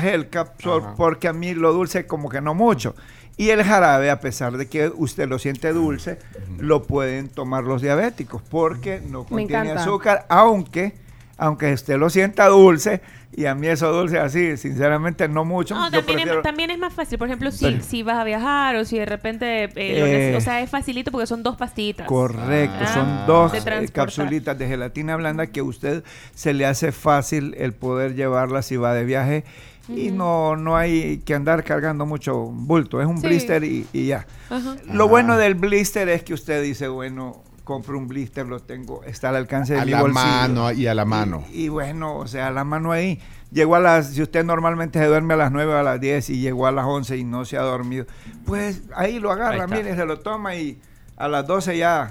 Ajá. 0.78 0.94
porque 0.96 1.28
a 1.28 1.32
mí 1.32 1.54
lo 1.54 1.72
dulce 1.72 2.06
como 2.06 2.28
que 2.28 2.40
no 2.40 2.52
mucho. 2.52 2.96
Y 3.36 3.50
el 3.50 3.62
jarabe, 3.62 4.10
a 4.10 4.18
pesar 4.18 4.56
de 4.56 4.68
que 4.68 4.88
usted 4.88 5.28
lo 5.28 5.38
siente 5.38 5.72
dulce, 5.72 6.18
lo 6.58 6.82
pueden 6.82 7.28
tomar 7.28 7.62
los 7.62 7.80
diabéticos 7.80 8.42
porque 8.42 9.00
no 9.00 9.24
contiene 9.24 9.70
azúcar, 9.70 10.26
aunque 10.28 10.94
aunque 11.40 11.72
usted 11.72 11.96
lo 11.98 12.08
sienta 12.10 12.46
dulce 12.48 13.00
y 13.32 13.46
a 13.46 13.54
mí 13.54 13.66
eso 13.68 13.90
dulce 13.92 14.18
así, 14.18 14.56
sinceramente 14.56 15.26
no 15.28 15.44
mucho. 15.44 15.74
No, 15.74 15.90
también, 15.90 16.04
prefiero- 16.18 16.38
es, 16.40 16.42
también 16.42 16.70
es 16.70 16.78
más 16.78 16.92
fácil. 16.92 17.16
Por 17.18 17.28
ejemplo, 17.28 17.50
si, 17.50 17.80
si 17.80 18.02
vas 18.02 18.18
a 18.18 18.24
viajar 18.24 18.76
o 18.76 18.84
si 18.84 18.98
de 18.98 19.06
repente... 19.06 19.64
eh, 19.64 19.70
Eh. 19.76 20.34
o 20.36 20.40
sea, 20.40 20.60
es 20.60 20.68
facilito 20.70 21.10
porque 21.10 21.26
son 21.26 21.42
dos 21.42 21.56
pastitas. 21.56 22.06
Correcto, 22.06 22.76
Ah, 22.80 22.86
son 22.94 23.26
dos 23.26 23.52
de 23.52 23.58
eh, 23.84 23.88
capsulitas 23.88 24.58
de 24.58 24.66
gelatina 24.68 25.16
blanda 25.16 25.46
que 25.46 25.60
a 25.60 25.64
usted 25.64 26.04
se 26.34 26.52
le 26.52 26.66
hace 26.66 26.92
fácil 26.92 27.54
el 27.58 27.72
poder 27.72 28.14
llevarla 28.14 28.62
si 28.62 28.76
va 28.76 28.92
de 28.94 29.04
viaje 29.04 29.44
y 29.88 30.10
no, 30.12 30.54
no 30.56 30.76
hay 30.76 31.18
que 31.24 31.34
andar 31.34 31.64
cargando 31.64 32.06
mucho 32.06 32.36
bulto, 32.46 33.00
es 33.00 33.06
un 33.08 33.18
Sí. 33.20 33.26
blister 33.26 33.64
y, 33.64 33.86
y 33.92 34.06
ya. 34.06 34.26
Ajá. 34.48 34.76
Lo 34.92 35.08
bueno 35.08 35.36
del 35.36 35.54
blister 35.56 36.08
es 36.08 36.22
que 36.22 36.32
usted 36.34 36.62
dice, 36.62 36.86
bueno, 36.86 37.42
compro 37.70 37.96
un 37.96 38.08
blister, 38.08 38.46
lo 38.48 38.58
tengo, 38.60 39.04
está 39.04 39.28
al 39.28 39.36
alcance 39.36 39.74
de 39.74 39.80
A 39.80 39.84
mi 39.84 39.92
la 39.92 40.00
bolsillo. 40.02 40.24
mano 40.26 40.72
y 40.72 40.86
a 40.88 40.94
la 40.94 41.04
mano. 41.04 41.44
Y, 41.52 41.66
y 41.66 41.68
bueno, 41.68 42.16
o 42.16 42.26
sea, 42.26 42.48
a 42.48 42.50
la 42.50 42.64
mano 42.64 42.90
ahí. 42.90 43.20
Llegó 43.52 43.76
a 43.76 43.80
las, 43.80 44.08
si 44.08 44.22
usted 44.22 44.44
normalmente 44.44 44.98
se 44.98 45.06
duerme 45.06 45.34
a 45.34 45.36
las 45.36 45.52
9 45.52 45.72
o 45.72 45.76
a 45.76 45.82
las 45.84 46.00
10 46.00 46.30
y 46.30 46.40
llegó 46.40 46.66
a 46.66 46.72
las 46.72 46.84
11 46.84 47.16
y 47.16 47.22
no 47.24 47.44
se 47.44 47.56
ha 47.56 47.62
dormido, 47.62 48.06
pues 48.44 48.82
ahí 48.96 49.20
lo 49.20 49.30
agarra, 49.30 49.64
Ahí 49.64 49.70
mire, 49.70 49.94
se 49.94 50.04
lo 50.04 50.18
toma 50.18 50.56
y 50.56 50.80
a 51.16 51.28
las 51.28 51.46
12 51.46 51.76
ya. 51.78 52.08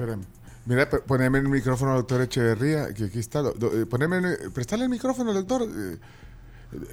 Mira, 0.65 0.90
p- 0.90 0.99
poneme 0.99 1.40
el 1.40 1.49
micrófono 1.49 1.91
al 1.91 1.98
doctor 1.99 2.22
Echeverría, 2.22 2.94
que 2.94 3.06
aquí 3.06 3.19
está. 3.19 3.41
do- 3.41 3.53
do- 3.53 3.72
eh, 3.81 3.86
poneme 3.86 4.18
el- 4.18 4.52
prestale 4.53 4.84
el 4.84 4.90
micrófono 4.90 5.31
al 5.31 5.38
doctor. 5.45 5.64
eh, 5.64 5.68
eh, 5.94 5.98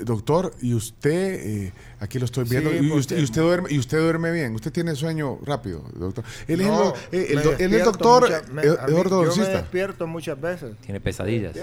doctor, 0.01 0.55
y 0.63 0.73
usted, 0.75 1.35
eh, 1.67 1.73
aquí 2.01 2.19
lo 2.19 2.25
estoy 2.25 2.45
viendo, 2.45 2.71
Sí, 2.71 2.77
y, 2.77 2.79
porque- 2.89 2.95
usted, 2.99 3.19
y 3.19 3.25
usted 3.25 3.43
duerme, 3.43 3.69
y 3.73 3.79
usted 3.79 3.99
duerme 3.99 4.33
bien. 4.33 4.55
Usted 4.55 4.73
tiene 4.73 4.95
sueño 4.95 5.39
rápido, 5.45 5.85
doctor. 5.95 6.25
Él 6.49 6.61
es 6.61 6.67
el, 6.67 6.73
No, 6.73 6.89
eh, 6.91 6.95
el 7.13 7.39
él 7.39 7.49
es 7.49 7.59
despierto 7.59 7.85
doctor, 7.93 8.31
me- 8.53 8.63
eh, 8.63 8.71
mí- 8.89 8.95
Yo 9.11 9.37
me 9.37 9.49
despierto 9.49 10.07
muchas 10.07 10.41
veces. 10.41 10.77
Tiene 10.81 11.01
pesadillas. 11.01 11.55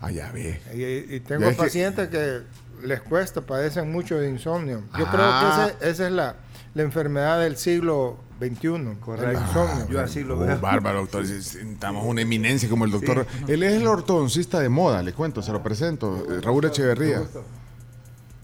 Ah, 0.00 0.10
ya 0.10 0.30
ve. 0.32 0.60
Y, 0.74 1.16
y 1.16 1.20
tengo 1.20 1.42
Ya 1.42 1.48
es 1.50 1.56
que- 1.56 1.62
pacientes 1.64 2.08
que... 2.08 2.40
les 2.86 3.00
cuesta, 3.02 3.40
padecen 3.40 3.90
mucho 3.90 4.16
de 4.18 4.30
insomnio. 4.30 4.84
Yo 4.96 5.04
Ah. 5.08 5.10
creo 5.10 5.66
que 5.74 5.84
ese- 5.84 5.90
esa 5.90 6.06
es 6.06 6.12
la, 6.12 6.36
la 6.74 6.82
enfermedad 6.82 7.40
del 7.40 7.56
siglo 7.56 8.16
XXI. 8.38 8.66
El 8.68 9.32
insomnio. 9.40 9.88
Yo 9.90 10.00
así 10.00 10.22
lo 10.22 10.36
Oh, 10.36 10.40
veo. 10.40 10.58
bárbaro, 10.60 11.00
doctor. 11.00 11.24
Estamos 11.24 12.04
una 12.06 12.22
eminencia 12.22 12.68
como 12.68 12.84
el 12.84 12.90
doctor. 12.90 13.26
Él 13.46 13.62
es 13.62 13.74
el 13.74 13.86
ortodoncista 13.86 14.60
de 14.60 14.68
moda, 14.68 15.02
le 15.02 15.12
cuento, 15.12 15.42
se 15.42 15.52
lo 15.52 15.62
presento. 15.62 16.24
eh, 16.30 16.40
Raúl 16.40 16.64
Echeverría. 16.64 17.22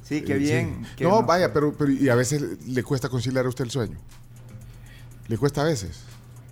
Sí, 0.03 0.23
qué 0.23 0.35
Eh, 0.35 0.39
bien. 0.39 0.87
qué 0.97 1.05
No, 1.05 1.21
no- 1.21 1.23
vaya, 1.23 1.53
pero, 1.53 1.73
pero 1.73 1.91
y 1.91 2.09
a 2.09 2.15
veces 2.15 2.43
le 2.67 2.83
cuesta 2.83 3.09
conciliar 3.09 3.47
a 3.47 3.49
usted 3.49 3.65
el 3.65 3.71
sueño. 3.71 3.97
Le 5.29 5.39
cuesta 5.39 5.63
a 5.63 5.65
veces. 5.65 6.01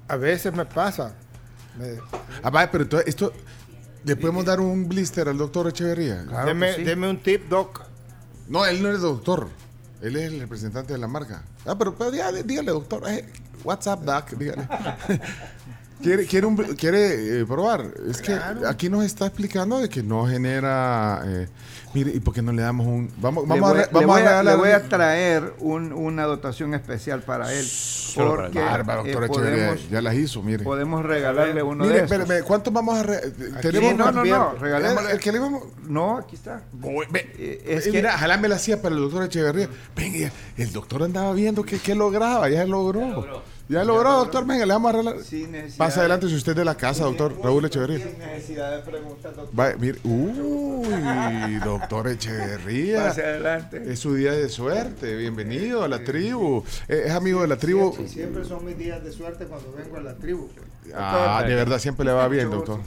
A 0.08 0.16
veces 0.16 0.54
me 0.54 0.64
pasa. 0.64 1.14
Me- 1.78 1.98
Ah, 2.42 2.50
vaya, 2.50 2.70
pero 2.70 2.84
entonces 2.84 3.08
esto. 3.08 3.32
¿Le 4.04 4.16
podemos 4.16 4.44
dar 4.44 4.58
un 4.60 4.88
blister 4.88 5.28
al 5.28 5.38
doctor 5.38 5.68
Echeverría? 5.68 6.22
deme, 6.44 6.72
deme 6.78 7.08
un 7.08 7.18
tip, 7.22 7.48
doc. 7.48 7.82
No, 8.48 8.66
él 8.66 8.82
no 8.82 8.90
es 8.90 9.00
doctor. 9.00 9.48
Él 10.02 10.16
es 10.16 10.32
el 10.32 10.40
representante 10.40 10.92
de 10.92 10.98
la 10.98 11.06
marca. 11.06 11.44
Ah, 11.64 11.78
pero, 11.78 11.94
pero 11.94 12.10
dígale, 12.10 12.42
dígale, 12.42 12.72
doctor. 12.72 13.08
Eh, 13.08 13.24
WhatsApp, 13.62 14.02
Doc, 14.02 14.30
dígale. 14.32 14.68
¿Quiere, 16.02 16.26
quiere, 16.26 16.46
un- 16.46 16.56
quiere 16.56 17.40
eh, 17.40 17.46
probar? 17.46 17.86
Es 18.10 18.20
que 18.20 18.36
aquí 18.66 18.88
nos 18.88 19.04
está 19.04 19.26
explicando 19.26 19.78
de 19.78 19.88
que 19.88 20.02
no 20.02 20.26
genera... 20.26 21.22
eh, 21.26 21.48
mire, 21.94 22.10
¿y 22.14 22.20
por 22.20 22.34
qué 22.34 22.42
no 22.42 22.52
le 22.52 22.62
damos 22.62 22.86
un...? 22.86 23.10
Vamos, 23.18 23.44
Le 23.44 23.48
vamos 23.50 23.70
voy, 23.70 23.78
a, 23.78 23.82
re- 23.84 23.88
le 23.92 24.00
vamos 24.00 24.16
voy 24.16 24.22
a 24.26 24.38
a- 24.38 24.42
le 24.42 24.54
voy 24.56 24.70
a 24.70 24.88
traer 24.88 25.54
un- 25.60 25.92
una 25.92 26.24
dotación 26.24 26.74
especial 26.74 27.22
para 27.22 27.52
él. 27.52 27.66
Porque 28.14 28.58
Bárbaro, 28.60 29.06
eh, 29.06 29.12
doctor 29.12 29.24
Echeverría, 29.24 29.66
podemos, 29.68 29.90
ya 29.90 30.02
las 30.02 30.14
hizo, 30.14 30.42
mire. 30.42 30.64
podemos 30.64 31.02
regalarle 31.04 31.62
uno 31.62 31.84
Mire, 31.84 31.98
de 32.00 32.04
estos. 32.04 32.18
espérame, 32.20 32.44
¿cuántos 32.44 32.72
vamos 32.74 32.98
a... 32.98 33.04
Sí, 33.04 33.94
no, 33.96 34.12
no, 34.12 34.24
no, 34.24 34.52
regalémosle. 34.54 35.08
Eh, 35.10 35.12
El, 35.14 35.20
que 35.20 35.32
le 35.32 35.38
íbamos... 35.38 35.62
No, 35.88 36.18
aquí 36.18 36.36
está. 36.36 36.62
Eh, 37.14 37.62
es 37.66 37.86
eh, 37.86 37.90
que- 37.90 37.96
Mira, 37.98 38.18
jalame 38.18 38.48
la 38.48 38.58
silla 38.58 38.82
para 38.82 38.94
el 38.94 39.00
doctor 39.00 39.22
Echeverría. 39.24 39.68
Venga, 39.96 40.30
el 40.58 40.72
doctor 40.72 41.02
andaba 41.04 41.32
viendo 41.32 41.62
que, 41.62 41.78
que 41.78 41.94
lograba, 41.94 42.48
ya 42.50 42.66
logró. 42.66 43.00
Ya 43.00 43.06
logró, 43.08 43.42
doctor, 43.80 44.46
venga, 44.46 44.66
le 44.66 44.72
vamos 44.72 44.94
a 44.94 45.02
necesidad 45.50 45.76
Pasa 45.78 46.00
adelante 46.00 46.28
si 46.28 46.34
usted 46.34 46.52
es 46.52 46.58
de 46.58 46.64
la 46.64 46.74
casa, 46.74 47.04
doctor 47.04 47.34
Raúl 47.42 47.64
Echeverría. 47.64 48.06
Sin 48.06 48.18
necesidad 48.18 48.76
de 48.76 48.82
preguntas, 48.82 49.34
doctor. 49.36 49.58
Va, 49.58 49.74
mire, 49.78 49.98
uy, 50.04 51.54
doctor 51.64 52.08
Echeverría. 52.08 53.04
Pase 53.04 53.24
adelante. 53.24 53.82
Es 53.92 53.98
su 53.98 54.14
día 54.14 54.32
de 54.32 54.48
suerte, 54.48 55.16
bienvenido 55.16 55.82
a 55.82 55.88
la 55.88 56.04
tribu. 56.04 56.64
Eh, 56.88 57.04
Es 57.06 57.12
amigo 57.12 57.40
de 57.42 57.48
la 57.48 57.56
tribu. 57.56 57.94
Siempre 58.06 58.44
son 58.44 58.64
mis 58.64 58.76
días 58.76 59.02
de 59.02 59.10
suerte 59.12 59.46
cuando 59.46 59.72
vengo 59.72 59.96
a 59.96 60.00
la 60.02 60.14
tribu. 60.16 60.48
Ah, 60.94 61.42
de 61.46 61.54
verdad, 61.54 61.78
siempre 61.78 62.04
le 62.04 62.12
va 62.12 62.26
bien, 62.28 62.50
doctor. 62.50 62.80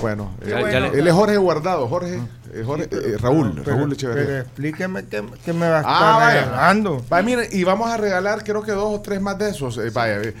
Bueno, 0.00 0.30
eh, 0.42 0.56
bueno. 0.58 0.86
él 0.86 1.06
es 1.06 1.12
Jorge 1.12 1.36
Guardado, 1.36 1.86
Jorge, 1.88 2.20
eh, 2.54 2.62
Jorge 2.64 2.88
eh, 2.90 3.16
Raúl, 3.20 3.60
Pero- 3.64 3.76
Raúl 3.76 3.92
Echeverría. 3.92 4.24
Pero 4.26 4.38
explíqueme 4.40 5.04
qué, 5.06 5.22
qué 5.44 5.52
me 5.52 5.68
va 5.68 5.78
a 5.78 5.80
estar 5.80 5.94
Ah, 5.94 6.16
vaya. 6.18 6.40
regalando. 6.44 7.04
Va, 7.12 7.22
mire, 7.22 7.48
y 7.52 7.62
vamos 7.64 7.90
a 7.90 7.96
regalar 7.96 8.42
creo 8.42 8.62
que 8.62 8.72
dos 8.72 8.94
o 8.98 9.00
tres 9.00 9.20
más 9.20 9.38
de 9.38 9.50
esos. 9.50 9.76
eh, 9.78 9.90
vaya, 9.90 10.22
eh, 10.22 10.34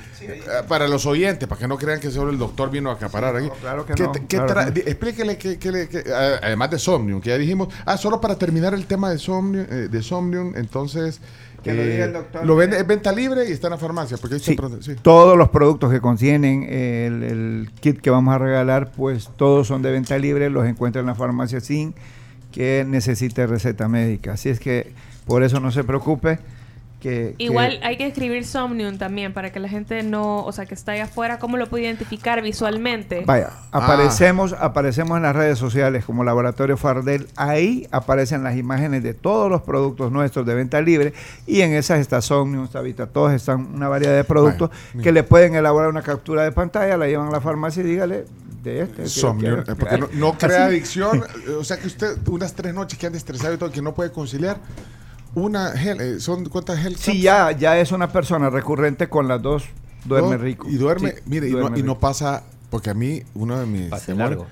para 0.68 0.88
los 0.88 1.04
oyentes, 1.04 1.48
para 1.48 1.58
que 1.58 1.68
no 1.68 1.76
crean 1.76 2.00
que 2.00 2.10
solo 2.10 2.30
el 2.30 2.38
doctor 2.38 2.70
vino 2.70 2.90
a 2.90 2.94
acaparar 2.94 3.36
aquí. 3.36 3.50
claro 3.60 3.84
que 3.84 3.94
¿Qué 3.94 4.02
no, 4.04 4.12
qué 4.12 4.26
claro 4.26 4.72
que 4.72 4.82
no. 4.82 4.88
Explíquele 4.90 5.36
que, 5.38 6.04
ah, 6.14 6.38
además 6.42 6.70
de 6.70 6.78
Somnium, 6.78 7.20
que 7.20 7.30
ya 7.30 7.36
dijimos. 7.38 7.68
Ah, 7.84 7.96
solo 7.98 8.20
para 8.20 8.36
terminar 8.36 8.74
el 8.74 8.86
tema 8.86 9.10
de 9.10 9.18
Somnium, 9.18 9.66
de 9.66 10.02
Somnium 10.02 10.54
entonces. 10.56 11.20
Que 11.62 11.72
lo 11.74 11.82
eh, 11.82 11.90
diga 11.90 12.04
el 12.06 12.12
doctor. 12.12 12.44
Lo 12.46 12.56
vende, 12.56 12.78
es 12.78 12.86
venta 12.86 13.12
libre 13.12 13.48
y 13.48 13.52
está 13.52 13.68
en 13.68 13.72
la 13.72 13.78
farmacia. 13.78 14.16
Porque 14.16 14.38
Sí, 14.38 14.56
sí. 14.80 14.96
todos 15.02 15.36
los 15.38 15.50
productos 15.50 15.90
que 15.92 16.00
contienen 16.00 16.64
el, 16.64 17.22
el 17.22 17.70
kit 17.80 18.00
que 18.00 18.10
vamos 18.10 18.34
a 18.34 18.38
regalar, 18.38 18.90
pues 18.92 19.30
todos 19.36 19.66
son 19.68 19.82
de 19.82 19.92
venta 19.92 20.18
libre, 20.18 20.50
los 20.50 20.66
encuentra 20.66 21.00
en 21.00 21.06
la 21.06 21.14
farmacia 21.14 21.60
sin 21.60 21.94
que 22.50 22.84
necesite 22.86 23.46
receta 23.46 23.88
médica. 23.88 24.32
Así 24.32 24.48
es 24.48 24.60
que 24.60 24.92
por 25.26 25.42
eso 25.42 25.60
no 25.60 25.70
se 25.70 25.84
preocupe, 25.84 26.38
que... 27.02 27.34
que- 27.36 27.44
Igual 27.44 27.80
hay 27.82 27.96
que 27.96 28.06
escribir 28.06 28.44
Somnium 28.46 28.96
también 28.96 29.32
para 29.32 29.50
que 29.52 29.58
la 29.60 29.68
gente 29.68 30.02
no, 30.02 30.44
o 30.44 30.52
sea, 30.52 30.66
que 30.66 30.74
está 30.74 30.92
allá 30.92 31.04
afuera, 31.04 31.38
¿cómo 31.38 31.56
lo 31.56 31.66
puede 31.68 31.84
identificar 31.84 32.40
visualmente? 32.42 33.24
Vaya, 33.26 33.50
Ah. 33.72 33.78
aparecemos, 33.84 34.54
aparecemos 34.58 35.16
en 35.16 35.24
las 35.24 35.34
redes 35.34 35.58
sociales 35.58 36.04
como 36.04 36.24
Laboratorio 36.24 36.76
Fardel. 36.76 37.26
Ahí 37.36 37.86
aparecen 37.90 38.44
las 38.44 38.56
imágenes 38.56 39.02
de 39.02 39.14
todos 39.14 39.50
los 39.50 39.62
productos 39.62 40.12
nuestros 40.12 40.46
de 40.46 40.54
venta 40.54 40.80
libre 40.80 41.12
y 41.46 41.62
en 41.62 41.72
esas 41.72 41.98
está 42.00 42.20
Somnium, 42.22 42.64
está 42.64 42.80
Vitatox, 42.80 43.34
están 43.34 43.74
una 43.74 43.88
variedad 43.88 44.14
de 44.14 44.24
productos 44.24 44.70
Vaya, 44.94 45.02
que 45.02 45.12
le 45.12 45.22
pueden 45.24 45.54
elaborar 45.56 45.88
una 45.90 46.02
captura 46.02 46.44
de 46.44 46.52
pantalla, 46.52 46.96
la 46.96 47.06
llevan 47.08 47.28
a 47.28 47.32
la 47.32 47.40
farmacia 47.40 47.82
y 47.82 47.86
dígale 47.86 48.24
de 48.62 48.82
este. 48.82 49.02
que 49.02 49.08
Somnium, 49.08 49.56
quiero". 49.56 49.72
eh, 49.72 49.76
porque 49.76 49.98
no, 49.98 50.08
no 50.14 50.38
crea 50.38 50.66
Así. 50.66 50.74
adicción. 50.74 51.18
eh, 51.48 51.50
O 51.58 51.64
sea 51.64 51.78
que 51.78 51.88
usted, 51.88 52.16
unas 52.28 52.52
tres 52.54 52.72
noches 52.72 52.96
que 52.98 53.06
anda 53.06 53.18
estresado 53.18 53.54
y 53.54 53.56
todo, 53.56 53.72
que 53.72 53.82
no 53.82 53.92
puede 53.92 54.12
conciliar. 54.12 54.58
Una 55.34 55.70
gel, 55.72 56.00
eh, 56.00 56.20
¿son 56.20 56.44
cuántas 56.46 56.78
gel? 56.80 56.96
Sí, 56.96 57.20
ya, 57.22 57.52
ya 57.52 57.78
es 57.78 57.92
una 57.92 58.12
persona 58.12 58.50
recurrente 58.50 59.08
con 59.08 59.28
las 59.28 59.40
dos, 59.40 59.64
duerme 60.04 60.30
No, 60.36 60.38
rico. 60.38 60.68
Y 60.68 60.74
duerme, 60.76 61.12
Sí, 61.12 61.22
mire, 61.26 61.48
y, 61.48 61.52
no, 61.52 61.68
y 61.68 61.82
no 61.82 61.94
rico. 61.94 61.98
pasa, 62.00 62.42
porque 62.70 62.90
a 62.90 62.94
mí, 62.94 63.22
uno 63.34 63.58
de 63.58 63.66
mis 63.66 63.88
Pase 63.88 64.06
temores 64.06 64.36
largo. 64.38 64.46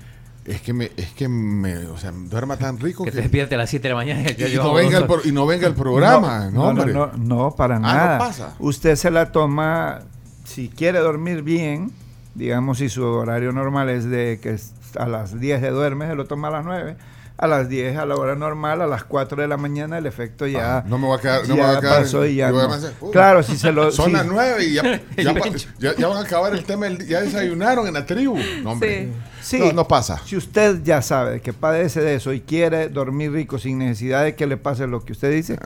es 0.45 0.61
que 0.61 0.73
me, 0.73 0.91
es 0.97 1.11
que 1.11 1.27
me, 1.27 1.77
o 1.87 1.97
sea, 1.97 2.11
duerma 2.11 2.57
tan 2.57 2.79
rico 2.79 3.03
Que 3.03 3.11
que, 3.11 3.15
te 3.17 3.21
despierte 3.21 3.55
a 3.55 3.57
las 3.59 3.69
7 3.69 3.83
de 3.83 3.89
la 3.89 3.95
mañana. 3.95 4.21
y 4.37 4.43
y, 4.43 4.55
no 4.55 4.73
venga 4.73 4.97
el, 4.97 5.05
y 5.25 5.31
no 5.33 5.45
venga 5.45 5.67
el 5.67 5.75
programa, 5.75 6.45
no, 6.45 6.51
no, 6.51 6.63
hombre. 6.69 6.93
no, 6.93 7.07
no, 7.07 7.17
no, 7.17 7.55
para 7.55 7.75
Ah, 7.75 7.79
no 7.79 7.87
nada. 7.87 8.17
pasa. 8.17 8.55
Usted 8.59 8.95
se 8.95 9.11
la 9.11 9.31
toma, 9.31 9.99
si 10.45 10.67
quiere 10.69 10.97
dormir 10.99 11.43
bien, 11.43 11.91
digamos, 12.33 12.79
si 12.79 12.89
su 12.89 13.03
horario 13.05 13.51
normal 13.51 13.89
es 13.89 14.05
de 14.05 14.39
que 14.41 14.57
a 14.99 15.05
las 15.07 15.39
10 15.39 15.61
de 15.61 15.69
duerme, 15.69 16.07
se 16.07 16.15
lo 16.15 16.25
toma 16.25 16.47
a 16.47 16.51
las 16.51 16.65
9. 16.65 16.95
A 17.41 17.47
las 17.47 17.67
10 17.67 17.97
a 17.97 18.05
la 18.05 18.15
hora 18.15 18.35
normal, 18.35 18.81
a 18.81 18.87
las 18.87 19.03
4 19.03 19.41
de 19.41 19.47
la 19.47 19.57
mañana 19.57 19.97
el 19.97 20.05
efecto 20.05 20.45
ya, 20.45 20.77
Ah, 20.77 20.83
no 20.87 20.97
me 20.99 21.07
voy 21.07 21.17
a 21.17 21.21
quedar, 21.21 21.47
no 21.49 21.55
me 21.55 21.61
voy 21.63 21.75
a 21.75 21.79
quedar. 21.79 22.01
pasó 22.03 22.25
y 22.25 22.35
ya 22.35 22.51
no. 22.51 22.69
uh, 23.01 23.11
Claro, 23.11 23.41
si 23.41 23.57
se 23.57 23.71
lo... 23.71 23.91
Son 23.91 24.05
si- 24.05 24.11
las 24.11 24.25
nueve 24.27 24.63
y 24.63 24.73
ya, 24.75 24.83
ya, 25.17 25.33
ya- 25.79 25.95
ya 25.97 26.07
van 26.07 26.17
a 26.17 26.21
acabar 26.21 26.53
el 26.53 26.63
tema, 26.63 26.87
ya 26.89 27.21
desayunaron 27.21 27.87
en 27.87 27.95
la 27.95 28.05
tribu. 28.05 28.37
No, 28.63 28.73
hombre. 28.73 29.09
Sí. 29.41 29.57
No, 29.57 29.73
no 29.73 29.87
pasa. 29.87 30.21
Si 30.23 30.37
usted 30.37 30.83
ya 30.83 31.01
sabe 31.01 31.41
que 31.41 31.51
padece 31.51 31.99
de 32.01 32.13
eso 32.13 32.31
y 32.31 32.41
quiere 32.41 32.89
dormir 32.89 33.31
rico 33.31 33.57
sin 33.57 33.79
necesidad 33.79 34.23
de 34.23 34.35
que 34.35 34.45
le 34.45 34.57
pase 34.57 34.85
lo 34.85 35.03
que 35.03 35.13
usted 35.13 35.31
dice, 35.31 35.57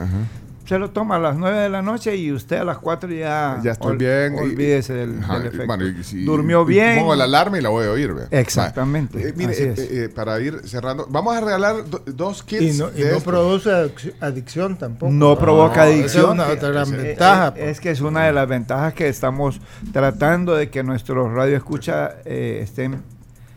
se 0.66 0.78
lo 0.78 0.90
toma 0.90 1.16
a 1.16 1.18
las 1.18 1.36
9 1.36 1.58
de 1.58 1.68
la 1.68 1.80
noche 1.80 2.16
y 2.16 2.32
usted 2.32 2.56
a 2.58 2.64
las 2.64 2.78
4 2.78 3.08
ya... 3.10 3.60
Ya 3.62 3.72
estoy 3.72 3.92
ol- 3.92 3.98
bien. 3.98 4.34
y- 4.34 4.38
Olvídese 4.38 4.94
del, 4.94 5.18
Ajá, 5.22 5.38
del 5.38 5.46
efecto. 5.48 5.66
bueno, 5.66 5.86
y 5.86 6.02
si- 6.04 6.24
Durmió 6.24 6.64
bien. 6.64 6.98
Pongo 6.98 7.14
la 7.14 7.24
alarma 7.24 7.58
y 7.58 7.62
la 7.62 7.68
voy 7.68 7.86
a 7.86 7.90
oír. 7.92 8.12
vea. 8.14 8.26
Exactamente. 8.32 9.28
Eh, 9.28 9.32
mire, 9.36 9.52
así 9.52 9.62
eh, 9.62 9.72
es. 9.72 9.78
eh, 9.78 10.04
eh, 10.04 10.08
para 10.08 10.40
ir 10.40 10.60
cerrando, 10.64 11.06
vamos 11.08 11.36
a 11.36 11.40
regalar 11.40 11.88
do- 11.88 12.02
dos 12.06 12.42
kits. 12.42 12.62
Y 12.62 12.78
no, 12.78 12.88
y 12.94 13.02
de 13.02 13.12
no 13.12 13.20
produce 13.20 13.70
adic- 13.70 14.14
adicción 14.20 14.76
tampoco. 14.76 15.12
No 15.12 15.38
provoca 15.38 15.86
Esa 15.88 15.94
es 15.94 16.00
adicción. 16.00 16.30
una 16.32 16.48
otra 16.48 16.68
gran 16.70 16.90
ventaja. 16.90 17.54
eh, 17.56 17.70
es 17.70 17.80
que 17.80 17.90
es 17.90 18.00
una 18.00 18.24
de 18.24 18.32
las 18.32 18.48
ventajas 18.48 18.92
que 18.94 19.08
estamos 19.08 19.60
tratando 19.92 20.54
de 20.56 20.68
que 20.70 20.82
nuestros 20.82 21.32
radioescucha 21.32 22.16
eh, 22.24 22.60
estén 22.62 23.02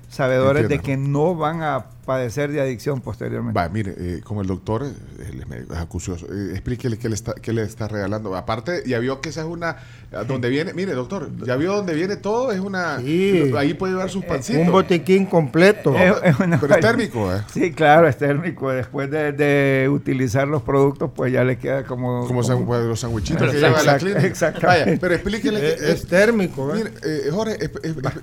sabedores 0.10 0.68
de 0.68 0.76
Entiendo. 0.76 1.04
que 1.06 1.10
no 1.12 1.36
van 1.36 1.62
a 1.62 1.86
padecer 2.06 2.52
de 2.52 2.60
adicción 2.60 3.00
posteriormente. 3.02 3.60
Va, 3.60 3.70
mire, 3.70 3.94
eh, 3.98 4.22
como 4.24 4.42
el 4.42 4.48
doctor, 4.48 4.84
él 5.22 5.40
es 5.42 5.48
médico, 5.48 5.74
es 5.74 5.80
acucioso, 5.80 6.26
eh, 6.32 6.52
explíquele 6.52 6.98
qué 6.98 7.10
le, 7.10 7.16
está, 7.16 7.34
qué 7.36 7.54
le 7.54 7.64
está 7.64 7.88
regalando. 7.88 8.36
Aparte, 8.36 8.84
ya 8.86 9.00
vio 9.00 9.22
que 9.22 9.30
esa 9.30 9.42
es 9.42 9.48
una, 9.48 9.78
a 10.12 10.24
donde 10.24 10.50
viene, 10.50 10.74
mire 10.74 10.94
doctor, 10.94 11.30
ya 11.46 11.56
vio 11.56 11.74
donde 11.74 11.94
viene 11.94 12.16
todo, 12.16 12.52
es 12.52 12.60
una, 12.60 13.00
Sí. 13.00 13.52
ahí 13.58 13.74
puede 13.74 13.94
llevar 13.94 14.10
sus 14.10 14.24
pancitos. 14.26 14.62
Un 14.66 14.72
botiquín 14.72 15.26
completo. 15.26 15.96
Es- 15.98 16.16
es 16.24 16.40
una- 16.40 16.60
Pero 16.60 16.76
es 16.76 16.80
térmico, 16.82 17.34
¿eh? 17.34 17.42
Sí, 17.54 17.72
claro, 17.72 18.08
es 18.08 18.18
térmico. 18.18 18.72
Después 18.72 19.10
de, 19.12 19.32
de 19.32 19.90
utilizar 19.90 20.48
los 20.48 20.62
productos, 20.64 21.12
pues 21.16 21.32
ya 21.34 21.44
le 21.44 21.58
queda 21.58 21.84
como... 21.84 22.26
Como 22.28 22.42
pues, 22.66 22.86
los 22.86 23.00
sandwichitos 23.00 23.52
que 23.52 23.58
lleva 23.60 23.80
a 23.80 23.84
la 23.84 23.98
clínica. 23.98 24.26
Exactamente. 24.26 24.86
Vaya, 24.86 24.98
pero 25.00 25.14
explíquele. 25.16 25.74
Es- 25.74 25.82
que- 25.82 25.92
es 25.92 26.08
térmico, 26.08 26.74
¿eh? 26.74 26.78
Mire, 26.78 26.92
eh, 27.04 27.30
Jorge, 27.32 27.58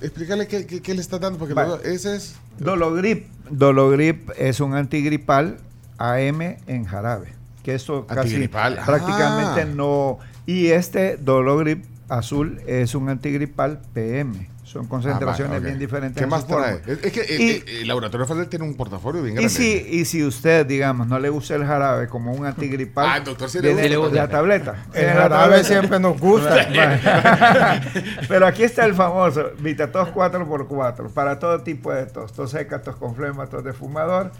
explícale 0.01 0.47
qué, 0.47 0.65
qué- 0.65 0.81
qué 0.81 0.93
le 0.93 1.01
está 1.01 1.19
dando, 1.19 1.37
porque 1.39 1.53
Va. 1.53 1.79
ese 1.83 2.15
es. 2.15 2.35
Dologrip. 2.59 3.27
Dologrip 3.49 4.29
es 4.37 4.59
un 4.59 4.73
antigripal 4.73 5.57
AM 5.97 6.41
en 6.67 6.85
jarabe. 6.85 7.33
Que 7.63 7.75
eso 7.75 8.05
casi 8.07 8.19
Antigripal, 8.21 8.77
ah. 8.79 8.85
prácticamente 8.85 9.65
no. 9.65 10.19
Y 10.45 10.67
este 10.67 11.17
Dologrip 11.17 11.83
azul 12.07 12.61
es 12.65 12.95
un 12.95 13.09
antigripal 13.09 13.79
PM. 13.93 14.49
Son 14.63 14.85
concentraciones 14.85 15.49
Ah, 15.51 15.55
va, 15.55 15.59
ok. 15.59 15.63
bien 15.65 15.79
diferentes. 15.79 16.21
¿Qué 16.21 16.27
más 16.27 16.45
trae? 16.45 16.81
Es, 16.85 16.99
es 17.03 17.11
que 17.13 17.21
eh, 17.21 17.37
Y- 17.39 17.49
eh, 17.51 17.81
el 17.81 17.87
laboratorio 17.87 18.25
Fadel 18.27 18.47
tiene 18.49 18.65
un 18.65 18.75
portafolio 18.75 19.21
bien 19.23 19.35
Y 19.35 19.37
grande. 19.37 19.49
si, 19.49 19.71
y 19.91 20.03
si 20.03 20.23
usted, 20.25 20.65
digamos, 20.65 21.07
no 21.07 21.19
le 21.19 21.29
gusta 21.29 21.55
el 21.55 21.65
jarabe 21.65 22.07
como 22.09 22.33
un 22.33 22.45
antigripal, 22.45 23.05
Ah, 23.09 23.19
doctor, 23.21 23.49
sí 23.49 23.59
le 23.61 23.95
gusta. 23.97 24.15
la 24.15 24.27
tableta. 24.27 24.85
El 24.93 25.05
la 25.07 25.13
jarabe 25.13 25.63
siempre 25.63 25.99
nos 26.01 26.19
gusta. 26.19 26.67
Pero 28.27 28.45
aquí 28.45 28.63
está 28.63 28.85
el 28.85 28.93
famoso 28.93 29.51
Vitatos 29.59 30.09
4x4 30.09 31.09
para 31.11 31.39
todo 31.39 31.61
tipo 31.61 31.93
de 31.93 32.05
tos, 32.05 32.33
tos 32.33 32.51
seca, 32.51 32.81
tos 32.81 32.95
con 32.97 33.15
flema, 33.15 33.47
tos 33.47 33.63
de 33.63 33.71
fumador 33.73 34.31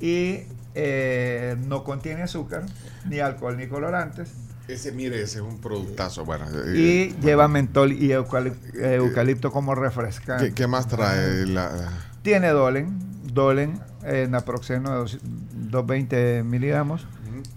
y 0.00 0.40
eh, 0.74 1.56
no 1.66 1.84
contiene 1.84 2.22
azúcar, 2.22 2.64
ni 3.08 3.20
alcohol, 3.20 3.56
ni 3.56 3.66
colorantes 3.68 4.30
Ese, 4.66 4.92
mire, 4.92 5.16
ese 5.22 5.38
es 5.38 5.44
un 5.44 5.60
productazo. 5.60 6.24
Bueno, 6.24 6.46
eh, 6.52 6.76
y 7.14 7.22
lleva 7.24 7.48
mentol 7.48 7.92
y 7.92 8.08
eucalip- 8.10 8.74
eh, 8.74 8.94
eucalipto 8.94 9.52
como 9.52 9.74
refrescante. 9.74 10.48
¿qué, 10.48 10.54
qué 10.54 10.66
más 10.66 10.88
trae? 10.88 11.46
La, 11.46 11.90
Tiene 12.22 12.48
Dolen, 12.48 12.98
Dolen, 13.32 13.78
eh, 14.04 14.26
naproxeno 14.30 14.90
de 14.90 14.96
dos- 14.96 15.18
220 15.22 16.42
miligramos. 16.44 17.06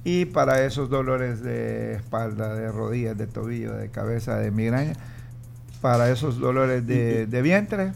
Y 0.03 0.25
para 0.25 0.63
esos 0.65 0.89
dolores 0.89 1.41
de 1.41 1.93
espalda, 1.95 2.53
de 2.55 2.71
rodillas, 2.71 3.17
de 3.17 3.27
tobillo, 3.27 3.73
de 3.73 3.89
cabeza, 3.89 4.37
de 4.37 4.51
migraña, 4.51 4.93
para 5.81 6.09
esos 6.09 6.39
dolores 6.39 6.85
de, 6.87 7.25
de 7.27 7.41
vientre, 7.41 7.91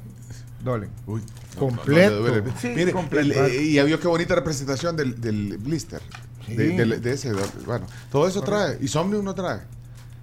Dolen. 0.64 0.90
Uy, 1.08 1.22
Completo. 1.58 2.22
no, 2.22 2.28
no, 2.30 2.36
no, 2.38 2.42
no, 2.48 2.58
Sí, 2.60 2.70
Mire, 2.76 2.92
completo. 2.92 3.46
el- 3.46 3.52
eh, 3.52 3.62
y 3.64 3.84
vio 3.84 4.00
qué 4.00 4.08
bonita 4.08 4.36
representación 4.36 4.96
del, 4.96 5.20
del 5.20 5.58
blister. 5.58 6.02
Sí. 6.46 6.56
De, 6.56 7.12
ese. 7.14 7.32
Bueno, 7.66 7.86
todo 8.12 8.28
eso 8.28 8.42
trae. 8.42 8.78
¿Y 8.82 8.88
Somnium 8.88 9.24
no 9.24 9.34
trae? 9.36 9.60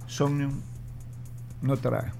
Somnium 0.07 0.59
no 1.61 1.77
trae. 1.77 2.11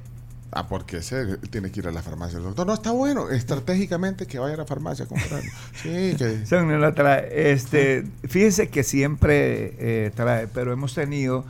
Ah, 0.52 0.68
porque 0.68 0.98
ese 0.98 1.38
tiene 1.52 1.70
que 1.72 1.80
ir 1.82 1.88
a 1.88 1.92
la 1.92 2.02
farmacia. 2.02 2.38
El 2.38 2.44
doctor, 2.44 2.66
no, 2.66 2.74
está 2.74 2.92
bueno. 2.92 3.30
Estratégicamente 3.30 4.26
que 4.26 4.40
vaya 4.40 4.56
a 4.56 4.58
la 4.58 4.66
farmacia 4.66 5.06
a 5.06 5.08
comprarlo. 5.08 5.50
Sí, 5.84 6.16
que. 6.18 6.46
Somnium 6.46 6.80
no 6.82 6.94
trae. 6.94 7.52
Este, 7.52 8.06
fíjense 8.28 8.70
que 8.70 8.84
siempre 8.84 9.76
eh, 9.80 10.12
trae, 10.16 10.48
pero 10.48 10.72
hemos 10.74 10.94
tenido 10.96 11.46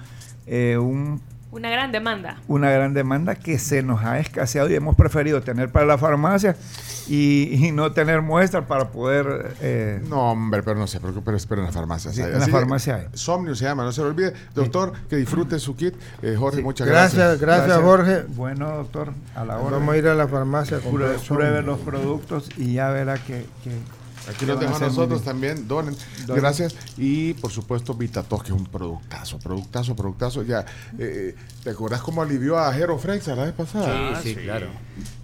eh, 0.47 0.77
un 0.77 1.21
Una 1.51 1.69
gran 1.71 1.91
demanda. 1.91 2.37
una 2.47 2.69
gran 2.69 2.93
demanda 2.93 3.33
que 3.35 3.57
se 3.57 3.81
nos 3.81 4.03
ha 4.03 4.19
escaseado 4.19 4.69
y 4.69 4.75
hemos 4.75 4.95
preferido 4.95 5.41
tener 5.41 5.69
para 5.71 5.85
la 5.87 5.97
farmacia 5.97 6.55
y, 7.07 7.65
y 7.67 7.71
no 7.71 7.91
tener 7.91 8.21
muestras 8.21 8.65
para 8.65 8.89
poder... 8.89 9.55
eh, 9.61 9.99
No, 10.07 10.31
hombre, 10.31 10.61
pero 10.61 10.77
no 10.79 10.85
se 10.85 10.99
preocupe, 10.99 11.25
pero 11.25 11.37
espera 11.37 11.61
en 11.61 11.65
la 11.67 11.73
farmacia. 11.73 12.11
Sí, 12.11 12.21
en 12.21 12.37
la 12.39 12.47
farmacia 12.47 12.95
hay. 12.97 13.07
Somnium 13.13 13.55
se 13.55 13.65
llama, 13.65 13.83
no 13.83 13.91
se 13.91 14.01
lo 14.01 14.09
olvide. 14.09 14.31
Doctor, 14.53 14.93
que 15.09 15.15
disfrute 15.15 15.57
su 15.57 15.75
kit. 15.75 15.95
Eh, 16.21 16.35
Jorge, 16.37 16.61
muchas 16.61 16.87
Gracias, 16.87 17.39
gracias. 17.39 17.67
gracias, 17.67 17.79
Jorge. 17.81 18.23
Bueno, 18.35 18.69
doctor, 18.69 19.11
a 19.35 19.43
la 19.43 19.57
hora. 19.57 19.77
Vamos 19.77 19.95
a 19.95 19.97
ir 19.97 20.07
a 20.07 20.13
la 20.13 20.27
farmacia 20.27 20.77
Pruebe, 20.79 21.17
pruebe 21.27 21.61
los 21.63 21.79
productos 21.79 22.49
y 22.57 22.73
ya 22.73 22.89
verá 22.91 23.15
que... 23.17 23.45
que 23.63 23.71
Aquí 24.29 24.45
hacer 24.45 24.69
muy 24.69 24.79
nosotros 24.79 25.23
también, 25.23 25.67
donen. 25.67 25.95
Donen. 26.25 26.41
Gracias. 26.41 26.75
Y 26.97 27.33
por 27.35 27.51
supuesto, 27.51 27.93
Vitatos, 27.93 28.43
que 28.43 28.49
es 28.49 28.57
un 28.57 28.65
productazo, 28.65 29.39
productazo, 29.39 29.95
productazo. 29.95 30.43
Ya, 30.43 30.65
eh, 30.97 31.35
¿te 31.63 31.69
acordás 31.71 32.01
cómo 32.01 32.21
alivió 32.21 32.57
a 32.57 32.71
Jero 32.73 32.97
Freixa 32.99 33.35
la 33.35 33.45
vez 33.45 33.53
pasada? 33.53 34.21
Sí, 34.21 34.29
sí, 34.29 34.35
claro. 34.35 34.67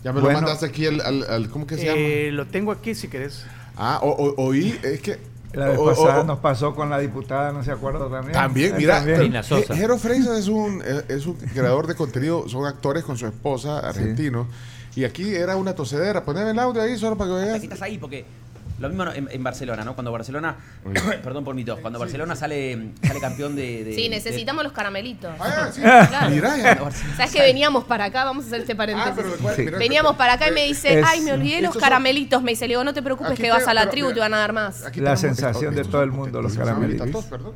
Ya 0.03 0.11
me 0.13 0.21
Bueno. 0.21 0.39
lo 0.39 0.43
mandaste 0.45 0.65
aquí 0.65 0.85
al, 0.87 1.01
al- 1.01 1.23
al- 1.29 1.49
¿cómo 1.49 1.67
que 1.67 1.77
se 1.77 2.27
Eh, 2.27 2.31
lo 2.31 2.47
tengo 2.47 2.71
aquí 2.71 2.95
si 2.95 3.07
querés. 3.07 3.41
llama? 3.43 3.51
Ah, 3.77 3.99
o, 4.01 4.09
o- 4.09 4.43
oí, 4.47 4.79
es 4.83 5.01
que. 5.01 5.35
La 5.53 5.67
vez 5.69 5.79
pasada 5.79 6.19
o- 6.19 6.23
nos 6.25 6.39
pasó 6.39 6.75
con 6.75 6.89
la 6.89 6.99
diputada, 6.99 7.53
no 7.53 7.63
se 7.63 7.71
acuerda 7.71 8.09
también. 8.09 8.33
También, 8.33 8.73
Eh, 8.73 8.77
mira, 8.77 8.97
también. 8.97 9.41
Jero 9.73 9.97
Freixa 9.97 10.37
es 10.37 10.47
un, 10.49 10.83
es 11.07 11.25
un 11.25 11.35
creador 11.35 11.87
de 11.87 11.95
contenido, 11.95 12.49
son 12.49 12.65
actores 12.65 13.05
con 13.05 13.17
su 13.17 13.25
esposa, 13.25 13.79
argentinos. 13.79 14.47
Y 14.97 15.03
aquí 15.05 15.33
era 15.33 15.55
una 15.57 15.73
tosedera. 15.75 16.23
Poneme 16.25 16.51
el 16.51 16.59
audio 16.59 16.81
ahí 16.81 16.97
solo 16.97 17.17
para 17.17 17.29
que 17.31 17.35
veas. 17.45 17.63
Estás 17.63 17.81
ahí 17.81 17.97
porque 17.97 18.25
lo 18.79 18.89
mismo 18.89 19.03
en, 19.11 19.29
en 19.31 19.43
Barcelona, 19.43 19.83
¿no? 19.83 19.93
Cuando 19.95 20.11
Barcelona, 20.11 20.55
perdón 21.23 21.43
por 21.43 21.55
mi 21.55 21.63
tos, 21.63 21.79
cuando 21.79 21.99
Barcelona 21.99 22.35
sale, 22.35 22.91
sale 23.05 23.19
campeón 23.19 23.55
de, 23.55 23.83
de- 23.83 23.95
Sí, 23.95 24.03
de- 24.03 24.09
necesitamos 24.09 24.63
los 24.63 24.73
caramelitos. 24.73 25.33
Ah, 25.39 25.69
sí. 25.73 25.81
Claro. 25.81 26.29
Mirá, 26.29 26.57
ya. 26.57 26.91
¿Sabes 27.17 27.31
que 27.31 27.41
veníamos 27.41 27.83
para 27.85 28.05
acá? 28.05 28.25
Vamos 28.25 28.45
a 28.45 28.47
hacer 28.47 28.61
este 28.61 28.75
paréntesis. 28.75 29.11
Ah, 29.11 29.15
pero 29.15 29.55
mirá, 29.63 29.77
Veníamos 29.77 30.15
para 30.15 30.33
acá 30.33 30.49
y 30.49 30.51
me 30.51 30.63
dice, 30.65 30.99
Es- 30.99 31.05
ay, 31.07 31.21
me 31.21 31.33
olvidé 31.33 31.61
los 31.61 31.75
caramelitos. 31.77 32.41
Me 32.43 32.51
dice, 32.51 32.65
le 32.67 32.73
digo, 32.73 32.83
no 32.83 32.93
te 32.93 33.01
preocupes 33.01 33.33
Aquí 33.33 33.43
que 33.43 33.51
vas 33.51 33.67
a 33.67 33.73
la 33.73 33.81
pero 33.81 33.91
tribu, 33.91 34.07
mira, 34.07 34.15
te 34.15 34.19
van 34.21 34.33
a 34.33 34.37
dar 34.37 34.53
más. 34.53 34.83
Aquí 34.85 34.99
La 34.99 35.15
sensación 35.15 35.73
de 35.75 35.83
todo 35.85 36.03
el 36.03 36.11
mundo, 36.11 36.41
los 36.41 36.55
caramelitos. 36.57 37.07
Vitatos, 37.07 37.25
perdón. 37.25 37.53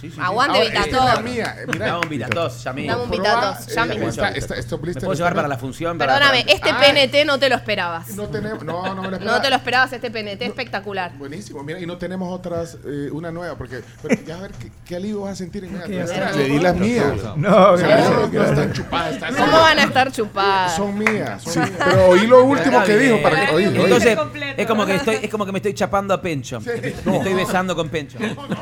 Sí. 0.00 0.12
Aguante, 0.20 0.60
Vitatos. 0.60 0.88
eh. 1.28 1.66
Dame 1.78 1.98
un 1.98 2.08
Vitatos, 2.08 2.64
ya 2.64 2.72
mismo. 2.72 2.92
Dame 2.92 3.04
un 3.04 3.10
Vitatos, 3.10 3.66
ya 3.66 3.86
eh, 3.86 4.94
puedo 5.00 5.14
llevar 5.14 5.34
para 5.34 5.48
la 5.48 5.58
función. 5.58 5.98
Perdóname, 5.98 6.44
este. 6.48 6.72
PNT 6.72 7.24
no 7.24 7.38
te 7.38 7.48
lo 7.48 7.54
esperabas. 7.56 8.08
No 8.16 8.28
tenemos, 8.28 8.64
no, 8.64 8.94
no 8.94 9.02
me 9.02 9.10
lo 9.10 9.18
No 9.20 9.40
te 9.40 9.50
lo 9.50 9.56
esperabas 9.56 9.91
este 9.92 10.10
PNT 10.10 10.42
espectacular. 10.42 11.12
Buenísimo, 11.16 11.62
mira, 11.62 11.80
y 11.80 11.86
no 11.86 11.98
tenemos 11.98 12.32
otras, 12.32 12.78
eh, 12.84 13.08
una 13.12 13.30
nueva, 13.30 13.56
porque 13.56 13.82
pero 14.02 14.16
ya 14.26 14.36
a 14.36 14.40
ver 14.40 14.52
qué, 14.52 14.70
qué 14.84 14.96
alivio 14.96 15.22
vas 15.22 15.32
a 15.32 15.36
sentir 15.36 15.64
en 15.64 15.78
Le 15.78 16.44
di 16.44 16.58
las 16.58 16.76
mías. 16.76 17.12
No, 17.36 17.76
gracias, 17.76 18.32
no, 18.32 18.44
están 18.44 18.72
chupadas, 18.72 19.14
están 19.14 19.34
¿Cómo 19.34 19.52
van 19.52 19.78
a 19.78 19.84
estar 19.84 20.12
chupadas? 20.12 20.76
Son 20.76 20.98
mías, 20.98 21.42
son 21.42 21.62
mías. 21.62 21.76
Pero 21.84 22.06
oí 22.08 22.26
lo 22.26 22.44
último 22.44 22.82
que 22.84 22.96
dijo 22.96 23.22
para 23.22 23.46
que 23.46 23.54
oí, 23.54 23.66
oí. 23.66 23.76
Entonces, 23.76 24.18
es 24.56 24.66
como 24.66 24.86
que 24.86 24.94
estoy, 24.96 25.18
es 25.22 25.30
como 25.30 25.46
que 25.46 25.52
me 25.52 25.58
estoy 25.58 25.74
chapando 25.74 26.14
a 26.14 26.22
Pencho. 26.22 26.60
Me 26.60 26.88
estoy 26.88 27.34
besando 27.34 27.74
con 27.74 27.88
Pencho. 27.88 28.18
Pone 28.18 28.56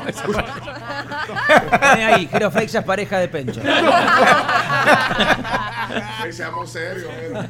ahí, 2.05 2.27
Jero 2.31 2.51
Freixas, 2.51 2.83
pareja 2.83 3.19
de 3.19 3.27
Pencho. 3.27 3.61
Ay, 6.19 6.33
seamos 6.33 6.69
serios. 6.71 7.09
mira. 7.29 7.49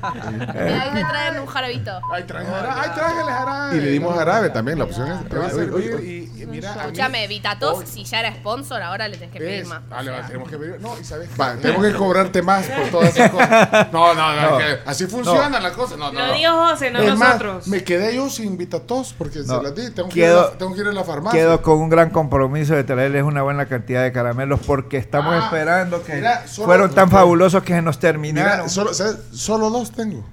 Ahí 0.82 0.92
me 0.94 1.04
traen 1.04 1.40
un 1.40 1.46
jarabito. 1.48 2.00
Ay, 2.12 2.24
traen 2.24 2.48
jarabe. 2.48 2.82
Ay, 2.82 2.90
tráigale 2.96 3.32
jarabe. 3.32 3.78
Y 3.78 3.82
le 3.82 3.90
dimos 3.92 4.16
jarabe 4.16 4.50
también, 4.50 4.78
la 4.80 4.86
opción 4.86 5.08
es. 5.12 5.54
Oye, 5.54 5.72
oye, 5.72 6.04
y, 6.04 6.42
y 6.42 6.46
mira, 6.46 6.72
Escúchame, 6.74 7.28
Vitatos, 7.28 7.84
si 7.88 8.04
ya 8.04 8.20
era 8.22 8.34
sponsor, 8.34 8.82
ahora 8.82 9.08
le 9.08 9.18
tenés 9.18 9.34
que 9.34 9.40
pedir 9.40 9.66
más. 9.66 9.88
Vale, 9.90 10.12
vale, 10.12 10.24
tenemos 10.28 10.50
que 10.50 10.58
pedir. 10.58 10.82
No, 10.82 10.98
y 11.00 11.04
sabes. 11.04 11.30
Va, 11.40 11.56
tenemos 11.56 11.86
que 11.86 11.94
cobrarte 11.94 12.42
más 12.42 12.66
por 12.68 12.88
todas 12.90 13.16
esas 13.16 13.30
cosas. 13.32 13.88
No, 13.92 14.14
no, 14.14 14.36
no, 14.36 14.42
No. 14.52 14.60
es 14.60 14.66
que 14.78 14.90
así 14.90 15.06
funcionan 15.08 15.62
las 15.62 15.72
cosas. 15.74 15.98
No, 15.98 16.12
no, 16.12 16.20
Lo 16.20 16.28
no. 16.28 16.34
dijo 16.34 16.52
José, 16.68 16.92
no 16.92 17.00
Es 17.00 17.16
más, 17.18 17.30
nosotros. 17.36 17.68
me 17.68 17.84
quedé 17.84 18.16
yo 18.16 18.30
sin 18.30 18.58
Vitatos 18.58 19.14
porque 19.18 19.40
No. 19.40 19.58
se 19.58 19.64
las 19.64 19.76
di. 19.76 19.92
Tengo, 19.92 20.10
que 20.10 20.20
ir 20.20 20.26
a 20.26 20.28
Quedo, 20.30 20.42
la, 20.52 20.58
tengo 20.58 20.74
que 20.76 20.82
ir 20.82 20.88
a 20.88 20.92
la 20.92 21.04
farmacia. 21.04 21.40
quedo 21.40 21.62
con 21.62 21.78
un 21.80 21.90
gran 21.90 22.10
compromiso 22.10 22.74
de 22.76 22.84
traerles 22.84 23.24
una 23.24 23.42
buena 23.42 23.66
cantidad 23.66 24.04
de 24.04 24.12
caramelos 24.12 24.60
porque 24.66 24.98
estamos 24.98 25.34
Ah, 25.36 25.46
esperando 25.46 26.04
que 26.04 26.16
mira, 26.16 26.44
fueron 26.48 26.94
tan 26.94 27.10
fabulosos 27.10 27.64
que 27.64 27.74
se 27.74 27.82
nos 27.82 28.00
terminaron. 28.00 28.31
Mira, 28.34 28.70
solo, 28.70 28.92
solo 29.32 29.70
dos 29.70 29.92
tengo. 29.92 30.24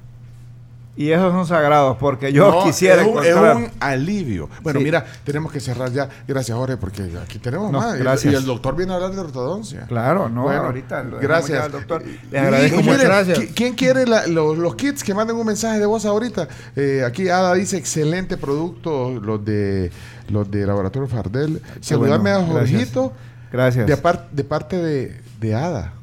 y 0.97 1.11
esos 1.11 1.31
son 1.31 1.47
sagrados 1.47 1.95
porque 1.97 2.33
yo 2.33 2.51
No, 2.51 2.63
quisiera 2.65 3.01
es 3.01 3.07
un, 3.07 3.23
es 3.23 3.33
un 3.33 3.71
alivio. 3.79 4.49
Bueno, 4.61 4.79
Sí. 4.79 4.83
mira, 4.83 5.05
tenemos 5.23 5.49
que 5.49 5.61
cerrar 5.61 5.89
ya. 5.93 6.09
Gracias, 6.27 6.57
Jorge, 6.57 6.75
porque 6.75 7.09
aquí 7.23 7.39
tenemos 7.39 7.71
No, 7.71 7.79
más. 7.79 7.93
Y 7.93 7.97
el- 7.99 8.03
gracias. 8.03 8.33
Y 8.33 8.35
el 8.35 8.43
doctor 8.43 8.75
viene 8.75 8.91
a 8.91 8.95
hablar 8.95 9.11
de 9.11 9.19
ortodoncia. 9.21 9.85
Claro, 9.87 10.27
no, 10.27 10.43
Bueno, 10.43 10.63
ahorita 10.63 11.03
lo 11.03 11.19
Gracias. 11.19 11.63
al 11.63 11.71
doctor. 11.71 12.03
Les 12.31 12.41
agradezco 12.41 12.81
mire, 12.81 13.03
Gracias. 13.05 13.39
¿qui- 13.39 13.51
¿Quién 13.55 13.75
quiere 13.75 14.05
la- 14.07 14.27
los, 14.27 14.57
los 14.57 14.75
kits 14.75 15.01
que 15.01 15.13
manden 15.13 15.37
un 15.37 15.45
mensaje 15.45 15.79
de 15.79 15.85
voz 15.85 16.03
ahorita? 16.05 16.49
Eh, 16.75 17.03
aquí 17.07 17.29
Ada 17.29 17.53
dice 17.53 17.77
excelente 17.77 18.35
producto, 18.35 19.09
los 19.21 19.45
de 19.45 19.91
los 20.27 20.51
de 20.51 20.65
Laboratorio 20.67 21.07
Fardel. 21.07 21.61
Saludame 21.79 22.33
bueno, 22.35 22.39
a. 22.39 22.59
Jorgito. 22.59 23.13
Gracias. 23.53 23.87
De, 23.87 23.95
de 24.33 24.43
parte 24.43 24.75
de, 24.77 25.21
de 25.39 25.55
Ada. 25.55 25.93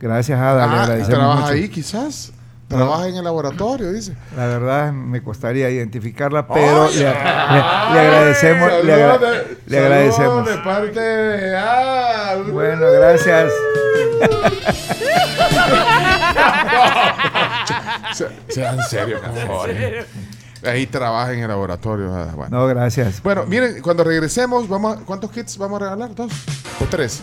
Gracias, 0.00 0.38
Ada. 0.40 0.66
le 0.66 0.72
Ah, 0.72 0.82
agradecemos 0.82 1.18
trabaja 1.18 1.40
mucho. 1.42 1.52
ahí 1.52 1.68
quizás. 1.68 2.32
Trabaja 2.68 3.08
en 3.08 3.16
el 3.16 3.24
laboratorio, 3.24 3.90
dice. 3.92 4.12
La 4.36 4.46
verdad 4.46 4.92
me 4.92 5.22
costaría 5.22 5.70
identificarla, 5.70 6.46
pero 6.46 6.88
le, 6.90 6.96
le- 6.98 7.08
ay, 7.08 7.94
le 7.94 8.00
agradecemos. 8.00 8.84
Le, 8.84 8.92
agra- 8.92 9.12
saludos 9.14 9.20
de- 9.20 9.56
le 9.66 9.76
saludos 9.78 10.18
agradecemos. 10.18 10.46
de 10.50 10.58
parte 10.58 11.00
de 11.00 11.56
Ada. 11.56 12.36
Bueno, 12.52 12.86
gracias. 12.92 13.52
Se- 18.14 18.28
Sean 18.48 18.78
serios, 18.88 19.20
por 19.20 19.34
favor. 19.46 19.70
Ahí 20.66 20.86
trabaja 20.86 21.32
en 21.32 21.40
el 21.40 21.48
laboratorio. 21.48 22.14
Ada. 22.14 22.32
Bueno. 22.34 22.58
No, 22.58 22.66
gracias. 22.66 23.22
Bueno, 23.22 23.44
miren, 23.46 23.80
cuando 23.80 24.04
regresemos, 24.04 24.68
vamos 24.68 24.98
a- 24.98 25.00
¿cuántos 25.00 25.30
kits 25.30 25.56
vamos 25.56 25.80
a 25.80 25.84
regalar? 25.84 26.14
¿Dos 26.14 26.32
o 26.80 26.84
tres? 26.90 27.20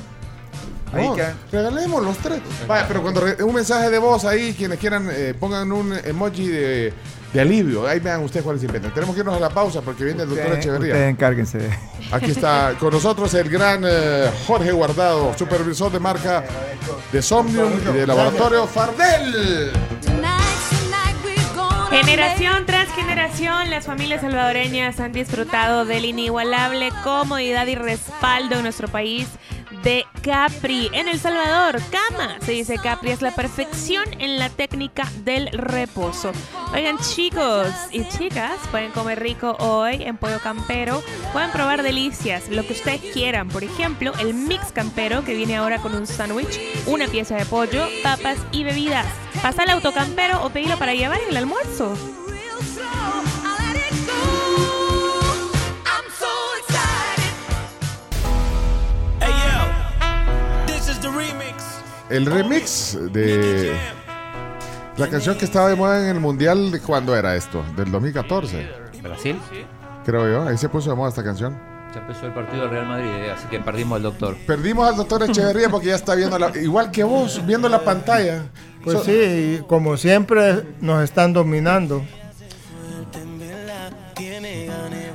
Ahí 0.95 1.09
regalemos 1.51 2.03
los 2.03 2.17
tres. 2.17 2.39
Vaya, 2.67 2.85
pero 2.87 3.01
cuando 3.01 3.21
re- 3.21 3.43
un 3.43 3.53
mensaje 3.53 3.89
de 3.89 3.97
voz 3.99 4.25
ahí, 4.25 4.53
quienes 4.53 4.79
quieran, 4.79 5.09
eh, 5.11 5.33
pongan 5.39 5.71
un 5.71 5.93
emoji 6.03 6.47
de, 6.47 6.93
de 7.33 7.41
alivio. 7.41 7.87
Ahí 7.87 7.99
vean 7.99 8.23
ustedes 8.23 8.43
cuáles 8.43 8.63
inventan. 8.63 8.93
Tenemos 8.93 9.13
que 9.15 9.19
irnos 9.21 9.35
a 9.35 9.39
la 9.39 9.49
pausa 9.49 9.81
porque 9.81 10.03
viene 10.03 10.23
el 10.23 10.29
doctor 10.29 10.53
Echeverría. 10.53 10.93
ustedes 10.93 11.11
encárguense. 11.11 11.69
Aquí 12.11 12.31
está 12.31 12.73
con 12.79 12.93
nosotros 12.93 13.33
el 13.33 13.49
gran 13.49 13.83
eh, 13.85 14.29
Jorge 14.47 14.71
Guardado, 14.71 15.33
supervisor 15.37 15.91
de 15.91 15.99
marca 15.99 16.43
de 17.11 17.21
Somnium 17.21 17.71
y 17.89 17.93
de 17.93 18.07
laboratorio 18.07 18.67
Fardel. 18.67 19.71
Generación 21.89 22.65
tras 22.65 22.89
generación, 22.93 23.69
las 23.69 23.85
familias 23.85 24.21
salvadoreñas 24.21 24.99
han 24.99 25.13
disfrutado 25.13 25.85
del 25.85 26.03
inigualable 26.05 26.89
comodidad 27.03 27.67
y 27.67 27.75
respaldo 27.75 28.55
en 28.55 28.63
nuestro 28.63 28.87
país 28.89 29.27
de 29.85 30.07
Capri. 30.23 30.89
En 30.93 31.07
El 31.07 31.19
Salvador, 31.19 31.79
cama, 31.91 32.37
se 32.41 32.53
dice 32.53 32.77
Capri, 32.79 33.11
es 33.11 33.21
la 33.21 33.29
perfección 33.29 34.03
en 34.19 34.39
la 34.39 34.49
técnica 34.49 35.07
del 35.23 35.47
reposo. 35.49 36.31
Oigan, 36.73 36.97
chicos 36.97 37.67
y 37.91 38.03
chicas, 38.05 38.57
pueden 38.71 38.91
comer 38.91 39.19
rico 39.19 39.55
hoy 39.59 40.01
en 40.01 40.17
Pollo 40.17 40.39
Campero. 40.39 41.03
Pueden 41.31 41.51
probar 41.51 41.83
delicias, 41.83 42.49
lo 42.49 42.65
que 42.65 42.73
ustedes 42.73 43.01
quieran. 43.13 43.47
Por 43.47 43.63
ejemplo, 43.63 44.11
el 44.19 44.33
mix 44.33 44.71
campero 44.71 45.23
que 45.23 45.35
viene 45.35 45.55
ahora 45.55 45.79
con 45.79 45.93
un 45.93 46.07
sándwich, 46.07 46.59
una 46.87 47.07
pieza 47.07 47.35
de 47.35 47.45
pollo, 47.45 47.85
papas 48.01 48.39
y 48.51 48.63
bebidas. 48.63 49.05
Pasa 49.43 49.63
al 49.63 49.69
autocampero 49.69 50.43
o 50.43 50.49
pedilo 50.49 50.79
para 50.79 50.95
llevar 50.95 51.19
en 51.21 51.29
el 51.29 51.37
almuerzo. 51.37 51.95
El 62.09 62.25
remix 62.25 62.97
de 63.11 63.73
la 64.97 65.07
canción 65.09 65.37
que 65.37 65.45
estaba 65.45 65.69
de 65.69 65.75
moda 65.75 66.03
en 66.03 66.15
el 66.15 66.19
mundial, 66.21 66.71
¿de 66.71 66.79
cuándo 66.79 67.15
era 67.15 67.35
esto? 67.35 67.63
Del 67.75 67.91
2014, 67.91 68.67
Brasil. 69.01 69.39
creo 70.05 70.29
yo. 70.29 70.47
Ahí 70.47 70.57
se 70.57 70.69
puso 70.69 70.91
de 70.91 70.95
moda 70.95 71.09
esta 71.09 71.23
canción. 71.23 71.57
Ya 71.93 72.01
empezó 72.01 72.25
el 72.27 72.33
partido 72.33 72.63
del 72.63 72.71
Real 72.71 72.87
Madrid, 72.87 73.07
eh, 73.09 73.31
así 73.31 73.47
que 73.47 73.59
perdimos 73.59 73.95
al 73.97 74.03
doctor. 74.03 74.35
Perdimos 74.45 74.87
al 74.87 74.97
doctor 74.97 75.23
Echeverría 75.23 75.69
porque 75.69 75.87
ya 75.87 75.95
está 75.95 76.13
viendo 76.13 76.37
la, 76.37 76.51
igual 76.57 76.91
que 76.91 77.03
vos, 77.03 77.41
viendo 77.45 77.69
la 77.69 77.83
pantalla. 77.83 78.43
Pues 78.83 78.97
So- 78.99 79.03
sí, 79.05 79.61
como 79.67 79.97
siempre 79.97 80.63
nos 80.81 81.03
están 81.03 81.33
dominando. 81.33 82.03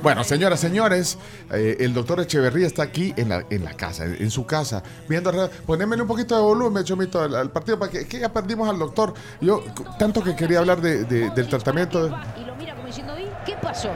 Bueno, 0.01 0.23
señoras, 0.23 0.59
señores, 0.59 1.17
eh, 1.51 1.77
el 1.79 1.93
doctor 1.93 2.19
Echeverría 2.21 2.65
está 2.67 2.83
aquí 2.83 3.13
en 3.17 3.29
la, 3.29 3.45
en 3.49 3.63
la 3.63 3.73
casa, 3.73 4.05
en, 4.05 4.15
en 4.19 4.31
su 4.31 4.45
casa, 4.45 4.81
viendo. 5.07 5.31
Ponémele 5.65 6.01
un 6.01 6.07
poquito 6.07 6.35
de 6.35 6.41
volumen, 6.41 6.83
Chomito, 6.83 7.21
al, 7.21 7.35
al 7.35 7.51
partido, 7.51 7.77
para 7.77 7.91
que, 7.91 8.07
que 8.07 8.19
ya 8.19 8.33
perdimos 8.33 8.67
al 8.67 8.79
doctor. 8.79 9.13
Yo, 9.41 9.63
tanto 9.99 10.23
que 10.23 10.35
quería 10.35 10.59
hablar 10.59 10.81
de- 10.81 11.03
de- 11.05 11.29
del 11.29 11.47
tratamiento. 11.47 12.05
de- 12.07 12.15
Y 12.41 12.45
lo 12.45 12.55
mira 12.55 12.73
como 12.75 12.87
diciendo, 12.87 13.13
"¿Y 13.19 13.25
¿qué 13.45 13.55
pasó? 13.61 13.89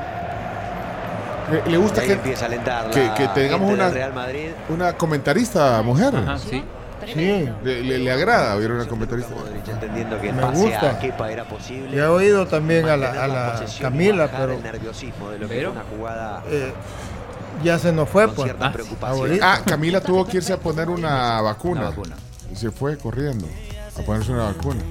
le, 1.51 1.71
le 1.71 1.77
gusta 1.77 2.01
que, 2.01 2.13
empieza 2.13 2.45
a 2.45 2.47
alentar 2.47 2.89
que, 2.89 3.11
que 3.15 3.27
tengamos 3.29 3.71
una, 3.71 3.89
Real 3.89 4.13
Madrid. 4.13 4.47
una 4.69 4.93
comentarista 4.93 5.81
mujer. 5.83 6.15
Ajá, 6.15 6.37
sí. 6.39 6.63
Sí, 7.13 7.49
Le, 7.63 7.81
le- 7.83 7.97
le 7.99 8.11
agrada 8.11 8.55
oír 8.55 8.71
una 8.71 8.87
comentarista. 8.87 9.33
Entendiendo 9.67 10.19
que 10.19 10.31
Me 10.33 10.43
gusta. 10.51 10.91
a 10.91 10.99
Kepa 10.99 11.31
era 11.31 11.43
posible. 11.47 11.95
y 11.95 11.99
he 11.99 12.03
oído 12.05 12.47
también 12.47 12.87
a 12.87 12.97
la, 12.97 13.23
a 13.23 13.27
la 13.27 13.65
Camila, 13.79 14.29
pero 14.31 14.53
el 14.53 14.63
nerviosismo 14.63 15.29
de 15.31 15.39
lo 15.39 15.47
que 15.47 15.55
Pero- 15.55 15.73
fue 15.73 15.81
una 15.81 15.89
jugada 15.97 16.43
eh, 16.49 16.73
ya 17.63 17.79
se 17.79 17.91
nos 17.93 18.09
fue, 18.09 18.27
pues. 18.27 18.53
Ahorita. 19.01 19.53
Ah, 19.53 19.61
Camila 19.65 20.01
tuvo 20.01 20.25
que 20.27 20.37
irse 20.37 20.53
a 20.53 20.57
poner 20.57 20.89
una 20.89 21.41
vacuna. 21.41 21.81
Una 21.81 21.89
vacuna. 21.89 22.15
Y 22.51 22.55
se 22.55 22.69
fue 22.71 22.97
corriendo 22.97 23.47
a 23.97 24.01
ponerse 24.01 24.31
una 24.31 24.43
vacuna. 24.45 24.81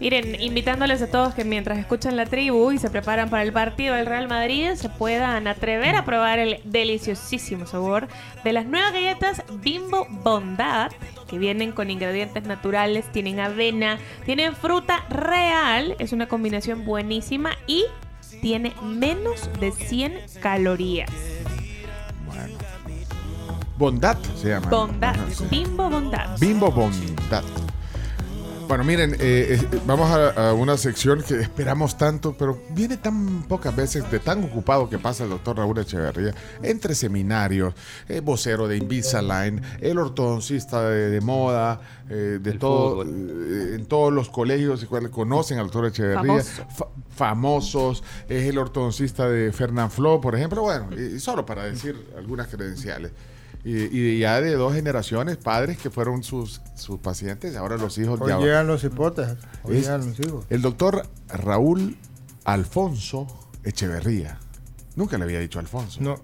Miren, 0.00 0.40
invitándoles 0.40 1.00
a 1.02 1.10
todos 1.10 1.34
que 1.34 1.44
mientras 1.44 1.78
escuchan 1.78 2.16
la 2.16 2.26
tribu 2.26 2.72
y 2.72 2.78
se 2.78 2.90
preparan 2.90 3.30
para 3.30 3.42
el 3.42 3.52
partido 3.52 3.94
del 3.94 4.06
Real 4.06 4.28
Madrid, 4.28 4.72
se 4.74 4.88
puedan 4.88 5.46
atrever 5.46 5.96
a 5.96 6.04
probar 6.04 6.38
el 6.38 6.60
deliciosísimo 6.64 7.66
sabor 7.66 8.08
de 8.42 8.52
las 8.52 8.66
nuevas 8.66 8.92
galletas 8.92 9.42
Bimbo 9.62 10.06
Bondad, 10.10 10.90
que 11.28 11.38
vienen 11.38 11.72
con 11.72 11.90
ingredientes 11.90 12.44
naturales, 12.44 13.10
tienen 13.12 13.40
avena, 13.40 13.98
tienen 14.24 14.54
fruta 14.54 15.04
real, 15.08 15.96
es 15.98 16.12
una 16.12 16.26
combinación 16.26 16.84
buenísima 16.84 17.52
y 17.66 17.84
tiene 18.42 18.74
menos 18.82 19.48
de 19.60 19.72
100 19.72 20.20
calorías. 20.40 21.10
Bueno. 22.26 22.58
Bondad 23.76 24.16
se 24.36 24.50
llama. 24.50 24.68
Bondad, 24.68 25.14
Ajá, 25.14 25.30
sí. 25.30 25.44
Bimbo 25.50 25.90
Bondad. 25.90 26.38
Bimbo 26.38 26.70
Bondad. 26.70 27.42
Bueno, 28.68 28.82
miren, 28.84 29.14
eh, 29.20 29.58
eh, 29.60 29.80
vamos 29.86 30.10
a, 30.10 30.50
a 30.50 30.54
una 30.54 30.76
sección 30.76 31.22
que 31.22 31.40
esperamos 31.40 31.96
tanto, 31.98 32.34
pero 32.36 32.60
viene 32.70 32.96
tan 32.96 33.42
pocas 33.44 33.74
veces 33.76 34.10
de 34.10 34.18
tan 34.18 34.42
ocupado 34.44 34.88
que 34.88 34.98
pasa 34.98 35.24
el 35.24 35.30
doctor 35.30 35.58
Raúl 35.58 35.78
Echeverría, 35.78 36.34
entre 36.62 36.94
seminarios, 36.94 37.74
eh, 38.08 38.20
vocero 38.20 38.66
de 38.66 38.76
Invisalign, 38.78 39.60
el 39.80 39.98
ortodoncista 39.98 40.88
de, 40.88 41.10
de 41.10 41.20
moda, 41.20 41.80
eh, 42.08 42.38
de 42.40 42.50
El 42.52 42.58
todo, 42.58 43.02
eh, 43.04 43.74
en 43.76 43.86
todos 43.86 44.12
los 44.12 44.28
colegios 44.30 44.82
y 44.82 44.86
cuales 44.86 45.10
conocen 45.10 45.58
al 45.58 45.66
doctor 45.66 45.86
Echeverría, 45.86 46.42
Famoso. 46.42 46.66
fa- 46.74 46.88
famosos, 47.14 48.02
es 48.28 48.44
el 48.46 48.58
ortodoncista 48.58 49.28
de 49.28 49.52
Fernán 49.52 49.90
Flo, 49.90 50.20
por 50.20 50.34
ejemplo, 50.34 50.62
bueno, 50.62 50.88
y, 50.96 51.16
y 51.16 51.20
solo 51.20 51.44
para 51.46 51.64
decir 51.64 51.96
algunas 52.16 52.48
credenciales. 52.48 53.12
Y, 53.64 53.96
y 53.98 54.18
ya 54.18 54.40
de 54.42 54.52
dos 54.56 54.74
generaciones, 54.74 55.38
padres 55.38 55.78
que 55.78 55.88
fueron 55.90 56.22
sus, 56.22 56.60
sus 56.76 56.98
pacientes, 57.00 57.56
ahora 57.56 57.78
los 57.78 57.96
hijos 57.96 58.20
Hoy 58.20 58.28
ya- 58.28 58.38
llegan 58.38 58.66
los 58.66 58.84
hipótesis, 58.84 59.36
hoy 59.62 59.76
Es- 59.78 59.82
llegan 59.84 60.06
los 60.06 60.20
hijos. 60.20 60.44
El 60.50 60.60
doctor 60.62 61.06
Raúl 61.28 61.96
Alfonso 62.44 63.26
Echeverría. 63.64 64.38
Nunca 64.96 65.16
le 65.18 65.24
había 65.24 65.40
dicho 65.40 65.58
Alfonso. 65.58 66.00
No. 66.02 66.16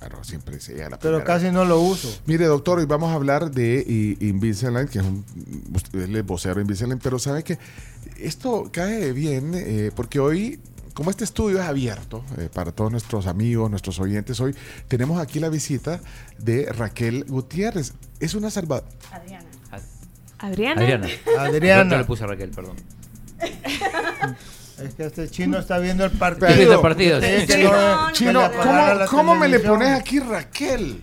Pero 0.00 0.22
siempre 0.24 0.60
se 0.60 0.74
llega 0.74 0.90
la 0.90 0.98
Pero 0.98 1.22
casi 1.24 1.44
vez. 1.46 1.52
no 1.52 1.64
lo 1.64 1.80
uso. 1.80 2.08
Mire, 2.26 2.46
doctor, 2.46 2.78
hoy 2.78 2.86
vamos 2.86 3.10
a 3.10 3.14
hablar 3.14 3.50
de 3.50 4.16
Invisalign, 4.20 4.86
que 4.88 5.00
es 5.00 5.04
un 5.04 5.24
usted 5.74 5.98
es 6.00 6.08
el 6.08 6.22
vocero 6.22 6.54
de 6.54 6.60
Invisalign, 6.62 6.98
pero 7.02 7.18
sabe 7.18 7.42
que 7.44 7.58
esto 8.16 8.70
cae 8.72 9.12
bien 9.12 9.52
eh, 9.54 9.90
porque 9.94 10.20
hoy, 10.20 10.60
como 10.98 11.10
este 11.10 11.22
estudio 11.22 11.60
es 11.60 11.64
abierto 11.64 12.24
eh, 12.38 12.48
para 12.52 12.72
todos 12.72 12.90
nuestros 12.90 13.28
amigos, 13.28 13.70
nuestros 13.70 14.00
oyentes, 14.00 14.40
hoy 14.40 14.52
tenemos 14.88 15.20
aquí 15.20 15.38
la 15.38 15.48
visita 15.48 16.00
de 16.38 16.66
Raquel 16.72 17.22
Gutiérrez. 17.22 17.92
Es 18.18 18.34
una 18.34 18.50
salva... 18.50 18.82
Adriana. 19.12 19.46
Adriana. 20.40 20.82
Adriana. 20.82 21.08
Adriana. 21.38 21.90
Yo, 21.92 21.98
le 21.98 22.04
puse 22.04 22.24
a 22.24 22.26
Raquel, 22.26 22.50
perdón. 22.50 22.74
Es 24.82 24.94
que 24.96 25.04
este 25.06 25.28
chino 25.30 25.58
está 25.58 25.78
viendo 25.78 26.04
el 26.04 26.10
partido. 26.10 26.48
Está 26.48 26.56
viendo 26.58 26.74
el 26.74 26.80
partido, 26.80 27.20
Tiene 27.20 27.46
sí. 27.46 27.52
Chino, 27.52 27.70
no- 27.70 28.12
Chino, 28.12 28.50
¿cómo, 28.60 29.06
cómo 29.08 29.34
me 29.36 29.46
le 29.46 29.60
pones 29.60 29.90
aquí 29.90 30.18
Raquel? 30.18 31.00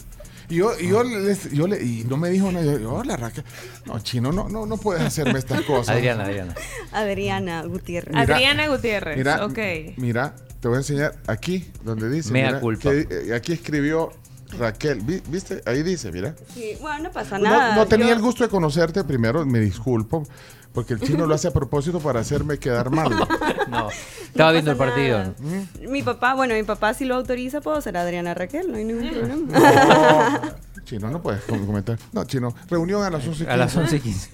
Y 0.50 0.56
yo, 0.58 0.72
y 0.80 0.88
yo, 0.90 1.04
les- 1.04 1.52
yo 1.52 1.68
le, 1.68 1.82
y 1.84 2.04
no 2.08 2.18
me 2.18 2.30
dijo 2.30 2.52
nada. 2.52 2.66
Yo, 2.66 2.78
yo, 2.80 2.94
hola 2.94 3.18
Raquel. 3.18 3.44
No, 3.86 4.00
chino, 4.00 4.32
no, 4.32 4.48
no, 4.50 4.66
no 4.66 4.78
puedes 4.78 5.02
hacerme 5.04 5.40
estas 5.40 5.62
cosas. 5.66 5.96
Adriana, 5.96 6.24
Adriana. 6.26 6.56
Adriana 6.92 7.64
Gutiérrez. 7.64 8.14
Mira, 8.16 8.36
Adriana 8.36 8.68
Gutiérrez. 8.68 9.18
Mira, 9.18 9.46
ok. 9.46 9.60
mira, 9.98 10.36
te 10.60 10.68
voy 10.68 10.76
a 10.76 10.80
enseñar 10.80 11.16
aquí 11.28 11.66
donde 11.84 12.10
dice. 12.10 12.32
Mea 12.32 12.48
mira, 12.48 12.60
culpa. 12.60 12.90
que, 12.92 13.08
eh, 13.10 13.34
aquí 13.36 13.54
escribió 13.54 14.12
Raquel. 14.60 15.02
Vi- 15.02 15.22
¿Viste? 15.30 15.62
Ahí 15.66 15.82
dice, 15.84 16.12
mira. 16.12 16.36
Sí, 16.54 16.78
bueno, 16.80 17.04
no 17.06 17.12
pasa 17.12 17.38
No, 17.40 17.46
nada. 17.50 17.76
no 17.76 17.88
tenía 17.88 18.08
Yo- 18.10 18.14
el 18.14 18.22
gusto 18.22 18.44
de 18.44 18.50
conocerte 18.50 19.04
primero, 19.04 19.46
me 19.46 19.60
disculpo, 19.60 20.28
porque 20.76 20.94
el 20.94 21.00
chino 21.00 21.26
lo 21.26 21.34
hace 21.34 21.48
a 21.48 21.52
propósito 21.52 22.00
para 22.00 22.20
hacerme 22.20 22.60
quedar 22.60 22.92
mal. 22.92 23.12
No, 23.68 23.90
estaba 23.90 24.52
viendo 24.52 24.70
el 24.72 24.78
partido. 24.78 25.34
¿Mm? 25.40 25.90
Mi 25.90 26.04
papá, 26.04 26.36
bueno, 26.36 26.54
mi 26.54 26.62
papá 26.64 26.94
si 26.94 27.04
lo 27.06 27.16
autoriza, 27.16 27.62
puedo 27.62 27.82
ser 27.82 27.98
Adriana 27.98 28.36
Raquel, 28.36 28.70
no 28.72 28.78
hay 28.78 28.84
ningún 28.84 29.10
problema. 29.10 30.56
Chino, 30.84 31.10
no 31.10 31.20
puedes 31.22 31.42
com- 31.46 31.66
comentar. 31.66 31.98
No, 32.14 32.26
chino, 32.26 32.54
reunión 32.70 33.02
a 33.04 33.10
las 33.10 33.26
11 33.26 33.50
A 33.50 33.58
las 33.58 33.76
11 33.76 33.96
y 33.96 34.00
15. 34.02 34.30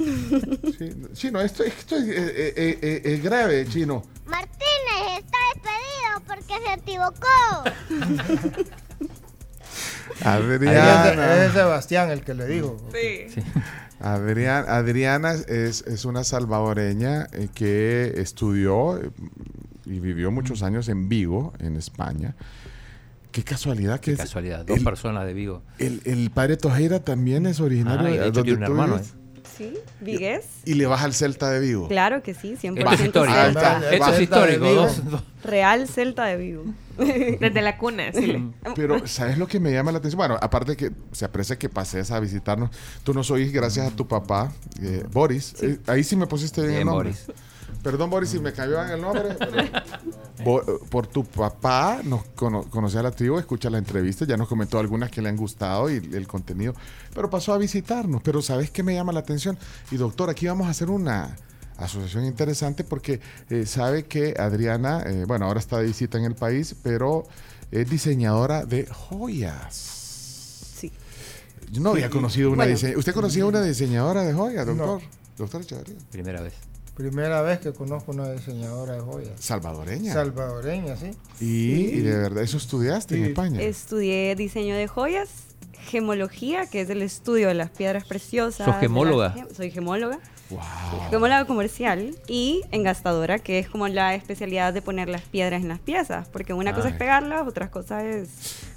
Sí, 0.77 0.93
chino, 1.13 1.39
esto, 1.39 1.63
esto 1.63 1.95
es, 1.95 2.03
eh, 2.09 2.53
eh, 2.57 3.01
eh, 3.05 3.21
grave, 3.23 3.65
chino. 3.69 4.03
Martínez 4.25 5.19
está 5.19 5.37
despedido 5.53 6.21
porque 6.27 6.53
se 6.65 6.73
equivocó. 6.73 8.65
Adriana. 10.25 11.45
Es 11.45 11.53
Sebastián 11.53 12.09
el 12.11 12.21
que 12.21 12.33
le 12.33 12.45
dijo. 12.47 12.77
Sí. 12.91 13.27
Adrián- 14.01 14.65
Adriana 14.67 15.33
es, 15.47 15.81
es 15.87 16.05
una 16.05 16.23
salvadoreña 16.23 17.27
eh, 17.33 17.49
que 17.53 18.13
estudió 18.17 18.97
eh, 18.97 19.09
y 19.85 19.99
vivió 19.99 20.31
muchos 20.31 20.63
años 20.63 20.89
en 20.89 21.07
Vigo, 21.09 21.53
en 21.59 21.75
España. 21.75 22.35
Qué 23.31 23.43
casualidad 23.43 23.99
que 23.99 24.05
Qué 24.07 24.11
es- 24.13 24.17
casualidad, 24.19 24.65
dos 24.65 24.77
el, 24.77 24.83
personas 24.83 25.25
de 25.25 25.33
Vigo. 25.33 25.61
el, 25.77 26.01
el 26.05 26.31
padre 26.31 26.57
Tojeira 26.57 26.99
también 26.99 27.45
es 27.45 27.59
originario 27.61 28.07
Ah, 28.07 28.09
de 28.09 28.15
hecho 28.15 28.23
donde 28.31 28.43
tiene 28.43 28.57
un 28.57 28.63
hermano, 28.63 28.93
vives. 28.95 29.13
Sí, 29.57 29.73
Vigués. 29.99 30.45
Y 30.65 30.73
le 30.75 30.85
vas 30.85 31.01
al 31.03 31.13
Celta 31.13 31.49
de 31.51 31.59
Vigo. 31.59 31.87
Claro 31.87 32.23
que 32.23 32.33
sí, 32.33 32.55
100% 32.61 32.77
Esto 32.79 32.91
es 32.93 33.01
histórico. 33.01 33.35
Celta. 33.35 33.77
está. 33.77 33.91
Esto 33.91 34.09
es 34.09 34.15
Celta 34.15 34.15
de 34.17 34.23
histórico. 34.23 34.65
Vigo. 34.65 34.81
dos- 35.11 35.23
Real 35.43 35.87
Celta 35.87 36.25
de 36.25 36.37
Vigo. 36.37 36.63
Desde 36.97 37.61
la 37.61 37.77
cuna, 37.77 38.03
decirle. 38.03 38.43
Pero, 38.75 39.07
¿sabes 39.07 39.37
lo 39.37 39.47
que 39.47 39.59
me 39.59 39.71
llama 39.71 39.91
la 39.91 39.97
atención? 39.99 40.17
Bueno, 40.17 40.37
aparte 40.41 40.75
que 40.77 40.91
se 41.11 41.25
aprecia 41.25 41.57
que 41.57 41.67
pases 41.69 42.11
a 42.11 42.19
visitarnos. 42.19 42.69
Tú 43.03 43.13
nos 43.13 43.29
oís 43.31 43.51
gracias 43.51 43.91
a 43.91 43.95
tu 43.95 44.07
papá, 44.07 44.51
eh, 44.81 45.03
Boris. 45.11 45.55
Eh, 45.61 45.79
ahí 45.87 46.03
sí 46.03 46.15
me 46.15 46.27
pusiste 46.27 46.61
bien, 46.61 46.71
Bien, 46.71 46.79
el 46.81 46.85
nombre. 46.87 47.09
Boris. 47.09 47.25
Perdón, 47.83 48.09
Boris, 48.09 48.29
si 48.29 48.39
me 48.39 48.53
cambió 48.53 48.83
en 48.83 48.91
el 48.91 49.01
nombre. 49.01 49.35
pero- 50.37 50.79
por 50.89 51.07
tu 51.07 51.23
papá, 51.23 52.01
nos 52.03 52.23
cono 52.35 52.63
conocí 52.63 52.97
a 52.97 53.03
la 53.03 53.11
tribu, 53.11 53.37
escucha 53.39 53.69
la 53.69 53.77
entrevista, 53.77 54.25
ya 54.25 54.37
nos 54.37 54.47
comentó 54.47 54.79
algunas 54.79 55.09
que 55.11 55.21
le 55.21 55.29
han 55.29 55.35
gustado 55.37 55.89
y 55.89 55.95
el 55.97 56.27
contenido, 56.27 56.73
pero 57.13 57.29
pasó 57.29 57.53
a 57.53 57.57
visitarnos. 57.57 58.21
Pero 58.23 58.41
¿sabes 58.41 58.71
qué 58.71 58.81
me 58.83 58.93
llama 58.95 59.11
la 59.13 59.19
atención? 59.19 59.57
Y 59.91 59.97
doctor, 59.97 60.29
aquí 60.29 60.47
vamos 60.47 60.67
a 60.67 60.71
hacer 60.71 60.89
una 60.89 61.35
asociación 61.77 62.25
interesante 62.25 62.83
porque 62.83 63.19
eh, 63.49 63.65
sabe 63.65 64.05
que 64.05 64.35
Adriana, 64.37 65.03
eh, 65.05 65.25
bueno, 65.27 65.45
ahora 65.45 65.59
está 65.59 65.77
de 65.79 65.85
visita 65.85 66.17
en 66.17 66.25
el 66.25 66.35
país, 66.35 66.75
pero 66.83 67.23
es 67.71 67.89
diseñadora 67.89 68.65
de 68.65 68.85
joyas. 68.87 69.75
Sí. 70.75 70.91
Yo 71.71 71.81
no 71.81 71.91
había 71.91 72.09
conocido 72.09 72.49
una 72.49 72.57
Bueno. 72.57 72.71
diseñadora. 72.73 72.99
¿Usted 72.99 73.13
conocía 73.13 73.45
una 73.45 73.61
diseñadora 73.61 74.23
de 74.23 74.33
joyas, 74.33 74.65
doctor? 74.65 75.01
Doctor 75.37 75.61
Echeverría. 75.61 75.95
Primera 76.11 76.41
vez. 76.41 76.53
Primera 77.01 77.41
vez 77.41 77.59
que 77.59 77.73
conozco 77.73 78.11
una 78.11 78.31
diseñadora 78.31 78.93
de 78.93 78.99
joyas. 79.01 79.31
Salvadoreña. 79.39 80.13
Salvadoreña, 80.13 80.95
sí. 80.97 81.11
y, 81.39 81.97
y 81.97 81.99
de 82.01 82.15
verdad, 82.15 82.43
eso 82.43 82.57
estudiaste 82.57 83.15
en 83.15 83.23
Sí. 83.23 83.29
España. 83.29 83.61
Estudié 83.61 84.35
diseño 84.35 84.75
de 84.75 84.87
joyas, 84.87 85.29
gemología, 85.79 86.67
que 86.67 86.81
es 86.81 86.89
el 86.89 87.01
estudio 87.01 87.47
de 87.47 87.53
las 87.55 87.69
piedras 87.69 88.05
preciosas. 88.05 88.65
¿Sos 88.65 88.75
gemóloga? 88.79 89.33
gem- 89.35 89.51
Soy 89.55 89.71
gemóloga. 89.71 90.19
Wow. 90.49 90.59
Gemóloga 91.09 91.45
comercial 91.45 92.15
y 92.27 92.61
engastadora, 92.71 93.39
que 93.39 93.57
es 93.59 93.69
como 93.69 93.87
la 93.87 94.13
especialidad 94.15 94.73
de 94.73 94.81
poner 94.81 95.07
las 95.09 95.21
piedras 95.21 95.61
en 95.61 95.69
las 95.69 95.79
piezas. 95.79 96.27
Porque 96.27 96.53
una 96.53 96.73
cosa 96.75 96.89
es 96.89 96.95
pegarlas, 96.95 97.47
otra 97.47 97.71
cosa 97.71 98.05
es 98.05 98.29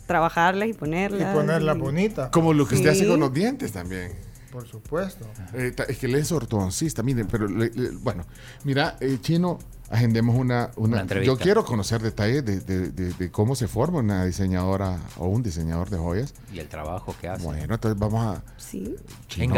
trabajarlas 0.06 0.68
y 0.68 0.72
ponerlas. 0.72 1.32
Y 1.32 1.36
ponerla 1.36 1.74
bonita. 1.74 2.30
Como 2.30 2.52
lo 2.54 2.66
que 2.66 2.76
usted 2.76 2.90
hace 2.90 3.00
Sí. 3.00 3.08
con 3.08 3.20
los 3.20 3.34
dientes 3.34 3.72
también. 3.72 4.12
Por 4.54 4.68
supuesto. 4.68 5.26
Eh, 5.52 5.74
es 5.88 5.98
que 5.98 6.06
él 6.06 6.14
es 6.14 6.30
ortodoncista, 6.30 7.02
miren, 7.02 7.26
pero 7.26 7.48
le- 7.48 7.70
bueno, 8.00 8.24
mira, 8.62 8.96
eh, 9.00 9.18
Chino, 9.20 9.58
agendemos 9.90 10.34
una, 10.36 10.70
una, 10.76 10.94
Una 10.94 11.00
entrevista. 11.02 11.32
Yo 11.34 11.38
quiero 11.38 11.64
conocer 11.64 12.02
detalles 12.02 12.44
de, 12.44 12.60
de- 12.60 12.90
de- 12.90 13.12
de 13.12 13.30
cómo 13.30 13.54
se 13.54 13.68
forma 13.68 13.98
una 13.98 14.24
diseñadora 14.24 14.98
o 15.18 15.26
un 15.28 15.42
diseñador 15.42 15.90
de 15.90 15.98
joyas. 15.98 16.34
Y 16.52 16.58
el 16.58 16.68
trabajo 16.68 17.14
que 17.20 17.28
hace. 17.28 17.44
Bueno, 17.44 17.74
entonces 17.74 17.98
vamos 17.98 18.24
a 18.36 18.42
Sí. 18.56 18.96
Chino, 19.28 19.54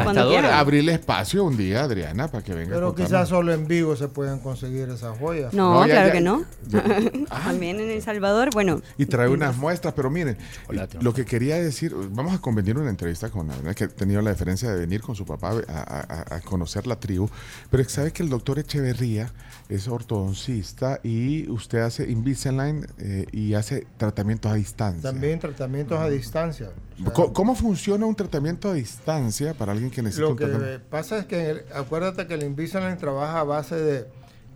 abrirle 0.52 0.92
espacio 0.94 1.44
un 1.44 1.56
día, 1.56 1.84
Adriana, 1.84 2.28
para 2.28 2.42
que 2.44 2.54
venga. 2.54 2.72
a 2.72 2.78
Pero 2.78 2.94
quizás 2.94 3.28
solo 3.28 3.52
en 3.52 3.66
Vigo 3.66 3.94
se 3.96 4.08
pueden 4.08 4.38
conseguir 4.40 4.88
esas 4.88 5.16
joyas. 5.18 5.52
No, 5.54 5.74
No, 5.74 5.86
ya- 5.86 5.92
claro 5.94 6.08
ya- 6.08 6.12
que 6.12 6.20
no. 6.20 6.44
También 7.44 7.80
en 7.80 7.90
El 7.90 8.02
Salvador, 8.02 8.50
bueno. 8.52 8.80
Y 8.98 9.06
trae 9.06 9.28
unas 9.28 9.56
muestras, 9.56 9.94
pero 9.94 10.10
miren, 10.10 10.36
Chocolate, 10.62 10.98
lo 11.00 11.14
que 11.14 11.24
quería 11.24 11.56
decir, 11.56 11.94
vamos 12.10 12.34
a 12.34 12.38
convenir 12.40 12.76
una 12.78 12.90
entrevista 12.90 13.30
con 13.30 13.50
Adriana, 13.50 13.74
que 13.74 13.84
ha 13.84 13.88
tenido 13.88 14.20
la 14.22 14.30
diferencia 14.32 14.70
de 14.70 14.78
venir 14.80 15.00
con 15.02 15.14
su 15.14 15.24
papá 15.24 15.52
a, 15.68 15.72
a- 15.72 16.00
a- 16.32 16.36
a 16.36 16.40
conocer 16.40 16.86
la 16.86 16.98
tribu, 16.98 17.28
pero 17.70 17.86
sabe 17.88 18.12
que 18.12 18.22
el 18.22 18.28
doctor 18.28 18.58
Echeverría 18.58 19.30
es 19.68 19.88
ortodoncista 19.88 21.00
y 21.02 21.48
usted 21.50 21.78
hace 21.80 22.10
Invisalign 22.10 22.86
eh, 22.98 23.26
y 23.32 23.54
hace 23.54 23.86
tratamientos 23.96 24.52
a 24.52 24.54
distancia. 24.54 25.10
También 25.10 25.38
tratamientos 25.40 25.98
a 25.98 26.08
distancia. 26.08 26.70
O 27.00 27.02
sea, 27.04 27.12
Co- 27.12 27.32
¿Cómo 27.32 27.54
funciona 27.54 28.06
un 28.06 28.14
tratamiento 28.14 28.70
a 28.70 28.74
distancia 28.74 29.54
para 29.54 29.72
alguien 29.72 29.90
que 29.90 30.02
necesita 30.02 30.22
Lo 30.22 30.30
un 30.30 30.36
que 30.36 30.46
tratamiento? 30.46 30.86
pasa 30.88 31.18
es 31.18 31.26
que 31.26 31.50
el- 31.50 31.64
acuérdate 31.74 32.26
que 32.26 32.34
el 32.34 32.44
Invisalign 32.44 32.96
trabaja 32.98 33.40
a 33.40 33.44
base 33.44 33.74
de 33.76 34.06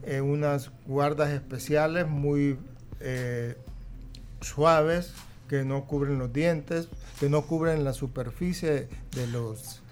eh, 0.05 0.21
unas 0.21 0.71
guardas 0.87 1.31
especiales 1.31 2.09
muy 2.09 2.57
eh, 3.01 3.57
suaves 4.41 5.13
que 5.49 5.65
no 5.65 5.85
cubren 5.87 6.19
los 6.19 6.33
dientes, 6.33 6.89
que 7.19 7.29
no 7.29 7.43
cubren 7.43 7.85
la 7.85 7.93
superficie 7.93 8.89
de 9.15 9.27
los 9.27 9.83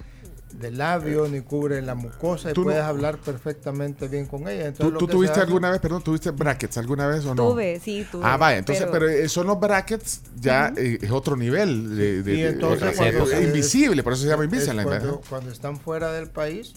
del 0.54 0.78
labio 0.78 1.28
ni 1.28 1.40
cubren 1.40 1.86
la 1.86 1.94
mucosa 1.94 2.50
y 2.50 2.54
no- 2.54 2.62
puedes 2.64 2.82
hablar 2.82 3.18
perfectamente 3.18 4.08
bien 4.08 4.26
con 4.26 4.48
ella. 4.48 4.66
Entonces, 4.68 4.98
¿Tú, 4.98 5.06
tuviste 5.06 5.32
hace- 5.32 5.42
alguna 5.42 5.70
vez, 5.70 5.80
perdón, 5.80 6.02
tuviste 6.02 6.30
brackets 6.30 6.78
alguna 6.78 7.06
vez 7.06 7.24
o 7.26 7.34
no? 7.34 7.50
Tuve, 7.50 7.78
sí, 7.80 8.06
tuve. 8.10 8.22
Ah, 8.24 8.36
vaya, 8.36 8.58
entonces, 8.58 8.86
pero- 8.90 9.06
pero, 9.06 9.28
son 9.28 9.46
los 9.46 9.60
brackets 9.60 10.22
ya 10.40 10.72
eh, 10.76 10.98
es 11.02 11.10
otro 11.10 11.36
nivel 11.36 11.96
de, 11.96 12.22
de- 12.22 12.34
Y 12.34 12.42
de- 12.42 12.48
entonces 12.50 12.98
invisible, 13.42 14.02
por 14.02 14.12
eso 14.14 14.22
se 14.22 14.28
llama 14.28 14.44
es 14.44 14.52
Invisalign. 14.52 14.88
cuando, 15.28 15.50
están 15.52 15.78
fuera 15.78 16.12
del 16.12 16.28
país, 16.28 16.74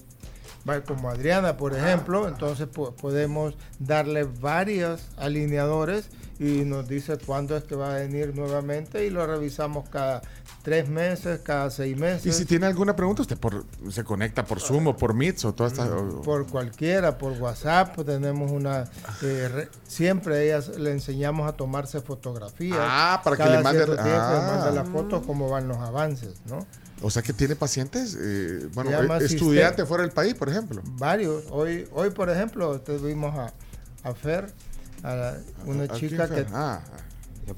como 0.85 1.09
Adriana, 1.09 1.57
por 1.57 1.75
ejemplo, 1.75 2.27
entonces 2.27 2.67
po- 2.67 2.91
podemos 2.95 3.55
darle 3.79 4.23
varios 4.25 5.01
alineadores 5.17 6.05
y 6.39 6.65
nos 6.65 6.87
dice 6.87 7.17
cuándo 7.17 7.55
es 7.57 7.63
que 7.63 7.75
va 7.75 7.91
a 7.95 7.97
venir 7.99 8.35
nuevamente 8.35 9.05
y 9.05 9.09
lo 9.09 9.25
revisamos 9.25 9.89
cada 9.89 10.21
tres 10.61 10.87
meses, 10.89 11.39
cada 11.43 11.69
seis 11.69 11.97
meses. 11.97 12.25
Y 12.25 12.31
si 12.31 12.45
tiene 12.45 12.65
alguna 12.67 12.95
pregunta, 12.95 13.21
usted 13.23 13.37
por, 13.37 13.65
se 13.91 14.03
conecta 14.03 14.45
por 14.45 14.59
Zoom 14.59 14.87
o 14.87 14.97
por 14.97 15.13
Meets 15.13 15.45
o 15.45 15.53
todas 15.53 15.73
estas. 15.73 15.89
o- 15.89 16.21
por 16.21 16.47
cualquiera, 16.47 17.17
por 17.17 17.33
WhatsApp, 17.33 17.97
tenemos 18.05 18.51
una... 18.51 18.83
eh, 19.23 19.49
re- 19.51 19.69
siempre 19.87 20.45
ellas 20.45 20.69
le 20.77 20.91
enseñamos 20.91 21.47
a 21.49 21.53
tomarse 21.53 22.01
fotografías. 22.01 22.77
Ah, 22.79 23.21
para 23.23 23.37
que 23.37 23.43
le 23.45 23.59
mande- 23.63 23.85
tiempo 23.85 24.03
le 24.03 24.11
ah. 24.13 24.43
manda 24.47 24.71
las 24.71 24.89
fotos, 24.89 25.25
cómo 25.25 25.49
van 25.49 25.67
los 25.67 25.77
avances, 25.77 26.35
¿no? 26.47 26.65
O 27.03 27.09
sea 27.09 27.23
que 27.23 27.33
tiene 27.33 27.55
pacientes, 27.55 28.15
eh, 28.19 28.69
bueno, 28.75 28.91
eh, 28.91 29.25
estudiantes 29.25 29.87
fuera 29.87 30.03
del 30.03 30.11
país, 30.11 30.35
por 30.35 30.49
ejemplo. 30.49 30.83
Varios. 30.97 31.45
Hoy, 31.49 31.87
hoy 31.93 32.11
por 32.11 32.29
ejemplo, 32.29 32.79
tuvimos 32.81 33.35
a, 33.35 33.51
a 34.07 34.13
Fer, 34.13 34.53
a 35.01 35.15
la- 35.15 35.37
una 35.65 35.85
¿A 35.85 35.87
chica 35.87 36.27
que 36.29 36.43
fue? 36.45 36.47
Ah, 36.53 36.79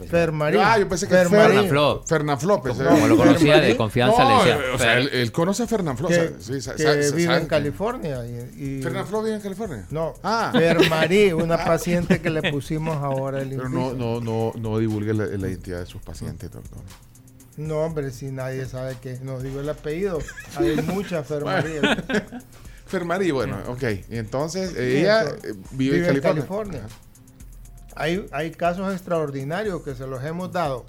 Fermarín. 0.09 0.59
Ah, 0.63 0.77
yo 0.79 0.87
pensé 0.87 1.07
que. 1.07 1.13
Fernaflop. 1.15 2.07
Fernaflop. 2.07 2.67
Como 2.67 3.07
lo 3.07 3.17
conocía 3.17 3.59
de 3.59 3.75
confianza, 3.77 4.23
le 4.27 4.35
decía. 4.37 4.73
O 4.73 4.77
sea, 4.77 4.97
él, 4.97 5.09
él 5.13 5.31
conoce 5.31 5.63
a 5.63 5.67
Fernaflop. 5.67 6.09
que, 6.09 6.19
o 6.19 6.23
sea, 6.23 6.39
sí, 6.39 6.61
sa- 6.61 6.75
que 6.75 7.11
vive 7.11 7.35
en 7.35 7.41
que- 7.43 7.47
California. 7.47 8.25
Y, 8.25 8.63
y- 8.79 8.81
¿Fernaflop 8.81 9.23
vive 9.23 9.35
en 9.35 9.41
California? 9.41 9.85
No, 9.91 10.13
Ah. 10.23 10.51
Fermarí, 10.53 11.33
una 11.33 11.57
paciente 11.65 12.21
que 12.21 12.29
le 12.29 12.51
pusimos 12.51 12.97
ahora 12.97 13.41
el 13.41 13.49
Pero 13.49 13.69
no, 13.69 13.93
no, 13.93 14.19
no, 14.19 14.53
no 14.55 14.77
divulgue 14.79 15.13
la, 15.13 15.25
la 15.25 15.47
identidad 15.47 15.79
de 15.79 15.85
sus 15.85 16.01
pacientes, 16.01 16.49
doctor. 16.51 16.79
No, 17.57 17.81
hombre, 17.81 18.09
si 18.09 18.31
nadie 18.31 18.65
sabe 18.65 18.95
que 18.99 19.19
no 19.21 19.39
digo 19.39 19.59
el 19.59 19.69
apellido. 19.69 20.17
Hay 20.55 20.75
muchas 20.81 21.27
Fermarí. 21.27 21.73
Fermarí, 22.87 23.31
bueno, 23.31 23.57
ok. 23.67 23.83
Y 24.09 24.17
entonces, 24.17 24.75
ella 24.75 25.23
eh, 25.23 25.53
vive, 25.71 26.07
en 26.09 26.19
California. 26.19 26.81
Hay, 27.95 28.25
hay 28.31 28.51
casos 28.51 28.91
extraordinarios 28.93 29.81
que 29.83 29.95
se 29.95 30.07
los 30.07 30.23
hemos 30.23 30.51
dado. 30.51 30.85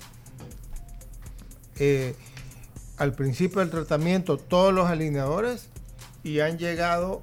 eh, 1.79 2.15
al 2.97 3.13
principio 3.13 3.59
del 3.61 3.71
tratamiento, 3.71 4.37
todos 4.39 4.73
los 4.73 4.89
alineadores 4.89 5.69
y 6.23 6.39
han 6.41 6.59
llegado 6.59 7.23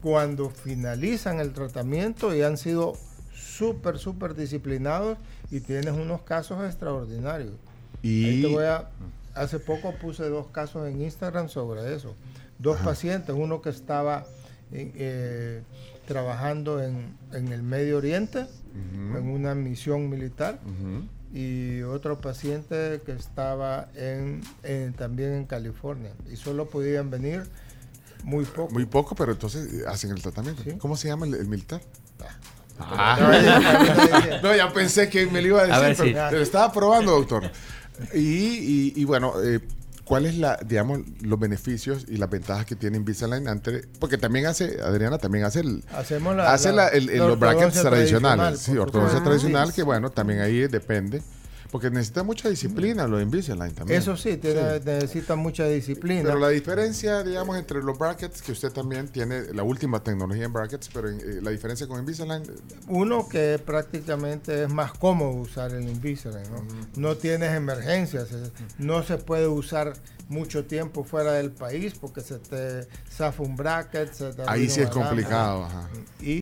cuando 0.00 0.48
finalizan 0.48 1.38
el 1.40 1.52
tratamiento 1.52 2.34
y 2.34 2.40
han 2.42 2.56
sido 2.56 2.94
súper, 3.34 3.98
súper 3.98 4.34
disciplinados 4.34 5.18
y 5.50 5.60
tienes 5.60 5.92
unos 5.92 6.22
casos 6.22 6.64
extraordinarios. 6.64 7.52
Y- 8.02 8.24
Ahí 8.24 8.40
te 8.42 8.48
voy 8.48 8.64
a- 8.64 8.88
hace 9.34 9.58
poco 9.58 9.92
puse 10.00 10.24
dos 10.30 10.46
casos 10.48 10.88
en 10.88 11.02
Instagram 11.02 11.50
sobre 11.50 11.94
eso. 11.94 12.16
Dos 12.58 12.78
pacientes, 12.78 13.34
uno 13.38 13.60
que 13.60 13.68
estaba 13.68 14.24
eh, 14.72 15.62
trabajando 16.06 16.82
en, 16.82 17.16
en 17.32 17.48
el 17.48 17.62
Medio 17.62 17.98
Oriente, 17.98 18.46
en 18.74 19.28
una 19.28 19.54
misión 19.54 20.08
militar, 20.10 20.58
y 21.34 21.80
otro 21.82 22.20
paciente 22.20 23.00
que 23.06 23.12
estaba 23.12 23.88
en, 23.94 24.42
en- 24.62 24.92
también 24.94 25.32
en 25.32 25.46
California. 25.46 26.10
Y 26.30 26.36
solo 26.36 26.66
podían 26.68 27.10
venir 27.10 27.42
muy 28.24 28.44
poco. 28.44 28.72
Muy 28.72 28.84
poco, 28.86 29.14
pero 29.14 29.32
entonces 29.32 29.72
eh, 29.72 29.84
hacen 29.88 30.10
el 30.10 30.20
tratamiento. 30.22 30.62
¿Cómo 30.78 30.96
se 30.96 31.08
llama 31.08 31.26
el, 31.26 31.34
el 31.34 31.46
militar? 31.46 31.80
Ah. 32.78 34.40
no, 34.42 34.54
ya 34.54 34.72
pensé 34.72 35.08
que 35.08 35.26
me 35.26 35.40
lo 35.42 35.48
iba 35.48 35.62
a 35.62 35.66
decir, 35.66 35.74
A 35.76 35.80
ver, 35.80 35.96
pero 35.96 36.08
sí. 36.08 36.14
pero 36.30 36.42
estaba 36.42 36.72
probando, 36.72 37.12
doctor. 37.12 37.50
Y, 38.14 38.18
y- 38.18 38.92
y 38.96 39.04
bueno, 39.04 39.34
eh, 39.42 39.60
¿cuál 40.04 40.26
es 40.26 40.36
la, 40.36 40.58
digamos, 40.66 41.00
los 41.20 41.38
beneficios 41.38 42.04
y 42.08 42.16
las 42.16 42.28
ventajas 42.28 42.66
que 42.66 42.76
tiene 42.76 42.96
Invisalign 42.96 43.48
ante, 43.48 43.82
porque 43.98 44.18
también 44.18 44.46
hace, 44.46 44.80
Adriana 44.82 45.18
también 45.18 45.44
hace 45.44 45.60
el, 45.60 45.84
Hacemos 45.94 46.36
la- 46.36 46.52
hace 46.52 46.70
la- 46.70 46.84
la- 46.84 46.88
el- 46.88 47.08
el- 47.10 47.18
los 47.18 47.38
brackets 47.38 47.80
tradicionales, 47.80 48.08
tradicional, 48.10 48.58
sí, 48.58 48.70
ortodoncia 48.78 49.18
supuesto. 49.18 49.24
tradicional, 49.30 49.68
Sí. 49.68 49.74
que 49.74 49.82
bueno, 49.82 50.10
también 50.10 50.40
ahí 50.40 50.66
depende, 50.68 51.22
porque 51.72 51.90
necesita 51.90 52.22
mucha 52.22 52.50
disciplina 52.50 53.08
lo 53.08 53.16
de 53.16 53.22
Invisalign 53.22 53.74
también. 53.74 53.98
Eso 53.98 54.14
sí, 54.16 54.36
tiene- 54.36 54.78
necesita 54.80 55.36
mucha 55.36 55.64
disciplina. 55.66 56.22
Pero 56.24 56.38
la 56.38 56.50
diferencia, 56.50 57.22
digamos, 57.24 57.56
entre 57.56 57.82
los 57.82 57.98
brackets, 57.98 58.42
que 58.42 58.52
usted 58.52 58.70
también 58.70 59.08
tiene 59.08 59.52
la 59.54 59.62
última 59.62 60.02
tecnología 60.04 60.44
en 60.44 60.52
brackets, 60.52 60.90
pero 60.92 61.08
en, 61.08 61.18
eh, 61.20 61.40
la 61.40 61.50
diferencia 61.50 61.88
con 61.88 61.98
Invisalign, 61.98 62.42
Uno 62.88 63.26
que 63.26 63.58
prácticamente 63.64 64.64
es 64.64 64.68
más 64.72 64.92
cómodo 64.92 65.30
usar 65.30 65.72
el 65.72 65.88
Invisalign, 65.88 66.44
¿no? 66.52 66.62
No 66.96 67.16
tienes 67.16 67.52
emergencias, 67.52 68.30
eh, 68.32 68.50
no 68.78 69.02
se 69.02 69.16
puede 69.16 69.48
usar 69.48 69.94
mucho 70.28 70.64
tiempo 70.64 71.04
fuera 71.04 71.32
del 71.32 71.50
país 71.50 71.94
porque 72.00 72.20
se 72.22 72.38
te 72.38 72.86
zafa 73.10 73.42
un 73.42 73.56
bracket, 73.56 74.12
se 74.12 74.32
te 74.32 74.42
ahí 74.46 74.68
sí 74.68 74.80
es 74.80 74.88
complicado. 74.88 75.64
ajá. 75.64 75.88
Y 76.20 76.30